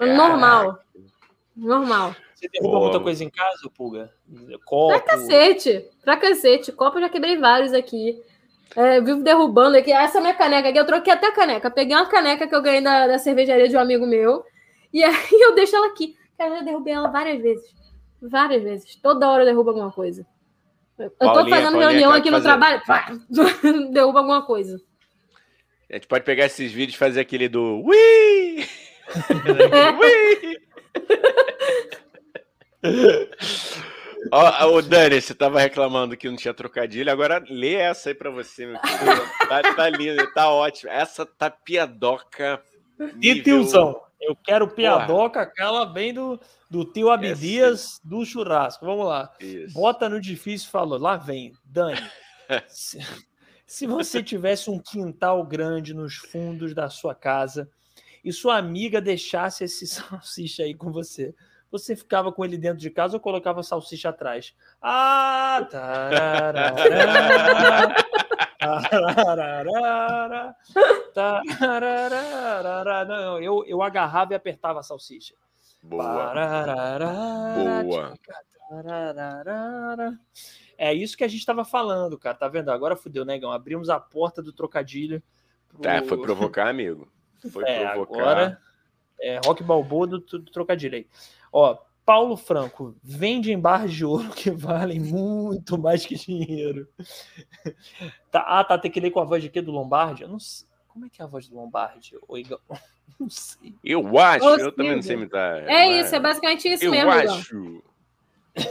Normal. 0.00 0.80
Normal. 1.56 2.16
Você 2.34 2.48
derruba 2.48 2.80
muita 2.80 2.98
coisa 2.98 3.22
em 3.22 3.30
casa, 3.30 3.70
Pulga? 3.76 4.12
Pra 4.48 4.58
Copo. 4.64 5.06
cacete. 5.06 5.88
Pra 6.02 6.16
cacete. 6.16 6.72
Copo 6.72 6.98
eu 6.98 7.02
já 7.02 7.08
quebrei 7.08 7.38
vários 7.38 7.72
aqui. 7.72 8.20
É, 8.74 9.00
vivo 9.00 9.22
derrubando 9.22 9.76
aqui. 9.76 9.92
Essa 9.92 10.20
minha 10.20 10.34
caneca 10.34 10.70
aqui, 10.70 10.78
eu 10.78 10.86
troquei 10.86 11.12
até 11.12 11.28
a 11.28 11.32
caneca. 11.32 11.70
Peguei 11.70 11.94
uma 11.94 12.06
caneca 12.08 12.48
que 12.48 12.54
eu 12.54 12.60
ganhei 12.60 12.80
da, 12.80 13.06
da 13.06 13.18
cervejaria 13.20 13.68
de 13.68 13.76
um 13.76 13.80
amigo 13.80 14.04
meu. 14.06 14.44
E 14.92 15.04
aí 15.04 15.14
eu 15.30 15.54
deixo 15.54 15.76
ela 15.76 15.86
aqui. 15.86 16.16
Cara, 16.36 16.50
eu 16.50 16.56
já 16.56 16.62
derrubei 16.62 16.92
ela 16.92 17.08
várias 17.08 17.40
vezes. 17.40 17.72
Várias 18.20 18.62
vezes. 18.62 18.96
Toda 18.96 19.30
hora 19.30 19.42
eu 19.42 19.46
derrubo 19.46 19.70
alguma 19.70 19.92
coisa. 19.92 20.26
Eu 20.98 21.10
tô 21.10 21.16
Paulinha, 21.18 21.56
fazendo 21.56 21.72
Paulinha, 21.72 21.88
reunião 21.90 22.12
aqui 22.12 22.30
no 22.30 22.36
fazer- 22.36 22.48
trabalho. 22.48 22.82
pá, 22.86 23.12
derruba 23.92 24.20
alguma 24.20 24.42
coisa. 24.46 24.80
A 25.90 25.94
gente 25.94 26.06
pode 26.06 26.24
pegar 26.24 26.46
esses 26.46 26.72
vídeos 26.72 26.94
e 26.94 26.98
fazer 26.98 27.20
aquele 27.20 27.48
do 27.48 27.82
Ui! 27.84 28.66
Ui! 30.00 30.56
Ó, 34.32 34.66
ô 34.68 34.82
Dani, 34.82 35.20
você 35.20 35.34
tava 35.34 35.60
reclamando 35.60 36.16
que 36.16 36.28
não 36.28 36.36
tinha 36.36 36.54
trocadilho, 36.54 37.10
agora 37.10 37.44
lê 37.48 37.74
essa 37.74 38.08
aí 38.08 38.14
pra 38.14 38.30
você, 38.30 38.66
meu 38.66 38.78
filho. 38.80 39.48
Tá, 39.48 39.62
tá 39.74 39.88
linda, 39.90 40.26
tá 40.32 40.50
ótimo. 40.50 40.90
Essa 40.90 41.26
tá 41.26 41.50
piadoca. 41.50 42.60
E 43.20 43.34
nível- 43.34 43.42
tiozão? 43.44 44.00
Eu 44.20 44.34
quero 44.42 44.66
piadoca, 44.68 45.42
aquela 45.42 45.84
bem 45.84 46.14
do, 46.14 46.40
do 46.74 46.84
tio 46.84 47.08
Abdias 47.08 48.00
do 48.02 48.24
churrasco. 48.24 48.84
Vamos 48.84 49.06
lá. 49.06 49.32
Isso. 49.38 49.72
Bota 49.74 50.08
no 50.08 50.20
difícil 50.20 50.66
e 50.66 50.72
falou. 50.72 50.98
Lá 50.98 51.16
vem, 51.16 51.52
Dani. 51.64 52.00
se, 52.66 52.98
se 53.64 53.86
você 53.86 54.20
tivesse 54.20 54.68
um 54.68 54.80
quintal 54.80 55.46
grande 55.46 55.94
nos 55.94 56.16
fundos 56.16 56.74
da 56.74 56.90
sua 56.90 57.14
casa 57.14 57.70
e 58.24 58.32
sua 58.32 58.56
amiga 58.56 59.00
deixasse 59.00 59.62
esse 59.62 59.86
salsicha 59.86 60.64
aí 60.64 60.74
com 60.74 60.90
você, 60.90 61.32
você 61.70 61.94
ficava 61.94 62.32
com 62.32 62.44
ele 62.44 62.58
dentro 62.58 62.78
de 62.78 62.90
casa 62.90 63.14
ou 63.14 63.20
colocava 63.20 63.60
a 63.60 63.62
salsicha 63.62 64.08
atrás? 64.08 64.52
Ah, 64.82 65.68
tararara, 65.70 66.74
tararara, 68.90 70.56
tararara. 71.14 73.04
Não, 73.04 73.40
eu, 73.40 73.64
eu 73.64 73.80
agarrava 73.80 74.32
e 74.32 74.36
apertava 74.36 74.80
a 74.80 74.82
salsicha. 74.82 75.34
Boa. 75.84 76.32
Boa. 77.84 78.14
É 80.76 80.92
isso 80.92 81.16
que 81.16 81.24
a 81.24 81.28
gente 81.28 81.40
estava 81.40 81.64
falando, 81.64 82.18
cara. 82.18 82.36
Tá 82.36 82.48
vendo? 82.48 82.70
Agora 82.70 82.96
fudeu, 82.96 83.24
negão. 83.24 83.52
Abrimos 83.52 83.88
a 83.90 84.00
porta 84.00 84.42
do 84.42 84.52
trocadilho. 84.52 85.22
pro- 85.68 85.80
Tá, 85.80 86.02
foi 86.02 86.18
provocar, 86.20 86.68
amigo. 86.68 87.08
Foi 87.50 87.62
É, 87.68 87.90
provocar. 87.90 88.20
agora 88.20 88.60
é 89.20 89.40
rock 89.44 89.62
balboa 89.62 90.06
do, 90.06 90.18
do 90.18 90.44
trocadilho 90.50 90.96
aí. 90.96 91.06
Ó, 91.52 91.78
Paulo 92.04 92.36
Franco, 92.36 92.96
vende 93.02 93.52
em 93.52 93.58
barras 93.58 93.92
de 93.92 94.04
ouro 94.04 94.30
que 94.30 94.50
valem 94.50 95.00
muito 95.00 95.78
mais 95.78 96.04
que 96.06 96.16
dinheiro. 96.16 96.88
Tá, 98.30 98.40
ah, 98.46 98.64
tá, 98.64 98.76
tem 98.76 98.90
que 98.90 98.98
ler 99.00 99.10
com 99.12 99.20
a 99.20 99.24
voz 99.24 99.40
de 99.42 99.48
quê? 99.48 99.62
Do 99.62 99.70
Lombardi? 99.70 100.22
Eu 100.22 100.28
não 100.28 100.40
sei. 100.40 100.66
Como 100.88 101.06
é 101.06 101.08
que 101.08 101.22
é 101.22 101.24
a 101.24 101.28
voz 101.28 101.48
do 101.48 101.54
Lombardi? 101.56 102.18
Ô, 102.26 102.36
Igor? 102.36 102.60
Não 103.20 103.30
sei. 103.30 103.72
Eu 103.84 104.18
acho, 104.18 104.44
Ô, 104.44 104.56
eu 104.56 104.72
também 104.72 104.96
não 104.96 105.02
sei 105.02 105.14
imitar. 105.16 105.62
É 105.68 106.00
isso, 106.00 106.14
é 106.14 106.20
basicamente 106.20 106.68
isso 106.68 106.84
Eu 106.84 106.90
mesmo, 106.90 107.10
Igor. 107.12 107.32
acho. 107.34 107.82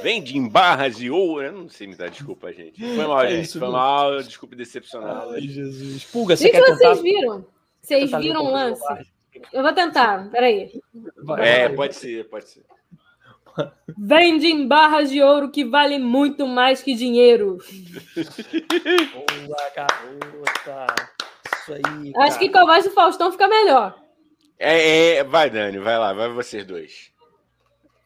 Vende 0.02 0.38
em 0.38 0.48
barras 0.48 0.98
de 0.98 1.10
ouro. 1.10 1.46
Eu 1.46 1.52
não 1.54 1.70
sei 1.70 1.88
me 1.88 1.96
dar 1.96 2.10
desculpa, 2.10 2.52
gente. 2.54 2.80
Foi 2.80 3.06
mal, 3.08 3.22
É 3.22 3.30
gente. 3.32 3.46
isso 3.46 3.60
Foi 3.60 3.68
mal, 3.70 4.22
desculpe 4.22 4.56
decepcioná-lo. 4.56 5.32
Ai, 5.34 5.42
Jesus. 5.42 6.04
Pulga, 6.06 6.34
O 6.34 6.38
você 6.38 6.50
que, 6.50 6.52
que 6.52 6.58
quer 6.58 6.66
tentar? 6.66 6.78
vocês 6.96 7.02
viram? 7.02 7.46
Vocês 7.82 8.04
tentar 8.06 8.18
ler 8.18 8.24
viram 8.28 8.42
um 8.42 8.44
o 8.44 8.48
do 8.48 8.54
lance? 8.54 9.08
Eu 9.52 9.64
vou 9.64 9.74
tentar, 9.74 10.30
peraí. 10.30 10.72
Vai, 11.24 11.48
É, 11.50 11.68
vai. 11.68 11.76
pode 11.76 11.96
ser, 11.96 12.30
pode 12.30 12.50
ser. 12.50 12.64
Vende 13.98 14.48
em 14.48 14.68
barras 14.68 15.10
de 15.10 15.22
ouro 15.22 15.52
que 15.52 15.64
vale 15.66 16.00
muito 16.00 16.48
mais 16.48 16.82
que 16.82 16.94
dinheiro. 16.96 17.58
Boa, 19.14 19.72
garota. 19.76 20.96
Isso 21.62 21.74
aí. 21.74 22.14
Acho 22.18 22.40
que 22.40 22.48
com 22.48 22.54
cara. 22.54 22.64
a 22.66 22.74
voz 22.76 22.86
do 22.86 22.92
Faustão 22.92 23.32
fica 23.32 23.48
melhor. 23.48 24.03
É, 24.60 25.16
é, 25.16 25.24
vai, 25.24 25.50
Dani, 25.50 25.80
vai 25.80 25.98
lá, 25.98 26.14
vai 26.14 26.30
vocês 26.30 26.66
dois. 26.66 27.12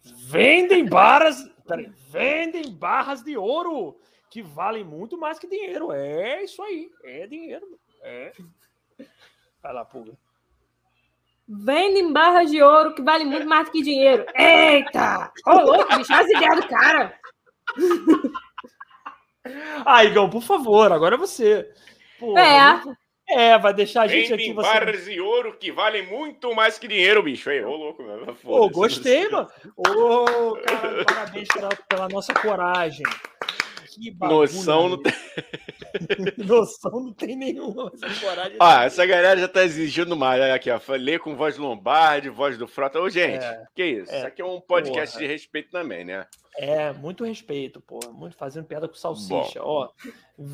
Vendem 0.04 0.86
barras. 0.86 1.44
Peraí, 1.68 1.92
vendem 2.10 2.72
barras 2.72 3.24
de 3.24 3.38
ouro 3.38 4.00
que 4.30 4.42
valem 4.42 4.84
muito 4.84 5.18
mais 5.18 5.38
que 5.38 5.48
dinheiro. 5.48 5.92
É 5.92 6.44
isso 6.44 6.62
aí. 6.62 6.90
É 7.04 7.28
dinheiro. 7.28 7.80
É. 8.02 8.32
Vai 9.62 9.74
lá, 9.74 9.84
Pulga. 9.86 10.18
Vende 11.50 12.00
em 12.00 12.12
barras 12.12 12.52
de 12.52 12.62
ouro 12.62 12.94
que 12.94 13.02
vale 13.02 13.24
muito 13.24 13.48
mais 13.48 13.70
que 13.70 13.82
dinheiro. 13.82 14.26
Eita! 14.36 15.32
Ô, 15.46 15.52
louco, 15.62 15.98
bicho, 15.98 16.14
as 16.14 16.28
ideias 16.30 16.56
do 16.58 16.68
cara. 16.68 17.20
Ah, 19.86 20.04
Igão, 20.04 20.30
por 20.30 20.42
favor, 20.42 20.92
agora 20.92 21.16
é 21.16 21.18
você. 21.18 21.72
Pô, 22.20 22.38
É. 22.38 22.82
É, 23.30 23.58
vai 23.58 23.74
deixar 23.74 24.04
a 24.04 24.08
gente 24.08 24.34
aqui. 24.34 24.54
Você... 24.54 24.68
barras 24.68 25.06
de 25.06 25.20
ouro 25.20 25.58
que 25.58 25.72
valem 25.72 26.06
muito 26.06 26.56
mais 26.56 26.80
que 26.80 26.88
dinheiro, 26.88 27.22
bicho. 27.22 27.50
Aí, 27.50 27.64
ô 27.64 27.76
louco, 27.76 28.02
meu. 28.02 28.36
Pô, 28.36 28.70
gostei, 28.70 29.28
mano. 29.28 29.50
Ô, 29.76 30.56
cara, 30.56 31.06
parabéns 31.06 31.48
pela, 31.50 31.70
pela 31.90 32.08
nossa 32.08 32.34
coragem. 32.34 33.06
Que 34.00 34.12
bagulho, 34.12 34.40
Noção 34.42 34.90
não 34.90 34.98
né? 34.98 35.04
Noção 36.38 36.92
não 37.00 37.14
tem 37.14 37.36
nenhuma. 37.36 37.92
Ah, 38.60 38.86
essa 38.86 39.06
galera 39.06 39.40
já 39.40 39.48
tá 39.48 39.64
exigindo 39.64 40.16
mais. 40.16 40.42
Olha 40.42 40.54
aqui, 40.54 40.70
ó. 40.70 40.80
Ler 40.98 41.20
com 41.20 41.36
voz 41.36 41.58
Lombardi, 41.58 42.30
voz 42.30 42.58
do 42.58 42.68
Frota. 42.68 43.00
Ô, 43.00 43.10
gente, 43.10 43.44
É, 43.44 43.64
que 43.76 43.84
isso? 43.84 44.12
é. 44.12 44.18
Isso 44.18 44.28
aqui 44.28 44.42
é 44.42 44.46
um 44.46 44.62
podcast 44.62 45.14
Porra. 45.16 45.26
de 45.28 45.32
respeito 45.34 45.72
também, 45.72 46.04
né? 46.06 46.26
É, 46.60 46.92
muito 46.94 47.24
respeito, 47.24 47.80
pô. 47.82 48.00
Muito 48.12 48.36
fazendo 48.36 48.66
piada 48.66 48.88
com 48.88 48.96
salsicha. 48.96 49.62
Ó, 49.64 49.90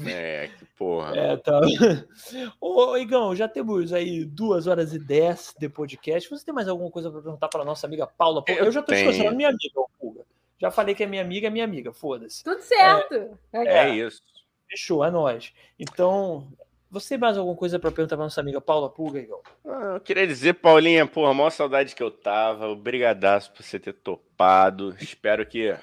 É, 0.07 0.49
que 0.57 0.65
porra. 0.77 1.15
é, 1.17 1.37
tá. 1.37 1.59
Ô, 2.59 2.97
Igão, 2.97 3.35
já 3.35 3.47
temos 3.47 3.93
aí 3.93 4.25
duas 4.25 4.67
horas 4.67 4.93
e 4.93 4.99
dez 4.99 5.53
de 5.57 5.69
podcast. 5.69 6.29
Você 6.29 6.45
tem 6.45 6.53
mais 6.53 6.67
alguma 6.67 6.89
coisa 6.91 7.09
para 7.09 7.21
perguntar 7.21 7.47
para 7.47 7.63
nossa 7.65 7.87
amiga 7.87 8.05
Paula? 8.07 8.43
Eu 8.47 8.65
Eu, 8.65 8.71
já 8.71 8.81
tô 8.81 8.93
te 8.93 9.03
tenho. 9.05 9.35
minha 9.35 9.49
amiga, 9.49 9.81
Pulga. 9.99 10.21
Já 10.63 10.71
falei 10.71 10.95
que 10.95 11.03
é 11.03 11.05
minha 11.05 11.21
amiga, 11.21 11.47
é 11.47 11.49
minha 11.49 11.65
amiga. 11.65 11.91
Foda-se. 11.91 12.41
Tudo 12.41 12.61
certo. 12.61 13.37
É, 13.51 13.89
isso. 13.89 14.21
Fechou, 14.69 15.03
é 15.03 15.11
nóis. 15.11 15.51
Então, 15.77 16.47
você 16.89 17.09
tem 17.09 17.17
mais 17.17 17.37
alguma 17.37 17.57
coisa 17.57 17.77
para 17.77 17.91
perguntar 17.91 18.15
para 18.15 18.23
nossa 18.23 18.39
amiga 18.39 18.61
Paula 18.61 18.89
Pulga, 18.89 19.19
Igão? 19.19 19.41
Ah, 19.65 19.95
Eu 19.95 19.99
queria 19.99 20.25
dizer, 20.25 20.53
Paulinha, 20.53 21.05
porra, 21.05 21.31
a 21.31 21.33
maior 21.33 21.49
saudade 21.49 21.93
que 21.93 22.01
eu 22.01 22.09
tava. 22.09 22.69
Obrigadaço 22.69 23.51
por 23.51 23.61
você 23.61 23.77
ter 23.77 23.91
topado. 23.91 24.95
Espero 25.01 25.45
que 25.45 25.75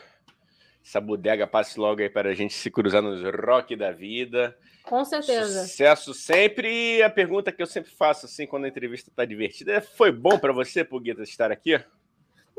essa 0.82 0.98
bodega 0.98 1.46
passe 1.46 1.78
logo 1.78 2.00
aí 2.00 2.08
para 2.08 2.30
a 2.30 2.34
gente 2.34 2.54
se 2.54 2.70
cruzar 2.70 3.02
nos 3.02 3.22
rock 3.22 3.76
da 3.76 3.92
vida. 3.92 4.56
Com 4.84 5.04
certeza. 5.04 5.66
Sucesso 5.66 6.14
sempre. 6.14 6.96
E 6.96 7.02
a 7.02 7.10
pergunta 7.10 7.52
que 7.52 7.60
eu 7.60 7.66
sempre 7.66 7.90
faço, 7.90 8.24
assim, 8.24 8.46
quando 8.46 8.64
a 8.64 8.68
entrevista 8.68 9.12
tá 9.14 9.26
divertida, 9.26 9.74
é: 9.74 9.80
foi 9.82 10.10
bom 10.10 10.38
para 10.38 10.54
você, 10.54 10.82
Pugueta, 10.82 11.22
estar 11.22 11.52
aqui? 11.52 11.78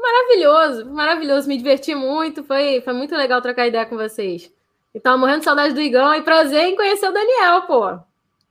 Maravilhoso, 0.01 0.89
maravilhoso. 0.89 1.47
Me 1.47 1.57
diverti 1.57 1.93
muito. 1.93 2.43
Foi, 2.43 2.81
foi 2.81 2.93
muito 2.93 3.15
legal 3.15 3.41
trocar 3.41 3.67
ideia 3.67 3.85
com 3.85 3.95
vocês. 3.95 4.51
E 4.93 4.99
tava 4.99 5.17
morrendo 5.17 5.39
de 5.39 5.45
saudade 5.45 5.73
do 5.73 5.81
Igão 5.81 6.13
e 6.13 6.23
prazer 6.23 6.65
em 6.65 6.75
conhecer 6.75 7.07
o 7.07 7.13
Daniel, 7.13 7.61
pô. 7.63 7.99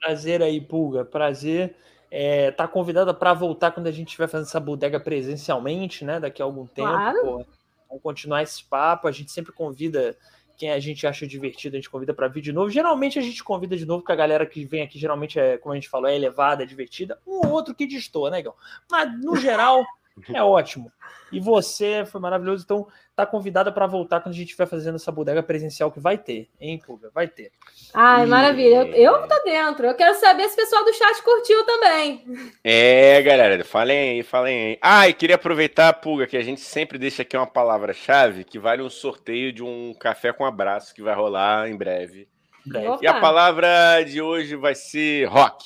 Prazer 0.01 0.43
aí, 0.43 0.61
Pulga. 0.61 1.05
Prazer. 1.05 1.75
É, 2.11 2.51
tá 2.51 2.67
convidada 2.67 3.13
para 3.13 3.35
voltar 3.35 3.71
quando 3.71 3.87
a 3.87 3.93
gente 3.93 4.09
estiver 4.09 4.29
fazendo 4.29 4.47
essa 4.47 4.59
bodega 4.59 4.99
presencialmente, 4.99 6.05
né? 6.05 6.19
Daqui 6.19 6.41
a 6.41 6.45
algum 6.45 6.67
tempo. 6.67 6.89
Claro. 6.89 7.21
pô. 7.21 7.47
Vamos 7.89 8.03
continuar 8.03 8.43
esse 8.43 8.65
papo. 8.65 9.09
A 9.09 9.13
gente 9.13 9.31
sempre 9.33 9.53
convida 9.53 10.17
quem 10.57 10.71
a 10.71 10.79
gente 10.79 11.07
acha 11.07 11.27
divertido, 11.27 11.75
a 11.75 11.79
gente 11.79 11.89
convida 11.89 12.13
para 12.13 12.29
vir 12.29 12.43
de 12.43 12.53
novo. 12.53 12.71
Geralmente 12.71 13.19
a 13.19 13.23
gente 13.23 13.43
convida 13.43 13.77
de 13.77 13.87
novo, 13.87 14.01
porque 14.01 14.13
a 14.13 14.17
galera 14.17 14.45
que 14.45 14.65
vem 14.65 14.83
aqui 14.83 14.99
geralmente 14.99 15.41
é, 15.41 15.57
como 15.57 15.73
a 15.73 15.75
gente 15.75 15.89
falou, 15.89 16.07
é 16.07 16.15
elevada, 16.15 16.63
é 16.63 16.67
divertida. 16.67 17.19
Um 17.27 17.47
ou 17.47 17.53
outro 17.53 17.75
que 17.75 17.87
destoa, 17.87 18.31
né, 18.31 18.41
Igão? 18.41 18.55
Mas 18.91 19.21
no 19.23 19.37
geral 19.37 19.85
é 20.33 20.43
ótimo. 20.43 20.93
E 21.33 21.39
você 21.39 22.05
foi 22.05 22.21
maravilhoso, 22.21 22.65
então 22.65 22.89
tá 23.15 23.25
convidada 23.25 23.71
para 23.71 23.87
voltar 23.87 24.21
quando 24.21 24.35
a 24.35 24.37
gente 24.37 24.47
estiver 24.49 24.67
fazendo 24.67 24.97
essa 24.97 25.13
bodega 25.13 25.43
presencial 25.43 25.93
que 25.93 26.01
vai 26.01 26.19
ter, 26.19 26.49
hein, 26.61 26.81
Pulga? 26.85 27.11
Vai 27.15 27.29
ter. 27.29 27.53
Ai, 27.95 28.25
E- 28.25 28.27
maravilha. 28.27 28.89
Eu, 28.89 29.15
eu 29.23 29.29
tô 29.29 29.43
dentro. 29.45 29.87
Eu 29.87 29.95
quero 29.95 30.15
saber 30.19 30.49
se 30.49 30.55
o 30.55 30.57
pessoal 30.57 30.85
do 30.85 30.93
chat 30.93 31.23
curtiu 31.23 31.65
também. 31.65 32.25
É, 32.65 33.23
galera, 33.23 33.63
falem 33.65 33.97
aí, 33.99 34.23
falem 34.23 34.67
aí. 34.71 34.79
Ah, 34.83 35.09
e 35.09 35.15
queria 35.15 35.37
aproveitar, 35.37 35.93
Pulga, 35.95 36.27
que 36.27 36.37
a 36.37 36.43
gente 36.43 36.61
sempre 36.61 36.99
deixa 36.99 37.23
aqui 37.23 37.37
uma 37.37 37.47
palavra-chave 37.47 38.43
que 38.45 38.59
vale 38.59 38.83
um 38.83 38.91
sorteio 38.91 39.53
de 39.53 39.63
um 39.63 39.95
café 39.95 40.33
com 40.33 40.45
abraço 40.45 40.95
que 40.95 41.03
vai 41.03 41.15
rolar 41.15 41.69
em 41.69 41.77
breve. 41.77 42.29
Breve. 42.67 42.99
E 43.03 43.07
a 43.07 43.21
palavra 43.21 44.03
de 44.03 44.21
hoje 44.21 44.57
vai 44.57 44.75
ser 44.75 45.27
rock. 45.27 45.65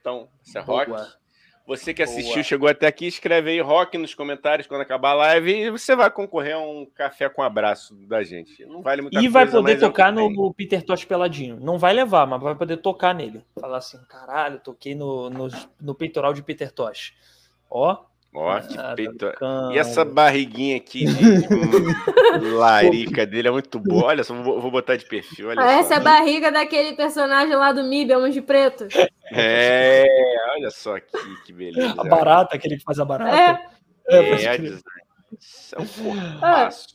Então, 0.00 0.28
isso 0.44 0.56
é 0.56 0.60
rock. 0.60 0.86
Boa. 0.90 1.17
Você 1.68 1.92
que 1.92 2.02
assistiu, 2.02 2.32
Boa. 2.32 2.42
chegou 2.42 2.66
até 2.66 2.86
aqui, 2.86 3.06
escreve 3.06 3.50
aí 3.50 3.60
rock 3.60 3.98
nos 3.98 4.14
comentários 4.14 4.66
quando 4.66 4.80
acabar 4.80 5.10
a 5.10 5.14
live 5.14 5.52
e 5.52 5.70
você 5.70 5.94
vai 5.94 6.10
concorrer 6.10 6.54
a 6.54 6.58
um 6.58 6.86
café 6.86 7.28
com 7.28 7.42
abraço 7.42 7.94
da 8.06 8.24
gente. 8.24 8.64
Não 8.64 8.80
vale 8.80 9.02
muita 9.02 9.20
E 9.20 9.28
vai 9.28 9.44
coisa, 9.44 9.58
poder 9.58 9.72
é 9.72 9.76
tocar 9.76 10.10
no, 10.10 10.28
tem. 10.28 10.52
Peter 10.54 10.82
Tosh 10.82 11.04
peladinho. 11.04 11.60
Não 11.60 11.78
vai 11.78 11.92
levar, 11.92 12.26
mas 12.26 12.40
vai 12.40 12.54
poder 12.54 12.78
tocar 12.78 13.14
nele. 13.14 13.44
Falar 13.60 13.76
assim, 13.76 13.98
caralho, 14.08 14.60
toquei 14.60 14.94
no, 14.94 15.28
no, 15.28 15.48
no 15.78 15.94
peitoral 15.94 16.32
de 16.32 16.42
Peter 16.42 16.72
Tosh. 16.72 17.12
Ó. 17.68 18.02
Ó, 18.34 18.60
que 18.60 18.78
Ah, 18.78 18.94
peito. 18.94 19.32
E 19.72 19.78
essa 19.78 20.04
barriguinha 20.04 20.76
aqui 20.76 21.06
de 21.06 21.24
hum, 21.24 22.54
larica 22.58 23.26
dele 23.26 23.48
é 23.48 23.50
muito 23.50 23.78
boa. 23.80 24.06
Olha 24.06 24.22
só, 24.22 24.34
vou, 24.34 24.60
vou 24.60 24.70
botar 24.70 24.96
de 24.96 25.06
perfil. 25.06 25.48
Olha 25.48 25.62
Ah, 25.62 25.72
essa 25.72 25.94
é 25.94 25.96
a 25.96 26.00
barriga 26.00 26.52
daquele 26.52 26.94
personagem 26.94 27.54
lá 27.56 27.72
do 27.72 27.82
MIB, 27.82 28.14
Homem 28.14 28.30
de 28.32 28.42
Preto. 28.42 28.86
É, 29.32 30.04
olha 30.56 30.70
só 30.70 30.96
aqui, 30.96 31.16
que 31.46 31.52
beleza. 31.52 31.94
A 31.98 32.04
barata, 32.04 32.54
aquele 32.54 32.76
que 32.76 32.84
faz 32.84 32.98
a 32.98 33.04
barata. 33.04 33.36
É. 33.36 33.78
É, 34.10 34.18
É, 34.18 34.36
design. 34.36 34.78
Isso 35.38 35.74
é 35.76 35.80
um 35.80 35.86
formaço. 35.86 36.86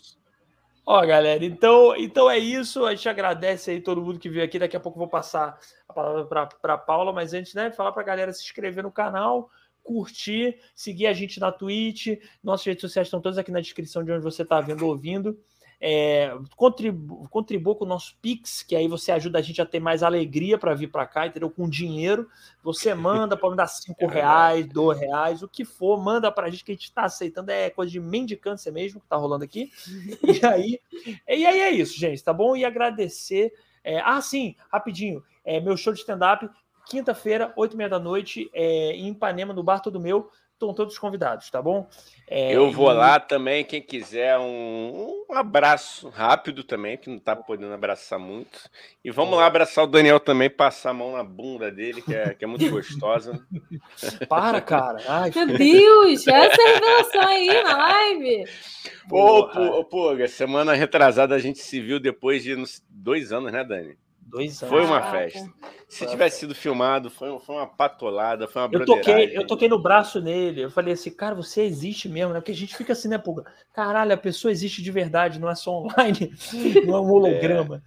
Ó, 0.85 1.05
galera, 1.05 1.45
então, 1.45 1.95
então 1.95 2.30
é 2.30 2.38
isso. 2.38 2.85
A 2.85 2.93
gente 2.93 3.07
agradece 3.07 3.72
aí 3.72 3.80
todo 3.80 4.01
mundo 4.01 4.19
que 4.19 4.30
veio 4.30 4.43
aqui. 4.43 4.60
Daqui 4.60 4.76
a 4.76 4.80
pouco 4.80 4.97
eu 4.97 5.01
vou 5.01 5.07
passar 5.10 5.57
a 5.88 5.93
palavra 5.93 6.26
para 6.61 6.77
Paula, 6.77 7.14
mas 7.14 7.34
antes, 7.34 7.53
né, 7.53 7.72
falar 7.72 7.91
para 7.91 8.01
a 8.01 8.05
galera 8.05 8.34
se 8.34 8.43
inscrever 8.43 8.84
no 8.84 8.91
canal, 8.91 9.49
curtir, 9.84 10.57
seguir 10.73 11.07
a 11.07 11.14
gente 11.14 11.39
na 11.39 11.51
Twitch. 11.51 12.19
Nossas 12.43 12.65
redes 12.65 12.81
sociais 12.81 13.07
estão 13.07 13.22
todas 13.22 13.38
aqui 13.38 13.51
na 13.51 13.61
descrição 13.61 14.03
de 14.03 14.11
onde 14.11 14.23
você 14.23 14.43
está 14.43 14.61
vendo 14.61 14.84
ou 14.84 14.91
ouvindo. 14.91 15.38
É, 15.85 16.34
contribu 16.55 17.27
contribua 17.27 17.76
com 17.76 17.84
o 17.84 17.88
nosso 17.88 18.15
Pix, 18.22 18.64
que 18.64 18.73
aí 18.73 18.88
você 18.88 19.11
ajuda 19.11 19.39
a 19.39 19.41
gente 19.41 19.61
a 19.61 19.65
ter 19.65 19.81
mais 19.81 20.01
alegria 20.01 20.57
para 20.57 20.73
vir 20.73 20.88
para 20.88 21.05
cá, 21.05 21.27
entendeu? 21.27 21.49
Com 21.49 21.68
dinheiro. 21.68 22.30
Você 22.64 22.93
manda, 22.93 23.35
pode 23.35 23.57
dar 23.57 23.68
5 23.68 24.07
reais, 24.07 24.65
2 24.65 24.97
reais, 24.97 25.43
o 25.43 25.47
que 25.47 25.65
for, 25.65 26.01
manda 26.01 26.31
para 26.31 26.47
a 26.47 26.49
gente 26.49 26.64
que 26.64 26.72
a 26.72 26.76
gente 26.76 26.85
está 26.85 27.03
aceitando. 27.03 27.51
É 27.51 27.69
coisa 27.69 27.91
de 27.91 27.99
mendicância 27.99 28.72
mesmo 28.72 29.01
que 29.01 29.07
tá 29.07 29.18
rolando 29.18 29.43
aqui. 29.43 29.72
E 30.23 30.45
aí, 30.45 30.80
e 31.27 31.45
aí 31.45 31.60
é 31.60 31.72
isso, 31.72 31.99
gente, 31.99 32.23
tá 32.23 32.31
bom? 32.31 32.55
E 32.55 32.64
agradecer. 32.64 33.51
é, 33.84 33.99
ah, 33.99 34.22
sim, 34.22 34.55
rapidinho. 34.72 35.22
É, 35.43 35.60
meu 35.60 35.76
show 35.76 35.91
de 35.91 35.99
stand-up, 35.99 36.49
quinta-feira, 36.88 37.53
8 37.55 37.73
e 37.73 37.77
meia 37.77 37.89
da 37.89 37.99
noite, 37.99 38.49
é, 38.53 38.91
em 38.93 39.10
Ipanema, 39.10 39.53
no 39.53 39.64
Bar 39.64 39.80
Todo 39.81 39.99
Meu. 39.99 40.30
Estão 40.53 40.73
todos 40.73 40.97
convidados, 40.97 41.49
tá 41.49 41.61
bom? 41.61 41.89
É, 42.26 42.55
Eu 42.55 42.72
vou 42.72 42.89
e- 42.89 42.93
lá 42.93 43.19
também, 43.19 43.65
quem 43.65 43.81
quiser 43.81 44.38
um, 44.39 45.26
um 45.30 45.35
abraço 45.35 46.07
rápido 46.07 46.64
também, 46.64 46.95
que 46.95 47.10
não 47.10 47.19
tá 47.19 47.35
podendo 47.35 47.73
abraçar 47.73 48.18
muito. 48.18 48.69
E 49.03 49.11
vamos 49.11 49.35
lá 49.38 49.45
abraçar 49.45 49.84
o 49.84 49.88
Daniel 49.88 50.22
também, 50.22 50.49
passar 50.49 50.91
a 50.91 50.93
mão 50.93 51.14
na 51.14 51.23
bunda 51.23 51.69
dele, 51.69 52.01
que 52.01 52.15
é, 52.15 52.34
que 52.34 52.45
é 52.45 52.47
muito 52.47 52.69
gostosa. 52.69 53.45
Para, 54.30 54.61
cara. 54.61 54.99
Ai, 55.05 55.31
Meu 55.35 55.47
Deus, 55.57 56.27
essa 56.27 56.61
é 56.61 56.65
a 56.65 56.73
revelação 56.76 57.22
aí 57.27 57.64
na 57.64 57.77
live. 57.77 58.45
Ô, 59.11 59.47
porra. 59.47 59.53
pô, 59.53 59.85
pô, 59.85 60.27
semana 60.27 60.73
retrasada 60.73 61.35
a 61.35 61.39
gente 61.39 61.60
se 61.60 61.81
viu 61.81 61.99
depois 61.99 62.41
de 62.41 62.55
dois 62.89 63.34
anos, 63.34 63.51
né, 63.51 63.65
Dani? 63.65 63.97
Dois 64.34 64.64
anos. 64.64 64.76
Foi 64.76 64.84
uma 64.84 64.99
Caraca. 64.99 65.30
festa. 65.30 65.53
Se 65.88 66.07
tivesse 66.07 66.39
sido 66.39 66.55
filmado, 66.55 67.11
foi, 67.11 67.39
foi 67.39 67.55
uma 67.55 67.68
patolada, 67.68 68.47
foi 68.47 68.64
uma 68.64 68.69
Eu 68.73 68.84
toquei, 68.84 69.38
eu 69.38 69.45
toquei 69.45 69.69
no 69.69 69.77
braço 69.80 70.19
nele. 70.19 70.61
Eu 70.64 70.72
falei 70.72 70.95
assim, 70.95 71.11
cara, 71.11 71.35
você 71.35 71.61
existe 71.61 72.10
mesmo, 72.10 72.34
né? 72.34 72.39
Porque 72.39 72.51
a 72.51 72.55
gente 72.55 72.76
fica 72.76 72.93
assim, 72.93 73.07
né, 73.07 73.19
Puga? 73.19 73.45
Caralho, 73.72 74.11
a 74.11 74.18
pessoa 74.18 74.51
existe 74.51 74.81
de 74.81 74.89
verdade, 74.89 75.39
não 75.39 75.47
é 75.47 75.53
só 75.53 75.72
online, 75.84 76.34
não 76.84 76.95
é 76.95 76.99
um 76.99 77.11
holograma. 77.11 77.84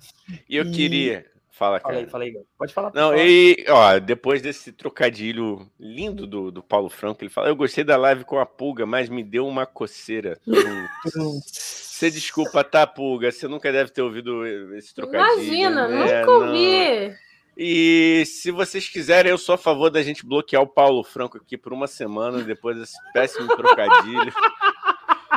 E 0.49 0.55
eu 0.57 0.65
E- 0.67 0.71
queria 0.71 1.27
Fala, 1.57 1.81
cara. 1.81 1.97
aí. 1.97 2.29
Igão. 2.29 2.43
Pode 2.59 2.75
falar. 2.75 2.93
Não, 2.95 3.11
falar. 3.13 3.25
e 3.25 3.65
ó, 3.67 3.99
depois 3.99 4.43
desse 4.43 4.73
trocadilho 4.73 5.67
lindo 5.81 6.27
do, 6.27 6.51
do 6.51 6.63
Paulo 6.63 6.91
Franco, 6.91 7.25
ele 7.25 7.31
fala: 7.31 7.49
Eu 7.49 7.57
gostei 7.57 7.83
da 7.83 7.97
live 7.97 8.25
com 8.25 8.39
a 8.39 8.45
pulga, 8.45 8.85
mas 8.85 9.09
me 9.09 9.25
deu 9.25 9.47
uma 9.47 9.65
coceira. 9.65 10.39
Você 11.47 12.11
desculpa, 12.11 12.63
tá, 12.63 12.87
pulga? 12.87 13.33
Você 13.33 13.49
nunca 13.49 13.73
deve 13.73 13.91
ter 13.91 14.03
ouvido 14.03 14.45
esse 14.77 14.95
trocadilho. 14.95 15.45
Imagina, 15.45 15.89
né? 15.89 16.05
nunca 16.05 16.27
Não. 16.27 16.47
ouvi. 16.49 17.17
E 17.57 18.23
se 18.27 18.51
vocês 18.51 18.87
quiserem, 18.87 19.31
eu 19.31 19.39
sou 19.39 19.55
a 19.55 19.59
favor 19.59 19.89
da 19.89 20.03
gente 20.03 20.27
bloquear 20.27 20.61
o 20.61 20.67
Paulo 20.67 21.03
Franco 21.03 21.39
aqui 21.39 21.57
por 21.57 21.73
uma 21.73 21.87
semana 21.87 22.43
depois 22.43 22.77
desse 22.77 22.97
péssimo 23.15 23.49
trocadilho. 23.57 24.31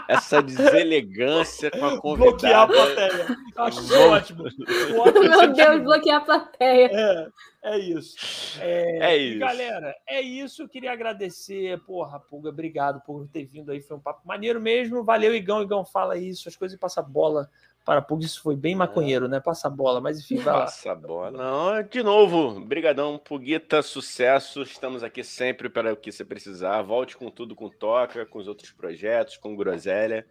Essa 0.08 0.42
deselegância 0.42 1.70
com 1.72 1.86
a 1.86 1.90
Bloquear 2.00 2.64
a 2.64 2.68
convidada. 2.68 2.74
plateia. 2.74 3.38
Eu 3.56 3.64
acho 3.64 3.82
Vamos. 3.84 4.06
ótimo. 4.12 4.44
ótimo 5.00 5.20
Meu 5.22 5.30
Deus, 5.30 5.52
incentivo. 5.52 5.84
bloquear 5.84 6.18
a 6.22 6.26
plateia. 6.26 6.90
É, 6.92 7.28
é 7.64 7.78
isso. 7.80 8.58
É, 8.62 8.98
É 9.14 9.18
isso. 9.18 9.40
galera, 9.40 9.96
é 10.08 10.22
isso. 10.22 10.64
Eu 10.64 10.70
queria 10.70 10.92
agradecer, 10.92 11.80
porra, 11.86 12.20
Pulga, 12.20 12.50
obrigado 12.50 13.02
por 13.02 13.28
ter 13.28 13.46
vindo 13.46 13.72
aí. 13.72 13.82
Foi 13.82 13.98
um 13.98 14.02
papo 14.02 14.22
maneiro 14.28 14.60
mesmo. 14.62 15.04
Valeu, 15.04 15.36
Igão. 15.36 15.62
Igão, 15.62 15.86
fala 15.86 16.18
isso. 16.18 16.48
As 16.50 16.56
coisas 16.56 16.76
e 16.76 16.80
passa 16.80 17.00
a 17.02 17.04
bola 17.04 17.50
para 17.90 18.04
Pulga. 18.04 18.24
Isso 18.24 18.44
foi 18.44 18.56
bem 18.56 18.76
maconheiro, 18.76 19.28
né? 19.28 19.40
Passa 19.40 19.68
a 19.68 19.72
bola, 19.72 20.00
mas 20.00 20.20
enfim, 20.20 20.36
vai 20.36 20.54
lá. 20.54 20.60
Passa 20.62 20.92
a 20.92 20.96
bola. 20.96 21.32
Não, 21.32 21.82
de 21.82 22.04
novo, 22.04 22.60
brigadão, 22.60 23.18
Puguita, 23.18 23.82
sucesso. 23.82 24.62
Estamos 24.62 25.04
aqui 25.04 25.24
sempre 25.24 25.70
para 25.70 25.92
o 25.92 25.98
que 25.98 26.12
você 26.12 26.24
precisar. 26.24 26.84
Volte 26.84 27.18
com 27.18 27.32
tudo, 27.32 27.56
com 27.56 27.68
Toca, 27.68 28.28
com 28.28 28.38
os 28.38 28.48
outros 28.48 28.70
projetos, 28.70 29.38
com 29.38 29.56
Groselha. 29.56 30.24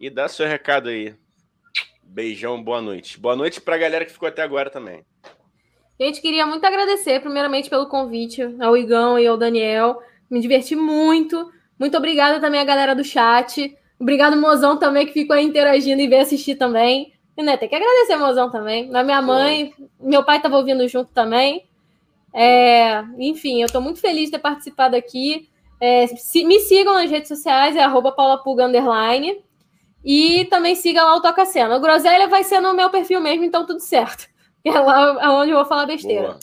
E 0.00 0.08
dá 0.08 0.26
seu 0.26 0.46
recado 0.46 0.88
aí. 0.88 1.14
Beijão, 2.02 2.64
boa 2.64 2.80
noite. 2.80 3.20
Boa 3.20 3.36
noite 3.36 3.60
para 3.60 3.74
a 3.74 3.78
galera 3.78 4.06
que 4.06 4.12
ficou 4.12 4.30
até 4.30 4.40
agora 4.40 4.70
também. 4.70 5.04
Gente, 6.00 6.22
queria 6.22 6.46
muito 6.46 6.64
agradecer, 6.64 7.20
primeiramente, 7.20 7.68
pelo 7.68 7.90
convite 7.90 8.40
ao 8.58 8.74
Igão 8.74 9.18
e 9.18 9.26
ao 9.26 9.36
Daniel. 9.36 10.00
Me 10.30 10.40
diverti 10.40 10.74
muito. 10.74 11.52
Muito 11.78 11.94
obrigada 11.94 12.40
também 12.40 12.58
à 12.58 12.64
galera 12.64 12.94
do 12.94 13.04
chat. 13.04 13.76
Obrigado, 13.98 14.36
Mozão, 14.36 14.76
também, 14.78 15.06
que 15.06 15.12
ficou 15.12 15.34
aí 15.34 15.44
interagindo 15.44 16.00
e 16.02 16.06
veio 16.08 16.22
assistir 16.22 16.54
também. 16.56 17.12
E, 17.36 17.42
né, 17.42 17.56
tem 17.56 17.68
que 17.68 17.74
agradecer, 17.74 18.16
Mozão, 18.16 18.50
também. 18.50 18.88
Na 18.88 19.02
minha 19.02 19.20
mãe, 19.22 19.72
meu 20.00 20.22
pai 20.24 20.36
estava 20.38 20.56
ouvindo 20.56 20.86
junto 20.88 21.10
também. 21.12 21.66
É, 22.34 23.02
enfim, 23.18 23.60
eu 23.62 23.66
estou 23.66 23.80
muito 23.80 24.00
feliz 24.00 24.26
de 24.26 24.32
ter 24.32 24.38
participado 24.38 24.96
aqui. 24.96 25.48
É, 25.80 26.06
se- 26.06 26.44
me 26.44 26.60
sigam 26.60 26.94
nas 26.94 27.10
redes 27.10 27.28
sociais, 27.28 27.76
é 27.76 27.82
arroba 27.82 28.14
underline. 28.64 29.42
E 30.04 30.44
também 30.46 30.74
siga 30.74 31.02
lá 31.02 31.16
o 31.16 31.20
Toca 31.20 31.44
Cena. 31.44 31.76
O 31.76 31.80
Groselha 31.80 32.28
vai 32.28 32.44
ser 32.44 32.60
no 32.60 32.72
meu 32.74 32.90
perfil 32.90 33.20
mesmo, 33.20 33.44
então 33.44 33.66
tudo 33.66 33.80
certo. 33.80 34.28
É 34.64 34.70
lá 34.80 35.40
onde 35.40 35.52
eu 35.52 35.58
vou 35.58 35.64
falar 35.64 35.86
besteira. 35.86 36.26
Boa. 36.26 36.38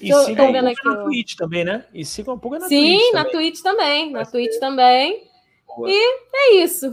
E 0.00 0.10
Tô- 0.10 0.24
sigam 0.24 0.50
na. 0.50 0.72
Twitch 1.04 1.36
também, 1.36 1.64
né? 1.64 1.84
E 1.94 2.04
sigam 2.04 2.34
a 2.34 2.36
Pulga 2.36 2.58
na 2.58 2.66
Sim, 2.66 2.98
Twitch 2.98 3.12
na 3.12 3.18
também. 3.24 3.32
Twitch 3.32 3.62
também. 3.62 4.10
Na 4.10 4.26
Twitch 4.26 4.58
também. 4.58 5.22
Boa, 5.76 5.90
É 5.90 6.54
isso. 6.56 6.90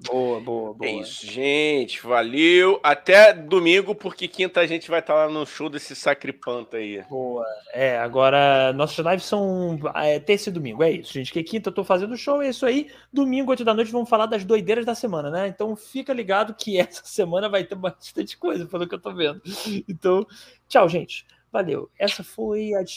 boa, 0.00 0.40
boa. 0.40 0.74
boa. 0.74 0.86
É 0.90 0.94
isso, 1.00 1.26
gente. 1.26 2.02
Valeu. 2.06 2.78
Até 2.82 3.32
domingo, 3.32 3.94
porque 3.94 4.28
quinta 4.28 4.60
a 4.60 4.66
gente 4.66 4.90
vai 4.90 5.00
estar 5.00 5.14
lá 5.14 5.28
no 5.28 5.46
show 5.46 5.68
desse 5.68 5.96
Sacripanta 5.96 6.76
aí. 6.76 7.02
Boa. 7.08 7.44
É, 7.72 7.98
agora 7.98 8.72
nossas 8.74 9.04
lives 9.04 9.24
são 9.24 9.78
é, 9.94 10.18
terça 10.18 10.50
e 10.50 10.52
domingo. 10.52 10.82
É 10.82 10.90
isso, 10.90 11.12
gente. 11.12 11.32
Que 11.32 11.42
quinta 11.42 11.70
eu 11.70 11.74
tô 11.74 11.84
fazendo 11.84 12.16
show, 12.16 12.42
é 12.42 12.50
isso 12.50 12.66
aí. 12.66 12.90
Domingo, 13.12 13.50
8 13.50 13.64
da 13.64 13.74
noite, 13.74 13.90
vamos 13.90 14.08
falar 14.08 14.26
das 14.26 14.44
doideiras 14.44 14.84
da 14.84 14.94
semana, 14.94 15.30
né? 15.30 15.48
Então 15.48 15.74
fica 15.74 16.12
ligado 16.12 16.54
que 16.54 16.78
essa 16.80 17.02
semana 17.04 17.48
vai 17.48 17.64
ter 17.64 17.74
bastante 17.74 18.36
coisa, 18.36 18.66
pelo 18.66 18.86
que 18.88 18.94
eu 18.94 19.00
tô 19.00 19.12
vendo. 19.14 19.40
Então, 19.88 20.26
tchau, 20.68 20.88
gente. 20.88 21.26
Valeu. 21.52 21.88
Essa 21.98 22.22
foi 22.22 22.74
a 22.74 22.82
despedida. 22.82 22.94